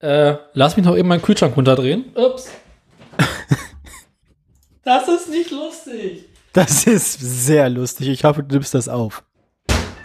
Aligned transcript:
Äh, 0.00 0.34
lass 0.52 0.76
mich 0.76 0.84
noch 0.84 0.96
eben 0.96 1.08
meinen 1.08 1.22
Kühlschrank 1.22 1.56
runterdrehen. 1.56 2.04
Ups. 2.14 2.50
das 4.84 5.08
ist 5.08 5.30
nicht 5.30 5.50
lustig. 5.50 6.24
Das 6.52 6.86
ist 6.86 7.18
sehr 7.20 7.68
lustig. 7.68 8.08
Ich 8.08 8.24
hoffe, 8.24 8.42
du 8.42 8.54
nimmst 8.54 8.74
das 8.74 8.88
auf. 8.88 9.24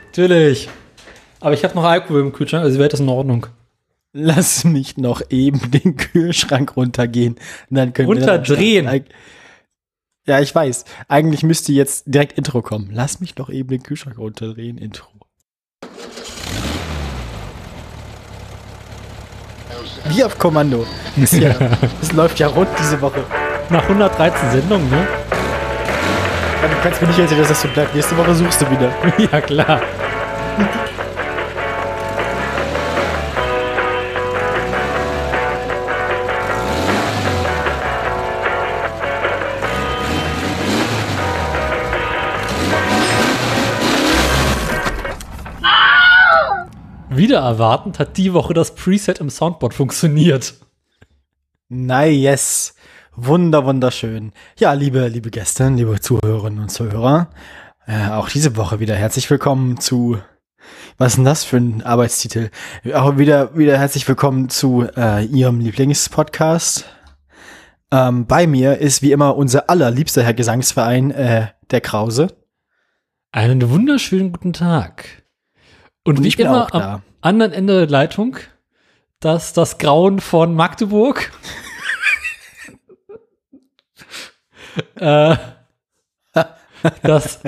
Natürlich. 0.07 0.69
Aber 1.39 1.53
ich 1.53 1.63
habe 1.63 1.75
noch 1.75 1.83
Alkohol 1.83 2.21
im 2.21 2.33
Kühlschrank, 2.33 2.63
also 2.63 2.77
wäre 2.77 2.89
das 2.89 2.99
in 2.99 3.09
Ordnung. 3.09 3.47
Lass 4.13 4.63
mich 4.63 4.97
noch 4.97 5.21
eben 5.29 5.71
den 5.71 5.95
Kühlschrank 5.95 6.75
runtergehen. 6.75 7.35
Und 7.69 7.77
dann 7.77 7.93
können 7.93 8.09
Runterdrehen. 8.09 8.85
Wir 8.85 8.99
dann 8.99 9.05
ja, 10.27 10.39
ich 10.39 10.53
weiß. 10.53 10.85
Eigentlich 11.07 11.43
müsste 11.43 11.71
jetzt 11.71 12.03
direkt 12.05 12.37
Intro 12.37 12.61
kommen. 12.61 12.89
Lass 12.91 13.19
mich 13.19 13.33
doch 13.33 13.49
eben 13.49 13.69
den 13.69 13.83
Kühlschrank 13.83 14.17
runterdrehen. 14.17 14.77
Intro. 14.77 15.09
Wie 20.05 20.23
auf 20.23 20.37
Kommando. 20.37 20.85
Das, 21.15 21.31
ja, 21.31 21.53
läuft 22.15 22.39
ja 22.39 22.47
rund 22.47 22.69
diese 22.79 22.99
Woche. 23.01 23.23
Nach 23.69 23.83
113 23.83 24.51
Sendungen, 24.51 24.89
ne? 24.89 25.07
Ja, 26.61 26.67
du 26.67 26.75
kannst 26.83 27.01
mir 27.01 27.07
nicht 27.07 27.19
erzählen, 27.19 27.39
dass 27.39 27.49
das 27.49 27.61
so 27.61 27.67
bleibt. 27.69 27.95
Nächste 27.95 28.17
Woche 28.17 28.33
suchst 28.35 28.61
du 28.61 28.69
wieder. 28.69 28.91
ja, 29.31 29.41
klar. 29.41 29.81
Wieder 47.13 47.39
erwartend 47.39 47.99
hat 47.99 48.15
die 48.15 48.31
Woche 48.31 48.53
das 48.53 48.73
Preset 48.73 49.19
im 49.19 49.29
Soundboard 49.29 49.73
funktioniert. 49.73 50.53
Nice. 51.67 52.73
Wunder, 53.13 53.65
wunderschön. 53.65 54.31
Ja, 54.57 54.71
liebe, 54.71 55.09
liebe 55.09 55.29
Gäste, 55.29 55.67
liebe 55.67 55.99
Zuhörerinnen 55.99 56.61
und 56.61 56.69
Zuhörer, 56.69 57.29
äh, 57.85 58.07
auch 58.11 58.29
diese 58.29 58.55
Woche 58.55 58.79
wieder 58.79 58.95
herzlich 58.95 59.29
willkommen 59.29 59.77
zu, 59.77 60.19
was 60.97 61.09
ist 61.09 61.15
denn 61.17 61.25
das 61.25 61.43
für 61.43 61.57
ein 61.57 61.83
Arbeitstitel? 61.83 62.49
Auch 62.93 63.17
wieder, 63.17 63.57
wieder 63.57 63.77
herzlich 63.77 64.07
willkommen 64.07 64.47
zu 64.47 64.87
äh, 64.95 65.25
Ihrem 65.25 65.59
Lieblingspodcast. 65.59 66.85
Ähm, 67.91 68.25
bei 68.25 68.47
mir 68.47 68.77
ist 68.77 69.01
wie 69.01 69.11
immer 69.11 69.35
unser 69.35 69.69
allerliebster 69.69 70.23
Herr 70.23 70.33
Gesangsverein, 70.33 71.11
äh, 71.11 71.47
der 71.71 71.81
Krause. 71.81 72.27
Einen 73.33 73.69
wunderschönen 73.69 74.31
guten 74.31 74.53
Tag. 74.53 75.20
Und, 76.03 76.19
Und 76.19 76.23
wie 76.23 76.41
immer 76.41 76.73
am 76.73 77.03
anderen 77.21 77.53
Ende 77.53 77.79
der 77.79 77.87
Leitung, 77.87 78.37
dass 79.19 79.53
das 79.53 79.77
Grauen 79.77 80.19
von 80.19 80.55
Magdeburg. 80.55 81.31
äh, 84.95 85.35
das 87.03 87.39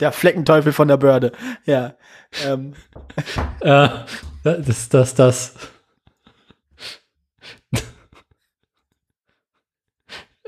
der 0.00 0.12
Fleckenteufel 0.12 0.72
von 0.72 0.88
der 0.88 0.96
Börde. 0.96 1.32
Ja. 1.64 1.94
Ähm. 2.44 2.74
Äh, 3.60 3.88
das, 4.42 4.90
das, 4.90 5.14
das. 5.14 5.54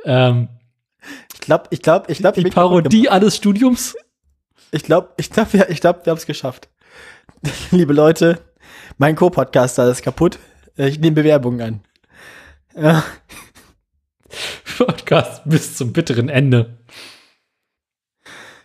ähm, 0.05 0.49
ich 1.33 1.41
glaube, 1.41 1.69
ich 1.71 1.81
glaube, 1.81 2.13
ich 2.13 2.19
glaube, 2.19 2.43
die 2.43 2.51
Parodie 2.51 3.09
alles 3.09 3.37
Studiums. 3.37 3.97
Ich 4.71 4.83
glaube, 4.83 5.15
ich 5.17 5.31
glaube, 5.31 5.67
ich 5.71 5.81
glaube, 5.81 6.05
wir 6.05 6.11
haben 6.11 6.19
es 6.19 6.27
geschafft. 6.27 6.69
liebe 7.71 7.93
Leute, 7.93 8.39
mein 8.99 9.17
Co-Podcaster 9.17 9.91
ist 9.91 10.03
kaputt. 10.03 10.39
Ich 10.77 10.99
nehme 10.99 11.17
Bewerbungen 11.17 11.61
an. 11.61 11.81
Ja. 12.77 13.05
Podcast 14.79 15.43
bis 15.47 15.77
zum 15.77 15.93
bitteren 15.93 16.29
Ende. 16.29 16.79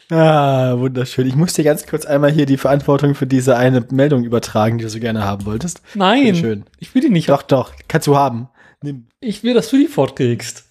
Ah, 0.09 0.77
wunderschön. 0.77 1.25
Ich 1.25 1.35
muss 1.35 1.53
dir 1.53 1.63
ganz 1.63 1.87
kurz 1.87 2.05
einmal 2.05 2.31
hier 2.31 2.45
die 2.45 2.57
Verantwortung 2.57 3.15
für 3.15 3.27
diese 3.27 3.55
eine 3.55 3.85
Meldung 3.91 4.25
übertragen, 4.25 4.77
die 4.77 4.83
du 4.83 4.89
so 4.89 4.99
gerne 4.99 5.23
haben 5.23 5.45
wolltest. 5.45 5.81
Nein, 5.95 6.35
schön. 6.35 6.65
ich 6.79 6.93
will 6.93 7.01
die 7.01 7.09
nicht. 7.09 7.29
Doch, 7.29 7.43
doch, 7.43 7.71
kannst 7.87 8.07
du 8.07 8.17
haben. 8.17 8.49
Nimm. 8.81 9.07
Ich 9.21 9.43
will, 9.43 9.53
dass 9.53 9.69
du 9.69 9.77
die 9.77 9.87
fortkriegst. 9.87 10.65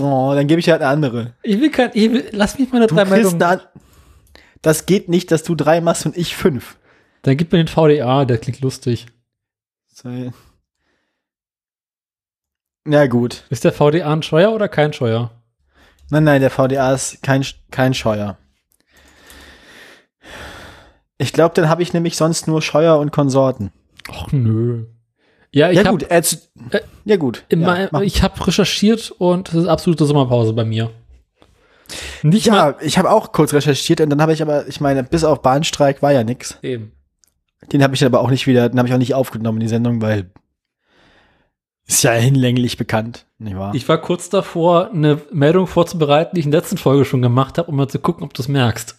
Oh, 0.00 0.32
dann 0.34 0.46
gebe 0.46 0.60
ich 0.60 0.68
halt 0.68 0.82
eine 0.82 0.90
andere. 0.90 1.34
Ich 1.42 1.60
will 1.60 1.70
kein, 1.70 1.90
ich 1.94 2.12
will, 2.12 2.28
lass 2.30 2.58
mich 2.58 2.70
meine 2.70 2.86
drei 2.86 3.04
Meldungen. 3.06 3.60
Das 4.62 4.86
geht 4.86 5.08
nicht, 5.08 5.32
dass 5.32 5.42
du 5.42 5.56
drei 5.56 5.80
machst 5.80 6.06
und 6.06 6.16
ich 6.16 6.36
fünf. 6.36 6.76
Dann 7.26 7.36
gib 7.36 7.50
mir 7.50 7.58
den 7.58 7.66
VDA, 7.66 8.24
der 8.24 8.38
klingt 8.38 8.60
lustig. 8.60 9.06
Ja, 12.86 13.06
gut. 13.08 13.42
Ist 13.50 13.64
der 13.64 13.72
VDA 13.72 14.12
ein 14.12 14.22
Scheuer 14.22 14.52
oder 14.52 14.68
kein 14.68 14.92
Scheuer? 14.92 15.32
Nein, 16.08 16.22
nein, 16.22 16.40
der 16.40 16.50
VDA 16.50 16.94
ist 16.94 17.24
kein, 17.24 17.44
kein 17.72 17.94
Scheuer. 17.94 18.38
Ich 21.18 21.32
glaube, 21.32 21.52
dann 21.56 21.68
habe 21.68 21.82
ich 21.82 21.92
nämlich 21.92 22.16
sonst 22.16 22.46
nur 22.46 22.62
Scheuer 22.62 22.96
und 23.00 23.10
Konsorten. 23.10 23.72
Ach 24.08 24.30
nö. 24.30 24.84
Ja, 25.50 25.70
ich 25.70 25.78
ja, 25.78 25.84
hab, 25.84 25.90
gut, 25.90 26.08
äh, 26.08 26.22
ja 27.04 27.16
gut. 27.16 27.44
Ja, 27.50 27.88
mein, 27.90 28.02
ich 28.04 28.22
habe 28.22 28.46
recherchiert 28.46 29.10
und 29.10 29.48
es 29.48 29.54
ist 29.54 29.66
absolute 29.66 30.06
Sommerpause 30.06 30.52
bei 30.52 30.64
mir. 30.64 30.92
Nicht 32.22 32.46
ja, 32.46 32.52
mal, 32.52 32.76
ich 32.82 32.98
habe 32.98 33.10
auch 33.10 33.32
kurz 33.32 33.52
recherchiert 33.52 34.00
und 34.00 34.10
dann 34.10 34.22
habe 34.22 34.32
ich 34.32 34.42
aber, 34.42 34.68
ich 34.68 34.80
meine, 34.80 35.02
bis 35.02 35.24
auf 35.24 35.42
Bahnstreik 35.42 36.02
war 36.02 36.12
ja 36.12 36.22
nix. 36.22 36.60
Eben. 36.62 36.92
Den 37.72 37.82
habe 37.82 37.94
ich 37.94 38.04
aber 38.04 38.20
auch 38.20 38.30
nicht 38.30 38.46
wieder, 38.46 38.68
den 38.68 38.78
habe 38.78 38.88
ich 38.88 38.94
auch 38.94 38.98
nicht 38.98 39.14
aufgenommen 39.14 39.58
in 39.58 39.64
die 39.64 39.68
Sendung, 39.68 40.00
weil 40.02 40.30
ist 41.86 42.02
ja 42.02 42.12
hinlänglich 42.12 42.76
bekannt, 42.76 43.26
nicht 43.38 43.56
wahr? 43.56 43.72
Ich 43.74 43.88
war 43.88 43.98
kurz 43.98 44.28
davor, 44.28 44.90
eine 44.90 45.22
Meldung 45.32 45.68
vorzubereiten, 45.68 46.34
die 46.34 46.40
ich 46.40 46.46
in 46.46 46.50
der 46.50 46.60
letzten 46.60 46.78
Folge 46.78 47.04
schon 47.04 47.22
gemacht 47.22 47.58
habe, 47.58 47.68
um 47.68 47.76
mal 47.76 47.88
zu 47.88 48.00
gucken, 48.00 48.24
ob 48.24 48.34
du 48.34 48.42
es 48.42 48.48
merkst. 48.48 48.96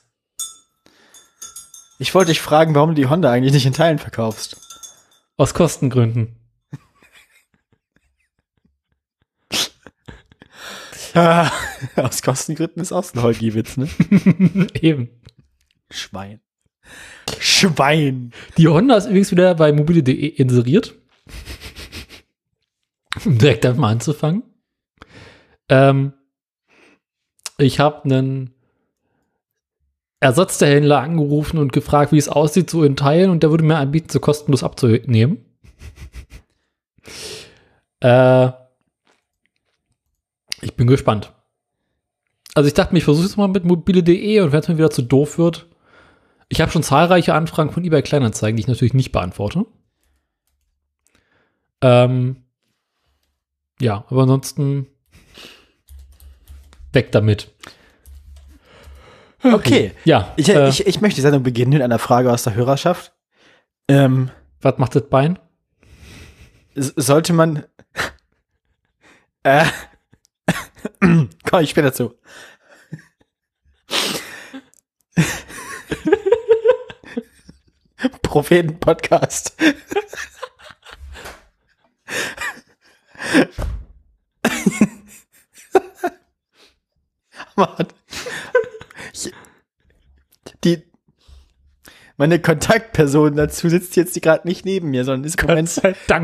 Ich 2.00 2.16
wollte 2.16 2.32
dich 2.32 2.40
fragen, 2.40 2.76
warum 2.76 2.92
du 2.92 2.96
die 2.96 3.08
Honda 3.08 3.30
eigentlich 3.30 3.54
nicht 3.54 3.66
in 3.66 3.74
Teilen 3.74 4.00
verkaufst. 4.00 4.56
Aus 5.36 5.54
Kostengründen. 5.54 6.38
aus 11.96 12.22
Kostengründen 12.22 12.82
ist 12.82 12.94
auch 12.94 13.14
ein 13.14 13.22
Holgi-Witz, 13.22 13.78
ne? 13.78 13.90
Eben. 14.80 15.10
Schwein. 15.90 16.40
Schwein. 17.40 18.32
Die 18.58 18.68
Honda 18.68 18.98
ist 18.98 19.08
übrigens 19.08 19.32
wieder 19.32 19.56
bei 19.56 19.72
mobile.de 19.72 20.28
inseriert. 20.28 20.96
um 23.26 23.38
direkt 23.38 23.64
damit 23.64 23.80
mal 23.80 23.92
anzufangen. 23.92 24.44
Ähm, 25.70 26.14
ich 27.58 27.80
habe 27.80 28.04
einen 28.06 28.54
Ersatz 30.20 30.58
der 30.58 30.70
Händler 30.70 31.00
angerufen 31.02 31.58
und 31.58 31.74
gefragt, 31.74 32.12
wie 32.12 32.18
es 32.18 32.30
aussieht, 32.30 32.70
so 32.70 32.84
in 32.84 32.96
Teilen, 32.96 33.30
und 33.30 33.44
der 33.44 33.52
würde 33.52 33.64
mir 33.64 33.78
anbieten, 33.78 34.10
so 34.10 34.20
kostenlos 34.20 34.64
abzunehmen. 34.64 35.46
äh, 38.00 38.50
ich 40.62 40.76
bin 40.76 40.88
gespannt. 40.88 41.34
Also 42.56 42.68
ich 42.68 42.74
dachte 42.74 42.94
mir, 42.94 43.00
ich 43.00 43.04
versuche 43.04 43.28
es 43.28 43.38
mal 43.38 43.48
mit 43.48 43.66
mobile.de 43.66 44.40
und 44.42 44.52
wenn 44.52 44.60
es 44.60 44.68
mir 44.68 44.78
wieder 44.78 44.90
zu 44.90 45.04
doof 45.04 45.38
wird, 45.38 45.68
ich 46.50 46.62
habe 46.62 46.72
schon 46.72 46.84
zahlreiche 46.84 47.34
Anfragen 47.34 47.72
von 47.72 47.84
eBay 47.84 48.02
Kleinanzeigen, 48.02 48.56
die 48.56 48.62
ich 48.62 48.68
natürlich 48.68 48.94
nicht 48.94 49.12
beantworte. 49.12 49.66
Ähm, 51.82 52.44
ja, 53.80 54.06
aber 54.10 54.24
ansonsten 54.24 54.88
weg 56.94 57.12
damit. 57.12 57.54
Okay. 59.44 59.94
Ja. 60.04 60.34
Ich, 60.36 60.50
äh, 60.50 60.68
ich, 60.68 60.88
ich 60.88 61.00
möchte 61.00 61.18
die 61.18 61.22
Sendung 61.22 61.44
beginnen 61.44 61.72
mit 61.72 61.84
einer 61.84 62.00
Frage 62.00 62.34
aus 62.34 62.44
der 62.44 62.56
Hörerschaft. 62.56 63.14
Ähm, 63.88 64.32
was 64.62 64.80
macht 64.80 64.96
das 64.96 65.08
Bein? 65.10 65.38
Sollte 66.76 67.34
man. 67.34 67.64
äh, 69.44 69.66
komm, 71.50 71.62
ich 71.62 71.70
später 71.70 71.90
dazu. 71.90 72.16
Propheten-Podcast. 78.22 79.56
Mann. 87.56 87.88
die, 90.64 90.84
meine 92.18 92.40
Kontaktperson 92.40 93.36
dazu 93.36 93.68
sitzt 93.70 93.96
jetzt 93.96 94.22
gerade 94.22 94.48
nicht 94.48 94.64
neben 94.64 94.90
mir, 94.92 95.04
sondern 95.04 95.24
ist 95.24 95.42
im 95.42 95.48
Moment, 95.48 95.70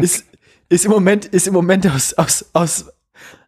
ist, 0.03 0.25
ist, 0.69 0.85
im 0.85 0.91
Moment, 0.91 1.25
ist 1.25 1.47
im 1.47 1.55
Moment 1.55 1.87
aus, 1.87 2.13
aus, 2.13 2.45
aus, 2.53 2.85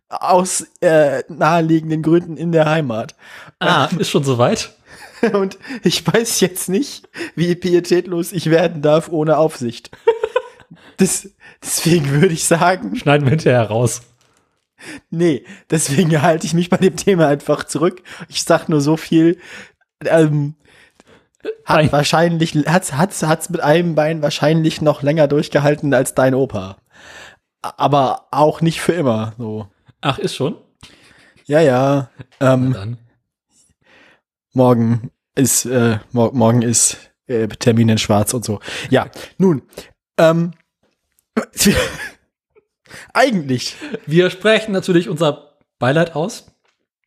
aus 0.10 0.66
äh, 0.82 1.24
naheliegenden 1.28 2.02
Gründen 2.02 2.38
in 2.38 2.52
der 2.52 2.66
Heimat. 2.66 3.16
Ah, 3.60 3.88
ist 4.00 4.10
schon 4.10 4.24
soweit? 4.24 4.74
Und 5.34 5.58
ich 5.84 6.06
weiß 6.06 6.40
jetzt 6.42 6.70
nicht, 6.70 7.08
wie 7.36 7.56
pietätlos 7.56 8.32
ich 8.32 8.50
werden 8.50 8.82
darf 8.82 9.10
ohne 9.10 9.38
Aufsicht. 9.38 9.92
Das, 10.98 11.30
deswegen 11.62 12.10
würde 12.10 12.34
ich 12.34 12.46
sagen, 12.46 12.96
Schneiden 12.96 13.26
wir 13.26 13.32
hinterher 13.32 13.64
raus. 13.64 14.02
nee, 15.10 15.44
deswegen 15.70 16.22
halte 16.22 16.48
ich 16.48 16.54
mich 16.54 16.70
bei 16.70 16.78
dem 16.78 16.96
Thema 16.96 17.28
einfach 17.28 17.66
zurück. 17.66 18.02
Ich 18.30 18.44
sag 18.44 18.70
nur 18.70 18.80
so 18.80 18.96
viel, 18.96 19.38
ähm, 20.06 20.56
hat 21.66 21.78
Nein. 21.78 21.92
wahrscheinlich, 21.92 22.56
hat's, 22.66 22.94
hat's, 22.94 23.24
hat's 23.24 23.50
mit 23.50 23.62
einem 23.62 23.96
Bein 23.96 24.22
wahrscheinlich 24.22 24.82
noch 24.82 25.04
länger 25.04 25.28
durchgehalten 25.28 25.94
als 25.94 26.16
dein 26.16 26.34
Opa. 26.34 26.78
Aber 27.62 28.28
auch 28.32 28.62
nicht 28.62 28.80
für 28.80 28.94
immer, 28.94 29.34
so. 29.38 29.68
Ach, 30.00 30.18
ist 30.18 30.36
schon? 30.36 30.56
Ja, 31.46 31.60
ja, 31.60 32.10
ähm, 32.40 32.74
dann. 32.74 32.98
Morgen 34.56 35.12
ist, 35.36 35.66
äh, 35.66 36.00
mor 36.12 36.34
morgen 36.34 36.62
ist 36.62 36.98
äh, 37.28 37.48
Termin 37.48 37.90
in 37.90 37.98
Schwarz 37.98 38.34
und 38.34 38.46
so. 38.46 38.60
Ja, 38.90 39.08
nun, 39.38 39.62
ähm, 40.18 40.52
eigentlich, 43.14 43.76
Wir 44.06 44.30
sprechen 44.30 44.72
natürlich 44.72 45.10
unser 45.10 45.58
Beileid 45.80 46.16
aus. 46.16 46.46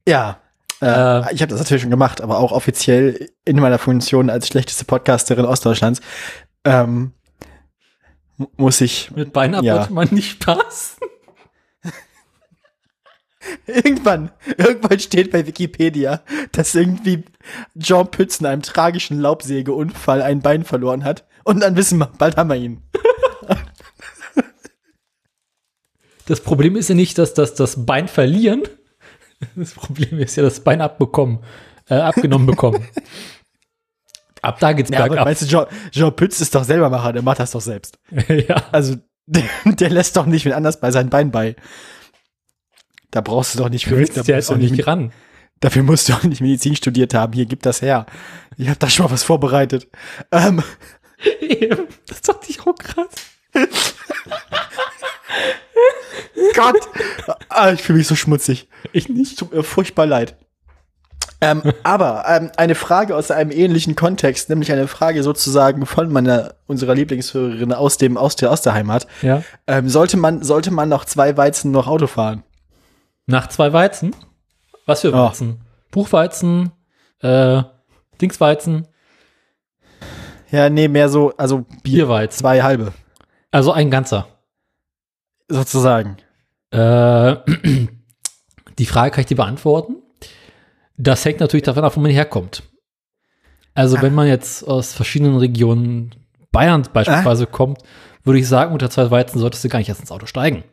ja, 0.06 0.41
äh, 0.81 0.87
Äh. 0.87 1.35
ich 1.35 1.41
habe 1.43 1.49
das 1.50 1.59
natürlich 1.59 1.83
schon 1.83 1.91
gemacht, 1.91 2.21
aber 2.21 2.39
auch 2.39 2.53
offiziell 2.53 3.31
in 3.45 3.59
meiner 3.59 3.79
Funktion 3.79 4.31
als 4.31 4.47
schlechteste 4.49 4.85
Podcasterin 4.85 5.45
Ostdeutschlands, 5.45 6.00
ähm, 6.65 7.12
mu- 8.37 8.47
muss 8.56 8.81
ich 8.81 9.11
Mit 9.12 9.33
ab 9.55 9.65
Ja. 9.65 9.89
man 9.91 10.09
nicht 10.12 10.43
Spaß. 10.43 10.98
Irgendwann, 13.67 14.31
irgendwann 14.56 14.99
steht 14.99 15.31
bei 15.31 15.47
Wikipedia, 15.47 16.23
dass 16.53 16.75
irgendwie 16.75 17.25
Jean 17.79 18.11
Pütz 18.11 18.41
in 18.41 18.47
einem 18.47 18.62
tragischen 18.62 19.21
Laubsägeunfall 19.21 20.23
ein 20.23 20.41
Bein 20.41 20.65
verloren 20.65 21.05
hat 21.05 21.27
und 21.45 21.61
dann 21.61 21.77
wissen 21.77 21.99
wir, 21.99 22.06
bald 22.19 22.37
haben 22.37 22.50
wir 22.50 22.56
ihn. 22.56 22.83
Das 26.27 26.41
Problem 26.41 26.77
ist 26.77 26.89
ja 26.89 26.95
nicht, 26.95 27.17
dass 27.17 27.33
das, 27.33 27.55
das 27.55 27.87
Bein 27.87 28.06
verlieren. 28.06 28.62
Das 29.56 29.73
Problem 29.73 30.19
ist 30.19 30.37
ja 30.37 30.43
das 30.43 30.61
Bein 30.61 30.81
abbekommen, 30.83 31.39
äh, 31.89 31.95
abgenommen 31.95 32.47
bekommen. 32.47 32.87
Ab 34.43 34.59
da 34.61 34.73
geht's 34.73 34.91
Ja, 34.91 35.06
bergab. 35.06 35.25
meinst 35.25 35.43
du, 35.43 35.47
Jean, 35.47 35.67
Jean 35.91 36.15
Pütz 36.15 36.41
ist 36.41 36.55
doch 36.55 36.65
selber 36.65 36.91
Macher, 36.91 37.12
der 37.12 37.23
macht 37.23 37.39
das 37.39 37.53
doch 37.53 37.61
selbst. 37.61 37.99
ja. 38.29 38.62
Also, 38.73 38.97
der, 39.27 39.45
der 39.65 39.91
lässt 39.91 40.17
doch 40.17 40.27
nicht 40.27 40.45
wen 40.45 40.53
anders 40.53 40.81
bei 40.81 40.91
seinem 40.91 41.11
Bein 41.11 41.31
bei. 41.31 41.56
Da 43.10 43.20
brauchst 43.20 43.55
du 43.55 43.58
doch 43.58 43.69
nicht 43.70 43.87
für, 43.87 44.05
da 44.05 44.22
ja 44.22 44.38
auch 44.38 44.56
nicht 44.56 44.76
mit- 44.76 44.87
ran. 44.87 45.12
dafür 45.60 45.82
musst 45.82 46.08
du 46.08 46.12
auch 46.12 46.22
nicht 46.25 46.40
Medizin 46.40 46.76
studiert 46.76 47.14
haben. 47.14 47.32
Hier, 47.32 47.46
gib 47.46 47.62
das 47.62 47.81
her. 47.82 48.06
Ich 48.56 48.69
habe 48.69 48.78
da 48.78 48.88
schon 48.90 49.06
mal 49.06 49.12
was 49.12 49.25
vorbereitet. 49.25 49.88
Ähm, 50.31 50.62
das 52.06 52.20
dachte 52.22 52.46
ich 52.50 52.60
auch 52.60 52.75
gerade. 52.75 53.08
Gott, 56.55 56.76
ah, 57.49 57.72
ich 57.72 57.82
fühle 57.82 57.99
mich 57.99 58.06
so 58.08 58.14
schmutzig. 58.14 58.69
Ich 58.93 59.08
nicht. 59.08 59.38
Tut 59.38 59.52
mir 59.52 59.62
furchtbar 59.62 60.06
leid. 60.06 60.37
Ähm, 61.40 61.62
aber 61.84 62.25
ähm, 62.26 62.50
eine 62.56 62.75
Frage 62.75 63.14
aus 63.14 63.31
einem 63.31 63.52
ähnlichen 63.52 63.94
Kontext, 63.94 64.49
nämlich 64.49 64.72
eine 64.72 64.88
Frage 64.88 65.22
sozusagen 65.22 65.87
von 65.87 66.12
meiner 66.12 66.54
unserer 66.66 66.96
Lieblingshörerin 66.96 67.72
aus 67.72 67.96
dem 67.96 68.16
aus 68.16 68.34
der 68.34 68.50
aus 68.50 68.62
der 68.62 68.75
Heimat. 68.75 69.06
Ja. 69.22 69.44
Ähm, 69.69 69.88
sollte 69.88 70.16
man 70.16 70.43
sollte 70.43 70.72
man 70.72 70.88
noch 70.88 71.04
zwei 71.04 71.37
Weizen 71.37 71.70
noch 71.70 71.87
Auto 71.87 72.08
fahren? 72.08 72.43
Nach 73.30 73.46
zwei 73.48 73.72
Weizen? 73.75 74.16
Was 74.86 75.02
für 75.02 75.10
Oh. 75.12 75.28
Weizen? 75.28 75.60
Buchweizen, 75.90 76.72
äh, 77.20 77.62
Dingsweizen, 78.20 78.88
Ja, 80.50 80.70
nee, 80.70 80.88
mehr 80.88 81.10
so 81.10 81.36
also 81.36 81.58
Bier 81.82 82.06
Bierweizen. 82.06 82.38
zwei 82.40 82.62
halbe 82.62 82.92
Also 83.50 83.70
ein 83.72 83.90
ganzer. 83.90 84.26
sozusagen. 85.48 86.16
Äh, 86.70 87.36
die 88.78 88.86
Frage 88.86 89.10
kann 89.10 89.20
ich 89.20 89.26
dir 89.26 89.36
beantworten. 89.36 89.96
Das 90.96 91.25
hängt 91.25 91.40
natürlich 91.40 91.64
davon 91.64 91.84
ab, 91.84 91.96
wo 91.96 92.00
man 92.00 92.10
herkommt. 92.10 92.62
Also 93.75 94.00
wenn 94.02 94.14
man 94.14 94.26
jetzt 94.26 94.66
aus 94.66 94.92
verschiedenen 94.94 95.36
Regionen 95.36 96.14
Bayerns 96.50 96.88
beispielsweise 96.88 97.46
kommt, 97.46 97.82
würde 98.25 98.38
ich 98.40 98.48
sagen, 98.48 98.72
unter 98.72 98.90
zwei 98.90 99.10
Weizen 99.10 99.38
solltest 99.38 99.62
du 99.64 99.69
gar 99.69 99.78
nicht 99.78 99.88
erst 99.90 100.00
ins 100.00 100.10
Auto 100.10 100.26
steigen. 100.26 100.64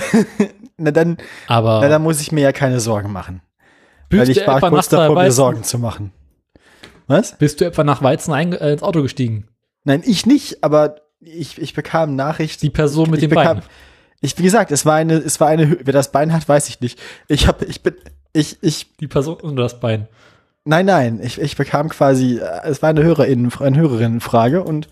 Na 0.78 0.90
dann, 0.90 1.16
Aber 1.48 1.80
na, 1.80 1.88
dann 1.88 2.02
muss 2.02 2.20
ich 2.20 2.32
mir 2.32 2.42
ja 2.42 2.52
keine 2.52 2.80
Sorgen 2.80 3.10
machen, 3.12 3.40
weil 4.10 4.28
ich 4.28 4.46
war 4.46 4.60
kurz 4.60 4.88
davor, 4.88 5.22
mir 5.22 5.32
Sorgen 5.32 5.62
zu 5.64 5.78
machen. 5.78 6.12
Was? 7.06 7.36
bist 7.38 7.60
du 7.60 7.64
etwa 7.64 7.84
nach 7.84 8.02
Weizen 8.02 8.32
einge- 8.34 8.58
äh, 8.58 8.72
ins 8.72 8.82
Auto 8.82 9.00
gestiegen? 9.02 9.48
Nein, 9.84 10.02
ich 10.04 10.26
nicht, 10.26 10.62
aber 10.64 10.96
ich, 11.20 11.60
ich 11.60 11.72
bekam 11.72 12.14
Nachricht. 12.16 12.62
Die 12.62 12.70
Person 12.70 13.10
mit 13.10 13.22
ich 13.22 13.28
dem 13.28 13.30
bekam, 13.36 13.58
Bein. 13.58 13.66
Ich, 14.20 14.36
wie 14.38 14.42
gesagt, 14.42 14.70
es 14.72 14.84
war 14.84 14.94
eine, 14.96 15.14
es 15.14 15.38
war 15.40 15.48
eine, 15.48 15.78
wer 15.84 15.92
das 15.92 16.10
Bein 16.10 16.32
hat, 16.32 16.48
weiß 16.48 16.68
ich 16.68 16.80
nicht. 16.80 16.98
Ich 17.28 17.46
habe, 17.46 17.64
ich 17.66 17.82
bin, 17.82 17.94
ich, 18.32 18.58
ich, 18.62 18.96
Die 18.96 19.06
Person 19.06 19.36
unter 19.36 19.62
das 19.62 19.78
Bein. 19.78 20.08
nein, 20.64 20.86
nein, 20.86 21.20
ich, 21.22 21.40
ich 21.40 21.56
bekam 21.56 21.88
quasi, 21.88 22.38
äh, 22.38 22.60
es 22.64 22.82
war 22.82 22.90
eine 22.90 23.02
Hörerin, 23.04 23.50
eine 23.60 23.76
Hörerinnenfrage 23.78 24.62
und 24.62 24.88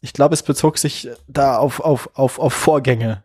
ich 0.00 0.12
glaube, 0.12 0.34
es 0.34 0.42
bezog 0.42 0.78
sich 0.78 1.08
da 1.28 1.56
auf, 1.58 1.80
auf, 1.80 2.10
auf, 2.14 2.38
auf 2.38 2.52
Vorgänge. 2.52 3.22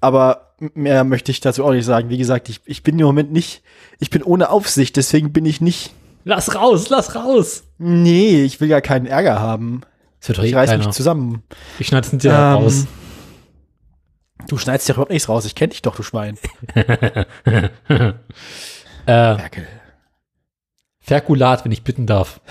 Aber 0.00 0.54
mehr 0.74 1.04
möchte 1.04 1.30
ich 1.30 1.40
dazu 1.40 1.64
auch 1.64 1.72
nicht 1.72 1.84
sagen. 1.84 2.08
Wie 2.08 2.18
gesagt, 2.18 2.48
ich, 2.48 2.60
ich 2.64 2.82
bin 2.82 2.98
im 2.98 3.06
Moment 3.06 3.32
nicht, 3.32 3.62
ich 3.98 4.10
bin 4.10 4.22
ohne 4.22 4.50
Aufsicht, 4.50 4.96
deswegen 4.96 5.32
bin 5.32 5.46
ich 5.46 5.60
nicht, 5.60 5.92
Lass 6.24 6.54
raus, 6.54 6.88
lass 6.90 7.14
raus! 7.14 7.62
nee, 7.78 8.42
ich 8.44 8.60
will 8.60 8.68
ja 8.68 8.80
keinen 8.82 9.06
Ärger 9.06 9.40
haben. 9.40 9.80
Das 10.20 10.28
wird 10.28 10.38
doch 10.38 10.44
Ich 10.44 10.52
eh 10.52 10.56
reiß 10.56 10.70
keiner. 10.70 10.84
mich 10.86 10.94
zusammen. 10.94 11.42
Ich 11.78 11.86
schneide 11.86 12.04
es 12.04 12.10
hinterher 12.10 12.56
Ähm, 12.58 12.62
raus. 12.64 12.86
Du 14.48 14.58
schneidest 14.58 14.86
ja 14.88 14.94
überhaupt 14.94 15.10
nichts 15.12 15.28
raus. 15.30 15.44
Ich 15.46 15.54
kenne 15.54 15.70
dich 15.70 15.80
doch, 15.80 15.96
du 15.96 16.02
Schwein. 16.02 16.36
äh, 16.74 17.26
Ferkel. 19.06 19.66
Ferkulat, 21.00 21.64
wenn 21.64 21.72
ich 21.72 21.84
bitten 21.84 22.06
darf. 22.06 22.40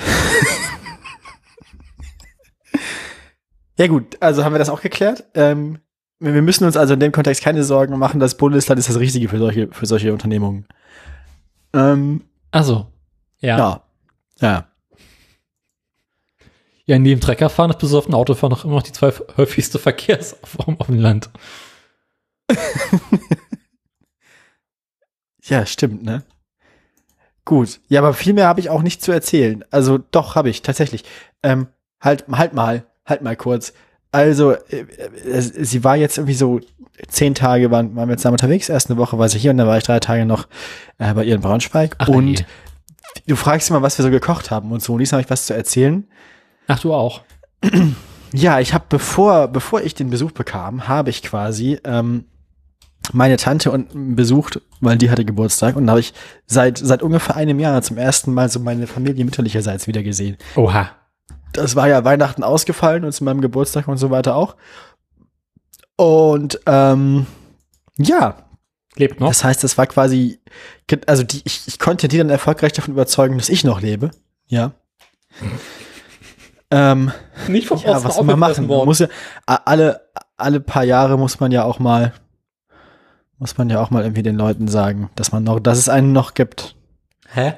Ja 3.77 3.87
gut, 3.87 4.17
also 4.19 4.43
haben 4.43 4.53
wir 4.53 4.59
das 4.59 4.69
auch 4.69 4.81
geklärt. 4.81 5.23
Ähm, 5.35 5.79
wir 6.19 6.41
müssen 6.41 6.65
uns 6.65 6.77
also 6.77 6.93
in 6.93 6.99
dem 6.99 7.11
Kontext 7.11 7.43
keine 7.43 7.63
Sorgen 7.63 7.97
machen. 7.97 8.19
Das 8.19 8.35
Bundesland 8.35 8.79
ist 8.79 8.89
das 8.89 8.99
Richtige 8.99 9.29
für 9.29 9.39
solche, 9.39 9.69
für 9.71 9.85
solche 9.85 10.11
Unternehmungen. 10.11 10.65
Ähm, 11.73 12.23
Also, 12.51 12.87
ja. 13.39 13.57
ja. 13.57 13.83
ja. 14.41 14.65
Ja. 16.85 16.99
neben 16.99 17.21
Treckerfahren 17.21 17.71
ist 17.71 17.79
besoffen 17.79 18.13
Autofahren 18.13 18.51
noch 18.51 18.65
immer 18.65 18.75
noch 18.75 18.83
die 18.83 18.91
zwei 18.91 19.13
häufigste 19.37 19.79
Verkehrsform 19.79 20.79
auf 20.79 20.87
dem 20.87 20.99
Land. 20.99 21.29
Ja, 25.49 25.65
stimmt, 25.65 26.03
ne? 26.03 26.23
Gut. 27.43 27.79
Ja, 27.87 28.01
aber 28.01 28.13
viel 28.13 28.33
mehr 28.33 28.47
habe 28.47 28.59
ich 28.59 28.69
auch 28.69 28.83
nicht 28.83 29.01
zu 29.01 29.11
erzählen. 29.11 29.65
Also 29.71 29.97
doch, 29.97 30.35
habe 30.35 30.49
ich, 30.49 30.61
tatsächlich. 30.61 31.03
Ähm, 31.41 31.67
halt, 31.99 32.25
halt 32.31 32.53
mal, 32.53 32.85
halt 33.05 33.23
mal 33.23 33.35
kurz. 33.35 33.73
Also, 34.11 34.53
äh, 34.53 34.85
äh, 35.25 35.41
sie 35.41 35.83
war 35.83 35.95
jetzt 35.95 36.17
irgendwie 36.17 36.33
so 36.33 36.59
zehn 37.07 37.35
Tage, 37.35 37.71
waren, 37.71 37.95
waren 37.95 38.09
wir 38.09 38.17
zusammen 38.17 38.35
unterwegs. 38.35 38.69
Erst 38.69 38.89
eine 38.89 38.97
Woche 38.97 39.17
war 39.17 39.29
sie 39.29 39.39
hier 39.39 39.51
und 39.51 39.57
dann 39.57 39.67
war 39.67 39.77
ich 39.77 39.83
drei 39.83 39.99
Tage 39.99 40.25
noch 40.25 40.47
äh, 40.97 41.13
bei 41.13 41.23
ihr 41.23 41.35
in 41.35 41.41
Braunschweig. 41.41 41.95
Ach, 41.99 42.07
und 42.07 42.39
je. 42.39 42.45
du 43.27 43.35
fragst 43.35 43.69
immer, 43.69 43.81
was 43.81 43.97
wir 43.97 44.03
so 44.03 44.11
gekocht 44.11 44.51
haben 44.51 44.71
und 44.71 44.81
so. 44.81 44.93
Und 44.93 44.99
diesmal 44.99 45.19
habe 45.19 45.25
ich 45.27 45.31
was 45.31 45.45
zu 45.45 45.53
erzählen. 45.53 46.07
Ach, 46.67 46.79
du 46.79 46.93
auch. 46.93 47.21
Ja, 48.31 48.59
ich 48.59 48.73
habe 48.73 48.85
bevor 48.89 49.47
bevor 49.47 49.81
ich 49.81 49.95
den 49.95 50.09
Besuch 50.09 50.31
bekam, 50.31 50.87
habe 50.87 51.09
ich 51.09 51.23
quasi 51.23 51.79
ähm, 51.83 52.25
meine 53.11 53.37
Tante 53.37 53.71
und 53.71 54.15
besucht, 54.15 54.61
weil 54.81 54.97
die 54.97 55.09
hatte 55.09 55.25
Geburtstag 55.25 55.75
und 55.75 55.87
da 55.87 55.91
habe 55.91 55.99
ich 55.99 56.13
seit 56.45 56.77
seit 56.77 57.01
ungefähr 57.01 57.35
einem 57.35 57.59
Jahr 57.59 57.81
zum 57.81 57.97
ersten 57.97 58.33
Mal 58.33 58.49
so 58.49 58.59
meine 58.59 58.85
Familie 58.85 59.25
mütterlicherseits 59.25 59.87
wieder 59.87 60.03
gesehen. 60.03 60.37
Oha. 60.55 60.91
Das 61.53 61.75
war 61.75 61.87
ja 61.87 62.03
Weihnachten 62.03 62.43
ausgefallen 62.43 63.03
und 63.03 63.11
zu 63.11 63.23
meinem 63.23 63.41
Geburtstag 63.41 63.87
und 63.87 63.97
so 63.97 64.11
weiter 64.11 64.35
auch. 64.35 64.55
Und 65.95 66.59
ähm, 66.65 67.25
ja, 67.97 68.37
Lebt 68.95 69.19
noch? 69.19 69.29
das 69.29 69.43
heißt, 69.43 69.63
das 69.63 69.77
war 69.77 69.87
quasi, 69.87 70.41
also 71.07 71.23
die, 71.23 71.41
ich, 71.45 71.67
ich 71.67 71.79
konnte 71.79 72.07
die 72.07 72.17
dann 72.17 72.29
erfolgreich 72.29 72.73
davon 72.73 72.93
überzeugen, 72.93 73.37
dass 73.37 73.49
ich 73.49 73.63
noch 73.63 73.81
lebe. 73.81 74.11
Ja. 74.47 74.71
ähm, 76.71 77.11
nicht 77.47 77.67
vom 77.67 77.79
ja, 77.79 78.03
was 78.03 78.21
man 78.21 78.39
machen? 78.39 78.67
Man 78.67 78.85
muss 78.85 78.99
ja, 78.99 79.07
alle, 79.45 80.09
alle 80.37 80.59
paar 80.59 80.83
Jahre 80.83 81.17
muss 81.17 81.39
man 81.39 81.51
ja 81.51 81.63
auch 81.63 81.79
mal, 81.79 82.13
muss 83.37 83.57
man 83.57 83.69
ja 83.69 83.81
auch 83.81 83.89
mal 83.89 84.03
irgendwie 84.03 84.23
den 84.23 84.35
Leuten 84.35 84.67
sagen, 84.67 85.09
dass 85.15 85.31
man 85.31 85.43
noch, 85.43 85.59
dass 85.59 85.77
es 85.77 85.89
einen 85.89 86.11
noch 86.11 86.33
gibt. 86.33 86.75
Hä? 87.27 87.53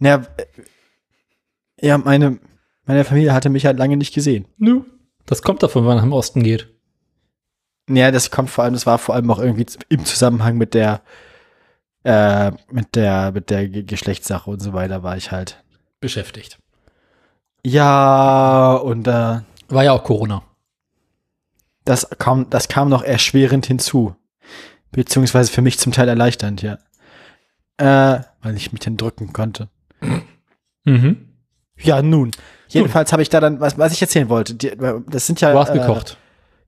Ja, 0.00 0.16
äh, 0.36 0.46
ja, 1.80 1.98
meine, 1.98 2.38
meine 2.84 3.04
Familie 3.04 3.32
hatte 3.32 3.50
mich 3.50 3.66
halt 3.66 3.78
lange 3.78 3.96
nicht 3.96 4.14
gesehen. 4.14 4.46
Nö. 4.56 4.82
Das 5.26 5.42
kommt 5.42 5.62
davon, 5.62 5.82
wenn 5.86 5.96
man 5.96 6.04
im 6.04 6.12
Osten 6.12 6.42
geht. 6.42 6.68
Ja, 7.88 8.10
das 8.10 8.30
kommt 8.30 8.50
vor 8.50 8.64
allem, 8.64 8.74
das 8.74 8.86
war 8.86 8.98
vor 8.98 9.14
allem 9.14 9.30
auch 9.30 9.38
irgendwie 9.38 9.66
im 9.88 10.04
Zusammenhang 10.04 10.56
mit 10.56 10.74
der, 10.74 11.02
äh, 12.04 12.52
mit 12.70 12.94
der, 12.94 13.32
mit 13.32 13.50
der 13.50 13.68
Ge- 13.68 13.82
Geschlechtssache 13.82 14.50
und 14.50 14.60
so 14.60 14.72
weiter 14.72 15.02
war 15.02 15.16
ich 15.16 15.30
halt. 15.32 15.62
Beschäftigt. 16.00 16.58
Ja, 17.64 18.74
und 18.74 19.06
äh, 19.06 19.40
War 19.68 19.84
ja 19.84 19.92
auch 19.92 20.02
Corona. 20.04 20.42
Das 21.84 22.08
kam, 22.18 22.48
das 22.50 22.68
kam 22.68 22.88
noch 22.88 23.02
erschwerend 23.02 23.66
hinzu. 23.66 24.14
Beziehungsweise 24.92 25.52
für 25.52 25.62
mich 25.62 25.78
zum 25.78 25.92
Teil 25.92 26.08
erleichternd, 26.08 26.62
ja. 26.62 26.78
Äh, 27.76 28.22
weil 28.42 28.56
ich 28.56 28.72
mich 28.72 28.80
dann 28.80 28.96
drücken 28.96 29.32
konnte. 29.32 29.68
Mhm. 30.84 31.28
Ja, 31.82 32.02
nun. 32.02 32.30
Jedenfalls 32.68 33.12
habe 33.12 33.22
ich 33.22 33.28
da 33.28 33.40
dann, 33.40 33.60
was, 33.60 33.78
was 33.78 33.92
ich 33.92 34.00
erzählen 34.00 34.28
wollte, 34.28 34.54
die, 34.54 34.72
das 35.08 35.26
sind 35.26 35.40
ja 35.40 35.52
Du 35.52 35.58
hast 35.58 35.70
äh, 35.70 35.78
gekocht. 35.78 36.18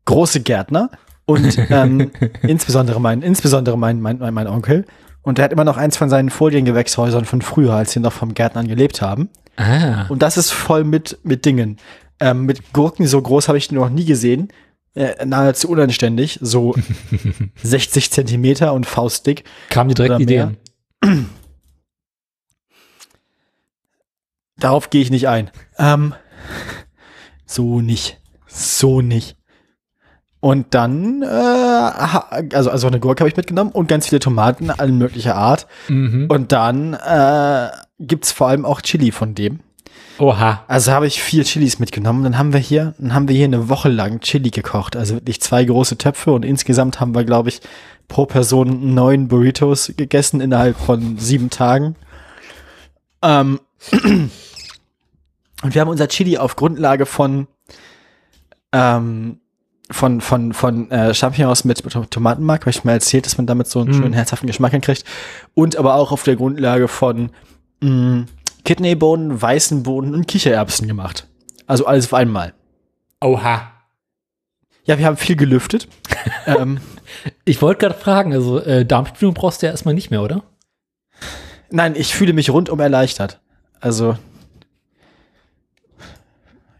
große 0.04 0.40
Gärtner 0.40 0.90
und 1.26 1.56
ähm, 1.70 2.10
insbesondere 2.42 3.00
mein, 3.00 3.22
insbesondere 3.22 3.78
mein, 3.78 4.00
mein, 4.00 4.18
mein, 4.18 4.34
mein 4.34 4.46
Onkel. 4.48 4.84
Und 5.22 5.38
der 5.38 5.44
hat 5.44 5.52
immer 5.52 5.64
noch 5.64 5.76
eins 5.76 5.96
von 5.96 6.10
seinen 6.10 6.30
Foliengewächshäusern 6.30 7.24
von 7.24 7.42
früher, 7.42 7.74
als 7.74 7.92
sie 7.92 8.00
noch 8.00 8.12
vom 8.12 8.34
Gärtnern 8.34 8.66
gelebt 8.66 9.00
haben. 9.00 9.28
Ah. 9.56 10.06
Und 10.08 10.22
das 10.22 10.36
ist 10.36 10.50
voll 10.50 10.82
mit, 10.82 11.18
mit 11.22 11.44
Dingen. 11.44 11.76
Ähm, 12.18 12.46
mit 12.46 12.72
Gurken 12.72 13.06
so 13.06 13.22
groß 13.22 13.46
habe 13.46 13.58
ich 13.58 13.70
noch 13.70 13.88
nie 13.88 14.04
gesehen. 14.04 14.48
Äh, 14.94 15.24
nahezu 15.24 15.68
unanständig. 15.68 16.40
So 16.42 16.74
60 17.62 18.10
Zentimeter 18.10 18.72
und 18.72 18.86
faustdick. 18.86 19.44
Kamen 19.70 19.90
dir 19.90 19.94
direkt. 19.94 20.20
Ideen. 20.20 20.56
Darauf 24.62 24.90
gehe 24.90 25.02
ich 25.02 25.10
nicht 25.10 25.26
ein. 25.26 25.50
Ähm, 25.76 26.14
so 27.46 27.80
nicht. 27.80 28.20
So 28.46 29.00
nicht. 29.00 29.36
Und 30.38 30.74
dann, 30.74 31.22
äh, 31.22 31.26
also, 31.26 32.70
also 32.70 32.86
eine 32.86 33.00
Gurke 33.00 33.20
habe 33.20 33.28
ich 33.28 33.36
mitgenommen 33.36 33.72
und 33.72 33.88
ganz 33.88 34.08
viele 34.08 34.20
Tomaten, 34.20 34.70
allen 34.70 34.98
möglicher 34.98 35.34
Art. 35.34 35.66
Mhm. 35.88 36.26
Und 36.28 36.52
dann 36.52 36.94
äh, 36.94 37.70
gibt's 37.98 38.30
vor 38.30 38.48
allem 38.48 38.64
auch 38.64 38.80
Chili 38.82 39.10
von 39.10 39.34
dem. 39.34 39.60
Oha. 40.18 40.64
Also 40.68 40.92
habe 40.92 41.08
ich 41.08 41.20
vier 41.20 41.42
Chilis 41.42 41.80
mitgenommen. 41.80 42.22
Dann 42.22 42.38
haben 42.38 42.52
wir 42.52 42.60
hier, 42.60 42.94
dann 42.98 43.14
haben 43.14 43.26
wir 43.26 43.34
hier 43.34 43.46
eine 43.46 43.68
Woche 43.68 43.88
lang 43.88 44.20
Chili 44.20 44.50
gekocht. 44.50 44.94
Also 44.94 45.16
wirklich 45.16 45.40
zwei 45.40 45.64
große 45.64 45.98
Töpfe 45.98 46.30
und 46.30 46.44
insgesamt 46.44 47.00
haben 47.00 47.14
wir, 47.16 47.24
glaube 47.24 47.48
ich, 47.48 47.60
pro 48.06 48.26
Person 48.26 48.94
neun 48.94 49.26
Burritos 49.26 49.92
gegessen 49.96 50.40
innerhalb 50.40 50.76
von 50.76 51.18
sieben 51.18 51.50
Tagen. 51.50 51.96
Ähm, 53.22 53.58
und 55.62 55.74
wir 55.74 55.80
haben 55.80 55.88
unser 55.88 56.08
Chili 56.08 56.38
auf 56.38 56.56
Grundlage 56.56 57.06
von 57.06 57.46
ähm, 58.72 59.38
von 59.90 60.20
von 60.20 60.52
von 60.54 60.90
äh, 60.90 61.12
Champignons 61.14 61.64
mit 61.64 61.82
Tom- 61.90 62.08
Tomatenmark, 62.08 62.62
habe 62.62 62.70
ich 62.70 62.84
mal 62.84 62.92
erzählt, 62.92 63.26
dass 63.26 63.36
man 63.36 63.46
damit 63.46 63.66
so 63.66 63.80
einen 63.80 63.90
Mhm. 63.90 63.94
schönen 63.94 64.12
herzhaften 64.14 64.46
Geschmack 64.46 64.72
hinkriegt. 64.72 65.04
Und 65.54 65.76
aber 65.76 65.94
auch 65.96 66.12
auf 66.12 66.22
der 66.22 66.36
Grundlage 66.36 66.88
von 66.88 67.30
mh, 67.80 68.24
Kidneybohnen, 68.64 69.40
weißen 69.42 69.82
Bohnen 69.82 70.14
und 70.14 70.26
Kichererbsen 70.28 70.86
gemacht. 70.88 71.26
Also 71.66 71.84
alles 71.86 72.06
auf 72.06 72.14
einmal. 72.14 72.54
Oha. 73.20 73.68
Ja, 74.84 74.98
wir 74.98 75.06
haben 75.06 75.16
viel 75.16 75.36
gelüftet. 75.36 75.88
ähm, 76.46 76.80
Ich 77.44 77.60
wollte 77.60 77.80
gerade 77.86 77.98
fragen, 77.98 78.32
also 78.32 78.60
äh, 78.60 78.84
Darmspülung 78.86 79.34
brauchst 79.34 79.62
du 79.62 79.66
ja 79.66 79.72
erstmal 79.72 79.94
nicht 79.94 80.10
mehr, 80.10 80.22
oder? 80.22 80.42
nein, 81.70 81.94
ich 81.96 82.14
fühle 82.14 82.32
mich 82.34 82.50
rundum 82.50 82.80
erleichtert. 82.80 83.40
Also, 83.80 84.16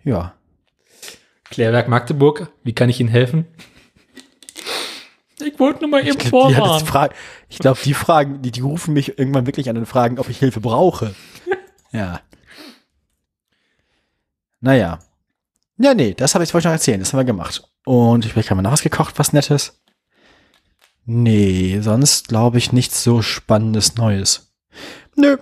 ja. 0.05 0.35
Klärwerk 1.45 1.89
Magdeburg, 1.89 2.51
wie 2.65 2.75
kann 2.75 2.89
ich 2.89 2.99
Ihnen 3.01 3.11
helfen? 3.11 3.47
Ich 5.45 5.59
wollte 5.59 5.81
nur 5.81 5.91
mal 5.91 6.01
eben 6.01 6.11
Ich 6.11 6.19
glaube, 6.19 6.55
vorwarnen. 6.55 7.15
ich 7.49 7.59
glaub, 7.59 7.81
die 7.83 7.95
fragen, 7.95 8.43
die, 8.43 8.53
die 8.53 8.61
rufen 8.61 8.95
mich 8.95 9.19
irgendwann 9.19 9.47
wirklich 9.47 9.69
an 9.69 9.77
und 9.77 9.87
fragen, 9.87 10.19
ob 10.19 10.29
ich 10.29 10.39
Hilfe 10.39 10.61
brauche. 10.61 11.15
ja. 11.93 12.21
Naja. 14.61 15.01
Ja, 15.79 15.95
nee, 15.95 16.15
das 16.15 16.35
habe 16.35 16.45
ich 16.45 16.55
ich 16.55 16.65
noch 16.65 16.71
erzählen. 16.71 17.01
Das 17.01 17.13
haben 17.13 17.21
wir 17.21 17.25
gemacht. 17.25 17.69
Und 17.85 18.25
ich 18.25 18.37
haben 18.51 18.59
wir 18.59 18.63
noch 18.63 18.73
was 18.73 18.83
gekocht, 18.83 19.19
was 19.19 19.33
Nettes? 19.33 19.83
Nee, 21.05 21.81
sonst 21.81 22.29
glaube 22.29 22.59
ich 22.59 22.73
nichts 22.73 23.03
so 23.03 23.23
Spannendes 23.23 23.97
Neues. 23.97 24.53
Nö. 25.17 25.37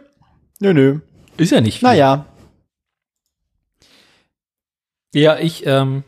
Nö, 0.60 0.72
nö. 0.72 1.00
Ist 1.36 1.52
ja 1.52 1.60
nicht. 1.60 1.80
viel. 1.80 1.88
Naja. 1.88 2.26
Ja, 5.12 5.38
ich, 5.38 5.66
ähm, 5.66 6.04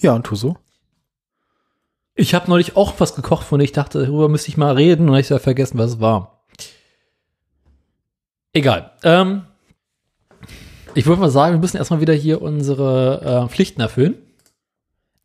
Ja, 0.00 0.14
und 0.14 0.24
tu 0.24 0.36
so. 0.36 0.56
ich 2.14 2.34
habe 2.34 2.48
neulich 2.48 2.76
auch 2.76 2.94
was 2.98 3.14
gekocht, 3.14 3.46
von 3.46 3.58
dem 3.58 3.64
ich 3.64 3.72
dachte, 3.72 4.00
darüber 4.06 4.28
müsste 4.28 4.48
ich 4.48 4.56
mal 4.56 4.74
reden 4.74 5.08
und 5.08 5.16
ich 5.16 5.30
habe 5.30 5.40
vergessen, 5.40 5.78
was 5.78 5.92
es 5.92 6.00
war. 6.00 6.44
Egal. 8.52 8.92
Ähm, 9.02 9.42
ich 10.94 11.04
würde 11.04 11.20
mal 11.20 11.30
sagen, 11.30 11.54
wir 11.54 11.60
müssen 11.60 11.76
erstmal 11.76 12.00
wieder 12.00 12.14
hier 12.14 12.40
unsere 12.40 13.44
äh, 13.44 13.48
Pflichten 13.50 13.82
erfüllen. 13.82 14.14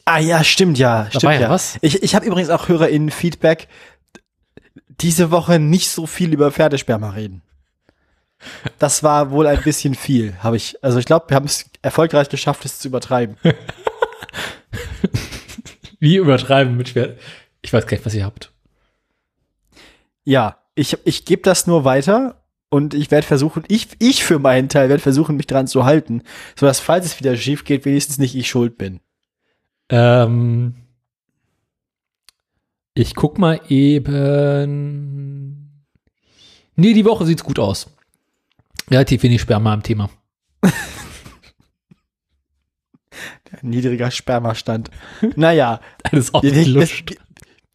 Ah 0.03 0.19
ja, 0.19 0.43
stimmt 0.43 0.77
ja. 0.77 1.05
Stimmt 1.09 1.23
war 1.23 1.33
ja 1.35 1.41
ja. 1.41 1.49
was. 1.49 1.77
Ich, 1.81 2.03
ich 2.03 2.15
habe 2.15 2.25
übrigens 2.25 2.49
auch 2.49 2.67
HörerInnen-Feedback. 2.67 3.69
Diese 4.89 5.31
Woche 5.31 5.59
nicht 5.59 5.89
so 5.89 6.07
viel 6.07 6.33
über 6.33 6.51
Pferdesperma 6.51 7.11
reden. 7.11 7.41
Das 8.79 9.03
war 9.03 9.31
wohl 9.31 9.47
ein 9.47 9.61
bisschen 9.61 9.95
viel, 9.95 10.35
habe 10.39 10.57
ich. 10.57 10.83
Also 10.83 10.99
ich 10.99 11.05
glaube, 11.05 11.29
wir 11.29 11.35
haben 11.35 11.45
es 11.45 11.69
erfolgreich 11.81 12.29
geschafft, 12.29 12.65
es 12.65 12.79
zu 12.79 12.87
übertreiben. 12.87 13.37
Wie 15.99 16.15
übertreiben 16.15 16.77
mit 16.77 16.89
Schwert. 16.89 17.19
Ich 17.61 17.71
weiß 17.71 17.85
gar 17.85 17.97
nicht, 17.97 18.05
was 18.05 18.15
ihr 18.15 18.25
habt. 18.25 18.51
Ja, 20.23 20.57
ich, 20.75 20.97
ich 21.03 21.25
gebe 21.25 21.43
das 21.43 21.67
nur 21.67 21.85
weiter 21.85 22.43
und 22.69 22.93
ich 22.93 23.11
werde 23.11 23.27
versuchen, 23.27 23.63
ich, 23.67 23.89
ich 23.99 24.23
für 24.23 24.39
meinen 24.39 24.69
Teil 24.69 24.89
werde 24.89 25.03
versuchen, 25.03 25.35
mich 25.35 25.47
dran 25.47 25.67
zu 25.67 25.85
halten, 25.85 26.23
sodass, 26.55 26.79
falls 26.79 27.05
es 27.05 27.19
wieder 27.19 27.35
schief 27.35 27.65
geht, 27.65 27.85
wenigstens 27.85 28.17
nicht 28.17 28.35
ich 28.35 28.49
schuld 28.49 28.77
bin. 28.77 28.99
Ähm, 29.89 30.75
ich 32.93 33.15
guck 33.15 33.37
mal 33.37 33.61
eben. 33.69 35.83
Nee, 36.75 36.93
die 36.93 37.05
Woche 37.05 37.25
sieht's 37.25 37.43
gut 37.43 37.59
aus. 37.59 37.87
Relativ 38.91 39.23
wenig 39.23 39.41
Sperma 39.41 39.73
im 39.73 39.83
Thema. 39.83 40.09
Niedriger 43.61 44.11
Spermastand. 44.11 44.91
Naja, 45.35 45.79
Alles 46.03 46.33
wir, 46.33 46.43
wir, 46.43 46.87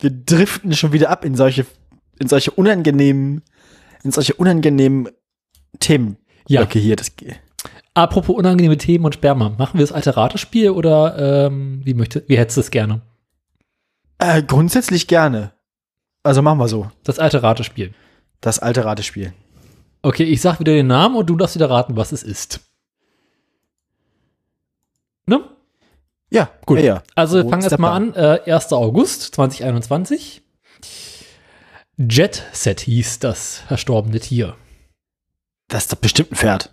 wir 0.00 0.10
driften 0.10 0.74
schon 0.74 0.92
wieder 0.92 1.10
ab 1.10 1.24
in 1.24 1.34
solche, 1.34 1.64
in 2.18 2.28
solche 2.28 2.50
unangenehmen, 2.50 3.42
in 4.02 4.12
solche 4.12 4.34
unangenehmen 4.34 5.08
Themen. 5.80 6.18
Ja. 6.48 6.68
hier. 6.70 6.96
Das, 6.96 7.12
Apropos 7.94 8.36
unangenehme 8.36 8.76
Themen 8.76 9.06
und 9.06 9.14
Sperma. 9.14 9.48
Machen 9.56 9.78
wir 9.78 9.86
das 9.86 9.92
alte 9.92 10.16
Ratespiel 10.16 10.70
oder 10.70 11.46
ähm, 11.46 11.80
wie 11.84 11.94
möchte, 11.94 12.24
wie 12.28 12.36
hättest 12.36 12.58
du 12.58 12.60
es 12.60 12.70
gerne? 12.70 13.00
äh, 14.18 14.42
grundsätzlich 14.42 15.06
gerne. 15.06 15.52
Also 16.22 16.42
machen 16.42 16.58
wir 16.58 16.68
so. 16.68 16.90
Das 17.04 17.18
alte 17.18 17.42
Ratespiel. 17.42 17.94
Das 18.40 18.58
alte 18.58 18.84
Ratespiel. 18.84 19.32
Okay, 20.06 20.22
ich 20.22 20.40
sag 20.40 20.60
wieder 20.60 20.72
den 20.72 20.86
Namen 20.86 21.16
und 21.16 21.26
du 21.28 21.34
darfst 21.34 21.56
wieder 21.56 21.68
raten, 21.68 21.96
was 21.96 22.12
es 22.12 22.22
ist. 22.22 22.60
Ne? 25.26 25.42
Ja, 26.30 26.48
Gut. 26.64 26.78
Ja, 26.78 26.84
ja. 26.84 27.02
Also 27.16 27.42
wir 27.42 27.50
fangen 27.50 27.64
jetzt 27.64 27.76
mal 27.80 27.90
an, 27.90 28.14
äh, 28.14 28.40
1. 28.48 28.72
August 28.72 29.34
2021. 29.34 30.42
Jet 31.98 32.44
Set 32.52 32.82
hieß 32.82 33.18
das 33.18 33.58
verstorbene 33.66 34.20
Tier. 34.20 34.54
Das 35.66 35.82
ist 35.86 35.92
doch 35.92 35.98
bestimmt 35.98 36.30
ein 36.30 36.36
Pferd. 36.36 36.72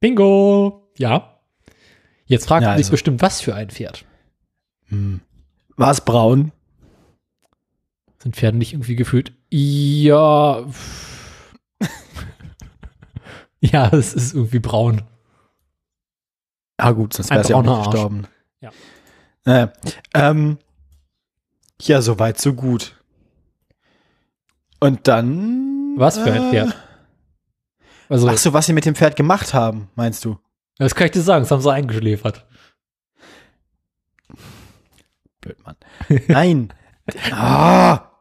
Bingo! 0.00 0.90
Ja. 0.98 1.40
Jetzt 2.26 2.48
fragt 2.48 2.64
Ja, 2.64 2.68
man 2.68 2.76
sich 2.76 2.84
also- 2.88 2.90
bestimmt, 2.90 3.22
was 3.22 3.40
für 3.40 3.54
ein 3.54 3.70
Pferd. 3.70 4.04
Hm. 4.88 5.22
War 5.78 5.90
es 5.90 6.02
braun? 6.02 6.52
Sind 8.18 8.36
Pferde 8.36 8.58
nicht 8.58 8.74
irgendwie 8.74 8.96
gefühlt? 8.96 9.32
Ja. 9.48 10.66
ja, 13.60 13.88
es 13.92 14.14
ist 14.14 14.34
irgendwie 14.34 14.60
braun. 14.60 15.02
Ah 16.76 16.92
gut, 16.92 17.12
sonst 17.12 17.30
wäre 17.30 17.40
es 17.40 17.48
ja 17.48 17.56
auch 17.56 17.62
nicht 17.62 17.90
gestorben. 17.90 18.26
Ja. 18.60 18.70
Äh, 19.44 19.68
ähm, 20.14 20.58
ja, 21.80 22.02
soweit, 22.02 22.40
so 22.40 22.54
gut. 22.54 22.96
Und 24.80 25.08
dann. 25.08 25.94
Was 25.96 26.18
für 26.18 26.32
ein 26.32 26.50
Pferd? 26.50 26.76
Also, 28.08 28.28
Ach 28.28 28.38
so, 28.38 28.52
was 28.52 28.66
sie 28.66 28.72
mit 28.72 28.86
dem 28.86 28.94
Pferd 28.94 29.16
gemacht 29.16 29.54
haben, 29.54 29.90
meinst 29.94 30.24
du? 30.24 30.38
das 30.78 30.94
kann 30.94 31.06
ich 31.06 31.12
dir 31.12 31.22
sagen, 31.22 31.42
das 31.42 31.50
haben 31.50 31.60
sie 31.60 31.72
eingeschläfert. 31.72 32.46
Blöd, 35.40 35.58
Mann. 35.64 35.76
Nein. 36.28 36.72
ah! 37.32 38.12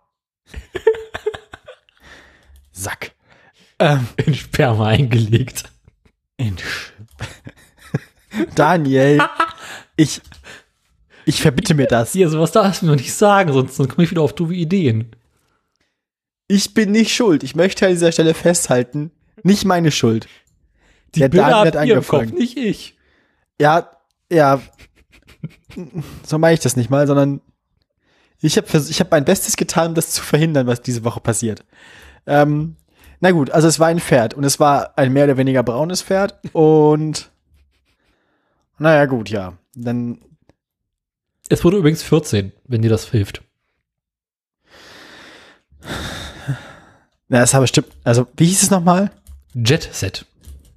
Sack. 2.72 3.12
Ähm, 3.80 4.08
In 4.26 4.34
Sperma 4.34 4.88
eingelegt. 4.88 5.64
in 6.38 6.58
Sch 6.58 6.94
Daniel, 8.56 9.22
ich, 9.96 10.22
ich 11.26 11.42
verbitte 11.42 11.74
mir 11.74 11.88
das. 11.88 12.12
Hier, 12.12 12.30
sowas 12.30 12.52
darfst 12.52 12.82
du 12.82 12.86
mir 12.86 12.92
noch 12.92 13.00
nicht 13.00 13.14
sagen, 13.14 13.52
sonst 13.52 13.78
komme 13.90 14.04
ich 14.04 14.12
wieder 14.12 14.22
auf 14.22 14.34
doofe 14.34 14.54
Ideen. 14.54 15.16
Ich 16.48 16.74
bin 16.74 16.92
nicht 16.92 17.14
schuld. 17.16 17.44
Ich 17.44 17.56
möchte 17.56 17.86
an 17.86 17.94
dieser 17.94 18.12
Stelle 18.12 18.34
festhalten, 18.34 19.12
nicht 19.44 19.66
meine 19.66 19.92
Schuld. 19.92 20.28
Die 21.16 21.20
Der 21.20 21.30
Bilder 21.30 21.50
Daniel 21.72 21.96
hat 21.96 22.06
Kopf, 22.06 22.14
angefangen. 22.14 22.34
nicht 22.36 22.58
ich. 22.58 22.96
Ja, 23.60 23.90
ja, 24.32 24.62
so 26.26 26.38
meine 26.38 26.54
ich 26.54 26.60
das 26.60 26.76
nicht 26.76 26.90
mal, 26.90 27.08
sondern 27.08 27.42
ich 28.40 28.58
habe 28.58 28.68
ich 28.90 29.00
hab 29.00 29.10
mein 29.12 29.26
Bestes 29.26 29.56
getan, 29.58 29.90
um 29.90 29.96
das 29.96 30.12
zu 30.12 30.22
verhindern, 30.22 30.68
was 30.68 30.82
diese 30.82 31.04
Woche 31.04 31.22
passiert. 31.22 31.64
Ähm, 32.28 32.76
na 33.20 33.32
gut, 33.32 33.52
also 33.52 33.68
es 33.68 33.80
war 33.80 33.88
ein 33.88 34.00
Pferd 34.00 34.34
und 34.34 34.44
es 34.44 34.60
war 34.60 34.98
ein 34.98 35.12
mehr 35.14 35.26
oder 35.26 35.38
weniger 35.38 35.64
braunes 35.64 36.02
Pferd 36.02 36.40
und 36.54 37.30
naja, 38.80 39.06
gut, 39.06 39.30
ja. 39.30 39.58
Dann. 39.76 40.20
Es 41.50 41.64
wurde 41.64 41.78
übrigens 41.78 42.04
14, 42.04 42.52
wenn 42.66 42.82
dir 42.82 42.90
das 42.90 43.10
hilft. 43.10 43.42
Na, 47.30 47.40
das 47.40 47.54
war 47.54 47.62
bestimmt, 47.62 47.88
also 48.04 48.28
wie 48.38 48.46
hieß 48.46 48.64
es 48.64 48.72
nochmal? 48.72 49.12
Jet 49.54 49.90
Set. 49.92 50.26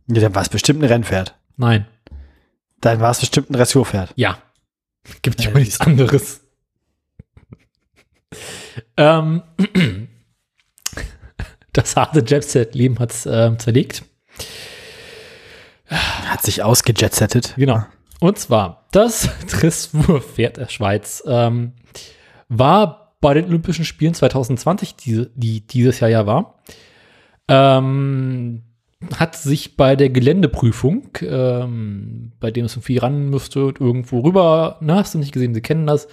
Ja, 0.09 0.21
dann 0.21 0.35
war 0.35 0.43
es 0.43 0.49
bestimmt 0.49 0.83
ein 0.83 0.89
Rennpferd. 0.89 1.37
Nein. 1.57 1.87
Dann 2.81 3.01
war 3.01 3.11
es 3.11 3.21
bestimmt 3.21 3.51
ein 3.51 3.53
Dressurpferd. 3.53 4.13
Ja. 4.17 4.39
Gibt 5.23 5.43
ja 5.43 5.51
nichts 5.51 5.81
anderes. 5.81 6.41
ähm, 8.97 9.43
das 11.73 11.97
harte 11.97 12.25
Jet-Set-Leben 12.27 12.99
hat 12.99 13.13
es 13.13 13.27
äh, 13.27 13.57
zerlegt. 13.59 14.05
Hat 15.89 16.43
sich 16.43 16.63
ausgejetsettet. 16.63 17.55
Genau. 17.57 17.85
Und 18.21 18.39
zwar, 18.39 18.87
das 18.93 19.29
Dressurpferd 19.49 20.59
der 20.59 20.69
Schweiz 20.69 21.23
ähm, 21.27 21.73
war 22.49 23.15
bei 23.21 23.35
den 23.35 23.47
Olympischen 23.47 23.85
Spielen 23.85 24.15
2020, 24.15 24.97
die, 24.97 25.27
die 25.35 25.67
dieses 25.67 26.01
Jahr 26.01 26.11
ja 26.11 26.27
war, 26.27 26.59
ähm, 27.49 28.63
hat 29.17 29.37
sich 29.37 29.77
bei 29.77 29.97
der 29.97 30.11
Geländeprüfung, 30.11 31.09
ähm, 31.23 32.33
bei 32.39 32.51
dem 32.51 32.67
es 32.67 32.75
irgendwie 32.75 32.99
ran 32.99 33.31
müsste, 33.31 33.61
irgendwo 33.61 34.21
rüber, 34.21 34.77
na, 34.81 34.97
hast 34.97 35.15
du 35.15 35.19
nicht 35.19 35.33
gesehen, 35.33 35.55
sie 35.55 35.63
kennen 35.63 35.87
das, 35.87 36.07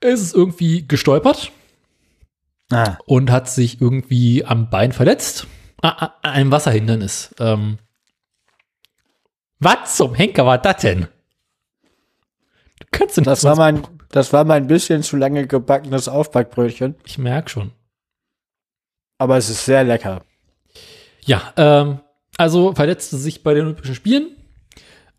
ist 0.00 0.20
es 0.20 0.32
irgendwie 0.32 0.86
gestolpert 0.86 1.52
ah. 2.74 2.98
und 3.06 3.30
hat 3.30 3.48
sich 3.48 3.80
irgendwie 3.80 4.44
am 4.44 4.70
Bein 4.70 4.92
verletzt. 4.92 5.46
Ah, 5.82 6.06
ah, 6.06 6.14
einem 6.22 6.50
Wasserhindernis. 6.50 7.34
Ähm, 7.38 7.78
was 9.58 9.96
zum 9.96 10.14
Henker 10.14 10.46
war 10.46 10.58
das 10.58 10.78
denn? 10.78 11.08
Du 12.80 12.86
kannst 12.90 13.16
nicht 13.16 13.26
das 13.26 13.44
war 13.44 13.56
mein, 13.56 13.82
Das 14.10 14.32
war 14.32 14.44
mein 14.44 14.66
bisschen 14.66 15.02
zu 15.02 15.16
lange 15.16 15.46
gebackenes 15.46 16.08
Aufbackbrötchen. 16.08 16.96
Ich 17.04 17.18
merke 17.18 17.50
schon. 17.50 17.72
Aber 19.18 19.36
es 19.36 19.48
ist 19.48 19.64
sehr 19.64 19.84
lecker. 19.84 20.22
Ja, 21.24 21.52
ähm, 21.56 22.00
also 22.36 22.74
verletzte 22.74 23.16
sich 23.16 23.42
bei 23.42 23.54
den 23.54 23.64
Olympischen 23.64 23.94
Spielen, 23.94 24.36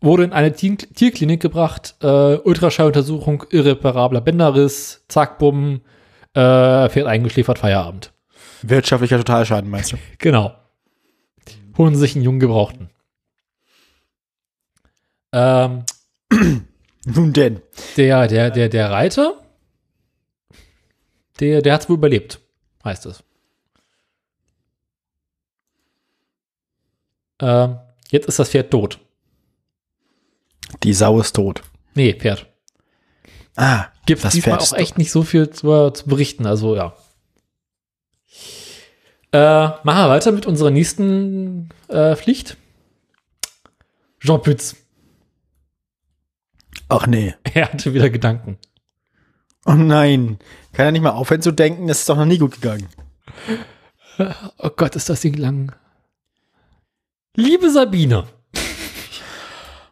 wurde 0.00 0.24
in 0.24 0.32
eine 0.32 0.52
Tierklinik 0.52 1.40
gebracht, 1.40 1.96
äh, 2.02 2.36
Ultraschalluntersuchung, 2.36 3.44
irreparabler 3.50 4.20
Bänderriss, 4.20 5.04
zack, 5.08 5.38
bumm, 5.38 5.80
äh, 6.36 6.88
Pferd 6.90 7.06
eingeschläfert, 7.06 7.58
Feierabend. 7.58 8.12
Wirtschaftlicher 8.62 9.18
Totalschaden, 9.18 9.70
meinst 9.70 9.92
du? 9.92 9.96
Genau. 10.18 10.54
Holen 11.78 11.94
sich 11.94 12.14
einen 12.14 12.24
jungen 12.24 12.40
Gebrauchten. 12.40 12.90
Ähm, 15.32 15.84
Nun 17.04 17.32
denn. 17.32 17.62
Der, 17.96 18.26
der, 18.26 18.50
der, 18.50 18.68
der 18.68 18.90
Reiter, 18.90 19.42
der, 21.40 21.62
der 21.62 21.74
hat 21.74 21.82
es 21.82 21.88
wohl 21.88 21.96
überlebt, 21.96 22.40
heißt 22.84 23.06
es. 23.06 23.22
Ähm, 27.40 27.78
jetzt 28.10 28.26
ist 28.26 28.38
das 28.38 28.48
Pferd 28.50 28.70
tot. 28.70 28.98
Die 30.82 30.94
Sau 30.94 31.20
ist 31.20 31.36
tot. 31.36 31.62
Nee, 31.94 32.14
Pferd. 32.14 32.46
Ah, 33.56 33.86
gibt 34.06 34.24
das 34.24 34.38
Pferd 34.38 34.62
auch 34.62 34.72
echt 34.72 34.98
nicht 34.98 35.10
so 35.10 35.22
viel 35.22 35.50
zu, 35.50 35.90
zu 35.90 36.06
berichten, 36.06 36.46
also 36.46 36.76
ja. 36.76 36.94
Äh, 39.32 39.68
machen 39.82 40.04
wir 40.04 40.08
weiter 40.08 40.32
mit 40.32 40.46
unserer 40.46 40.70
nächsten 40.70 41.68
äh, 41.88 42.16
Pflicht. 42.16 42.56
Jean 44.20 44.40
Pütz. 44.40 44.76
Ach 46.88 47.06
nee. 47.06 47.34
Er 47.54 47.72
hatte 47.72 47.92
wieder 47.92 48.10
Gedanken. 48.10 48.58
Oh 49.64 49.72
nein. 49.72 50.38
Kann 50.72 50.86
er 50.86 50.92
nicht 50.92 51.02
mal 51.02 51.10
aufhören 51.10 51.42
zu 51.42 51.52
denken? 51.52 51.88
Das 51.88 52.00
ist 52.00 52.08
doch 52.08 52.16
noch 52.16 52.24
nie 52.24 52.38
gut 52.38 52.60
gegangen. 52.60 52.88
Oh 54.56 54.70
Gott, 54.74 54.96
ist 54.96 55.10
das 55.10 55.20
Ding 55.20 55.34
lang. 55.34 55.72
Liebe 57.34 57.70
Sabine. 57.70 58.26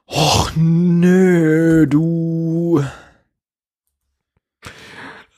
Och 0.07 0.53
nö, 0.57 1.87
du. 1.87 2.83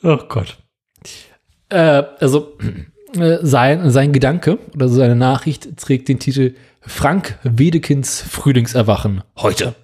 Oh 0.06 0.18
Gott. 0.28 0.56
Äh, 1.68 2.04
also, 2.20 2.56
äh, 3.18 3.38
sein, 3.42 3.90
sein 3.90 4.12
Gedanke 4.12 4.60
oder 4.72 4.88
seine 4.88 5.16
Nachricht 5.16 5.76
trägt 5.78 6.06
den 6.06 6.20
Titel 6.20 6.54
Frank 6.80 7.40
Wedekins 7.42 8.22
Frühlingserwachen 8.22 9.24
heute. 9.36 9.74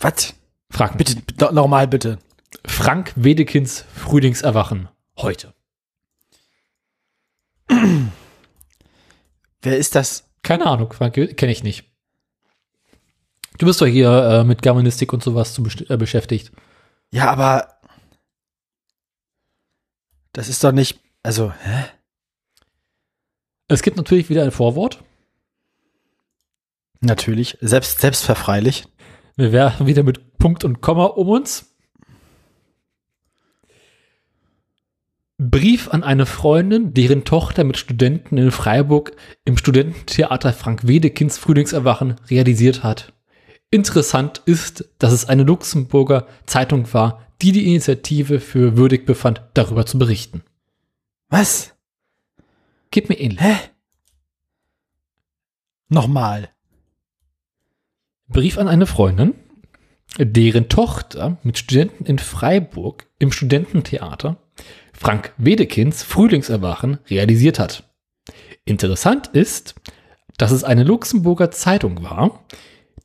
Was? 0.00 0.34
Frag 0.68 0.98
mich. 0.98 1.24
Bitte, 1.24 1.54
nochmal 1.54 1.88
bitte. 1.88 2.18
Frank 2.66 3.14
Wedekins 3.16 3.86
Frühlingserwachen 3.94 4.90
heute. 5.16 5.54
Wer 9.62 9.78
ist 9.78 9.94
das? 9.94 10.28
Keine 10.42 10.66
Ahnung, 10.66 10.92
Frank, 10.92 11.14
kenne 11.14 11.52
ich 11.52 11.62
nicht. 11.62 11.84
Du 13.56 13.64
bist 13.64 13.80
doch 13.80 13.86
hier 13.86 14.10
äh, 14.10 14.44
mit 14.44 14.60
Germanistik 14.60 15.14
und 15.14 15.22
sowas 15.22 15.54
zu 15.54 15.66
äh, 15.88 15.96
beschäftigt. 15.96 16.52
Ja, 17.10 17.30
aber 17.30 17.80
das 20.32 20.48
ist 20.48 20.62
doch 20.62 20.72
nicht, 20.72 21.00
also, 21.22 21.52
hä? 21.52 21.84
Es 23.68 23.82
gibt 23.82 23.96
natürlich 23.96 24.30
wieder 24.30 24.44
ein 24.44 24.50
Vorwort. 24.50 25.02
Natürlich, 27.00 27.58
selbst, 27.60 28.00
selbstverfreilich. 28.00 28.86
Wir 29.36 29.52
werfen 29.52 29.86
wieder 29.86 30.02
mit 30.02 30.38
Punkt 30.38 30.64
und 30.64 30.80
Komma 30.80 31.04
um 31.04 31.28
uns. 31.28 31.74
Brief 35.38 35.88
an 35.88 36.02
eine 36.02 36.26
Freundin, 36.26 36.94
deren 36.94 37.24
Tochter 37.24 37.62
mit 37.62 37.76
Studenten 37.76 38.38
in 38.38 38.50
Freiburg 38.50 39.12
im 39.44 39.56
Studententheater 39.56 40.52
Frank 40.52 40.88
Wedekins 40.88 41.38
Frühlingserwachen 41.38 42.16
realisiert 42.28 42.82
hat. 42.82 43.12
Interessant 43.70 44.42
ist, 44.46 44.88
dass 44.98 45.12
es 45.12 45.26
eine 45.26 45.42
Luxemburger 45.42 46.26
Zeitung 46.46 46.92
war, 46.94 47.26
die 47.42 47.52
die 47.52 47.66
Initiative 47.66 48.40
für 48.40 48.76
würdig 48.76 49.04
befand, 49.04 49.42
darüber 49.54 49.84
zu 49.84 49.98
berichten. 49.98 50.42
Was? 51.28 51.74
Gib 52.90 53.08
mir 53.08 53.20
ähnlich. 53.20 53.40
Hä? 53.40 53.56
Nochmal. 55.88 56.50
Brief 58.28 58.58
an 58.58 58.68
eine 58.68 58.86
Freundin, 58.86 59.34
deren 60.18 60.68
Tochter 60.68 61.38
mit 61.42 61.58
Studenten 61.58 62.06
in 62.06 62.18
Freiburg 62.18 63.06
im 63.18 63.32
Studententheater 63.32 64.36
Frank 64.92 65.32
Wedekins 65.36 66.02
Frühlingserwachen 66.02 66.98
realisiert 67.08 67.58
hat. 67.58 67.84
Interessant 68.64 69.28
ist, 69.28 69.74
dass 70.38 70.50
es 70.50 70.64
eine 70.64 70.84
Luxemburger 70.84 71.50
Zeitung 71.50 72.02
war, 72.02 72.44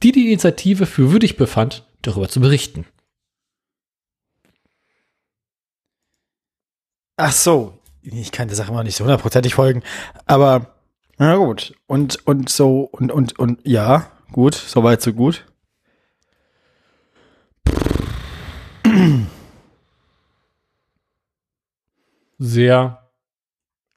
die 0.03 0.11
die 0.11 0.27
Initiative 0.27 0.85
für 0.85 1.11
würdig 1.11 1.37
befand, 1.37 1.87
darüber 2.01 2.29
zu 2.29 2.39
berichten. 2.39 2.85
Ach 7.17 7.31
so, 7.31 7.77
ich 8.01 8.31
kann 8.31 8.47
der 8.47 8.57
Sache 8.57 8.71
mal 8.71 8.83
nicht 8.83 8.95
so 8.95 9.03
hundertprozentig 9.03 9.55
folgen, 9.55 9.83
aber 10.25 10.75
na 11.17 11.35
gut. 11.35 11.75
Und, 11.87 12.25
und 12.27 12.49
so, 12.49 12.81
und, 12.91 13.11
und, 13.11 13.37
und, 13.39 13.59
ja, 13.63 14.11
Gut, 14.33 14.55
soweit 14.55 15.01
so 15.03 15.13
gut. 15.13 15.45
Sehr 22.39 23.11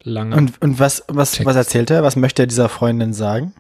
lange. 0.03 0.37
Und, 0.37 0.61
und 0.61 0.79
was, 0.79 1.05
was, 1.09 1.43
was 1.43 1.57
erzählt 1.57 1.91
er? 1.91 2.03
Was 2.03 2.17
möchte 2.17 2.43
er 2.43 2.47
dieser 2.47 2.69
Freundin 2.69 3.15
sagen? 3.15 3.55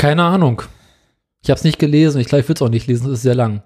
Keine 0.00 0.24
Ahnung. 0.24 0.62
Ich 1.42 1.50
habe 1.50 1.58
es 1.58 1.64
nicht 1.64 1.78
gelesen. 1.78 2.22
Ich 2.22 2.26
glaube, 2.26 2.40
ich 2.40 2.48
würde 2.48 2.56
es 2.56 2.62
auch 2.62 2.70
nicht 2.70 2.86
lesen. 2.86 3.08
Es 3.08 3.18
ist 3.18 3.22
sehr 3.22 3.34
lang. 3.34 3.62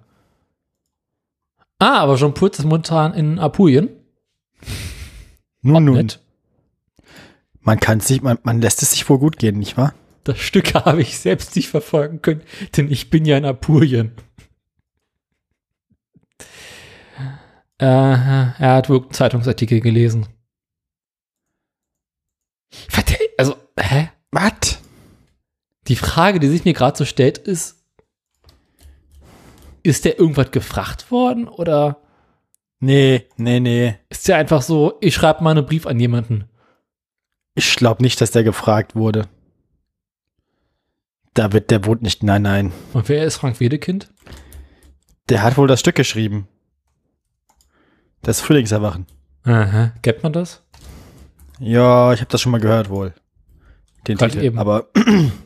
Ah, 1.79 2.01
aber 2.01 2.17
Jean 2.17 2.35
Putz 2.35 2.59
ist 2.59 2.65
momentan 2.65 3.15
in 3.15 3.39
Apulien. 3.39 3.89
Nun, 5.63 5.85
nun. 5.85 6.09
Man 7.61 7.79
kann 7.79 8.01
sich, 8.01 8.21
man, 8.21 8.39
man 8.43 8.61
lässt 8.61 8.83
es 8.83 8.91
sich 8.91 9.09
wohl 9.09 9.21
gut 9.21 9.39
gehen, 9.39 9.61
nicht 9.61 9.77
wahr? 9.77 9.95
Das 10.25 10.41
Stück 10.41 10.75
habe 10.75 11.03
ich 11.03 11.21
selbst 11.21 11.55
nicht 11.55 11.69
verfolgen 11.69 12.21
können, 12.21 12.43
denn 12.77 12.91
ich 12.91 13.11
bin 13.11 13.25
ja 13.25 13.39
in 13.39 13.45
Apulien. 13.45 14.11
Äh, 17.79 17.87
er 17.87 18.57
hat 18.59 18.91
wohl 18.91 19.03
einen 19.03 19.13
Zeitungsartikel 19.13 19.81
gelesen. 19.81 20.27
Also, 23.39 23.57
hä? 23.79 24.11
Was? 24.33 24.84
Die 25.89 25.97
Frage, 25.97 26.41
die 26.41 26.49
sich 26.49 26.65
mir 26.65 26.73
gerade 26.73 26.97
so 26.97 27.05
stellt, 27.05 27.39
ist, 27.39 27.83
ist 29.83 30.05
der 30.05 30.19
irgendwas 30.19 30.51
gefragt 30.51 31.11
worden 31.11 31.49
oder 31.49 32.01
Nee, 32.81 33.27
nee, 33.37 33.61
nee. 33.61 33.99
ist 34.11 34.29
der 34.29 34.37
einfach 34.37 34.61
so, 34.63 34.99
ich 35.01 35.15
schreibe 35.15 35.43
mal 35.43 35.53
einen 35.53 35.65
Brief 35.67 35.87
an 35.87 35.99
jemanden? 36.01 36.45
Ich 37.55 37.77
glaube 37.77 38.03
nicht, 38.03 38.21
dass 38.21 38.31
der 38.33 38.45
gefragt 38.45 38.95
wurde. 38.97 39.27
Da 41.35 41.53
wird 41.53 41.71
der 41.71 41.85
wohnt 41.85 42.03
nicht. 42.03 42.23
Nein, 42.23 42.43
nein. 42.43 42.73
Und 42.93 43.09
wer 43.09 43.25
ist 43.25 43.37
Frank 43.37 43.61
Wedekind? 43.61 44.13
Der 45.29 45.43
hat 45.43 45.57
wohl 45.57 45.67
das 45.69 45.81
Stück 45.81 45.95
geschrieben. 45.97 46.49
Das 48.23 48.41
Frühlingserwachen. 48.41 49.07
Aha, 49.45 49.93
kennt 50.03 50.23
man 50.23 50.33
das? 50.33 50.63
Ja, 51.59 52.13
ich 52.13 52.21
habe 52.21 52.31
das 52.31 52.41
schon 52.41 52.53
mal 52.53 52.61
gehört 52.61 52.89
wohl. 52.89 53.15
Den 54.07 54.17
Gerade 54.19 54.33
Titel. 54.33 54.45
eben. 54.45 54.59
Aber 54.59 54.89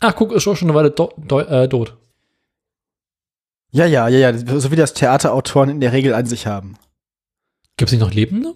Ach, 0.00 0.14
guck, 0.14 0.32
ist 0.32 0.46
auch 0.46 0.56
schon 0.56 0.68
eine 0.68 0.76
Weile 0.78 0.90
do, 0.90 1.12
do, 1.16 1.40
äh, 1.40 1.68
tot. 1.68 1.96
ja, 3.72 3.84
ja, 3.86 4.08
ja, 4.08 4.30
ja. 4.30 4.60
So 4.60 4.70
wie 4.70 4.76
das 4.76 4.94
Theaterautoren 4.94 5.70
in 5.70 5.80
der 5.80 5.92
Regel 5.92 6.14
an 6.14 6.26
sich 6.26 6.46
haben. 6.46 6.76
Gibt 7.76 7.88
es 7.88 7.92
nicht 7.92 8.00
noch 8.00 8.12
Lebende? 8.12 8.54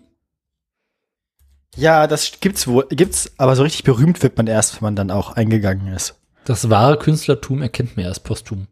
Ja, 1.77 2.07
das 2.07 2.33
gibt's 2.41 2.67
wohl. 2.67 2.87
Gibt's, 2.91 3.33
aber 3.39 3.57
so 3.57 3.63
richtig 3.63 3.85
berühmt 3.85 4.23
wird 4.23 4.37
man 4.37 4.47
erst, 4.47 4.75
wenn 4.77 4.87
man 4.87 4.97
dann 4.97 5.11
auch 5.11 5.33
eingegangen 5.33 5.93
ist. 5.93 6.15
Das 6.45 6.69
wahre 6.71 6.99
Künstlertum 6.99 7.63
erkennt 7.63 7.97
man 7.97 8.05
erst 8.07 8.25
posthum. 8.25 8.67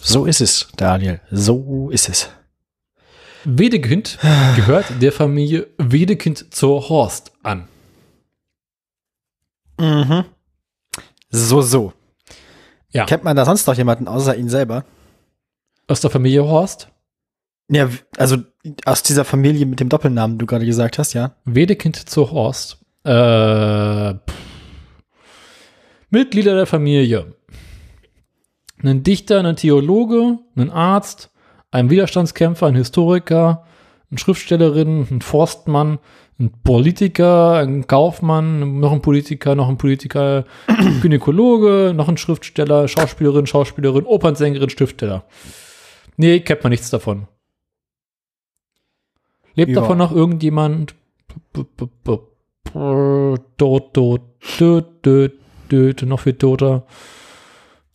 So 0.00 0.26
ist 0.26 0.40
es, 0.40 0.68
Daniel. 0.76 1.20
So 1.30 1.90
ist 1.90 2.08
es. 2.08 2.28
Wedekind 3.44 4.18
gehört 4.56 4.86
der 5.00 5.12
Familie 5.12 5.66
Wedekind 5.78 6.54
zur 6.54 6.88
Horst 6.88 7.32
an. 7.42 7.68
Mhm. 9.78 10.24
So, 11.34 11.62
so. 11.62 11.92
Ja. 12.90 13.06
Kennt 13.06 13.24
man 13.24 13.36
da 13.36 13.44
sonst 13.44 13.66
noch 13.66 13.74
jemanden 13.74 14.06
außer 14.06 14.36
ihn 14.36 14.48
selber? 14.48 14.84
Aus 15.88 16.00
der 16.00 16.10
Familie 16.10 16.44
Horst? 16.44 16.88
Ja, 17.68 17.88
also 18.16 18.36
aus 18.84 19.02
dieser 19.02 19.24
Familie 19.24 19.66
mit 19.66 19.80
dem 19.80 19.88
Doppelnamen, 19.88 20.38
du 20.38 20.46
gerade 20.46 20.64
gesagt 20.64 20.96
hast, 20.98 21.12
ja. 21.12 21.34
Wedekind 21.44 22.08
zur 22.08 22.30
Horst. 22.30 22.78
Äh, 23.02 24.14
pff. 24.14 24.34
Mitglieder 26.10 26.54
der 26.54 26.66
Familie. 26.66 27.34
Ein 28.80 29.02
Dichter, 29.02 29.42
ein 29.42 29.56
Theologe, 29.56 30.38
ein 30.54 30.70
Arzt, 30.70 31.32
ein 31.72 31.90
Widerstandskämpfer, 31.90 32.68
ein 32.68 32.76
Historiker, 32.76 33.64
eine 34.08 34.18
Schriftstellerin, 34.20 35.08
ein 35.10 35.20
Forstmann, 35.20 35.98
ein 36.38 36.50
Politiker, 36.64 37.58
ein 37.58 37.86
Kaufmann, 37.86 38.80
noch 38.80 38.92
ein 38.92 39.02
Politiker, 39.02 39.54
noch 39.54 39.68
ein 39.68 39.78
Politiker, 39.78 40.44
Gynäkologe, 41.02 41.92
noch 41.94 42.08
ein 42.08 42.16
Schriftsteller, 42.16 42.88
Schauspielerin, 42.88 43.46
Schauspielerin, 43.46 44.04
Opernsängerin, 44.04 44.68
Schriftsteller. 44.70 45.24
Nee, 46.16 46.40
kennt 46.40 46.62
man 46.64 46.70
nichts 46.70 46.90
davon. 46.90 47.28
Lebt 49.54 49.70
Ja. 49.70 49.80
davon 49.80 49.98
noch 49.98 50.10
irgendjemand? 50.12 50.94
Tot, 51.52 51.68
tot, 51.76 51.90
tot, 53.56 54.22
tot, 55.68 56.02
noch 56.02 56.20
viel 56.20 56.34
toter. 56.34 56.86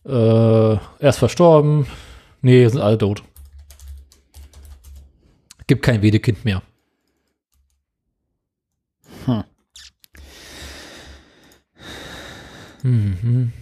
Äh, 0.06 0.10
er 0.12 0.80
ist 1.00 1.18
verstorben. 1.18 1.86
Nee, 2.40 2.66
sind 2.68 2.80
alle 2.80 2.96
tot. 2.96 3.22
Gibt 5.66 5.82
kein 5.82 6.00
Wedekind 6.02 6.44
mehr. 6.44 6.62
Mhm. 12.82 13.52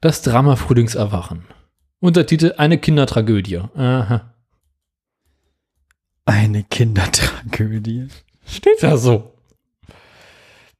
Das 0.00 0.22
Drama 0.22 0.56
Frühlingserwachen. 0.56 1.44
Untertitel 2.00 2.54
Eine 2.56 2.78
Kindertragödie. 2.78 3.58
Aha. 3.74 4.32
Eine 6.24 6.62
Kindertragödie. 6.62 8.08
Steht 8.46 8.82
da 8.82 8.96
so. 8.96 9.32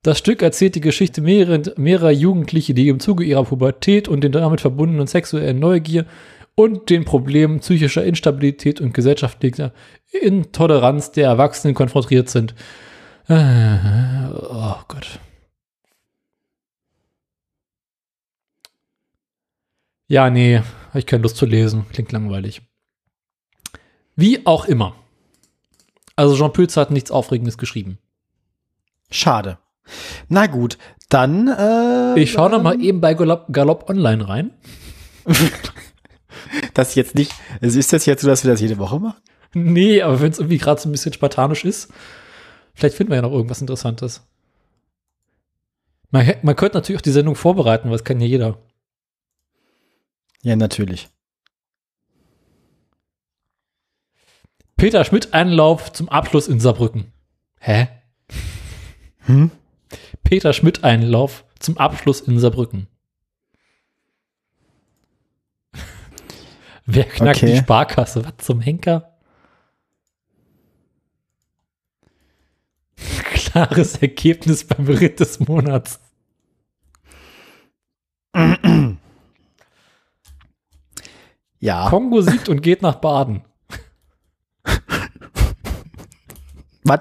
Das 0.02 0.18
Stück 0.18 0.42
erzählt 0.42 0.76
die 0.76 0.80
Geschichte 0.80 1.20
mehrerer, 1.20 1.72
mehrerer 1.76 2.12
Jugendliche, 2.12 2.72
die 2.72 2.88
im 2.88 3.00
Zuge 3.00 3.24
ihrer 3.24 3.44
Pubertät 3.44 4.06
und 4.06 4.22
den 4.22 4.32
damit 4.32 4.60
verbundenen 4.60 5.08
sexuellen 5.08 5.58
Neugier 5.58 6.06
und 6.54 6.90
den 6.90 7.04
Problemen 7.04 7.60
psychischer 7.60 8.04
Instabilität 8.04 8.80
und 8.80 8.94
gesellschaftlicher 8.94 9.72
Intoleranz 10.12 11.10
der 11.10 11.26
Erwachsenen 11.26 11.74
konfrontiert 11.74 12.28
sind. 12.28 12.54
Äh, 13.28 13.78
Oh 14.32 14.76
Gott. 14.88 15.18
Ja, 20.08 20.30
nee, 20.30 20.58
habe 20.88 20.98
ich 20.98 21.06
keine 21.06 21.22
Lust 21.22 21.36
zu 21.36 21.46
lesen. 21.46 21.86
Klingt 21.92 22.12
langweilig. 22.12 22.62
Wie 24.16 24.44
auch 24.46 24.64
immer. 24.64 24.94
Also 26.16 26.36
Jean 26.36 26.52
Pülzer 26.52 26.80
hat 26.80 26.90
nichts 26.90 27.10
Aufregendes 27.10 27.58
geschrieben. 27.58 27.98
Schade. 29.10 29.58
Na 30.28 30.46
gut, 30.46 30.76
dann. 31.08 31.48
Äh, 31.48 32.20
Ich 32.20 32.32
schaue 32.32 32.50
noch 32.50 32.62
mal 32.62 32.80
eben 32.80 33.00
bei 33.00 33.14
Galopp, 33.14 33.46
Galopp 33.52 33.88
Online 33.88 34.28
rein. 34.28 34.50
Das 36.72 36.94
jetzt 36.94 37.14
nicht. 37.14 37.32
Also 37.60 37.78
ist 37.78 37.92
das 37.92 38.06
jetzt 38.06 38.22
so, 38.22 38.28
dass 38.28 38.44
wir 38.44 38.50
das 38.50 38.60
jede 38.60 38.78
Woche 38.78 38.98
machen? 39.00 39.20
Nee, 39.54 40.00
aber 40.02 40.20
wenn 40.20 40.30
es 40.30 40.38
irgendwie 40.38 40.56
gerade 40.58 40.80
so 40.80 40.88
ein 40.88 40.92
bisschen 40.92 41.12
spartanisch 41.12 41.64
ist, 41.64 41.92
vielleicht 42.74 42.96
finden 42.96 43.10
wir 43.10 43.16
ja 43.16 43.22
noch 43.22 43.32
irgendwas 43.32 43.60
Interessantes. 43.60 44.22
Man, 46.10 46.32
man 46.42 46.56
könnte 46.56 46.76
natürlich 46.78 46.98
auch 47.00 47.04
die 47.04 47.10
Sendung 47.10 47.34
vorbereiten, 47.34 47.88
weil 47.90 47.98
das 47.98 48.04
kann 48.04 48.20
ja 48.20 48.26
jeder. 48.26 48.58
Ja, 50.42 50.56
natürlich. 50.56 51.08
Peter 54.76 55.04
Schmidt 55.04 55.34
Einlauf 55.34 55.92
zum 55.92 56.08
Abschluss 56.08 56.46
in 56.46 56.60
Saarbrücken. 56.60 57.12
Hä? 57.58 57.88
Hm? 59.26 59.50
Peter 60.22 60.52
Schmidt 60.52 60.84
Einlauf 60.84 61.44
zum 61.58 61.78
Abschluss 61.78 62.20
in 62.20 62.38
Saarbrücken. 62.38 62.86
Wer 66.86 67.04
knackt 67.04 67.38
Okay. 67.38 67.52
die 67.52 67.58
Sparkasse? 67.58 68.24
Was 68.24 68.46
zum 68.46 68.60
Henker? 68.60 69.18
Klares 73.34 73.96
Ergebnis 73.96 74.64
beim 74.64 74.84
Beritt 74.86 75.20
des 75.20 75.40
Monats. 75.40 76.00
Ja. 81.60 81.88
Kongo 81.90 82.20
siegt 82.20 82.48
und 82.48 82.60
geht 82.62 82.82
nach 82.82 82.96
Baden. 82.96 83.44
Was? 86.84 87.00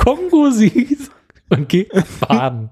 Kongo 0.00 0.50
siegt 0.50 1.10
und 1.50 1.68
geht 1.68 1.94
nach 1.94 2.06
Baden. 2.20 2.70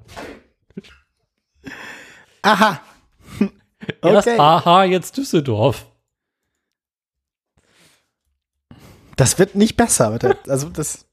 Aha. 2.42 2.80
Erst 4.02 4.28
Okay. 4.28 4.38
aha, 4.38 4.84
jetzt 4.84 5.16
Düsseldorf. 5.16 5.86
Das 9.16 9.38
wird 9.38 9.54
nicht 9.54 9.76
besser. 9.76 10.10
mit 10.10 10.22
der- 10.22 10.38
Also 10.48 10.68
das. 10.68 11.06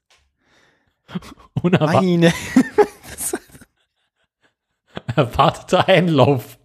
Meine. 1.63 2.33
Einlauf. 5.87 6.57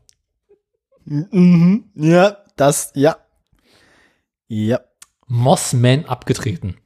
Mhm. 1.04 1.90
Ja, 1.94 2.39
das. 2.60 2.92
Ja. 2.94 3.16
Ja. 4.48 4.80
Mossman 5.26 6.04
abgetreten. 6.06 6.76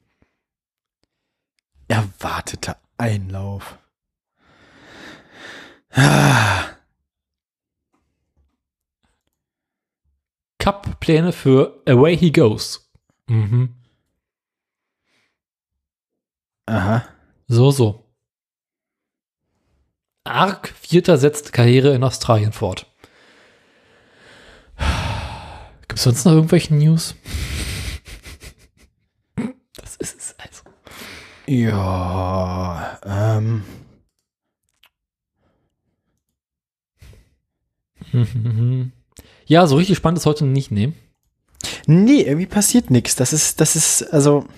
Erwarteter 1.88 2.78
Einlauf. 2.96 3.78
Ah. 5.90 6.70
Cup-Pläne 10.58 11.32
für 11.32 11.82
Away 11.86 12.16
He 12.16 12.32
Goes. 12.32 12.90
Mhm. 13.26 13.74
Aha. 16.66 17.06
So, 17.48 17.70
so. 17.70 18.04
Arc 20.24 20.68
Vierter 20.68 21.18
setzt 21.18 21.52
Karriere 21.52 21.94
in 21.94 22.02
Australien 22.02 22.52
fort. 22.52 22.93
Gibt 25.94 26.00
es 26.00 26.04
sonst 26.06 26.24
noch 26.24 26.32
irgendwelche 26.32 26.74
News? 26.74 27.14
Das 29.76 29.94
ist 29.96 30.18
es 30.18 30.34
also. 30.38 30.64
Ja. 31.46 32.98
Ähm. 33.06 33.62
Ja, 39.46 39.66
so 39.68 39.76
richtig 39.76 39.96
spannend 39.96 40.18
ist 40.18 40.26
heute 40.26 40.46
nicht, 40.46 40.72
nehmen. 40.72 40.96
Nee, 41.86 42.22
irgendwie 42.22 42.46
passiert 42.46 42.90
nichts. 42.90 43.14
Das 43.14 43.32
ist, 43.32 43.60
das 43.60 43.76
ist, 43.76 44.02
also. 44.12 44.48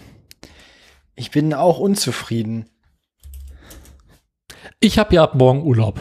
Ich 1.16 1.30
bin 1.32 1.52
auch 1.52 1.78
unzufrieden. 1.78 2.70
Ich 4.80 4.98
habe 4.98 5.14
ja 5.14 5.22
ab 5.24 5.34
morgen 5.34 5.64
Urlaub. 5.64 6.00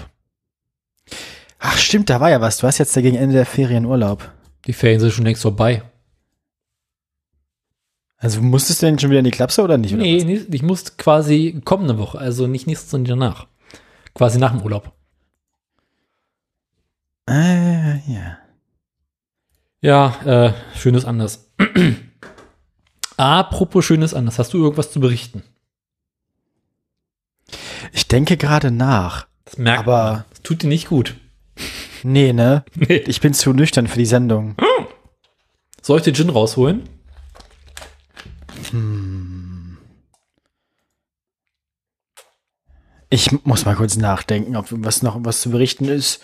Ach 1.60 1.78
stimmt, 1.78 2.10
da 2.10 2.22
war 2.22 2.30
ja 2.30 2.40
was. 2.40 2.60
Du 2.60 2.68
hast 2.68 2.78
jetzt 2.78 2.96
ja 2.96 3.02
gegen 3.02 3.18
Ende 3.18 3.36
der 3.36 3.46
Ferien 3.46 3.84
Urlaub. 3.86 4.32
Die 4.68 4.74
Ferien 4.74 5.00
sind 5.00 5.12
schon 5.14 5.26
längst 5.26 5.42
vorbei. 5.42 5.84
Also 8.18 8.42
musstest 8.42 8.82
du 8.82 8.88
denn 8.88 8.98
schon 8.98 9.10
wieder 9.12 9.20
in 9.20 9.26
die 9.26 9.32
Klapse 9.32 9.62
oder 9.62 9.78
nicht? 9.78 9.94
Oder 9.94 10.02
nee, 10.04 10.40
was? 10.40 10.54
ich 10.54 10.64
muss 10.64 10.98
quasi 10.98 11.62
kommende 11.64 11.98
Woche, 11.98 12.18
also 12.18 12.48
nicht 12.48 12.66
nächstes, 12.66 12.90
sondern 12.90 13.20
danach. 13.20 13.48
Quasi 14.14 14.40
nach 14.40 14.52
dem 14.52 14.62
Urlaub. 14.62 14.94
Äh, 17.30 17.98
ja. 18.12 18.38
Ja, 19.82 20.16
äh, 20.26 20.54
schönes 20.76 21.06
anders. 21.06 21.52
Apropos 23.18 23.86
schönes 23.86 24.14
anders, 24.14 24.40
hast 24.40 24.54
du 24.54 24.64
irgendwas 24.64 24.92
zu 24.92 25.00
berichten? 25.00 25.44
Ich 27.92 28.08
denke 28.08 28.38
gerade 28.38 28.72
nach. 28.72 29.28
Das 29.46 29.58
merkt 29.58 29.80
Aber- 29.88 30.12
man. 30.14 30.26
Das 30.32 30.42
tut 30.42 30.64
dir 30.64 30.68
nicht 30.68 30.88
gut. 30.88 31.16
Nee, 32.08 32.34
ne? 32.34 32.64
Nee. 32.76 32.98
Ich 33.08 33.20
bin 33.20 33.34
zu 33.34 33.52
nüchtern 33.52 33.88
für 33.88 33.98
die 33.98 34.06
Sendung. 34.06 34.56
Soll 35.82 35.98
ich 35.98 36.04
den 36.04 36.14
Gin 36.14 36.30
rausholen? 36.30 36.84
Ich 43.10 43.32
muss 43.44 43.66
mal 43.66 43.76
kurz 43.76 43.98
nachdenken, 43.98 44.56
ob 44.56 44.68
was 44.70 45.02
noch 45.02 45.18
was 45.22 45.42
zu 45.42 45.50
berichten 45.50 45.86
ist. 45.86 46.22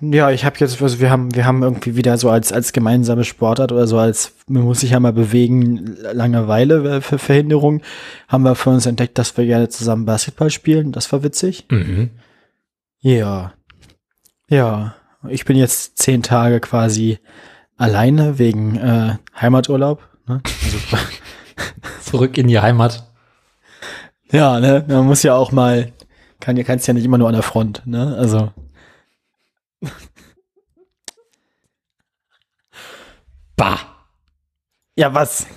Ja, 0.00 0.30
ich 0.30 0.44
habe 0.44 0.56
jetzt, 0.60 0.80
also 0.80 1.00
wir 1.00 1.10
haben, 1.10 1.34
wir 1.34 1.44
haben 1.44 1.64
irgendwie 1.64 1.96
wieder 1.96 2.16
so 2.16 2.30
als 2.30 2.52
als 2.52 2.72
gemeinsame 2.72 3.24
Sportart 3.24 3.72
oder 3.72 3.88
so 3.88 3.98
als 3.98 4.34
man 4.46 4.62
muss 4.62 4.80
sich 4.80 4.90
ja 4.90 5.00
mal 5.00 5.12
bewegen, 5.12 5.96
Langeweile 6.12 7.02
für 7.02 7.18
Verhinderung, 7.18 7.82
haben 8.28 8.44
wir 8.44 8.54
für 8.54 8.70
uns 8.70 8.86
entdeckt, 8.86 9.18
dass 9.18 9.36
wir 9.36 9.46
gerne 9.46 9.68
zusammen 9.68 10.04
Basketball 10.04 10.50
spielen. 10.50 10.92
Das 10.92 11.10
war 11.12 11.24
witzig. 11.24 11.66
Mhm. 11.70 12.10
Ja, 13.00 13.54
ja. 14.48 14.94
Ich 15.26 15.44
bin 15.44 15.56
jetzt 15.56 15.98
zehn 15.98 16.22
Tage 16.22 16.60
quasi 16.60 17.18
alleine 17.76 18.38
wegen 18.38 18.76
äh, 18.76 19.16
Heimaturlaub. 19.40 20.02
Ne? 20.26 20.40
Also, 20.44 20.78
Zurück 22.02 22.38
in 22.38 22.48
die 22.48 22.60
Heimat. 22.60 23.10
ja, 24.30 24.60
ne, 24.60 24.84
man 24.88 25.06
muss 25.06 25.22
ja 25.22 25.34
auch 25.34 25.52
mal, 25.52 25.92
kann 26.40 26.56
ja, 26.56 26.64
kannst 26.64 26.86
ja 26.86 26.94
nicht 26.94 27.04
immer 27.04 27.18
nur 27.18 27.28
an 27.28 27.34
der 27.34 27.42
Front, 27.42 27.82
ne? 27.86 28.16
Also. 28.16 28.52
Bah. 33.56 33.80
Ja, 34.94 35.14
was? 35.14 35.48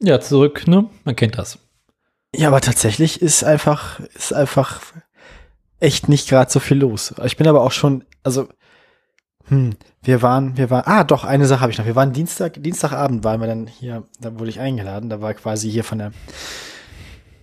Ja, 0.00 0.20
zurück, 0.20 0.66
ne? 0.66 0.90
Man 1.04 1.16
kennt 1.16 1.38
das. 1.38 1.58
Ja, 2.34 2.48
aber 2.48 2.60
tatsächlich 2.60 3.22
ist 3.22 3.42
einfach, 3.42 4.00
ist 4.00 4.34
einfach 4.34 4.80
echt 5.82 6.08
nicht 6.08 6.28
gerade 6.28 6.50
so 6.50 6.60
viel 6.60 6.78
los. 6.78 7.14
Ich 7.24 7.36
bin 7.36 7.46
aber 7.48 7.62
auch 7.62 7.72
schon, 7.72 8.04
also, 8.22 8.48
hm, 9.48 9.70
wir 10.02 10.22
waren, 10.22 10.56
wir 10.56 10.70
waren, 10.70 10.84
ah, 10.86 11.04
doch, 11.04 11.24
eine 11.24 11.46
Sache 11.46 11.60
habe 11.60 11.72
ich 11.72 11.78
noch. 11.78 11.86
Wir 11.86 11.96
waren 11.96 12.12
Dienstag, 12.12 12.62
Dienstagabend 12.62 13.24
waren 13.24 13.40
wir 13.40 13.46
dann 13.48 13.66
hier, 13.66 14.04
da 14.20 14.38
wurde 14.38 14.50
ich 14.50 14.60
eingeladen, 14.60 15.10
da 15.10 15.20
war 15.20 15.34
quasi 15.34 15.70
hier 15.70 15.84
von 15.84 15.98
der, 15.98 16.12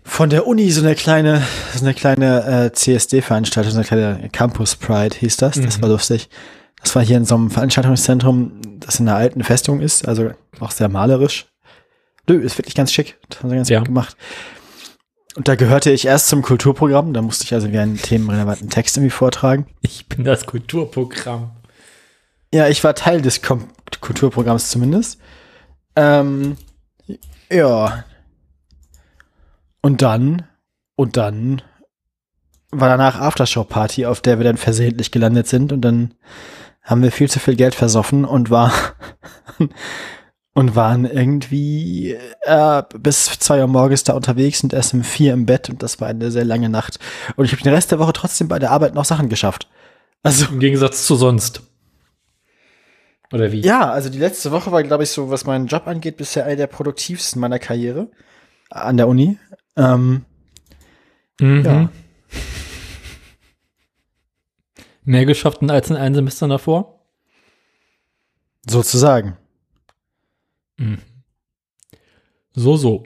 von 0.04 0.30
der 0.30 0.48
Uni 0.48 0.72
so 0.72 0.82
eine 0.82 0.96
kleine, 0.96 1.44
so 1.76 1.84
eine 1.86 1.94
kleine 1.94 2.66
äh, 2.66 2.72
CSD-Veranstaltung, 2.74 3.72
so 3.72 3.78
eine 3.78 3.86
kleine 3.86 4.30
Campus 4.32 4.76
Pride 4.76 5.16
hieß 5.18 5.38
das. 5.38 5.60
Das 5.62 5.78
Mhm. 5.78 5.82
war 5.84 5.90
lustig. 5.90 6.30
Das 6.82 6.96
war 6.96 7.04
hier 7.04 7.18
in 7.18 7.26
so 7.26 7.36
einem 7.36 7.52
Veranstaltungszentrum, 7.52 8.62
das 8.80 9.00
in 9.00 9.08
einer 9.08 9.18
alten 9.18 9.44
Festung 9.44 9.82
ist, 9.82 10.08
also 10.08 10.32
auch 10.62 10.72
sehr 10.72 10.88
malerisch. 10.90 11.48
Nö, 12.28 12.40
ist 12.42 12.58
wirklich 12.58 12.76
ganz 12.76 12.94
schick. 12.94 13.18
Das 13.30 13.40
haben 13.44 13.50
sie 13.50 13.56
ganz 13.58 13.70
Ja. 13.70 13.80
gut 13.80 13.88
gemacht. 13.88 14.16
Und 15.40 15.48
da 15.48 15.56
gehörte 15.56 15.90
ich 15.90 16.06
erst 16.06 16.28
zum 16.28 16.42
Kulturprogramm, 16.42 17.14
da 17.14 17.22
musste 17.22 17.46
ich 17.46 17.54
also 17.54 17.72
wie 17.72 17.80
einen 17.80 17.96
themenrelevanten 17.96 18.70
Text 18.70 18.98
irgendwie 18.98 19.10
vortragen. 19.10 19.68
Ich 19.80 20.06
bin 20.10 20.26
das 20.26 20.46
Kulturprogramm. 20.46 21.52
Ja, 22.54 22.68
ich 22.68 22.84
war 22.84 22.94
Teil 22.94 23.22
des 23.22 23.42
Kom 23.42 23.70
Kulturprogramms 24.02 24.70
zumindest. 24.70 25.18
Ähm, 25.96 26.58
ja. 27.50 28.04
Und 29.82 30.02
dann, 30.02 30.46
und 30.98 31.16
dann 31.16 31.62
war 32.72 32.90
danach 32.90 33.22
Aftershow-Party, 33.22 34.08
auf 34.08 34.20
der 34.20 34.40
wir 34.40 34.44
dann 34.44 34.58
versehentlich 34.58 35.10
gelandet 35.10 35.48
sind 35.48 35.72
und 35.72 35.80
dann 35.80 36.16
haben 36.84 37.02
wir 37.02 37.14
viel 37.14 37.30
zu 37.30 37.40
viel 37.40 37.56
Geld 37.56 37.76
versoffen 37.76 38.26
und 38.26 38.50
war 38.50 38.74
und 40.54 40.76
waren 40.76 41.06
irgendwie 41.06 42.18
äh, 42.42 42.84
bis 43.00 43.26
zwei 43.40 43.62
Uhr 43.62 43.68
morgens 43.68 44.04
da 44.04 44.14
unterwegs 44.14 44.64
und 44.64 44.74
erst 44.74 44.94
um 44.94 45.04
vier 45.04 45.34
im 45.34 45.46
Bett 45.46 45.70
und 45.70 45.82
das 45.84 46.02
war 46.02 46.08
eine 46.08 46.32
sehr 46.32 46.46
lange 46.46 46.70
Nacht. 46.70 47.00
Und 47.36 47.46
ich 47.46 47.52
habe 47.52 47.62
den 47.64 47.74
Rest 47.74 47.92
der 47.92 48.00
Woche 48.00 48.14
trotzdem 48.14 48.48
bei 48.48 48.60
der 48.60 48.72
Arbeit 48.72 48.94
noch 48.96 49.06
Sachen 49.06 49.30
geschafft. 49.30 49.68
Also 50.24 50.48
Im 50.48 50.60
Gegensatz 50.60 51.06
zu 51.06 51.16
sonst. 51.16 51.62
Oder 53.32 53.52
wie? 53.52 53.62
Ja, 53.62 53.92
also 53.92 54.10
die 54.10 54.18
letzte 54.18 54.52
Woche 54.52 54.72
war, 54.72 54.82
glaube 54.84 55.04
ich, 55.04 55.12
so, 55.12 55.30
was 55.30 55.46
meinen 55.46 55.68
Job 55.68 55.88
angeht, 55.88 56.18
bisher 56.18 56.46
eine 56.46 56.56
der 56.56 56.68
produktivsten 56.68 57.40
meiner 57.40 57.60
Karriere 57.60 58.10
an 58.70 58.98
der 58.98 59.08
Uni. 59.08 59.38
Ähm, 59.78 60.26
Mhm. 61.40 61.64
ja. 61.64 61.90
Mehr 65.04 65.26
geschafft 65.26 65.64
als 65.70 65.90
in 65.90 65.96
einem 65.96 66.16
Semester 66.16 66.48
davor? 66.48 67.00
Sozusagen. 68.70 69.38
So, 72.54 72.78
so. 72.78 73.04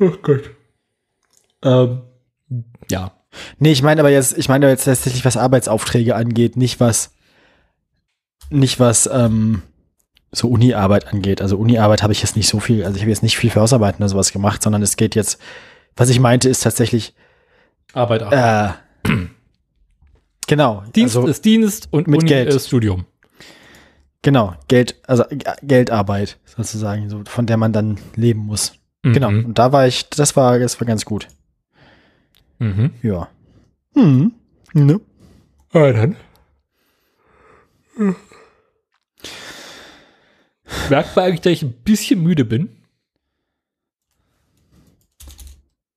Oh 0.00 0.10
Gott. 0.22 0.50
Ähm, 1.62 2.02
ja. 2.90 3.12
Nee, 3.58 3.72
ich 3.72 3.82
meine 3.82 4.00
aber 4.00 4.10
jetzt, 4.10 4.36
ich 4.36 4.48
meine 4.48 4.68
jetzt 4.68 4.84
tatsächlich, 4.84 5.24
was 5.24 5.36
Arbeitsaufträge 5.36 6.14
angeht, 6.14 6.56
nicht 6.56 6.80
was, 6.80 7.14
nicht 8.50 8.80
was, 8.80 9.08
ähm, 9.10 9.62
so 10.32 10.48
Uni-Arbeit 10.48 11.08
angeht. 11.08 11.42
Also 11.42 11.58
Uni-Arbeit 11.58 12.02
habe 12.02 12.12
ich 12.12 12.22
jetzt 12.22 12.36
nicht 12.36 12.48
so 12.48 12.58
viel, 12.58 12.84
also 12.84 12.96
ich 12.96 13.02
habe 13.02 13.10
jetzt 13.10 13.22
nicht 13.22 13.36
viel 13.36 13.50
für 13.50 13.60
Hausarbeiten 13.60 14.02
oder 14.02 14.08
sowas 14.08 14.32
gemacht, 14.32 14.62
sondern 14.62 14.82
es 14.82 14.96
geht 14.96 15.14
jetzt, 15.14 15.38
was 15.94 16.08
ich 16.08 16.20
meinte, 16.20 16.48
ist 16.48 16.62
tatsächlich, 16.62 17.14
Arbeit, 17.92 18.22
Arbeit. 18.22 18.78
äh, 19.04 19.10
genau. 20.46 20.82
Dienst 20.94 21.16
also, 21.16 21.28
ist 21.28 21.44
Dienst 21.44 21.88
und 21.90 22.08
mit 22.08 22.20
Uni 22.20 22.28
Geld. 22.28 22.48
ist 22.54 22.66
Studium. 22.66 23.04
Genau, 24.22 24.54
Geld, 24.68 24.96
also 25.06 25.24
G- 25.30 25.44
Geldarbeit 25.62 26.38
sozusagen, 26.44 27.10
so, 27.10 27.22
von 27.26 27.46
der 27.46 27.56
man 27.56 27.72
dann 27.72 27.98
leben 28.14 28.40
muss. 28.40 28.74
Genau. 29.02 29.30
Mhm. 29.32 29.44
Und 29.46 29.58
da 29.58 29.72
war 29.72 29.86
ich, 29.88 30.08
das 30.10 30.36
war, 30.36 30.60
das 30.60 30.80
war 30.80 30.86
ganz 30.86 31.04
gut. 31.04 31.26
Mhm. 32.60 32.92
Ja. 33.02 33.28
Hm. 33.94 34.32
Ne? 34.74 35.00
Ja, 35.74 35.92
dann. 35.92 36.16
Merkt 40.88 41.16
man 41.16 41.24
eigentlich, 41.24 41.40
dass 41.40 41.52
ich 41.52 41.62
ein 41.62 41.72
bisschen 41.72 42.22
müde 42.22 42.44
bin? 42.44 42.68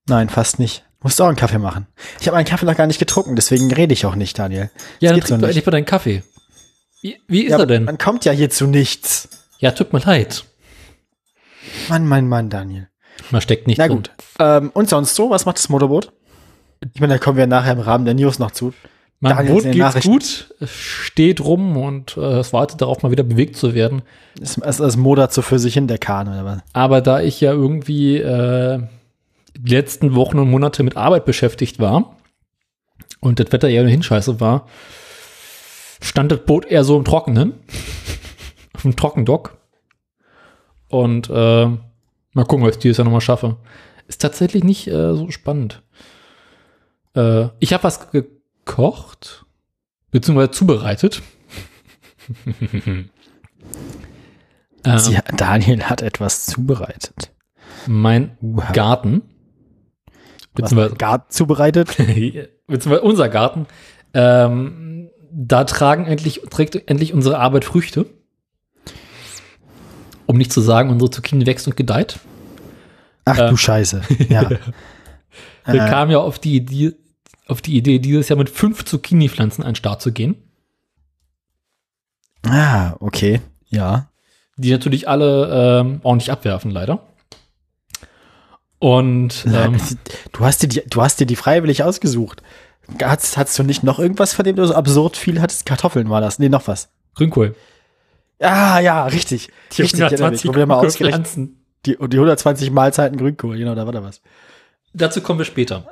Nein, 0.07 0.29
fast 0.29 0.59
nicht. 0.59 0.83
Musst 1.01 1.21
auch 1.21 1.27
einen 1.27 1.35
Kaffee 1.37 1.59
machen. 1.59 1.87
Ich 2.19 2.27
habe 2.27 2.35
meinen 2.37 2.45
Kaffee 2.45 2.65
noch 2.65 2.75
gar 2.75 2.87
nicht 2.87 2.99
getrunken, 2.99 3.35
deswegen 3.35 3.71
rede 3.71 3.93
ich 3.93 4.05
auch 4.05 4.15
nicht, 4.15 4.37
Daniel. 4.39 4.71
Ja, 4.99 5.11
dann 5.11 5.19
geht 5.19 5.23
so 5.27 5.29
trink 5.35 5.41
doch 5.41 5.47
endlich 5.49 5.65
mal 5.65 5.71
deinen 5.71 5.85
Kaffee. 5.85 6.23
Wie, 7.05 7.19
wie 7.27 7.43
ist 7.43 7.51
Ja, 7.51 7.59
er 7.59 7.67
denn? 7.67 7.83
Man 7.83 7.99
kommt 7.99 8.25
ja 8.25 8.31
hier 8.31 8.49
zu 8.49 8.65
nichts. 8.65 9.29
Ja, 9.59 9.69
tut 9.69 9.93
mir 9.93 9.99
leid. 9.99 10.43
Mann, 11.87 12.07
Mann, 12.07 12.27
Mann, 12.27 12.49
Daniel. 12.49 12.89
Man 13.29 13.41
steckt 13.41 13.67
nicht 13.67 13.77
Na 13.77 13.87
gut. 13.87 14.09
Ähm, 14.39 14.71
und 14.73 14.89
sonst 14.89 15.13
so? 15.13 15.29
Was 15.29 15.45
macht 15.45 15.59
das 15.59 15.69
Motorboot? 15.69 16.11
Ich 16.95 16.99
meine, 16.99 17.13
da 17.13 17.19
kommen 17.19 17.37
wir 17.37 17.45
nachher 17.45 17.73
im 17.73 17.79
Rahmen 17.79 18.05
der 18.05 18.15
News 18.15 18.39
noch 18.39 18.49
zu. 18.49 18.73
Mein 19.19 19.35
Daniel, 19.37 19.53
Boot 19.53 19.63
geht's 19.65 19.77
Nachrichten. 19.77 20.11
gut, 20.11 20.55
es 20.59 20.71
steht 20.71 21.41
rum 21.41 21.77
und 21.77 22.17
äh, 22.17 22.39
es 22.39 22.53
wartet 22.53 22.81
darauf, 22.81 23.03
mal 23.03 23.11
wieder 23.11 23.23
bewegt 23.23 23.55
zu 23.55 23.75
werden. 23.75 24.01
Ist, 24.39 24.57
ist 24.57 24.79
das 24.79 24.97
modert 24.97 25.31
so 25.31 25.43
für 25.43 25.59
sich 25.59 25.75
hin, 25.75 25.87
der 25.87 25.99
Kahn, 25.99 26.27
oder 26.27 26.43
was? 26.43 26.59
Aber 26.73 27.01
da 27.01 27.21
ich 27.21 27.39
ja 27.39 27.51
irgendwie 27.51 28.17
äh, 28.17 28.81
die 29.55 29.71
letzten 29.75 30.15
Wochen 30.15 30.39
und 30.39 30.49
Monate 30.49 30.81
mit 30.81 30.97
Arbeit 30.97 31.25
beschäftigt 31.25 31.79
war 31.79 32.17
und 33.19 33.39
das 33.39 33.51
Wetter 33.51 33.69
eher 33.69 33.83
ohnehin 33.83 34.01
scheiße 34.01 34.39
war, 34.39 34.67
stand 36.05 36.31
das 36.31 36.39
Boot 36.45 36.65
eher 36.65 36.83
so 36.83 36.97
im 36.97 37.03
Trockenen, 37.03 37.53
auf 38.73 38.83
dem 38.83 38.95
Trockendock. 38.95 39.57
Und 40.87 41.29
äh, 41.29 41.65
mal 41.65 42.45
gucken, 42.47 42.65
was 42.65 42.75
ich 42.75 42.81
dieses 42.81 42.97
Jahr 42.97 43.05
nochmal 43.05 43.21
schaffe. 43.21 43.57
Ist 44.07 44.21
tatsächlich 44.21 44.63
nicht 44.63 44.87
äh, 44.87 45.15
so 45.15 45.31
spannend. 45.31 45.81
Äh, 47.15 47.47
ich 47.59 47.73
habe 47.73 47.83
was 47.83 48.11
gekocht, 48.11 49.45
beziehungsweise 50.11 50.51
zubereitet. 50.51 51.21
Sie, 54.97 55.17
Daniel 55.35 55.83
hat 55.83 56.03
etwas 56.03 56.45
zubereitet. 56.45 57.31
mein 57.87 58.37
Uha. 58.39 58.71
Garten, 58.71 59.23
beziehungsweise, 60.53 60.95
Gar 60.95 61.27
zubereitet? 61.29 61.97
beziehungsweise 62.67 63.01
unser 63.01 63.29
Garten, 63.29 63.65
ähm, 64.13 65.09
da 65.37 65.65
tragen 65.65 66.05
endlich, 66.05 66.41
trägt 66.49 66.75
endlich 66.89 67.13
unsere 67.13 67.39
Arbeit 67.39 67.65
Früchte. 67.65 68.05
Um 70.27 70.37
nicht 70.37 70.51
zu 70.53 70.61
sagen, 70.61 70.89
unsere 70.89 71.11
Zucchini 71.11 71.45
wächst 71.45 71.67
und 71.67 71.75
gedeiht. 71.75 72.19
Ach 73.25 73.37
Äh. 73.37 73.49
du 73.49 73.57
Scheiße. 73.57 74.01
Ja. 74.29 74.49
Wir 74.49 75.83
Äh. 75.83 75.89
kamen 75.89 76.11
ja 76.11 76.19
auf 76.19 76.39
die 76.39 76.55
Idee, 76.55 76.93
auf 77.47 77.61
die 77.61 77.75
Idee, 77.75 77.99
dieses 77.99 78.29
Jahr 78.29 78.37
mit 78.37 78.49
fünf 78.49 78.85
Zucchini-Pflanzen 78.85 79.63
an 79.63 79.71
den 79.71 79.75
Start 79.75 80.01
zu 80.01 80.11
gehen, 80.11 80.35
Ah, 82.47 82.95
okay. 82.99 83.41
Ja. 83.67 84.09
die 84.57 84.71
natürlich 84.71 85.09
alle 85.09 85.79
ähm, 85.81 85.99
ordentlich 86.03 86.31
abwerfen, 86.31 86.69
leider. 86.71 86.99
Und 88.79 89.45
ähm, 89.51 89.77
du, 90.31 90.45
hast 90.45 90.61
dir 90.61 90.67
die, 90.67 90.83
du 90.87 91.01
hast 91.01 91.19
dir 91.19 91.25
die 91.25 91.35
freiwillig 91.35 91.83
ausgesucht. 91.83 92.43
Hattest, 93.01 93.37
hattest 93.37 93.57
du 93.59 93.63
nicht 93.63 93.83
noch 93.83 93.99
irgendwas, 93.99 94.33
von 94.33 94.45
dem 94.45 94.55
du 94.55 94.65
so 94.65 94.75
absurd 94.75 95.17
viel 95.17 95.41
hattest? 95.41 95.65
Kartoffeln 95.65 96.09
war 96.09 96.21
das. 96.21 96.39
Nee, 96.39 96.49
noch 96.49 96.67
was. 96.67 96.89
Grünkohl. 97.15 97.55
Ah, 98.39 98.79
ja, 98.79 99.05
richtig. 99.05 99.49
Die 99.71 99.81
richtig, 99.81 99.99
ich 99.99 100.05
erinnere 100.05 100.31
mich, 100.31 100.47
wo 100.47 100.53
wir 100.53 100.65
mal 100.65 100.81
Grünkohlpflanzen. 100.81 101.63
die, 101.85 101.97
die 101.97 102.17
120 102.17 102.71
Mahlzeiten 102.71 103.17
Grünkohl, 103.17 103.57
genau, 103.57 103.75
da 103.75 103.85
war 103.85 103.93
da 103.93 104.03
was. 104.03 104.21
Dazu 104.93 105.21
kommen 105.21 105.39
wir 105.39 105.45
später. 105.45 105.87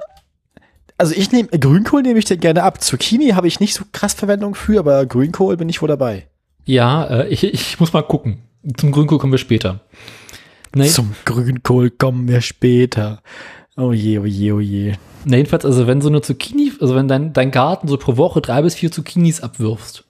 Also 0.98 1.16
ich 1.16 1.32
nehme, 1.32 1.50
Grünkohl 1.50 2.02
nehme 2.02 2.20
ich 2.20 2.26
dir 2.26 2.38
gerne 2.38 2.64
ab. 2.64 2.82
Zucchini 2.82 3.30
habe 3.30 3.48
ich 3.48 3.60
nicht 3.60 3.74
so 3.74 3.84
krass 3.92 4.14
Verwendung 4.14 4.56
für, 4.56 4.80
aber 4.80 5.06
Grünkohl 5.06 5.58
bin 5.58 5.70
ich 5.70 5.82
wohl 5.82 5.88
dabei. 5.90 6.28
Ja, 6.66 7.06
äh, 7.06 7.28
ich, 7.30 7.44
ich 7.44 7.80
muss 7.80 7.94
mal 7.94 8.04
gucken. 8.04 8.44
Zum 8.78 8.92
Grünkohl 8.92 9.18
kommen 9.18 9.34
wir 9.34 9.40
später. 9.40 9.82
Nee, 10.76 10.88
Zum 10.88 11.14
Grünkohl 11.26 11.90
kommen 11.92 12.28
wir 12.28 12.42
später. 12.42 13.22
Oh 13.76 13.92
je, 13.92 14.20
oh 14.20 14.26
je, 14.26 14.52
oh 14.54 14.60
je. 14.62 14.94
na 15.26 15.38
jedenfalls, 15.38 15.66
also 15.66 15.88
wenn 15.88 16.02
so 16.02 16.10
eine 16.10 16.22
Zucchini, 16.22 16.72
also 16.80 16.96
wenn 16.96 17.08
dein, 17.08 17.34
dein 17.34 17.50
Garten 17.52 17.88
so 17.88 17.98
pro 17.98 18.18
Woche 18.18 18.42
drei 18.42 18.62
bis 18.62 18.76
vier 18.76 18.92
Zucchinis 18.92 19.42
abwirfst, 19.42 20.04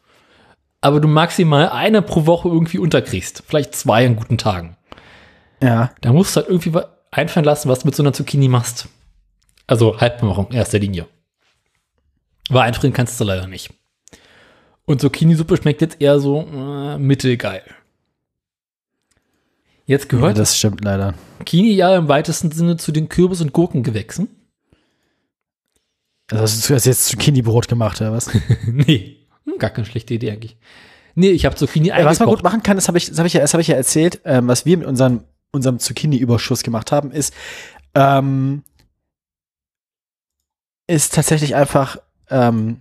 aber 0.82 1.00
du 1.00 1.08
maximal 1.08 1.70
eine 1.70 2.02
pro 2.02 2.26
Woche 2.26 2.50
irgendwie 2.50 2.80
unterkriegst, 2.80 3.44
vielleicht 3.48 3.74
zwei 3.76 4.06
an 4.06 4.16
guten 4.18 4.38
Tagen, 4.38 4.76
Ja. 5.62 5.92
da 6.02 6.12
musst 6.12 6.36
du 6.36 6.42
halt 6.42 6.50
irgendwie 6.50 6.78
einfallen 7.12 7.46
lassen, 7.46 7.70
was 7.70 7.80
du 7.80 7.88
mit 7.88 7.96
so 7.96 8.04
einer 8.04 8.12
Zucchini 8.14 8.48
machst. 8.50 8.90
Also 9.66 9.98
Halbmachung 10.00 10.52
erster 10.52 10.80
Linie. 10.80 11.06
Weil 12.50 12.64
einfrieren 12.64 12.92
kannst 12.94 13.18
du 13.20 13.24
leider 13.24 13.48
nicht. 13.48 13.72
Und 14.86 15.00
Zucchini-Suppe 15.00 15.56
schmeckt 15.56 15.80
jetzt 15.80 16.02
eher 16.02 16.20
so 16.20 16.42
äh, 16.42 16.98
mittelgeil. 16.98 17.62
Jetzt 19.86 20.06
ja, 20.06 20.18
gehört 20.18 20.38
das 20.38 20.58
stimmt 20.58 20.84
leider. 20.84 21.14
Zucchini 21.40 21.72
ja 21.72 21.96
im 21.96 22.08
weitesten 22.08 22.52
Sinne 22.52 22.78
zu 22.78 22.92
den 22.92 23.10
Kürbis- 23.10 23.42
und 23.42 23.54
Gurkengewächsen. 23.54 24.30
Also 26.32 26.44
hast 26.44 26.70
du 26.70 26.74
jetzt 26.74 27.06
Zucchini-Brot 27.08 27.68
gemacht, 27.68 28.00
oder 28.00 28.14
was? 28.14 28.30
nee, 28.66 29.18
hm, 29.46 29.58
gar 29.60 29.70
keine 29.70 29.86
schlechte 29.86 30.14
Idee 30.14 30.32
eigentlich. 30.32 30.58
Nee, 31.16 31.30
ich 31.30 31.46
habe 31.46 31.56
Zucchini 31.56 31.90
Ja, 31.90 32.06
was 32.06 32.20
man 32.20 32.30
gut 32.30 32.44
machen 32.44 32.64
kann, 32.64 32.78
das 32.78 32.88
habe 32.88 32.98
ich, 32.98 33.10
das 33.10 33.18
habe 33.18 33.28
ich, 33.28 33.34
ja, 33.34 33.42
das 33.42 33.54
habe 33.54 33.62
ich 33.62 33.68
ja 33.68 33.76
erzählt, 33.76 34.22
ähm, 34.26 34.48
was 34.48 34.66
wir 34.66 34.78
mit 34.78 34.88
unserem, 34.88 35.26
unserem 35.52 35.80
Zucchini-Überschuss 35.80 36.64
gemacht 36.64 36.92
haben, 36.92 37.12
ist, 37.12 37.34
ähm, 37.94 38.64
ist 40.88 41.14
tatsächlich 41.14 41.56
einfach 41.56 41.98
ähm, 42.30 42.78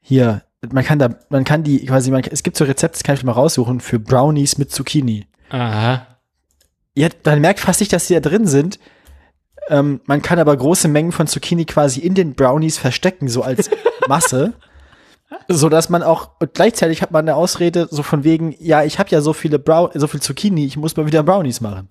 hier, 0.00 0.42
man 0.70 0.84
kann 0.84 0.98
da, 0.98 1.18
man 1.30 1.44
kann 1.44 1.62
die 1.62 1.86
quasi, 1.86 2.10
man, 2.10 2.24
es 2.24 2.42
gibt 2.42 2.56
so 2.56 2.64
Rezepte, 2.64 2.98
das 2.98 3.04
kann 3.04 3.14
ich 3.14 3.24
mal 3.24 3.32
raussuchen, 3.32 3.80
für 3.80 3.98
Brownies 3.98 4.58
mit 4.58 4.70
Zucchini. 4.70 5.26
Aha. 5.50 6.06
Ja, 6.96 7.08
man 7.24 7.40
merkt 7.40 7.60
fast 7.60 7.80
nicht, 7.80 7.92
dass 7.92 8.06
die 8.06 8.14
da 8.14 8.20
drin 8.20 8.46
sind. 8.46 8.78
Ähm, 9.68 10.00
man 10.04 10.20
kann 10.22 10.38
aber 10.38 10.56
große 10.56 10.88
Mengen 10.88 11.12
von 11.12 11.26
Zucchini 11.26 11.64
quasi 11.64 12.00
in 12.00 12.14
den 12.14 12.34
Brownies 12.34 12.78
verstecken, 12.78 13.28
so 13.28 13.42
als 13.42 13.70
Masse. 14.08 14.52
so 15.48 15.68
dass 15.68 15.88
man 15.88 16.02
auch, 16.02 16.32
und 16.40 16.54
gleichzeitig 16.54 17.00
hat 17.02 17.10
man 17.10 17.24
eine 17.24 17.34
Ausrede, 17.36 17.88
so 17.90 18.02
von 18.02 18.24
wegen, 18.24 18.54
ja, 18.58 18.84
ich 18.84 18.98
habe 18.98 19.10
ja 19.10 19.20
so 19.20 19.32
viele 19.32 19.58
Brown, 19.58 19.90
so 19.94 20.06
viel 20.06 20.20
Zucchini, 20.20 20.64
ich 20.66 20.76
muss 20.76 20.96
mal 20.96 21.06
wieder 21.06 21.22
Brownies 21.22 21.60
machen. 21.60 21.88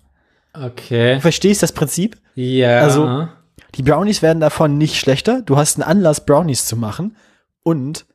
Okay. 0.54 1.16
Du 1.16 1.20
verstehst 1.20 1.62
das 1.62 1.72
Prinzip? 1.72 2.16
Ja. 2.34 2.78
Also- 2.80 3.28
Die 3.74 3.82
Brownies 3.82 4.22
werden 4.22 4.38
davon 4.38 4.78
nicht 4.78 4.96
schlechter. 5.00 5.42
Du 5.42 5.56
hast 5.56 5.74
einen 5.76 5.82
Anlass, 5.88 6.24
Brownies 6.24 6.64
zu 6.66 6.76
machen. 6.76 7.16
Und, 7.64 8.06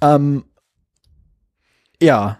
ähm, 0.00 0.44
ja. 2.02 2.38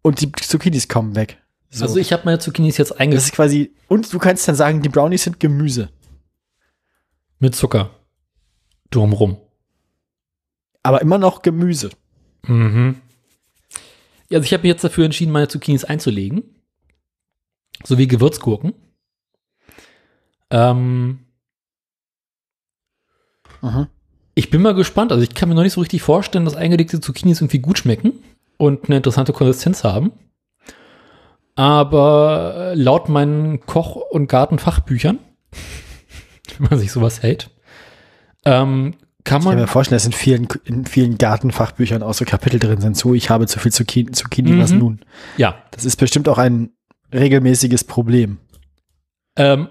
Und 0.00 0.20
die 0.22 0.32
Zucchinis 0.32 0.88
kommen 0.88 1.14
weg. 1.16 1.38
So. 1.74 1.84
Also 1.86 1.96
ich 1.96 2.12
habe 2.12 2.22
meine 2.26 2.38
Zucchinis 2.38 2.76
jetzt 2.76 2.90
das 2.90 2.98
eingesetzt 2.98 3.28
ist 3.28 3.34
quasi, 3.34 3.74
und 3.88 4.12
du 4.12 4.18
kannst 4.18 4.46
dann 4.46 4.54
sagen, 4.54 4.82
die 4.82 4.88
Brownies 4.90 5.24
sind 5.24 5.40
Gemüse. 5.40 5.90
mit 7.38 7.54
Zucker. 7.56 7.90
Drumrum. 8.90 9.38
Aber 10.82 11.00
immer 11.00 11.16
noch 11.18 11.42
Gemüse. 11.42 11.90
Mhm. 12.46 13.00
Ja, 14.28 14.38
also 14.38 14.44
ich 14.46 14.52
habe 14.52 14.62
mich 14.62 14.68
jetzt 14.70 14.84
dafür 14.84 15.04
entschieden, 15.06 15.32
meine 15.32 15.48
Zucchinis 15.48 15.84
einzulegen. 15.84 16.44
Sowie 17.84 18.06
Gewürzgurken. 18.06 18.74
Ähm, 20.50 21.20
Mhm. 23.62 23.86
ich 24.34 24.50
bin 24.50 24.60
mal 24.62 24.74
gespannt. 24.74 25.10
Also 25.12 25.22
ich 25.24 25.34
kann 25.34 25.48
mir 25.48 25.54
noch 25.54 25.62
nicht 25.62 25.72
so 25.72 25.80
richtig 25.80 26.02
vorstellen, 26.02 26.44
dass 26.44 26.54
eingelegte 26.56 27.00
Zucchinis 27.00 27.40
irgendwie 27.40 27.60
gut 27.60 27.78
schmecken 27.78 28.12
und 28.58 28.84
eine 28.86 28.96
interessante 28.98 29.32
Konsistenz 29.32 29.84
haben. 29.84 30.12
Aber 31.54 32.72
äh, 32.72 32.74
laut 32.74 33.08
meinen 33.08 33.60
Koch- 33.60 33.96
und 34.10 34.26
Gartenfachbüchern, 34.28 35.18
wenn 36.58 36.68
man 36.70 36.78
sich 36.78 36.90
sowas 36.92 37.22
hält, 37.22 37.50
ähm, 38.44 38.94
kann 39.24 39.40
Ich 39.40 39.44
kann 39.46 39.54
man 39.54 39.56
mir 39.62 39.68
vorstellen, 39.68 39.96
dass 39.96 40.06
in 40.06 40.12
vielen, 40.12 40.48
in 40.64 40.84
vielen 40.86 41.16
Gartenfachbüchern 41.18 42.02
auch 42.02 42.14
so 42.14 42.24
Kapitel 42.24 42.58
drin 42.58 42.80
sind. 42.80 42.96
So, 42.96 43.14
ich 43.14 43.30
habe 43.30 43.46
zu 43.46 43.60
viel 43.60 43.70
Zucchini, 43.72 44.10
Zucchini 44.12 44.58
was 44.58 44.72
Mhm. 44.72 44.78
nun? 44.78 45.00
ja 45.36 45.54
Das 45.70 45.84
ist 45.84 45.96
bestimmt 45.96 46.28
auch 46.28 46.38
ein 46.38 46.70
regelmäßiges 47.14 47.84
Problem. 47.84 48.38
Ähm, 49.36 49.68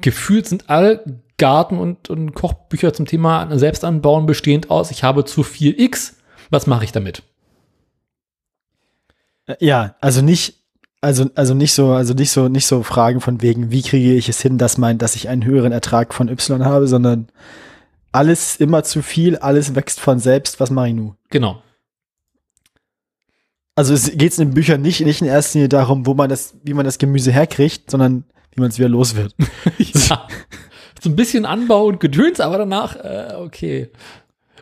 gefühlt 0.00 0.46
sind 0.46 0.70
alle 0.70 1.22
Garten- 1.36 1.78
und, 1.78 2.10
und 2.10 2.34
Kochbücher 2.34 2.92
zum 2.92 3.06
Thema 3.06 3.48
Selbstanbauen 3.58 4.26
bestehend 4.26 4.70
aus, 4.70 4.90
ich 4.90 5.02
habe 5.02 5.24
zu 5.24 5.42
viel 5.42 5.80
X, 5.80 6.18
was 6.50 6.66
mache 6.66 6.84
ich 6.84 6.92
damit? 6.92 7.22
Äh, 9.46 9.56
Ja, 9.60 9.96
also 10.00 10.22
nicht, 10.22 10.59
also, 11.00 11.30
also 11.34 11.54
nicht 11.54 11.72
so, 11.72 11.92
also 11.92 12.14
nicht 12.14 12.30
so, 12.30 12.48
nicht 12.48 12.66
so 12.66 12.82
Fragen 12.82 13.20
von 13.20 13.40
wegen, 13.42 13.70
wie 13.70 13.82
kriege 13.82 14.14
ich 14.14 14.28
es 14.28 14.40
hin, 14.40 14.58
dass 14.58 14.78
mein, 14.78 14.98
dass 14.98 15.16
ich 15.16 15.28
einen 15.28 15.44
höheren 15.44 15.72
Ertrag 15.72 16.12
von 16.12 16.28
Y 16.28 16.64
habe, 16.64 16.86
sondern 16.88 17.28
alles 18.12 18.56
immer 18.56 18.82
zu 18.82 19.02
viel, 19.02 19.36
alles 19.36 19.74
wächst 19.74 20.00
von 20.00 20.18
selbst, 20.18 20.60
was 20.60 20.70
mache 20.70 20.88
ich 20.88 20.94
nun? 20.94 21.14
Genau. 21.30 21.62
Also 23.76 23.94
es 23.94 24.10
geht 24.16 24.36
in 24.36 24.48
den 24.48 24.54
Büchern 24.54 24.82
nicht, 24.82 25.00
nicht 25.00 25.22
in 25.22 25.28
erster 25.28 25.58
Linie 25.58 25.68
darum, 25.70 26.04
wo 26.04 26.12
man 26.12 26.28
das, 26.28 26.54
wie 26.64 26.74
man 26.74 26.84
das 26.84 26.98
Gemüse 26.98 27.32
herkriegt, 27.32 27.90
sondern 27.90 28.24
wie 28.52 28.60
man 28.60 28.68
es 28.68 28.78
wieder 28.78 28.88
los 28.88 29.14
wird. 29.14 29.34
ja. 29.78 30.28
So 31.02 31.08
ein 31.08 31.16
bisschen 31.16 31.46
Anbau 31.46 31.86
und 31.86 31.98
Gedöns, 31.98 32.40
aber 32.40 32.58
danach, 32.58 32.96
äh, 32.96 33.34
okay. 33.38 33.90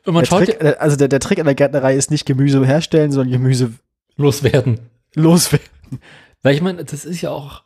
Und 0.06 0.14
man 0.14 0.22
Der 0.22 0.28
schaut 0.28 0.44
Trick, 0.44 0.80
also 0.80 0.96
der, 0.96 1.08
der 1.08 1.18
Trick 1.18 1.40
an 1.40 1.46
der 1.46 1.56
Gärtnerei 1.56 1.96
ist 1.96 2.12
nicht 2.12 2.26
Gemüse 2.26 2.64
herstellen, 2.64 3.10
sondern 3.10 3.32
Gemüse 3.32 3.72
loswerden. 4.16 4.78
loswerden. 5.16 5.66
Weil 6.48 6.54
ich 6.54 6.62
meine, 6.62 6.82
das 6.82 7.04
ist 7.04 7.20
ja 7.20 7.28
auch. 7.28 7.62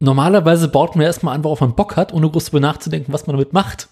Normalerweise 0.00 0.66
baut 0.66 0.96
man 0.96 1.06
erstmal 1.06 1.36
an, 1.36 1.44
worauf 1.44 1.60
man 1.60 1.76
Bock 1.76 1.94
hat, 1.94 2.12
ohne 2.12 2.28
groß 2.28 2.46
darüber 2.46 2.58
nachzudenken, 2.58 3.12
was 3.12 3.28
man 3.28 3.36
damit 3.36 3.52
macht, 3.52 3.88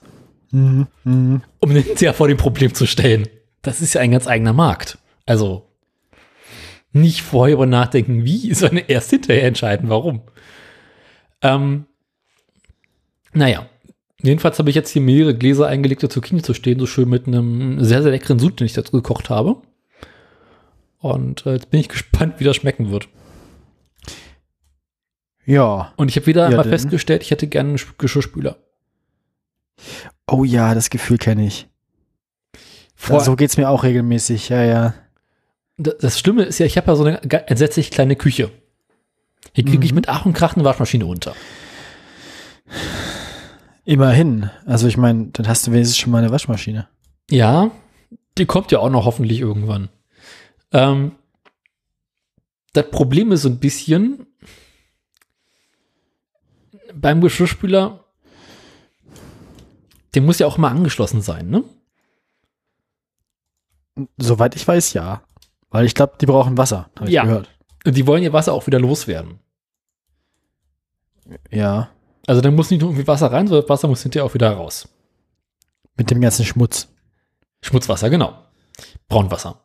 Mhm. 0.50 0.88
Mhm. 1.04 1.42
um 1.60 1.72
den 1.72 1.84
hinterher 1.84 2.14
vor 2.14 2.26
dem 2.26 2.36
Problem 2.36 2.74
zu 2.74 2.86
stellen. 2.86 3.28
Das 3.62 3.80
ist 3.80 3.94
ja 3.94 4.00
ein 4.00 4.10
ganz 4.10 4.26
eigener 4.26 4.52
Markt. 4.52 4.98
Also 5.24 5.68
nicht 6.90 7.22
vorher 7.22 7.54
über 7.54 7.66
nachdenken, 7.66 8.24
wie, 8.24 8.52
sondern 8.54 8.86
erst 8.88 9.10
hinterher 9.10 9.44
entscheiden, 9.44 9.88
warum. 9.88 10.22
Ähm, 11.42 11.86
naja, 13.32 13.68
jedenfalls 14.20 14.58
habe 14.58 14.70
ich 14.70 14.74
jetzt 14.74 14.90
hier 14.90 15.02
mehrere 15.02 15.36
Gläser 15.36 15.68
eingelegte 15.68 16.08
Zucchini 16.08 16.42
zu 16.42 16.54
stehen, 16.54 16.80
so 16.80 16.86
schön 16.86 17.08
mit 17.08 17.28
einem 17.28 17.84
sehr, 17.84 18.02
sehr 18.02 18.10
leckeren 18.10 18.40
Sud, 18.40 18.58
den 18.58 18.66
ich 18.66 18.72
dazu 18.72 18.90
gekocht 18.90 19.30
habe. 19.30 19.62
Und 21.04 21.44
äh, 21.44 21.52
jetzt 21.52 21.68
bin 21.70 21.80
ich 21.80 21.88
gespannt, 21.90 22.36
wie 22.40 22.44
das 22.44 22.56
schmecken 22.56 22.90
wird. 22.90 23.08
Ja. 25.44 25.92
Und 25.96 26.08
ich 26.08 26.16
habe 26.16 26.26
wieder 26.26 26.42
Ja, 26.44 26.48
einmal 26.48 26.62
denn? 26.64 26.72
festgestellt, 26.72 27.22
ich 27.22 27.30
hätte 27.30 27.46
gerne 27.46 27.68
einen 27.70 27.78
Sch- 27.78 27.92
Geschirrspüler. 27.98 28.56
Oh 30.26 30.44
ja, 30.44 30.74
das 30.74 30.88
Gefühl 30.88 31.18
kenne 31.18 31.46
ich. 31.46 31.68
Vor, 32.96 33.20
so 33.20 33.36
geht's 33.36 33.58
mir 33.58 33.68
auch 33.68 33.82
regelmäßig, 33.82 34.48
ja, 34.48 34.62
ja. 34.62 34.94
das, 35.76 36.18
Schlimme 36.18 36.44
ist 36.44 36.58
ja, 36.58 36.64
ich 36.64 36.78
habe 36.78 36.86
ja 36.86 36.96
so 36.96 37.04
eine 37.04 37.22
entsetzlich 37.48 37.90
kleine 37.90 38.16
Küche. 38.16 38.50
Hier 39.52 39.64
kriege 39.66 39.84
ich 39.84 39.90
Mhm. 39.92 39.96
mit 39.96 40.08
Ach 40.08 40.24
und 40.24 40.32
Krach 40.32 40.54
eine 40.54 40.64
Waschmaschine 40.64 41.04
unter. 41.04 41.34
Immerhin. 43.84 44.48
Also 44.64 44.88
ich 44.88 44.96
meine, 44.96 45.26
dann 45.32 45.46
hast 45.48 45.66
du 45.66 45.72
wenigstens 45.72 45.98
schon 45.98 46.12
mal 46.12 46.18
eine 46.22 46.30
Waschmaschine. 46.30 46.88
Ja, 47.30 47.70
die 48.38 48.46
kommt 48.46 48.72
ja 48.72 48.78
auch 48.78 48.88
noch 48.88 49.04
hoffentlich 49.04 49.40
irgendwann. 49.40 49.90
Ähm, 50.74 51.12
das 52.72 52.90
Problem 52.90 53.32
ist 53.32 53.42
so 53.42 53.48
ein 53.48 53.60
bisschen 53.60 54.26
beim 56.92 57.20
Geschirrspüler, 57.20 58.04
der 60.14 60.22
muss 60.22 60.38
ja 60.38 60.46
auch 60.46 60.58
immer 60.58 60.70
angeschlossen 60.70 61.22
sein, 61.22 61.48
ne? 61.48 61.64
Soweit 64.16 64.56
ich 64.56 64.66
weiß, 64.66 64.92
ja. 64.92 65.22
Weil 65.70 65.86
ich 65.86 65.94
glaube, 65.94 66.14
die 66.20 66.26
brauchen 66.26 66.58
Wasser, 66.58 66.90
habe 66.96 67.08
ich 67.08 67.14
Ja. 67.14 67.24
gehört. 67.24 67.48
Und 67.86 67.96
die 67.96 68.06
wollen 68.06 68.22
ihr 68.22 68.32
Wasser 68.32 68.52
auch 68.52 68.66
wieder 68.66 68.80
loswerden. 68.80 69.38
Ja. 71.50 71.90
Also 72.26 72.40
dann 72.40 72.54
muss 72.54 72.70
nicht 72.70 72.80
nur 72.80 72.90
irgendwie 72.90 73.06
Wasser 73.06 73.30
rein, 73.30 73.46
sondern 73.46 73.68
Wasser 73.68 73.88
muss 73.88 74.02
hinterher 74.02 74.24
auch 74.24 74.34
wieder 74.34 74.50
raus. 74.50 74.88
Mit 75.96 76.10
dem 76.10 76.20
ganzen 76.20 76.44
Schmutz. 76.44 76.88
Schmutzwasser, 77.62 78.10
genau. 78.10 78.36
Braunwasser. 79.08 79.63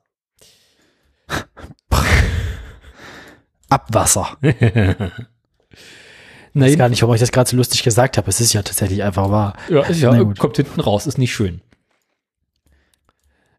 Abwasser. 3.69 4.37
Ich 6.51 6.61
weiß 6.61 6.77
gar 6.77 6.89
nicht, 6.89 7.01
warum 7.03 7.13
ich 7.13 7.21
das 7.21 7.31
gerade 7.31 7.49
so 7.49 7.55
lustig 7.55 7.83
gesagt 7.83 8.17
habe. 8.17 8.27
Es 8.27 8.41
ist 8.41 8.53
ja 8.53 8.63
tatsächlich 8.63 9.03
einfach 9.03 9.29
wahr. 9.29 9.55
ja, 9.69 9.81
ist 9.83 10.01
ja 10.01 10.23
kommt 10.37 10.57
hinten 10.57 10.81
raus, 10.81 11.05
ist 11.05 11.19
nicht 11.19 11.31
schön. 11.33 11.61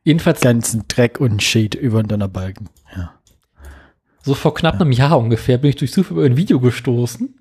Jedenfalls 0.02 0.40
Ganzen 0.40 0.84
Dreck 0.88 1.20
und 1.20 1.42
Shade 1.42 1.78
über 1.78 2.02
den 2.02 2.08
Donnerbalken. 2.08 2.68
Ja. 2.96 3.14
So 4.22 4.34
vor 4.34 4.54
knapp 4.54 4.80
einem 4.80 4.92
Jahr 4.92 5.18
ungefähr 5.18 5.58
bin 5.58 5.70
ich 5.70 5.76
durch 5.76 5.92
Zufall 5.92 6.16
über 6.18 6.26
ein 6.26 6.36
Video 6.36 6.58
gestoßen. 6.58 7.38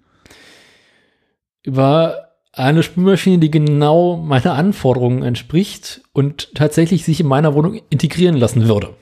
Über 1.64 2.30
eine 2.54 2.84
Spülmaschine, 2.84 3.40
die 3.40 3.52
genau 3.52 4.18
meiner 4.18 4.54
Anforderungen 4.54 5.24
entspricht 5.24 6.02
und 6.14 6.54
tatsächlich 6.56 7.06
sich 7.06 7.20
in 7.20 7.28
meiner 7.28 7.54
Wohnung 7.54 7.82
integrieren 7.90 8.36
lassen 8.36 8.68
würde. 8.68 8.96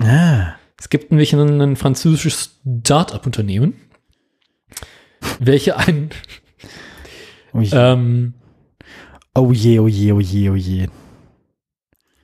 Ah. 0.00 0.54
Es 0.80 0.88
gibt 0.88 1.10
nämlich 1.12 1.34
ein, 1.34 1.60
ein 1.60 1.76
französisches 1.76 2.58
Start-up-Unternehmen, 2.84 3.74
welche 5.38 5.76
ein, 5.76 6.10
Oh 7.52 7.60
je, 7.60 7.76
ähm, 7.76 8.34
oh 9.34 9.52
je, 9.52 9.78
oh 9.78 9.88
je, 9.88 10.12
oh 10.12 10.20
je, 10.20 10.50
oh 10.50 10.56
je. 10.56 10.88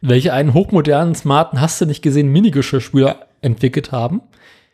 welche 0.00 0.32
einen 0.32 0.54
hochmodernen, 0.54 1.14
smarten, 1.14 1.61
hast 1.61 1.80
du 1.80 1.84
nicht 1.86 2.00
gesehen, 2.02 2.32
Mini-Geschirrspüler 2.32 3.26
entwickelt 3.42 3.92
haben. 3.92 4.22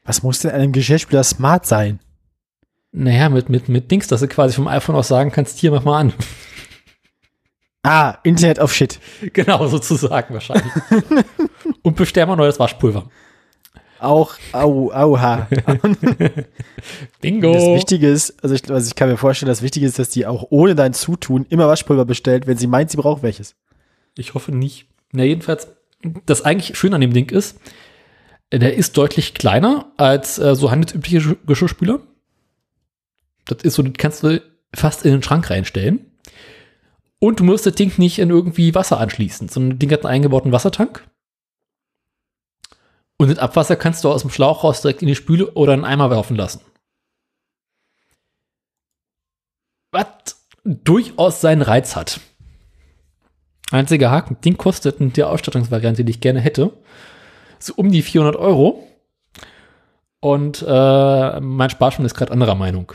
Was 0.04 0.22
muss 0.22 0.40
denn 0.40 0.52
einem 0.52 0.72
Geschirrspüler 0.72 1.24
smart 1.24 1.66
sein? 1.66 1.98
Naja, 2.92 3.30
mit, 3.30 3.48
mit, 3.48 3.68
mit 3.68 3.90
Dings, 3.90 4.06
dass 4.06 4.20
du 4.20 4.28
quasi 4.28 4.54
vom 4.54 4.68
iPhone 4.68 4.94
aus 4.94 5.08
sagen 5.08 5.32
kannst, 5.32 5.58
hier, 5.58 5.72
mach 5.72 5.84
mal 5.84 5.98
an. 6.00 6.12
Ah, 7.82 8.18
Internet 8.22 8.60
of 8.60 8.72
Shit. 8.72 9.00
Genau, 9.32 9.66
sozusagen 9.66 10.34
wahrscheinlich. 10.34 10.72
Und 11.82 11.96
bestell 11.96 12.26
mal 12.26 12.36
neues 12.36 12.60
Waschpulver. 12.60 13.10
Auch, 14.02 14.34
au, 14.52 14.90
auha. 14.92 15.48
Bingo. 17.20 17.52
Das 17.52 17.62
Wichtige 17.64 18.08
ist, 18.08 18.42
also 18.42 18.54
ich, 18.54 18.68
also 18.70 18.86
ich 18.88 18.94
kann 18.94 19.08
mir 19.08 19.16
vorstellen, 19.16 19.48
das 19.48 19.62
Wichtige 19.62 19.86
ist, 19.86 19.98
dass 19.98 20.08
die 20.08 20.26
auch 20.26 20.46
ohne 20.50 20.74
dein 20.74 20.92
Zutun 20.94 21.46
immer 21.48 21.68
Waschpulver 21.68 22.04
bestellt, 22.04 22.46
wenn 22.46 22.56
sie 22.56 22.66
meint, 22.66 22.90
sie 22.90 22.96
braucht 22.96 23.22
welches. 23.22 23.54
Ich 24.16 24.34
hoffe 24.34 24.52
nicht. 24.52 24.86
Na, 25.12 25.24
jedenfalls, 25.24 25.68
das 26.26 26.42
eigentlich 26.42 26.76
schön 26.76 26.94
an 26.94 27.00
dem 27.00 27.12
Ding 27.12 27.30
ist, 27.30 27.58
äh, 28.50 28.58
der 28.58 28.74
ist 28.76 28.96
deutlich 28.96 29.34
kleiner 29.34 29.92
als 29.96 30.38
äh, 30.38 30.54
so 30.54 30.70
handelsübliche 30.70 31.18
Gesch- 31.18 31.36
Geschirrspüler. 31.46 32.00
Das 33.44 33.62
ist 33.62 33.74
so, 33.74 33.82
das 33.82 33.92
kannst 33.98 34.22
du 34.22 34.42
fast 34.74 35.04
in 35.04 35.12
den 35.12 35.22
Schrank 35.22 35.48
reinstellen. 35.50 36.06
Und 37.18 37.38
du 37.38 37.44
musst 37.44 37.66
das 37.66 37.74
Ding 37.76 37.92
nicht 37.98 38.18
in 38.18 38.30
irgendwie 38.30 38.74
Wasser 38.74 38.98
anschließen, 38.98 39.48
sondern 39.48 39.70
das 39.70 39.78
Ding 39.78 39.92
hat 39.92 40.04
einen 40.04 40.14
eingebauten 40.14 40.50
Wassertank. 40.50 41.04
Und 43.22 43.28
das 43.28 43.38
Abwasser 43.38 43.76
kannst 43.76 44.02
du 44.02 44.10
aus 44.10 44.22
dem 44.22 44.30
Schlauch 44.30 44.64
raus 44.64 44.82
direkt 44.82 45.00
in 45.00 45.06
die 45.06 45.14
Spüle 45.14 45.52
oder 45.52 45.74
in 45.74 45.84
einen 45.84 45.92
Eimer 45.92 46.10
werfen 46.10 46.34
lassen. 46.36 46.60
Was 49.92 50.06
durchaus 50.64 51.40
seinen 51.40 51.62
Reiz 51.62 51.94
hat. 51.94 52.18
Einziger 53.70 54.10
Haken, 54.10 54.40
Ding 54.40 54.56
kostet 54.56 54.98
in 54.98 55.12
der 55.12 55.30
Ausstattungsvariante, 55.30 56.04
die 56.04 56.10
ich 56.10 56.20
gerne 56.20 56.40
hätte, 56.40 56.72
so 57.60 57.74
um 57.76 57.92
die 57.92 58.02
400 58.02 58.34
Euro. 58.34 58.88
Und 60.18 60.64
äh, 60.66 61.40
mein 61.40 61.70
Sparschwein 61.70 62.06
ist 62.06 62.14
gerade 62.14 62.32
anderer 62.32 62.56
Meinung. 62.56 62.92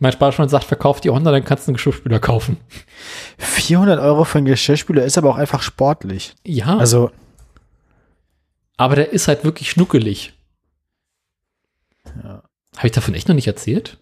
Mein 0.00 0.12
Sparschwein 0.12 0.50
sagt, 0.50 0.64
verkauf 0.64 1.00
die 1.00 1.08
Honda, 1.08 1.30
dann 1.30 1.46
kannst 1.46 1.66
du 1.66 1.70
einen 1.70 1.76
Geschirrspüler 1.76 2.20
kaufen. 2.20 2.58
400 3.38 3.98
Euro 4.00 4.24
für 4.24 4.36
einen 4.36 4.46
Geschirrspüler 4.48 5.02
ist 5.02 5.16
aber 5.16 5.30
auch 5.30 5.38
einfach 5.38 5.62
sportlich. 5.62 6.34
Ja, 6.46 6.76
Also, 6.76 7.10
aber 8.78 8.96
der 8.96 9.10
ist 9.12 9.28
halt 9.28 9.44
wirklich 9.44 9.70
schnuckelig. 9.70 10.32
Ja. 12.22 12.42
Habe 12.76 12.86
ich 12.86 12.92
davon 12.92 13.12
echt 13.14 13.28
noch 13.28 13.34
nicht 13.34 13.46
erzählt? 13.46 13.98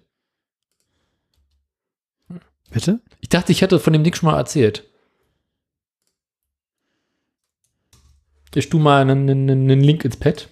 bitte? 2.70 3.00
Ich 3.20 3.28
dachte, 3.30 3.52
ich 3.52 3.62
hätte 3.62 3.80
von 3.80 3.92
dem 3.94 4.04
Ding 4.04 4.14
schon 4.14 4.28
mal 4.30 4.36
erzählt. 4.36 4.84
Ich 8.54 8.68
tu 8.68 8.78
mal 8.78 9.00
einen, 9.02 9.28
einen, 9.30 9.48
einen 9.50 9.80
Link 9.80 10.04
ins 10.04 10.16
Pad. 10.18 10.48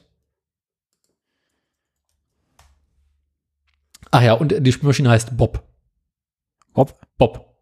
Ach 4.11 4.23
ja, 4.23 4.35
und 4.35 4.55
die 4.65 4.73
Spülmaschine 4.73 5.11
heißt 5.11 5.37
Bob. 5.37 5.63
Bob? 6.73 6.99
Bob. 7.19 7.57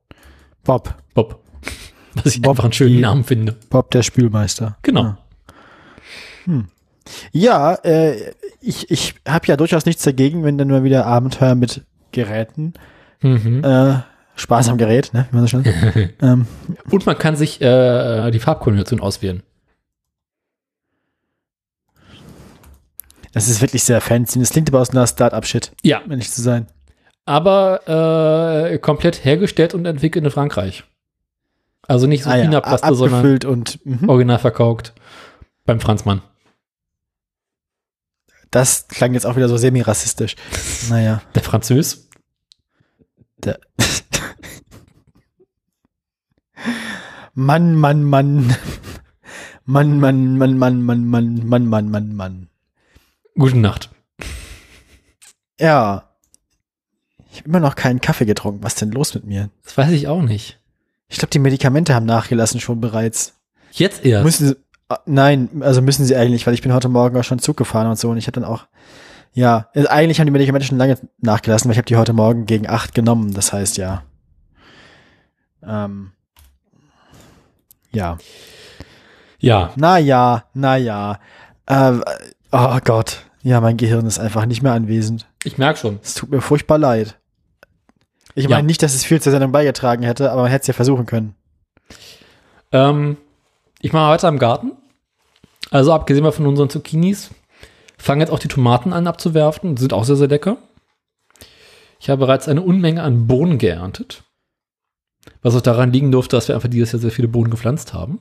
Bob. 0.64 0.94
Bob. 1.14 1.42
Was 2.14 2.34
ich 2.36 2.42
Bob, 2.42 2.50
einfach 2.50 2.64
einen 2.64 2.72
schönen 2.72 2.96
die- 2.96 3.00
Namen 3.02 3.24
finde. 3.24 3.52
Bob, 3.70 3.90
der 3.90 4.02
Spülmeister. 4.02 4.78
Genau. 4.82 5.16
Ja, 7.32 7.74
äh, 7.84 8.32
ich, 8.60 8.90
ich 8.90 9.14
habe 9.26 9.46
ja 9.46 9.56
durchaus 9.56 9.86
nichts 9.86 10.02
dagegen, 10.02 10.44
wenn 10.44 10.58
dann 10.58 10.68
mal 10.68 10.84
wieder 10.84 11.06
Abenteuer 11.06 11.54
mit 11.54 11.82
Geräten, 12.12 12.74
Mhm. 13.20 13.62
äh, 13.64 14.00
Spaß 14.34 14.68
am 14.68 14.78
Gerät, 14.78 15.12
ne, 15.14 15.26
wie 15.30 15.36
man 15.36 15.46
so 15.46 15.48
schön 15.48 15.64
ähm, 16.22 16.46
Und 16.90 17.06
man 17.06 17.16
kann 17.18 17.36
sich 17.36 17.60
äh, 17.60 18.30
die 18.30 18.38
Farbkombination 18.40 19.00
auswählen. 19.00 19.42
das 23.32 23.48
ist 23.48 23.60
wirklich 23.62 23.82
sehr 23.84 24.00
fancy. 24.00 24.38
Das 24.38 24.50
klingt 24.50 24.68
aber 24.68 24.80
aus 24.80 24.90
einer 24.90 25.06
Start-up-Shit, 25.06 25.72
Ja, 25.82 26.02
wenn 26.06 26.18
ich 26.18 26.30
zu 26.30 26.42
sein. 26.42 26.66
aber 27.24 28.68
äh, 28.72 28.78
komplett 28.78 29.24
hergestellt 29.24 29.74
und 29.74 29.86
entwickelt 29.86 30.24
in 30.24 30.30
Frankreich. 30.30 30.84
Also 31.88 32.06
nicht 32.06 32.24
so 32.24 32.30
Ah, 32.30 32.36
ja, 32.36 32.44
China-Plaste, 32.44 32.94
sondern 32.94 33.14
abgefüllt 33.20 33.44
und 33.44 33.84
mhm. 33.86 34.08
original 34.08 34.38
verkauft. 34.38 34.92
Beim 35.64 35.80
Franzmann. 35.80 36.22
Das 38.52 38.86
klang 38.86 39.14
jetzt 39.14 39.26
auch 39.26 39.34
wieder 39.34 39.48
so 39.48 39.56
semi-rassistisch. 39.56 40.36
Naja. 40.88 41.22
Der 41.34 41.42
Französ. 41.42 42.08
Der 43.38 43.58
Mann, 47.34 47.74
Mann, 47.74 48.04
Mann. 48.04 48.54
Mann, 49.64 49.98
Mann, 49.98 50.36
Mann, 50.36 50.58
Mann, 50.58 50.82
Mann, 50.82 51.04
Mann, 51.06 51.48
Mann, 51.48 51.66
Mann, 51.66 51.90
Mann, 51.90 52.14
Mann. 52.14 52.48
Gute 53.36 53.58
Nacht. 53.58 53.90
Ja. 55.58 56.10
Ich 57.32 57.38
habe 57.38 57.48
immer 57.48 57.60
noch 57.60 57.74
keinen 57.74 58.02
Kaffee 58.02 58.26
getrunken. 58.26 58.62
Was 58.62 58.74
ist 58.74 58.82
denn 58.82 58.90
los 58.90 59.14
mit 59.14 59.24
mir? 59.24 59.48
Das 59.64 59.78
weiß 59.78 59.92
ich 59.92 60.08
auch 60.08 60.20
nicht. 60.20 60.60
Ich 61.08 61.16
glaube, 61.16 61.30
die 61.30 61.38
Medikamente 61.38 61.94
haben 61.94 62.04
nachgelassen 62.06 62.60
schon 62.60 62.80
bereits. 62.82 63.34
Jetzt 63.70 64.04
erst. 64.04 64.24
Müssen 64.24 64.48
sie, 64.48 64.56
nein, 65.06 65.48
also 65.60 65.82
müssen 65.82 66.04
sie 66.04 66.16
eigentlich, 66.16 66.46
weil 66.46 66.54
ich 66.54 66.62
bin 66.62 66.72
heute 66.72 66.88
Morgen 66.88 67.16
auch 67.16 67.24
schon 67.24 67.38
Zug 67.38 67.56
gefahren 67.56 67.86
und 67.88 67.98
so 67.98 68.10
und 68.10 68.16
ich 68.16 68.26
habe 68.26 68.40
dann 68.40 68.44
auch, 68.44 68.66
ja, 69.32 69.68
also 69.74 69.88
eigentlich 69.88 70.18
haben 70.20 70.26
die 70.26 70.32
Medikamente 70.32 70.66
schon 70.66 70.78
lange 70.78 70.98
nachgelassen, 71.20 71.68
weil 71.68 71.72
ich 71.72 71.78
habe 71.78 71.86
die 71.86 71.96
heute 71.96 72.12
Morgen 72.12 72.46
gegen 72.46 72.68
acht 72.68 72.94
genommen. 72.94 73.32
Das 73.32 73.52
heißt 73.52 73.76
ja. 73.76 74.02
Ähm, 75.66 76.12
ja. 77.92 78.18
ja. 79.38 79.72
Na 79.76 79.98
ja, 79.98 80.44
na 80.54 80.76
ja. 80.76 81.18
Äh, 81.66 81.92
oh 82.50 82.78
Gott. 82.84 83.24
Ja, 83.42 83.60
mein 83.60 83.76
Gehirn 83.76 84.06
ist 84.06 84.18
einfach 84.18 84.46
nicht 84.46 84.62
mehr 84.62 84.72
anwesend. 84.72 85.26
Ich 85.44 85.58
merke 85.58 85.78
schon. 85.78 85.98
Es 86.02 86.14
tut 86.14 86.30
mir 86.30 86.40
furchtbar 86.40 86.78
leid. 86.78 87.18
Ich 88.34 88.44
Ja. 88.44 88.50
meine 88.50 88.66
nicht, 88.66 88.82
dass 88.82 88.94
es 88.94 89.04
viel 89.04 89.20
zur 89.20 89.32
Sendung 89.32 89.52
beigetragen 89.52 90.02
hätte, 90.04 90.30
aber 90.30 90.42
man 90.42 90.50
hätte 90.50 90.62
es 90.62 90.66
ja 90.68 90.74
versuchen 90.74 91.06
können. 91.06 91.34
Ähm, 92.70 93.16
ich 93.80 93.92
mache 93.92 94.10
weiter 94.10 94.28
im 94.28 94.38
Garten. 94.38 94.72
Also 95.72 95.90
abgesehen 95.94 96.22
mal 96.22 96.32
von 96.32 96.46
unseren 96.46 96.68
Zucchinis, 96.68 97.30
fangen 97.96 98.20
jetzt 98.20 98.30
auch 98.30 98.38
die 98.38 98.48
Tomaten 98.48 98.92
an 98.92 99.06
abzuwerfen. 99.06 99.78
Sind 99.78 99.94
auch 99.94 100.04
sehr, 100.04 100.16
sehr 100.16 100.28
lecker. 100.28 100.58
Ich 101.98 102.10
habe 102.10 102.20
bereits 102.20 102.46
eine 102.46 102.60
Unmenge 102.60 103.02
an 103.02 103.26
Bohnen 103.26 103.56
geerntet. 103.56 104.22
Was 105.40 105.56
auch 105.56 105.62
daran 105.62 105.90
liegen 105.90 106.12
durfte, 106.12 106.36
dass 106.36 106.48
wir 106.48 106.54
einfach 106.54 106.68
dieses 106.68 106.92
Jahr 106.92 107.00
sehr 107.00 107.10
viele 107.10 107.28
Bohnen 107.28 107.50
gepflanzt 107.50 107.94
haben. 107.94 108.20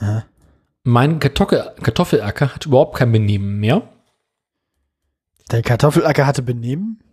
Ja. 0.00 0.24
Mein 0.82 1.20
Kartoffel 1.20 1.72
Kartoffelacker 1.80 2.54
hat 2.56 2.66
überhaupt 2.66 2.96
kein 2.96 3.12
Benehmen 3.12 3.60
mehr. 3.60 3.82
Der 5.52 5.62
Kartoffelacker 5.62 6.26
hatte 6.26 6.42
Benehmen? 6.42 7.04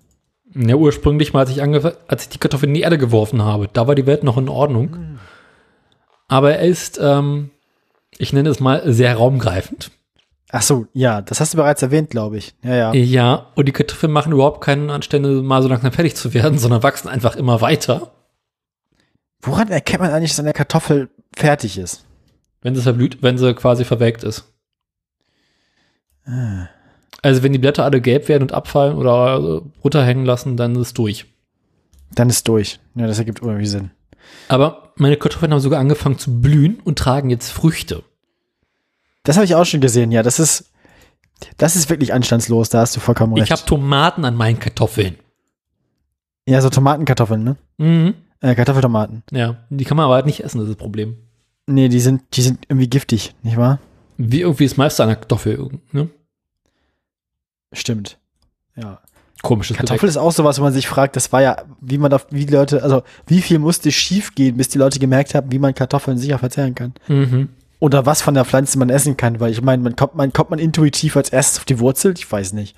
Ja, 0.55 0.75
ursprünglich 0.75 1.33
mal, 1.33 1.41
als 1.41 1.51
ich, 1.51 1.61
als 1.61 2.23
ich 2.23 2.29
die 2.29 2.37
Kartoffel 2.39 2.69
in 2.69 2.73
die 2.73 2.81
Erde 2.81 2.97
geworfen 2.97 3.43
habe, 3.43 3.67
da 3.71 3.87
war 3.87 3.93
die 3.93 4.07
Welt 4.07 4.23
noch 4.23 4.37
in 4.37 4.49
Ordnung. 4.49 5.19
Aber 6.27 6.55
er 6.55 6.67
ist, 6.67 6.99
ähm, 7.01 7.51
ich 8.17 8.33
nenne 8.33 8.49
es 8.49 8.59
mal, 8.59 8.81
sehr 8.91 9.15
raumgreifend. 9.15 9.91
Ach 10.51 10.61
so, 10.61 10.87
ja, 10.93 11.21
das 11.21 11.39
hast 11.39 11.53
du 11.53 11.57
bereits 11.57 11.81
erwähnt, 11.81 12.09
glaube 12.09 12.37
ich. 12.37 12.53
Ja, 12.63 12.75
ja. 12.75 12.93
Ja, 12.93 13.47
und 13.55 13.67
die 13.67 13.71
Kartoffeln 13.71 14.11
machen 14.11 14.31
überhaupt 14.31 14.61
keinen 14.61 14.89
Anstände, 14.89 15.41
mal 15.41 15.61
so 15.61 15.67
langsam 15.67 15.91
fertig 15.91 16.15
zu 16.15 16.33
werden, 16.33 16.57
sondern 16.59 16.83
wachsen 16.83 17.09
einfach 17.09 17.35
immer 17.35 17.61
weiter. 17.61 18.11
Woran 19.41 19.69
erkennt 19.69 20.01
man 20.01 20.11
eigentlich, 20.11 20.31
dass 20.31 20.39
eine 20.39 20.53
Kartoffel 20.53 21.09
fertig 21.35 21.77
ist? 21.77 22.05
Wenn 22.61 22.75
sie 22.75 22.81
verblüht, 22.81 23.21
wenn 23.21 23.37
sie 23.37 23.53
quasi 23.53 23.85
verwelkt 23.85 24.23
ist. 24.23 24.45
Also 27.21 27.43
wenn 27.43 27.53
die 27.53 27.59
Blätter 27.59 27.83
alle 27.83 28.01
gelb 28.01 28.27
werden 28.27 28.43
und 28.43 28.53
abfallen 28.53 28.97
oder 28.97 29.61
runterhängen 29.83 30.25
lassen, 30.25 30.57
dann 30.57 30.73
ist 30.75 30.81
es 30.81 30.93
durch. 30.93 31.25
Dann 32.13 32.29
ist 32.29 32.47
durch. 32.47 32.79
Ja, 32.95 33.07
das 33.07 33.19
ergibt 33.19 33.41
irgendwie 33.41 33.65
Sinn. 33.65 33.91
Aber 34.47 34.93
meine 34.95 35.17
Kartoffeln 35.17 35.51
haben 35.51 35.59
sogar 35.59 35.79
angefangen 35.79 36.17
zu 36.17 36.41
blühen 36.41 36.79
und 36.83 36.97
tragen 36.99 37.29
jetzt 37.29 37.49
Früchte. 37.51 38.03
Das 39.23 39.35
habe 39.37 39.45
ich 39.45 39.55
auch 39.55 39.65
schon 39.65 39.81
gesehen, 39.81 40.11
ja. 40.11 40.23
Das 40.23 40.39
ist, 40.39 40.71
das 41.57 41.75
ist 41.75 41.89
wirklich 41.89 42.13
anstandslos, 42.13 42.69
da 42.69 42.81
hast 42.81 42.95
du 42.95 42.99
vollkommen 42.99 43.33
recht. 43.33 43.45
Ich 43.45 43.51
habe 43.51 43.65
Tomaten 43.65 44.23
an 44.25 44.35
meinen 44.35 44.59
Kartoffeln. 44.59 45.17
ja, 46.47 46.61
so 46.61 46.69
Tomatenkartoffeln, 46.69 47.43
ne? 47.43 47.55
Mhm. 47.77 48.13
Äh, 48.41 48.53
Kartoffeltomaten. 48.55 49.23
Ja, 49.31 49.57
die 49.69 49.85
kann 49.85 49.97
man 49.97 50.05
aber 50.05 50.15
halt 50.15 50.25
nicht 50.27 50.43
essen, 50.43 50.59
das 50.59 50.67
ist 50.67 50.75
das 50.75 50.81
Problem. 50.81 51.17
Nee, 51.67 51.89
die 51.89 51.99
sind, 51.99 52.21
die 52.33 52.41
sind 52.43 52.65
irgendwie 52.69 52.87
giftig, 52.89 53.33
nicht 53.41 53.57
wahr? 53.57 53.79
Wie 54.17 54.41
irgendwie 54.41 54.67
das 54.67 54.77
meiste 54.77 55.01
an 55.01 55.09
der 55.09 55.15
Kartoffel, 55.17 55.69
ne? 55.91 56.09
Stimmt. 57.73 58.19
Ja. 58.75 59.01
Komisches 59.41 59.77
Kartoffel 59.77 60.09
ist 60.09 60.17
auch 60.17 60.31
sowas, 60.31 60.59
wo 60.59 60.63
man 60.63 60.73
sich 60.73 60.87
fragt, 60.87 61.15
das 61.15 61.31
war 61.31 61.41
ja, 61.41 61.63
wie 61.81 61.97
man 61.97 62.11
auf, 62.13 62.27
wie 62.31 62.45
die 62.45 62.53
Leute, 62.53 62.81
also 62.81 63.03
wie 63.27 63.41
viel 63.41 63.59
musste 63.59 63.91
schief 63.91 64.33
gehen, 64.33 64.57
bis 64.57 64.69
die 64.69 64.77
Leute 64.77 64.99
gemerkt 64.99 65.35
haben, 65.35 65.51
wie 65.51 65.59
man 65.59 65.75
Kartoffeln 65.75 66.17
sicher 66.17 66.39
verzehren 66.39 66.73
kann. 66.73 66.93
Mhm. 67.07 67.49
Oder 67.79 68.05
was 68.05 68.21
von 68.21 68.33
der 68.33 68.45
Pflanze 68.45 68.79
man 68.79 68.89
essen 68.89 69.17
kann, 69.17 69.39
weil 69.39 69.51
ich 69.51 69.61
meine, 69.61 69.83
man 69.83 69.95
kommt, 69.95 70.15
man 70.15 70.33
kommt 70.33 70.49
man 70.49 70.59
intuitiv 70.59 71.17
als 71.17 71.29
erstes 71.29 71.59
auf 71.59 71.65
die 71.65 71.79
Wurzel? 71.79 72.13
Ich 72.17 72.31
weiß 72.31 72.53
nicht. 72.53 72.75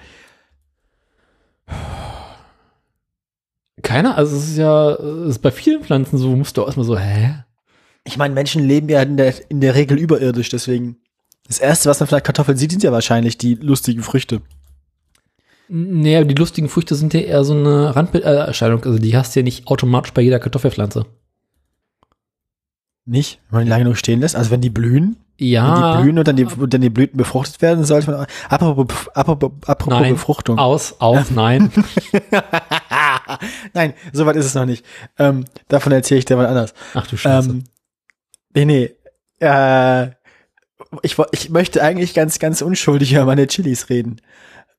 Keiner, 3.84 4.18
also 4.18 4.36
es 4.36 4.50
ist 4.50 4.58
ja, 4.58 4.92
es 4.94 5.30
ist 5.36 5.40
bei 5.40 5.52
vielen 5.52 5.84
Pflanzen 5.84 6.18
so, 6.18 6.36
musst 6.36 6.58
du 6.58 6.64
auch 6.64 6.66
erstmal 6.66 6.86
so, 6.86 6.98
hä? 6.98 7.44
Ich 8.04 8.18
meine, 8.18 8.34
Menschen 8.34 8.64
leben 8.64 8.90
ja 8.90 9.02
in 9.02 9.18
der, 9.18 9.34
in 9.50 9.62
der 9.62 9.76
Regel 9.76 9.98
überirdisch, 9.98 10.50
deswegen. 10.50 10.98
Das 11.48 11.60
erste, 11.60 11.90
was 11.90 12.00
man 12.00 12.08
vielleicht 12.08 12.26
Kartoffeln 12.26 12.58
sieht, 12.58 12.72
sind 12.72 12.84
ja 12.84 12.92
wahrscheinlich 12.92 13.38
die 13.38 13.56
lustigen 13.56 14.04
Früchte. 14.04 14.42
Nee, 15.70 16.16
aber 16.16 16.26
die 16.26 16.36
lustigen 16.36 16.70
Früchte 16.70 16.96
sind 16.96 17.14
ja 17.14 17.22
eher 17.22 17.44
so 17.44 17.54
eine 17.54 17.96
Randerscheinung. 17.96 18.84
Also 18.84 19.00
die 19.00 19.18
hast 19.18 19.36
du 19.36 19.40
ja 19.40 19.44
nicht 19.44 19.68
automatisch 19.68 20.14
bei 20.14 20.22
jeder 20.22 20.40
Kartoffelpflanze. 20.40 21.06
Nicht? 23.06 23.40
Wenn 23.50 23.60
man 23.60 23.66
die 23.66 23.70
lange 23.70 23.84
genug 23.84 23.98
stehen 23.98 24.20
lässt. 24.20 24.36
Also 24.36 24.52
wenn 24.52 24.62
die 24.62 24.70
blühen, 24.70 25.18
wenn 25.38 25.48
Ja, 25.48 25.98
die 25.98 26.02
blühen 26.02 26.20
und 26.20 26.28
dann 26.28 26.36
die, 26.36 26.46
und 26.46 26.74
dann 26.74 26.82
die 26.82 26.90
Blüten 26.90 27.18
befruchtet 27.18 27.62
werden, 27.62 27.86
sollte 27.86 28.12
man. 28.12 28.26
Apropos, 28.50 29.08
apropos, 29.14 29.52
apropos 29.66 30.02
Nein. 30.02 30.14
Befruchtung. 30.14 30.58
aus, 30.58 30.96
aus, 31.00 31.32
nein. 31.32 31.72
Nein, 33.74 33.94
soweit 34.14 34.36
ist 34.36 34.46
es 34.46 34.56
noch 34.56 34.66
nicht. 34.66 34.86
Ähm, 35.18 35.46
davon 35.68 35.92
erzähle 35.92 36.20
ich 36.20 36.26
dir 36.26 36.38
mal 36.38 36.48
anders. 36.48 36.74
Ach 36.94 37.08
du 37.08 37.18
Scheiße. 37.18 37.50
Ähm, 37.50 37.64
nee, 38.54 38.66
nee. 38.66 38.92
Äh, 39.40 40.12
ich, 41.02 41.18
ich 41.32 41.50
möchte 41.50 41.82
eigentlich 41.82 42.14
ganz, 42.14 42.40
ganz 42.40 42.62
unschuldig 42.62 43.14
über 43.14 43.26
meine 43.26 43.48
Chilis 43.48 43.90
reden. 43.90 44.22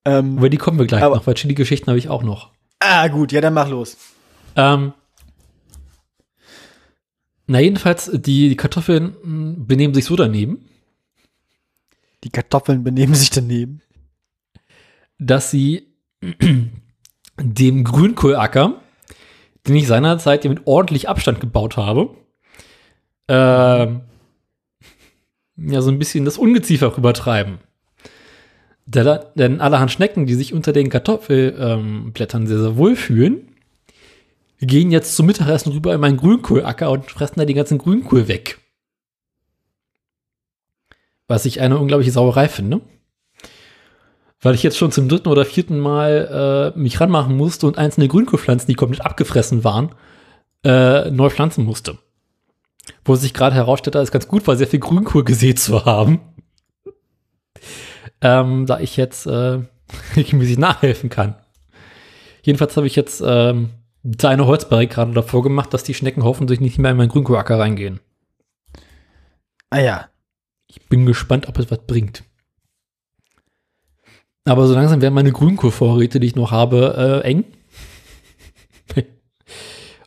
Ähm, 0.05 0.39
Über 0.39 0.49
die 0.51 0.57
kommen 0.57 0.79
wir 0.79 0.87
gleich 0.87 1.03
aber- 1.03 1.17
noch, 1.17 1.27
weil 1.27 1.35
Chili-Geschichten 1.35 1.89
habe 1.89 1.99
ich 1.99 2.09
auch 2.09 2.23
noch. 2.23 2.53
ah, 2.81 3.09
gut, 3.09 3.33
ja, 3.33 3.41
dann 3.41 3.55
mach 3.55 3.69
los. 3.69 3.97
Ähm, 4.57 4.93
na, 7.47 7.61
jedenfalls, 7.61 8.11
die 8.13 8.57
Kartoffeln 8.57 9.17
mh, 9.23 9.55
benehmen 9.67 9.95
sich 9.95 10.05
so 10.05 10.17
daneben, 10.17 10.65
Die 12.25 12.31
Kartoffeln 12.31 12.83
benehmen 12.85 13.15
sich 13.15 13.31
daneben. 13.31 13.81
dass 15.19 15.51
sie 15.51 15.87
dem 17.41 17.85
Grünkohlacker, 17.85 18.81
den 19.67 19.77
ich 19.77 19.87
seinerzeit 19.87 20.45
mit 20.45 20.67
ordentlich 20.67 21.09
Abstand 21.09 21.41
gebaut 21.41 21.77
habe, 21.77 22.15
ähm, 23.29 24.03
ja, 25.57 25.81
so 25.83 25.91
ein 25.91 25.99
bisschen 25.99 26.25
das 26.25 26.39
Ungeziefer 26.39 26.97
rübertreiben. 26.97 27.59
Denn 28.91 29.61
allerhand 29.61 29.91
Schnecken, 29.91 30.25
die 30.25 30.35
sich 30.35 30.55
unter 30.55 30.73
den 30.73 30.89
Kartoffelblättern 30.89 32.43
ähm, 32.43 32.47
sehr, 32.47 32.59
sehr 32.59 32.77
wohl 32.79 32.97
fühlen, 32.97 33.55
gehen 34.61 34.91
jetzt 34.91 35.15
zum 35.15 35.27
Mittagessen 35.27 35.73
rüber 35.73 35.95
in 35.95 36.01
meinen 36.01 36.17
Grünkohlacker 36.17 36.91
und 36.91 37.11
fressen 37.11 37.39
da 37.39 37.45
den 37.45 37.57
ganzen 37.57 37.77
Grünkohl 37.77 38.29
weg. 38.29 38.59
Was 41.27 41.45
ich 41.45 41.61
eine 41.61 41.77
unglaubliche 41.77 42.13
Sauerei 42.13 42.49
finde. 42.49 42.81
Weil 44.41 44.55
ich 44.55 44.63
jetzt 44.63 44.79
schon 44.79 44.91
zum 44.91 45.07
dritten 45.07 45.29
oder 45.29 45.45
vierten 45.45 45.79
Mal 45.79 46.73
äh, 46.75 46.79
mich 46.79 46.99
ranmachen 46.99 47.37
musste 47.37 47.67
und 47.67 47.77
einzelne 47.77 48.09
Grünkohlpflanzen, 48.09 48.69
die 48.69 48.75
komplett 48.75 49.05
abgefressen 49.05 49.65
waren, 49.65 49.95
äh, 50.65 51.11
neu 51.11 51.29
pflanzen 51.29 51.67
musste. 51.67 51.99
Wo 53.05 53.17
sich 53.17 53.35
gerade 53.35 53.55
herausstellte, 53.55 53.99
als 53.99 54.13
ganz 54.13 54.29
gut 54.29 54.47
war, 54.47 54.57
sehr 54.57 54.67
viel 54.67 54.81
Grünkohl 54.81 55.25
gesät 55.25 55.59
zu 55.59 55.85
haben. 55.85 56.21
Ähm, 58.21 58.67
da 58.67 58.81
ich 58.81 58.97
jetzt 58.97 59.27
äh, 59.27 59.61
regelmäßig 60.17 60.59
nachhelfen 60.59 61.11
kann. 61.11 61.37
Jedenfalls 62.43 62.77
habe 62.77 62.87
ich 62.87 62.97
jetzt 62.97 63.23
ähm, 63.25 63.71
da 64.03 64.29
eine 64.29 64.47
Holzbarrikade 64.47 65.13
davor 65.13 65.43
gemacht, 65.43 65.73
dass 65.75 65.85
die 65.85 65.95
Schnecken 65.95 66.25
hoffentlich 66.25 66.61
nicht 66.61 66.79
mehr 66.79 66.93
in 66.93 66.97
meinen 66.97 67.11
Grünkohlacker 67.11 67.59
reingehen. 67.59 68.01
Ah 69.71 69.81
ja. 69.81 70.09
Ich 70.67 70.89
bin 70.89 71.07
gespannt, 71.07 71.49
ob 71.49 71.59
es 71.59 71.71
was 71.71 71.87
bringt. 71.87 72.25
Aber 74.45 74.67
so 74.67 74.75
langsam 74.75 75.03
werden 75.03 75.15
meine 75.15 75.33
Grünkohlvorräte, 75.33 76.21
die 76.21 76.27
ich 76.27 76.37
noch 76.37 76.51
habe, 76.51 77.23
äh, 77.25 77.27
eng. 77.27 77.45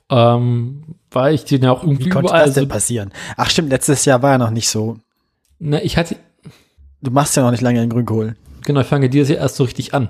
ähm, 0.10 0.96
weil 1.12 1.36
ich 1.36 1.46
den 1.46 1.64
ja 1.64 1.72
auch 1.72 1.84
irgendwie 1.84 2.06
Wie 2.06 2.10
konnte 2.10 2.30
überall 2.30 2.46
das 2.46 2.56
denn 2.56 2.64
so, 2.64 2.70
passieren? 2.70 3.12
Ach 3.38 3.50
stimmt, 3.50 3.70
letztes 3.70 4.06
Jahr 4.06 4.22
war 4.24 4.32
ja 4.32 4.38
noch 4.38 4.50
nicht 4.50 4.70
so. 4.70 4.98
na, 5.60 5.82
ich 5.84 5.98
hatte, 5.98 6.16
Du 7.02 7.12
machst 7.12 7.36
ja 7.36 7.44
noch 7.44 7.52
nicht 7.52 7.62
lange 7.62 7.82
in 7.84 7.90
Grünkohl. 7.90 8.36
genau, 8.64 8.82
ich 8.82 8.88
fange 8.88 9.10
dieses 9.10 9.30
Jahr 9.30 9.40
erst 9.40 9.56
so 9.56 9.64
richtig 9.64 9.94
an. 9.94 10.10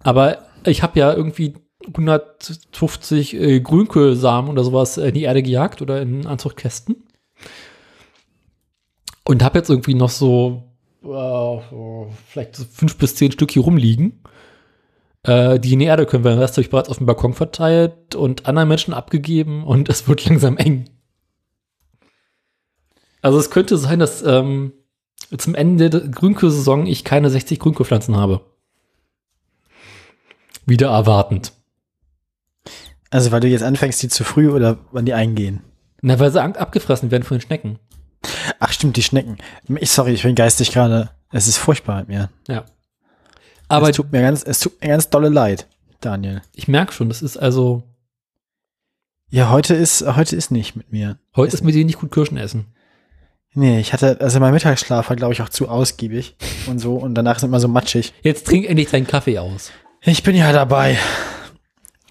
Aber 0.00 0.46
ich 0.64 0.82
habe 0.82 0.98
ja 0.98 1.12
irgendwie 1.12 1.54
150 1.86 3.34
äh, 3.34 3.60
Grünkohlsamen 3.60 4.50
oder 4.50 4.64
sowas 4.64 4.96
in 4.96 5.14
die 5.14 5.22
Erde 5.22 5.42
gejagt 5.42 5.82
oder 5.82 6.00
in 6.00 6.26
Anzuchtkästen. 6.26 7.04
Und 9.24 9.42
habe 9.42 9.58
jetzt 9.58 9.68
irgendwie 9.68 9.94
noch 9.94 10.10
so 10.10 10.62
äh, 11.04 12.06
vielleicht 12.26 12.56
so 12.56 12.64
fünf 12.64 12.96
bis 12.96 13.14
zehn 13.14 13.32
Stück 13.32 13.50
hier 13.50 13.62
rumliegen. 13.62 14.22
Äh, 15.22 15.58
die 15.60 15.74
in 15.74 15.80
die 15.80 15.86
Erde 15.86 16.06
können 16.06 16.24
wir. 16.24 16.30
Den 16.30 16.40
Rest 16.40 16.54
habe 16.54 16.62
ich 16.62 16.70
bereits 16.70 16.88
auf 16.88 16.98
dem 16.98 17.06
Balkon 17.06 17.34
verteilt 17.34 18.14
und 18.14 18.46
anderen 18.46 18.68
Menschen 18.68 18.94
abgegeben 18.94 19.64
und 19.64 19.88
es 19.88 20.08
wird 20.08 20.24
langsam 20.28 20.56
eng. 20.56 20.88
Also 23.20 23.38
es 23.38 23.50
könnte 23.50 23.76
sein, 23.76 23.98
dass 23.98 24.22
ähm, 24.22 24.72
zum 25.36 25.54
Ende 25.54 25.90
der 25.90 26.00
Grünkohlsaison 26.08 26.86
ich 26.86 27.04
keine 27.04 27.28
60 27.30 27.58
Grünkohlpflanzen 27.58 28.16
habe. 28.16 28.40
Wieder 30.66 30.88
erwartend. 30.90 31.52
Also 33.10 33.30
weil 33.32 33.40
du 33.40 33.48
jetzt 33.48 33.62
anfängst, 33.62 34.02
die 34.02 34.08
zu 34.08 34.24
früh 34.24 34.50
oder 34.50 34.78
wann 34.92 35.06
die 35.06 35.14
eingehen. 35.14 35.62
Na, 36.02 36.18
weil 36.18 36.30
sie 36.30 36.42
ab- 36.42 36.60
abgefressen 36.60 37.10
werden 37.10 37.22
von 37.24 37.36
den 37.38 37.42
Schnecken. 37.42 37.78
Ach 38.60 38.72
stimmt, 38.72 38.96
die 38.96 39.02
Schnecken. 39.02 39.38
Ich, 39.80 39.90
sorry, 39.90 40.12
ich 40.12 40.22
bin 40.22 40.34
geistig 40.34 40.72
gerade. 40.72 41.10
Es 41.30 41.48
ist 41.48 41.56
furchtbar 41.56 42.00
mit 42.00 42.08
mir. 42.08 42.30
Ja. 42.48 42.64
Aber 43.68 43.90
es 43.90 43.96
tut 43.96 44.12
mir 44.12 44.22
ganz, 44.22 44.42
es 44.42 44.60
tut 44.60 44.80
mir 44.80 44.88
ganz 44.88 45.08
dolle 45.10 45.28
leid, 45.28 45.68
Daniel. 46.00 46.42
ich 46.54 46.68
merke 46.68 46.92
schon, 46.92 47.08
das 47.08 47.20
ist 47.22 47.36
also, 47.36 47.82
Ja, 49.30 49.50
heute 49.50 49.74
ist, 49.74 50.02
heute 50.16 50.36
ist 50.36 50.50
nicht 50.50 50.74
mit 50.76 50.90
mir. 50.92 51.18
heute 51.36 51.54
ist 51.54 51.62
mit 51.64 51.74
dir 51.74 51.84
nicht 51.84 51.98
gut 51.98 52.10
Kirschen 52.12 52.38
essen. 52.38 52.66
Nee, 53.54 53.80
ich 53.80 53.92
hatte, 53.92 54.20
also 54.20 54.40
mein 54.40 54.52
Mittagsschlaf 54.52 55.08
war, 55.08 55.16
glaube 55.16 55.32
ich, 55.32 55.42
auch 55.42 55.48
zu 55.48 55.68
ausgiebig 55.68 56.36
und 56.66 56.78
so 56.78 56.96
und 56.96 57.14
danach 57.14 57.36
ist 57.38 57.42
immer 57.42 57.60
so 57.60 57.68
matschig. 57.68 58.12
Jetzt 58.22 58.46
trink 58.46 58.66
endlich 58.68 58.90
deinen 58.90 59.06
Kaffee 59.06 59.38
aus. 59.38 59.72
Ich 60.02 60.22
bin 60.22 60.36
ja 60.36 60.52
dabei. 60.52 60.98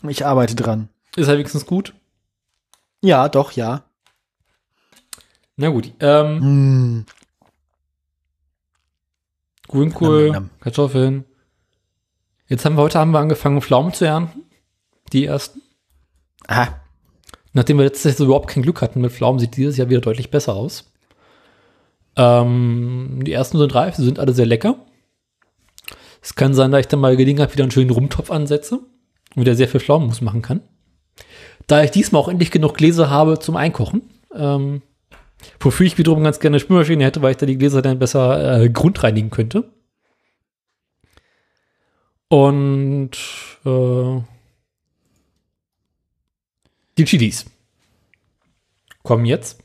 Ich 0.08 0.26
arbeite 0.26 0.56
dran. 0.56 0.90
Ist 1.16 1.28
halt 1.28 1.38
wenigstens 1.38 1.66
gut. 1.66 1.94
Ja, 3.02 3.30
doch, 3.30 3.52
ja. 3.54 3.84
Na 5.56 5.70
gut, 5.70 5.94
ähm, 6.00 6.42
Hm. 6.42 7.06
Grünkohl, 9.68 10.32
nam. 10.32 10.50
Kartoffeln. 10.60 11.26
Jetzt 12.48 12.64
haben 12.64 12.78
wir 12.78 12.84
heute 12.84 13.00
haben 13.00 13.12
wir 13.12 13.20
angefangen, 13.20 13.62
Pflaumen 13.62 13.94
zu 13.94 14.06
ernten. 14.06 14.44
Die 15.12 15.26
ersten. 15.26 15.62
Aha. 16.48 16.80
Nachdem 17.54 17.78
wir 17.78 17.86
letztes 17.86 18.18
Jahr 18.18 18.26
überhaupt 18.26 18.50
kein 18.50 18.64
Glück 18.64 18.82
hatten 18.82 19.02
mit 19.02 19.12
Pflaumen, 19.12 19.40
sieht 19.40 19.58
dieses 19.58 19.78
Jahr 19.78 19.90
wieder 19.90 20.02
deutlich 20.02 20.32
besser 20.32 20.54
aus. 20.54 20.92
Ähm, 22.18 23.22
die 23.24 23.32
ersten 23.32 23.58
sind 23.60 23.74
reif, 23.76 23.96
sie 23.96 24.04
sind 24.04 24.20
alle 24.20 24.34
sehr 24.34 24.46
lecker. 24.46 24.76
Es 26.22 26.36
kann 26.36 26.54
sein, 26.54 26.72
dass 26.72 26.82
ich 26.82 26.88
dann 26.88 27.00
mal 27.00 27.16
Gelegenheit 27.16 27.54
wieder 27.54 27.64
einen 27.64 27.72
schönen 27.72 27.92
Rumtopf 27.92 28.32
ansetze 28.32 28.80
und 29.36 29.42
wieder 29.42 29.56
sehr 29.56 29.68
viel 29.68 29.80
Pflaumenmus 29.80 30.22
machen 30.22 30.42
kann. 30.42 30.62
Da 31.68 31.84
ich 31.84 31.92
diesmal 31.92 32.22
auch 32.22 32.28
endlich 32.28 32.52
genug 32.52 32.76
Gläser 32.76 33.10
habe 33.10 33.40
zum 33.40 33.56
Einkochen, 33.56 34.02
ähm, 34.34 34.82
wofür 35.60 35.86
ich 35.86 35.98
wiederum 35.98 36.24
ganz 36.24 36.40
gerne 36.40 36.56
eine 36.56 36.60
Spülmaschine 36.60 37.04
hätte, 37.04 37.22
weil 37.22 37.32
ich 37.32 37.38
da 37.38 37.46
die 37.46 37.58
Gläser 37.58 37.82
dann 37.82 38.00
besser 38.00 38.62
äh, 38.62 38.70
grundreinigen 38.70 39.30
könnte. 39.30 39.70
Und 42.30 43.12
äh, 43.64 44.22
die 46.98 47.06
Chilis 47.06 47.46
kommen 49.04 49.26
jetzt. 49.26 49.64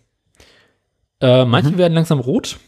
Äh, 1.23 1.45
manche 1.47 1.79
werden 1.79 1.95
langsam 1.95 2.21
rot. 2.21 2.59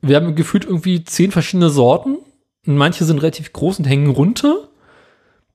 Wir 0.00 0.16
haben 0.16 0.34
gefühlt 0.34 0.64
irgendwie 0.64 1.04
zehn 1.04 1.30
verschiedene 1.30 1.70
Sorten 1.70 2.18
Und 2.66 2.76
manche 2.76 3.04
sind 3.04 3.18
relativ 3.18 3.52
groß 3.52 3.80
und 3.80 3.84
hängen 3.84 4.10
runter. 4.10 4.68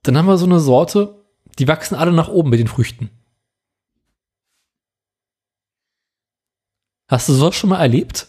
Dann 0.03 0.17
haben 0.17 0.27
wir 0.27 0.37
so 0.37 0.45
eine 0.45 0.59
Sorte, 0.59 1.23
die 1.57 1.67
wachsen 1.67 1.95
alle 1.95 2.11
nach 2.11 2.29
oben 2.29 2.49
mit 2.49 2.59
den 2.59 2.67
Früchten. 2.67 3.09
Hast 7.09 7.29
du 7.29 7.33
sowas 7.33 7.55
schon 7.55 7.69
mal 7.69 7.79
erlebt? 7.79 8.27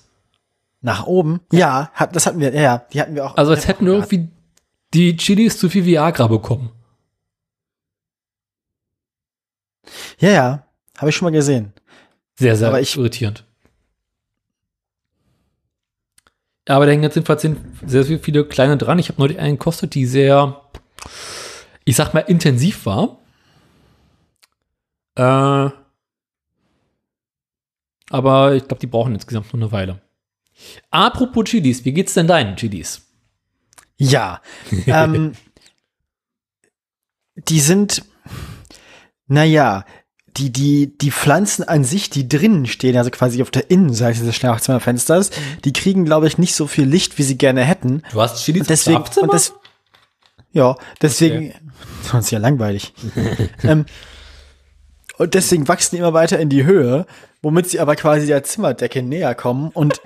Nach 0.80 1.06
oben? 1.06 1.40
Ja, 1.52 1.90
das 2.12 2.26
hatten 2.26 2.38
wir, 2.38 2.54
ja, 2.54 2.62
ja, 2.62 2.78
die 2.92 3.00
hatten 3.00 3.14
wir 3.16 3.26
auch. 3.26 3.36
Also 3.36 3.50
als 3.50 3.66
hätten 3.66 3.86
irgendwie 3.86 4.28
die 4.94 5.16
Chilis 5.16 5.58
zu 5.58 5.68
viel 5.68 5.84
Viagra 5.84 6.28
bekommen. 6.28 6.70
Ja, 10.20 10.30
ja, 10.30 10.66
habe 10.96 11.10
ich 11.10 11.16
schon 11.16 11.26
mal 11.26 11.36
gesehen. 11.36 11.72
Sehr, 12.38 12.56
sehr 12.56 12.68
Aber 12.68 12.80
ich- 12.80 12.96
irritierend. 12.96 13.44
Ja, 16.68 16.76
aber 16.76 16.84
da 16.86 16.92
hängen 16.92 17.02
jetzt 17.02 17.14
jedenfalls 17.16 17.42
sehr, 17.42 18.04
sehr 18.04 18.18
viele 18.20 18.46
kleine 18.46 18.76
dran. 18.76 18.98
Ich 18.98 19.08
habe 19.08 19.18
neulich 19.20 19.38
einen 19.38 19.56
gekostet, 19.58 19.94
die 19.94 20.04
sehr, 20.06 20.62
ich 21.84 21.96
sag 21.96 22.12
mal, 22.12 22.20
intensiv 22.20 22.84
war. 22.86 23.18
Äh, 25.16 25.70
aber 28.10 28.54
ich 28.54 28.68
glaube, 28.68 28.80
die 28.80 28.86
brauchen 28.86 29.14
insgesamt 29.14 29.52
nur 29.52 29.62
eine 29.62 29.72
Weile. 29.72 30.02
Apropos 30.90 31.44
Chilis, 31.48 31.84
wie 31.84 31.92
geht's 31.92 32.14
denn 32.14 32.26
deinen 32.26 32.56
Chilis? 32.56 33.02
Ja. 33.96 34.42
ähm, 34.86 35.32
die 37.36 37.60
sind, 37.60 38.04
naja, 39.26 39.84
die, 40.38 40.50
die, 40.50 40.98
die 40.98 41.10
Pflanzen 41.10 41.64
an 41.64 41.84
sich, 41.84 42.10
die 42.10 42.28
drinnen 42.28 42.66
stehen, 42.66 42.96
also 42.96 43.10
quasi 43.10 43.42
auf 43.42 43.50
der 43.50 43.70
Innenseite 43.70 44.24
des 44.24 44.36
Schlafzimmerfensters, 44.36 45.30
die 45.64 45.72
kriegen, 45.72 46.04
glaube 46.04 46.26
ich, 46.28 46.38
nicht 46.38 46.54
so 46.54 46.66
viel 46.66 46.86
Licht, 46.86 47.18
wie 47.18 47.24
sie 47.24 47.36
gerne 47.36 47.64
hätten. 47.64 48.02
Du 48.12 48.20
hast 48.20 48.44
Chilis 48.44 48.62
Und 48.62 48.70
deswegen, 48.70 49.02
und 49.20 49.32
das, 49.32 49.54
ja, 50.52 50.76
deswegen, 51.02 51.54
sonst 52.02 52.30
ja 52.30 52.38
langweilig. 52.38 52.92
ähm, 53.64 53.86
und 55.18 55.34
deswegen 55.34 55.66
wachsen 55.66 55.96
die 55.96 55.98
immer 55.98 56.14
weiter 56.14 56.38
in 56.38 56.48
die 56.48 56.64
Höhe, 56.64 57.06
womit 57.42 57.68
sie 57.68 57.80
aber 57.80 57.96
quasi 57.96 58.26
der 58.26 58.44
Zimmerdecke 58.44 59.02
näher 59.02 59.34
kommen 59.34 59.70
und 59.70 60.00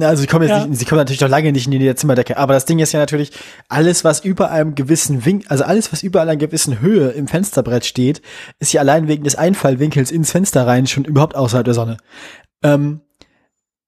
also 0.00 0.20
sie 0.20 0.26
kommen 0.26 0.42
jetzt 0.48 0.50
Ja. 0.58 0.66
nicht, 0.66 0.78
sie 0.78 0.84
kommen 0.84 0.98
natürlich 0.98 1.20
noch 1.20 1.28
lange 1.28 1.52
nicht 1.52 1.66
in 1.66 1.70
die 1.72 1.94
Zimmerdecke, 1.94 2.36
aber 2.36 2.54
das 2.54 2.64
Ding 2.64 2.78
ist 2.80 2.92
ja 2.92 3.00
natürlich, 3.00 3.32
alles, 3.68 4.04
was 4.04 4.24
über 4.24 4.50
einem 4.50 4.74
gewissen 4.74 5.24
Winkel, 5.24 5.48
also 5.48 5.64
alles, 5.64 5.92
was 5.92 6.02
über 6.02 6.20
einer 6.22 6.36
gewissen 6.36 6.80
Höhe 6.80 7.10
im 7.10 7.28
Fensterbrett 7.28 7.84
steht, 7.84 8.20
ist 8.58 8.72
ja 8.72 8.80
allein 8.80 9.08
wegen 9.08 9.24
des 9.24 9.36
Einfallwinkels 9.36 10.10
ins 10.10 10.32
Fenster 10.32 10.66
rein 10.66 10.86
schon 10.86 11.04
überhaupt 11.04 11.34
außerhalb 11.36 11.64
der 11.64 11.74
Sonne. 11.74 11.96
Ähm, 12.62 13.00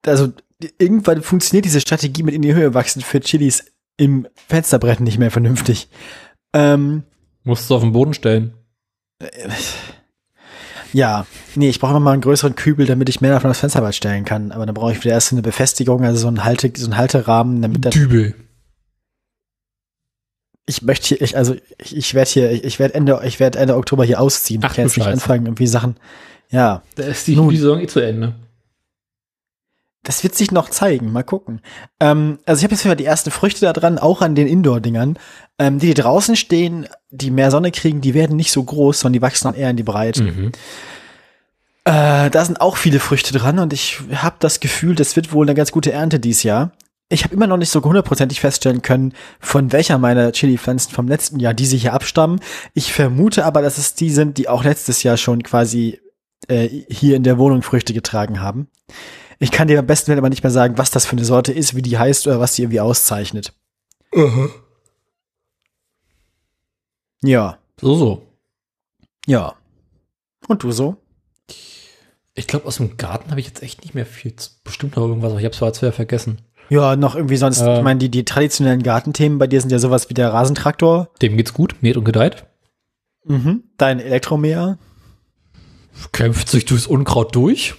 also 0.07 0.33
irgendwann 0.79 1.23
funktioniert 1.23 1.65
diese 1.65 1.81
Strategie 1.81 2.23
mit 2.23 2.35
in 2.35 2.43
die 2.43 2.55
Höhe 2.55 2.75
wachsen 2.75 3.03
für 3.03 3.21
Chilis 3.21 3.65
im 3.97 4.27
Fensterbrett 4.49 5.01
nicht 5.01 5.19
mehr 5.19 5.31
vernünftig. 5.31 5.89
Ähm, 6.55 7.03
Musst 7.45 7.69
du 7.69 7.75
auf 7.75 7.83
den 7.83 7.93
Boden 7.93 8.15
stellen. 8.15 8.55
Ja, 10.93 11.27
nee, 11.55 11.69
ich 11.69 11.81
brauche 11.81 11.91
immer 11.93 12.01
mal 12.01 12.13
einen 12.13 12.23
größeren 12.23 12.55
Kübel, 12.55 12.87
damit 12.87 13.09
ich 13.09 13.21
mehr 13.21 13.33
davon 13.33 13.51
aufs 13.51 13.61
Fensterbrett 13.61 13.95
stellen 13.95 14.25
kann. 14.25 14.53
Aber 14.53 14.67
dann 14.67 14.75
brauche 14.75 14.93
ich 14.93 15.05
wieder 15.05 15.15
erst 15.15 15.33
eine 15.33 15.43
Befestigung, 15.43 16.05
also 16.05 16.19
so 16.19 16.29
einen, 16.29 16.45
Halte, 16.45 16.73
so 16.77 16.87
einen 16.87 16.97
Halterahmen, 16.97 17.63
damit 17.63 17.85
das. 17.85 17.95
Dübel. 17.95 18.35
Ich 20.67 20.83
möchte 20.83 21.09
hier, 21.09 21.23
ich, 21.23 21.37
also 21.37 21.55
ich, 21.79 21.97
ich 21.97 22.15
werde 22.15 22.31
hier, 22.31 22.53
ich, 22.53 22.79
werde 22.79 22.95
Ende, 22.95 23.21
ich 23.25 23.41
werde 23.41 23.59
Ende 23.59 23.77
Oktober 23.77 24.05
hier 24.05 24.21
ausziehen. 24.21 24.61
Ach 24.65 24.71
ich 24.71 24.77
kann 24.77 24.85
jetzt 24.85 24.97
nicht 24.99 25.07
anfangen, 25.07 25.47
irgendwie 25.47 25.67
Sachen. 25.67 25.97
Ja, 26.51 26.83
Da 26.97 27.05
ist 27.05 27.27
die, 27.27 27.37
Nun. 27.37 27.49
die 27.49 27.57
Saison 27.57 27.81
eh 27.81 27.87
zu 27.87 28.01
Ende. 28.01 28.35
das 30.03 30.23
wird 30.23 30.35
sich 30.35 30.51
noch 30.51 30.71
zeigen. 30.71 31.13
Mal 31.13 31.23
gucken. 31.23 31.61
Ähm, 32.01 32.39
also 32.47 32.61
ich 32.61 32.65
habe 32.65 32.75
jetzt 32.75 32.85
wieder 32.85 32.97
die 32.97 33.05
ersten 33.05 33.31
Früchte 33.31 33.61
da 33.67 33.73
dran, 33.73 33.99
auch 33.99 34.23
an 34.23 34.35
den 34.35 34.47
Indoor-Dingern. 34.47 35.19
Ähm, 35.59 35.79
die, 35.79 35.89
die 35.89 35.95
draußen 35.95 36.37
stehen, 36.37 36.87
die 37.11 37.31
mehr 37.31 37.51
Sonne 37.51 37.73
kriegen, 37.73 38.01
die 38.01 38.15
werden 38.15 38.37
nicht 38.37 38.53
so 38.53 38.63
groß, 38.63 39.01
sondern 39.01 39.15
die 39.15 39.23
wachsen 39.23 39.49
dann 39.49 39.61
eher 39.61 39.71
in 39.71 39.77
die 39.77 39.83
Breite. 39.83 40.23
Mhm. 40.23 40.53
Äh, 41.85 42.31
da 42.31 42.45
sind 42.45 42.61
auch 42.61 42.77
viele 42.77 43.01
Früchte 43.01 43.33
dran 43.33 43.59
und 43.59 43.73
ich 43.73 44.01
habe 44.15 44.37
das 44.41 44.61
Gefühl, 44.61 44.95
das 44.95 45.17
wird 45.17 45.33
wohl 45.33 45.47
eine 45.47 45.55
ganz 45.55 45.73
gute 45.73 45.91
Ernte 45.91 46.21
dieses 46.21 46.43
Jahr. 46.43 46.73
Ich 47.09 47.25
habe 47.25 47.35
immer 47.35 47.47
noch 47.47 47.57
nicht 47.57 47.71
so 47.71 47.83
hundertprozentig 47.83 48.41
feststellen 48.41 48.83
können, 48.83 49.15
von 49.41 49.73
welcher 49.73 49.97
meiner 49.97 50.31
Chili-Pflanzen 50.33 50.93
vom 50.93 51.09
letzten 51.09 51.41
Jahr 51.41 51.55
diese 51.55 51.77
hier 51.77 51.95
abstammen. 51.95 52.41
Ich 52.75 52.93
vermute 52.93 53.47
aber, 53.47 53.63
dass 53.63 53.79
es 53.79 53.95
die 53.95 54.11
sind, 54.11 54.37
die 54.37 54.49
auch 54.49 54.63
letztes 54.63 55.03
Jahr 55.03 55.17
schon 55.17 55.43
quasi 55.43 55.99
äh, 56.49 56.69
hier 56.91 57.17
in 57.17 57.23
der 57.23 57.39
Wohnung 57.39 57.63
Früchte 57.63 57.95
getragen 57.95 58.43
haben. 58.43 58.69
Ich 59.39 59.51
kann 59.51 59.69
dir 59.69 59.79
am 59.79 59.87
besten 59.87 60.13
aber 60.13 60.29
nicht 60.29 60.43
mehr 60.43 60.51
sagen, 60.51 60.77
was 60.77 60.91
das 60.91 61.07
für 61.07 61.13
eine 61.13 61.25
Sorte 61.25 61.53
ist, 61.53 61.75
wie 61.75 61.83
die 61.83 61.99
heißt 61.99 62.27
oder 62.27 62.41
was 62.41 62.55
die 62.55 62.63
irgendwie 62.63 62.81
auszeichnet. 62.81 63.55
Ja, 67.23 67.59
So, 67.81 67.95
so. 67.97 68.23
ja. 69.27 69.55
Und 70.47 70.63
du 70.63 70.71
so? 70.73 70.97
Ich 72.35 72.47
glaube, 72.47 72.67
aus 72.67 72.77
dem 72.77 72.97
Garten 72.97 73.31
habe 73.31 73.41
ich 73.41 73.47
jetzt 73.47 73.63
echt 73.63 73.83
nicht 73.83 73.95
mehr 73.95 74.07
viel. 74.07 74.35
zu- 74.37 74.51
Bestimmt 74.65 74.97
noch 74.97 75.03
irgendwas, 75.07 75.31
aber 75.33 75.41
ich 75.41 75.45
habe 75.45 75.53
es 75.53 75.79
zwar 75.79 75.93
vergessen. 75.93 76.41
Ja, 76.71 76.97
noch 76.97 77.17
irgendwie 77.17 77.37
sonst, 77.37 77.61
Äh. 77.61 77.79
ich 77.79 77.83
meine, 77.83 77.99
die, 77.99 78.11
die 78.11 78.25
traditionellen 78.25 78.83
Gartenthemen 78.83 79.39
bei 79.39 79.47
dir 79.47 79.61
sind 79.61 79.71
ja 79.71 79.79
sowas 79.79 80.09
wie 80.11 80.15
der 80.15 80.33
Rasentraktor, 80.33 81.09
Dem 81.23 81.37
geht's 81.37 81.53
gut, 81.55 81.77
mäht 81.83 81.97
und 81.97 82.05
gedeiht. 82.05 82.47
mhm. 83.25 83.65
dein 83.77 84.01
Elektromäher, 84.01 84.79
Kämpft 86.13 86.49
sich 86.49 86.65
durchs 86.65 86.87
Unkraut 86.87 87.35
durch. 87.35 87.75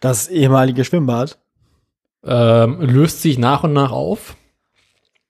das 0.00 0.28
ehemalige 0.28 0.84
Schwimmbad. 0.84 1.38
Ähm, 2.24 2.80
löst 2.80 3.22
sich 3.22 3.38
nach 3.38 3.64
und 3.64 3.72
nach 3.72 3.90
auf. 3.90 4.36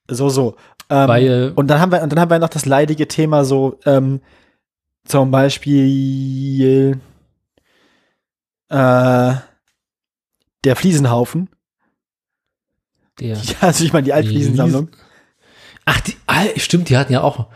So, 0.09 0.29
so. 0.29 0.57
Ähm, 0.93 1.09
Weil- 1.09 1.53
und 1.57 1.69
dann 1.69 1.81
haben 1.81 1.91
wir, 1.91 2.03
und 2.03 2.13
dann 2.13 2.21
haben 2.21 2.31
wir 2.31 2.39
noch 2.39 2.51
das 2.51 2.67
leidige 2.67 3.09
Thema 3.09 3.47
so, 3.47 3.79
ähm, 3.87 4.21
zum 5.07 5.31
Beispiel, 5.31 7.01
äh, 8.69 9.35
der 10.65 10.77
Fliesenhaufen. 10.77 11.49
Der 13.19 13.37
Ja, 13.43 13.55
also 13.61 13.85
ich 13.85 13.95
meine 13.95 14.05
die 14.05 14.13
Altfliesensammlung. 14.13 14.91
Ach, 15.87 16.01
die, 16.03 16.15
ah, 16.27 16.45
stimmt, 16.57 16.91
die 16.91 16.99
hatten 16.99 17.15
ja 17.15 17.23
auch. 17.23 17.47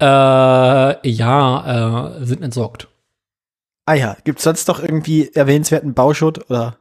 Äh, 0.00 1.08
ja, 1.10 2.14
äh, 2.20 2.24
sind 2.24 2.42
entsorgt. 2.42 2.86
Ah 3.84 3.94
ja, 3.94 4.16
gibt's 4.22 4.44
sonst 4.44 4.68
noch 4.68 4.78
irgendwie 4.80 5.32
erwähnenswerten 5.34 5.92
Bauschutt 5.92 6.48
oder? 6.48 6.78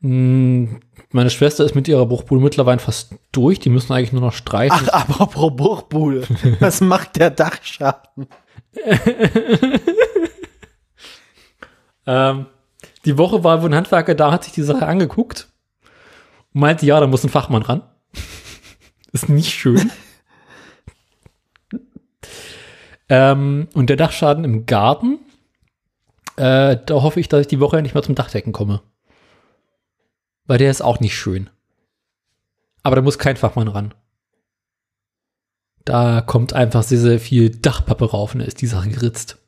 Hm, 0.00 0.80
meine 1.16 1.30
Schwester 1.30 1.64
ist 1.64 1.74
mit 1.74 1.88
ihrer 1.88 2.06
Bruchbude 2.06 2.42
mittlerweile 2.42 2.78
fast 2.78 3.14
durch. 3.32 3.58
Die 3.58 3.70
müssen 3.70 3.92
eigentlich 3.92 4.12
nur 4.12 4.20
noch 4.20 4.32
streichen. 4.32 4.88
Ach, 4.92 5.08
apropos 5.08 5.52
Bruchbude. 5.56 6.26
Was 6.60 6.80
macht 6.80 7.16
der 7.16 7.30
Dachschaden? 7.30 8.26
Ähm, 12.06 12.46
die 13.04 13.18
Woche 13.18 13.44
war, 13.44 13.62
wo 13.62 13.66
ein 13.66 13.74
Handwerker 13.74 14.14
da 14.14 14.32
hat 14.32 14.44
sich 14.44 14.52
die 14.52 14.62
Sache 14.62 14.86
angeguckt 14.86 15.48
und 16.54 16.60
meinte, 16.60 16.86
ja, 16.86 17.00
da 17.00 17.06
muss 17.06 17.24
ein 17.24 17.30
Fachmann 17.30 17.62
ran. 17.62 17.82
Ist 19.12 19.28
nicht 19.28 19.52
schön. 19.52 19.90
ähm, 23.08 23.68
und 23.74 23.90
der 23.90 23.96
Dachschaden 23.96 24.44
im 24.44 24.66
Garten, 24.66 25.18
äh, 26.36 26.76
da 26.84 26.94
hoffe 27.02 27.20
ich, 27.20 27.28
dass 27.28 27.40
ich 27.40 27.48
die 27.48 27.60
Woche 27.60 27.82
nicht 27.82 27.94
mehr 27.94 28.02
zum 28.02 28.14
Dachdecken 28.14 28.52
komme. 28.52 28.82
Weil 30.46 30.58
der 30.58 30.70
ist 30.70 30.82
auch 30.82 31.00
nicht 31.00 31.16
schön. 31.16 31.50
Aber 32.82 32.96
da 32.96 33.02
muss 33.02 33.18
kein 33.18 33.36
Fachmann 33.36 33.68
ran. 33.68 33.94
Da 35.84 36.20
kommt 36.20 36.52
einfach 36.52 36.82
sehr, 36.82 36.98
sehr 36.98 37.20
viel 37.20 37.50
Dachpappe 37.50 38.10
rauf 38.10 38.34
und 38.34 38.40
da 38.40 38.46
ist 38.46 38.60
die 38.60 38.66
Sache 38.66 38.88
geritzt. 38.88 39.38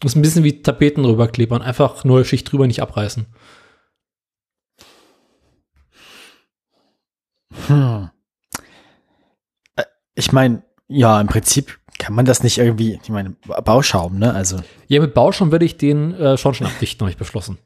Das 0.00 0.12
ist 0.12 0.16
ein 0.16 0.22
bisschen 0.22 0.44
wie 0.44 0.62
Tapeten 0.62 1.02
drüberklebern. 1.02 1.60
Einfach 1.62 2.04
nur 2.04 2.24
Schicht 2.24 2.50
drüber 2.50 2.66
nicht 2.66 2.82
abreißen. 2.82 3.26
Hm. 7.66 8.10
Äh, 9.76 9.84
Ich 10.14 10.32
meine, 10.32 10.62
ja, 10.86 11.20
im 11.20 11.26
Prinzip 11.26 11.78
kann 11.98 12.14
man 12.14 12.24
das 12.24 12.42
nicht 12.42 12.58
irgendwie, 12.58 13.00
ich 13.02 13.08
meine, 13.08 13.30
Bauschaum, 13.64 14.18
ne? 14.18 14.32
Also, 14.32 14.60
Ja, 14.86 15.00
mit 15.00 15.14
Bauschaum 15.14 15.50
werde 15.50 15.64
ich 15.64 15.76
den 15.76 16.14
äh, 16.14 16.38
Schornstein 16.38 16.68
abdichten, 16.68 17.02
habe 17.02 17.10
ich 17.10 17.16
beschlossen. 17.16 17.58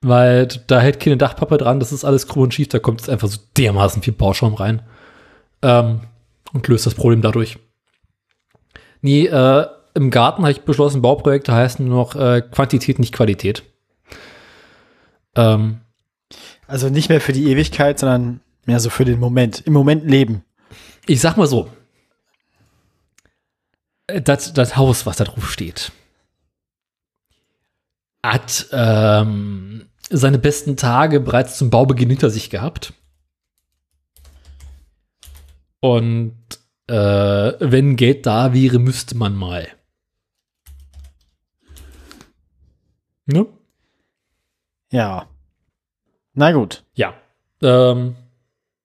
Weil 0.00 0.46
da 0.46 0.80
hält 0.80 1.00
keine 1.00 1.16
Dachpappe 1.16 1.58
dran, 1.58 1.80
das 1.80 1.92
ist 1.92 2.04
alles 2.04 2.28
krumm 2.28 2.44
und 2.44 2.54
schief, 2.54 2.68
da 2.68 2.78
kommt 2.78 3.00
jetzt 3.00 3.10
einfach 3.10 3.28
so 3.28 3.38
dermaßen 3.56 4.02
viel 4.02 4.12
Bauschaum 4.12 4.54
rein. 4.54 4.82
Ähm, 5.62 6.02
und 6.52 6.68
löst 6.68 6.86
das 6.86 6.94
Problem 6.94 7.20
dadurch. 7.20 7.58
Nee, 9.00 9.26
äh, 9.26 9.66
im 9.94 10.10
Garten 10.10 10.42
habe 10.42 10.52
ich 10.52 10.60
beschlossen, 10.62 11.02
Bauprojekte 11.02 11.52
heißen 11.52 11.86
nur 11.86 11.96
noch 11.98 12.14
äh, 12.14 12.42
Quantität, 12.42 12.98
nicht 12.98 13.12
Qualität. 13.12 13.64
Ähm, 15.34 15.80
also 16.66 16.88
nicht 16.88 17.08
mehr 17.08 17.20
für 17.20 17.32
die 17.32 17.50
Ewigkeit, 17.50 17.98
sondern 17.98 18.40
mehr 18.66 18.80
so 18.80 18.90
für 18.90 19.04
den 19.04 19.18
Moment. 19.18 19.60
Im 19.66 19.72
Moment 19.72 20.08
leben. 20.08 20.44
Ich 21.06 21.20
sag 21.20 21.36
mal 21.36 21.46
so. 21.46 21.68
Äh, 24.06 24.20
Das, 24.20 24.52
das 24.52 24.76
Haus, 24.76 25.06
was 25.06 25.16
da 25.16 25.24
drauf 25.24 25.50
steht, 25.50 25.90
hat 28.24 28.66
ähm, 28.72 29.88
seine 30.10 30.38
besten 30.38 30.76
Tage 30.76 31.20
bereits 31.20 31.58
zum 31.58 31.70
Baubeginn 31.70 32.10
hinter 32.10 32.30
sich 32.30 32.50
gehabt. 32.50 32.92
Und 35.80 36.34
äh, 36.88 36.94
wenn 36.94 37.96
Geld 37.96 38.26
da 38.26 38.52
wäre, 38.52 38.78
müsste 38.78 39.16
man 39.16 39.34
mal. 39.36 39.68
Ne? 43.26 43.46
Ja. 44.90 45.28
Na 46.34 46.52
gut. 46.52 46.84
Ja. 46.94 47.14
Ähm, 47.62 48.16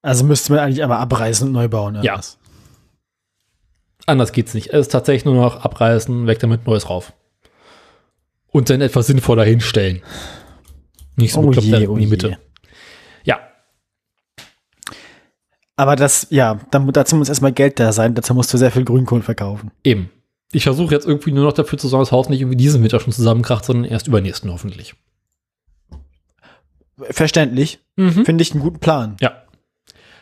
Also 0.02 0.26
müsste 0.26 0.52
man 0.54 0.60
eigentlich 0.62 0.84
einmal 0.84 1.00
abreißen 1.00 1.48
und 1.48 1.54
neu 1.54 1.68
bauen. 1.70 1.96
oder 1.96 2.04
Ja. 2.04 2.20
anders 4.06 4.34
geht's 4.34 4.54
nicht. 4.54 4.68
Es 4.68 4.82
ist 4.88 4.92
tatsächlich 4.92 5.24
nur 5.26 5.36
noch 5.36 5.64
abreißen, 5.64 6.28
weg 6.28 6.40
damit, 6.40 6.68
neues 6.68 6.90
rauf. 6.90 7.14
Und 8.54 8.70
dann 8.70 8.80
etwas 8.80 9.08
sinnvoller 9.08 9.44
hinstellen. 9.44 10.02
Nicht 11.18 11.34
so 11.34 11.42
Oh 11.42 11.48
bekloppt 11.48 11.68
je, 11.68 11.84
in 11.84 11.90
oh 11.90 11.96
die 11.98 12.04
je. 12.04 12.08
Mitte. 12.10 12.38
Ja, 13.26 13.40
Aber 15.76 15.96
das, 15.96 16.28
ja, 16.30 16.60
dann, 16.72 16.92
dazu 16.92 17.16
muss 17.16 17.30
erstmal 17.30 17.52
Geld 17.52 17.80
da 17.80 17.92
sein. 17.92 18.14
Dazu 18.16 18.34
musst 18.34 18.54
du 18.54 18.58
sehr 18.58 18.72
viel 18.72 18.86
Grünkohl 18.86 19.22
verkaufen. 19.22 19.72
eben. 19.84 20.10
Ich 20.56 20.66
versuche 20.66 20.94
jetzt 20.94 21.08
irgendwie 21.08 21.32
nur 21.32 21.46
noch 21.46 21.54
dafür 21.54 21.80
zu 21.80 21.88
sorgen, 21.88 22.02
dass 22.04 22.10
das 22.10 22.16
Haus 22.16 22.30
nicht 22.30 22.42
irgendwie 22.42 22.58
diesen 22.58 22.84
Winter 22.84 23.00
schon 23.00 23.12
zusammenkracht, 23.12 23.66
sondern 23.66 23.92
erst 23.92 24.08
übernächsten 24.08 24.52
hoffentlich. 24.52 24.94
Verständlich. 27.00 27.80
Mhm. 27.96 28.24
Finde 28.24 28.44
ich 28.44 28.52
einen 28.52 28.62
guten 28.62 28.80
Plan. 28.80 29.18
Ja. 29.20 29.46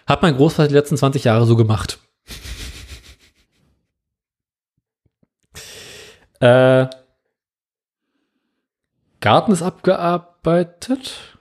Hat 0.07 0.21
mein 0.21 0.37
Großvater 0.37 0.69
die 0.69 0.73
letzten 0.73 0.95
20 0.95 1.25
Jahre 1.25 1.45
so 1.45 1.57
gemacht. 1.57 1.99
äh, 6.39 6.87
Garten 9.21 9.51
ist 9.51 9.61
abgearbeitet. 9.61 11.37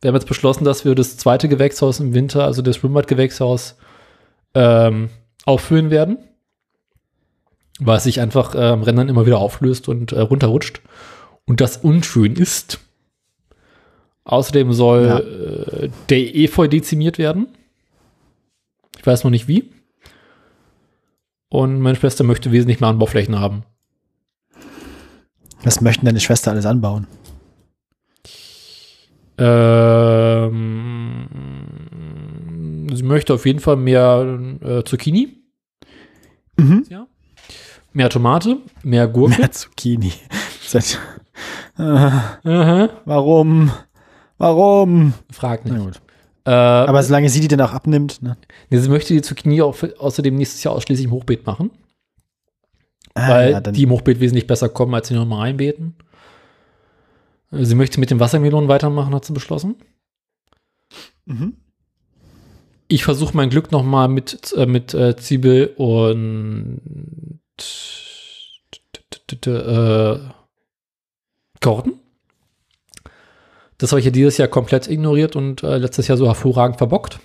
Wir 0.00 0.08
haben 0.08 0.14
jetzt 0.16 0.28
beschlossen, 0.28 0.64
dass 0.64 0.84
wir 0.84 0.94
das 0.94 1.16
zweite 1.16 1.48
Gewächshaus 1.48 2.00
im 2.00 2.14
Winter, 2.14 2.44
also 2.44 2.62
das 2.62 2.76
Schwimmbad-Gewächshaus, 2.76 3.76
ähm, 4.54 5.10
auffüllen 5.44 5.90
werden. 5.90 6.18
Weil 7.78 7.96
es 7.98 8.04
sich 8.04 8.20
einfach 8.20 8.54
äh, 8.54 8.58
am 8.68 8.82
Rändern 8.82 9.08
immer 9.08 9.26
wieder 9.26 9.38
auflöst 9.38 9.88
und 9.88 10.12
äh, 10.12 10.20
runterrutscht. 10.20 10.80
Und 11.46 11.60
das 11.60 11.78
unschön 11.78 12.34
ist. 12.36 12.78
Außerdem 14.24 14.72
soll 14.72 15.06
Ja. 15.06 15.18
äh, 15.18 15.90
der 16.08 16.36
Efeu 16.36 16.68
dezimiert 16.68 17.18
werden. 17.18 17.48
Ich 18.98 19.06
weiß 19.06 19.24
noch 19.24 19.30
nicht 19.30 19.48
wie. 19.48 19.72
Und 21.48 21.80
meine 21.80 21.96
Schwester 21.96 22.22
möchte 22.24 22.52
wesentlich 22.52 22.80
mehr 22.80 22.88
Anbauflächen 22.90 23.40
haben. 23.40 23.64
Was 25.64 25.80
möchten 25.80 26.06
deine 26.06 26.20
Schwester 26.20 26.50
alles 26.50 26.66
anbauen? 26.66 27.06
Ähm, 32.02 32.86
sie 32.92 33.02
möchte 33.02 33.34
auf 33.34 33.46
jeden 33.46 33.60
Fall 33.60 33.76
mehr 33.76 34.38
äh, 34.62 34.82
Zucchini. 34.84 35.36
Mhm. 36.58 36.84
Ja. 36.88 37.06
Mehr 37.92 38.08
Tomate, 38.08 38.58
mehr 38.82 39.06
Gurke. 39.08 39.38
Mehr 39.38 39.52
Zucchini. 39.52 40.12
Seit- 40.66 40.98
äh, 41.78 42.88
warum? 43.04 43.70
Warum? 44.38 45.14
Frag 45.30 45.64
Na 45.64 45.74
nicht. 45.74 45.84
gut. 45.84 46.00
Äh, 46.44 46.50
Aber 46.50 47.02
solange 47.02 47.28
sie 47.28 47.40
die 47.40 47.48
dann 47.48 47.60
auch 47.60 47.72
abnimmt, 47.72 48.20
ne? 48.22 48.36
nee, 48.68 48.78
sie 48.78 48.88
möchte 48.88 49.14
die 49.14 49.22
Zucchini 49.22 49.62
auch 49.62 49.74
für, 49.74 49.94
außerdem 49.98 50.34
nächstes 50.34 50.62
Jahr 50.64 50.74
ausschließlich 50.74 51.06
im 51.06 51.12
Hochbeet 51.12 51.46
machen, 51.46 51.70
Ah, 53.14 53.28
weil 53.28 53.50
ja, 53.52 53.60
die 53.60 53.82
im 53.82 53.90
Hochbeet 53.90 54.20
wesentlich 54.20 54.46
besser 54.46 54.68
kommen, 54.68 54.94
als 54.94 55.08
sie 55.08 55.14
noch 55.14 55.26
mal 55.26 55.40
reinbeeten. 55.40 55.96
Äh, 57.50 57.64
Sie 57.64 57.74
möchte 57.74 58.00
mit 58.00 58.10
den 58.10 58.20
Wassermelonen 58.20 58.68
weitermachen, 58.68 59.14
hat 59.14 59.24
sie 59.24 59.32
beschlossen. 59.32 59.76
mhm. 61.26 61.56
Ich 62.88 63.04
versuche 63.04 63.34
mein 63.34 63.48
Glück 63.48 63.72
noch 63.72 63.84
mal 63.84 64.06
mit, 64.08 64.52
äh, 64.54 64.66
mit 64.66 64.92
äh, 64.92 65.16
Zwiebel 65.16 65.72
und 65.78 66.80
äh, 69.46 70.18
Karotten. 71.60 72.00
Das 73.78 73.92
habe 73.92 74.00
ich 74.00 74.04
ja 74.04 74.12
dieses 74.12 74.36
Jahr 74.36 74.48
komplett 74.48 74.88
ignoriert 74.88 75.36
und 75.36 75.62
äh, 75.62 75.78
letztes 75.78 76.06
Jahr 76.06 76.18
so 76.18 76.26
hervorragend 76.26 76.76
verbockt. 76.76 77.18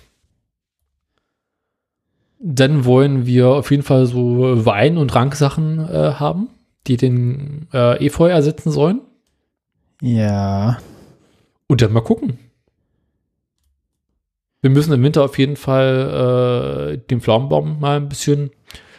Dann 2.40 2.84
wollen 2.84 3.26
wir 3.26 3.48
auf 3.48 3.70
jeden 3.70 3.82
Fall 3.82 4.06
so 4.06 4.64
Wein- 4.64 4.98
und 4.98 5.14
Ranksachen 5.14 5.80
äh, 5.88 6.12
haben, 6.14 6.48
die 6.86 6.96
den 6.96 7.66
äh, 7.72 8.04
Efeu 8.04 8.28
ersetzen 8.28 8.70
sollen. 8.70 9.00
Ja. 10.00 10.78
Und 11.66 11.82
dann 11.82 11.92
mal 11.92 12.00
gucken. 12.00 12.38
Wir 14.60 14.70
müssen 14.70 14.92
im 14.92 15.02
Winter 15.02 15.22
auf 15.22 15.38
jeden 15.38 15.56
Fall 15.56 16.94
äh, 16.94 17.08
den 17.08 17.20
Pflaumenbaum 17.20 17.78
mal 17.80 17.96
ein 17.96 18.08
bisschen 18.08 18.50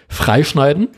freischneiden. 0.07 0.89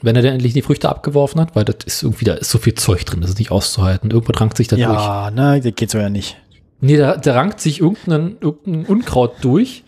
Wenn 0.00 0.16
er 0.16 0.22
dann 0.22 0.34
endlich 0.34 0.52
die 0.52 0.62
Früchte 0.62 0.88
abgeworfen 0.88 1.40
hat, 1.40 1.54
weil 1.54 1.64
das 1.64 1.76
ist 1.86 2.02
irgendwie, 2.02 2.24
da 2.24 2.34
ist 2.34 2.50
so 2.50 2.58
viel 2.58 2.74
Zeug 2.74 3.04
drin, 3.04 3.20
das 3.20 3.30
ist 3.30 3.38
nicht 3.38 3.52
auszuhalten. 3.52 4.10
Irgendwo 4.10 4.32
rankt 4.32 4.56
sich 4.56 4.66
da 4.68 4.76
durch. 4.76 4.88
Ja, 4.88 5.30
ne, 5.30 5.60
das 5.60 5.74
geht 5.76 5.90
so 5.90 5.98
ja 5.98 6.10
nicht. 6.10 6.36
Nee, 6.80 6.96
da, 6.96 7.16
da 7.16 7.34
rankt 7.34 7.60
sich 7.60 7.80
irgendein, 7.80 8.36
irgendein 8.40 8.86
Unkraut 8.86 9.34
durch, 9.42 9.84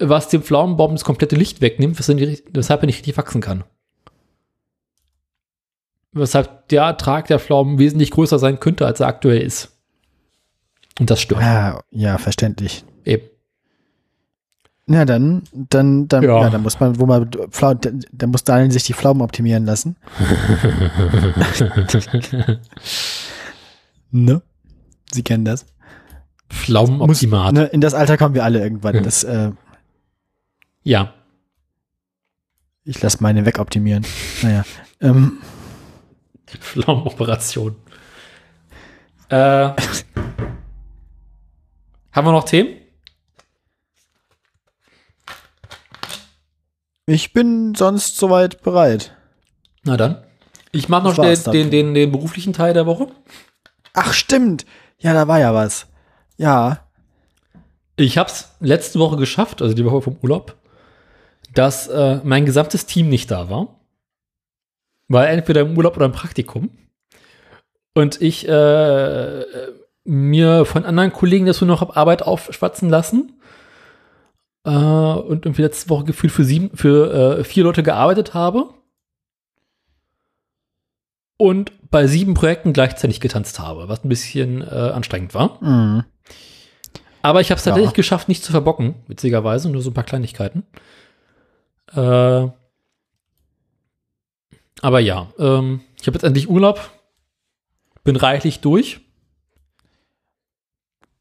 was 0.00 0.28
dem 0.28 0.42
Pflaumenbaum 0.42 0.92
das 0.92 1.04
komplette 1.04 1.36
Licht 1.36 1.60
wegnimmt, 1.60 1.98
weshalb 1.98 2.20
er 2.82 2.86
nicht- 2.86 2.98
richtig 2.98 3.16
wachsen 3.16 3.40
kann. 3.40 3.64
Weshalb 6.12 6.68
der 6.68 6.82
Ertrag 6.82 7.26
der 7.28 7.38
Pflaumen 7.38 7.78
wesentlich 7.78 8.10
größer 8.10 8.38
sein 8.38 8.58
könnte, 8.58 8.84
als 8.86 9.00
er 9.00 9.06
aktuell 9.06 9.42
ist. 9.42 9.76
Und 10.98 11.08
das 11.10 11.20
stört. 11.20 11.40
Ja, 11.40 11.80
ja, 11.90 12.18
verständlich. 12.18 12.84
Eben. 13.04 13.26
Ja, 14.88 15.04
dann, 15.04 15.42
dann, 15.52 16.08
dann, 16.08 16.24
Ja. 16.24 16.42
ja. 16.42 16.50
dann 16.50 16.62
muss 16.62 16.80
man, 16.80 16.98
wo 16.98 17.06
man, 17.06 17.30
Pflau, 17.50 17.74
dann, 17.74 18.02
muss 18.30 18.42
Daniel 18.42 18.72
sich 18.72 18.82
die 18.82 18.92
Pflaumen 18.94 19.22
optimieren 19.22 19.64
lassen. 19.64 19.96
ne? 24.10 24.42
Sie 25.12 25.22
kennen 25.22 25.44
das. 25.44 25.66
Pflaumenoptimat. 26.48 27.52
Ne, 27.52 27.64
in 27.66 27.80
das 27.80 27.94
Alter 27.94 28.16
kommen 28.16 28.34
wir 28.34 28.42
alle 28.44 28.60
irgendwann. 28.60 29.02
Das, 29.04 29.22
äh, 29.22 29.52
Ja. 30.82 31.14
ich 32.84 33.00
lasse 33.02 33.18
meine 33.20 33.44
wegoptimieren. 33.46 34.06
Naja. 34.42 34.64
Ähm, 35.00 35.38
Pflaumenoperation. 36.46 37.76
Äh, 39.28 39.36
haben 42.12 42.26
wir 42.26 42.32
noch 42.32 42.44
Themen? 42.44 42.76
ich 47.06 47.32
bin 47.32 47.74
sonst 47.74 48.16
soweit 48.18 48.62
bereit. 48.62 49.16
Na 49.82 49.96
dann. 49.96 50.22
Ich 50.72 50.88
mache 50.88 51.04
noch 51.04 51.14
schnell 51.14 51.36
den, 51.36 51.70
den, 51.70 51.94
den 51.94 52.12
beruflichen 52.12 52.52
Teil 52.52 52.74
der 52.74 52.86
Woche. 52.86 53.08
Ach, 53.94 54.12
stimmt. 54.12 54.64
Ja, 54.98 55.12
da 55.12 55.26
war 55.26 55.40
ja 55.40 55.52
was. 55.52 55.88
Ja. 56.36 56.84
Ich 57.96 58.16
habe 58.16 58.30
es 58.30 58.50
letzte 58.60 58.98
Woche 59.00 59.16
geschafft, 59.16 59.60
also 59.60 59.74
die 59.74 59.84
Woche 59.84 60.02
vom 60.02 60.16
Urlaub, 60.22 60.56
dass 61.52 61.88
äh, 61.88 62.20
mein 62.24 62.46
gesamtes 62.46 62.86
Team 62.86 63.08
nicht 63.08 63.30
da 63.30 63.50
war. 63.50 63.80
War 65.08 65.28
entweder 65.28 65.62
im 65.62 65.76
Urlaub 65.76 65.96
oder 65.96 66.06
im 66.06 66.12
Praktikum. 66.12 66.70
Und 67.94 68.20
ich 68.22 68.48
äh, 68.48 69.44
mir 70.04 70.64
von 70.64 70.84
anderen 70.84 71.12
Kollegen 71.12 71.46
das 71.46 71.60
nur 71.60 71.68
noch 71.68 71.82
auf 71.82 71.96
Arbeit 71.96 72.22
aufschwatzen 72.22 72.88
lassen. 72.88 73.40
Äh, 74.64 74.70
und 74.70 75.46
irgendwie 75.46 75.62
letzte 75.62 75.88
Woche 75.90 76.04
gefühlt 76.04 76.32
für, 76.32 76.44
sieben, 76.44 76.76
für 76.76 77.38
äh, 77.40 77.44
vier 77.44 77.64
Leute 77.64 77.82
gearbeitet 77.82 78.34
habe. 78.34 78.68
Und 81.36 81.72
bei 81.90 82.06
sieben 82.06 82.34
Projekten 82.34 82.72
gleichzeitig 82.72 83.20
getanzt 83.20 83.58
habe, 83.58 83.88
was 83.88 84.04
ein 84.04 84.08
bisschen 84.08 84.60
äh, 84.62 84.66
anstrengend 84.94 85.34
war. 85.34 85.58
Mhm. 85.62 86.04
Aber 87.22 87.40
ich 87.40 87.50
habe 87.50 87.58
es 87.58 87.64
tatsächlich 87.64 87.92
Ja. 87.92 87.96
geschafft, 87.96 88.28
nicht 88.28 88.44
zu 88.44 88.52
verbocken, 88.52 88.94
witzigerweise, 89.08 89.70
nur 89.70 89.82
so 89.82 89.90
ein 89.90 89.94
paar 89.94 90.04
Kleinigkeiten. 90.04 90.64
Äh, 91.94 92.48
aber 94.82 95.00
ja, 95.00 95.28
ähm, 95.38 95.80
ich 96.00 96.06
habe 96.06 96.16
jetzt 96.16 96.24
endlich 96.24 96.48
Urlaub, 96.48 96.90
bin 98.04 98.16
reichlich 98.16 98.60
durch. 98.60 99.00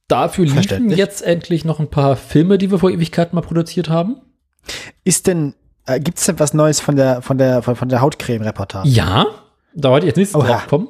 Dafür 0.07 0.45
liefen 0.45 0.89
jetzt 0.89 1.21
endlich 1.21 1.65
noch 1.65 1.79
ein 1.79 1.89
paar 1.89 2.15
Filme, 2.15 2.57
die 2.57 2.71
wir 2.71 2.79
vor 2.79 2.89
Ewigkeiten 2.89 3.35
mal 3.35 3.41
produziert 3.41 3.89
haben. 3.89 4.17
Ist 5.03 5.27
denn, 5.27 5.53
äh, 5.85 5.99
gibt 5.99 6.17
es 6.17 6.25
denn 6.25 6.39
was 6.39 6.53
Neues 6.53 6.79
von 6.79 6.95
der, 6.95 7.21
von 7.21 7.37
der, 7.37 7.61
von, 7.61 7.75
von 7.75 7.89
der 7.89 8.01
Hautcreme-Reportage? 8.01 8.89
Ja, 8.89 9.27
da 9.75 9.91
wollte 9.91 10.07
ich 10.07 10.15
jetzt 10.15 10.35
Oha. 10.35 10.47
drauf 10.47 10.67
kommen. 10.67 10.87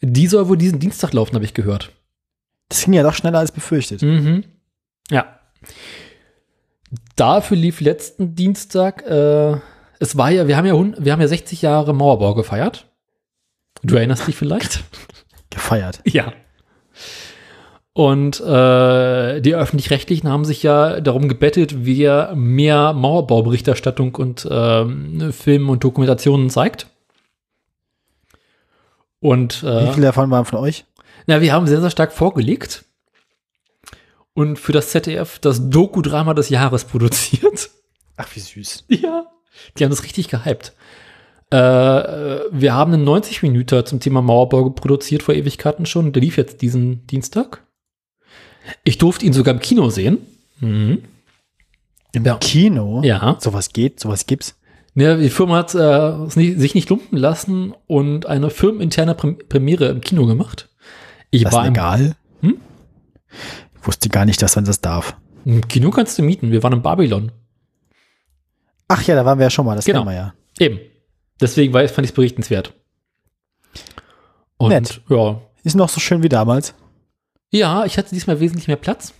Die 0.00 0.26
soll 0.26 0.48
wohl 0.48 0.56
diesen 0.56 0.78
Dienstag 0.78 1.12
laufen, 1.12 1.34
habe 1.34 1.44
ich 1.44 1.54
gehört. 1.54 1.92
Das 2.68 2.84
ging 2.84 2.94
ja 2.94 3.02
doch 3.02 3.14
schneller 3.14 3.38
als 3.38 3.52
befürchtet. 3.52 4.02
Mhm. 4.02 4.44
Ja. 5.10 5.38
Dafür 7.16 7.56
lief 7.56 7.80
letzten 7.80 8.34
Dienstag, 8.34 9.06
äh, 9.06 9.56
es 9.98 10.16
war 10.16 10.30
ja, 10.30 10.46
wir 10.46 10.56
haben 10.56 10.66
ja, 10.66 10.74
wir 11.04 11.12
haben 11.12 11.20
ja 11.20 11.28
60 11.28 11.62
Jahre 11.62 11.94
Mauerbau 11.94 12.34
gefeiert. 12.34 12.86
Du 13.82 13.96
erinnerst 13.96 14.26
dich 14.26 14.36
vielleicht? 14.36 14.84
gefeiert. 15.50 16.00
Ja. 16.04 16.32
Und 17.94 18.40
äh, 18.40 19.40
die 19.40 19.54
öffentlich-rechtlichen 19.54 20.28
haben 20.28 20.44
sich 20.44 20.62
ja 20.62 21.00
darum 21.00 21.28
gebettelt, 21.28 21.86
wer 21.86 22.34
mehr 22.34 22.92
Mauerbauberichterstattung 22.92 24.14
und 24.14 24.46
ähm, 24.50 25.32
Filme 25.32 25.72
und 25.72 25.82
Dokumentationen 25.82 26.50
zeigt. 26.50 26.88
Und 29.20 29.62
Wie 29.62 29.66
äh, 29.66 29.92
viele 29.92 30.06
davon 30.08 30.30
waren 30.30 30.44
von 30.44 30.58
euch? 30.58 30.84
na, 31.26 31.40
wir 31.40 31.52
haben 31.52 31.66
sehr, 31.66 31.80
sehr 31.80 31.90
stark 31.90 32.12
vorgelegt 32.12 32.84
und 34.36 34.58
für 34.58 34.72
das 34.72 34.90
ZDF 34.90 35.38
das 35.40 35.70
Doku-Drama 35.70 36.34
des 36.34 36.50
Jahres 36.50 36.84
produziert. 36.84 37.70
Ach, 38.16 38.28
wie 38.34 38.40
süß. 38.40 38.84
Ja. 38.88 39.26
Die 39.76 39.84
haben 39.84 39.90
das 39.90 40.04
richtig 40.04 40.28
gehypt. 40.28 40.74
Äh, 41.50 41.56
äh, 41.56 42.40
wir 42.52 42.74
haben 42.74 42.92
einen 42.92 43.04
90 43.04 43.42
Minuten 43.42 43.86
zum 43.86 43.98
Thema 44.00 44.20
Mauerbau 44.20 44.68
produziert 44.70 45.22
vor 45.22 45.34
Ewigkeiten 45.34 45.86
schon. 45.86 46.12
Der 46.12 46.20
lief 46.20 46.36
jetzt 46.36 46.60
diesen 46.60 47.06
Dienstag. 47.06 47.64
Ich 48.84 48.98
durfte 48.98 49.24
ihn 49.24 49.32
sogar 49.32 49.54
im 49.54 49.60
Kino 49.60 49.88
sehen. 49.88 50.18
Mhm. 50.60 51.02
Im 52.12 52.24
Ja. 52.24 52.36
Kino? 52.36 53.00
Ja. 53.02 53.36
Sowas 53.40 53.72
geht, 53.72 54.00
sowas 54.00 54.26
gibt's. 54.26 54.58
Ja, 54.94 55.16
die 55.16 55.30
Firma 55.30 55.56
hat 55.56 55.74
äh, 55.74 56.28
sich 56.28 56.74
nicht 56.74 56.88
lumpen 56.90 57.16
lassen 57.18 57.74
und 57.86 58.26
eine 58.26 58.50
firmeninterne 58.50 59.14
Prem 59.14 59.38
Premiere 59.48 59.86
im 59.88 60.00
Kino 60.00 60.26
gemacht. 60.26 60.68
Ich 61.30 61.44
Das 61.44 61.52
war 61.52 61.62
ist 61.62 61.68
im, 61.68 61.74
legal. 61.74 62.16
Hm? 62.40 62.56
Ich 63.86 63.88
wusste 63.88 64.08
gar 64.08 64.24
nicht, 64.24 64.42
dass 64.42 64.56
man 64.56 64.64
das 64.64 64.80
darf. 64.80 65.16
im 65.44 65.66
Kino 65.68 65.90
kannst 65.90 66.18
du 66.18 66.22
mieten. 66.24 66.50
Wir 66.50 66.60
waren 66.64 66.72
in 66.72 66.82
Babylon. 66.82 67.30
Ach 68.88 69.00
ja, 69.04 69.14
da 69.14 69.24
waren 69.24 69.38
wir 69.38 69.44
ja 69.46 69.50
schon 69.50 69.64
mal, 69.64 69.76
das 69.76 69.84
Genau. 69.84 70.04
wir 70.04 70.12
ja. 70.12 70.34
Eben. 70.58 70.80
Deswegen 71.40 71.72
war, 71.72 71.86
fand 71.86 72.04
ich 72.04 72.10
es 72.10 72.14
berichtenswert. 72.16 72.72
Und 74.56 74.70
Nett. 74.70 75.00
ja. 75.08 75.40
Ist 75.62 75.76
noch 75.76 75.88
so 75.88 76.00
schön 76.00 76.24
wie 76.24 76.28
damals. 76.28 76.74
Ja, 77.52 77.84
ich 77.84 77.96
hatte 77.96 78.10
diesmal 78.12 78.40
wesentlich 78.40 78.66
mehr 78.66 78.74
Platz. 78.76 79.14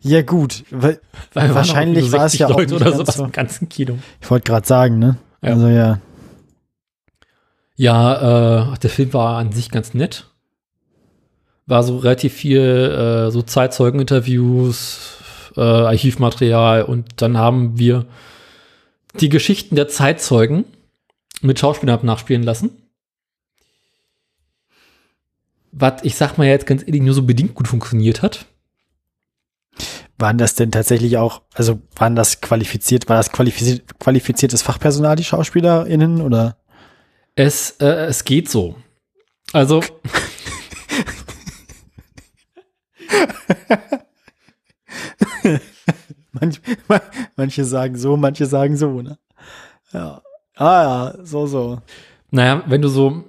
Ja, 0.00 0.22
gut. 0.22 0.64
Weil, 0.72 1.00
Weil 1.32 1.54
Wahrscheinlich 1.54 2.08
auch 2.08 2.12
war 2.18 2.26
es 2.26 2.32
60 2.32 2.40
ja 2.40 2.46
auch 2.48 2.58
Leute 2.58 2.74
nicht 2.74 2.82
oder 2.82 2.96
sowas 2.96 3.14
so- 3.14 3.24
im 3.24 3.30
ganzen 3.30 3.68
Kino. 3.68 3.98
ich 4.20 4.28
wollte 4.28 4.50
gerade 4.50 4.66
sagen, 4.66 4.98
ne? 4.98 5.16
Ja. 5.42 5.50
Also 5.50 5.68
ja. 5.68 6.00
Ja, 7.76 8.72
äh, 8.74 8.78
der 8.78 8.90
Film 8.90 9.12
war 9.12 9.38
an 9.38 9.52
sich 9.52 9.70
ganz 9.70 9.94
nett. 9.94 10.26
War 11.68 11.84
so 11.84 11.98
relativ 11.98 12.32
viel 12.32 12.60
äh, 12.60 13.30
so 13.30 13.42
Zeitzeugeninterviews, 13.42 15.18
äh, 15.56 15.60
Archivmaterial 15.60 16.82
und 16.82 17.22
dann 17.22 17.38
haben 17.38 17.78
wir 17.78 18.06
die 19.20 19.28
Geschichten 19.28 19.76
der 19.76 19.88
Zeitzeugen 19.88 20.64
mit 21.40 21.58
Schauspielern 21.58 22.04
nachspielen 22.04 22.42
lassen. 22.42 22.70
Was, 25.72 26.02
ich 26.02 26.16
sag 26.16 26.38
mal 26.38 26.46
jetzt 26.46 26.66
ganz 26.66 26.82
ehrlich, 26.82 27.02
nur 27.02 27.14
so 27.14 27.22
bedingt 27.22 27.54
gut 27.54 27.68
funktioniert 27.68 28.22
hat. 28.22 28.46
Waren 30.16 30.38
das 30.38 30.56
denn 30.56 30.72
tatsächlich 30.72 31.16
auch, 31.16 31.42
also 31.54 31.80
waren 31.94 32.16
das 32.16 32.40
qualifiziert, 32.40 33.08
war 33.08 33.16
das 33.16 33.30
qualifiziert, 33.30 33.98
qualifiziertes 34.00 34.62
Fachpersonal, 34.62 35.14
die 35.14 35.24
SchauspielerInnen, 35.24 36.20
oder? 36.22 36.56
Es, 37.36 37.76
äh, 37.80 38.06
es 38.06 38.24
geht 38.24 38.48
so. 38.50 38.74
Also, 39.52 39.80
Manch, 46.32 46.60
manche 47.36 47.64
sagen 47.64 47.96
so, 47.96 48.16
manche 48.16 48.46
sagen 48.46 48.76
so, 48.76 49.02
ne? 49.02 49.18
Ja. 49.92 50.22
Ah 50.56 51.14
ja, 51.16 51.24
so, 51.24 51.46
so. 51.46 51.78
Naja, 52.30 52.62
wenn 52.66 52.82
du 52.82 52.88
so, 52.88 53.24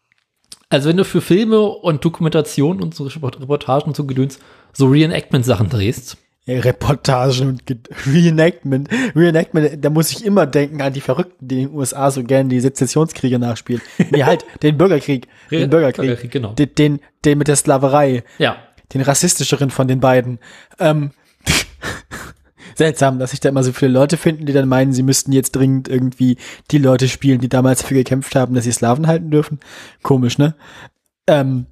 also 0.68 0.88
wenn 0.88 0.96
du 0.96 1.04
für 1.04 1.20
Filme 1.20 1.60
und 1.60 2.04
Dokumentation 2.04 2.82
und 2.82 2.94
so 2.94 3.04
Reportagen 3.04 3.88
und 3.88 3.96
so 3.96 4.04
Gedöns 4.06 4.38
so 4.72 4.86
Reenactment-Sachen 4.86 5.68
drehst, 5.68 6.16
Ja, 6.46 6.60
Reportagen 6.60 7.48
und 7.48 7.66
Ge- 7.66 7.76
Reenactment. 8.06 8.88
Reenactment, 9.14 9.84
da 9.84 9.90
muss 9.90 10.10
ich 10.12 10.24
immer 10.24 10.46
denken 10.46 10.80
an 10.80 10.92
die 10.92 11.00
Verrückten, 11.00 11.46
die 11.46 11.62
in 11.62 11.68
den 11.68 11.76
USA 11.76 12.10
so 12.10 12.22
gerne 12.24 12.48
die 12.48 12.60
Sezessionskriege 12.60 13.38
nachspielen. 13.38 13.82
Nee, 14.10 14.24
halt, 14.24 14.44
den 14.62 14.78
Bürgerkrieg. 14.78 15.28
Den 15.50 15.68
Bürgerkrieg. 15.70 16.06
Bürgerkrieg, 16.06 16.30
genau. 16.30 16.52
Den, 16.54 16.74
den, 16.76 17.00
den 17.24 17.38
mit 17.38 17.48
der 17.48 17.56
Sklaverei. 17.56 18.22
ja, 18.38 18.56
Den 18.92 19.02
rassistischeren 19.02 19.70
von 19.70 19.88
den 19.88 20.00
beiden. 20.00 20.38
Ähm, 20.78 21.10
seltsam, 22.74 23.18
dass 23.18 23.30
sich 23.30 23.40
da 23.40 23.48
immer 23.48 23.62
so 23.62 23.72
viele 23.72 23.92
Leute 23.92 24.16
finden, 24.16 24.46
die 24.46 24.52
dann 24.52 24.68
meinen, 24.68 24.92
sie 24.92 25.02
müssten 25.02 25.32
jetzt 25.32 25.52
dringend 25.52 25.88
irgendwie 25.88 26.36
die 26.70 26.78
Leute 26.78 27.08
spielen, 27.08 27.40
die 27.40 27.48
damals 27.48 27.80
dafür 27.80 27.98
gekämpft 27.98 28.34
haben, 28.34 28.54
dass 28.54 28.64
sie 28.64 28.72
Slaven 28.72 29.06
halten 29.06 29.30
dürfen. 29.30 29.60
Komisch, 30.02 30.38
ne? 30.38 30.54
Ähm, 31.26 31.66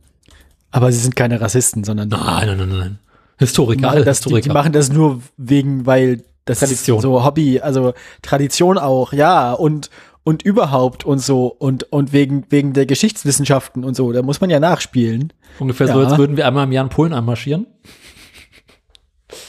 aber 0.71 0.93
sie 0.93 0.99
sind 0.99 1.17
keine 1.17 1.41
Rassisten, 1.41 1.85
sondern 1.85 2.09
nein, 2.09 2.47
nein, 2.47 2.59
nein, 2.59 2.69
nein. 2.69 2.99
die 3.41 3.45
Historiker, 3.45 3.81
machen, 3.83 3.97
alle 3.97 4.05
das, 4.05 4.21
die, 4.21 4.29
die 4.29 4.35
Historiker. 4.35 4.55
machen 4.55 4.73
das 4.73 4.93
nur 4.93 5.23
wegen, 5.37 5.87
weil 5.87 6.23
das 6.45 6.61
Tradition. 6.61 6.99
ist 6.99 7.03
so 7.03 7.25
Hobby, 7.25 7.61
also 7.61 7.95
Tradition 8.23 8.79
auch, 8.79 9.13
ja, 9.13 9.53
und 9.53 9.91
und 10.29 10.43
überhaupt 10.43 11.07
und 11.07 11.21
so 11.21 11.47
und 11.47 11.85
und 11.85 12.13
wegen 12.13 12.45
wegen 12.51 12.75
der 12.75 12.85
Geschichtswissenschaften 12.85 13.83
und 13.83 13.95
so, 13.95 14.13
da 14.13 14.21
muss 14.21 14.43
man 14.43 14.51
ja 14.51 14.61
nachspielen. 14.61 15.33
Ungefähr 15.59 15.89
so, 15.89 16.03
Ja. 16.03 16.07
als 16.07 16.19
würden 16.19 16.37
wir 16.37 16.47
einmal 16.47 16.65
im 16.65 16.73
Jahr 16.73 16.85
in 16.85 16.91
Polen 16.91 17.15
einmarschieren. 17.15 17.67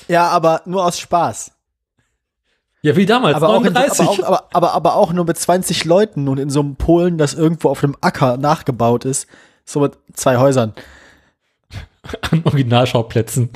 Ja, 0.07 0.30
aber 0.30 0.61
nur 0.65 0.86
aus 0.86 0.97
Spaß. 0.97 1.51
Ja, 2.82 2.95
wie 2.95 3.05
damals, 3.05 3.36
Aber 3.36 3.49
auch, 3.49 3.61
in, 3.65 3.75
aber, 3.75 3.88
39. 3.88 4.07
auch, 4.07 4.23
aber, 4.25 4.47
aber, 4.53 4.71
aber 4.73 4.95
auch 4.95 5.11
nur 5.11 5.25
mit 5.25 5.38
20 5.38 5.84
Leuten 5.84 6.30
und 6.30 6.39
in 6.39 6.49
so 6.49 6.61
einem 6.61 6.77
Polen, 6.77 7.17
das 7.17 7.34
irgendwo 7.34 7.67
auf 7.67 7.84
einem 7.84 7.97
Acker 7.99 8.38
nachgebaut 8.38 9.03
ist. 9.03 9.27
So 9.65 9.82
mit 9.82 9.97
zwei 10.13 10.38
Häusern. 10.38 10.73
an 12.32 12.41
Originalschauplätzen. 12.45 13.49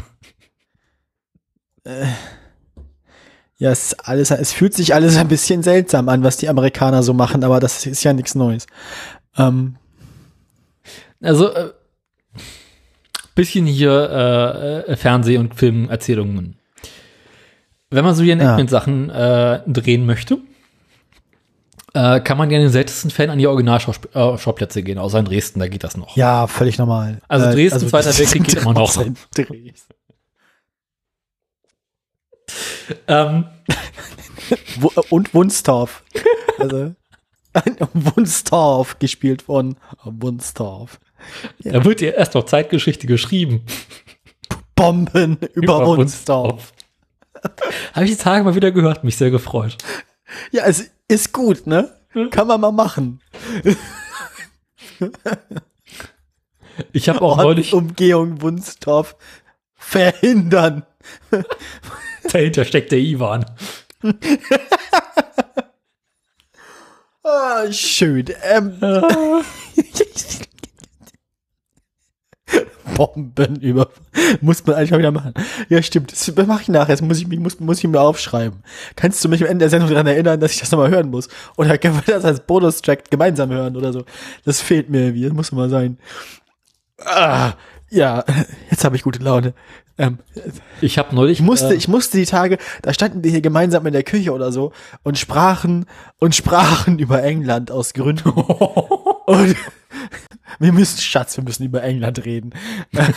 Ja, 3.63 3.71
es 3.71 3.93
ist 3.93 4.09
alles, 4.09 4.29
es 4.29 4.51
fühlt 4.51 4.73
sich 4.73 4.93
alles 4.93 5.15
ein 5.15 5.29
bisschen 5.29 5.63
seltsam 5.63 6.09
an, 6.09 6.21
was 6.21 6.35
die 6.35 6.49
Amerikaner 6.49 7.01
so 7.01 7.13
machen, 7.13 7.45
aber 7.45 7.61
das 7.61 7.85
ist 7.85 8.03
ja 8.03 8.11
nichts 8.11 8.35
Neues. 8.35 8.67
Ähm, 9.37 9.77
Also, 11.21 11.53
äh, 11.53 11.69
bisschen 13.35 13.65
hier 13.65 14.83
äh, 14.87 14.91
äh, 14.91 14.95
Fernseh- 14.97 15.37
und 15.37 15.55
Filmerzählungen. 15.55 16.57
Wenn 17.89 18.03
man 18.03 18.15
so 18.15 18.23
Reenactment-Sachen 18.23 19.09
äh, 19.09 19.61
drehen 19.65 20.05
möchte, 20.05 20.39
äh, 21.93 22.19
kann 22.19 22.37
man 22.37 22.51
ja 22.51 22.57
in 22.57 22.63
den 22.63 22.71
seltensten 22.71 23.11
Fällen 23.11 23.29
an 23.29 23.39
die 23.39 23.47
Originalschauplätze 23.47 24.83
gehen, 24.83 24.97
außer 24.97 25.19
in 25.19 25.25
Dresden, 25.25 25.61
da 25.61 25.69
geht 25.69 25.85
das 25.85 25.95
noch. 25.95 26.17
ja, 26.17 26.47
völlig 26.47 26.77
normal. 26.77 27.21
Also 27.29 27.45
Dresden, 27.49 27.87
Zweiter 27.87 28.17
Weltkrieg 28.17 28.43
geht 28.43 28.55
immer 28.55 28.73
noch. 28.73 28.91
Dresden. 28.91 29.15
Ähm, 33.07 33.45
Und 35.09 35.33
Wunstorf. 35.33 36.03
Also, 36.57 36.93
Wunstorf 37.93 38.99
gespielt 38.99 39.43
von 39.43 39.77
Wunstorf. 40.03 40.99
Da 41.63 41.85
wird 41.85 42.01
ja 42.01 42.11
erst 42.11 42.33
noch 42.33 42.45
Zeitgeschichte 42.45 43.07
geschrieben. 43.07 43.65
Bomben 44.75 45.37
über, 45.53 45.85
Wunstorf. 45.85 46.73
Habe 47.93 48.05
ich 48.05 48.11
die 48.11 48.17
Tage 48.17 48.43
mal 48.43 48.55
wieder 48.55 48.71
gehört, 48.71 49.03
mich 49.03 49.17
sehr 49.17 49.31
gefreut. 49.31 49.77
Ja, 50.51 50.65
es 50.65 50.91
ist 51.07 51.31
gut, 51.33 51.67
ne? 51.67 51.95
Kann 52.31 52.47
man 52.47 52.61
mal 52.61 52.71
machen. 52.71 53.21
Ich 56.91 57.09
habe 57.09 57.21
auch 57.21 57.37
neulich, 57.37 57.73
Umgehung 57.73 58.41
Wunstorf 58.41 59.15
verhindern. 59.75 60.85
Dahinter 62.31 62.65
steckt 62.65 62.91
der 62.91 62.99
Ivan. 62.99 63.45
Ah, 67.25 67.71
schön. 67.71 68.25
Ähm, 68.43 68.77
Bomben 72.95 73.55
über. 73.61 73.89
Muss 74.41 74.65
man 74.65 74.75
eigentlich 74.75 74.91
mal 74.91 74.99
wieder 74.99 75.11
machen. 75.11 75.33
Ja, 75.69 75.81
stimmt. 75.81 76.11
Das 76.11 76.47
mache 76.47 76.63
ich 76.63 76.67
nachher. 76.67 76.93
Das 76.93 77.01
muss 77.01 77.19
ich, 77.19 77.27
muss, 77.27 77.59
muss 77.59 77.79
ich 77.79 77.87
mir 77.87 78.01
aufschreiben. 78.01 78.61
Kannst 78.95 79.23
du 79.23 79.29
mich 79.29 79.41
am 79.41 79.47
Ende 79.47 79.63
der 79.63 79.69
Sendung 79.69 79.89
daran 79.89 80.05
erinnern, 80.05 80.39
dass 80.39 80.51
ich 80.51 80.59
das 80.59 80.71
nochmal 80.71 80.91
hören 80.91 81.09
muss? 81.09 81.29
Oder 81.57 81.77
können 81.77 81.95
wir 81.95 82.13
das 82.13 82.25
als 82.25 82.41
Bonustrack 82.41 83.09
gemeinsam 83.09 83.49
hören 83.51 83.77
oder 83.77 83.93
so? 83.93 84.03
Das 84.45 84.61
fehlt 84.61 84.89
mir 84.89 85.05
irgendwie. 85.05 85.23
Das 85.23 85.33
muss 85.33 85.51
mal 85.53 85.69
sein. 85.69 85.97
Ah, 86.99 87.53
ja, 87.89 88.23
jetzt 88.69 88.83
habe 88.83 88.95
ich 88.95 89.03
gute 89.03 89.23
Laune. 89.23 89.53
Ähm, 89.97 90.17
Ich 90.81 90.97
habe 90.97 91.13
neulich, 91.15 91.39
ich 91.39 91.45
musste, 91.45 91.73
äh, 91.73 91.75
ich 91.75 91.87
musste 91.87 92.17
die 92.17 92.25
Tage, 92.25 92.57
da 92.81 92.93
standen 92.93 93.23
wir 93.23 93.31
hier 93.31 93.41
gemeinsam 93.41 93.85
in 93.85 93.93
der 93.93 94.03
Küche 94.03 94.33
oder 94.33 94.51
so 94.51 94.71
und 95.03 95.19
sprachen 95.19 95.85
und 96.19 96.35
sprachen 96.35 96.99
über 97.03 97.23
England 97.23 97.71
aus 97.71 97.93
Gründen. 97.93 98.29
und 99.25 99.55
wir 100.59 100.71
müssen, 100.71 100.99
Schatz, 100.99 101.37
wir 101.37 101.43
müssen 101.43 101.63
über 101.63 101.83
England 101.83 102.25
reden. 102.25 102.53
das 102.91 103.11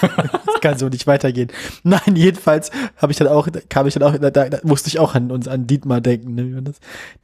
kann 0.61 0.79
so 0.79 0.89
nicht 0.89 1.07
weitergehen. 1.07 1.51
Nein, 1.83 2.14
jedenfalls 2.14 2.70
habe 2.97 3.12
ich 3.12 3.18
dann 3.18 3.29
auch, 3.29 3.49
kam 3.68 3.87
ich 3.87 3.95
dann 3.95 4.03
auch, 4.03 4.16
da, 4.18 4.31
da 4.31 4.59
musste 4.62 4.89
ich 4.89 4.99
auch 4.99 5.14
an 5.14 5.31
uns, 5.31 5.49
an 5.49 5.66
Dietmar 5.66 6.01
denken, 6.01 6.35
ne, 6.35 6.62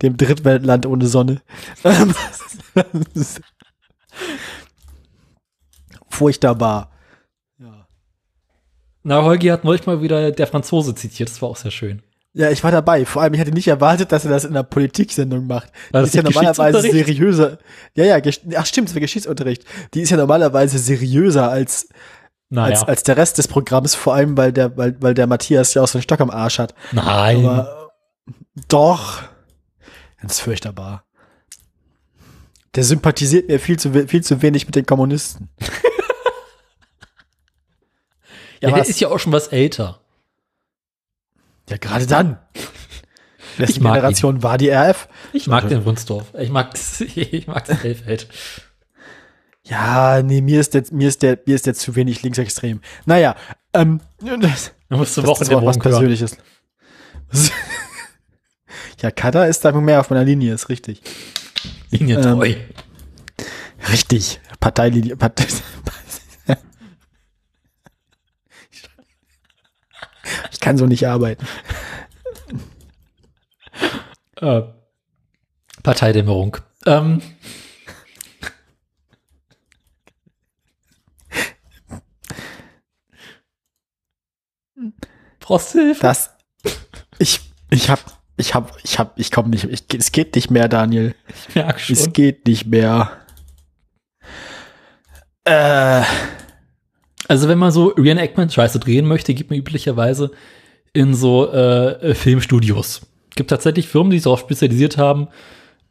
dem 0.01 0.17
Drittweltland 0.17 0.87
ohne 0.87 1.07
Sonne. 1.07 1.43
Furchtbar. 6.09 6.92
Na, 9.03 9.23
Holgi 9.23 9.49
hat 9.49 9.65
neulich 9.65 9.87
mal 9.87 10.01
wieder 10.01 10.31
der 10.31 10.47
Franzose 10.47 10.95
zitiert, 10.95 11.29
das 11.29 11.43
war 11.43 11.49
auch 11.49 11.57
sehr 11.57 11.71
schön. 11.71 12.03
Ja, 12.35 12.51
ich 12.51 12.65
war 12.65 12.71
dabei. 12.71 13.05
Vor 13.05 13.21
allem, 13.21 13.35
ich 13.35 13.41
hätte 13.41 13.51
nicht 13.53 13.69
erwartet, 13.69 14.11
dass 14.11 14.25
er 14.25 14.31
das 14.31 14.45
in 14.45 14.51
einer 14.53 14.63
Politiksendung 14.63 15.47
macht. 15.47 15.71
Das 15.93 16.09
ist 16.09 16.15
ja 16.15 16.23
normalerweise 16.23 16.81
seriöser. 16.81 17.59
Ja, 17.95 18.05
ja, 18.05 18.17
ach 18.57 18.65
stimmt, 18.67 18.89
es 18.89 18.95
war 18.95 19.01
Geschichtsunterricht. 19.01 19.65
Die 19.93 20.01
ist 20.01 20.09
ja 20.11 20.17
normalerweise 20.17 20.79
seriöser 20.79 21.51
als, 21.51 21.89
Naja. 22.49 22.75
als, 22.75 22.89
als 22.89 23.03
der 23.03 23.19
Rest 23.19 23.37
des 23.37 23.49
Programms, 23.49 23.95
vor 23.95 24.15
allem, 24.15 24.35
weil 24.39 24.51
der, 24.51 24.75
weil, 24.79 24.97
weil 25.01 25.13
der 25.13 25.27
Matthias 25.27 25.75
ja 25.75 25.83
auch 25.83 25.89
so 25.89 25.99
einen 25.99 26.05
Stock 26.05 26.21
am 26.23 26.31
Arsch 26.31 26.59
hat. 26.59 26.75
Nein. 26.93 27.45
Aber 27.45 27.91
doch. 28.69 29.23
Ganz 30.19 30.41
furchtbar. 30.41 31.05
Der 32.75 32.85
sympathisiert 32.85 33.49
mir 33.49 33.61
viel 33.61 33.79
zu, 33.79 33.93
viel 34.09 34.23
zu 34.23 34.41
wenig 34.41 34.65
mit 34.65 34.75
den 34.75 34.87
Kommunisten. 34.87 35.51
ja, 38.63 38.71
der 38.71 38.81
was? 38.81 38.89
ist 38.89 39.01
ja 39.01 39.09
auch 39.09 39.19
schon 39.19 39.33
was 39.33 39.49
älter. 39.49 40.01
Ja, 41.69 41.77
gerade 41.77 42.07
dann. 42.07 42.39
Mag 43.59 43.69
Generation 43.69 44.43
war 44.43 44.57
die 44.57 44.71
RF? 44.71 45.09
Ich 45.33 45.47
mag 45.47 45.69
den 45.69 45.85
Wunsdorf. 45.85 46.33
Ich 46.39 46.49
mag 46.49 46.71
das, 46.71 47.01
ich 47.01 47.47
mag 47.47 47.65
das 47.67 47.85
Elfeld. 47.85 48.29
Ja, 49.65 50.23
nee, 50.23 50.41
mir 50.41 50.61
ist 50.61 50.75
der, 50.75 50.85
mir 50.91 51.09
ist 51.09 51.23
der, 51.23 51.39
mir 51.45 51.55
ist 51.55 51.67
der 51.67 51.75
zu 51.75 51.95
wenig 51.95 52.23
linksextrem. 52.23 52.81
Naja, 53.05 53.37
ähm, 53.75 54.01
das, 54.41 54.73
Da 54.89 54.97
musst 54.97 55.17
du 55.17 55.21
das 55.21 55.29
Wochen 55.29 55.43
ist 55.43 55.53
auch 55.53 55.65
was. 55.65 55.79
Persönliches. 55.79 56.37
ja, 59.03 59.11
Kada 59.11 59.45
ist 59.45 59.65
da 59.65 59.73
mehr 59.73 60.01
auf 60.01 60.11
meiner 60.11 60.25
Linie, 60.25 60.55
ist 60.55 60.69
richtig. 60.69 61.03
Linientreu. 61.91 62.55
Richtig. 63.91 64.41
Parteilinie. 64.61 65.17
Partei 65.17 65.47
ich 70.51 70.52
kann 70.63 70.79
so 70.79 70.87
nicht 70.87 71.07
arbeiten. 71.07 71.47
Äh, 74.41 74.63
Parteidämmerung. 75.85 76.57
Ähm. 76.85 77.23
Brauchst 85.39 85.75
du 85.75 85.79
Hilfe? 85.79 86.01
Das, 86.01 86.31
ich, 87.19 87.41
ich 87.71 87.89
hab, 87.89 88.01
ich 88.37 88.55
hab, 88.55 88.77
ich 88.83 88.99
hab, 88.99 89.17
ich 89.17 89.31
komm 89.31 89.51
nicht, 89.51 89.65
ich, 89.65 89.85
es 89.97 90.11
geht 90.11 90.35
nicht 90.35 90.51
mehr, 90.51 90.69
Daniel. 90.69 91.15
Ich 91.49 91.55
merk 91.55 91.77
Es 91.89 92.05
schon. 92.05 92.13
geht 92.13 92.47
nicht 92.49 92.67
mehr. 92.67 93.13
Äh, 95.45 96.03
Also 97.33 97.49
wenn 97.49 97.57
man 97.57 97.73
so 97.73 97.95
Reenactment-Scheiße 97.97 98.79
drehen 98.79 99.07
möchte, 99.07 99.33
geht 99.33 99.49
man 99.49 99.59
üblicherweise 99.59 100.33
in 100.93 101.15
so 101.15 101.51
äh, 101.51 102.11
äh, 102.11 102.15
Filmstudios. 102.15 103.07
Gibt 103.35 103.49
tatsächlich 103.49 103.89
Firmen, 103.89 104.11
die 104.11 104.19
sich 104.19 104.25
darauf 104.25 104.41
spezialisiert 104.41 104.99
haben, 104.99 105.29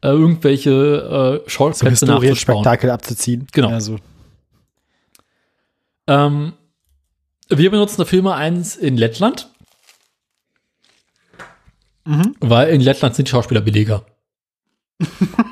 äh, 0.02 0.10
irgendwelche 0.10 0.70
äh, 0.70 1.42
so 1.42 1.50
Schauplätze 1.50 1.84
nachzubauen. 2.06 2.22
Historienspektakel 2.22 2.90
abzuziehen. 2.90 3.48
Genau. 3.50 3.70
Also, 3.70 3.96
Ähm, 6.06 6.52
wir 7.48 7.70
benutzen 7.72 7.96
dafür 7.98 8.22
mal 8.22 8.36
eins 8.36 8.76
in 8.76 8.96
Lettland, 8.96 9.50
mhm. 12.04 12.36
weil 12.38 12.72
in 12.72 12.80
Lettland 12.80 13.16
sind 13.16 13.26
die 13.26 13.32
Schauspieler 13.32 13.62
billiger. 13.62 14.06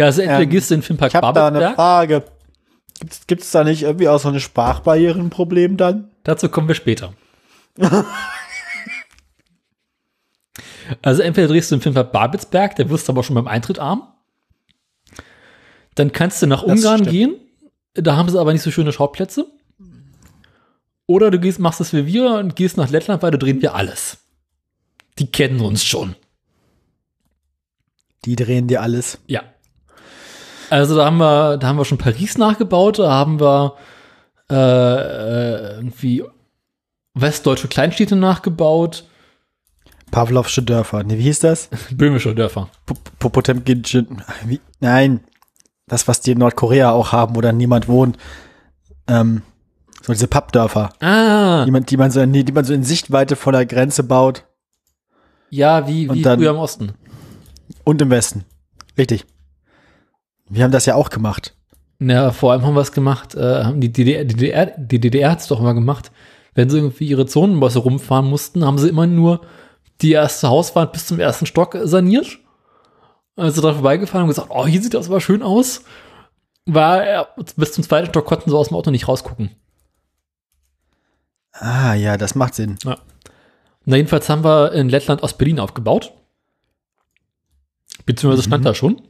ja, 0.00 0.06
also 0.06 0.22
entweder 0.22 0.40
Ähm, 0.42 0.48
gehst 0.50 0.70
du 0.70 0.74
in 0.74 0.80
den 0.80 0.86
Filmpark 0.86 1.10
Ich 1.10 1.14
habe 1.14 1.32
da 1.34 1.48
eine 1.48 1.74
Frage. 1.74 2.24
Gibt's, 2.98 3.26
gibt's 3.26 3.50
da 3.50 3.64
nicht 3.64 3.82
irgendwie 3.82 4.08
auch 4.08 4.18
so 4.18 4.28
eine 4.28 4.40
Sprachbarrierenproblem 4.40 5.76
dann? 5.76 6.10
dazu 6.24 6.48
kommen 6.48 6.68
wir 6.68 6.74
später. 6.74 7.12
also 11.02 11.22
entweder 11.22 11.48
drehst 11.48 11.70
du 11.70 11.76
im 11.76 11.80
Filmpark 11.80 12.12
Babelsberg, 12.12 12.76
der 12.76 12.90
wirst 12.90 13.08
du 13.08 13.12
aber 13.12 13.22
schon 13.22 13.34
beim 13.34 13.46
Eintritt 13.46 13.78
arm. 13.78 14.08
Dann 15.94 16.12
kannst 16.12 16.40
du 16.42 16.46
nach 16.46 16.62
Das 16.62 16.70
Ungarn 16.72 16.98
stimmt. 17.00 17.10
gehen, 17.10 17.34
da 17.94 18.16
haben 18.16 18.28
sie 18.28 18.38
aber 18.40 18.52
nicht 18.52 18.62
so 18.62 18.70
schöne 18.70 18.92
Schauplätze. 18.92 19.46
Oder 21.06 21.30
du 21.30 21.40
gehst, 21.40 21.58
machst 21.58 21.80
es 21.80 21.92
wie 21.92 22.06
wir 22.06 22.34
und 22.34 22.54
gehst 22.54 22.76
nach 22.76 22.88
Lettland, 22.90 23.22
weil 23.22 23.32
da 23.32 23.36
drehen 23.38 23.60
wir 23.62 23.74
alles. 23.74 24.18
Die 25.18 25.30
kennen 25.30 25.60
uns 25.60 25.84
schon. 25.84 26.14
Die 28.24 28.36
drehen 28.36 28.68
dir 28.68 28.80
alles. 28.82 29.18
Ja. 29.26 29.42
Also 30.70 30.96
da 30.96 31.04
haben 31.06 31.18
wir, 31.18 31.56
da 31.58 31.66
haben 31.66 31.76
wir 31.76 31.84
schon 31.84 31.98
Paris 31.98 32.38
nachgebaut, 32.38 32.98
da 32.98 33.10
haben 33.10 33.40
wir 33.40 33.74
äh, 34.50 34.54
äh, 34.54 35.74
irgendwie 35.76 36.24
westdeutsche 37.14 37.68
Kleinstädte 37.68 38.16
nachgebaut, 38.16 39.04
Pavlovsche 40.10 40.62
Dörfer. 40.64 41.04
Nee, 41.04 41.18
wie 41.18 41.22
hieß 41.22 41.38
das? 41.40 41.68
böhmische 41.92 42.34
Dörfer. 42.34 42.68
P- 42.84 42.94
Popotemkin. 43.20 43.84
Wie? 44.44 44.60
Nein. 44.80 45.20
Das, 45.86 46.08
was 46.08 46.20
die 46.20 46.32
in 46.32 46.38
Nordkorea 46.38 46.90
auch 46.90 47.12
haben, 47.12 47.36
wo 47.36 47.40
dann 47.40 47.56
niemand 47.56 47.86
wohnt. 47.86 48.16
Ähm, 49.06 49.42
so 50.02 50.12
diese 50.12 50.26
Pappdörfer. 50.26 50.90
Ah, 51.00 51.64
Die 51.64 51.70
man, 51.70 51.84
die, 51.86 51.96
man 51.96 52.10
so 52.10 52.20
in, 52.20 52.32
die 52.32 52.50
man 52.52 52.64
so 52.64 52.74
in 52.74 52.82
Sichtweite 52.82 53.36
von 53.36 53.52
der 53.52 53.66
Grenze 53.66 54.02
baut. 54.02 54.44
ja, 55.50 55.86
wie, 55.86 56.10
wie 56.12 56.22
dann- 56.22 56.40
früher 56.40 56.50
im 56.50 56.58
Osten. 56.58 56.92
Und 57.84 58.02
im 58.02 58.10
Westen. 58.10 58.44
Richtig. 58.98 59.26
Wir 60.50 60.64
haben 60.64 60.72
das 60.72 60.84
ja 60.84 60.96
auch 60.96 61.10
gemacht. 61.10 61.54
Na, 62.00 62.32
vor 62.32 62.52
allem 62.52 62.62
haben 62.66 62.74
wir 62.74 62.80
es 62.80 62.92
gemacht, 62.92 63.34
äh, 63.34 63.64
haben 63.64 63.80
die 63.80 63.92
DDR, 63.92 64.24
die 64.24 64.34
DDR, 64.34 64.66
die 64.66 65.00
DDR 65.00 65.30
hat 65.30 65.40
es 65.40 65.46
doch 65.46 65.60
immer 65.60 65.74
gemacht. 65.74 66.10
Wenn 66.54 66.68
sie 66.68 66.78
irgendwie 66.78 67.06
ihre 67.06 67.26
Zonenbosse 67.26 67.78
rumfahren 67.78 68.26
mussten, 68.26 68.64
haben 68.64 68.78
sie 68.78 68.88
immer 68.88 69.06
nur 69.06 69.42
die 70.00 70.12
erste 70.12 70.48
Hauswand 70.48 70.92
bis 70.92 71.06
zum 71.06 71.20
ersten 71.20 71.46
Stock 71.46 71.76
saniert. 71.84 72.38
Also 73.36 73.62
da 73.62 73.72
vorbeigefahren 73.72 74.24
und 74.24 74.30
gesagt, 74.30 74.48
oh, 74.50 74.66
hier 74.66 74.82
sieht 74.82 74.94
das 74.94 75.08
aber 75.08 75.20
schön 75.20 75.42
aus. 75.42 75.84
War, 76.66 77.06
äh, 77.06 77.24
bis 77.56 77.72
zum 77.72 77.84
zweiten 77.84 78.08
Stock 78.08 78.24
konnten 78.24 78.50
sie 78.50 78.56
aus 78.56 78.68
dem 78.68 78.76
Auto 78.76 78.90
nicht 78.90 79.06
rausgucken. 79.06 79.50
Ah, 81.52 81.94
ja, 81.94 82.16
das 82.16 82.34
macht 82.34 82.54
Sinn. 82.54 82.76
Na, 82.84 83.96
jedenfalls 83.96 84.28
haben 84.28 84.42
wir 84.42 84.72
in 84.72 84.88
Lettland 84.88 85.22
Ostberlin 85.22 85.60
aufgebaut. 85.60 86.12
Beziehungsweise 88.04 88.42
stand 88.42 88.64
da 88.64 88.74
schon. 88.74 89.02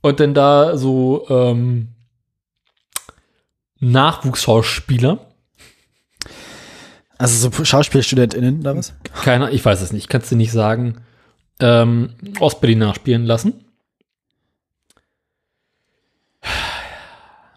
Und 0.00 0.20
dann 0.20 0.34
da 0.34 0.76
so 0.76 1.26
ähm, 1.28 1.88
Nachwuchsschauspieler. 3.80 5.18
Also 7.18 7.50
so 7.50 7.64
SchauspielstudentInnen 7.64 8.60
oder 8.60 8.76
was? 8.76 8.94
Keiner, 9.22 9.50
ich 9.50 9.64
weiß 9.64 9.80
es 9.80 9.92
nicht, 9.92 10.08
kannst 10.08 10.30
du 10.30 10.36
nicht 10.36 10.52
sagen. 10.52 11.04
Ähm, 11.60 12.14
Ostberlin 12.38 12.78
nachspielen 12.78 13.26
lassen. 13.26 13.64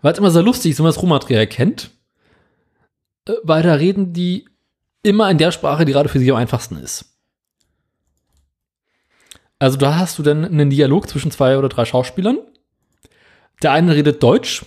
Weil 0.02 0.14
es 0.14 0.18
immer 0.18 0.32
sehr 0.32 0.42
lustig 0.42 0.72
ist, 0.72 0.80
wenn 0.80 0.86
man 0.86 0.94
das 0.94 1.02
Rohmaterial 1.02 1.46
kennt. 1.46 1.92
Äh, 3.28 3.34
Weil 3.44 3.62
da 3.62 3.76
reden 3.76 4.14
die 4.14 4.50
immer 5.04 5.30
in 5.30 5.38
der 5.38 5.52
Sprache, 5.52 5.86
die 5.86 5.94
gerade 5.94 6.10
für 6.10 6.20
sie 6.20 6.32
am 6.32 6.38
einfachsten 6.38 6.78
ist. 6.78 7.11
Also 9.62 9.78
da 9.78 9.96
hast 10.00 10.18
du 10.18 10.24
dann 10.24 10.44
einen 10.44 10.72
Dialog 10.72 11.08
zwischen 11.08 11.30
zwei 11.30 11.56
oder 11.56 11.70
drei 11.70 11.86
Schauspielern. 11.86 12.40
Der 13.62 13.72
eine 13.72 13.94
redet 13.94 14.24
Deutsch, 14.24 14.66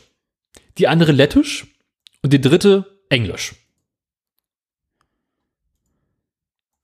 die 0.79 0.87
andere 0.87 1.11
Lettisch 1.11 1.67
und 2.23 2.33
die 2.33 2.41
dritte 2.41 3.01
Englisch. 3.09 3.57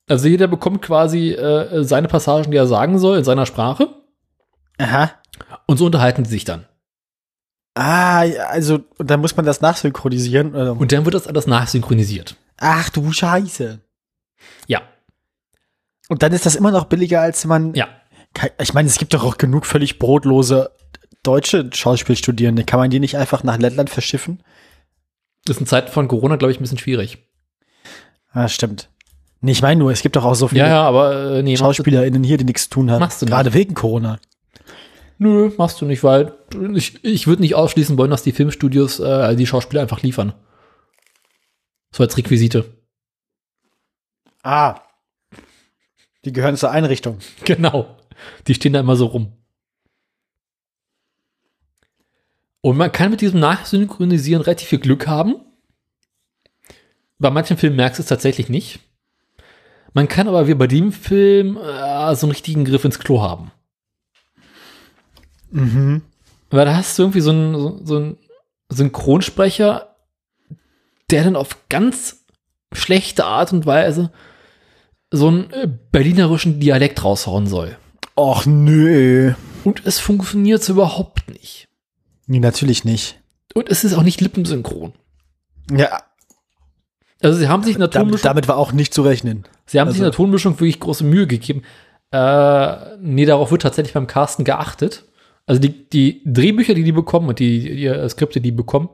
Also 0.09 0.27
jeder 0.27 0.49
bekommt 0.49 0.81
quasi 0.81 1.31
äh, 1.31 1.85
seine 1.85 2.09
Passagen, 2.09 2.51
die 2.51 2.57
er 2.57 2.67
sagen 2.67 2.99
soll, 2.99 3.17
in 3.17 3.23
seiner 3.23 3.45
Sprache. 3.45 3.87
Aha. 4.77 5.11
Und 5.65 5.77
so 5.77 5.85
unterhalten 5.85 6.25
sie 6.25 6.31
sich 6.31 6.43
dann. 6.43 6.65
Ah, 7.75 8.23
also, 8.49 8.83
und 8.97 9.09
dann 9.09 9.21
muss 9.21 9.37
man 9.37 9.45
das 9.45 9.61
nachsynchronisieren. 9.61 10.53
Oder? 10.53 10.73
Und 10.77 10.91
dann 10.91 11.05
wird 11.05 11.15
das 11.15 11.27
alles 11.27 11.47
nachsynchronisiert. 11.47 12.35
Ach 12.57 12.89
du 12.89 13.09
Scheiße. 13.13 13.79
Ja, 14.67 14.81
Und 16.09 16.23
dann 16.23 16.33
ist 16.33 16.45
das 16.45 16.57
immer 16.57 16.71
noch 16.71 16.85
billiger, 16.85 17.21
als 17.21 17.45
man. 17.45 17.73
ja. 17.73 17.87
Ich 18.59 18.73
meine, 18.73 18.87
es 18.87 18.97
gibt 18.97 19.13
doch 19.13 19.23
auch 19.23 19.37
genug 19.37 19.65
völlig 19.65 19.99
brotlose 19.99 20.71
deutsche 21.23 21.69
Schauspielstudierende. 21.73 22.63
Kann 22.63 22.79
man 22.79 22.89
die 22.89 22.99
nicht 22.99 23.17
einfach 23.17 23.43
nach 23.43 23.57
Lettland 23.57 23.89
verschiffen? 23.89 24.41
Das 25.45 25.57
ist 25.57 25.61
in 25.61 25.67
Zeiten 25.67 25.91
von 25.91 26.07
Corona, 26.07 26.35
glaube 26.35 26.51
ich, 26.51 26.59
ein 26.59 26.63
bisschen 26.63 26.77
schwierig. 26.77 27.17
Ah, 28.31 28.47
stimmt. 28.47 28.89
Nee, 29.41 29.51
ich 29.51 29.61
meine 29.61 29.79
nur, 29.79 29.91
es 29.91 30.01
gibt 30.01 30.15
doch 30.15 30.23
auch 30.23 30.35
so 30.35 30.47
viele 30.47 30.61
Ja, 30.61 30.67
ja, 30.67 30.81
aber 30.83 31.37
äh, 31.37 31.43
nee, 31.43 31.57
SchauspielerInnen 31.57 32.23
hier, 32.23 32.37
die 32.37 32.45
nichts 32.45 32.65
zu 32.65 32.69
tun 32.69 32.91
haben. 32.91 32.99
Machst 32.99 33.21
du 33.21 33.25
nicht. 33.25 33.33
Gerade 33.33 33.53
wegen 33.53 33.73
Corona. 33.73 34.19
nö, 35.17 35.51
machst 35.57 35.81
du 35.81 35.85
nicht, 35.85 36.03
weil 36.03 36.33
ich, 36.75 37.03
ich 37.03 37.27
würde 37.27 37.41
nicht 37.41 37.55
ausschließen 37.55 37.97
wollen, 37.97 38.11
dass 38.11 38.23
die 38.23 38.31
Filmstudios 38.31 38.99
äh, 38.99 39.35
die 39.35 39.47
Schauspieler 39.47 39.81
einfach 39.81 40.01
liefern. 40.01 40.33
So 41.91 42.03
als 42.03 42.15
Requisite. 42.17 42.65
Ah. 44.43 44.81
Die 46.23 46.31
gehören 46.31 46.55
zur 46.55 46.71
Einrichtung. 46.71 47.17
Genau. 47.43 47.97
Die 48.47 48.53
stehen 48.53 48.73
da 48.73 48.79
immer 48.79 48.95
so 48.95 49.07
rum. 49.07 49.33
Und 52.61 52.77
man 52.77 52.91
kann 52.91 53.11
mit 53.11 53.21
diesem 53.21 53.39
Nachsynchronisieren 53.39 54.43
relativ 54.43 54.69
viel 54.69 54.79
Glück 54.79 55.07
haben. 55.07 55.35
Bei 57.17 57.31
manchen 57.31 57.57
Filmen 57.57 57.75
merkst 57.75 57.99
du 57.99 58.03
es 58.03 58.09
tatsächlich 58.09 58.49
nicht. 58.49 58.79
Man 59.93 60.07
kann 60.07 60.27
aber 60.27 60.47
wie 60.47 60.53
bei 60.53 60.67
dem 60.67 60.91
Film 60.91 61.57
äh, 61.57 62.15
so 62.15 62.25
einen 62.25 62.31
richtigen 62.31 62.65
Griff 62.65 62.85
ins 62.85 62.99
Klo 62.99 63.21
haben. 63.21 63.51
Mhm. 65.49 66.03
Weil 66.49 66.65
da 66.65 66.75
hast 66.75 66.97
du 66.97 67.03
irgendwie 67.03 67.21
so 67.21 67.31
einen, 67.31 67.53
so, 67.55 67.79
so 67.83 67.97
einen 67.97 68.17
Synchronsprecher, 68.69 69.95
der 71.09 71.23
dann 71.23 71.35
auf 71.35 71.67
ganz 71.69 72.25
schlechte 72.73 73.25
Art 73.25 73.51
und 73.51 73.65
Weise 73.65 74.11
so 75.11 75.27
einen 75.27 75.51
äh, 75.51 75.67
berlinerischen 75.91 76.59
Dialekt 76.59 77.03
raushauen 77.03 77.47
soll. 77.47 77.77
Och 78.21 78.45
nö. 78.45 79.33
Und 79.63 79.85
es 79.85 79.99
funktioniert 79.99 80.67
überhaupt 80.69 81.29
nicht. 81.29 81.67
Nee, 82.27 82.39
natürlich 82.39 82.85
nicht. 82.85 83.19
Und 83.55 83.69
es 83.69 83.83
ist 83.83 83.93
auch 83.95 84.03
nicht 84.03 84.21
lippensynchron. 84.21 84.93
Ja, 85.71 86.03
Also 87.21 87.37
sie 87.39 87.47
haben 87.47 87.63
sich 87.63 87.75
in 87.75 87.79
der 87.79 87.87
damit, 87.89 88.05
Tonmischung, 88.07 88.23
damit 88.29 88.47
war 88.47 88.57
auch 88.57 88.71
nicht 88.73 88.93
zu 88.93 89.01
rechnen. 89.01 89.45
sie 89.65 89.79
haben 89.79 89.89
sich 89.89 89.99
in 89.99 90.05
also- 90.05 90.11
der 90.11 90.15
Tonmischung 90.17 90.53
wirklich 90.59 90.79
große 90.79 91.03
Mühe 91.03 91.27
gegeben. 91.27 91.63
Äh, 92.11 92.97
nee, 92.99 93.25
darauf 93.25 93.51
wird 93.51 93.61
tatsächlich 93.61 93.93
beim 93.93 94.07
Casten 94.07 94.43
geachtet. 94.45 95.03
Also 95.45 95.59
die, 95.61 95.89
die 95.89 96.21
Drehbücher, 96.25 96.73
die 96.73 96.83
die 96.83 96.91
bekommen 96.91 97.27
und 97.29 97.39
die, 97.39 97.59
die 97.75 97.85
äh, 97.85 98.07
Skripte, 98.09 98.39
die 98.41 98.51
die 98.51 98.55
bekommen, 98.55 98.89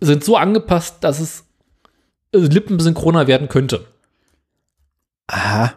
sind 0.00 0.24
so 0.24 0.36
angepasst, 0.36 0.96
dass 1.04 1.20
es 1.20 1.44
äh, 2.32 2.38
lippensynchroner 2.38 3.26
werden 3.26 3.48
könnte. 3.48 3.86
Aha. 5.28 5.74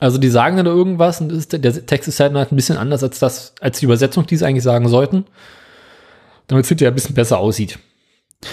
Also 0.00 0.16
die 0.18 0.30
sagen 0.30 0.56
dann 0.56 0.66
irgendwas 0.66 1.20
und 1.20 1.30
ist, 1.30 1.52
der 1.52 1.86
Text 1.86 2.08
ist 2.08 2.18
halt 2.20 2.34
ein 2.34 2.56
bisschen 2.56 2.78
anders 2.78 3.02
als 3.02 3.18
das, 3.18 3.54
als 3.60 3.78
die 3.78 3.84
Übersetzung, 3.84 4.26
die 4.26 4.36
sie 4.36 4.46
eigentlich 4.46 4.64
sagen 4.64 4.88
sollten. 4.88 5.26
Damit 6.46 6.64
es 6.64 6.68
hinterher 6.70 6.90
ein 6.90 6.94
bisschen 6.94 7.14
besser 7.14 7.38
aussieht. 7.38 7.78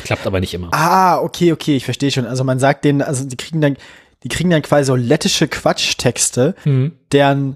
Klappt 0.04 0.28
aber 0.28 0.42
nicht 0.42 0.54
immer. 0.54 0.70
Ah, 0.74 1.20
okay, 1.20 1.54
okay, 1.54 1.78
ich 1.78 1.86
verstehe 1.86 2.12
schon. 2.12 2.26
Also 2.26 2.44
man 2.44 2.60
sagt 2.60 2.84
denen, 2.86 3.02
also 3.02 3.26
die 3.26 3.38
kriegen 3.38 3.62
dann, 3.62 3.78
die 4.24 4.28
kriegen 4.28 4.50
dann 4.50 4.62
quasi 4.62 4.86
so 4.88 4.96
lettische 4.96 5.48
Quatschtexte, 5.48 6.54
Mhm. 6.66 6.92
deren, 7.14 7.56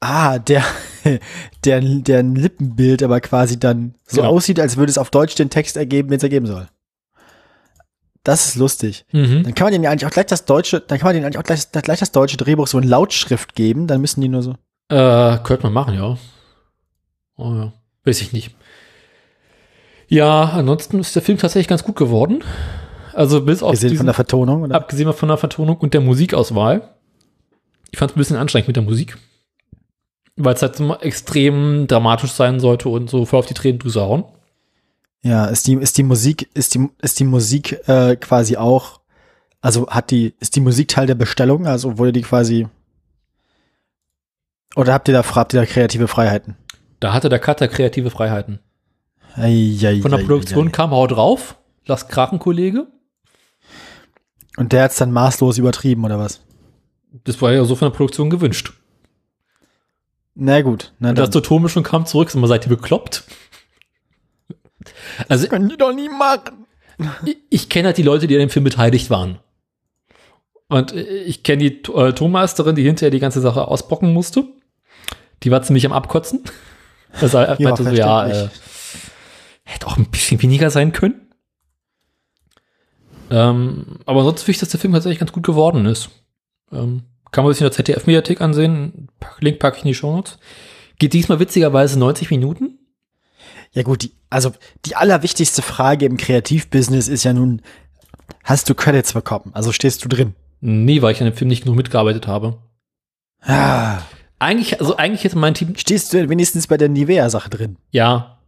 ah, 0.00 0.38
der, 0.38 0.62
deren, 1.64 2.04
deren 2.04 2.36
Lippenbild 2.36 3.02
aber 3.02 3.20
quasi 3.20 3.58
dann 3.58 3.94
so 4.06 4.18
Genau. 4.22 4.32
aussieht, 4.32 4.60
als 4.60 4.76
würde 4.76 4.90
es 4.90 4.98
auf 4.98 5.10
Deutsch 5.10 5.34
den 5.34 5.50
Text 5.50 5.76
ergeben, 5.76 6.10
wenn 6.10 6.18
es 6.18 6.22
ergeben 6.22 6.46
soll. 6.46 6.68
Das 8.24 8.46
ist 8.46 8.56
lustig. 8.56 9.04
Mhm. 9.12 9.42
Dann 9.44 9.54
kann 9.54 9.66
man 9.66 9.72
denen 9.72 9.84
ja 9.84 9.90
eigentlich 9.90 10.06
auch 10.06 10.10
gleich 10.10 10.26
das 10.26 10.46
deutsche, 10.46 10.80
dann 10.80 10.98
kann 10.98 11.08
man 11.08 11.14
denen 11.14 11.26
eigentlich 11.26 11.38
auch 11.38 11.44
gleich, 11.44 11.70
gleich 11.70 12.00
das 12.00 12.10
deutsche 12.10 12.38
Drehbuch 12.38 12.66
so 12.66 12.78
in 12.78 12.88
Lautschrift 12.88 13.54
geben, 13.54 13.86
dann 13.86 14.00
müssen 14.00 14.22
die 14.22 14.28
nur 14.28 14.42
so. 14.42 14.54
Äh, 14.88 15.38
könnte 15.44 15.64
man 15.64 15.74
machen, 15.74 15.94
ja. 15.94 16.16
Oh 17.36 17.52
ja. 17.52 17.72
Weiß 18.04 18.22
ich 18.22 18.32
nicht. 18.32 18.54
Ja, 20.08 20.44
ansonsten 20.44 21.00
ist 21.00 21.14
der 21.14 21.22
Film 21.22 21.38
tatsächlich 21.38 21.68
ganz 21.68 21.84
gut 21.84 21.96
geworden. 21.96 22.42
Also 23.12 23.42
bis 23.42 23.62
auf 23.62 23.72
Gesehen 23.72 23.90
diesen, 23.90 23.98
von 23.98 24.06
der 24.06 24.14
Vertonung, 24.14 24.62
oder? 24.62 24.74
abgesehen 24.74 25.12
von 25.12 25.28
der 25.28 25.38
Vertonung 25.38 25.76
und 25.76 25.94
der 25.94 26.00
Musikauswahl. 26.00 26.94
Ich 27.90 27.98
fand 27.98 28.10
es 28.10 28.16
ein 28.16 28.18
bisschen 28.18 28.36
anstrengend 28.36 28.68
mit 28.68 28.76
der 28.76 28.82
Musik. 28.82 29.18
Weil 30.36 30.54
es 30.54 30.62
halt 30.62 30.76
so 30.76 30.94
extrem 30.96 31.86
dramatisch 31.86 32.32
sein 32.32 32.58
sollte 32.58 32.88
und 32.88 33.08
so 33.08 33.24
voll 33.24 33.38
auf 33.38 33.46
die 33.46 33.54
Tränendrüse 33.54 34.00
hauen. 34.00 34.24
Ja, 35.24 35.46
ist 35.46 35.66
die, 35.66 35.74
ist 35.74 35.98
die 35.98 36.04
Musik, 36.04 36.48
ist 36.54 36.74
die, 36.74 36.88
ist 37.02 37.18
die 37.18 37.24
Musik 37.24 37.88
äh, 37.88 38.14
quasi 38.14 38.56
auch, 38.56 39.00
also 39.60 39.88
hat 39.88 40.12
die, 40.12 40.34
ist 40.38 40.54
die 40.54 40.60
Musik 40.60 40.86
Teil 40.88 41.08
der 41.08 41.16
Bestellung? 41.16 41.66
Also 41.66 41.98
wurde 41.98 42.12
die 42.12 42.22
quasi 42.22 42.68
oder 44.76 44.92
habt 44.92 45.08
ihr 45.08 45.14
da, 45.14 45.24
habt 45.34 45.54
ihr 45.54 45.60
da 45.60 45.66
kreative 45.66 46.08
Freiheiten? 46.08 46.56
Da 47.00 47.12
hatte 47.12 47.28
der 47.28 47.38
Cutter 47.38 47.68
kreative 47.68 48.10
Freiheiten. 48.10 48.60
Ei, 49.36 49.76
ei, 49.82 50.00
Von 50.00 50.10
der 50.10 50.20
ei, 50.20 50.24
Produktion 50.24 50.72
kam 50.72 50.90
Hau 50.90 51.06
drauf, 51.06 51.56
lass 51.86 52.08
krachen, 52.08 52.38
Kollege. 52.38 52.86
Und 54.56 54.72
der 54.72 54.84
hat's 54.84 54.96
dann 54.96 55.12
maßlos 55.12 55.58
übertrieben, 55.58 56.04
oder 56.04 56.18
was? 56.18 56.40
Das 57.24 57.40
war 57.42 57.52
ja 57.52 57.64
so 57.64 57.74
von 57.76 57.90
der 57.90 57.96
Produktion 57.96 58.30
gewünscht. 58.30 58.72
Na 60.36 60.62
gut, 60.62 60.92
na 60.98 61.10
Und 61.10 61.18
das 61.18 61.30
zur 61.30 61.42
Tonmischung 61.42 61.84
kam 61.84 62.06
zurück, 62.06 62.30
sind 62.30 62.40
wir 62.40 62.48
seid 62.48 62.66
ihr 62.66 62.76
bekloppt? 62.76 63.24
Also 65.28 65.48
können 65.48 65.68
die 65.68 65.76
doch 65.76 65.92
nie 65.92 66.08
machen. 66.08 66.66
ich, 67.24 67.36
ich 67.50 67.68
kenne 67.68 67.86
halt 67.86 67.98
die 67.98 68.02
Leute, 68.02 68.26
die 68.26 68.34
an 68.34 68.40
dem 68.40 68.50
Film 68.50 68.64
beteiligt 68.64 69.10
waren. 69.10 69.38
Und 70.68 70.92
äh, 70.92 71.02
ich 71.02 71.42
kenne 71.42 71.70
die 71.70 71.92
äh, 71.92 72.12
Tonmeisterin, 72.12 72.74
die 72.74 72.82
hinterher 72.84 73.10
die 73.10 73.20
ganze 73.20 73.40
Sache 73.40 73.68
ausbocken 73.68 74.12
musste. 74.12 74.44
Die 75.42 75.50
war 75.50 75.62
ziemlich 75.62 75.86
am 75.86 75.92
Abkotzen. 75.92 76.42
Also 77.20 77.38
er 77.38 77.56
Ja, 77.60 77.68
meinte 77.68 77.84
so, 77.84 77.90
ja, 77.90 78.26
äh, 78.26 78.48
hätte 79.64 79.86
auch 79.86 79.96
ein 79.96 80.10
bisschen 80.10 80.42
weniger 80.42 80.70
sein 80.70 80.92
können. 80.92 81.28
Ähm, 83.30 83.98
aber 84.06 84.22
sonst 84.22 84.42
finde 84.42 84.52
ich, 84.52 84.58
dass 84.58 84.68
der 84.68 84.80
Film 84.80 84.92
tatsächlich 84.92 85.18
ganz 85.18 85.32
gut 85.32 85.44
geworden 85.44 85.86
ist. 85.86 86.10
Ähm, 86.72 87.02
kann 87.30 87.44
man 87.44 87.52
sich 87.52 87.62
in 87.62 87.64
der 87.64 87.72
ZDF-Mediathek 87.72 88.40
ansehen. 88.40 89.08
Link 89.40 89.58
packe 89.58 89.78
ich 89.78 89.82
in 89.82 89.88
die 89.88 89.94
Show 89.94 90.14
Notes. 90.14 90.38
Geht 90.98 91.14
diesmal 91.14 91.40
witzigerweise 91.40 91.98
90 91.98 92.30
Minuten. 92.30 92.73
Ja 93.74 93.82
gut, 93.82 94.02
die, 94.02 94.12
also 94.30 94.52
die 94.86 94.96
allerwichtigste 94.96 95.60
Frage 95.62 96.06
im 96.06 96.16
Kreativbusiness 96.16 97.08
ist 97.08 97.24
ja 97.24 97.32
nun, 97.32 97.60
hast 98.44 98.70
du 98.70 98.74
Credits 98.74 99.12
bekommen? 99.12 99.50
Also 99.52 99.72
stehst 99.72 100.04
du 100.04 100.08
drin? 100.08 100.34
Nee, 100.60 101.02
weil 101.02 101.12
ich 101.12 101.20
an 101.20 101.26
dem 101.26 101.36
Film 101.36 101.48
nicht 101.48 101.64
genug 101.64 101.76
mitgearbeitet 101.76 102.26
habe. 102.26 102.58
Ah, 103.42 103.98
Eigentlich, 104.38 104.80
also 104.80 104.96
eigentlich 104.96 105.24
hätte 105.24 105.38
mein 105.38 105.54
Team, 105.54 105.74
stehst 105.76 106.12
du 106.12 106.28
wenigstens 106.28 106.66
bei 106.66 106.76
der 106.76 106.88
Nivea-Sache 106.88 107.48
drin? 107.50 107.76
ja, 107.90 108.38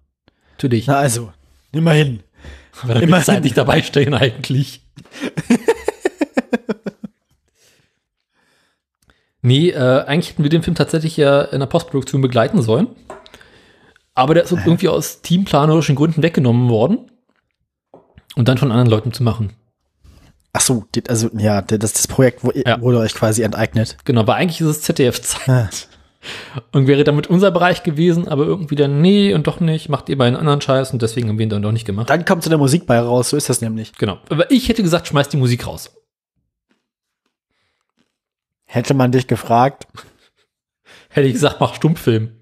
natürlich. 0.52 0.86
Na 0.86 0.96
also, 0.98 1.32
immerhin. 1.72 2.20
Da 2.86 2.94
immerhin. 3.00 3.26
halt 3.26 3.44
nicht 3.44 3.56
dabei 3.56 3.82
stehen 3.82 4.12
eigentlich. 4.14 4.82
nee, 9.42 9.70
äh, 9.70 10.04
eigentlich 10.04 10.30
hätten 10.32 10.42
wir 10.42 10.50
den 10.50 10.62
Film 10.62 10.76
tatsächlich 10.76 11.16
ja 11.16 11.42
in 11.42 11.60
der 11.60 11.66
Postproduktion 11.66 12.20
begleiten 12.20 12.60
sollen. 12.62 12.88
Aber 14.16 14.34
der 14.34 14.44
ist 14.44 14.52
uns 14.52 14.66
irgendwie 14.66 14.88
aus 14.88 15.22
teamplanerischen 15.22 15.94
Gründen 15.94 16.22
weggenommen 16.22 16.68
worden. 16.68 17.10
Und 18.34 18.48
dann 18.48 18.58
von 18.58 18.70
anderen 18.72 18.90
Leuten 18.90 19.12
zu 19.12 19.22
machen. 19.22 19.52
Ach 20.52 20.60
so, 20.60 20.84
also 21.08 21.30
ja, 21.36 21.60
das 21.62 21.90
ist 21.92 21.98
das 21.98 22.08
Projekt, 22.08 22.42
wo, 22.42 22.50
Ja. 22.52 22.80
wurde 22.80 22.98
euch 22.98 23.14
quasi 23.14 23.42
enteignet. 23.42 23.98
Genau, 24.04 24.26
weil 24.26 24.36
eigentlich 24.36 24.60
ist 24.60 24.66
es 24.66 24.82
ZDF-Zeit. 24.82 25.48
Ah. 25.48 25.68
Und 26.72 26.86
wäre 26.86 27.04
damit 27.04 27.28
unser 27.28 27.50
Bereich 27.50 27.82
gewesen, 27.82 28.26
aber 28.26 28.44
irgendwie 28.46 28.74
dann, 28.74 29.00
nee 29.00 29.32
und 29.32 29.46
doch 29.46 29.60
nicht, 29.60 29.88
macht 29.88 30.08
ihr 30.08 30.18
bei 30.18 30.26
einen 30.26 30.34
anderen 30.34 30.60
Scheiß 30.60 30.92
und 30.92 31.00
deswegen 31.00 31.28
haben 31.28 31.38
wir 31.38 31.44
ihn 31.44 31.50
dann 31.50 31.62
doch 31.62 31.70
nicht 31.70 31.84
gemacht. 31.86 32.10
Dann 32.10 32.24
kommt 32.24 32.42
so 32.42 32.50
der 32.50 32.58
Musik 32.58 32.84
bei 32.84 32.98
raus, 32.98 33.30
so 33.30 33.36
ist 33.36 33.48
das 33.48 33.60
nämlich. 33.60 33.92
Genau. 33.92 34.18
Aber 34.28 34.50
ich 34.50 34.68
hätte 34.68 34.82
gesagt, 34.82 35.06
schmeiß 35.06 35.28
die 35.28 35.36
Musik 35.36 35.68
raus. 35.68 35.94
Hätte 38.64 38.94
man 38.94 39.12
dich 39.12 39.26
gefragt, 39.28 39.86
Hätte 41.10 41.28
ich 41.28 41.34
gesagt, 41.34 41.60
mach 41.60 41.74
Stummfilm. 41.74 42.35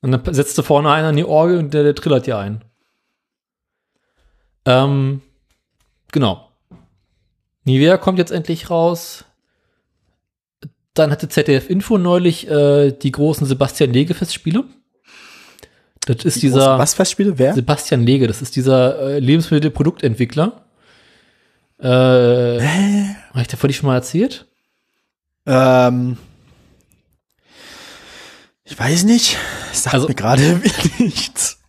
Und 0.00 0.12
dann 0.12 0.34
setzte 0.34 0.62
vorne 0.62 0.90
einer 0.90 1.08
an 1.08 1.16
die 1.16 1.24
Orgel 1.24 1.58
und 1.58 1.74
der, 1.74 1.82
der 1.82 1.94
trillert 1.94 2.26
ja 2.26 2.38
ein. 2.38 2.62
Ähm, 4.64 5.22
genau. 6.12 6.50
Nivea 7.64 7.96
kommt 7.96 8.18
jetzt 8.18 8.32
endlich 8.32 8.70
raus. 8.70 9.24
Dann 10.94 11.10
hatte 11.10 11.28
ZDF 11.28 11.68
Info 11.68 11.98
neulich 11.98 12.48
äh, 12.48 12.92
die 12.92 13.12
großen 13.12 13.46
Sebastian 13.46 13.92
Lege 13.92 14.14
Festspiele. 14.14 14.64
Das 16.06 16.24
ist 16.24 16.42
dieser 16.42 16.78
was 16.78 16.94
Festspiele? 16.94 17.36
Wer? 17.38 17.54
Sebastian 17.54 18.04
Lege, 18.04 18.28
das 18.28 18.40
ist 18.40 18.54
dieser 18.54 18.98
äh, 19.00 19.18
Lebensmittelproduktentwickler. 19.18 20.64
Äh, 21.78 22.60
habe 22.60 23.40
ich 23.40 23.48
davon 23.48 23.68
nicht 23.68 23.76
schon 23.76 23.88
mal 23.88 23.96
erzählt? 23.96 24.46
Ähm, 25.46 26.16
ich 28.66 28.78
weiß 28.78 29.04
nicht. 29.04 29.36
Sagt 29.72 29.94
Also- 29.94 30.08
mir 30.08 30.14
gerade 30.14 30.60
nichts. 30.98 31.60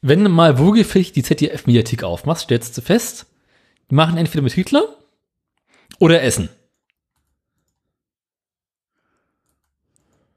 wenn 0.00 0.22
du 0.24 0.30
mal 0.30 0.58
wohlgefällig 0.58 1.12
die 1.12 1.22
ZDF-Mediathek 1.22 2.04
aufmachst, 2.04 2.44
stellst 2.44 2.76
du 2.76 2.80
fest, 2.82 3.26
die 3.90 3.94
machen 3.94 4.16
entweder 4.16 4.42
mit 4.42 4.52
Hitler 4.52 4.96
oder 5.98 6.22
Essen. 6.22 6.48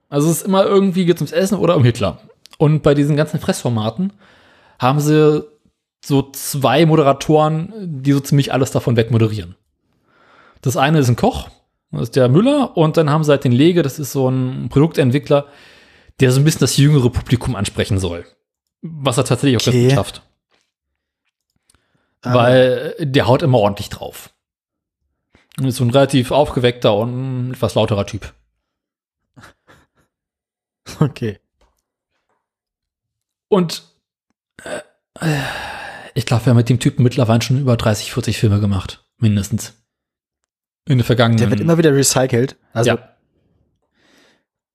Also 0.09 0.29
es 0.29 0.37
ist 0.37 0.47
immer 0.47 0.65
irgendwie 0.65 1.05
geht 1.05 1.17
ums 1.17 1.31
Essen 1.31 1.57
oder 1.57 1.75
um 1.77 1.83
Hitler. 1.83 2.19
Und 2.57 2.81
bei 2.81 2.93
diesen 2.95 3.15
ganzen 3.15 3.39
Fressformaten 3.39 4.11
haben 4.79 4.99
sie 4.99 5.43
so 6.03 6.31
zwei 6.31 6.85
Moderatoren, 6.85 7.73
die 8.01 8.13
so 8.13 8.19
ziemlich 8.19 8.51
alles 8.51 8.71
davon 8.71 8.95
wegmoderieren. 8.95 9.55
Das 10.61 10.77
eine 10.77 10.99
ist 10.99 11.09
ein 11.09 11.15
Koch, 11.15 11.49
das 11.91 12.03
ist 12.03 12.15
der 12.15 12.27
Müller, 12.29 12.75
und 12.75 12.97
dann 12.97 13.09
haben 13.09 13.23
sie 13.23 13.31
halt 13.31 13.43
den 13.43 13.51
Lege, 13.51 13.81
das 13.83 13.99
ist 13.99 14.11
so 14.11 14.29
ein 14.29 14.69
Produktentwickler, 14.69 15.45
der 16.19 16.31
so 16.31 16.39
ein 16.39 16.43
bisschen 16.43 16.61
das 16.61 16.77
jüngere 16.77 17.09
Publikum 17.09 17.55
ansprechen 17.55 17.99
soll. 17.99 18.25
Was 18.81 19.17
er 19.17 19.25
tatsächlich 19.25 19.57
auch 19.57 19.65
ganz 19.65 19.75
Okay. 19.75 19.87
gut 19.87 19.95
schafft. 19.95 20.21
Weil 22.21 22.95
der 22.99 23.27
haut 23.27 23.41
immer 23.41 23.59
ordentlich 23.59 23.89
drauf. 23.89 24.33
Und 25.57 25.65
ist 25.65 25.77
so 25.77 25.83
ein 25.83 25.89
relativ 25.89 26.31
aufgeweckter 26.31 26.95
und 26.95 27.51
etwas 27.53 27.75
lauterer 27.75 28.05
Typ. 28.05 28.33
Okay. 30.99 31.39
Und 33.47 33.83
äh, 34.63 34.81
ich 36.15 36.25
glaube, 36.25 36.45
wir 36.45 36.49
haben 36.51 36.57
mit 36.57 36.69
dem 36.69 36.79
Typen 36.79 37.03
mittlerweile 37.03 37.41
schon 37.43 37.59
über 37.61 37.77
30, 37.77 38.11
40 38.11 38.37
Filme 38.37 38.59
gemacht. 38.59 39.05
Mindestens. 39.17 39.75
In 40.87 40.97
der 40.97 41.05
vergangenen. 41.05 41.37
Der 41.37 41.49
wird 41.51 41.59
immer 41.59 41.77
wieder 41.77 41.93
recycelt. 41.93 42.57
Also, 42.73 42.89
ja. 42.91 43.15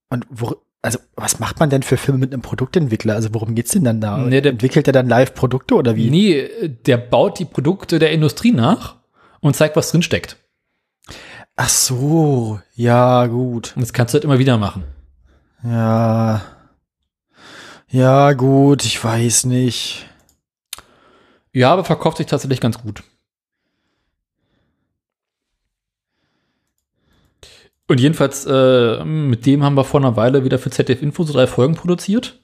Und 0.08 0.26
wo, 0.30 0.63
also, 0.84 0.98
was 1.16 1.38
macht 1.40 1.60
man 1.60 1.70
denn 1.70 1.82
für 1.82 1.96
Filme 1.96 2.18
mit 2.18 2.32
einem 2.32 2.42
Produktentwickler? 2.42 3.14
Also, 3.14 3.32
worum 3.32 3.54
geht's 3.54 3.72
denn 3.72 3.84
dann 3.84 4.00
da? 4.00 4.18
Nee, 4.18 4.40
der- 4.40 4.52
Entwickelt 4.52 4.86
er 4.86 4.92
dann 4.92 5.08
Live-Produkte 5.08 5.74
oder 5.74 5.96
wie? 5.96 6.10
Nee, 6.10 6.48
der 6.86 6.98
baut 6.98 7.38
die 7.38 7.44
Produkte 7.44 7.98
der 7.98 8.12
Industrie 8.12 8.52
nach 8.52 8.96
und 9.40 9.56
zeigt, 9.56 9.76
was 9.76 9.90
drin 9.90 10.02
steckt. 10.02 10.36
Ach 11.56 11.68
so, 11.68 12.60
ja, 12.74 13.26
gut. 13.26 13.72
Und 13.76 13.82
das 13.82 13.92
kannst 13.92 14.12
du 14.12 14.16
halt 14.16 14.24
immer 14.24 14.38
wieder 14.38 14.58
machen. 14.58 14.84
Ja. 15.62 16.42
Ja, 17.88 18.32
gut, 18.32 18.84
ich 18.84 19.02
weiß 19.02 19.46
nicht. 19.46 20.06
Ja, 21.52 21.72
aber 21.72 21.84
verkauft 21.84 22.16
sich 22.18 22.26
tatsächlich 22.26 22.60
ganz 22.60 22.78
gut. 22.82 23.04
Und 27.86 28.00
jedenfalls, 28.00 28.46
äh, 28.46 29.04
mit 29.04 29.44
dem 29.46 29.62
haben 29.62 29.76
wir 29.76 29.84
vor 29.84 30.00
einer 30.00 30.16
Weile 30.16 30.44
wieder 30.44 30.58
für 30.58 30.70
ZDF 30.70 31.02
Info 31.02 31.24
so 31.24 31.34
drei 31.34 31.46
Folgen 31.46 31.74
produziert. 31.74 32.40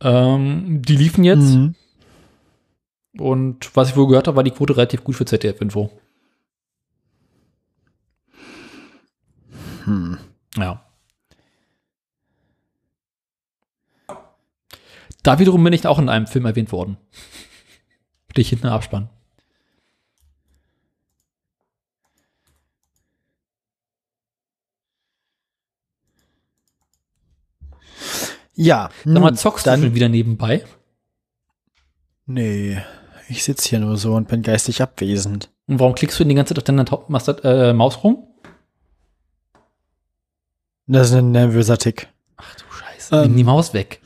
Ähm, 0.00 0.80
die 0.82 0.96
liefen 0.96 1.24
jetzt. 1.24 1.54
Mhm. 1.54 1.74
Und 3.18 3.76
was 3.76 3.90
ich 3.90 3.96
wohl 3.96 4.08
gehört 4.08 4.26
habe, 4.26 4.36
war 4.36 4.44
die 4.44 4.50
Quote 4.50 4.76
relativ 4.76 5.04
gut 5.04 5.16
für 5.16 5.26
ZDF 5.26 5.60
Info. 5.60 5.90
Hm. 9.84 10.18
Ja. 10.56 10.84
Da 15.22 15.38
wiederum 15.38 15.62
bin 15.62 15.72
ich 15.72 15.86
auch 15.86 15.98
in 15.98 16.08
einem 16.08 16.26
Film 16.26 16.46
erwähnt 16.46 16.72
worden. 16.72 16.96
Stehe 18.30 18.42
ich 18.42 18.48
hinten 18.48 18.68
im 18.68 18.72
Abspann. 18.72 19.10
Ja, 28.54 28.90
Sag 29.04 29.22
mal, 29.22 29.34
zockst 29.34 29.66
du 29.66 29.70
dann, 29.70 29.80
schon 29.82 29.94
wieder 29.94 30.08
nebenbei? 30.08 30.64
Nee, 32.26 32.80
ich 33.28 33.44
sitze 33.44 33.68
hier 33.68 33.80
nur 33.80 33.96
so 33.96 34.14
und 34.14 34.28
bin 34.28 34.42
geistig 34.42 34.82
abwesend. 34.82 35.50
Und 35.66 35.78
warum 35.80 35.94
klickst 35.94 36.18
du 36.20 36.24
die 36.24 36.34
ganze 36.34 36.54
Zeit 36.54 36.58
auf 36.58 36.64
deiner 36.64 36.84
Tau- 36.84 37.04
Master- 37.08 37.44
äh, 37.44 37.72
Maus 37.72 38.02
rum? 38.04 38.26
Das 40.86 41.08
ist 41.10 41.14
ein 41.14 41.30
nervöser 41.32 41.78
Tick. 41.78 42.08
Ach 42.36 42.54
du 42.56 42.64
Scheiße. 42.70 43.14
Ähm. 43.16 43.22
Nimm 43.28 43.36
die 43.38 43.44
Maus 43.44 43.72
weg. 43.72 44.00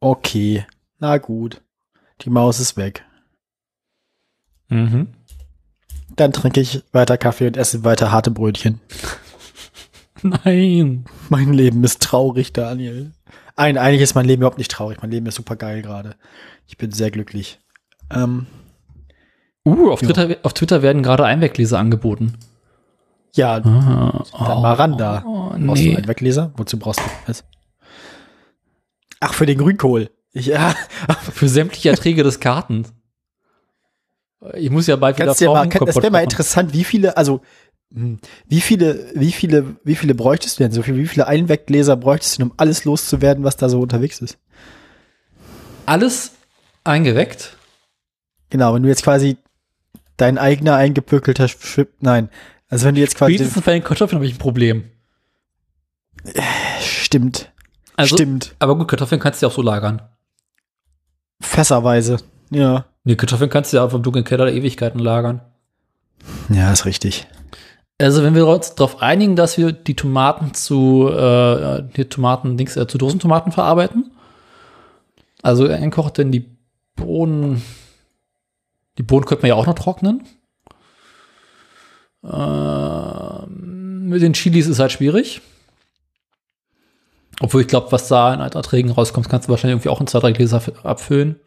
Okay, 0.00 0.66
na 0.98 1.18
gut. 1.18 1.60
Die 2.22 2.30
Maus 2.30 2.58
ist 2.60 2.76
weg. 2.76 3.04
Mhm. 4.68 5.08
Dann 6.16 6.32
trinke 6.32 6.60
ich 6.60 6.82
weiter 6.92 7.18
Kaffee 7.18 7.46
und 7.46 7.56
esse 7.56 7.84
weiter 7.84 8.10
harte 8.10 8.30
Brötchen. 8.30 8.80
Nein. 10.44 11.04
Mein 11.28 11.52
Leben 11.52 11.82
ist 11.84 12.02
traurig, 12.02 12.52
Daniel. 12.52 13.12
Ein, 13.56 13.78
eigentlich 13.78 14.02
ist 14.02 14.14
mein 14.14 14.24
Leben 14.26 14.42
überhaupt 14.42 14.58
nicht 14.58 14.70
traurig. 14.70 14.98
Mein 15.02 15.10
Leben 15.10 15.26
ist 15.26 15.34
super 15.36 15.56
geil 15.56 15.82
gerade. 15.82 16.14
Ich 16.66 16.76
bin 16.78 16.90
sehr 16.92 17.10
glücklich. 17.10 17.58
Ähm, 18.12 18.46
Uh, 19.62 19.90
auf 19.92 20.00
Ja. 20.00 20.08
Twitter, 20.08 20.36
auf 20.42 20.54
Twitter 20.54 20.80
werden 20.80 21.02
gerade 21.02 21.26
Einwegleser 21.26 21.78
angeboten. 21.78 22.38
ja, 23.34 23.56
Ah, 23.56 24.24
dann 24.32 24.62
mal 24.62 24.72
ran 24.72 24.96
da. 24.96 25.22
Oh, 25.26 25.50
Brauchst 25.50 25.82
du 25.82 25.88
nee. 25.88 25.96
einen 25.96 26.08
Wegleser? 26.08 26.52
Wozu 26.56 26.78
brauchst 26.78 27.00
du 27.00 27.04
das? 27.26 27.44
Ach, 29.20 29.34
für 29.34 29.44
den 29.44 29.58
Grünkohl. 29.58 30.10
Ja, 30.32 30.74
Für 31.32 31.48
sämtliche 31.48 31.90
Erträge 31.90 32.22
des 32.22 32.40
Kartens. 32.40 32.94
Ich 34.54 34.70
muss 34.70 34.86
ja 34.86 34.96
bald 34.96 35.16
wieder 35.18 35.26
kannst 35.26 35.40
dir 35.42 35.48
mal, 35.50 35.68
kann, 35.68 35.84
das 35.84 35.94
Pflaumenkompott 35.96 36.02
wäre 36.02 36.12
mal 36.12 36.22
interessant, 36.22 36.72
wie 36.72 36.84
viele, 36.84 37.16
also, 37.18 37.42
wie 37.90 38.60
viele, 38.60 39.10
wie 39.14 39.32
viele, 39.32 39.76
wie 39.84 39.96
viele 39.96 40.14
bräuchtest 40.14 40.58
du 40.58 40.62
denn? 40.64 40.72
So 40.72 40.82
viel, 40.82 40.96
wie 40.96 41.06
viele 41.08 41.26
Einweggläser 41.26 41.96
bräuchtest 41.96 42.34
du, 42.38 42.42
denn, 42.42 42.50
um 42.50 42.54
alles 42.56 42.84
loszuwerden, 42.84 43.42
was 43.44 43.56
da 43.56 43.68
so 43.68 43.80
unterwegs 43.80 44.20
ist? 44.20 44.38
Alles 45.86 46.32
eingeweckt. 46.84 47.56
Genau, 48.50 48.74
wenn 48.74 48.82
du 48.82 48.88
jetzt 48.88 49.02
quasi 49.02 49.36
dein 50.16 50.38
eigener 50.38 50.76
eingepökelter 50.76 51.48
Schwip, 51.48 51.94
nein. 52.00 52.28
Also 52.68 52.86
wenn 52.86 52.94
du 52.94 53.00
jetzt 53.00 53.16
quasi, 53.16 53.34
Spätestens 53.34 53.62
bei 53.64 53.72
den 53.72 53.82
Kartoffeln 53.84 54.16
habe 54.18 54.26
ich 54.26 54.34
ein 54.34 54.38
Problem. 54.38 54.84
stimmt, 56.80 57.50
Also, 57.96 58.16
stimmt, 58.16 58.54
Aber 58.58 58.76
gut, 58.76 58.88
Kartoffeln 58.88 59.20
kannst 59.20 59.42
du 59.42 59.46
ja 59.46 59.50
auch 59.50 59.54
so 59.56 59.62
lagern. 59.62 60.02
fässerweise, 61.40 62.18
ja. 62.50 62.84
Nee, 63.04 63.16
Kartoffeln 63.16 63.50
kannst 63.50 63.72
du 63.72 63.78
ja 63.78 63.84
auch 63.84 63.94
im 63.94 64.02
dunklen 64.02 64.24
Keller 64.24 64.52
Ewigkeiten 64.52 64.98
lagern. 65.00 65.40
Ja, 66.50 66.70
ist 66.72 66.84
richtig. 66.84 67.26
Also, 68.00 68.22
wenn 68.22 68.34
wir 68.34 68.46
uns 68.46 68.74
darauf 68.74 69.02
einigen, 69.02 69.36
dass 69.36 69.58
wir 69.58 69.72
die 69.72 69.94
Tomaten 69.94 70.54
zu, 70.54 71.08
äh, 71.08 71.82
die 71.96 72.06
Tomaten, 72.06 72.56
Dings, 72.56 72.74
äh, 72.76 72.86
zu 72.86 72.96
Dosentomaten 72.96 73.52
verarbeiten. 73.52 74.10
Also, 75.42 75.68
einkocht, 75.68 76.16
denn 76.16 76.32
die 76.32 76.48
Bohnen, 76.96 77.62
die 78.96 79.02
Bohnen 79.02 79.26
könnte 79.26 79.42
man 79.42 79.50
ja 79.50 79.54
auch 79.54 79.66
noch 79.66 79.74
trocknen. 79.74 80.24
Ähm, 82.24 84.08
mit 84.08 84.22
den 84.22 84.32
Chilis 84.32 84.66
ist 84.66 84.78
halt 84.78 84.92
schwierig. 84.92 85.42
Obwohl 87.40 87.60
ich 87.60 87.68
glaube, 87.68 87.92
was 87.92 88.08
da 88.08 88.32
in 88.32 88.40
Erträgen 88.40 88.92
rauskommt, 88.92 89.28
kannst 89.28 89.48
du 89.48 89.50
wahrscheinlich 89.50 89.74
irgendwie 89.74 89.90
auch 89.90 90.00
in 90.00 90.06
zwei, 90.06 90.20
drei 90.20 90.32
Gläser 90.32 90.62
abfüllen. 90.84 91.38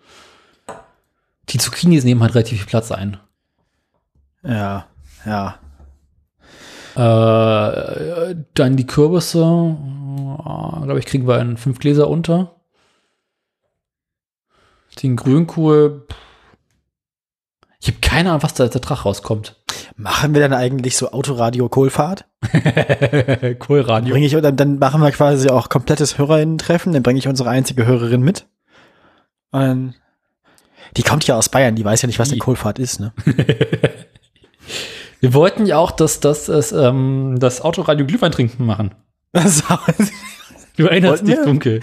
Die 1.49 1.57
Zucchinis 1.57 2.03
nehmen 2.03 2.21
halt 2.21 2.35
relativ 2.35 2.59
viel 2.59 2.67
Platz 2.67 2.91
ein. 2.91 3.17
Ja, 4.43 4.87
ja. 5.25 5.59
Äh, 6.95 8.35
dann 8.53 8.77
die 8.77 8.85
Kürbisse, 8.85 9.39
äh, 9.39 10.85
glaube 10.85 10.99
ich, 10.99 11.05
kriegen 11.05 11.27
wir 11.27 11.39
in 11.39 11.57
fünf 11.57 11.79
Gläser 11.79 12.07
unter. 12.07 12.55
Den 15.01 15.15
Grünkohl, 15.15 16.05
ich 17.79 17.87
habe 17.87 17.97
keine 17.99 18.29
Ahnung, 18.29 18.43
was 18.43 18.53
da 18.53 18.63
als 18.63 18.75
Ertrag 18.75 19.05
rauskommt. 19.05 19.59
Machen 19.95 20.33
wir 20.33 20.41
dann 20.41 20.53
eigentlich 20.53 20.95
so 20.95 21.11
Autoradio-Kohlfahrt? 21.11 22.25
Kohlradio. 23.59 24.13
Bring 24.13 24.23
ich, 24.23 24.33
dann, 24.33 24.55
dann 24.55 24.79
machen 24.79 25.01
wir 25.01 25.11
quasi 25.11 25.49
auch 25.49 25.69
komplettes 25.69 26.17
HörerInnen-Treffen, 26.17 26.93
dann 26.93 27.03
bringe 27.03 27.19
ich 27.19 27.27
unsere 27.27 27.49
einzige 27.49 27.85
Hörerin 27.85 28.21
mit. 28.21 28.47
Und 29.51 29.95
die 30.95 31.03
kommt 31.03 31.25
ja 31.25 31.35
aus 31.37 31.49
Bayern, 31.49 31.75
die 31.75 31.85
weiß 31.85 32.03
ja 32.03 32.07
nicht, 32.07 32.19
was 32.19 32.29
eine 32.29 32.35
Die. 32.35 32.39
Kohlfahrt 32.39 32.79
ist, 32.79 32.99
ne? 32.99 33.13
Wir 35.23 35.33
wollten 35.33 35.65
ja 35.65 35.77
auch, 35.77 35.91
dass, 35.91 36.19
dass 36.19 36.49
es, 36.49 36.73
ähm, 36.73 37.37
das 37.39 37.61
Autoradio 37.61 38.05
Glühwein 38.05 38.33
trinken 38.33 38.65
machen. 38.65 38.93
Du 40.75 40.87
erinnerst 40.87 41.25
dich 41.25 41.37
wir? 41.37 41.45
dunkel. 41.45 41.79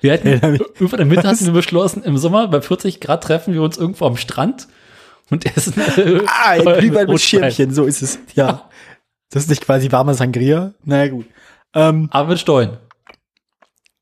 Wir 0.00 0.14
hatten, 0.14 0.28
in 0.28 0.40
der 0.40 1.04
Mitte 1.04 1.28
hatten 1.28 1.44
wir 1.44 1.52
beschlossen, 1.52 2.02
im 2.02 2.16
Sommer 2.16 2.48
bei 2.48 2.62
40 2.62 2.98
Grad 2.98 3.24
treffen 3.24 3.52
wir 3.52 3.60
uns 3.60 3.76
irgendwo 3.76 4.06
am 4.06 4.16
Strand 4.16 4.68
und 5.28 5.44
essen. 5.54 5.74
äh, 5.98 6.22
ah, 6.26 6.50
ein 6.52 6.78
Glühwein 6.78 7.08
mit. 7.08 7.20
Schirmchen, 7.20 7.74
so 7.74 7.84
ist 7.84 8.00
es. 8.00 8.18
Ja. 8.34 8.70
Das 9.28 9.42
ist 9.42 9.50
nicht 9.50 9.60
quasi 9.60 9.92
warmer 9.92 10.14
Sangria? 10.14 10.72
Naja, 10.82 11.10
gut. 11.10 11.26
Ähm, 11.74 12.08
Aber 12.10 12.30
mit 12.30 12.38
Stollen. 12.38 12.78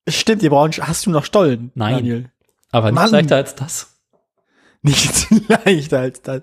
stimmt, 0.08 0.44
ihr 0.44 0.50
braucht, 0.50 0.80
hast 0.80 1.06
du 1.06 1.10
noch 1.10 1.24
Stollen? 1.24 1.72
Nein. 1.74 1.96
Daniel? 1.96 2.30
Aber 2.70 2.92
nicht 2.92 3.00
Mann. 3.00 3.10
leichter 3.10 3.34
als 3.34 3.56
das. 3.56 3.97
Nicht 4.82 5.26
leichter 5.48 6.00
als 6.00 6.22
das. 6.22 6.42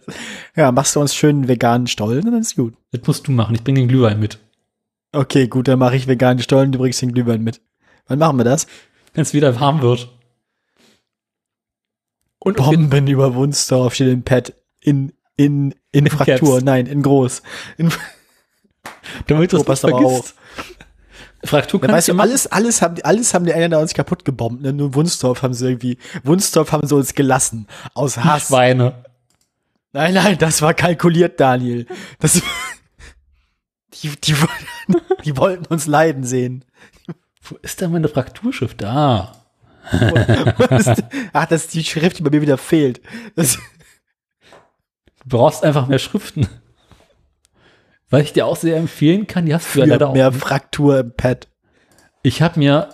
Ja, 0.56 0.72
machst 0.72 0.96
du 0.96 1.00
uns 1.00 1.16
schön 1.16 1.48
veganen 1.48 1.88
Stollen, 1.88 2.26
dann 2.26 2.42
ist 2.42 2.56
gut. 2.56 2.74
Das 2.92 3.02
musst 3.06 3.28
du 3.28 3.32
machen. 3.32 3.56
Ich 3.56 3.64
bringe 3.64 3.80
den 3.80 3.88
Glühwein 3.88 4.20
mit. 4.20 4.40
Okay, 5.12 5.48
gut, 5.48 5.68
dann 5.68 5.80
mache 5.80 5.96
ich 5.96 6.08
veganen 6.08 6.42
Stollen, 6.44 6.72
du 6.72 6.80
bringst 6.80 7.02
den 7.02 7.14
Glühwein 7.14 7.42
mit. 7.42 7.62
Wann 8.08 8.20
machen 8.20 8.38
wir 8.38 8.44
das? 8.44 8.68
Wenn 9.14 9.22
es 9.22 9.34
wieder 9.34 9.60
warm 9.60 9.82
wird. 9.82 10.10
Und 12.40 12.58
Bomben 12.58 13.08
über 13.08 13.34
Wunstorf 13.34 13.96
steht 13.96 14.14
im 14.14 14.24
Pad. 14.24 14.54
In, 14.82 15.14
in, 15.36 15.74
in 15.92 16.08
Fraktur, 16.08 16.56
Caps. 16.56 16.64
nein, 16.64 16.86
in 16.86 17.02
groß. 17.02 17.42
In, 17.78 17.92
damit 19.28 19.52
du 19.52 19.58
es 19.58 19.68
nicht 19.68 19.80
vergisst. 19.80 20.36
Fraktur 21.46 21.80
kannst 21.82 21.94
weißt 21.96 22.08
du 22.10 22.20
alles, 22.20 22.48
alles 22.48 22.82
haben, 22.82 22.96
alles 23.04 23.34
haben 23.34 23.46
die 23.46 23.52
Engländer 23.52 23.80
uns 23.80 23.94
kaputt 23.94 24.26
gebombt, 24.26 24.62
ne? 24.62 24.74
Nur 24.74 24.94
Wunstorf 24.96 25.42
haben 25.44 25.54
sie 25.54 25.68
irgendwie, 25.70 25.98
Wunstorf 26.24 26.72
haben 26.72 26.88
sie 26.88 26.96
uns 26.96 27.14
gelassen. 27.14 27.68
Aus 27.94 28.18
Hass. 28.18 28.48
Schweine. 28.48 29.04
Nein, 29.94 30.14
nein, 30.14 30.38
das 30.38 30.62
war 30.62 30.74
kalkuliert, 30.74 31.40
Daniel. 31.40 31.86
Das, 32.20 32.34
die, 34.02 34.10
die, 34.10 34.36
wollten- 34.40 35.22
die 35.24 35.38
wollten 35.38 35.66
uns 35.68 35.88
leiden 35.88 36.24
sehen. 36.24 36.66
Wo 37.42 37.56
ist 37.62 37.80
denn 37.82 37.92
meine 37.92 38.08
Frakturschrift? 38.08 38.82
Da. 38.82 39.32
Ach, 41.34 41.46
das 41.46 41.66
ist 41.66 41.74
die 41.76 41.84
Schrift, 41.84 42.18
die 42.18 42.24
bei 42.24 42.32
mir 42.32 42.42
wieder 42.42 42.58
fehlt. 42.58 43.02
Das, 43.36 43.58
Du 45.28 45.38
brauchst 45.38 45.64
einfach 45.64 45.88
mehr 45.88 45.98
Schriften. 46.00 46.48
Was 48.16 48.24
ich 48.24 48.34
dir 48.34 48.46
auch 48.46 48.56
sehr 48.56 48.78
empfehlen 48.78 49.28
kann, 49.28 49.46
die 49.46 49.54
hast 49.54 49.76
du 49.76 49.80
ja 49.80 49.86
leider 49.86 50.10
auch. 50.10 50.14
mehr. 50.14 50.32
Fraktur 50.32 51.00
im 51.00 51.14
Pad. 51.16 51.48
Ich 52.24 52.42
habe 52.42 52.60
mir 52.60 52.90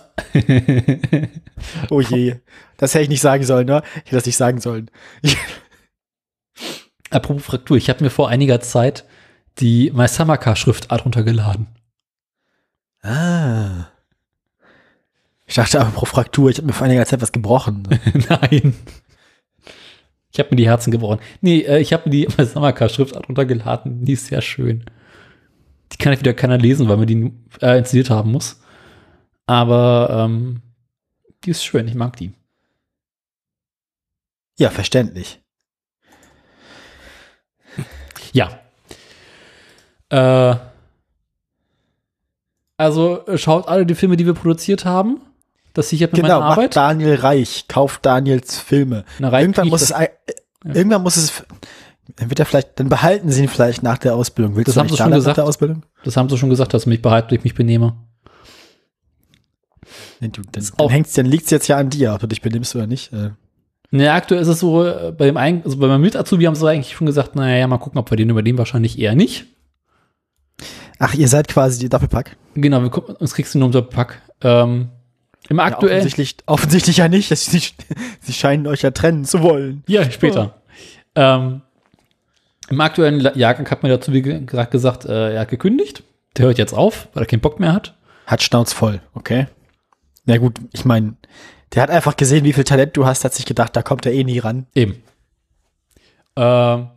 Oh 1.90 2.00
je. 2.00 2.36
Das 2.76 2.94
hätte 2.94 3.04
ich 3.04 3.08
nicht 3.08 3.20
sagen 3.20 3.44
sollen, 3.44 3.66
ne? 3.66 3.82
Ich 3.96 4.06
hätte 4.06 4.16
das 4.16 4.26
nicht 4.26 4.36
sagen 4.36 4.60
sollen. 4.60 4.90
Apropos 7.10 7.44
Fraktur, 7.44 7.76
ich 7.76 7.88
habe 7.88 8.02
mir 8.02 8.10
vor 8.10 8.28
einiger 8.28 8.60
Zeit 8.60 9.04
die 9.58 9.90
Maisamaka-Schriftart 9.92 11.04
runtergeladen. 11.04 11.66
Ah. 13.02 13.88
Ich 15.46 15.56
dachte 15.56 15.80
aber 15.80 15.90
pro 15.90 16.06
Fraktur, 16.06 16.48
ich 16.48 16.56
habe 16.56 16.68
mir 16.68 16.72
vor 16.72 16.86
einiger 16.86 17.04
Zeit 17.04 17.20
was 17.20 17.32
gebrochen. 17.32 17.82
Nein. 18.28 18.74
Ich 20.30 20.38
habe 20.38 20.48
mir 20.50 20.56
die 20.56 20.68
Herzen 20.68 20.90
gebrochen. 20.90 21.20
Nee, 21.42 21.60
äh, 21.60 21.80
ich 21.80 21.92
habe 21.92 22.08
mir 22.08 22.10
die 22.12 22.28
Maisamaka-Schriftart 22.36 23.28
runtergeladen. 23.28 24.04
Die 24.06 24.14
ist 24.14 24.28
sehr 24.28 24.40
schön. 24.40 24.84
Die 25.92 25.96
kann 25.98 26.18
wieder 26.18 26.34
keiner 26.34 26.58
lesen, 26.58 26.88
weil 26.88 26.96
man 26.96 27.06
die 27.06 27.32
äh, 27.60 27.78
installiert 27.78 28.10
haben 28.10 28.32
muss. 28.32 28.60
Aber 29.46 30.24
ähm, 30.26 30.62
die 31.44 31.50
ist 31.50 31.64
schön, 31.64 31.86
ich 31.88 31.94
mag 31.94 32.16
die. 32.16 32.32
Ja, 34.58 34.70
verständlich. 34.70 35.40
Ja. 38.32 38.58
Äh, 40.08 40.56
also 42.76 43.26
äh, 43.26 43.38
schaut 43.38 43.68
alle 43.68 43.86
die 43.86 43.94
Filme, 43.94 44.16
die 44.16 44.26
wir 44.26 44.34
produziert 44.34 44.84
haben. 44.84 45.20
Das 45.74 45.88
sichert 45.88 46.12
mir 46.12 46.22
Genau, 46.22 46.40
meine 46.40 46.50
Arbeit. 46.52 46.76
Daniel 46.76 47.14
reich, 47.16 47.66
kauft 47.68 48.04
Daniels 48.04 48.58
Filme. 48.58 49.04
Na, 49.18 49.28
rein 49.30 49.42
irgendwann 49.42 49.68
muss 49.68 49.82
es, 49.82 49.92
ei- 49.92 50.10
irgendwann 50.64 51.02
muss 51.02 51.16
es, 51.16 51.44
dann 52.16 52.30
wird 52.30 52.38
er 52.38 52.46
vielleicht, 52.46 52.78
dann 52.80 52.88
behalten 52.88 53.30
sie 53.30 53.42
ihn 53.42 53.48
vielleicht 53.48 53.82
nach 53.82 53.98
der 53.98 54.14
Ausbildung. 54.14 54.56
Willst 54.56 54.68
Das 54.68 54.74
du 54.74 54.80
haben 54.80 54.88
sie 54.88 54.96
schon 54.96 55.10
nach 55.10 55.16
gesagt. 55.16 55.36
der 55.38 55.44
Ausbildung? 55.44 55.82
Das 56.04 56.16
haben 56.16 56.28
sie 56.28 56.36
schon 56.38 56.50
gesagt, 56.50 56.74
dass 56.74 56.82
sie 56.82 56.90
mich 56.90 57.02
behalten, 57.02 57.34
ich 57.34 57.44
mich 57.44 57.54
benehme. 57.54 57.94
Nee, 60.20 60.28
du, 60.28 60.42
dann, 60.52 60.64
dann 60.76 60.88
hängt's, 60.88 61.12
dann 61.14 61.26
liegt's 61.26 61.50
jetzt 61.50 61.68
ja 61.68 61.76
an 61.76 61.90
dir, 61.90 62.14
ob 62.14 62.20
du 62.20 62.26
dich 62.28 62.42
benimmst 62.42 62.74
oder 62.76 62.86
nicht. 62.86 63.12
Äh, 63.12 63.30
Ne, 63.94 64.10
aktuell 64.10 64.40
ist 64.40 64.48
es 64.48 64.60
so, 64.60 64.86
äh, 64.86 65.12
bei 65.12 65.26
dem 65.26 65.36
einen, 65.36 65.62
also 65.64 65.76
bei 65.76 65.86
meinem 65.86 66.00
Mit-Azubi 66.00 66.44
haben 66.44 66.54
sie 66.54 66.66
eigentlich 66.66 66.94
schon 66.96 67.06
gesagt, 67.06 67.36
naja, 67.36 67.58
ja, 67.58 67.66
mal 67.66 67.76
gucken, 67.76 67.98
ob 67.98 68.10
wir 68.10 68.16
den 68.16 68.30
übernehmen, 68.30 68.56
wahrscheinlich 68.56 68.98
eher 68.98 69.14
nicht. 69.14 69.44
Ach, 70.98 71.12
ihr 71.12 71.28
seid 71.28 71.46
quasi 71.46 71.78
die 71.78 71.90
Doppelpack. 71.90 72.38
Genau, 72.54 72.80
wir 72.80 72.88
gucken, 72.88 73.16
uns 73.16 73.34
kriegst 73.34 73.54
du 73.54 73.58
nur 73.58 73.66
unter 73.66 73.82
Pack. 73.82 74.22
Ähm, 74.40 74.88
Im 75.50 75.58
Ja, 75.58 75.64
aktuellen, 75.64 75.98
offensichtlich, 75.98 76.36
offensichtlich 76.46 76.96
ja 76.96 77.08
nicht. 77.08 77.36
Sie, 77.36 77.58
sie 78.20 78.32
scheinen 78.32 78.66
euch 78.66 78.80
ja 78.80 78.92
trennen 78.92 79.26
zu 79.26 79.42
wollen. 79.42 79.84
ja, 79.86 80.10
später. 80.10 80.62
Ähm, 81.14 81.60
Im 82.72 82.80
aktuellen 82.80 83.20
Jahrgang 83.38 83.70
hat 83.70 83.82
mir 83.82 83.90
dazu 83.90 84.14
wie 84.14 84.22
ge- 84.22 84.40
gesagt, 84.46 84.70
gesagt 84.70 85.04
äh, 85.04 85.34
er 85.34 85.40
hat 85.42 85.50
gekündigt. 85.50 86.04
Der 86.38 86.46
hört 86.46 86.56
jetzt 86.56 86.72
auf, 86.72 87.08
weil 87.12 87.24
er 87.24 87.26
keinen 87.26 87.40
Bock 87.42 87.60
mehr 87.60 87.74
hat. 87.74 87.94
Hat 88.26 88.42
Schnauz 88.42 88.72
voll, 88.72 89.02
okay. 89.12 89.46
Na 90.24 90.38
gut, 90.38 90.58
ich 90.72 90.86
meine, 90.86 91.16
der 91.74 91.82
hat 91.82 91.90
einfach 91.90 92.16
gesehen, 92.16 92.44
wie 92.46 92.54
viel 92.54 92.64
Talent 92.64 92.96
du 92.96 93.04
hast, 93.04 93.24
hat 93.24 93.34
sich 93.34 93.44
gedacht, 93.44 93.76
da 93.76 93.82
kommt 93.82 94.06
er 94.06 94.12
eh 94.14 94.24
nie 94.24 94.38
ran. 94.38 94.66
Eben. 94.74 95.02
Ähm, 96.36 96.88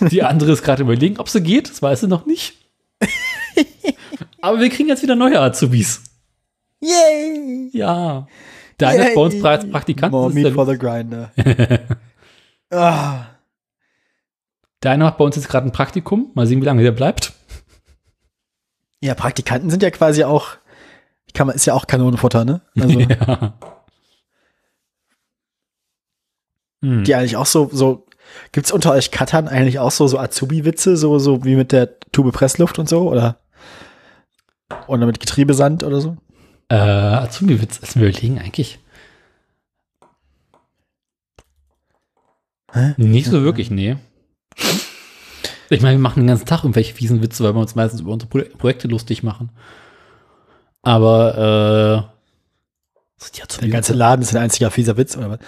die 0.00 0.24
andere 0.24 0.50
ist 0.50 0.64
gerade 0.64 0.82
überlegen, 0.82 1.18
ob 1.18 1.28
sie 1.28 1.40
geht, 1.40 1.70
das 1.70 1.80
weiß 1.82 2.00
sie 2.00 2.08
noch 2.08 2.26
nicht. 2.26 2.54
Aber 4.40 4.58
wir 4.58 4.70
kriegen 4.70 4.88
jetzt 4.88 5.04
wieder 5.04 5.14
neue 5.14 5.38
Azubis. 5.38 6.02
Yay! 6.80 7.70
Ja. 7.72 8.26
Der 8.80 8.88
eine 8.88 9.08
ist 9.10 9.14
bei 9.14 9.20
uns 9.20 9.40
bereits 9.40 9.70
Praktikant. 9.70 10.10
More 10.10 10.32
meat 10.32 10.52
for 10.52 10.66
the 10.66 10.76
grinder. 10.76 11.30
ah, 12.70 13.26
der 14.82 14.92
eine 14.92 15.04
macht 15.04 15.18
bei 15.18 15.24
uns 15.24 15.36
jetzt 15.36 15.48
gerade 15.48 15.66
ein 15.66 15.72
Praktikum. 15.72 16.30
Mal 16.34 16.46
sehen, 16.46 16.60
wie 16.60 16.66
lange 16.66 16.82
der 16.82 16.92
bleibt. 16.92 17.32
ja, 19.00 19.14
Praktikanten 19.14 19.70
sind 19.70 19.82
ja 19.82 19.90
quasi 19.90 20.24
auch, 20.24 20.56
kann 21.34 21.46
man, 21.46 21.56
ist 21.56 21.66
ja 21.66 21.74
auch 21.74 21.86
Kanonenfutter, 21.86 22.44
ne? 22.44 22.60
Also, 22.78 23.00
ja. 23.00 23.54
Hm. 26.82 27.04
die 27.04 27.14
eigentlich 27.14 27.36
auch 27.36 27.46
so, 27.46 27.68
so, 27.70 28.06
gibt's 28.52 28.72
unter 28.72 28.92
euch 28.92 29.10
Cuttern 29.10 29.48
eigentlich 29.48 29.78
auch 29.78 29.90
so, 29.90 30.06
so 30.06 30.18
Azubi-Witze, 30.18 30.96
so, 30.96 31.18
so 31.18 31.44
wie 31.44 31.56
mit 31.56 31.72
der 31.72 31.98
Tube 32.12 32.32
Pressluft 32.32 32.78
und 32.78 32.88
so, 32.88 33.10
oder? 33.10 33.38
Oder 34.86 35.04
mit 35.04 35.20
Getriebesand 35.20 35.82
oder 35.84 36.00
so? 36.00 36.16
Äh, 36.68 36.76
Azubi-Witz, 36.76 37.80
wir 37.96 38.08
überlegen 38.08 38.38
eigentlich. 38.38 38.78
Hä? 42.72 42.94
Nicht 42.96 43.26
so 43.28 43.42
wirklich, 43.42 43.70
nee. 43.70 43.96
Ich 45.72 45.82
meine, 45.82 45.96
wir 45.96 46.02
machen 46.02 46.20
den 46.20 46.26
ganzen 46.26 46.46
Tag 46.46 46.64
irgendwelche 46.64 46.94
fiesen 46.94 47.22
Witze, 47.22 47.44
weil 47.44 47.54
wir 47.54 47.60
uns 47.60 47.76
meistens 47.76 48.00
über 48.00 48.12
unsere 48.12 48.28
Pro 48.28 48.40
Projekte 48.58 48.88
lustig 48.88 49.22
machen. 49.22 49.50
Aber, 50.82 52.08
äh, 52.08 53.60
Der 53.60 53.68
ganze 53.68 53.92
Laden 53.92 54.22
ist 54.22 54.34
ein 54.34 54.42
einziger 54.42 54.70
fieser 54.70 54.96
Witz, 54.96 55.16
oder 55.16 55.30
was? 55.30 55.38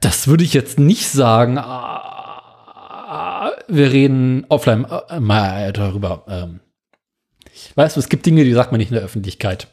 das 0.00 0.28
würde 0.28 0.44
ich 0.44 0.54
jetzt 0.54 0.78
nicht 0.78 1.08
sagen. 1.08 1.58
Ah, 1.58 3.50
Wir 3.66 3.90
reden 3.92 4.46
offline 4.48 4.86
äh, 5.08 5.18
mal 5.20 5.72
darüber. 5.72 6.24
Ähm, 6.28 6.60
weißt 7.74 7.96
du, 7.96 8.00
es 8.00 8.08
gibt 8.08 8.24
Dinge, 8.24 8.44
die 8.44 8.52
sagt 8.52 8.70
man 8.70 8.78
nicht 8.78 8.90
in 8.90 8.94
der 8.94 9.04
Öffentlichkeit. 9.04 9.66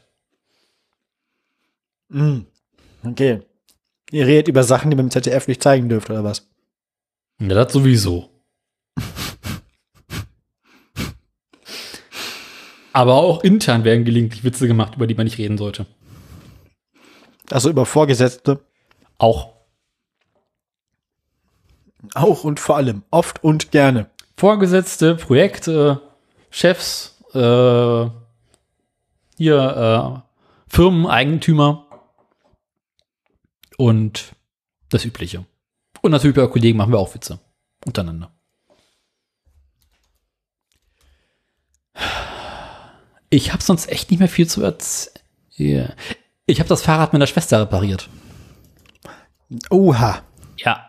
Mm. 2.08 2.40
Okay. 3.04 3.40
Ihr 4.10 4.26
redet 4.26 4.48
über 4.48 4.64
Sachen, 4.64 4.90
die 4.90 4.96
man 4.96 5.06
im 5.06 5.10
ZDF 5.10 5.48
nicht 5.48 5.62
zeigen 5.62 5.88
dürft, 5.88 6.10
oder 6.10 6.24
was? 6.24 6.48
Ja, 7.40 7.48
das 7.54 7.72
sowieso. 7.72 8.35
Aber 12.92 13.16
auch 13.16 13.44
intern 13.44 13.84
werden 13.84 14.06
gelegentlich 14.06 14.42
Witze 14.42 14.66
gemacht, 14.66 14.96
über 14.96 15.06
die 15.06 15.14
man 15.14 15.24
nicht 15.24 15.36
reden 15.36 15.58
sollte. 15.58 15.84
Also 17.50 17.68
über 17.68 17.84
Vorgesetzte. 17.84 18.60
Auch 19.18 19.52
Auch 22.14 22.44
und 22.44 22.60
vor 22.60 22.76
allem. 22.76 23.02
Oft 23.10 23.44
und 23.44 23.70
gerne. 23.70 24.10
Vorgesetzte, 24.36 25.14
Projekte, 25.14 26.00
Chefs, 26.50 27.22
äh, 27.34 28.06
hier 29.36 30.24
äh, 30.26 30.74
Firmen, 30.74 31.06
Eigentümer 31.06 31.86
und 33.76 34.34
das 34.88 35.04
Übliche. 35.04 35.44
Und 36.00 36.12
natürlich 36.12 36.36
bei 36.36 36.46
Kollegen 36.46 36.78
machen 36.78 36.92
wir 36.92 36.98
auch 36.98 37.14
Witze 37.14 37.40
untereinander. 37.84 38.35
Ich 43.30 43.52
habe 43.52 43.62
sonst 43.62 43.88
echt 43.90 44.10
nicht 44.10 44.20
mehr 44.20 44.28
viel 44.28 44.46
zu 44.46 44.62
erzählen. 44.62 45.92
Ich 46.46 46.60
habe 46.60 46.68
das 46.68 46.82
Fahrrad 46.82 47.12
meiner 47.12 47.26
Schwester 47.26 47.60
repariert. 47.60 48.08
Oha. 49.70 50.22
Ja. 50.56 50.86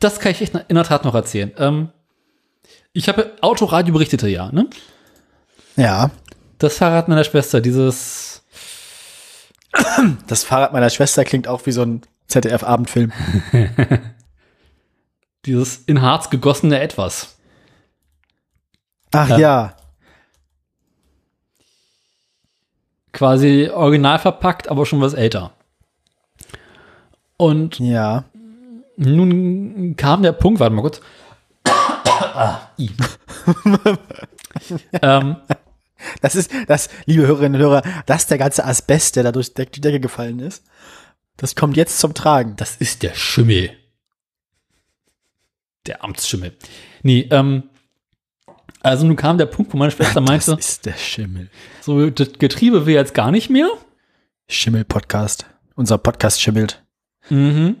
Das 0.00 0.20
kann 0.20 0.32
ich 0.32 0.42
echt 0.42 0.54
in 0.54 0.74
der 0.74 0.84
Tat 0.84 1.04
noch 1.04 1.14
erzählen. 1.14 1.52
Ähm, 1.58 1.90
ich 2.92 3.08
habe 3.08 3.36
Autoradio 3.40 3.92
berichtete 3.92 4.28
ja, 4.28 4.50
ne? 4.50 4.68
Ja. 5.76 6.10
Das 6.58 6.78
Fahrrad 6.78 7.08
meiner 7.08 7.24
Schwester, 7.24 7.60
dieses. 7.60 8.42
Das 10.26 10.44
Fahrrad 10.44 10.72
meiner 10.72 10.90
Schwester 10.90 11.24
klingt 11.24 11.46
auch 11.46 11.66
wie 11.66 11.72
so 11.72 11.82
ein 11.82 12.02
ZDF-Abendfilm. 12.26 13.12
Dieses 15.46 15.78
in 15.86 16.02
Harz 16.02 16.30
gegossene 16.30 16.80
Etwas. 16.80 17.38
Ach 19.12 19.28
Ja. 19.28 19.38
ja. 19.38 19.76
Quasi 23.18 23.68
original 23.74 24.20
verpackt, 24.20 24.68
aber 24.68 24.86
schon 24.86 25.00
was 25.00 25.12
älter. 25.12 25.50
Und 27.36 27.80
Ja. 27.80 28.24
nun 28.96 29.96
kam 29.96 30.22
der 30.22 30.30
Punkt, 30.30 30.60
warte 30.60 30.72
mal 30.74 30.82
kurz. 30.82 31.00
Ah, 32.20 32.60
ähm, 35.02 35.36
Das 36.20 36.36
ist, 36.36 36.52
das, 36.68 36.88
liebe 37.06 37.26
Hörerinnen 37.26 37.60
und 37.60 37.66
Hörer, 37.68 37.82
das 38.06 38.22
ist 38.22 38.30
der 38.30 38.38
ganze 38.38 38.64
Asbest, 38.64 39.16
der 39.16 39.24
da 39.24 39.32
durch 39.32 39.52
die 39.54 39.80
Decke 39.80 39.98
gefallen 39.98 40.38
ist. 40.38 40.64
Das 41.36 41.56
kommt 41.56 41.76
jetzt 41.76 41.98
zum 41.98 42.14
Tragen. 42.14 42.54
das 42.56 42.76
ist 42.76 43.02
der 43.02 43.14
Schimmel. 43.14 43.70
Der 45.86 46.04
Amtsschimmel. 46.04 46.56
Nee, 47.02 47.26
ähm, 47.32 47.64
also 48.80 49.06
nun 49.06 49.16
kam 49.16 49.38
der 49.38 49.46
Punkt, 49.46 49.72
wo 49.72 49.76
meine 49.76 49.90
Schwester 49.90 50.20
meinte, 50.22 50.50
Das 50.56 50.68
ist 50.68 50.86
der 50.86 50.92
Schimmel. 50.96 51.50
so, 51.80 52.10
das 52.10 52.32
Getriebe 52.38 52.86
will 52.86 52.94
jetzt 52.94 53.14
gar 53.14 53.30
nicht 53.30 53.50
mehr. 53.50 53.68
Schimmel-Podcast. 54.48 55.46
Unser 55.74 55.98
Podcast 55.98 56.40
schimmelt. 56.40 56.82
Mhm. 57.28 57.76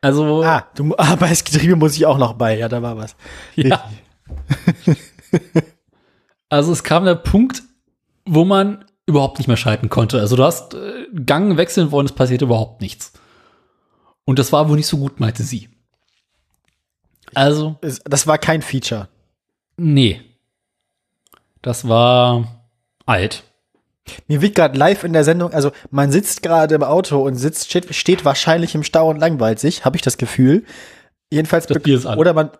Also, 0.00 0.42
Ah, 0.42 0.66
du, 0.74 0.94
ah, 0.98 1.16
bei 1.16 1.28
das 1.30 1.44
Getriebe 1.44 1.76
muss 1.76 1.96
ich 1.96 2.04
auch 2.06 2.18
noch 2.18 2.34
bei. 2.34 2.58
Ja, 2.58 2.68
da 2.68 2.82
war 2.82 2.96
was. 2.96 3.16
ja. 3.56 3.88
also 6.48 6.72
es 6.72 6.82
kam 6.84 7.04
der 7.04 7.14
Punkt, 7.14 7.62
wo 8.26 8.44
man 8.44 8.84
überhaupt 9.06 9.38
nicht 9.38 9.48
mehr 9.48 9.56
schalten 9.56 9.88
konnte. 9.88 10.20
Also 10.20 10.36
du 10.36 10.44
hast 10.44 10.74
äh, 10.74 11.06
Gang 11.26 11.56
wechseln 11.56 11.90
wollen, 11.90 12.06
es 12.06 12.12
passierte 12.12 12.46
überhaupt 12.46 12.80
nichts. 12.80 13.12
Und 14.24 14.38
das 14.38 14.52
war 14.52 14.68
wohl 14.68 14.76
nicht 14.76 14.86
so 14.86 14.96
gut, 14.98 15.20
meinte 15.20 15.42
sie. 15.42 15.68
Also, 17.34 17.76
Das 18.04 18.26
war 18.26 18.38
kein 18.38 18.62
Feature. 18.62 19.08
Nee. 19.76 20.20
Das 21.62 21.88
war 21.88 22.62
alt. 23.06 23.44
Mir 24.28 24.42
wird 24.42 24.54
gerade 24.54 24.78
live 24.78 25.02
in 25.04 25.14
der 25.14 25.24
Sendung, 25.24 25.52
also 25.54 25.72
man 25.90 26.12
sitzt 26.12 26.42
gerade 26.42 26.74
im 26.74 26.82
Auto 26.82 27.22
und 27.22 27.36
sitzt, 27.36 27.70
steht, 27.70 27.94
steht 27.94 28.24
wahrscheinlich 28.24 28.74
im 28.74 28.82
Stau 28.82 29.08
und 29.08 29.18
langweilt 29.18 29.58
sich, 29.58 29.84
habe 29.86 29.96
ich 29.96 30.02
das 30.02 30.18
Gefühl. 30.18 30.64
Jedenfalls, 31.30 31.66
Das 31.66 31.82
Bier 31.82 31.96
ist 31.96 32.04
an. 32.04 32.18
oder 32.18 32.34
man, 32.34 32.50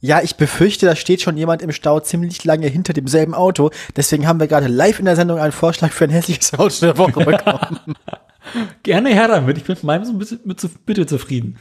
ja, 0.00 0.22
ich 0.22 0.36
befürchte, 0.36 0.86
da 0.86 0.96
steht 0.96 1.20
schon 1.20 1.36
jemand 1.36 1.60
im 1.60 1.72
Stau 1.72 2.00
ziemlich 2.00 2.42
lange 2.44 2.68
hinter 2.68 2.94
demselben 2.94 3.34
Auto. 3.34 3.70
Deswegen 3.96 4.26
haben 4.26 4.40
wir 4.40 4.46
gerade 4.48 4.66
live 4.66 4.98
in 4.98 5.04
der 5.04 5.14
Sendung 5.14 5.38
einen 5.38 5.52
Vorschlag 5.52 5.92
für 5.92 6.04
ein 6.04 6.10
hässliches 6.10 6.54
Auto 6.54 6.74
der 6.80 6.96
Woche 6.96 7.24
bekommen. 7.24 7.78
Gerne 8.82 9.10
her 9.10 9.28
damit. 9.28 9.58
Ich 9.58 9.64
bin 9.64 9.74
mit 9.76 9.84
meinem 9.84 10.04
so 10.04 10.12
ein 10.12 10.18
bisschen 10.18 10.40
mit 10.44 10.86
bitte 10.86 11.06
zufrieden. 11.06 11.58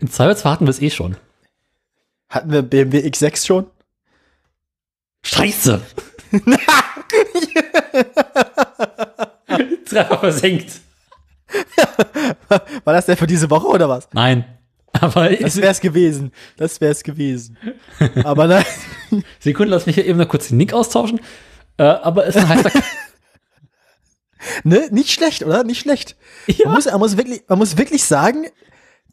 In 0.00 0.10
Zweifelsfall 0.10 0.52
hatten 0.52 0.66
wir 0.66 0.70
es 0.70 0.82
eh 0.82 0.90
schon. 0.90 1.16
Hatten 2.28 2.52
wir 2.52 2.62
BMW 2.62 2.98
X6 3.00 3.46
schon? 3.46 3.66
Scheiße! 5.22 5.80
Treffer 9.84 10.18
versenkt. 10.18 10.80
War 12.84 12.94
das 12.94 13.06
der 13.06 13.16
für 13.16 13.26
diese 13.26 13.50
Woche 13.50 13.66
oder 13.66 13.88
was? 13.88 14.08
Nein. 14.12 14.44
Aber 14.92 15.30
Das 15.30 15.56
wär's 15.56 15.80
gewesen. 15.80 16.32
Das 16.56 16.80
wär's 16.80 17.02
gewesen. 17.02 17.56
Aber 18.24 18.46
nein. 18.46 18.64
Sekunde, 19.40 19.74
lass 19.74 19.86
mich 19.86 19.96
hier 19.96 20.06
eben 20.06 20.18
noch 20.18 20.28
kurz 20.28 20.48
den 20.48 20.58
Nick 20.58 20.72
austauschen. 20.72 21.20
Äh, 21.76 21.84
aber 21.84 22.26
es 22.26 22.36
ist 22.36 22.42
ein 22.42 22.48
heißer. 22.48 22.70
Ne? 24.64 24.88
Nicht 24.90 25.10
schlecht, 25.10 25.44
oder? 25.44 25.64
Nicht 25.64 25.80
schlecht. 25.80 26.16
Ja. 26.46 26.64
Man, 26.64 26.76
muss, 26.76 26.86
man, 26.86 26.98
muss 26.98 27.18
wirklich, 27.18 27.42
man 27.46 27.58
muss 27.58 27.76
wirklich 27.76 28.04
sagen, 28.04 28.46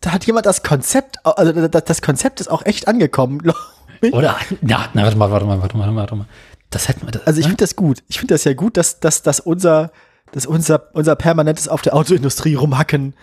da 0.01 0.11
hat 0.11 0.25
jemand 0.25 0.45
das 0.45 0.63
Konzept, 0.63 1.25
also 1.25 1.67
das, 1.67 2.01
Konzept 2.01 2.39
ist 2.39 2.49
auch 2.49 2.65
echt 2.65 2.87
angekommen, 2.87 3.39
glaub 3.43 3.55
ich. 4.01 4.13
Oder? 4.13 4.37
Ja, 4.61 4.89
na, 4.93 5.03
warte 5.03 5.17
mal, 5.17 5.31
warte 5.31 5.45
mal, 5.45 5.61
warte 5.61 5.77
mal, 5.77 5.95
warte 5.95 6.15
mal. 6.15 6.27
Das 6.69 6.87
hätten 6.87 7.07
wir. 7.07 7.11
Das, 7.11 7.25
Also 7.25 7.39
ich 7.39 7.45
finde 7.45 7.63
das 7.63 7.75
gut. 7.75 8.03
Ich 8.07 8.19
finde 8.19 8.33
das 8.33 8.43
ja 8.43 8.53
gut, 8.53 8.77
dass, 8.77 8.99
dass, 8.99 9.23
dass 9.23 9.39
unser, 9.39 9.91
dass 10.31 10.45
unser, 10.45 10.93
unser 10.93 11.15
permanentes 11.15 11.67
auf 11.67 11.81
der 11.81 11.95
Autoindustrie 11.95 12.55
rumhacken 12.55 13.15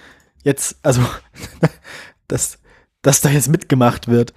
jetzt, 0.42 0.76
also, 0.82 1.02
dass, 2.28 2.58
dass 3.02 3.20
da 3.20 3.28
jetzt 3.28 3.48
mitgemacht 3.48 4.08
wird. 4.08 4.32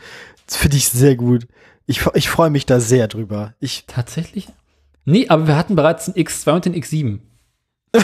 Das 0.46 0.58
finde 0.58 0.78
ich 0.78 0.90
sehr 0.90 1.16
gut. 1.16 1.48
Ich, 1.86 2.06
ich 2.14 2.30
freue 2.30 2.50
mich 2.50 2.66
da 2.66 2.80
sehr 2.80 3.08
drüber. 3.08 3.54
Ich, 3.60 3.86
Tatsächlich? 3.88 4.50
Nee, 5.06 5.30
aber 5.30 5.48
wir 5.48 5.56
hatten 5.56 5.76
bereits 5.76 6.06
den 6.06 6.16
X2 6.16 6.52
und 6.56 6.66
den 6.66 6.76
X7. 6.76 7.20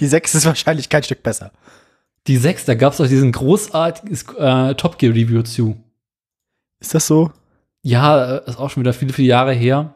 die 0.00 0.06
6 0.06 0.34
ist 0.34 0.46
wahrscheinlich 0.46 0.88
kein 0.88 1.02
Stück 1.02 1.22
besser. 1.22 1.52
Die 2.26 2.36
6, 2.36 2.64
da 2.64 2.74
gab 2.74 2.92
es 2.92 3.00
auch 3.00 3.06
diesen 3.06 3.32
großartigen 3.32 4.16
äh, 4.38 4.74
Top 4.74 4.98
Gear 4.98 5.14
Review 5.14 5.42
zu. 5.42 5.76
Ist 6.80 6.94
das 6.94 7.06
so? 7.06 7.30
Ja, 7.82 8.36
äh, 8.36 8.48
ist 8.48 8.58
auch 8.58 8.70
schon 8.70 8.82
wieder 8.82 8.94
viele, 8.94 9.12
viele 9.12 9.28
Jahre 9.28 9.52
her. 9.52 9.94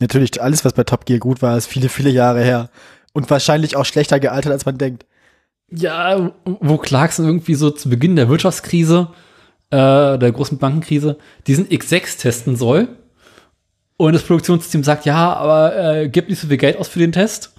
Natürlich, 0.00 0.40
alles, 0.42 0.64
was 0.64 0.72
bei 0.72 0.84
Top 0.84 1.06
Gear 1.06 1.18
gut 1.18 1.42
war, 1.42 1.56
ist 1.56 1.66
viele, 1.66 1.88
viele 1.88 2.10
Jahre 2.10 2.42
her. 2.42 2.70
Und 3.12 3.30
wahrscheinlich 3.30 3.76
auch 3.76 3.84
schlechter 3.84 4.20
gealtert, 4.20 4.52
als 4.52 4.66
man 4.66 4.78
denkt. 4.78 5.06
Ja, 5.70 6.32
wo 6.44 6.78
Clarkson 6.78 7.26
irgendwie 7.26 7.54
so 7.54 7.70
zu 7.70 7.90
Beginn 7.90 8.16
der 8.16 8.28
Wirtschaftskrise, 8.28 9.08
äh, 9.70 10.18
der 10.18 10.32
großen 10.32 10.58
Bankenkrise, 10.58 11.18
diesen 11.46 11.66
X6 11.66 12.18
testen 12.18 12.56
soll. 12.56 12.88
Und 13.96 14.12
das 14.12 14.22
Produktionsteam 14.22 14.84
sagt, 14.84 15.04
ja, 15.04 15.34
aber 15.34 15.76
äh, 15.76 16.08
gibt 16.08 16.28
nicht 16.28 16.40
so 16.40 16.46
viel 16.46 16.56
Geld 16.56 16.76
aus 16.76 16.88
für 16.88 17.00
den 17.00 17.12
Test. 17.12 17.52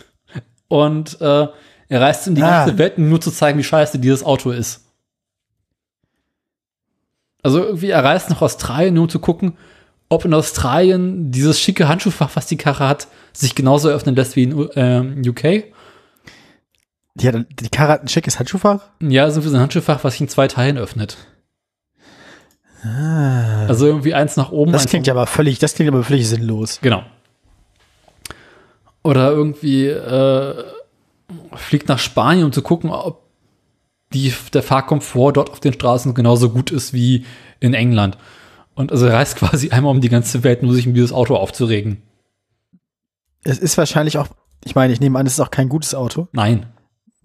Und 0.70 1.20
äh, 1.20 1.48
er 1.90 2.02
reist 2.02 2.28
in 2.28 2.36
die 2.36 2.44
Ah. 2.44 2.64
ganze 2.66 2.78
Welt, 2.78 2.98
nur 2.98 3.20
zu 3.20 3.32
zeigen, 3.32 3.60
wie 3.60 3.64
scheiße 3.64 4.00
dieses 4.00 4.24
Auto 4.24 4.52
ist. 4.52 4.86
Also 7.44 7.64
irgendwie, 7.64 7.90
er 7.90 8.04
reist 8.04 8.30
nach 8.30 8.42
Australien, 8.42 8.94
nur 8.94 9.04
um 9.04 9.10
zu 9.10 9.20
gucken, 9.20 9.58
ob 10.10 10.26
in 10.26 10.34
Australien 10.34 11.32
dieses 11.32 11.60
schicke 11.60 11.88
Handschuhfach, 11.88 12.32
was 12.36 12.48
die 12.48 12.58
Karre 12.58 12.88
hat, 12.88 13.08
sich 13.34 13.56
genauso 13.56 13.90
öffnen 13.90 14.16
lässt 14.16 14.36
wie 14.36 14.44
in 14.44 14.70
ähm, 14.76 15.22
UK. 15.26 15.66
Die, 17.16 17.28
hat, 17.28 17.36
die 17.60 17.70
Karre 17.70 17.94
hat 17.94 18.04
ein 18.04 18.08
schickes 18.08 18.40
Handschuhfach. 18.40 18.82
Ja, 19.02 19.30
so 19.32 19.44
wie 19.44 19.48
so 19.50 19.56
ein 19.56 19.62
Handschuhfach, 19.62 20.04
was 20.04 20.14
sich 20.14 20.22
in 20.22 20.30
zwei 20.30 20.48
Teilen 20.48 20.78
öffnet. 20.78 21.18
Also 23.68 23.88
irgendwie 23.88 24.14
eins 24.14 24.38
nach 24.38 24.52
oben. 24.52 24.72
Ah. 24.72 24.74
Das 24.74 24.88
klingt 24.88 25.06
ja 25.06 25.14
aber 25.14 25.28
völlig, 25.28 25.60
das 25.60 25.74
klingt 25.74 25.92
aber 25.92 26.04
völlig 26.04 26.28
sinnlos. 26.30 26.80
Genau. 26.82 27.04
Oder 29.04 29.32
irgendwie 29.32 29.88
äh, 29.88 30.64
fliegt 31.56 31.88
nach 31.88 32.00
Spanien, 32.00 32.46
um 32.46 32.52
zu 32.52 32.62
gucken, 32.62 32.90
ob 32.90 33.30
die, 34.14 34.34
der 34.54 34.64
Fahrkomfort 34.64 35.34
dort 35.34 35.52
auf 35.52 35.60
den 35.60 35.74
Straßen 35.74 36.14
genauso 36.14 36.50
gut 36.50 36.72
ist 36.72 36.94
wie 36.94 37.26
in 37.60 37.74
England. 37.74 38.18
Und 38.74 38.92
also 38.92 39.08
reist 39.08 39.36
quasi 39.38 39.70
einmal 39.70 39.92
um 39.92 40.02
die 40.02 40.10
ganze 40.10 40.44
Welt, 40.44 40.64
nur 40.64 40.74
sich 40.74 40.88
um 40.88 40.94
dieses 40.94 41.14
Auto 41.14 41.36
aufzuregen. 41.36 42.02
Es 43.44 43.60
ist 43.60 43.78
wahrscheinlich 43.78 44.18
auch, 44.18 44.28
ich 44.66 44.76
meine, 44.76 44.92
ich 44.92 45.00
nehme 45.00 45.18
an, 45.18 45.26
es 45.26 45.34
ist 45.34 45.40
auch 45.40 45.52
kein 45.52 45.70
gutes 45.70 45.96
Auto. 45.96 46.28
Nein. 46.34 46.66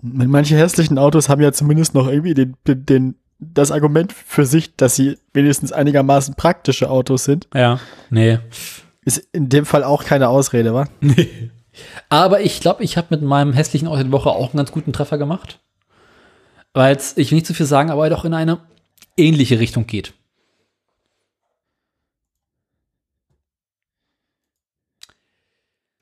Manche 0.01 0.57
hässlichen 0.57 0.99
Autos 0.99 1.29
haben 1.29 1.41
ja 1.41 1.53
zumindest 1.53 1.95
noch 1.95 2.07
irgendwie 2.07 2.35
den, 2.35 2.57
den, 2.67 3.17
das 3.39 3.73
Argument 3.73 4.13
für 4.13 4.45
sich, 4.45 4.77
dass 4.77 4.97
sie 4.97 5.17
wenigstens 5.33 5.73
einigermaßen 5.73 6.35
praktische 6.35 6.91
Autos 6.91 7.25
sind. 7.25 7.49
Ja. 7.55 7.81
Nee. 8.11 8.39
Ist 9.05 9.27
in 9.33 9.49
dem 9.49 9.65
Fall 9.65 9.83
auch 9.83 10.05
keine 10.05 10.29
Ausrede, 10.29 10.75
wa? 10.75 10.87
Nee. 11.01 11.51
Aber 12.09 12.41
ich 12.41 12.61
glaube, 12.61 12.83
ich 12.85 12.97
habe 12.97 13.09
mit 13.11 13.23
meinem 13.23 13.53
hässlichen 13.53 13.89
Auto 13.89 14.03
der 14.03 14.13
Woche 14.13 14.31
auch 14.31 14.51
einen 14.51 14.59
ganz 14.59 14.73
guten 14.73 14.93
Treffer 14.93 15.19
gemacht. 15.19 15.61
Weil 16.73 16.97
es, 16.97 17.17
ich 17.17 17.31
will 17.31 17.37
nicht 17.37 17.47
zu 17.47 17.55
viel 17.55 17.67
sagen, 17.67 17.91
aber 17.91 18.09
doch 18.11 18.25
in 18.25 18.35
eine 18.35 18.61
ähnliche 19.17 19.59
Richtung 19.61 19.87
geht. 19.87 20.13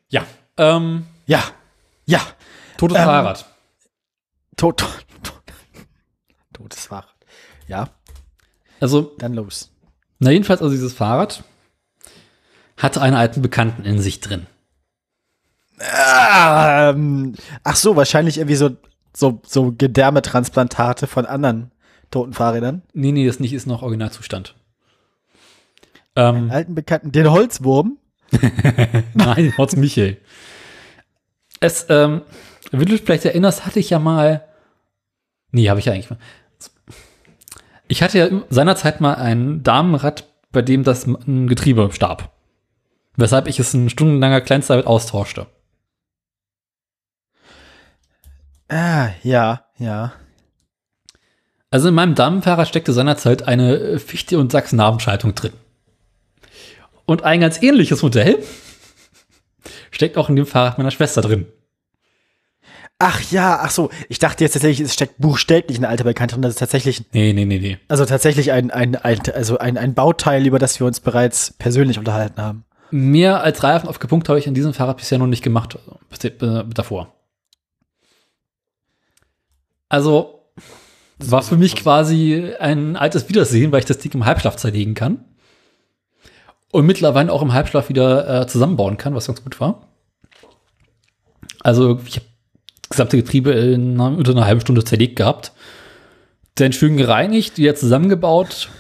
Ja. 0.09 0.27
Ähm, 0.57 1.07
Ja. 1.27 1.43
Ja. 2.07 2.21
totes 2.77 2.99
Ähm, 2.99 3.05
Fahrrad. 3.05 3.47
Tot, 4.57 4.79
tot, 4.81 5.07
tot. 5.23 5.43
Totes 6.53 6.87
Fahrrad. 6.87 7.15
Ja, 7.69 7.89
Also, 8.81 9.15
dann 9.19 9.35
los. 9.35 9.71
na 10.19 10.31
jedenfalls, 10.31 10.61
also 10.61 10.73
dieses 10.75 10.93
Fahrrad 10.93 11.45
hatte 12.77 13.01
einen 13.01 13.17
alten 13.17 13.41
Bekannten 13.41 13.85
in 13.85 14.01
sich 14.01 14.21
drin. 14.21 14.47
Ähm, 15.81 17.35
ach 17.65 17.77
so, 17.77 17.97
wahrscheinlich 17.97 18.39
irgendwie 18.39 18.57
so, 18.57 18.77
so, 19.15 19.41
so 19.47 19.73
Gedärmetransplantate 19.77 21.07
von 21.07 21.27
anderen 21.27 21.73
toten 22.11 22.33
Fahrrädern. 22.33 22.83
Nee, 22.93 23.13
nee, 23.13 23.27
das 23.27 23.41
nicht 23.41 23.53
ist 23.53 23.67
noch 23.67 23.83
Originalzustand. 23.83 24.55
Ähm, 26.15 26.51
Alten 26.51 26.75
Bekannten, 26.75 27.13
den 27.13 27.31
Holzwurm. 27.31 27.99
Nein, 29.15 29.55
Horst 29.57 29.77
Michel. 29.77 30.19
Es, 31.61 31.87
ähm, 31.89 32.23
wenn 32.71 32.81
du 32.81 32.87
dich 32.87 33.03
vielleicht 33.03 33.25
erinnerst, 33.25 33.67
hatte 33.67 33.81
ich 33.81 33.91
ja 33.91 33.99
mal. 33.99 34.45
Nee, 35.51 35.69
habe 35.69 35.81
ich 35.81 35.87
ja 35.87 35.93
eigentlich 35.93 36.11
mal. 36.11 36.19
Ich 37.89 38.03
hatte 38.03 38.19
ja 38.19 38.29
seinerzeit 38.49 39.01
mal 39.01 39.15
ein 39.15 39.63
Damenrad, 39.63 40.29
bei 40.51 40.63
dem 40.63 40.83
das 40.83 41.07
ein 41.07 41.47
Getriebe 41.47 41.91
starb. 41.93 42.31
Weshalb 43.17 43.47
ich 43.47 43.61
es 43.61 43.75
in 43.75 43.91
stundenlanger 43.91 44.41
Kleinstarbeit 44.41 44.87
austauschte. 44.87 45.47
Ah, 48.73 49.11
ja, 49.23 49.67
ja. 49.79 50.15
Also 51.71 51.89
in 51.89 51.95
meinem 51.95 52.15
Damenfahrrad 52.15 52.67
steckte 52.67 52.95
seinerzeit 52.95 53.47
eine 53.47 53.77
äh, 53.77 53.99
Fichte- 53.99 54.39
und 54.39 54.51
Sachsen-Nabenschaltung 54.51 55.35
drin. 55.35 55.53
Und 57.05 57.23
ein 57.23 57.41
ganz 57.41 57.63
ähnliches 57.63 58.01
Modell 58.03 58.39
steckt 59.91 60.17
auch 60.17 60.31
in 60.31 60.37
dem 60.37 60.47
Fahrrad 60.47 60.79
meiner 60.79 60.91
Schwester 60.91 61.21
drin. 61.21 61.47
Ach 62.99 63.21
ja, 63.31 63.59
ach 63.61 63.71
so. 63.71 63.91
Ich 64.09 64.19
dachte 64.19 64.43
jetzt 64.43 64.55
tatsächlich, 64.55 64.87
es 64.87 64.95
steckt 64.95 65.19
buchstäblich 65.19 65.77
ein 65.79 65.85
alter 65.85 66.05
Bekannter 66.05 66.37
und 66.37 66.43
das 66.43 66.53
ist 66.55 66.59
tatsächlich, 66.61 67.05
Nee, 67.13 67.35
nee, 67.35 67.45
nee, 67.45 67.59
nee. 67.59 67.79
also 67.89 68.07
tatsächlich 68.07 68.53
ein, 68.53 68.71
ein, 68.71 68.97
ein, 68.97 69.21
also 69.35 69.59
ein, 69.59 69.77
ein 69.77 69.93
Bauteil, 69.93 70.47
über 70.47 70.59
das 70.59 70.81
wir 70.81 70.87
uns 70.87 71.01
bereits 71.01 71.53
persönlich 71.59 71.99
unterhalten 71.99 72.41
haben. 72.41 72.65
Mehr 72.91 73.43
als 73.43 73.63
Reifen 73.63 73.89
aufgepumpt 73.89 74.31
habe 74.31 74.39
ich 74.39 74.49
an 74.49 74.55
diesem 74.55 74.73
Fahrrad 74.73 74.97
bisher 74.97 75.19
noch 75.19 75.27
nicht 75.27 75.43
gemacht, 75.43 75.79
also 76.11 76.63
davor. 76.73 77.13
Also 79.93 80.49
war 81.19 81.43
für 81.43 81.59
mich 81.59 81.77
quasi 81.77 82.55
ein 82.59 82.97
altes 82.97 83.29
Wiedersehen, 83.29 83.73
weil 83.73 83.81
ich 83.81 83.85
das 83.85 83.99
Ding 83.99 84.11
im 84.15 84.25
Halbschlaf 84.25 84.57
zerlegen 84.57 84.95
kann. 84.95 85.23
Und 86.71 86.87
mittlerweile 86.87 87.31
auch 87.31 87.43
im 87.43 87.53
Halbschlaf 87.53 87.91
wieder 87.91 88.41
äh, 88.41 88.47
zusammenbauen 88.47 88.97
kann, 88.97 89.15
was 89.15 89.27
ganz 89.27 89.45
gut 89.45 89.61
war. 89.61 89.87
Also 91.61 92.01
ich 92.07 92.17
habe 92.17 92.27
das 92.81 92.89
gesamte 92.89 93.19
Getriebe 93.19 93.51
in 93.51 94.01
unter 94.01 94.31
einer 94.31 94.47
halben 94.47 94.63
Stunde 94.63 94.83
zerlegt 94.83 95.17
gehabt. 95.17 95.53
Dann 96.55 96.73
schön 96.73 96.97
gereinigt, 96.97 97.59
wieder 97.59 97.75
zusammengebaut. 97.75 98.71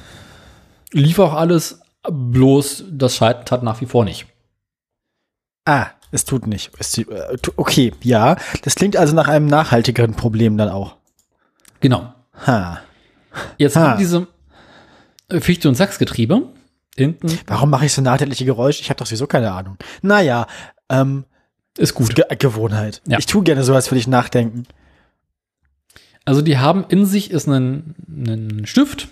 Lief 0.93 1.18
auch 1.18 1.34
alles, 1.34 1.80
bloß 2.10 2.84
das 2.90 3.16
Schalten 3.16 3.44
tat 3.44 3.62
nach 3.62 3.82
wie 3.82 3.86
vor 3.86 4.06
nicht. 4.06 4.24
Ah, 5.66 5.89
es 6.10 6.24
tut 6.24 6.47
nicht. 6.47 6.70
Äh, 6.97 7.36
okay, 7.56 7.93
ja. 8.02 8.36
Das 8.62 8.76
klingt 8.76 8.97
also 8.97 9.14
nach 9.14 9.28
einem 9.28 9.47
nachhaltigeren 9.47 10.14
Problem 10.14 10.56
dann 10.56 10.70
auch. 10.70 11.01
Genau. 11.82 12.14
Ha. 12.46 12.80
Jetzt 13.59 13.76
Ha. 13.76 13.80
haben 13.80 13.98
diese 13.98 14.26
Fichte- 15.40 15.68
und 15.68 15.74
Sachsgetriebe. 15.74 16.48
Hinten 16.96 17.38
Warum 17.46 17.70
mache 17.70 17.86
ich 17.86 17.92
so 17.92 18.02
nachträgliche 18.02 18.44
Geräusche? 18.44 18.82
Ich 18.82 18.90
habe 18.90 18.98
doch 18.98 19.06
sowieso 19.06 19.26
keine 19.26 19.52
Ahnung. 19.52 19.76
Naja, 20.02 20.46
ähm, 20.88 21.24
ist 21.76 21.94
gut. 21.94 22.14
Ge 22.14 22.24
Gewohnheit. 22.38 23.02
Ja. 23.06 23.18
Ich 23.18 23.26
tue 23.26 23.42
gerne 23.42 23.64
sowas 23.64 23.88
für 23.88 23.94
dich 23.94 24.06
nachdenken. 24.06 24.64
Also 26.24 26.40
die 26.40 26.59
haben 26.59 26.84
in 26.88 27.04
sich 27.04 27.30
ist 27.30 27.48
ein, 27.48 27.94
ein 28.09 28.66
Stift, 28.66 29.09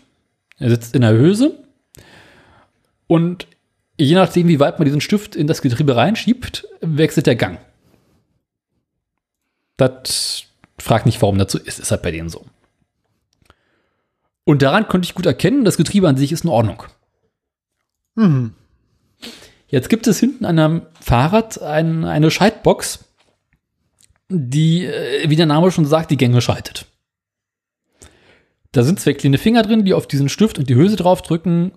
er 0.58 0.70
sitzt 0.70 0.94
in 0.94 1.00
der 1.00 1.12
Hülse 1.12 1.58
und 3.08 3.48
je 3.98 4.14
nachdem, 4.14 4.46
wie 4.46 4.60
weit 4.60 4.78
man 4.78 4.84
diesen 4.84 5.00
Stift 5.00 5.34
in 5.34 5.48
das 5.48 5.60
Getriebe 5.60 5.96
reinschiebt, 5.96 6.68
wechselt 6.80 7.26
der 7.26 7.34
Gang. 7.34 7.58
Das 9.76 10.44
fragt 10.78 11.06
nicht, 11.06 11.20
warum 11.20 11.38
das 11.38 11.50
so 11.50 11.58
ist, 11.58 11.80
ist 11.80 11.90
halt 11.90 12.02
bei 12.02 12.12
denen 12.12 12.28
so. 12.28 12.46
Und 14.44 14.62
daran 14.62 14.88
konnte 14.88 15.06
ich 15.06 15.14
gut 15.14 15.26
erkennen, 15.26 15.64
das 15.64 15.76
Getriebe 15.76 16.08
an 16.08 16.16
sich 16.16 16.32
ist 16.32 16.44
in 16.44 16.50
Ordnung. 16.50 16.82
Hm. 18.16 18.54
Jetzt 19.68 19.88
gibt 19.88 20.06
es 20.06 20.18
hinten 20.18 20.44
an 20.44 20.58
einem 20.58 20.82
Fahrrad 21.00 21.62
ein, 21.62 22.04
eine 22.04 22.30
Schaltbox, 22.30 23.04
die, 24.28 24.84
äh, 24.84 25.28
wie 25.28 25.36
der 25.36 25.46
Name 25.46 25.70
schon 25.70 25.86
sagt, 25.86 26.10
die 26.10 26.16
Gänge 26.16 26.40
schaltet. 26.40 26.86
Da 28.72 28.82
sind 28.82 29.00
zwei 29.00 29.14
kleine 29.14 29.38
Finger 29.38 29.62
drin, 29.62 29.84
die 29.84 29.94
auf 29.94 30.06
diesen 30.06 30.28
Stift 30.28 30.58
und 30.58 30.68
die 30.68 30.74
Hülse 30.74 30.96
draufdrücken 30.96 31.72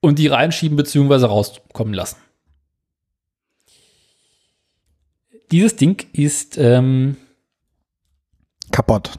und 0.00 0.18
die 0.18 0.26
reinschieben 0.26 0.76
bzw. 0.76 1.26
rauskommen 1.26 1.94
lassen. 1.94 2.16
Dieses 5.52 5.76
Ding 5.76 6.06
ist, 6.12 6.58
ähm, 6.58 7.16
Kaputt. 8.70 9.12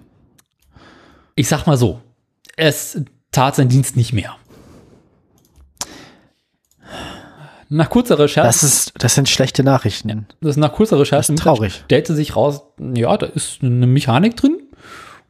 ich 1.36 1.48
sag 1.48 1.68
mal 1.68 1.78
so, 1.78 2.02
es 2.58 3.02
tat 3.32 3.56
seinen 3.56 3.70
Dienst 3.70 3.96
nicht 3.96 4.14
mehr. 4.14 4.36
Nach 7.70 7.90
kurzer 7.90 8.20
Recherche. 8.20 8.46
Das 8.48 8.62
ist, 8.62 8.94
das 9.00 9.16
sind 9.16 9.28
schlechte 9.30 9.64
Nachrichten. 9.64 10.28
Das 10.42 10.52
ist 10.52 10.58
nach 10.58 10.74
kurzer 10.74 11.00
Recherche 11.00 11.32
Das 11.34 11.40
ist 11.40 11.44
traurig. 11.44 11.82
stellte 11.86 12.14
sich 12.14 12.36
raus, 12.36 12.62
ja, 12.80 13.18
da 13.18 13.26
ist 13.26 13.64
eine 13.64 13.88
Mechanik 13.88 14.38
drin 14.38 14.62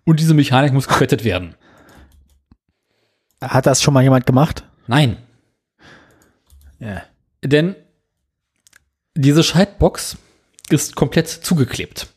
und 0.03 0.19
diese 0.19 0.33
Mechanik 0.33 0.73
muss 0.73 0.87
gerettet 0.87 1.23
werden. 1.23 1.55
Hat 3.41 3.65
das 3.65 3.81
schon 3.81 3.93
mal 3.93 4.03
jemand 4.03 4.25
gemacht? 4.25 4.63
Nein, 4.87 5.17
Ja. 6.79 7.03
denn 7.43 7.75
diese 9.15 9.43
Schaltbox 9.43 10.17
ist 10.69 10.95
komplett 10.95 11.29
zugeklebt. 11.29 12.07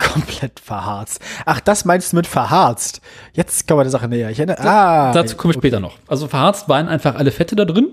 Komplett 0.00 0.58
verharzt. 0.60 1.20
Ach, 1.44 1.60
das 1.60 1.84
meinst 1.84 2.12
du 2.12 2.16
mit 2.16 2.26
verharzt? 2.26 3.00
Jetzt 3.34 3.68
kommen 3.68 3.80
wir 3.80 3.84
der 3.84 3.90
Sache 3.90 4.08
näher. 4.08 4.30
Ich 4.30 4.38
erinnere, 4.38 4.60
ah, 4.60 5.12
Dazu 5.12 5.36
komme 5.36 5.52
ich 5.52 5.58
später 5.58 5.78
noch. 5.78 5.98
Also 6.08 6.26
verharzt 6.26 6.68
waren 6.68 6.88
einfach 6.88 7.16
alle 7.16 7.30
Fette 7.30 7.54
da 7.54 7.64
drin 7.64 7.88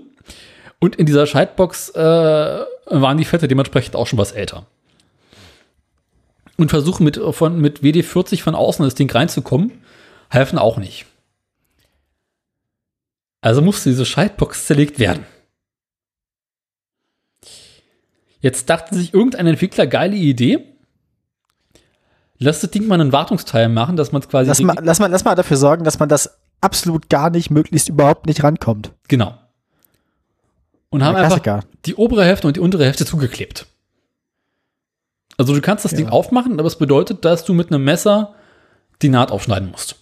und 0.80 0.96
in 0.96 1.06
dieser 1.06 1.26
Schaltbox 1.26 1.90
äh, 1.90 2.00
waren 2.86 3.18
die 3.18 3.24
Fette 3.24 3.48
dementsprechend 3.48 3.94
auch 3.96 4.06
schon 4.06 4.18
was 4.18 4.32
älter. 4.32 4.66
Und 6.56 6.70
Versuche 6.70 7.02
mit, 7.02 7.20
von, 7.30 7.60
mit 7.60 7.82
WD-40 7.82 8.42
von 8.42 8.54
außen 8.54 8.82
in 8.82 8.88
das 8.88 8.94
Ding 8.94 9.10
reinzukommen, 9.10 9.70
halfen 10.30 10.58
auch 10.58 10.76
nicht. 10.78 11.06
Also 13.40 13.62
musste 13.62 13.90
diese 13.90 14.04
Schaltbox 14.04 14.66
zerlegt 14.66 14.98
werden. 14.98 15.24
Jetzt 18.40 18.70
dachte 18.70 18.94
sich 18.94 19.14
irgendein 19.14 19.46
Entwickler, 19.46 19.86
geile 19.86 20.16
Idee. 20.16 20.64
Lass 22.38 22.60
das 22.60 22.70
Ding 22.70 22.86
mal 22.86 23.00
einen 23.00 23.12
Wartungsteil 23.12 23.68
machen, 23.68 23.96
dass 23.96 24.12
man 24.12 24.22
es 24.22 24.28
quasi. 24.28 24.48
lass, 24.48 24.60
mal, 24.60 24.76
lass, 24.80 25.00
mal, 25.00 25.10
lass 25.10 25.24
mal 25.24 25.34
dafür 25.34 25.56
sorgen, 25.56 25.84
dass 25.84 25.98
man 25.98 26.08
das 26.08 26.38
absolut 26.60 27.08
gar 27.08 27.30
nicht, 27.30 27.50
möglichst 27.50 27.88
überhaupt 27.88 28.26
nicht 28.26 28.42
rankommt. 28.44 28.92
Genau. 29.08 29.34
Und 30.90 31.04
haben 31.04 31.16
einfach 31.16 31.62
die 31.84 31.96
obere 31.96 32.24
Hälfte 32.24 32.46
und 32.46 32.56
die 32.56 32.60
untere 32.60 32.84
Hälfte 32.84 33.04
zugeklebt. 33.04 33.66
Also 35.36 35.54
du 35.54 35.60
kannst 35.60 35.84
das 35.84 35.92
Ding 35.92 36.06
Ja. 36.06 36.12
aufmachen, 36.12 36.58
aber 36.58 36.66
es 36.66 36.76
bedeutet, 36.76 37.24
dass 37.24 37.44
du 37.44 37.54
mit 37.54 37.70
einem 37.70 37.84
Messer 37.84 38.34
die 39.02 39.08
Naht 39.08 39.30
aufschneiden 39.30 39.70
musst. 39.70 39.96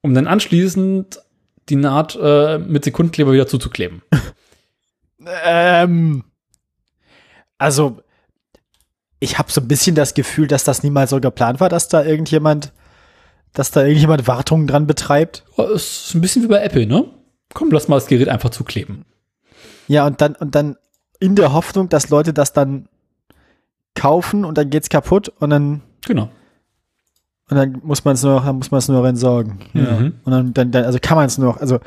Um 0.00 0.14
dann 0.14 0.26
anschließend 0.26 1.20
die 1.68 1.76
Naht 1.76 2.16
äh, 2.20 2.58
mit 2.58 2.84
Sekundenkleber 2.84 3.32
wieder 3.32 3.46
zuzukleben. 3.46 4.02
Ähm, 5.44 6.24
also, 7.58 8.00
ich 9.20 9.38
habe 9.38 9.52
so 9.52 9.60
ein 9.60 9.68
bisschen 9.68 9.94
das 9.94 10.14
Gefühl, 10.14 10.46
dass 10.46 10.64
das 10.64 10.82
niemals 10.82 11.10
so 11.10 11.20
geplant 11.20 11.60
war, 11.60 11.68
dass 11.68 11.88
da 11.88 12.02
irgendjemand, 12.02 12.72
dass 13.52 13.70
da 13.70 13.82
irgendjemand 13.82 14.26
Wartungen 14.26 14.66
dran 14.66 14.86
betreibt. 14.86 15.44
Ja, 15.56 15.64
ist 15.70 16.14
ein 16.14 16.20
bisschen 16.20 16.42
wie 16.42 16.48
bei 16.48 16.62
Apple, 16.62 16.86
ne? 16.86 17.04
Komm, 17.52 17.70
lass 17.70 17.88
mal 17.88 17.96
das 17.96 18.06
Gerät 18.06 18.28
einfach 18.28 18.50
zukleben. 18.50 19.04
Ja, 19.88 20.06
und 20.06 20.20
dann, 20.20 20.34
und 20.36 20.54
dann 20.54 20.76
in 21.18 21.36
der 21.36 21.52
Hoffnung, 21.52 21.88
dass 21.88 22.08
Leute 22.08 22.32
das 22.32 22.52
dann 22.52 22.88
kaufen 23.94 24.44
und 24.44 24.56
dann 24.56 24.70
geht's 24.70 24.88
kaputt 24.88 25.28
und 25.28 25.50
dann, 25.50 25.82
Genau. 26.06 26.30
und 27.50 27.56
dann 27.56 27.80
muss 27.82 28.04
man 28.04 28.14
es 28.14 28.22
nur, 28.22 28.40
dann 28.40 28.56
muss 28.56 28.70
man 28.70 28.78
es 28.78 28.88
nur 28.88 29.06
entsorgen. 29.06 29.58
Ja. 29.74 29.98
Mhm. 29.98 30.14
Und 30.24 30.32
dann, 30.32 30.54
dann, 30.54 30.70
dann, 30.70 30.84
also 30.84 30.98
kann 31.02 31.16
man 31.16 31.26
es 31.26 31.36
nur, 31.38 31.60
also, 31.60 31.80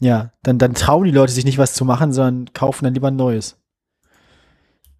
ja, 0.00 0.32
dann, 0.42 0.58
dann 0.58 0.74
trauen 0.74 1.04
die 1.04 1.10
Leute 1.10 1.32
sich 1.32 1.44
nicht 1.44 1.58
was 1.58 1.74
zu 1.74 1.84
machen, 1.84 2.12
sondern 2.12 2.52
kaufen 2.54 2.84
dann 2.84 2.94
lieber 2.94 3.08
ein 3.08 3.16
neues. 3.16 3.56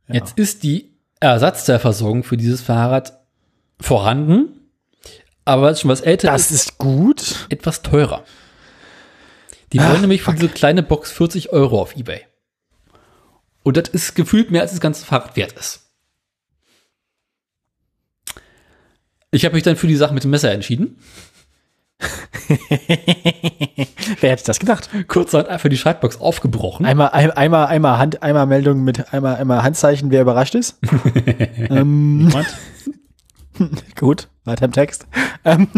Ja. 0.09 0.17
Jetzt 0.17 0.39
ist 0.39 0.63
die 0.63 0.96
Ersatzteilversorgung 1.33 2.25
für 2.25 2.37
dieses 2.37 2.61
Fahrrad 2.61 3.19
vorhanden, 3.81 4.71
aber 5.45 5.75
schon 5.75 5.91
was 5.91 6.01
älter 6.01 6.29
Das 6.29 6.51
ist, 6.51 6.71
ist 6.71 6.79
gut. 6.79 7.47
etwas 7.49 7.83
teurer. 7.83 8.25
Die 9.73 9.81
wollen 9.81 10.01
nämlich 10.01 10.23
für 10.23 10.33
diese 10.33 10.49
kleine 10.49 10.83
Box 10.83 11.13
40 11.13 11.53
Euro 11.53 11.81
auf 11.81 11.97
Ebay. 11.97 12.21
Und 13.63 13.77
das 13.77 13.89
ist 13.89 14.15
gefühlt 14.15 14.51
mehr, 14.51 14.63
als 14.63 14.71
das 14.71 14.81
ganze 14.81 15.05
Fahrrad 15.05 15.37
wert 15.37 15.53
ist. 15.53 15.81
Ich 19.33 19.45
habe 19.45 19.55
mich 19.55 19.65
dann 19.65 19.77
für 19.77 19.89
die 19.89 19.97
Sache 19.97 20.15
mit 20.15 20.25
dem 20.25 20.31
Messer 20.31 20.53
entschieden. 20.53 20.99
Wer 24.21 24.31
hätte 24.31 24.45
das 24.45 24.59
gedacht? 24.59 24.91
Kurzerhand 25.09 25.49
einfach 25.49 25.69
die 25.69 25.77
Schaltbox 25.77 26.21
aufgebrochen. 26.21 26.87
Einmal, 26.87 27.11
ein, 27.11 27.31
einmal, 27.31 27.67
einmal 27.67 27.99
Hand, 27.99 28.23
einmal 28.23 28.47
Meldung 28.47 28.85
mit 28.85 29.13
einmal, 29.13 29.37
einmal 29.37 29.63
Handzeichen, 29.63 30.11
wer 30.11 30.23
überrascht 30.23 30.55
ist. 30.55 30.79
ähm, 31.71 32.31
gut, 33.99 34.29
weiter 34.45 34.67
im 34.67 34.73
Text. 34.73 35.07
Ähm, 35.45 35.69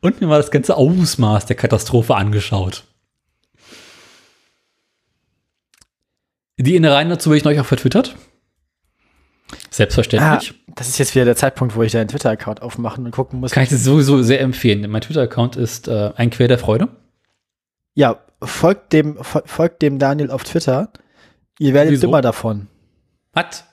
Und 0.00 0.20
mir 0.20 0.26
mal 0.26 0.38
das 0.38 0.50
ganze 0.50 0.76
Ausmaß 0.76 1.46
der 1.46 1.56
Katastrophe 1.56 2.14
angeschaut. 2.14 2.84
Die 6.58 6.76
Innereien 6.76 7.10
dazu 7.10 7.30
habe 7.30 7.36
ich 7.36 7.44
neulich 7.44 7.60
auch 7.60 7.66
vertwittert. 7.66 8.16
Ah, 9.52 9.56
Selbstverständlich. 9.70 10.54
das 10.74 10.88
ist 10.88 10.98
jetzt 10.98 11.14
wieder 11.14 11.24
der 11.24 11.36
Zeitpunkt, 11.36 11.74
wo 11.76 11.82
ich 11.82 11.92
deinen 11.92 12.08
Twitter-Account 12.08 12.62
aufmachen 12.62 13.04
und 13.04 13.10
gucken 13.12 13.40
muss. 13.40 13.52
Kann 13.52 13.62
ich 13.62 13.68
das 13.70 13.84
sowieso 13.84 14.22
sehr 14.22 14.40
empfehlen. 14.40 14.88
Mein 14.90 15.00
Twitter-Account 15.02 15.56
ist 15.56 15.88
äh, 15.88 16.12
ein 16.16 16.30
Quell 16.30 16.48
der 16.48 16.58
Freude. 16.58 16.88
Ja, 17.94 18.18
folgt 18.42 18.92
dem, 18.92 19.16
fol- 19.18 19.46
folgt 19.46 19.82
dem 19.82 19.98
Daniel 19.98 20.30
auf 20.30 20.44
Twitter. 20.44 20.90
Ihr 21.58 21.72
werdet 21.74 21.92
Wieso? 21.92 22.06
dümmer 22.08 22.20
davon. 22.22 22.66
Was? 23.32 23.64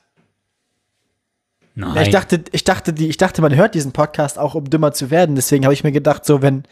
Nein. 1.75 1.95
Ja, 1.95 2.01
ich 2.03 2.09
dachte, 2.11 2.43
ich 2.51 2.63
dachte, 2.63 2.93
die, 2.93 3.09
ich 3.09 3.17
dachte, 3.17 3.41
man 3.41 3.55
hört 3.55 3.73
diesen 3.75 3.91
Podcast 3.93 4.37
auch, 4.37 4.53
um 4.55 4.69
dümmer 4.69 4.91
zu 4.93 5.09
werden. 5.09 5.35
Deswegen 5.35 5.65
habe 5.65 5.73
ich 5.73 5.83
mir 5.83 5.91
gedacht, 5.91 6.23
so 6.25 6.41
wenn 6.41 6.63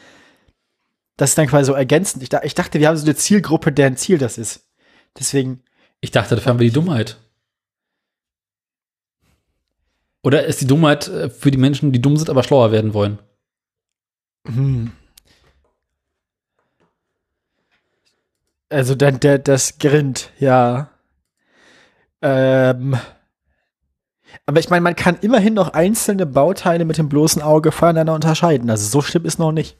das 1.17 1.31
ist 1.31 1.37
dann 1.37 1.47
quasi 1.47 1.65
so 1.65 1.73
ergänzend. 1.73 2.23
Ich, 2.23 2.29
ich 2.43 2.55
dachte, 2.55 2.79
wir 2.79 2.87
haben 2.87 2.97
so 2.97 3.05
eine 3.05 3.15
Zielgruppe, 3.15 3.71
deren 3.71 3.97
Ziel 3.97 4.17
das 4.17 4.37
ist. 4.37 4.65
Deswegen, 5.19 5.61
Ich 5.99 6.11
dachte, 6.11 6.35
dafür 6.35 6.51
haben 6.51 6.59
wir 6.59 6.67
die 6.67 6.73
Dummheit. 6.73 7.17
Oder 10.23 10.45
ist 10.45 10.61
die 10.61 10.67
Dummheit 10.67 11.07
äh, 11.07 11.29
für 11.29 11.51
die 11.51 11.57
Menschen, 11.57 11.91
die 11.91 12.01
dumm 12.01 12.17
sind, 12.17 12.29
aber 12.29 12.43
schlauer 12.43 12.71
werden 12.71 12.93
wollen? 12.93 13.19
hm. 14.45 14.91
Also 18.69 18.95
dann 18.95 19.19
der, 19.19 19.37
das 19.37 19.79
Grind, 19.79 20.31
ja. 20.39 20.91
Ähm. 22.21 22.97
Aber 24.45 24.59
ich 24.61 24.69
meine, 24.69 24.81
man 24.81 24.95
kann 24.95 25.17
immerhin 25.19 25.53
noch 25.53 25.73
einzelne 25.73 26.25
Bauteile 26.25 26.85
mit 26.85 26.97
dem 26.97 27.09
bloßen 27.09 27.41
Auge 27.41 27.73
voneinander 27.73 28.13
unterscheiden. 28.13 28.69
Also 28.69 28.87
so 28.87 29.01
schlimm 29.01 29.25
ist 29.25 29.39
noch 29.39 29.51
nicht. 29.51 29.77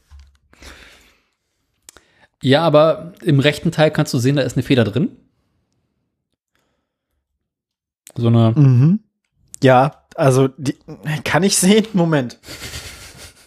Ja, 2.44 2.64
aber 2.64 3.14
im 3.22 3.40
rechten 3.40 3.72
Teil 3.72 3.92
kannst 3.92 4.14
du 4.14 4.18
sehen, 4.18 4.36
da 4.36 4.42
ist 4.42 4.58
eine 4.58 4.64
Feder 4.64 4.84
drin. 4.84 5.16
So 8.16 8.28
eine. 8.28 8.52
Mhm. 8.52 9.00
Ja, 9.64 10.01
also 10.16 10.50
die 10.58 10.76
kann 11.24 11.44
ich 11.44 11.58
sehen. 11.58 11.86
Moment. 11.94 12.38